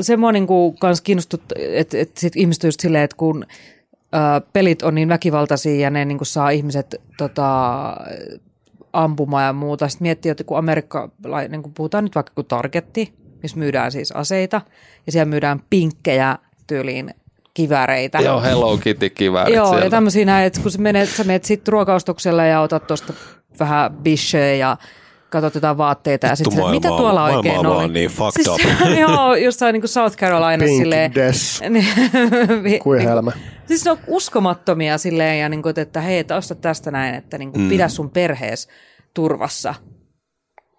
se 0.00 0.16
mua 0.16 0.32
niinku 0.32 0.72
kans 0.72 1.00
kiinnostut, 1.00 1.42
että 1.56 1.98
et 1.98 2.16
sit 2.16 2.36
ihmiset 2.36 2.64
on 2.64 2.68
just 2.68 2.80
silleen, 2.80 3.04
että 3.04 3.16
kun 3.16 3.46
ö, 4.14 4.18
pelit 4.52 4.82
on 4.82 4.94
niin 4.94 5.08
väkivaltaisia 5.08 5.80
ja 5.80 5.90
ne 5.90 6.04
niinku 6.04 6.24
saa 6.24 6.50
ihmiset 6.50 7.00
tota, 7.18 7.82
ampumaan 8.92 9.44
ja 9.44 9.52
muuta. 9.52 9.88
Sitten 9.88 10.04
miettii, 10.04 10.30
että 10.30 10.44
kun 10.44 10.58
amerikkalainen, 10.58 11.62
kun 11.62 11.74
puhutaan 11.74 12.04
nyt 12.04 12.14
vaikka 12.14 12.32
kuin 12.34 12.46
Targetti, 12.46 13.12
missä 13.42 13.58
myydään 13.58 13.92
siis 13.92 14.12
aseita, 14.12 14.60
ja 15.06 15.12
siellä 15.12 15.30
myydään 15.30 15.62
pinkkejä 15.70 16.38
tyyliin 16.66 17.14
kiväreitä. 17.54 18.18
Joo, 18.18 18.42
Hello 18.42 18.76
Kitty 18.76 19.10
kiväärit 19.10 19.54
Joo, 19.54 19.68
sieltä. 19.68 19.84
ja 19.84 19.90
tämmöisiä 19.90 20.24
näin, 20.24 20.46
että 20.46 20.60
kun 20.60 20.70
sä 20.70 20.78
menet, 20.78 21.08
sä 21.08 21.24
menet 21.24 21.44
sitten 21.44 21.72
ruokaostokselle 21.72 22.48
ja 22.48 22.60
otat 22.60 22.86
tuosta 22.86 23.12
vähän 23.60 23.92
bisheä 23.92 24.54
ja 24.54 24.76
katsot 25.30 25.54
jotain 25.54 25.78
vaatteita 25.78 26.26
ja 26.26 26.36
sitten 26.36 26.52
mitä 26.52 26.62
maailma 26.62 26.90
on- 26.90 26.96
tuolla 27.02 27.20
maailma 27.20 27.36
oikein 27.38 27.58
on 27.58 27.66
oli. 27.66 27.88
niin 27.92 28.10
fucked 28.10 28.46
up. 28.46 28.60
joo, 29.00 29.34
jossain 29.34 29.72
niin 29.72 29.80
kuin 29.80 29.88
South 29.88 30.16
Carolina 30.16 30.64
Pink 30.64 30.78
silleen. 30.82 31.14
Des. 31.14 31.60
Vi- 32.62 32.78
Kuin 32.78 32.98
niinku- 32.98 33.10
helmä. 33.10 33.32
Siis 33.66 33.84
ne 33.84 33.90
on 33.90 33.98
uskomattomia 34.06 34.98
silleen, 34.98 35.40
ja 35.40 35.48
niin 35.48 35.62
kuin, 35.62 35.78
että 35.80 36.00
hei, 36.00 36.18
että 36.18 36.36
osta 36.36 36.54
tästä 36.54 36.90
näin, 36.90 37.14
että 37.14 37.38
niin 37.38 37.52
kuin 37.52 37.62
mm. 37.62 37.68
pidä 37.68 37.88
sun 37.88 38.10
perhees 38.10 38.68
turvassa. 39.14 39.74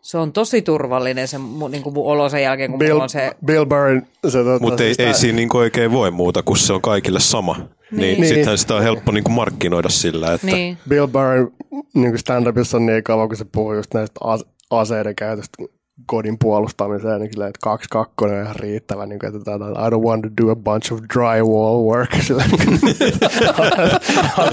Se 0.07 0.17
on 0.17 0.33
tosi 0.33 0.61
turvallinen 0.61 1.27
se 1.27 1.37
niin 1.69 1.83
kuin 1.83 1.93
mun 1.93 2.05
olo 2.11 2.29
sen 2.29 2.43
jälkeen, 2.43 2.69
kun 2.71 2.79
Bill, 2.79 2.91
mulla 2.91 3.03
on 3.03 3.09
se... 3.09 3.31
Bill 3.45 3.65
Burr, 3.65 4.01
se 4.27 4.43
tota, 4.43 4.59
Mutta 4.59 4.83
ei, 4.83 4.93
sitä- 4.93 5.03
ei 5.07 5.13
siinä 5.13 5.35
niin 5.35 5.55
oikein 5.55 5.91
voi 5.91 6.11
muuta, 6.11 6.43
kun 6.43 6.57
se 6.57 6.73
on 6.73 6.81
kaikille 6.81 7.19
sama. 7.19 7.53
Niin, 7.55 7.67
niin. 7.91 8.21
Niin. 8.21 8.27
sittenhän 8.27 8.57
sitä 8.57 8.75
on 8.75 8.83
helppo 8.83 9.11
niin 9.11 9.31
markkinoida 9.31 9.89
sillä, 9.89 10.33
että 10.33 10.47
Niin. 10.47 10.77
Bill 10.89 11.07
Burr 11.07 11.51
niin 11.93 12.13
stand-upissa 12.13 12.75
on 12.77 12.85
niin 12.85 13.03
kauan, 13.03 13.27
kun 13.27 13.37
se 13.37 13.45
puhuu 13.51 13.73
just 13.73 13.93
näistä 13.93 14.19
as- 14.23 14.45
aseiden 14.69 15.15
käytöstä 15.15 15.63
kodin 16.05 16.37
puolustamiseen, 16.39 17.21
niin 17.21 17.31
silleen, 17.31 17.49
että 17.49 17.59
kaksi 17.63 17.89
kakkonen 17.89 18.35
on 18.35 18.43
ihan 18.43 18.55
riittävä, 18.55 19.05
niin 19.05 19.19
kuin, 19.19 19.35
että 19.35 19.51
I 19.55 19.89
don't 19.89 20.03
want 20.03 20.21
to 20.21 20.29
do 20.43 20.51
a 20.51 20.55
bunch 20.55 20.93
of 20.93 20.99
drywall 21.13 21.83
work. 21.83 22.09
Silleen, 22.27 22.49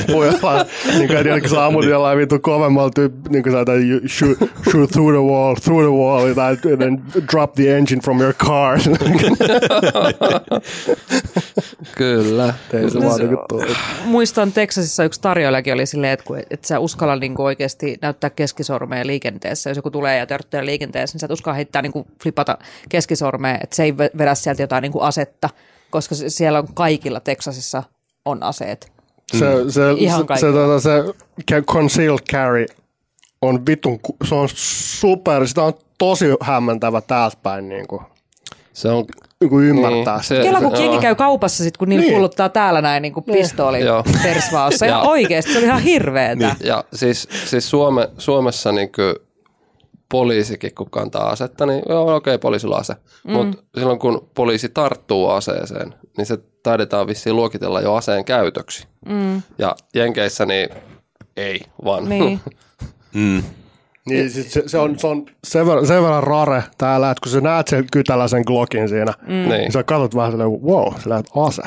jollain, 0.08 0.66
niin 0.98 1.06
kuin, 1.08 1.16
että 1.16 1.28
jollakin 1.28 1.50
saa 1.50 1.66
ammut 1.66 1.84
jollain 1.84 2.18
vittu 2.18 2.38
kovemmalla 2.38 2.90
tyyppi, 2.90 3.30
niin 3.30 3.42
kuin 3.42 3.52
sä 3.52 3.64
shoot, 4.08 4.38
shoot 4.70 4.90
through 4.90 5.12
the 5.12 5.22
wall, 5.22 5.54
through 5.54 5.82
the 5.82 5.92
wall, 5.92 6.26
and 6.72 6.82
then 6.82 7.02
drop 7.32 7.54
the 7.54 7.76
engine 7.76 8.00
from 8.00 8.20
your 8.20 8.34
car. 8.34 8.78
Kyllä. 11.96 12.54
Ei 12.72 12.90
se 12.90 13.00
vaan 13.00 13.20
niin. 13.20 13.76
Muistan 14.04 14.52
Texasissa 14.52 15.04
yksi 15.04 15.20
tarjoilijakin 15.20 15.74
oli 15.74 15.86
silleen, 15.86 16.12
että, 16.12 16.24
kun, 16.24 16.38
että 16.38 16.68
sä 16.68 16.78
uskalla 16.78 17.16
niin 17.16 17.34
kuin 17.34 17.46
oikeasti 17.46 17.96
näyttää 18.02 18.30
keskisormea 18.30 19.06
liikenteessä. 19.06 19.70
Jos 19.70 19.76
joku 19.76 19.90
tulee 19.90 20.18
ja 20.18 20.26
törttöä 20.26 20.66
liikenteessä, 20.66 21.14
niin 21.14 21.20
sä 21.20 21.26
et 21.26 21.30
uskalla 21.34 21.54
heittää 21.56 21.82
niin 21.82 21.92
kuin 21.92 22.06
flipata 22.22 22.58
keskisormea, 22.88 23.58
että 23.62 23.76
se 23.76 23.82
ei 23.82 23.92
ve- 23.92 24.18
vedä 24.18 24.34
sieltä 24.34 24.62
jotain 24.62 24.82
niin 24.82 24.92
kuin 24.92 25.02
asetta, 25.04 25.48
koska 25.90 26.14
se- 26.14 26.28
siellä 26.30 26.58
on 26.58 26.68
kaikilla 26.74 27.20
Texasissa 27.20 27.82
on 28.24 28.42
aseet. 28.42 28.92
Se, 29.32 29.46
se, 29.70 29.82
Ihan 29.98 30.26
se, 30.34 30.40
se, 30.40 30.52
tota, 30.52 30.80
se 30.80 30.90
ca- 31.50 31.62
concealed 31.62 32.20
carry 32.32 32.66
on 33.42 33.66
vitun, 33.66 34.00
se 34.24 34.34
on 34.34 34.48
super, 34.54 35.46
sitä 35.48 35.62
on 35.62 35.72
tosi 35.98 36.26
hämmentävä 36.40 37.00
täältä 37.00 37.36
päin 37.42 37.68
niin 37.68 37.86
kuin, 37.88 38.02
Se 38.72 38.88
on... 38.88 39.04
niin 39.40 39.50
kuin 39.50 39.64
ymmärtää. 39.64 40.14
Niin, 40.14 40.22
sitä. 40.24 40.34
se- 40.36 40.42
Kela 40.42 40.60
kun 40.60 40.76
se- 40.76 40.82
jengi 40.82 40.98
käy 40.98 41.14
kaupassa, 41.14 41.64
sit, 41.64 41.76
kun 41.76 41.88
niillä 41.88 42.00
Niin. 42.00 42.08
niin. 42.08 42.16
pulluttaa 42.16 42.48
täällä 42.48 42.80
näin 42.82 43.02
niin 43.02 43.12
kuin 43.12 43.24
pistooli 43.24 43.80
Joo. 43.80 44.04
persvaassa. 44.22 44.86
Ja 44.94 45.00
oikeasti 45.00 45.52
se 45.52 45.58
oli 45.58 45.66
ihan 45.66 45.82
hirveetä. 45.82 46.46
Niin. 46.46 46.56
Ja 46.68 46.84
siis, 46.94 47.28
siis 47.46 47.70
Suome, 47.70 48.08
Suomessa 48.18 48.72
niin 48.72 48.90
poliisikin, 50.14 50.74
kun 50.74 50.90
kantaa 50.90 51.28
asetta, 51.30 51.66
niin 51.66 51.82
joo, 51.88 52.14
okei, 52.14 52.38
poliisilla 52.38 52.74
on 52.74 52.80
ase. 52.80 52.94
Mm. 53.24 53.32
Mutta 53.32 53.62
silloin, 53.78 53.98
kun 53.98 54.30
poliisi 54.34 54.68
tarttuu 54.68 55.28
aseeseen, 55.28 55.94
niin 56.16 56.26
se 56.26 56.38
taidetaan 56.62 57.06
vissiin 57.06 57.36
luokitella 57.36 57.80
jo 57.80 57.94
aseen 57.94 58.24
käytöksi. 58.24 58.86
Mm. 59.08 59.42
Ja 59.58 59.76
Jenkeissä 59.94 60.46
niin 60.46 60.68
ei, 61.36 61.60
vaan 61.84 62.08
Niin. 62.08 62.40
mm, 63.14 63.42
Niin, 64.06 64.30
sit 64.30 64.50
se, 64.50 64.62
se, 64.66 64.78
on, 64.78 64.98
se 64.98 65.06
on 65.06 65.26
sen 65.44 65.66
verran, 65.66 65.86
sen 65.86 66.02
verran 66.02 66.22
rare 66.22 66.64
täällä, 66.78 67.10
että 67.10 67.20
kun 67.22 67.32
sä 67.32 67.40
näet 67.40 67.68
sen 67.68 67.86
kytäläisen 67.92 68.42
Glockin 68.46 68.88
siinä, 68.88 69.12
mm. 69.22 69.28
niin. 69.28 69.48
niin 69.48 69.72
sä 69.72 69.82
katsot 69.82 70.14
vähän 70.14 70.30
silleen, 70.30 70.50
wow, 70.50 70.94
sä 71.00 71.10
näet 71.10 71.26
ase. 71.36 71.62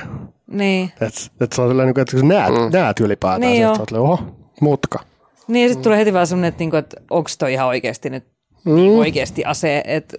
Niin. 0.52 0.92
Et, 1.02 1.32
et 1.42 1.54
se 1.54 1.62
on 1.62 1.70
silleen, 1.70 1.90
että 1.90 2.06
kun 2.12 2.20
sä 2.20 2.26
näet, 2.26 2.54
mm. 2.54 2.78
näet 2.78 3.00
ylipäätään, 3.00 3.42
Niin 3.42 3.62
joo. 3.62 3.76
sä 3.76 3.82
oot 3.82 3.90
silleen, 3.90 4.04
oho, 4.04 4.20
mutka. 4.62 5.00
Niin 5.48 5.64
ja 5.64 5.70
sitten 5.70 5.84
tulee 5.84 6.00
heti 6.00 6.14
vaan 6.14 6.28
semmoinen, 6.28 6.50
että, 6.50 6.60
niinku, 6.60 6.76
että 6.76 6.98
onko 7.10 7.30
toi 7.40 7.54
ihan 7.54 7.68
oikeasti 7.68 8.10
nyt 8.10 8.37
mm. 8.68 9.00
oikeasti 9.00 9.46
ase. 9.46 9.84
Et, 9.86 10.16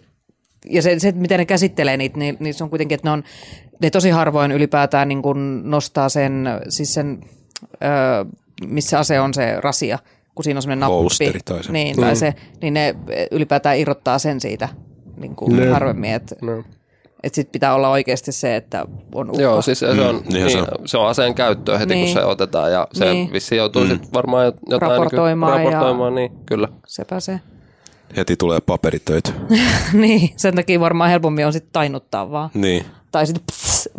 ja 0.71 0.83
se, 0.83 0.99
se, 0.99 1.13
miten 1.13 1.39
ne 1.39 1.45
käsittelee 1.47 1.97
niitä, 1.97 2.19
niin, 2.19 2.37
niin 2.41 2.55
se 2.55 2.65
on 2.65 2.71
kuitenkin, 2.71 2.95
että 2.95 3.09
ne, 3.09 3.13
on, 3.13 3.25
ne 3.83 3.91
tosi 3.91 4.11
harvoin 4.11 4.53
ylipäätään 4.53 5.09
niin 5.09 5.23
kuin 5.23 5.71
nostaa 5.71 6.09
sen, 6.09 6.45
siis 6.69 6.95
sen, 6.95 7.21
ö, 7.65 8.25
missä 8.67 8.99
ase 8.99 9.21
on 9.21 9.35
se 9.35 9.61
rasia, 9.61 9.99
kun 10.35 10.45
siinä 10.45 10.59
on 10.59 10.63
semmoinen 10.63 10.81
nappi. 10.81 11.41
Tai 11.45 11.65
se. 11.65 11.73
Niin, 11.73 11.97
tai 11.97 12.17
se, 12.17 12.35
niin 12.63 12.75
ne 12.75 12.95
ylipäätään 13.31 13.79
irrottaa 13.79 14.19
sen 14.19 14.41
siitä 14.41 14.69
niin 15.17 15.37
kuin 15.37 15.57
Ne. 15.57 15.67
harvemmin. 15.69 16.11
Että, 16.15 16.35
No. 16.43 16.65
Että 17.23 17.37
sit 17.37 17.53
pitää 17.53 17.75
olla 17.75 17.89
oikeasti 17.91 18.33
se, 18.33 18.57
että 18.57 18.87
on 19.15 19.31
ukko. 19.31 19.43
Joo, 19.43 19.63
siis 19.63 19.79
se 19.79 19.87
on, 19.89 19.97
niinhän 19.97 20.23
niin, 20.33 20.51
se 20.51 20.59
se, 20.87 20.99
on. 20.99 21.09
aseen 21.09 21.35
käyttöä 21.35 21.79
heti, 21.79 21.95
Niin. 21.95 22.07
kun 22.07 22.15
se 22.23 22.25
otetaan. 22.25 22.73
Ja 22.73 22.89
se 22.93 23.13
Niin. 23.13 23.33
vissiin 23.33 23.57
joutuu 23.59 23.85
mm. 23.85 23.91
sit 23.91 24.13
varmaan 24.13 24.53
jotain 24.71 24.91
Raportoimaan 24.93 25.53
niin, 25.57 25.65
ja- 25.65 25.71
raportoimaan 25.71 26.15
niin 26.15 26.33
kyllä. 26.47 26.69
Sepä 26.87 27.21
se. 27.21 27.41
Heti 28.17 28.37
tulee 28.37 28.61
paperitöitä. 28.61 29.31
niin, 29.93 30.31
sen 30.37 30.55
takia 30.55 30.81
varmaan 30.81 31.11
helpommin 31.11 31.47
on 31.47 31.53
sitten 31.53 31.73
tainuttaa 31.73 32.31
vaan. 32.31 32.51
Niin. 32.55 32.85
Tai 33.13 33.27
sitten 33.27 33.45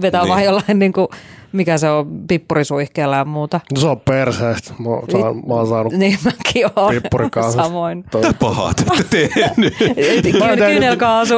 vetää 0.02 0.22
Niin. 0.22 0.30
vaan 0.30 0.44
jollain, 0.44 0.80
niin 0.80 0.94
kuin, 0.94 1.08
mikä 1.52 1.78
se 1.78 1.90
on, 1.90 2.08
pippurisuihkeella 2.28 3.16
ja 3.16 3.26
muuta. 3.26 3.60
No 3.74 3.82
se 3.82 3.88
on 3.88 4.00
perseestä. 4.00 4.74
Mä, 4.80 4.90
oon 4.90 5.04
saan, 5.12 5.36
mä 5.48 5.54
oon 5.54 5.68
saanut 5.68 5.94
Niin 5.94 6.18
mäkin 6.24 6.66
olen 6.76 7.02
pippurikaasusta. 7.02 7.64
samoin. 7.64 7.98
Mitä 8.16 8.34
pahaa 8.40 8.74
te 8.74 8.84
olette 8.92 9.30
tehnyt? 9.36 9.74
Mä 10.40 10.52
en 10.52 10.60
tehnyt- 10.60 10.60
Kyynelkaasu. 10.60 11.34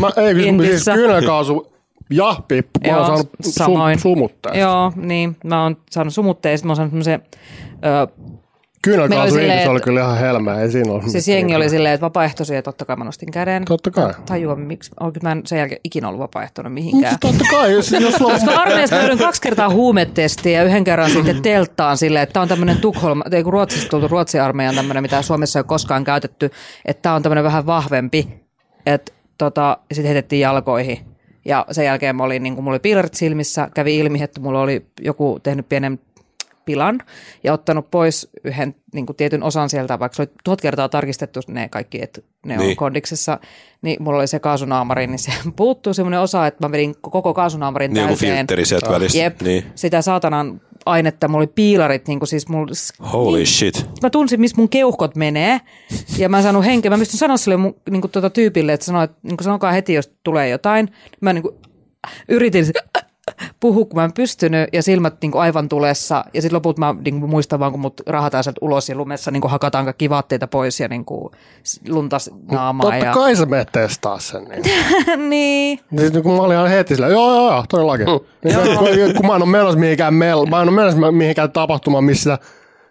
Mä, 0.00 0.10
ei, 0.16 0.34
siis, 0.34 0.84
siis 0.84 0.94
kyynelkaasu 0.94 1.72
ja 2.10 2.36
pippu. 2.48 2.80
Mä 2.86 2.96
oon 2.96 2.96
Joo, 2.98 3.06
saanut 3.06 3.30
samoin. 3.40 3.98
sum, 3.98 4.10
sumutteesta. 4.12 4.58
Joo, 4.58 4.92
niin. 4.96 5.36
Mä 5.44 5.62
oon 5.62 5.76
saanut 5.90 6.14
sit 6.14 6.64
mä 6.64 6.70
oon 6.70 6.76
saanut 6.76 6.90
semmoisen... 6.90 7.22
Ö, 8.86 9.08
Meillä 9.08 9.22
oli 9.22 9.30
silleen, 9.30 9.70
oli 9.70 9.80
kyllä 9.80 10.00
ihan 10.00 10.18
helmeä. 10.18 10.60
Ei 10.60 10.70
siinä 10.70 10.92
ole 10.92 11.02
siis 11.06 11.28
jengi 11.28 11.56
oli 11.56 11.68
silleen, 11.68 11.94
että 11.94 12.04
vapaaehtoisia, 12.04 12.56
ja 12.56 12.62
totta 12.62 12.84
kai 12.84 12.96
mä 12.96 13.04
nostin 13.04 13.30
käden. 13.30 13.64
Totta 13.64 13.90
kai. 13.90 14.14
Tajua, 14.26 14.56
miksi. 14.56 14.90
Oikein 15.00 15.22
mä 15.22 15.32
en 15.32 15.42
sen 15.44 15.58
jälkeen 15.58 15.80
ikinä 15.84 16.08
ollut 16.08 16.20
vapaaehtoinen 16.20 16.72
mihinkään. 16.72 17.12
Mutta 17.12 17.28
totta 17.28 17.44
kai, 17.50 17.72
jos, 17.72 17.92
jos 18.00 18.14
on 18.14 18.32
Koska 18.32 18.50
armeijassa 18.50 18.96
mä 18.96 19.16
kaksi 19.16 19.42
kertaa 19.42 19.70
huumetestiä 19.70 20.58
ja 20.58 20.64
yhden 20.64 20.84
kerran 20.84 21.10
sitten 21.10 21.42
telttaan 21.42 21.96
silleen, 21.96 22.22
että 22.22 22.32
tämä 22.32 22.42
on 22.42 22.48
tämmöinen 22.48 22.76
Tukholma, 22.76 23.24
ei 23.32 23.42
kun 23.42 23.52
Ruotsista 23.52 23.88
tultu 23.88 24.08
Ruotsin 24.08 24.42
armeijan 24.42 24.74
tämmöinen, 24.74 25.02
mitä 25.02 25.22
Suomessa 25.22 25.58
ei 25.58 25.60
ole 25.60 25.66
koskaan 25.66 26.04
käytetty, 26.04 26.50
että 26.84 27.02
tämä 27.02 27.14
on 27.14 27.22
tämmöinen 27.22 27.44
vähän 27.44 27.66
vahvempi, 27.66 28.28
että 28.86 29.12
tota, 29.38 29.78
sitten 29.92 30.12
heitettiin 30.12 30.40
jalkoihin. 30.40 30.98
Ja 31.44 31.66
sen 31.70 31.84
jälkeen 31.84 32.16
mä 32.16 32.22
olin, 32.24 32.42
niin 32.42 32.54
kuin 32.54 32.64
mulla 32.64 32.74
oli 32.74 32.80
piilarit 32.80 33.14
silmissä, 33.14 33.68
kävi 33.74 33.98
ilmi, 33.98 34.22
että 34.22 34.40
mulla 34.40 34.60
oli 34.60 34.86
joku 35.00 35.38
tehnyt 35.42 35.68
pienen 35.68 35.98
pilan 36.64 36.98
ja 37.44 37.52
ottanut 37.52 37.90
pois 37.90 38.28
yhden 38.44 38.74
niin 38.94 39.06
kuin 39.06 39.16
tietyn 39.16 39.42
osan 39.42 39.70
sieltä, 39.70 39.98
vaikka 39.98 40.16
se 40.16 40.22
oli 40.22 40.30
tuhat 40.44 40.60
kertaa 40.60 40.88
tarkistettu 40.88 41.40
ne 41.48 41.68
kaikki, 41.68 42.02
että 42.02 42.20
ne 42.46 42.54
niin. 42.56 42.58
Niin. 42.60 42.70
on 42.70 42.76
kondiksessa, 42.76 43.38
niin 43.82 44.02
mulla 44.02 44.18
oli 44.18 44.26
se 44.26 44.40
kaasunaamari, 44.40 45.06
niin 45.06 45.18
se 45.18 45.32
puuttuu 45.56 45.94
semmoinen 45.94 46.20
osa, 46.20 46.46
että 46.46 46.66
mä 46.66 46.72
vedin 46.72 46.94
koko 47.00 47.34
kaasunaamarin 47.34 47.92
Niin 47.92 48.06
täyteen. 48.08 48.36
filtteri 48.36 48.64
sieltä 48.64 48.90
välistä. 48.90 49.18
Jep, 49.18 49.42
Niin. 49.42 49.64
sitä 49.74 50.02
saatanan 50.02 50.60
ainetta, 50.86 51.28
mulla 51.28 51.42
oli 51.42 51.52
piilarit, 51.54 52.08
niin 52.08 52.18
kuin 52.20 52.28
siis 52.28 52.48
mulla, 52.48 52.72
Holy 53.12 53.46
shit. 53.46 53.86
mä 54.02 54.10
tunsin, 54.10 54.40
missä 54.40 54.56
mun 54.56 54.68
keuhkot 54.68 55.16
menee, 55.16 55.60
ja 56.18 56.28
mä 56.28 56.36
en 56.36 56.42
saanut 56.42 56.64
henkeä. 56.64 56.90
Mä 56.90 56.98
pystyn 56.98 57.18
sanoa 57.18 57.36
sille 57.36 57.56
mun, 57.56 57.76
niin 57.90 58.00
kuin 58.00 58.10
tuota 58.10 58.30
tyypille, 58.30 58.72
että, 58.72 58.86
sano, 58.86 59.02
että 59.02 59.16
niin 59.22 59.36
kuin 59.36 59.44
sanokaa 59.44 59.72
heti, 59.72 59.94
jos 59.94 60.12
tulee 60.24 60.48
jotain. 60.48 60.88
Mä 61.20 61.32
niin 61.32 61.42
kuin, 61.42 61.54
yritin 62.28 62.64
puhua, 63.60 63.84
kun 63.84 63.96
mä 63.96 64.04
en 64.04 64.12
pystynyt, 64.12 64.68
ja 64.72 64.82
silmät 64.82 65.14
niin 65.22 65.32
kuin 65.32 65.42
aivan 65.42 65.68
tulessa, 65.68 66.24
ja 66.34 66.42
sitten 66.42 66.56
loput 66.56 66.78
mä 66.78 66.94
niin 67.04 67.20
kuin 67.20 67.30
muistan 67.30 67.60
vaan, 67.60 67.72
kun 67.72 67.80
mut 67.80 68.00
rahataan 68.06 68.44
sieltä 68.44 68.58
ulos, 68.60 68.88
ja 68.88 68.96
lumessa 68.96 69.30
niin 69.30 69.40
kuin 69.40 69.50
hakataan 69.50 69.84
kaikki 69.84 70.10
vaatteita 70.10 70.46
pois, 70.46 70.80
ja 70.80 70.88
niin 70.88 71.04
kuin 71.04 71.32
luntas 71.88 72.30
naamaa. 72.50 72.90
Totta 72.90 73.06
ja... 73.06 73.12
kai 73.12 73.36
sä 73.36 73.46
menet 73.46 73.68
testaa 73.72 74.18
sen. 74.18 74.44
Niin. 74.44 74.62
niin. 75.30 75.78
Siis 75.98 76.12
niin 76.12 76.22
kun 76.22 76.36
mä 76.36 76.42
olin 76.42 76.56
ihan 76.56 76.68
heti 76.68 76.94
sillä, 76.94 77.08
joo 77.08 77.34
joo 77.34 77.52
joo, 77.52 77.64
todellakin. 77.68 78.06
Niin, 78.06 78.56
kun, 78.78 79.14
kun 79.16 79.26
mä 79.26 79.36
en 79.36 79.42
ole 79.42 79.50
menossa 79.50 79.78
mihinkään, 79.78 80.14
mel, 80.14 80.46
mä 80.46 80.62
en 80.62 80.68
ole 80.68 80.76
menossa 80.76 81.12
mihinkään 81.12 81.52
tapahtumaan, 81.52 82.04
missä 82.04 82.38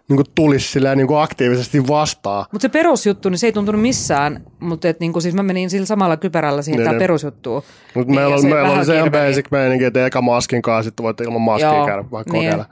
niin 0.08 0.16
kuin 0.16 0.26
tulisi 0.34 0.68
silleen, 0.72 0.98
niin 0.98 1.06
kuin 1.06 1.18
aktiivisesti 1.20 1.88
vastaan. 1.88 2.44
Mutta 2.52 2.62
se 2.62 2.68
perusjuttu, 2.68 3.28
niin 3.28 3.38
se 3.38 3.46
ei 3.46 3.52
tuntunut 3.52 3.80
missään, 3.82 4.44
mutta 4.60 4.88
et, 4.88 5.00
niin 5.00 5.12
kuin, 5.12 5.22
siis 5.22 5.34
mä 5.34 5.42
menin 5.42 5.70
sillä 5.70 5.86
samalla 5.86 6.16
kypärällä 6.16 6.62
siihen 6.62 6.80
Niin, 6.80 6.90
niin. 6.90 6.98
perusjuttuun. 6.98 7.62
Mutta 7.94 8.10
Niin, 8.10 8.14
meillä, 8.14 8.30
ja 8.30 8.34
on, 8.36 8.42
se 8.42 8.48
meillä 8.48 8.70
oli 8.72 8.84
se 8.84 8.94
ihan 8.94 9.04
kirveli. 9.10 9.28
basic 9.30 9.46
meininki, 9.50 9.84
että 9.84 10.06
eka 10.06 10.22
maskin 10.22 10.62
kanssa, 10.62 10.82
sitten 10.88 11.04
voit 11.04 11.20
ilman 11.20 11.40
maskia 11.40 11.74
Joo, 11.74 11.86
käydä 11.86 12.04
vaikka 12.10 12.32
niin. 12.32 12.44
kokeilla. 12.50 12.66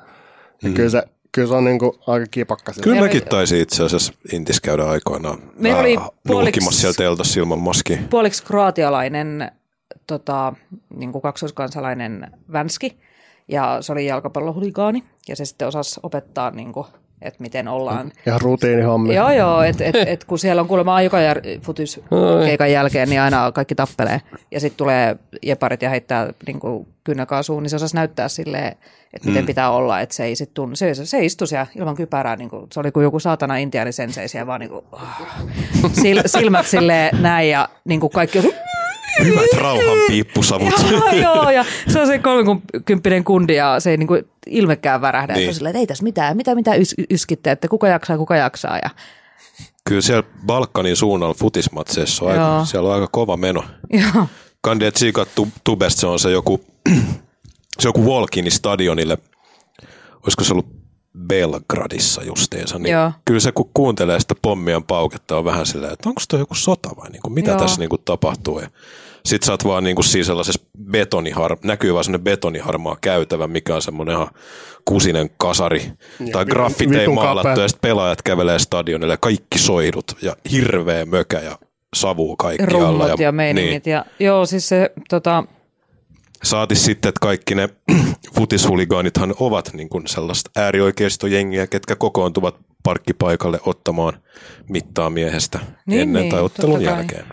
Ja 0.63 0.71
kyllä, 0.71 0.89
se, 0.91 1.03
kyllä 1.33 1.49
se 1.49 1.55
on 1.55 1.65
niin 1.65 1.79
kuin 1.79 1.93
aika 2.07 2.27
kipakka. 2.31 2.73
sillä. 2.73 2.85
Kyllä 2.85 3.01
mäkin 3.01 3.23
taisin 3.25 3.61
itse 3.61 3.85
asiassa 3.85 4.13
Intis 4.33 4.61
käydä 4.61 4.85
aikoinaan. 4.85 5.39
Meillä 5.59 5.81
oli 5.81 5.97
puoliksi- 6.29 6.73
siellä 6.73 6.95
teltassa 6.97 7.41
ilman 7.41 7.59
maskia. 7.59 7.99
puoliksi 8.11 8.45
kroatialainen 8.45 9.51
tota, 10.07 10.53
niin 10.97 11.13
kuin 11.13 11.23
kaksoiskansalainen 11.23 12.31
Vänski, 12.53 12.99
ja 13.49 13.79
se 13.81 13.93
oli 13.93 14.07
jalkapallohuligaani, 14.07 15.05
ja 15.29 15.37
se 15.37 15.45
sitten 15.45 15.69
osasi 15.69 16.01
opettaa, 16.03 16.51
niin 16.51 16.73
kuin, 16.73 16.87
että 17.23 17.43
miten 17.43 17.69
ollaan. 17.69 18.13
Ihan 18.27 18.41
rutiinihommi. 18.41 19.15
Joo, 19.15 19.31
joo, 19.31 19.63
että 19.63 19.85
et, 19.85 19.97
et, 19.97 20.25
kun 20.25 20.39
siellä 20.39 20.63
on 20.63 20.69
kuulemma 20.69 21.03
joka 21.03 21.21
jär, 21.21 21.41
futiskeikan 21.63 22.73
jälkeen, 22.73 23.09
niin 23.09 23.21
aina 23.21 23.53
kaikki 23.53 23.75
tappelee. 23.75 24.21
Ja 24.51 24.61
sitten 24.61 24.79
tulee 24.79 25.17
jeparit 25.43 25.83
ja 25.83 25.91
heittää 25.91 26.33
niin 26.47 26.61
kuin 26.61 26.87
kynnäkaasuun, 27.05 27.63
niin 27.63 27.71
se 27.71 27.77
osasi 27.77 27.95
näyttää 27.95 28.29
silleen, 28.29 28.77
että 29.15 29.29
miten 29.29 29.47
pitää 29.47 29.71
olla, 29.71 30.01
että 30.01 30.15
se 30.15 30.25
ei 30.25 30.37
sit 30.37 30.55
tunnu. 30.55 30.77
Se, 30.77 30.95
se, 30.95 31.07
se 31.07 31.25
istui 31.25 31.47
siellä 31.47 31.67
ilman 31.77 31.97
kypärää, 31.97 32.37
niin 32.37 32.51
kuin, 32.51 32.67
se 32.73 32.81
oli 32.81 32.91
kuin 32.91 33.05
joku 33.05 33.21
saatana 33.21 33.57
intiaani 33.57 33.93
sensei 33.93 34.29
siellä 34.29 34.47
vaan 34.47 34.61
niin 34.61 34.71
kuin, 34.71 34.85
sil, 36.01 36.19
silmät 36.27 36.67
silleen 36.67 37.23
näin 37.23 37.51
ja 37.51 37.69
niin 37.85 38.01
kuin 38.01 38.11
kaikki 38.11 38.39
Hyvät 39.25 39.53
rauhan 39.57 39.99
piippusavut. 40.09 40.75
Joo, 40.91 41.13
joo, 41.13 41.51
ja 41.61 41.65
se 41.89 42.01
on 42.01 42.07
se 42.07 42.19
30 42.19 43.11
kundi 43.25 43.55
ja 43.55 43.81
se 43.81 43.91
ei 43.91 43.97
niinku 43.97 44.19
ilmekään 44.47 45.01
värähdä. 45.01 45.33
Niin. 45.33 45.45
Se 45.45 45.49
on 45.49 45.55
silleen, 45.55 45.71
että 45.71 45.81
ei 45.81 45.87
tässä 45.87 46.05
mitään, 46.05 46.37
mitä 46.37 46.55
mitä 46.55 46.75
ys, 46.75 46.95
yskitte, 47.11 47.51
että 47.51 47.69
kuka 47.69 47.89
jaksaa, 47.89 48.17
kuka 48.19 48.37
jaksaa. 48.37 48.79
Ja, 48.79 48.91
Kyllä 49.85 50.01
siellä 50.01 50.23
Balkanin 50.47 50.97
suunnalla 50.97 51.35
futismatseissa 51.35 52.25
on 52.25 52.35
Joo. 52.35 52.55
aika, 52.55 52.65
siellä 52.65 52.89
on 52.89 52.95
aika 52.95 53.09
kova 53.13 53.37
meno. 53.37 53.65
joo, 53.91 54.27
Tsikat 54.93 55.29
Tubesta 55.65 56.01
se 56.01 56.07
on 56.07 56.19
se 56.19 56.31
joku, 56.31 56.65
se 57.79 57.89
joku 57.89 58.05
Volkini 58.05 58.51
stadionille, 58.51 59.19
olisiko 60.23 60.45
se 60.45 60.53
ollut 60.53 60.80
Belgradissa 61.27 62.23
justiinsa, 62.25 62.79
niin 62.79 62.93
Joo. 62.93 63.13
kyllä 63.25 63.41
se 63.41 63.53
kun 63.53 63.71
kuuntelee 63.75 64.21
sitä 64.21 64.35
pommien 64.43 64.83
pauketta 64.85 65.37
on 65.37 65.45
vähän 65.45 65.67
silleen, 65.67 65.93
että 65.93 66.09
onko 66.09 66.21
toi 66.29 66.39
joku 66.39 66.55
sota 66.55 66.91
vai 66.97 67.11
niin 67.11 67.23
kuin, 67.23 67.33
mitä 67.33 67.51
Joo. 67.51 67.61
tässä 67.61 67.79
niin 67.81 67.89
kuin 67.91 68.03
tapahtuu. 68.05 68.61
Ja 68.61 68.69
sit 69.25 69.43
sä 69.43 69.53
oot 69.53 69.65
vaan 69.65 69.85
niin 69.85 69.97
kuin 69.97 70.05
siinä 70.05 70.25
sellaisessa 70.25 70.61
betonihar, 70.91 71.57
näkyy 71.65 71.95
vaan 71.95 72.05
semmoinen 72.05 72.25
betoniharmaa 72.25 72.97
käytävä, 73.01 73.47
mikä 73.47 73.75
on 73.75 73.83
semmoinen 73.83 74.15
ihan 74.15 74.29
kusinen 74.85 75.31
kasari 75.39 75.93
tai 76.33 76.47
vi- 76.47 76.51
graffitei 76.51 77.01
vitun 77.01 77.15
maalattu 77.15 77.49
kapea. 77.49 77.65
ja 77.65 77.69
sitten 77.69 77.89
pelaajat 77.91 78.23
kävelee 78.23 78.59
stadionille 78.59 79.13
ja 79.13 79.19
kaikki 79.19 79.59
soidut 79.59 80.17
ja 80.23 80.37
hirveä 80.53 81.07
mökä 81.07 81.39
ja 81.39 81.59
savuu 81.97 82.37
kaikkialla. 82.37 82.89
rummut 82.89 83.21
ja 83.21 83.33
meiningit. 83.33 83.85
Niin. 83.85 83.93
Ja, 83.93 84.05
joo, 84.21 84.47
siis 84.47 84.69
se, 84.69 84.91
tota, 85.09 85.45
Saati 86.43 86.75
sitten, 86.75 87.09
että 87.09 87.19
kaikki 87.21 87.55
ne 87.55 87.69
futishuligaanithan 88.37 89.35
ovat 89.41 89.71
niin 89.73 89.89
kuin 89.89 90.07
sellaista 90.07 90.51
äärioikeistojengiä, 90.57 91.67
ketkä 91.67 91.97
kokoontuvat 91.97 92.55
parkkipaikalle 92.83 93.61
ottamaan 93.67 94.13
mittaa 94.69 95.11
miehestä 95.11 95.59
Niin, 95.87 96.01
ennen 96.01 96.23
niin, 96.23 96.33
tai 96.33 96.43
ottelun 96.43 96.83
jälkeen. 96.83 97.27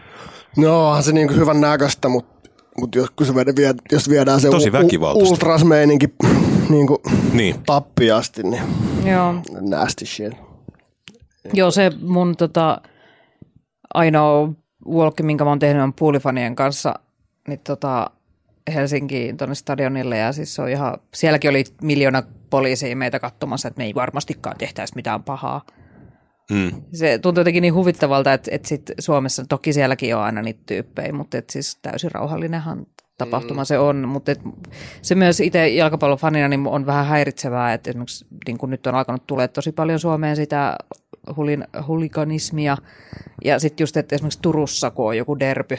No 0.57 0.87
onhan 0.87 1.03
se 1.03 1.11
niin 1.11 1.27
kuin 1.27 1.39
hyvän 1.39 1.61
näköistä, 1.61 2.09
mutta 2.09 2.49
mut 2.79 2.95
jos, 2.95 3.09
kun 3.09 3.25
se 3.27 3.35
viedään, 3.35 3.55
vie- 3.55 3.73
jos 3.91 4.09
viedään 4.09 4.41
se 4.41 4.49
Tosi 4.49 4.71
väkivaltaista. 4.71 5.29
ultrasmeininki 5.33 6.07
niin 6.69 6.87
kuin 6.87 6.97
Niin, 7.33 7.55
tappiasti, 7.65 8.43
niin 8.43 8.63
joo, 9.05 9.33
nasty 9.61 10.05
shit. 10.05 10.33
joo, 11.53 11.71
se 11.71 11.91
mun 12.01 12.37
tota, 12.37 12.81
ainoa 13.93 14.49
walk, 14.89 15.19
minkä 15.21 15.43
mä 15.43 15.49
oon 15.49 15.59
tehnyt 15.59 15.83
on 15.83 15.93
puulifanien 15.93 16.55
kanssa, 16.55 16.93
niin 17.47 17.59
tota, 17.59 18.09
Helsinkiin 18.73 19.37
tuonne 19.37 19.55
stadionille 19.55 20.17
ja 20.17 20.31
siis 20.31 20.55
se 20.55 20.61
on 20.61 20.69
ihan, 20.69 20.97
sielläkin 21.13 21.49
oli 21.49 21.63
miljoona 21.81 22.23
poliisia 22.49 22.95
meitä 22.95 23.19
katsomassa, 23.19 23.67
että 23.67 23.77
me 23.77 23.85
ei 23.85 23.95
varmastikaan 23.95 24.57
tehtäisi 24.57 24.95
mitään 24.95 25.23
pahaa. 25.23 25.65
mm. 26.51 26.71
Se 26.93 27.19
tuntuu 27.19 27.41
jotenkin 27.41 27.61
niin 27.61 27.73
huvittavalta, 27.73 28.33
että, 28.33 28.51
että 28.53 28.67
sit 28.67 28.91
Suomessa, 28.99 29.45
toki 29.49 29.73
sielläkin 29.73 30.15
on 30.15 30.21
aina 30.21 30.41
niitä 30.41 30.61
tyyppejä, 30.65 31.13
mutta 31.13 31.37
et 31.37 31.49
siis 31.49 31.79
täysin 31.81 32.11
rauhallinenhan 32.11 32.85
tapahtuma 33.17 33.65
se 33.65 33.79
on, 33.79 34.07
mutta 34.07 34.31
et 34.31 34.41
se 35.01 35.15
myös 35.15 35.39
itse 35.39 35.67
jalkapallofanina 35.67 36.47
niin 36.47 36.67
on 36.67 36.85
vähän 36.85 37.05
häiritsevää, 37.05 37.73
että 37.73 37.89
esimerkiksi 37.89 38.25
niin 38.47 38.57
kun 38.57 38.69
nyt 38.69 38.87
on 38.87 38.95
alkanut 38.95 39.27
tulee 39.27 39.47
tosi 39.47 39.71
paljon 39.71 39.99
Suomeen 39.99 40.35
sitä 40.35 40.77
hulin, 41.35 41.67
huliganismia, 41.87 42.77
ja 43.45 43.59
sitten 43.59 43.83
just, 43.83 43.97
että 43.97 44.15
esimerkiksi 44.15 44.41
Turussa, 44.41 44.91
kun 44.91 45.07
on 45.07 45.17
joku 45.17 45.39
derby, 45.39 45.77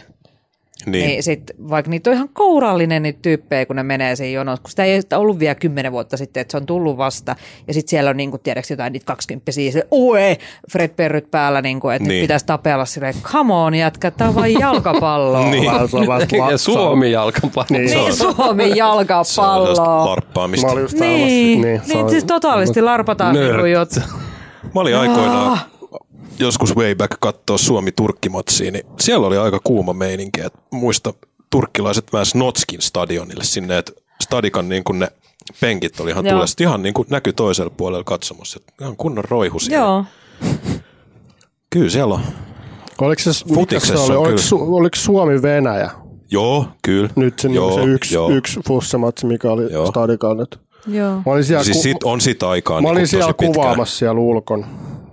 niin. 0.86 1.06
niin 1.06 1.22
sit, 1.22 1.50
vaikka 1.70 1.90
niitä 1.90 2.10
on 2.10 2.16
ihan 2.16 2.28
kourallinen 2.28 3.02
niitä 3.02 3.18
tyyppejä, 3.22 3.66
kun 3.66 3.76
ne 3.76 3.82
menee 3.82 4.16
siihen 4.16 4.32
jonoon, 4.32 4.58
kun 4.62 4.70
sitä 4.70 4.84
ei 4.84 5.00
ollut 5.16 5.38
vielä 5.38 5.54
kymmenen 5.54 5.92
vuotta 5.92 6.16
sitten, 6.16 6.40
että 6.40 6.52
se 6.52 6.56
on 6.56 6.66
tullut 6.66 6.96
vasta, 6.96 7.36
ja 7.68 7.74
sitten 7.74 7.90
siellä 7.90 8.10
on 8.10 8.16
niin 8.16 8.30
kuin, 8.30 8.42
tiedätkö 8.42 8.72
jotain 8.72 8.92
niitä 8.92 9.06
kaksikymppisiä, 9.06 9.72
se 9.72 9.86
ue, 9.90 10.38
Fred 10.72 10.88
Perryt 10.88 11.30
päällä, 11.30 11.62
niin 11.62 11.80
kuin, 11.80 11.94
että 11.94 12.08
niin. 12.08 12.16
Nyt 12.16 12.22
pitäisi 12.22 12.46
tapella 12.46 12.84
silleen, 12.84 13.14
come 13.22 13.54
on 13.54 13.74
jätkä, 13.74 14.10
tämä 14.10 14.28
on 14.28 14.34
vain 14.34 14.60
jalkapalloa. 14.60 15.48
Niin. 15.58 15.64
Ja 16.50 16.58
Suomi 16.58 17.12
jalkapallo. 17.12 17.66
Niin. 17.70 17.84
Niin, 17.84 18.16
Suomi 18.16 18.76
Se 19.24 19.40
on 19.40 20.06
larppaamista. 20.06 20.66
Mä 20.66 20.72
olin 20.72 20.82
just 20.82 21.00
Niin, 21.00 21.60
niin, 21.60 21.82
niin 21.86 22.10
siis 22.10 22.24
totaalisti 22.24 22.82
larpataan 22.82 23.34
Nörtti. 23.34 23.52
niin 23.52 23.60
kuin 23.60 23.72
jot. 23.72 23.90
Mä 24.74 24.80
olin 24.80 24.96
aikoinaan 24.96 25.58
joskus 26.38 26.76
way 26.76 26.94
back 26.94 27.20
kattoo 27.20 27.58
Suomi-Turkkimatsia, 27.58 28.70
niin 28.70 28.86
siellä 29.00 29.26
oli 29.26 29.36
aika 29.38 29.60
kuuma 29.64 29.92
meininki. 29.92 30.40
Et 30.40 30.54
muista 30.70 31.14
turkkilaiset 31.50 32.06
pääs 32.12 32.34
Notskin 32.34 32.82
stadionille 32.82 33.44
sinne, 33.44 33.78
että 33.78 33.92
stadikan 34.22 34.68
niin 34.68 34.84
kuin 34.84 34.98
ne 34.98 35.08
penkit 35.60 36.00
oli 36.00 36.10
ihan 36.10 36.24
tulesta, 36.24 36.62
ihan 36.62 36.82
niin 36.82 36.94
kuin 36.94 37.06
näkyi 37.10 37.32
toisella 37.32 37.72
puolella 37.76 38.04
katsomassa. 38.04 38.60
että 38.60 38.84
Ihan 38.84 38.96
kunnon 38.96 39.24
roihu 39.24 39.58
siellä. 39.58 39.84
Joo. 39.84 40.04
Kyllä 41.70 41.90
siellä 41.90 42.14
on. 42.14 42.20
Oliko 43.00 43.22
se, 43.22 43.30
Futiksessa 43.54 44.02
oli? 44.02 44.12
on 44.12 44.16
Oliko, 44.16 44.28
kyllä. 44.28 44.42
Su, 44.42 44.76
oliko 44.76 44.96
Suomi-Venäjä? 44.96 45.90
Joo, 46.30 46.66
kyllä. 46.82 47.08
Nyt 47.16 47.38
se, 47.38 47.48
joo, 47.48 47.68
joo, 47.68 47.78
se 47.78 47.84
yksi, 47.84 48.14
joo. 48.14 48.30
yksi 48.30 48.60
fussamatsi, 48.66 49.26
mikä 49.26 49.52
oli 49.52 49.72
Joo. 49.72 49.86
Stadikalla 49.86 50.34
nyt. 50.34 50.60
Joo. 50.86 51.16
Mä 51.16 51.22
olin 51.32 51.44
siellä, 51.44 51.64
Siis 51.64 51.76
ku, 51.76 51.82
sit, 51.82 51.96
on 52.04 52.20
siitä 52.20 52.48
aikaa 52.48 52.80
mä 52.80 52.88
olin 52.88 52.98
niin 52.98 53.08
siellä 53.08 53.32
kuvaamassa 53.32 53.98
siellä 53.98 54.20
ulkon. 54.20 54.66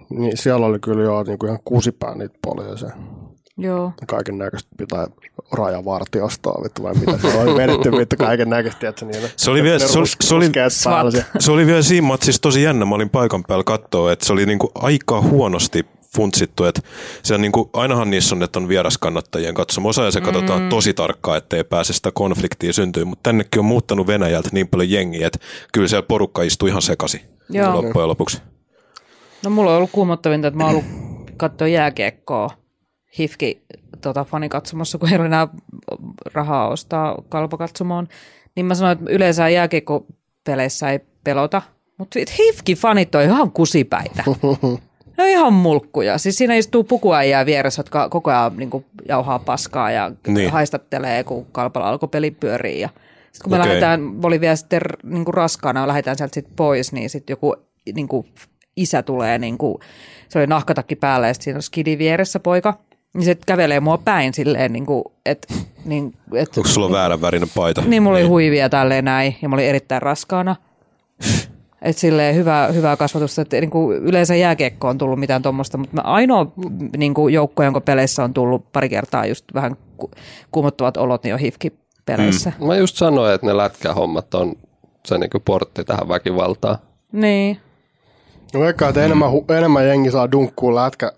Niin 0.09 0.37
siellä 0.37 0.65
oli 0.65 0.79
kyllä 0.79 1.03
jo 1.03 1.23
niin 1.23 1.39
kuin 1.39 1.47
ihan 1.47 1.59
kusipää 1.65 2.15
niitä 2.15 2.37
poliiseja. 2.41 2.91
Joo. 3.57 3.91
Kaiken 4.07 4.37
näköistä 4.37 4.69
pitää 4.77 5.07
rajavartiostoa, 5.51 6.63
vittu 6.63 6.83
vai 6.83 6.93
mitä 6.93 7.17
se 7.17 7.37
oli 7.37 7.55
vedetty, 7.55 7.91
vittu 7.91 8.15
kaiken 8.19 8.49
näköistä, 8.49 8.89
että 8.89 9.05
niin 9.05 9.23
Se 9.35 9.51
oli 9.51 9.63
vielä- 9.63 9.79
se 9.79 9.99
oli- 9.99 10.07
se 10.23 10.35
oli-. 10.35 10.51
Se 11.39 11.51
oli 11.51 11.65
vielä 11.65 11.81
siinä 11.81 12.07
matsissa 12.07 12.41
tosi 12.41 12.63
jännä. 12.63 12.85
Mä 12.85 12.95
olin 12.95 13.09
paikan 13.09 13.43
päällä 13.47 13.63
katsoa, 13.63 14.11
että 14.11 14.25
se 14.25 14.33
oli 14.33 14.45
niinku 14.45 14.71
aika 14.75 15.21
huonosti 15.21 15.85
funtsittu. 16.15 16.63
Että 16.65 16.81
siellä 17.23 17.41
niinku, 17.41 17.69
ainahan 17.73 18.09
niissä 18.09 18.35
on, 18.35 18.43
että 18.43 18.59
on 18.59 18.67
vieraskannattajien 18.67 19.53
katsomo 19.53 19.89
osa 19.89 20.03
ja 20.03 20.11
se 20.11 20.21
katsotaan 20.21 20.61
mm. 20.61 20.69
tosi 20.69 20.93
tarkkaan, 20.93 21.37
ettei 21.37 21.63
pääse 21.63 21.93
sitä 21.93 22.11
konfliktia 22.13 22.73
syntyä. 22.73 23.05
Mutta 23.05 23.23
tännekin 23.23 23.59
on 23.59 23.65
muuttanut 23.65 24.07
Venäjältä 24.07 24.49
niin 24.51 24.67
paljon 24.67 24.91
jengiä, 24.91 25.27
että 25.27 25.39
kyllä 25.73 25.87
siellä 25.87 26.05
porukka 26.07 26.43
istuu 26.43 26.67
ihan 26.67 26.81
sekasi 26.81 27.21
Joo. 27.49 27.73
loppujen 27.73 28.07
lopuksi. 28.07 28.41
No 29.45 29.51
mulla 29.51 29.71
on 29.71 29.77
ollut 29.77 29.91
kuumottavinta, 29.91 30.47
että 30.47 30.57
mä 30.57 30.63
oon 30.65 30.71
ollut 30.75 30.85
katsoa 31.37 31.67
jääkiekkoa 31.67 32.49
hifki 33.19 33.61
tota, 34.01 34.23
fanikatsomossa, 34.23 34.97
kun 34.97 35.09
ei 35.09 35.17
ole 35.17 35.25
enää 35.25 35.47
rahaa 36.33 36.67
ostaa 36.69 37.15
kalpakatsomoon. 37.29 38.07
Niin 38.55 38.65
mä 38.65 38.75
sanoin, 38.75 38.97
että 38.97 39.11
yleensä 39.11 39.49
jääkiekkopeleissä 39.49 40.89
ei 40.89 40.99
pelota, 41.23 41.61
mutta 41.97 42.19
hifki 42.39 42.75
fanit 42.75 43.15
on 43.15 43.21
ihan 43.23 43.51
kusipäitä. 43.51 44.23
Ne 45.17 45.23
on 45.23 45.29
ihan 45.29 45.53
mulkkuja. 45.53 46.17
Siis 46.17 46.37
siinä 46.37 46.55
istuu 46.55 46.83
pukuäijää 46.83 47.45
vieressä, 47.45 47.79
jotka 47.79 48.09
koko 48.09 48.31
ajan 48.31 48.57
niin 48.57 48.69
kuin, 48.69 48.85
jauhaa 49.07 49.39
paskaa 49.39 49.91
ja 49.91 50.11
Niin. 50.27 50.51
haistattelee, 50.51 51.23
kun 51.23 51.45
kalpalla 51.51 51.89
alkoi 51.89 52.09
peli 52.09 52.31
pyöriä. 52.31 52.79
Ja 52.79 52.89
sitten 53.31 53.43
kun 53.43 53.51
me 53.51 53.55
Okei. 53.57 53.67
lähdetään, 53.67 54.01
oli 54.23 54.41
vielä 54.41 54.55
sitten 54.55 54.81
niin 55.03 55.25
kuin 55.25 55.33
raskaana 55.33 55.79
ja 55.81 55.87
lähdetään 55.87 56.17
sieltä 56.17 56.33
sit 56.33 56.47
pois, 56.55 56.91
niin 56.91 57.09
sitten 57.09 57.31
joku 57.31 57.55
niin 57.95 58.07
kuin, 58.07 58.25
isä 58.75 59.03
tulee, 59.03 59.37
niin 59.37 59.57
kuin, 59.57 59.77
se 60.29 60.39
oli 60.39 60.47
nahkatakki 60.47 60.95
päällä 60.95 61.27
ja 61.27 61.33
sitten 61.33 61.43
siinä 61.43 61.57
on 61.57 61.61
skidi 61.61 61.97
vieressä 61.97 62.39
poika. 62.39 62.73
Niin 63.13 63.25
se 63.25 63.37
kävelee 63.45 63.79
mua 63.79 63.97
päin 63.97 64.33
silleen, 64.33 64.73
niin 64.73 64.85
kuin, 64.85 65.03
että... 65.25 65.53
Niin, 65.85 66.13
et, 66.33 66.57
Onko 66.57 66.69
sulla 66.69 66.91
väärän 66.91 67.21
värinen 67.21 67.49
paita? 67.55 67.81
niin, 67.81 68.03
mulla 68.03 68.17
oli 68.17 68.27
huivia 68.27 68.69
tälleen 68.69 69.05
näin 69.05 69.35
ja 69.41 69.49
mä 69.49 69.55
olin 69.55 69.65
erittäin 69.65 70.01
raskaana. 70.01 70.55
Et 71.81 71.97
silleen 71.97 72.35
hyvää, 72.35 72.67
hyvää 72.67 72.97
kasvatusta. 72.97 73.41
Et 73.41 73.51
niinku 73.51 73.91
yleensä 73.91 74.35
jääkiekko 74.35 74.87
on 74.87 74.97
tullut 74.97 75.19
mitään 75.19 75.41
tuommoista, 75.41 75.77
mutta 75.77 76.01
ainoa 76.01 76.51
niinku 76.97 77.27
joukko, 77.27 77.63
jonka 77.63 77.81
peleissä 77.81 78.23
on 78.23 78.33
tullut 78.33 78.71
pari 78.71 78.89
kertaa 78.89 79.25
just 79.25 79.45
vähän 79.53 79.75
ku, 79.97 80.11
kuumottavat 80.51 80.97
olot, 80.97 81.23
niin 81.23 81.33
on 81.33 81.39
hifki-peleissä. 81.39 82.51
Mm. 82.59 82.67
Mä 82.67 82.75
just 82.75 82.95
sanoin, 82.95 83.33
että 83.33 83.47
ne 83.47 83.57
lätkähommat 83.57 84.33
on 84.33 84.55
se 85.05 85.17
niinku 85.17 85.39
portti 85.39 85.83
tähän 85.83 86.07
väkivaltaan. 86.07 86.77
Niin. 87.11 87.57
No 88.55 88.61
veikkaan, 88.61 88.89
että 88.89 89.05
enemmän, 89.05 89.29
hu- 89.31 89.53
enemmän 89.53 89.87
jengi 89.87 90.11
saa 90.11 90.31
dunkkuu 90.31 90.75
lätkä 90.75 91.11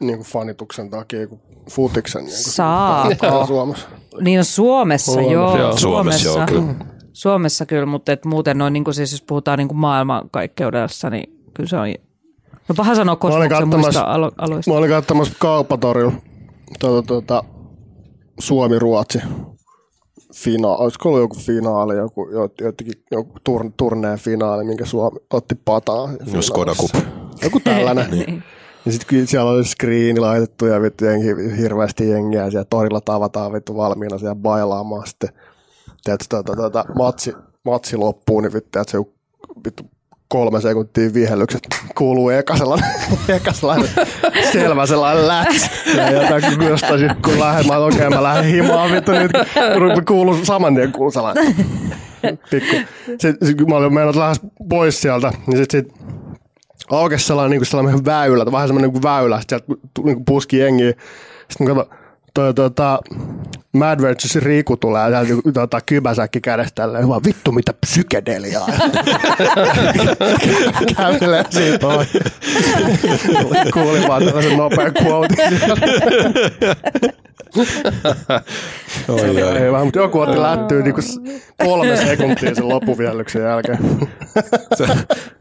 niin 0.00 0.16
kuin 0.16 0.26
fanituksen 0.26 0.90
takia 0.90 1.26
kuin 1.26 1.40
futiksen. 1.70 2.24
Niin 2.24 2.44
kuin 2.44 2.52
Saako? 2.52 3.46
Suomessa. 3.46 3.88
Niin 4.20 4.38
on 4.38 4.44
Suomessa, 4.44 5.12
Suomessa, 5.12 5.32
joo. 5.32 5.58
joo. 5.58 5.76
Suomessa, 5.76 6.28
joo, 6.28 6.46
kyllä. 6.46 6.74
Suomessa 7.12 7.66
kyllä, 7.66 7.86
mutta 7.86 8.12
et 8.12 8.24
muuten 8.24 8.58
noin, 8.58 8.72
niin 8.72 8.84
siis 8.94 9.12
jos 9.12 9.22
puhutaan 9.22 9.58
niin 9.58 9.76
maailmankaikkeudessa, 9.76 11.10
niin 11.10 11.50
kyllä 11.54 11.68
se 11.68 11.76
on... 11.76 11.94
No 12.68 12.74
paha 12.74 12.94
sanoa 12.94 13.16
kosmoksen 13.16 13.68
muista 13.68 14.02
alo- 14.02 14.32
aloista. 14.38 14.70
Mä 14.70 14.76
olin 14.76 14.90
katsomassa 14.90 15.34
kaupatorilla 15.38 16.12
tuota, 16.80 17.06
tuota, 17.06 17.44
Suomi-Ruotsi 18.40 19.18
finaali. 20.34 20.82
Olisiko 20.82 21.08
ollut 21.08 21.20
joku 21.20 21.36
finaali, 21.36 21.96
joku, 21.96 22.28
jo- 22.32 22.48
jotenkin, 22.60 23.02
joku 23.10 23.32
tur, 23.44 23.70
turneen 23.76 24.18
finaali, 24.18 24.64
minkä 24.64 24.84
Suomi 24.84 25.18
otti 25.32 25.54
pataa. 25.64 26.08
No 26.32 26.42
Skoda 26.42 26.72
Cup. 26.74 27.04
Joku 27.42 27.60
tällainen. 27.60 28.10
niin. 28.26 28.42
Ja 28.86 28.92
sitten 28.92 29.26
siellä 29.26 29.50
oli 29.50 29.64
screeni 29.64 30.20
laitettu 30.20 30.66
ja 30.66 30.82
vittu 30.82 31.04
jengi, 31.04 31.26
hirveästi 31.58 32.08
jengiä 32.08 32.44
ja 32.44 32.50
siellä 32.50 32.66
torilla 32.70 33.00
tavataan 33.00 33.52
vittu 33.52 33.76
valmiina 33.76 34.18
siellä 34.18 34.34
bailaamaan 34.34 35.06
sitten. 35.06 35.28
Tiedätkö, 36.04 36.26
tuota, 36.28 36.56
tuota, 36.56 36.84
matsi, 36.98 37.32
matsi 37.64 37.96
loppuu, 37.96 38.40
niin 38.40 38.52
vittu, 38.52 38.78
että 38.78 38.90
se 38.90 38.98
vittu 39.64 39.82
kolme 40.30 40.60
sekuntia 40.60 41.14
vihellykset 41.14 41.68
kuuluu 41.94 42.30
eka 42.30 42.56
sellainen, 42.56 42.90
eka 43.36 43.52
sellainen 43.52 43.88
selvä 44.52 44.86
sellainen 44.86 45.28
läts. 45.28 45.70
Ja 45.96 46.68
jostain 46.68 47.00
sit, 47.00 47.22
kun 47.24 47.40
lähden, 47.40 47.66
mä 47.66 47.76
okei, 47.76 47.98
okay, 47.98 48.10
mä 48.10 48.22
lähden 48.22 48.44
himaan, 48.44 48.92
vittu 48.92 49.12
nyt 49.12 49.32
kuuluu 50.08 50.44
saman 50.44 50.74
tien 50.74 50.92
kuuluu 50.92 51.10
sellainen 51.10 51.56
pikku. 52.50 52.76
Sitten 53.06 53.48
sit, 53.48 53.58
kun 53.58 53.68
mä 53.68 53.76
olin 53.76 53.94
meinannut 53.94 54.16
lähes 54.16 54.40
pois 54.68 55.00
sieltä, 55.00 55.32
niin 55.46 55.56
sitten 55.56 55.80
sit 55.82 55.94
aukesi 56.90 57.26
sellainen, 57.26 57.58
niin 57.58 57.66
sellainen 57.66 58.04
väylä, 58.04 58.52
vähän 58.52 58.68
semmoinen 58.68 58.90
niin 58.90 59.02
väylä, 59.02 59.40
sitten 59.40 59.60
sieltä 59.60 59.82
niin 60.04 60.24
puski 60.24 60.58
jengiä. 60.58 60.92
Sitten 61.48 61.68
mä 61.68 61.74
katson, 61.74 61.98
toi, 62.34 62.54
tota, 62.54 62.98
Mad 63.72 64.02
Versus 64.02 64.36
Riku 64.36 64.76
tulee 64.76 65.10
ja 65.10 65.20
tota, 65.54 65.80
kybäsäkki 65.86 66.40
kädestä 66.40 66.74
tälleen, 66.74 67.08
vaan 67.08 67.20
vittu 67.26 67.52
mitä 67.52 67.74
psykedeliaa. 67.80 68.66
Kävelee 70.96 71.44
siitä 71.50 71.86
ohi. 71.86 72.06
Kuulin 73.72 74.08
vaan 74.08 74.24
tällaisen 74.24 74.56
nopean 74.56 74.92
quote. 75.02 75.34
Oi, 79.08 79.42
oi. 79.42 79.58
Ei 79.58 79.72
vähän, 79.72 79.86
mutta 79.86 79.98
joku 79.98 80.20
otti 80.20 80.42
lättyä 80.42 80.82
niin 80.82 80.94
kolme 81.64 81.96
sekuntia 81.96 82.54
sen 82.54 82.68
loppuviellyksen 82.68 83.42
jälkeen. 83.42 83.78
Se, 84.76 84.86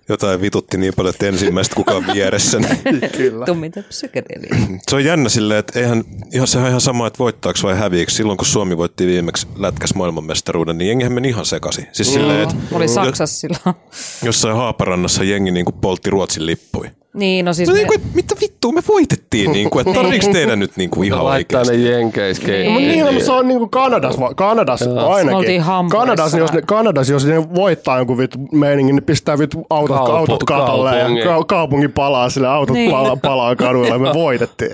jotain 0.10 0.42
vitutti 0.42 0.78
niin 0.78 0.94
paljon, 0.96 1.14
että 1.16 1.26
ensimmäistä 1.26 1.76
kukaan 1.76 2.04
vieressä. 2.14 2.60
niin- 2.60 3.12
Kyllä. 3.18 3.46
Tummita 3.46 3.84
psykedelia. 3.90 4.56
Se 4.90 4.96
on 4.96 5.06
jännä 5.06 5.30
silleen, 5.30 5.60
että 5.60 5.80
eihän, 5.80 6.04
ihan, 6.34 6.48
sehän 6.48 6.66
on 6.66 6.70
ihan 6.70 6.82
sama, 6.82 7.08
että 7.08 7.20
voittaako 7.20 7.60
vai 7.64 7.78
häviikö. 7.78 8.12
Silloin 8.20 8.38
kun 8.38 8.46
Suomi 8.46 8.78
voitti 8.78 9.08
viimeksi 9.08 9.48
lätkäs 9.56 9.96
maailmanmestaruuden, 9.96 10.78
niin 10.78 10.88
jengihän 10.88 11.14
meni 11.14 11.30
ihan 11.30 11.46
sekaisin. 11.46 11.88
Siis 11.92 12.14
silleen, 12.14 12.42
että 12.42 12.56
Mä 12.56 12.78
olin 12.78 12.90
Saksassa 12.90 13.40
silloin. 13.40 13.76
jossain 14.24 14.56
Haaparannassa 14.56 15.24
jengi 15.24 15.52
niin 15.52 15.66
kuin 15.66 15.76
poltti 15.82 16.10
Ruotsin 16.10 16.46
lippui. 16.46 16.92
Niin, 17.14 17.46
no 17.46 17.54
siis 17.54 17.70
No 17.70 17.74
me, 17.74 17.78
niin 17.78 17.88
kuin, 17.88 18.00
että 18.00 18.16
mitä 18.16 18.36
vittua 18.42 18.72
me 18.72 18.82
voitettiin, 18.88 19.52
niin 19.52 19.70
kuin, 19.70 19.88
että 19.88 20.02
tarviiko 20.02 20.32
teidän 20.32 20.60
nyt 20.60 20.78
niin 20.78 20.90
kuin 20.90 21.08
ihan 21.08 21.24
Laittaa 21.26 21.60
oikeasti? 21.60 21.84
ne 21.84 21.90
jenkeis 21.90 22.42
Niin. 22.48 22.74
No 22.74 22.80
niin, 22.80 23.06
no, 23.16 23.20
se 23.20 23.32
on 23.32 23.48
niinku 23.48 23.68
Kanadas, 23.68 24.20
va- 24.20 24.34
Kanadas 24.34 24.82
Me 24.88 25.02
ainakin. 25.02 25.64
Kanadas, 25.92 26.34
jos 26.34 26.54
ne, 26.54 26.62
Kanadas, 26.62 27.10
jos 27.10 27.26
ne 27.26 27.54
voittaa 27.56 27.98
jonkun 27.98 28.18
vittu 28.18 28.38
meiningin, 28.52 28.96
niin 28.96 29.04
pistää 29.04 29.40
vittu 29.40 29.66
autot, 29.70 29.98
Kaupu- 29.98 30.12
autot 30.12 30.44
katolle 30.44 30.92
kaupungi. 30.92 31.20
ja 31.22 31.26
ka- 31.28 31.44
kaupunki 31.44 31.88
palaa 31.88 32.30
sille, 32.30 32.48
autot 32.48 32.74
Niin. 32.74 32.82
niin. 32.84 32.92
palaa, 32.92 33.16
palaa 33.16 33.56
kaduilla 33.56 33.94
ja 33.96 34.00
me 34.00 34.14
voitettiin. 34.14 34.72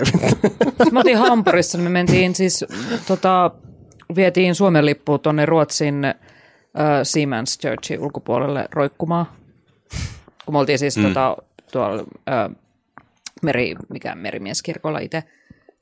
me 0.91 0.99
oltiin 0.99 1.17
Hampurissa, 1.17 1.77
niin 1.77 1.83
me 1.83 1.89
mentiin 1.89 2.35
siis, 2.35 2.65
tota, 3.07 3.51
vietiin 4.15 4.55
Suomen 4.55 4.85
lippuun 4.85 5.19
tuonne 5.19 5.45
Ruotsin 5.45 6.05
äh, 6.05 6.13
Siemens 7.03 7.57
Churchin 7.59 7.99
ulkopuolelle 7.99 8.65
roikkumaan. 8.73 9.25
Kun 10.45 10.55
me 10.55 10.59
oltiin 10.59 10.79
siis 10.79 10.97
mm. 10.97 11.03
tota, 11.03 11.37
tuolla 11.75 12.03
äh, 12.29 12.55
meri, 13.41 13.75
mikä 13.89 14.15
merimieskirkolla 14.15 14.99
itse. 14.99 15.23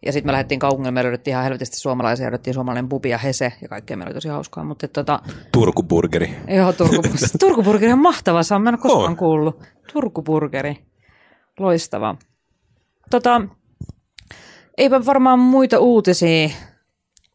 Ja 0.05 0.11
sitten 0.13 0.27
me 0.27 0.31
lähdettiin 0.31 0.59
kaupungille, 0.59 0.91
me 0.91 1.03
löydettiin 1.03 1.31
ihan 1.31 1.43
helvetisti 1.43 1.77
suomalaisia, 1.77 2.23
löydettiin 2.23 2.53
suomalainen 2.53 2.89
bubi 2.89 3.09
ja 3.09 3.17
hese 3.17 3.53
ja 3.61 3.67
kaikkea, 3.67 3.97
meillä 3.97 4.09
oli 4.09 4.13
tosi 4.13 4.30
hauskaa. 4.30 4.63
Mutta 4.63 4.88
tota, 4.88 5.19
Turkuburgeri. 5.51 6.35
Joo, 6.47 6.73
Turku, 6.73 7.01
Turkuburgeri 7.39 7.91
on 7.91 7.99
mahtava, 7.99 8.43
se 8.43 8.55
on, 8.55 8.61
mä 8.61 8.69
en 8.69 8.75
ole 8.75 8.81
koskaan 8.81 9.05
On. 9.05 9.17
kuullut. 9.17 9.63
Turkuburgeri, 9.93 10.77
loistava. 11.59 12.15
Tota, 13.09 13.41
eipä 14.77 15.05
varmaan 15.05 15.39
muita 15.39 15.80
uutisia, 15.80 16.49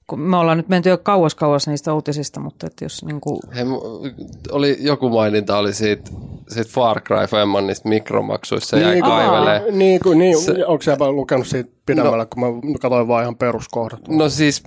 kun 0.09 0.21
me 0.21 0.37
ollaan 0.37 0.57
nyt 0.57 0.69
menty 0.69 0.89
jo 0.89 0.99
kauas 0.99 1.35
kauas 1.35 1.69
niistä 1.69 1.95
uutisista, 1.95 2.41
mutta 2.41 2.67
että 2.67 2.85
jos 2.85 3.05
niin 3.05 3.21
kuin, 3.21 3.41
Hei, 3.55 3.65
mu- 3.65 4.13
oli, 4.51 4.77
joku 4.81 5.09
maininta 5.09 5.59
oli 5.59 5.75
siitä, 5.75 6.11
siitä 6.49 6.71
Far 6.73 7.01
Cry 7.01 7.27
Femman 7.27 7.67
niistä 7.67 7.89
mikromaksuista, 7.89 8.71
se 8.71 8.81
jäi 8.81 8.93
niin, 8.93 9.05
kaivelee. 9.05 9.61
kuin, 9.61 9.79
niin, 9.79 10.01
kuin, 10.01 10.19
niin, 10.19 10.39
se, 10.39 10.67
onko 10.67 10.83
sä 10.83 10.97
lukenut 11.11 11.47
siitä 11.47 11.71
pidemmällä, 11.87 12.19
no, 12.19 12.27
kun 12.35 12.41
mä 12.41 12.79
katsoin 12.81 13.09
vaan 13.09 13.23
ihan 13.23 13.37
peruskohdat. 13.37 14.09
No 14.09 14.29
siis, 14.29 14.63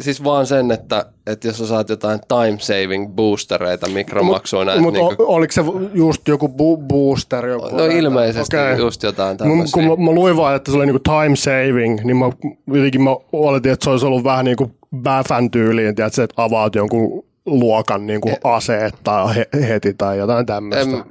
siis 0.00 0.24
vaan 0.24 0.46
sen, 0.46 0.70
että, 0.70 1.06
että 1.26 1.46
jos 1.48 1.58
sä 1.58 1.66
saat 1.66 1.88
jotain 1.88 2.20
time 2.28 2.58
saving 2.58 3.14
boostereita 3.14 3.88
mikromaksuina. 3.88 4.80
Mutta 4.80 5.00
niinku, 5.00 5.24
oliko 5.26 5.52
se 5.52 5.62
just 5.94 6.28
joku 6.28 6.46
bu- 6.46 6.86
booster? 6.86 7.46
Joku, 7.46 7.76
no 7.76 7.84
ilmeisesti 7.84 8.56
Okei. 8.56 8.78
just 8.78 9.02
jotain 9.02 9.36
tämmöisiä. 9.36 9.72
kun 9.72 9.84
mä, 9.84 10.04
mä 10.04 10.10
luin 10.10 10.36
vaan, 10.36 10.56
että 10.56 10.70
se 10.70 10.76
oli 10.76 10.86
niinku 10.86 11.02
time 11.02 11.36
saving, 11.36 12.00
niin 12.04 12.16
mä, 12.16 12.30
jotenkin 12.66 13.02
mä 13.02 13.16
oletin, 13.32 13.72
että 13.72 13.84
se 13.84 13.90
olisi 13.90 14.06
ollut 14.06 14.24
vähän 14.24 14.44
niinku 14.44 14.70
Baffan 15.02 15.50
tyyliin, 15.50 15.94
tiedätkö, 15.94 16.22
että 16.22 16.42
avaat 16.42 16.74
jonkun 16.74 17.24
luokan 17.46 18.06
niin 18.06 18.20
kuin 18.20 18.36
aseet 18.44 18.94
tai 19.04 19.36
he, 19.36 19.48
heti 19.68 19.94
tai 19.94 20.18
jotain 20.18 20.46
tämmöistä. 20.46 20.96
En, 20.96 21.04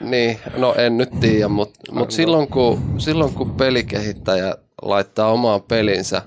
niin, 0.00 0.38
no 0.56 0.74
en 0.74 0.96
nyt 0.96 1.10
tiedä, 1.20 1.48
mutta 1.48 1.92
mut 1.92 2.10
silloin, 2.10 2.48
kun, 2.48 2.80
silloin 2.98 3.34
kun 3.34 3.50
pelikehittäjä 3.50 4.54
laittaa 4.82 5.32
omaan 5.32 5.62
pelinsä 5.62 6.22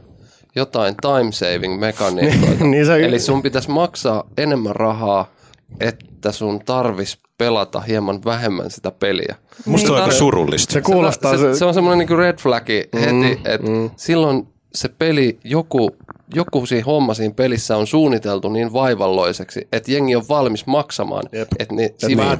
jotain 0.57 0.95
time 1.01 1.31
saving 1.31 1.79
mekaniikoita, 1.85 2.63
Niin 2.63 2.85
se- 2.85 3.05
eli 3.05 3.19
sun 3.19 3.41
pitäisi 3.41 3.71
maksaa 3.71 4.23
enemmän 4.37 4.75
rahaa, 4.75 5.31
että 5.79 6.31
sun 6.31 6.59
tarvis 6.65 7.19
pelata 7.37 7.81
hieman 7.81 8.23
vähemmän 8.25 8.71
sitä 8.71 8.91
peliä. 8.91 9.35
Musta 9.65 9.87
se 9.87 9.93
on 9.93 10.01
aika 10.01 10.15
surullista. 10.15 10.73
Se 10.73 10.81
kuulostaa... 10.81 11.37
se, 11.37 11.55
se, 11.55 11.65
on 11.65 11.73
semmoinen 11.73 12.07
niin 12.07 12.19
red 12.19 12.37
flagi 12.37 12.83
heti, 12.93 13.41
että 13.45 13.67
mm. 13.67 13.89
silloin 13.95 14.47
se 14.75 14.89
peli, 14.89 15.39
joku, 15.43 15.95
joku 16.35 16.65
siinä 16.65 16.85
homma 16.85 17.13
siinä 17.13 17.33
pelissä 17.33 17.77
on 17.77 17.87
suunniteltu 17.87 18.49
niin 18.49 18.73
vaivalloiseksi, 18.73 19.67
että 19.71 19.91
jengi 19.91 20.15
on 20.15 20.23
valmis 20.29 20.65
maksamaan, 20.65 21.23
Jep. 21.31 21.47
että 21.59 21.75
ne 21.75 21.85
että 21.85 22.07
vähän. 22.17 22.37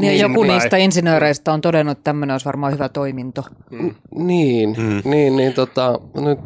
Niin, 0.00 0.20
joku 0.20 0.44
näin. 0.44 0.58
niistä 0.58 0.76
insinööreistä 0.76 1.52
on 1.52 1.60
todennut, 1.60 1.92
että 1.92 2.04
tämmöinen 2.04 2.34
olisi 2.34 2.46
varmaan 2.46 2.72
hyvä 2.72 2.88
toiminto. 2.88 3.44
Niin, 4.14 4.74
mm. 4.78 5.10
niin, 5.10 5.36
niin 5.36 5.52
tota, 5.52 6.00
nyt 6.14 6.38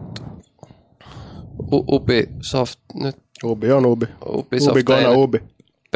U- 1.73 1.85
Ubisoft, 1.97 2.78
nyt 2.95 3.17
Ubi 3.45 3.73
on 3.73 3.86
Ubi. 3.86 4.07
Ubisoft 4.27 4.70
Ubi 4.70 4.83
gonna 4.83 5.09
ei 5.09 5.15
Ubi. 5.15 5.43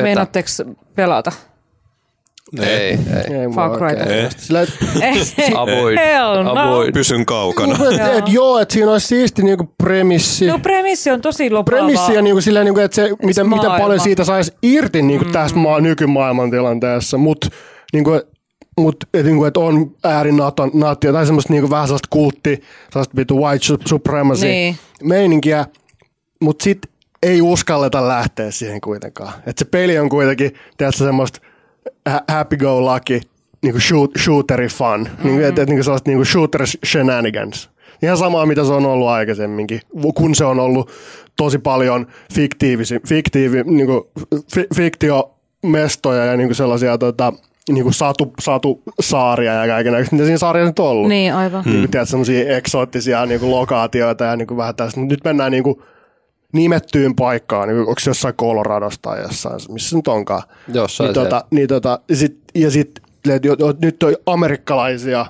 Meinaatteko 0.02 0.48
pelata? 0.94 1.32
Ei, 2.58 2.66
ei. 2.68 2.98
Ei 3.36 3.48
Far 3.54 3.70
oikein. 3.84 4.08
Cryta. 4.08 4.36
Sillä, 4.38 4.60
Ei, 5.02 5.54
Avoid. 5.54 5.98
Hell 5.98 6.42
no. 6.42 6.52
Avoid. 6.56 6.92
Pysyn 6.92 7.26
kaukana. 7.26 7.74
et, 7.74 8.18
et, 8.18 8.24
joo, 8.28 8.58
että 8.58 8.72
siinä 8.72 8.92
olisi 8.92 9.06
siisti 9.06 9.42
niinku 9.42 9.74
premissi. 9.82 10.46
No 10.46 10.58
premissi 10.58 11.10
on 11.10 11.20
tosi 11.20 11.50
lopaava. 11.50 11.78
premissi 11.78 12.14
ja 12.14 12.22
niinku 12.22 12.40
silleen, 12.40 12.64
niinku, 12.64 12.80
että 12.80 12.94
se, 12.94 13.10
miten, 13.22 13.48
miten 13.48 13.70
paljon 13.70 14.00
siitä 14.00 14.24
saisi 14.24 14.52
irti 14.62 15.02
niinku 15.02 15.24
mm. 15.24 15.32
tässä 15.32 15.56
maa, 15.56 15.80
nykymaailman 15.80 16.50
tilanteessa, 16.50 17.18
mutta 17.18 17.48
niinku, 17.92 18.10
mut, 18.80 18.96
et, 19.14 19.26
niinku, 19.26 19.44
et 19.44 19.56
on 19.56 19.90
äärinattia 20.04 21.12
tai 21.12 21.26
semmoista 21.26 21.52
niinku, 21.52 21.70
vähän 21.70 21.86
sellaista 21.86 22.08
kultti, 22.10 22.62
sellaista 22.90 23.16
vitu 23.16 23.36
white 23.38 23.64
su- 23.72 23.88
supremacy 23.88 24.46
Niin. 24.46 24.76
meininkiä, 25.02 25.66
mutta 26.40 26.62
sit 26.62 26.78
ei 27.22 27.42
uskalleta 27.42 28.08
lähteä 28.08 28.50
siihen 28.50 28.80
kuitenkaan. 28.80 29.32
Et 29.46 29.58
se 29.58 29.64
peli 29.64 29.98
on 29.98 30.08
kuitenkin, 30.08 30.52
tiedätkö, 30.76 31.04
semmoista 31.04 31.40
ha- 32.08 32.24
happy 32.28 32.56
go 32.56 32.94
lucky, 32.94 33.20
niinku 33.62 33.80
shoot, 33.80 34.10
shooteri 34.18 34.68
fun, 34.68 35.00
mm-hmm. 35.00 35.24
niinku, 35.24 35.44
et, 35.46 35.58
et, 35.58 35.68
niinku 35.68 35.82
sellaista 35.82 36.10
niinku 36.10 36.24
shooter 36.24 36.66
shenanigans. 36.86 37.70
Ihan 38.02 38.16
samaa, 38.16 38.46
mitä 38.46 38.64
se 38.64 38.72
on 38.72 38.86
ollut 38.86 39.08
aikaisemminkin, 39.08 39.80
kun 40.14 40.34
se 40.34 40.44
on 40.44 40.60
ollut 40.60 40.90
tosi 41.36 41.58
paljon 41.58 42.06
fiktiivisi, 42.34 43.00
fiktiivi, 43.08 43.62
niinku, 43.62 44.10
fi, 44.54 44.66
fiktiomestoja 44.74 46.24
ja 46.24 46.36
niinku 46.36 46.54
sellaisia 46.54 46.98
tota, 46.98 47.32
niinku 47.74 47.92
satu, 47.92 48.32
satusaaria 48.40 49.54
ja 49.54 49.66
kaikenlaista. 49.66 50.14
Mitä 50.16 50.24
siinä 50.24 50.38
sarjassa 50.38 50.70
nyt 50.70 50.78
on 50.78 50.86
ollut? 50.86 51.08
Niin, 51.08 51.34
aivan. 51.34 51.64
Mm. 51.64 51.72
Niin, 51.72 51.90
tiedät, 51.90 52.08
semmoisia 52.08 52.56
eksoottisia 52.56 53.26
niinku, 53.26 53.50
lokaatioita 53.50 54.24
ja 54.24 54.36
niinku, 54.36 54.56
vähän 54.56 54.74
tällaista. 54.74 55.00
Nyt 55.00 55.24
mennään 55.24 55.52
niinku, 55.52 55.82
nimettyyn 56.52 57.14
paikkaan, 57.16 57.68
niin 57.68 57.78
onko 57.78 57.94
se 58.00 58.10
jossain 58.10 58.34
Coloradossa 58.34 59.02
tai 59.02 59.22
jossain, 59.22 59.60
missä 59.68 59.96
nyt 59.96 60.08
onkaan. 60.08 60.42
Jossain 60.72 61.08
niin, 61.08 61.14
tota, 61.14 61.44
niin, 61.50 61.68
tota, 61.68 62.00
ja 62.08 62.16
sit, 62.16 62.38
ja 62.54 62.70
sit, 62.70 62.90
et 63.30 63.44
jo- 63.44 63.56
jo- 63.58 63.74
nyt 63.82 64.02
on 64.02 64.16
amerikkalaisia 64.26 65.26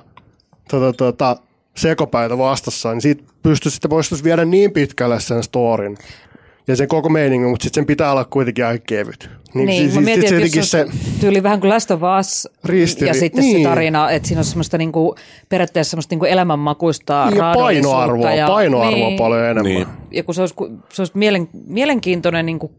tota, 0.69 0.93
tota, 0.93 1.37
sekopäitä 1.77 2.37
vastassa, 2.37 2.91
niin 2.91 3.01
siitä 3.01 3.23
pystyisi, 3.43 3.75
sitten 3.75 3.91
voisi 3.91 4.23
viedä 4.23 4.45
niin 4.45 4.71
pitkälle 4.71 5.19
sen 5.19 5.43
storin 5.43 5.97
ja 6.67 6.75
sen 6.75 6.87
koko 6.87 7.09
meiningin, 7.09 7.49
mutta 7.49 7.63
sitten 7.63 7.81
sen 7.81 7.87
pitää 7.87 8.11
olla 8.11 8.25
kuitenkin 8.25 8.65
aika 8.65 8.83
kevyt. 8.87 9.29
Niin, 9.53 9.65
niin 9.65 9.91
si- 9.91 9.95
mä 9.95 10.01
mietin, 10.01 10.43
että 10.43 10.59
jos 10.59 10.71
se... 10.71 10.85
tyyli 11.19 11.43
vähän 11.43 11.59
kuin 11.59 11.69
Last 11.69 11.91
of 11.91 12.01
Us 12.19 12.49
Ristiri- 12.67 13.07
ja 13.07 13.13
sitten 13.13 13.43
niin. 13.43 13.57
se 13.57 13.69
tarina, 13.69 14.11
että 14.11 14.27
siinä 14.27 14.39
on 14.39 14.45
semmoista 14.45 14.77
niinku, 14.77 15.15
periaatteessa 15.49 15.91
semmoista 15.91 16.13
niinku 16.13 16.25
elämänmakuista 16.25 17.13
ja 17.13 17.39
raadollisuutta 17.41 17.97
painoarvoa, 17.97 18.33
ja, 18.33 18.47
painoarvoa 18.47 19.07
niin, 19.07 19.17
paljon 19.17 19.43
enemmän. 19.43 19.63
Niin. 19.63 19.87
Ja 20.11 20.23
kun 20.23 20.35
se 20.35 20.41
olisi, 20.41 20.55
se 20.89 21.01
olisi 21.01 21.17
mielen, 21.17 21.49
mielenkiintoinen 21.67 22.45
niinku 22.45 22.71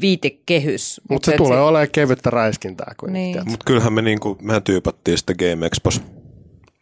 viitekehys. 0.00 1.00
Mutta 1.10 1.26
se 1.26 1.32
et 1.32 1.36
tulee 1.36 1.60
olemaan 1.60 1.88
kevyttä 1.92 2.30
räiskintää 2.30 2.94
kuitenkin. 3.00 3.32
Niin. 3.32 3.50
Mutta 3.50 3.64
kyllähän 3.66 3.92
me, 3.92 4.02
niinku, 4.02 4.38
mehän 4.42 4.62
tyypattiin 4.62 5.18
sitä 5.18 5.34
Game 5.34 5.66
Expos. 5.66 6.02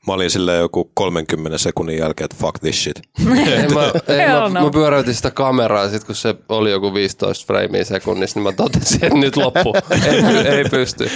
Mä 0.06 0.12
olin 0.12 0.30
silleen 0.30 0.58
joku 0.60 0.90
30 0.94 1.58
sekunnin 1.58 1.98
jälkeen, 1.98 2.24
että 2.24 2.36
fuck 2.40 2.58
this 2.60 2.82
shit. 2.84 2.96
Ei, 3.46 3.68
mä, 3.68 3.92
ei, 4.08 4.26
mä, 4.28 4.40
no. 4.40 4.64
mä, 4.64 4.70
pyöräytin 4.70 5.14
sitä 5.14 5.30
kameraa 5.30 5.88
sit 5.88 6.04
kun 6.04 6.14
se 6.14 6.34
oli 6.48 6.70
joku 6.70 6.94
15 6.94 7.46
freimiä 7.46 7.84
sekunnissa, 7.84 8.38
niin 8.40 8.42
mä 8.44 8.52
totesin, 8.52 9.04
että 9.04 9.18
nyt 9.18 9.36
loppu. 9.36 9.74
ei, 10.06 10.48
ei 10.48 10.64
pysty. 10.70 11.10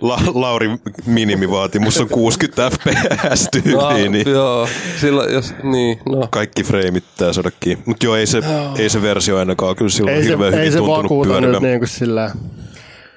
La- 0.00 0.20
Lauri 0.34 0.70
minimivaatimus 1.06 2.00
on 2.00 2.08
60 2.08 2.70
fps 2.70 3.48
tyyliin, 3.52 4.12
niin 4.12 4.28
Joo, 4.30 4.68
silloin 5.00 5.32
jos, 5.34 5.54
niin, 5.62 5.98
no. 6.06 6.28
kaikki 6.30 6.62
freimit 6.64 7.04
pitää 7.18 7.32
saada 7.32 7.50
kiinni. 7.60 7.82
Mutta 7.86 8.06
joo, 8.06 8.16
ei 8.16 8.26
se, 8.26 8.42
ei 8.78 8.88
se 8.88 9.02
versio 9.02 9.36
ainakaan 9.38 9.76
kyllä 9.76 9.90
silloin 9.90 10.16
Ei 10.16 10.22
se, 10.22 10.28
hirveän 10.28 10.54
ei 10.54 10.58
hyvin 10.60 10.72
se 10.72 10.78
tuntunut 10.78 11.02
vakuuta 11.02 11.28
nyt 11.28 11.40
pyörivän. 11.40 11.62
niin 11.62 11.78
kuin 11.80 11.88
sillä 11.88 12.30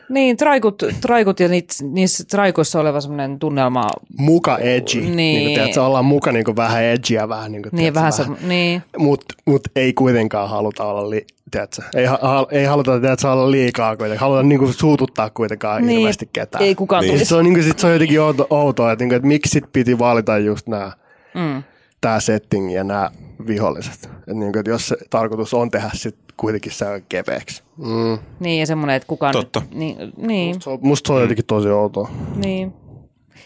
Niin, 0.10 0.38
traikut, 0.38 0.84
traikut 1.02 1.40
ja 1.40 1.48
niit, 1.48 1.70
niissä 1.92 2.24
traikoissa 2.32 2.80
oleva 2.80 3.02
semmoinen 3.02 3.40
tunnelma, 3.40 3.90
muka 4.18 4.58
edgy. 4.58 5.02
Niin. 5.02 5.16
Niin 5.16 5.44
kuin, 5.44 5.54
tiedätkö, 5.54 5.84
ollaan 5.84 6.06
muka 6.06 6.32
niin 6.32 6.46
kuin 6.46 6.56
vähän 6.56 6.84
edgyä 6.84 7.30
vähän. 7.30 7.52
Niin, 7.52 7.64
kuin, 7.64 7.70
niin 7.76 7.94
vähän 7.94 8.14
se, 8.14 8.26
niin. 8.48 8.84
Mutta 8.98 9.36
mut 9.46 9.68
ei 9.76 9.94
kuitenkaan 9.94 10.50
haluta 10.50 10.84
olla, 10.84 11.10
li, 11.10 11.26
tiedätkö, 11.52 11.82
ei, 11.96 12.06
ha, 12.06 12.20
ei 12.52 12.66
haluta 12.66 13.00
tiedätkö, 13.00 13.32
olla 13.32 13.52
liikaa 13.52 13.98
kuitenkaan. 13.98 14.30
Haluta 14.30 14.44
niin 14.44 14.60
kuin, 14.60 14.74
suututtaa 14.74 15.30
kuitenkaan 15.30 15.86
Niin. 15.86 15.98
hirveästi 15.98 16.30
ketään. 16.34 16.64
Ei 16.64 16.76
kukaan 16.76 17.04
Niin. 17.04 17.26
Se 17.26 17.36
on, 17.36 17.44
niin 17.44 17.54
kuin, 17.54 17.64
sit 17.64 17.80
se 17.80 17.88
on 17.88 17.94
jotenkin 17.94 18.22
outo, 18.22 18.48
outoa, 18.50 18.92
että, 18.92 19.04
niin 19.04 19.10
kuin, 19.10 19.16
että 19.16 19.28
miksi 19.28 19.50
sit 19.52 19.66
piti 19.74 20.00
valita 20.00 20.38
just 20.38 20.68
nämä, 20.68 20.92
Mm. 21.36 21.64
tämä 22.02 22.20
setting 22.20 22.74
ja 22.74 22.84
nämä 22.84 23.12
viholliset. 23.48 23.94
Että, 23.94 24.08
niin 24.34 24.52
kuin, 24.52 24.58
että 24.60 24.70
jos 24.70 24.88
se 24.88 24.98
tarkoitus 25.10 25.54
on 25.54 25.72
tehdä 25.72 25.90
sit 25.94 26.16
kuitenkin 26.38 26.72
se 26.72 26.86
keveäksi. 27.10 27.64
Mm. 27.78 28.18
Niin, 28.40 28.60
ja 28.60 28.66
semmoinen, 28.66 28.96
että 28.96 29.08
kukaan... 29.08 29.34
Totta. 29.34 29.62
Niin, 29.74 29.98
niin, 30.18 30.62
Se 30.62 30.70
on, 30.70 30.80
musta 30.82 31.08
se 31.08 31.14
on 31.14 31.22
jotenkin 31.22 31.46
tosi 31.46 31.70
outoa. 31.70 32.10
niin. 32.36 32.74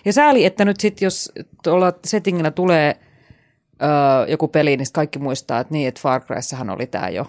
Ja 0.05 0.13
sääli, 0.13 0.45
että 0.45 0.65
nyt 0.65 0.79
sitten, 0.79 1.05
jos 1.05 1.31
tuolla 1.63 1.93
settingillä 2.05 2.51
tulee 2.51 2.95
öö, 3.83 4.27
joku 4.27 4.47
peli, 4.47 4.77
niin 4.77 4.87
kaikki 4.93 5.19
muistaa, 5.19 5.59
että 5.59 5.73
niin, 5.73 5.87
että 5.87 6.01
Far 6.01 6.21
Cryssahan 6.21 6.69
oli 6.69 6.87
tämä 6.87 7.09
jo. 7.09 7.25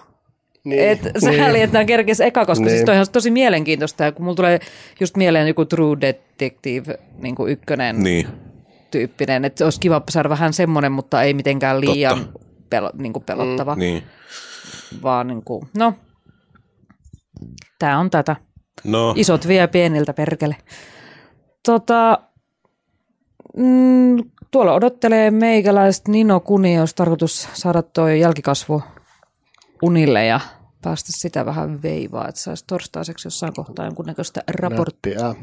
Niin, 0.64 0.88
Et 0.88 1.00
sääli, 1.18 1.62
että 1.62 1.74
nämä 1.74 1.84
kerkes 1.84 2.20
eka, 2.20 2.46
koska 2.46 2.64
Niin. 2.64 2.70
siis 2.72 2.84
toi 2.84 2.98
on 2.98 3.06
tosi 3.12 3.30
mielenkiintoista. 3.30 4.04
Ja 4.04 4.12
kun 4.12 4.24
mulla 4.24 4.36
tulee 4.36 4.60
just 5.00 5.16
mieleen 5.16 5.48
joku 5.48 5.64
True 5.64 5.96
Detective 6.00 6.98
niin 7.18 7.34
kuin 7.34 7.52
ykkönen 7.52 8.02
Niin. 8.02 8.26
tyyppinen, 8.90 9.44
että 9.44 9.64
olisi 9.64 9.80
kiva 9.80 10.02
saada 10.08 10.28
vähän 10.28 10.52
semmoinen, 10.52 10.92
mutta 10.92 11.22
ei 11.22 11.34
mitenkään 11.34 11.80
liian 11.80 12.28
pelo, 12.74 12.90
niin 12.94 13.12
kuin 13.12 13.24
pelottava, 13.24 13.74
mm, 13.74 13.78
Niin. 13.78 14.02
vaan 15.02 15.26
niin 15.26 15.44
kuin, 15.44 15.68
no, 15.78 15.94
tämä 17.78 17.98
on 17.98 18.10
tätä. 18.10 18.36
No, 18.84 19.14
Isot 19.16 19.48
vie 19.48 19.66
pieniltä 19.66 20.12
perkele. 20.12 20.56
Tota, 21.66 22.18
mm, 23.56 24.16
tuolla 24.50 24.72
odottelee 24.74 25.30
meikäläistä 25.30 26.10
Nino 26.12 26.40
Kuni, 26.40 26.74
jos 26.74 26.94
tarkoitus 26.94 27.48
saada 27.52 27.82
toi 27.82 28.20
jälkikasvu 28.20 28.82
unille 29.82 30.26
ja 30.26 30.40
päästä 30.82 31.12
sitä 31.12 31.46
vähän 31.46 31.82
veivaa, 31.82 32.28
että 32.28 32.40
saisi 32.40 32.64
torstaiseksi 32.66 33.26
jossain 33.26 33.54
kohtaa 33.54 33.84
jonkunnäköistä 33.84 34.42
raporttia. 34.60 35.34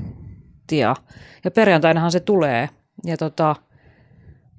Nättiä. 0.72 0.96
Ja 1.44 1.52
perjantainahan 1.52 2.12
se 2.12 2.20
tulee. 2.20 2.70
Ja 3.06 3.18
tota, 3.18 3.56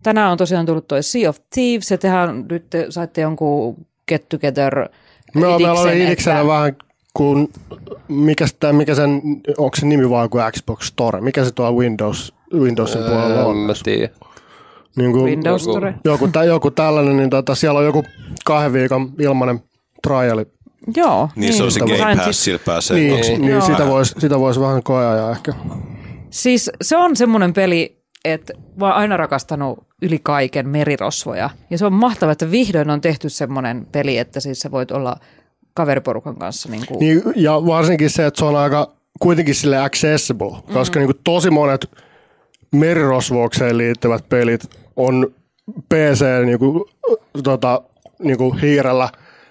tänään 0.03 0.33
on 0.33 0.39
tosiaan 0.39 0.67
tullut 0.67 0.89
toi 0.89 1.03
Sea 1.03 1.29
of 1.29 1.37
Thieves, 1.55 1.91
ja 1.91 1.99
tehän 1.99 2.47
nyt 2.51 2.71
te 2.71 2.87
saitte 2.89 3.21
jonkun 3.21 3.87
get 4.09 4.29
together 4.29 4.89
Me 5.35 5.47
on, 5.47 5.63
meillä 5.63 5.81
oli 5.81 5.89
idiksen, 5.89 6.07
idiksenä 6.07 6.37
että- 6.41 6.49
vähän 6.53 6.77
kuin, 7.15 7.49
mikä, 8.09 8.47
sitä, 8.47 8.73
mikä 8.73 8.95
sen, 8.95 9.23
onko 9.59 9.77
se 9.77 9.87
nimi 9.87 10.11
vaan 10.11 10.31
kuin 10.31 10.45
Xbox 10.53 10.87
Store? 10.87 11.21
Mikä 11.21 11.45
se 11.45 11.51
tuolla 11.51 11.79
Windows, 11.79 12.35
Windowsin 12.55 13.03
puolella 13.03 13.41
En 13.41 13.47
on? 13.47 13.57
mä 13.57 13.73
tiedä. 13.85 14.09
Niin 14.97 15.13
kuin, 15.13 15.25
Windows 15.25 15.63
joku- 15.63 15.73
Store. 15.73 15.95
joku, 16.05 16.29
tä, 16.29 16.45
joku 16.45 16.71
tällainen, 16.71 17.17
niin 17.17 17.31
tota, 17.31 17.55
siellä 17.55 17.79
on 17.79 17.85
joku 17.85 18.05
kahden 18.45 18.73
viikon 18.73 19.13
ilmainen 19.19 19.61
triali. 20.03 20.47
Joo. 20.97 21.29
niin, 21.37 21.53
se 21.55 21.63
on 21.63 21.73
se 21.73 21.81
Mä 21.81 21.87
Game 21.87 22.17
Pass, 22.17 22.45
sillä 22.45 22.59
pääsee. 22.67 22.97
Niin, 22.97 23.21
niin, 23.41 23.45
Joo. 23.53 23.61
sitä 23.61 23.87
voisi 23.87 24.15
sitä 24.19 24.39
vois 24.39 24.61
vähän 24.61 24.83
koeajaa 24.83 25.31
ehkä. 25.33 25.53
Siis 26.31 26.71
se 26.83 26.97
on 26.97 27.17
semmoinen 27.17 27.53
peli, 27.53 28.02
että 28.25 28.53
mä 28.77 28.87
oon 28.87 28.95
aina 28.95 29.17
rakastanut 29.17 29.87
yli 30.03 30.19
kaiken 30.23 30.69
merirosvoja. 30.69 31.51
Ja 31.71 31.79
se 31.79 31.87
on 31.87 31.93
mahtavaa, 31.93 32.33
että 32.33 32.51
vihdoin 32.51 32.91
on 32.91 33.01
tehty 33.01 33.29
semmoinen 33.29 33.87
peli, 33.93 34.19
että 34.19 34.41
siis 34.41 34.61
sä 34.61 34.71
voit 34.71 34.91
olla 34.91 35.17
kaveriporukan 35.75 36.37
kanssa. 36.37 36.69
Niin 36.69 36.87
kuin, 36.87 36.99
Niin, 36.99 37.23
ja 37.37 37.53
varsinkin 37.67 38.11
se, 38.11 38.27
että 38.27 38.39
se 38.39 38.45
on 38.45 38.57
aika 38.57 38.91
kuitenkin 39.21 39.55
sille 39.55 39.79
accessible, 39.83 40.51
Mm. 40.51 40.75
koska 40.75 40.99
niin 40.99 41.07
kuin 41.09 41.21
tosi 41.25 41.51
monet 41.51 41.91
merirosvoukseen 42.73 43.79
liittyvät 43.79 44.29
pelit 44.29 44.71
on 44.97 45.33
PC 45.89 46.25
niin 46.45 46.59
kuin, 46.59 46.85
tota, 47.43 47.83
niin 48.23 48.39
kuin 48.39 48.59
hiirellä 48.59 49.09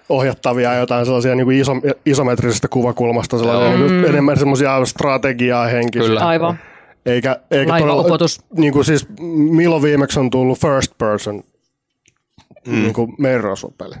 ohjattavia 0.08 0.74
jotain 0.74 1.04
sellaisia 1.06 1.34
niin 1.34 1.44
kuin 1.46 1.58
iso, 1.60 1.72
isometrisestä 2.06 2.68
kuvakulmasta, 2.68 3.38
sellaisia 3.38 3.78
niin 3.78 3.88
kuin 3.88 4.04
enemmän 4.04 4.38
semmoisia 4.38 4.84
strategiaa 4.84 5.66
henkisiä. 5.66 6.08
Kyllä. 6.08 6.26
Aivan. 6.26 6.58
Eikä, 7.06 7.40
eikä 7.50 7.72
Laivaopotus. 7.72 8.40
niin 8.56 8.72
kuin 8.72 8.84
siis, 8.84 9.06
milloin 9.50 9.82
viimeksi 9.82 10.20
on 10.20 10.30
tullut 10.30 10.58
first 10.58 10.98
person 10.98 11.44
mm. 12.66 12.72
niin 12.72 12.92
kuin 12.92 13.14
merirosvopeli. 13.18 13.94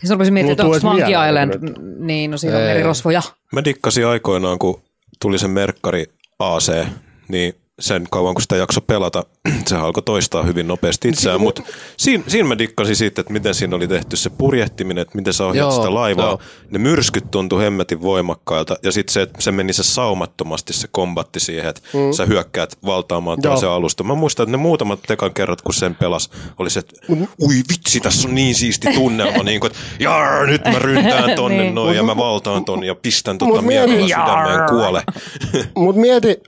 Siis 0.00 0.10
rupesin 0.10 0.34
miettimään, 0.34 0.52
että 0.52 0.64
onko 0.64 0.78
Monkey 0.82 1.28
Island, 1.28 1.78
niin 1.98 2.30
no 2.30 2.38
siinä 2.38 2.56
on 2.56 2.62
merirosvoja. 2.62 3.22
Mä 3.52 3.64
dikkasin 3.64 4.06
aikoinaan, 4.06 4.58
kun 4.58 4.82
tuli 5.20 5.38
se 5.38 5.48
Merkkari 5.48 6.06
AC, 6.38 6.86
niin 7.28 7.54
sen 7.80 8.06
kauan 8.10 8.34
kun 8.34 8.42
sitä 8.42 8.56
jakso 8.56 8.80
pelata, 8.80 9.24
se 9.66 9.76
alkoi 9.76 10.02
toistaa 10.02 10.42
hyvin 10.42 10.68
nopeasti 10.68 11.08
itseään, 11.08 11.40
mutta 11.40 11.62
siinä, 11.96 12.24
siinä 12.26 12.48
mä 12.48 12.58
dikkasin 12.58 12.96
siitä, 12.96 13.20
että 13.20 13.32
miten 13.32 13.54
siinä 13.54 13.76
oli 13.76 13.88
tehty 13.88 14.16
se 14.16 14.30
purjehtiminen, 14.30 15.02
että 15.02 15.16
miten 15.16 15.32
sä 15.34 15.46
ohjaat 15.46 15.70
Joo, 15.72 15.76
sitä 15.82 15.94
laivaa. 15.94 16.26
joo. 16.26 16.38
Ne 16.70 16.78
myrskyt 16.78 17.30
tuntui 17.30 17.62
hemmetin 17.62 18.02
voimakkailta 18.02 18.76
ja 18.82 18.92
sitten 18.92 19.12
se, 19.12 19.22
että 19.22 19.42
se 19.42 19.52
meni 19.52 19.72
se 19.72 19.82
saumattomasti 19.82 20.72
se 20.72 20.88
kombatti 20.90 21.40
siihen, 21.40 21.68
että 21.68 21.80
mm. 21.92 22.12
sä 22.12 22.24
hyökkäät 22.26 22.78
valtaamaan 22.86 23.40
toisen 23.42 23.68
alusta. 23.68 24.04
Mä 24.04 24.14
muistan, 24.14 24.44
että 24.44 24.56
ne 24.56 24.62
muutamat 24.62 25.00
tekan 25.06 25.34
kerrat, 25.34 25.62
kun 25.62 25.74
sen 25.74 25.94
pelas, 25.94 26.30
oli 26.58 26.70
se, 26.70 26.80
että 26.80 26.96
ui 27.42 27.54
vitsi, 27.72 28.00
tässä 28.00 28.28
on 28.28 28.34
niin 28.34 28.54
siisti 28.54 28.88
tunnelma, 28.94 29.42
niin 29.42 29.60
kuin, 29.60 29.70
että 29.70 29.82
jar, 29.98 30.46
nyt 30.46 30.64
mä 30.64 30.78
ryntään 30.78 31.30
tonne 31.36 31.54
Niin. 31.62 31.74
noin 31.74 31.96
ja 31.96 32.02
mä 32.02 32.16
valtaan 32.16 32.64
ton 32.64 32.84
ja 32.84 32.94
pistän 32.94 33.38
tota 33.38 33.52
Mut 33.54 33.64
miekalla 33.64 34.06
sydämeen 34.06 34.68
kuole. 34.70 35.02
Mutta 35.76 36.00
mieti, 36.00 36.40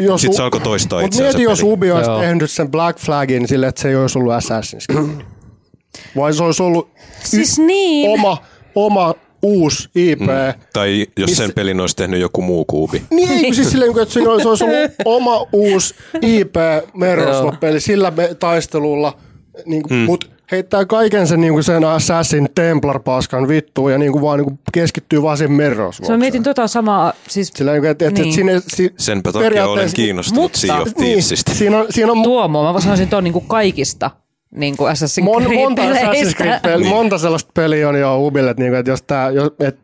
jos, 0.00 0.20
Sitten 0.20 0.36
se 0.36 0.42
alkoi 0.42 0.60
toistaa 0.60 1.00
mut 1.00 1.06
itseään 1.06 1.32
se 1.32 1.38
mieti, 1.38 1.50
jos. 1.50 1.62
Ubi 1.62 1.90
olisi 1.90 2.10
Joo. 2.10 2.20
tehnyt 2.20 2.50
sen 2.50 2.70
Black 2.70 2.98
Flagin 2.98 3.48
sille, 3.48 3.66
että 3.66 3.82
se 3.82 3.88
ei 3.88 3.96
olisi 3.96 4.18
ollut 4.18 4.32
Assassin's 4.32 4.92
Creed. 4.92 5.26
Vai 6.16 6.34
se 6.34 6.42
olisi 6.42 6.62
ollut 6.62 6.88
Siis 7.24 7.58
niin. 7.58 8.10
oma, 8.10 8.38
oma 8.74 9.14
uusi 9.42 9.88
IP. 9.94 10.20
Mm. 10.20 10.26
Tai 10.72 11.06
jos 11.18 11.30
Missä- 11.30 11.44
sen 11.44 11.54
pelin 11.54 11.80
olisi 11.80 11.96
tehnyt 11.96 12.20
joku 12.20 12.42
muu 12.42 12.64
kuubi. 12.64 13.02
Niin 13.10 13.54
siis 13.54 13.70
silleen, 13.70 13.98
että 14.02 14.12
siinä 14.14 14.30
olisi, 14.30 14.64
ollut 14.64 14.90
oma 15.04 15.46
uusi 15.52 15.94
IP 16.22 16.54
Merosva-peli 16.94 17.80
sillä 17.80 18.10
me, 18.10 18.34
taistelulla, 18.34 19.16
niin 19.66 19.82
kuin, 19.82 19.98
mm. 19.98 20.04
mutta 20.04 20.26
heittää 20.52 20.84
kaiken 20.84 21.26
sen, 21.26 21.40
niin 21.40 21.52
kuin 21.52 21.64
sen 21.64 21.84
Assassin 21.84 22.48
Templar-paskan 22.54 23.48
vittuun 23.48 23.92
ja 23.92 23.98
niin 23.98 24.12
kuin 24.12 24.22
vaan 24.22 24.38
niin 24.38 24.44
kuin 24.46 24.58
keskittyy 24.72 25.22
vaan 25.22 25.36
siihen 25.36 25.52
Merosvaan. 25.52 26.06
Se 26.06 26.12
mä 26.12 26.18
mietin 26.18 26.42
tota 26.42 26.68
samaa, 26.68 27.12
siis 27.28 27.48
Sillä 27.54 27.72
niin, 27.72 27.84
että, 27.84 28.08
että 28.08 28.22
Niin. 28.22 28.34
sinne, 28.34 28.60
si, 28.68 28.94
Senpä 28.98 29.32
takia 29.32 29.66
olen 29.66 29.90
kiinnostunut 29.94 30.42
Mutta- 30.42 30.58
Sea 30.58 30.76
of 30.80 30.84
Niin, 30.86 30.94
Thievesistä. 30.96 31.54
siinä 31.54 31.78
on, 31.78 31.86
siinä 31.90 32.12
on 32.12 32.22
Tuomo, 32.22 32.72
mä 32.72 32.80
sanoisin 32.80 33.08
ton 33.08 33.24
niin 33.24 33.32
kuin 33.32 33.44
kaikista 33.48 34.10
niin 34.54 34.76
kuin 34.76 34.92
Assassin's 34.92 35.24
mon, 35.24 35.42
Creed 35.42 35.58
monta, 35.58 35.82
Assassin's 35.82 36.34
Creed 36.36 36.60
peli, 36.62 36.84
monta 36.84 37.18
sellaista 37.18 37.50
peliä 37.54 37.88
on 37.88 38.00
jo 38.00 38.26
Ubille, 38.26 38.50
että, 38.50 38.62
niinku, 38.62 38.76
että 38.76 38.90
jos 38.90 39.02
tää, 39.02 39.30
jos, 39.30 39.48
et, 39.60 39.78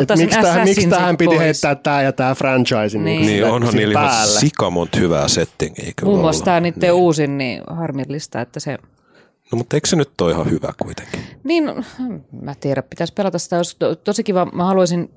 et, 0.00 0.18
miksi, 0.18 0.40
tähän, 0.40 0.64
miksi 0.64 0.86
tähän 0.88 1.16
piti 1.16 1.28
pois. 1.28 1.40
heittää 1.40 1.74
tämä 1.74 2.02
ja 2.02 2.12
tämä 2.12 2.34
franchise 2.34 2.98
Niin. 2.98 3.04
niin. 3.04 3.20
Niin 3.20 3.28
sille- 3.38 3.50
onhan 3.50 3.74
niillä 3.74 4.00
ihan 4.00 4.26
sikamont 4.26 4.96
hyvää 4.96 5.28
settingiä. 5.28 5.92
Muun 6.04 6.20
muassa 6.20 6.44
tämä 6.44 6.60
niiden 6.60 6.92
uusin, 6.92 7.38
niin 7.38 7.60
harmillista, 7.70 8.40
että 8.40 8.60
se... 8.60 8.78
No 9.52 9.58
mutta 9.58 9.76
eikö 9.76 9.88
se 9.88 9.96
nyt 9.96 10.20
ole 10.20 10.32
ihan 10.32 10.50
hyvä 10.50 10.72
kuitenkin? 10.82 11.20
Niin, 11.44 11.64
no, 11.64 11.74
mä 12.42 12.54
tiedän, 12.54 12.84
pitäisi 12.90 13.12
pelata 13.12 13.38
sitä. 13.38 13.56
Olisi 13.56 13.76
to, 13.78 13.94
tosi 13.94 14.24
kiva, 14.24 14.44
mä 14.44 14.64
haluaisin... 14.64 15.10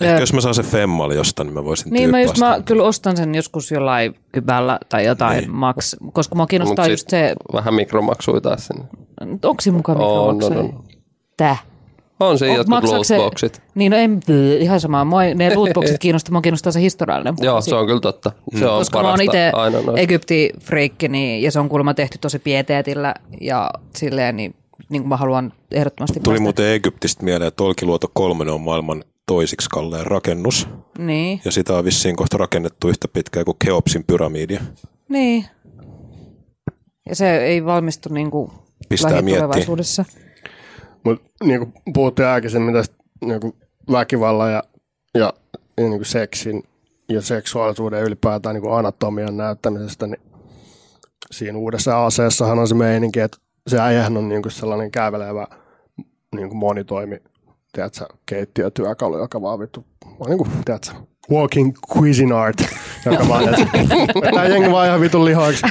Ehkä 0.00 0.16
Ö, 0.16 0.20
jos 0.20 0.32
mä 0.32 0.40
saan 0.40 0.54
sen 0.54 0.64
femmaali 0.64 1.14
jostain, 1.14 1.46
niin 1.46 1.54
mä 1.54 1.64
voisin 1.64 1.92
Niin, 1.92 2.10
mä, 2.10 2.20
just, 2.20 2.38
mä 2.38 2.60
kyllä 2.64 2.82
ostan 2.82 3.16
sen 3.16 3.34
joskus 3.34 3.70
jollain 3.70 4.14
kybällä 4.32 4.78
tai 4.88 5.04
jotain 5.04 5.38
niin. 5.38 5.50
max, 5.52 5.94
koska 6.12 6.34
mua 6.34 6.46
kiinnostaa 6.46 6.84
Mut 6.84 6.90
just 6.90 7.10
se, 7.10 7.34
Vähän 7.52 7.74
mikromaksui 7.74 8.40
taas 8.40 8.66
sinne. 8.66 8.84
onko 9.20 9.60
siinä 9.60 9.76
mukaan 9.76 9.98
On, 10.00 10.34
mikromaksuja? 10.34 10.60
on, 10.60 10.74
on. 10.74 10.84
Täh. 11.36 11.64
On 12.20 12.38
siinä 12.38 12.52
On- 12.52 12.56
jotkut 12.56 12.70
maksaako 12.70 13.04
se- 13.04 13.16
lootboxit. 13.18 13.62
Niin, 13.74 13.92
no 13.92 13.98
en, 13.98 14.20
ihan 14.60 14.80
sama. 14.80 15.04
Mua, 15.04 15.24
ei- 15.24 15.34
ne 15.34 15.54
lootboxit 15.54 15.98
kiinnostaa, 16.04 16.32
mua 16.32 16.40
kiinnostaa 16.40 16.72
se 16.72 16.80
historiallinen 16.80 17.36
puoli 17.36 17.46
Joo, 17.46 17.60
se 17.60 17.74
on 17.74 17.86
kyllä 17.86 18.00
totta. 18.00 18.32
Se 18.58 18.66
on 18.66 18.78
Koska 18.78 18.98
mä 18.98 19.08
oon 19.08 19.12
parasta 19.18 19.22
itse 19.24 19.50
aina 19.54 19.76
noista. 19.80 20.00
Egypti 20.00 20.50
freikki, 20.60 21.08
niin, 21.08 21.42
ja 21.42 21.52
se 21.52 21.60
on 21.60 21.68
kuulemma 21.68 21.94
tehty 21.94 22.18
tosi 22.18 22.38
pieteetillä 22.38 23.14
ja 23.40 23.70
silleen, 23.96 24.36
niin, 24.36 24.54
niin 24.88 25.02
kuin 25.02 25.08
mä 25.08 25.16
haluan 25.16 25.52
ehdottomasti 25.72 26.20
Tuli 26.20 26.32
päästä- 26.34 26.42
muuten 26.42 26.66
Egyptistä 26.72 27.24
mieleen, 27.24 27.48
että 27.48 27.64
Olkiluoto 27.64 28.10
3 28.14 28.50
on 28.52 28.60
maailman 28.60 29.04
toisiksi 29.26 29.68
kalleen 29.70 30.06
rakennus. 30.06 30.68
Niin, 30.98 31.40
Ja 31.44 31.52
sitä 31.52 31.74
on 31.74 31.84
vissiin 31.84 32.16
kohta 32.16 32.36
rakennettu 32.36 32.88
yhtä 32.88 33.08
pitkään 33.08 33.44
kuin 33.44 33.56
Keopsin 33.64 34.04
pyramidia. 34.06 34.60
niin. 35.08 35.44
Ja 37.08 37.16
se 37.16 37.36
ei 37.38 37.64
valmistu 37.64 38.08
niin 38.14 38.30
kuin 38.30 38.50
Pistää 38.88 39.12
lähitulevaisuudessa. 39.12 40.04
Mutta 41.08 41.44
niin 41.44 41.58
kuin 41.58 41.72
puhuttiin 41.94 42.28
aikaisemmin 42.28 42.74
tästä 42.74 42.96
niin 43.24 43.40
kuin 43.40 43.52
väkivallan 43.92 44.52
ja, 44.52 44.62
ja, 45.14 45.32
ja 45.76 45.88
niin 45.88 45.98
kuin 45.98 46.04
seksin 46.04 46.62
ja 47.08 47.22
seksuaalisuuden 47.22 48.02
ylipäätään 48.02 48.54
niin 48.54 48.62
kuin 48.62 48.74
anatomian 48.74 49.36
näyttämisestä, 49.36 50.06
niin 50.06 50.20
siinä 51.30 51.58
uudessa 51.58 52.06
aseessahan 52.06 52.58
on 52.58 52.68
se 52.68 52.74
meininki, 52.74 53.20
että 53.20 53.38
se 53.66 53.80
äijähän 53.80 54.16
on 54.16 54.28
niin 54.28 54.42
kuin 54.42 54.52
sellainen 54.52 54.90
kävelevä 54.90 55.46
niin 56.34 56.48
kuin 56.48 56.58
monitoimi, 56.58 57.18
tiedätkö, 57.72 58.06
keittiötyökalu, 58.26 59.18
joka 59.18 59.42
vaan 59.42 59.58
vittu, 59.58 59.86
vaan 60.20 60.30
niin 60.30 60.38
kuin, 60.38 60.50
tiedätkö, 60.64 60.92
walking 61.30 61.74
Cuisinart, 61.94 62.56
joka 63.06 63.28
vaan, 63.28 63.44
tämä 64.34 64.44
jengi 64.44 64.70
vaan 64.70 64.86
ihan 64.88 65.00
vitun 65.00 65.24
lihoiksi. 65.24 65.66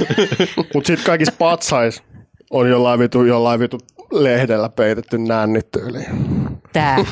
Mutta 0.73 0.87
sitten 0.87 1.05
kaikissa 1.05 1.35
patsais 1.37 2.03
on 2.51 2.69
jollain 2.69 2.99
vitu, 2.99 3.23
jollain 3.23 3.59
vitu 3.59 3.77
lehdellä 4.11 4.69
peitetty 4.69 5.17
nännityyli. 5.17 5.99
Tää. 6.73 6.97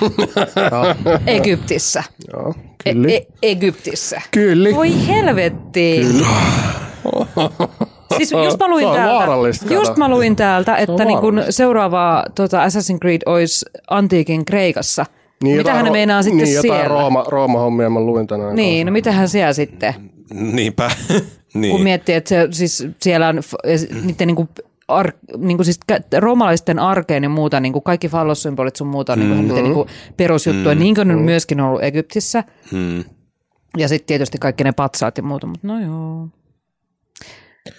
Egyptissä. 1.27 2.03
Joo, 2.33 2.53
E- 2.85 2.93
kyllä. 2.93 3.07
e- 3.13 3.27
Egyptissä. 3.43 4.21
Kyllä. 4.31 4.69
Voi 4.75 5.07
helvetti. 5.07 6.01
Siis 8.17 8.31
just 8.31 8.59
mä 8.59 8.67
luin 8.67 8.87
täältä, 8.93 9.73
just 9.73 9.97
mä 9.97 10.09
luin 10.09 10.35
täältä, 10.35 10.75
että 10.75 11.05
niin 11.05 11.19
kun 11.19 11.35
vaarallista. 11.35 11.51
seuraava 11.51 12.23
tota 12.35 12.65
Assassin's 12.65 12.99
Creed 12.99 13.21
olisi 13.25 13.65
antiikin 13.89 14.45
Kreikassa. 14.45 15.05
Niin, 15.43 15.57
mitähän 15.57 15.85
ne 15.85 15.91
meinaa 15.91 16.23
sitten 16.23 16.45
niin, 16.45 16.61
siellä? 16.61 16.87
Rooma, 16.87 17.23
Rooma-hommia 17.27 17.89
mä 17.89 17.99
luin 17.99 18.27
tänään. 18.27 18.55
Niin, 18.55 18.87
no 18.87 18.91
mitähän 18.91 19.29
siellä 19.29 19.53
sitten? 19.53 19.93
Niinpä. 20.33 20.91
niin. 21.53 21.71
Kun 21.71 21.83
miettii, 21.83 22.15
että 22.15 22.29
se, 22.29 22.47
siis 22.51 22.87
siellä 23.01 23.27
on 23.27 23.41
niiden 24.03 24.27
niin 24.27 24.35
kuin, 24.35 24.49
ar, 24.87 25.11
niin 25.37 25.57
kuin 25.57 25.65
siis 25.65 25.79
roomalaisten 26.17 26.79
arkeen 26.79 27.23
ja 27.23 27.29
muuta, 27.29 27.59
niin 27.59 27.73
kuin 27.73 27.83
kaikki 27.83 28.09
fallossymbolit 28.09 28.75
sun 28.75 28.87
muuta 28.87 29.13
on 29.13 29.19
niin 29.19 29.47
kuin, 29.47 29.63
niin 29.63 29.73
kuin 29.73 29.87
perusjuttuja, 30.17 30.65
mm-hmm. 30.65 30.83
niin 30.83 30.95
kuin 30.95 31.07
ne 31.07 31.15
on 31.15 31.21
myöskin 31.21 31.61
ollut 31.61 31.83
Egyptissä. 31.83 32.43
Hmm. 32.71 33.03
Ja 33.77 33.87
sitten 33.87 34.07
tietysti 34.07 34.37
kaikki 34.37 34.63
ne 34.63 34.71
patsaat 34.71 35.17
ja 35.17 35.23
muuta, 35.23 35.47
mutta 35.47 35.67
no 35.67 35.79
joo. 35.79 36.27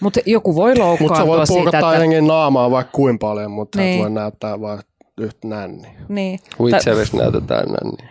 Mutta 0.00 0.20
joku 0.26 0.54
voi 0.54 0.70
Mutta 0.70 0.82
sä 0.82 0.88
loukkaantua 0.88 1.36
voit 1.36 1.48
siitä, 1.48 1.58
puukottaa 1.58 1.92
että... 1.94 2.04
jengin 2.04 2.26
naamaa 2.26 2.70
vaikka 2.70 2.92
kuin 2.92 3.18
paljon, 3.18 3.50
mutta 3.50 3.78
niin. 3.78 4.00
Voi 4.00 4.10
näyttää 4.10 4.60
vaan 4.60 4.78
yhtä 5.20 5.48
nänni. 5.48 5.88
Niin. 6.08 6.38
Witcherissa 6.60 7.16
näytetään 7.16 7.66
näin. 7.68 7.94
Niin. 7.96 8.10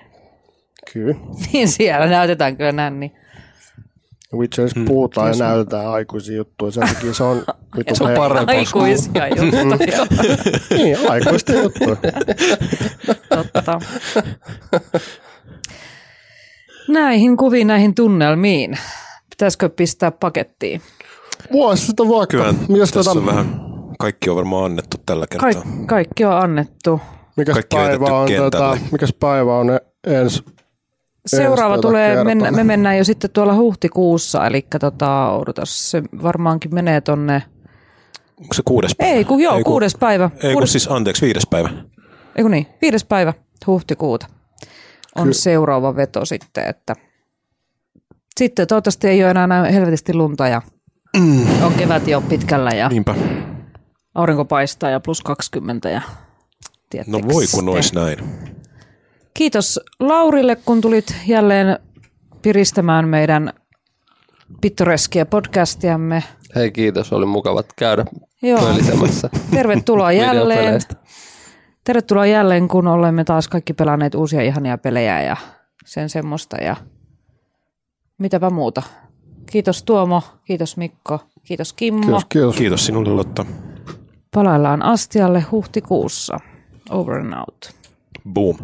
Kyllä. 0.93 1.15
niin 1.53 1.67
siellä 1.67 2.06
näytetään 2.07 2.57
kyllä 2.57 2.72
näin. 2.72 3.11
Witcherissa 4.33 4.79
Hmm. 4.79 4.85
puhutaan 4.85 5.27
ja 5.29 5.35
näytetään 5.37 5.87
aikuisia 5.87 6.35
juttuja. 6.37 6.71
Sen 6.71 6.87
takia 6.93 7.13
se 7.13 7.23
on 7.23 7.43
Se 7.93 8.03
on 8.03 8.09
he- 8.09 8.15
parempaa. 8.15 8.55
Aikuisia 8.55 9.27
juttuja. 9.27 10.07
Niin, 10.77 10.97
aikuisten 11.11 11.63
juttuja. 11.63 11.95
Totta. 13.29 13.79
Näihin 16.87 17.37
kuviin, 17.37 17.67
näihin 17.67 17.95
tunnelmiin. 17.95 18.77
Pitäisikö 19.29 19.69
pistää 19.69 20.11
pakettiin? 20.11 20.81
Vuosi 21.51 21.85
sitten 21.85 22.09
vaikka. 22.09 22.27
Kyllä 22.37 22.53
Jos 22.69 22.91
tässä 22.91 23.09
tota, 23.11 23.19
on 23.19 23.25
vähän, 23.25 23.61
kaikki 23.99 24.29
on 24.29 24.35
varmaan 24.35 24.65
annettu 24.65 24.97
tällä 25.05 25.25
kertaa. 25.31 25.51
Kaik, 25.53 25.87
kaikki 25.87 26.25
on 26.25 26.37
annettu. 26.37 27.01
mikäs 27.37 27.53
kaikki 27.53 27.75
päivä 27.75 28.05
on, 28.05 28.27
kentälle. 28.27 28.51
tota, 28.51 28.77
mikäs 28.91 29.13
päivä 29.19 29.57
on 29.57 29.79
ensi 30.07 30.43
Seuraava 31.25 31.77
tulee, 31.77 32.23
mennä, 32.23 32.51
me 32.51 32.63
mennään 32.63 32.97
jo 32.97 33.03
sitten 33.03 33.29
tuolla 33.29 33.55
huhtikuussa, 33.55 34.47
eli 34.47 34.65
tota, 34.79 35.31
odotas, 35.31 35.91
se 35.91 36.03
varmaankin 36.23 36.73
menee 36.73 37.01
tonne, 37.01 37.43
Onko 38.41 38.53
se 38.53 38.61
kuudes 38.65 38.95
päivä? 38.95 39.13
ei 39.15 39.25
kun 39.25 39.39
joo, 39.39 39.55
Ei, 39.57 39.63
kun- 39.63 39.71
kuudes 39.71 39.95
päivä, 39.99 40.29
Ei 40.43 40.53
kuudes, 40.53 40.71
siis, 40.71 40.91
anteeksi, 40.91 41.25
viides 41.25 41.47
päivä. 41.49 41.69
ei 42.35 42.41
kun 42.43 42.51
niin, 42.51 42.67
viides 42.81 43.05
päivä 43.05 43.33
huhtikuuta 43.67 44.27
on 45.15 45.33
seuraava 45.33 45.95
veto 45.95 46.25
sitten, 46.25 46.67
että 46.67 46.95
sitten 48.39 48.67
toivottavasti 48.67 49.07
ei 49.07 49.23
ole 49.23 49.31
enää 49.31 49.47
näin 49.47 49.73
helvetisti 49.73 50.13
lunta 50.13 50.47
ja 50.47 50.61
Mm. 51.17 51.63
on 51.63 51.73
kevät 51.73 52.07
jo 52.07 52.21
pitkällä 52.21 52.69
ja 52.69 52.89
Niinpä. 52.89 53.15
aurinko 54.15 54.45
paistaa 54.45 54.89
ja 54.89 54.99
plus 54.99 55.21
20 55.21 55.89
ja 55.89 56.01
No 57.07 57.19
voi 57.33 57.43
kun 57.51 57.69
ois 57.69 57.93
näin. 57.93 58.17
Kiitos 59.38 59.80
Laurille, 59.99 60.55
kun 60.55 60.81
tulit 60.81 61.15
jälleen 61.27 61.80
piristämään 62.41 63.07
meidän 63.07 63.53
pittoreskia 64.61 65.25
podcastiamme. 65.25 66.23
Hei 66.55 66.72
kiitos, 66.72 67.14
oli 67.14 67.25
mukavat 67.25 67.65
käydä 67.75 68.05
Joo. 68.41 68.59
pölisemässä 68.61 69.30
Tervetuloa 69.51 70.11
jälleen. 70.23 70.81
Tervetuloa 71.83 72.25
jälleen, 72.25 72.67
kun 72.67 72.88
olemme 72.88 73.23
taas 73.23 73.47
kaikki 73.47 73.73
pelanneet 73.73 74.15
uusia 74.15 74.41
ihania 74.41 74.77
pelejä 74.77 75.22
ja 75.22 75.35
sen 75.85 76.09
semmoista 76.09 76.57
ja 76.57 76.75
mitäpä 78.17 78.49
muuta. 78.49 78.81
Kiitos 79.51 79.83
Tuomo, 79.83 80.23
kiitos 80.45 80.77
Mikko, 80.77 81.19
kiitos 81.43 81.73
Kimmo. 81.73 82.01
Kiitos, 82.01 82.25
kiitos. 82.30 82.55
Kiitos 82.55 82.85
sinulle 82.85 83.09
Lotta. 83.09 83.45
Palaillaan 84.33 84.81
astialle 84.83 85.41
huhtikuussa. 85.41 86.38
Over 86.89 87.19
and 87.19 87.33
out. 87.33 87.75
Boom. 88.33 88.57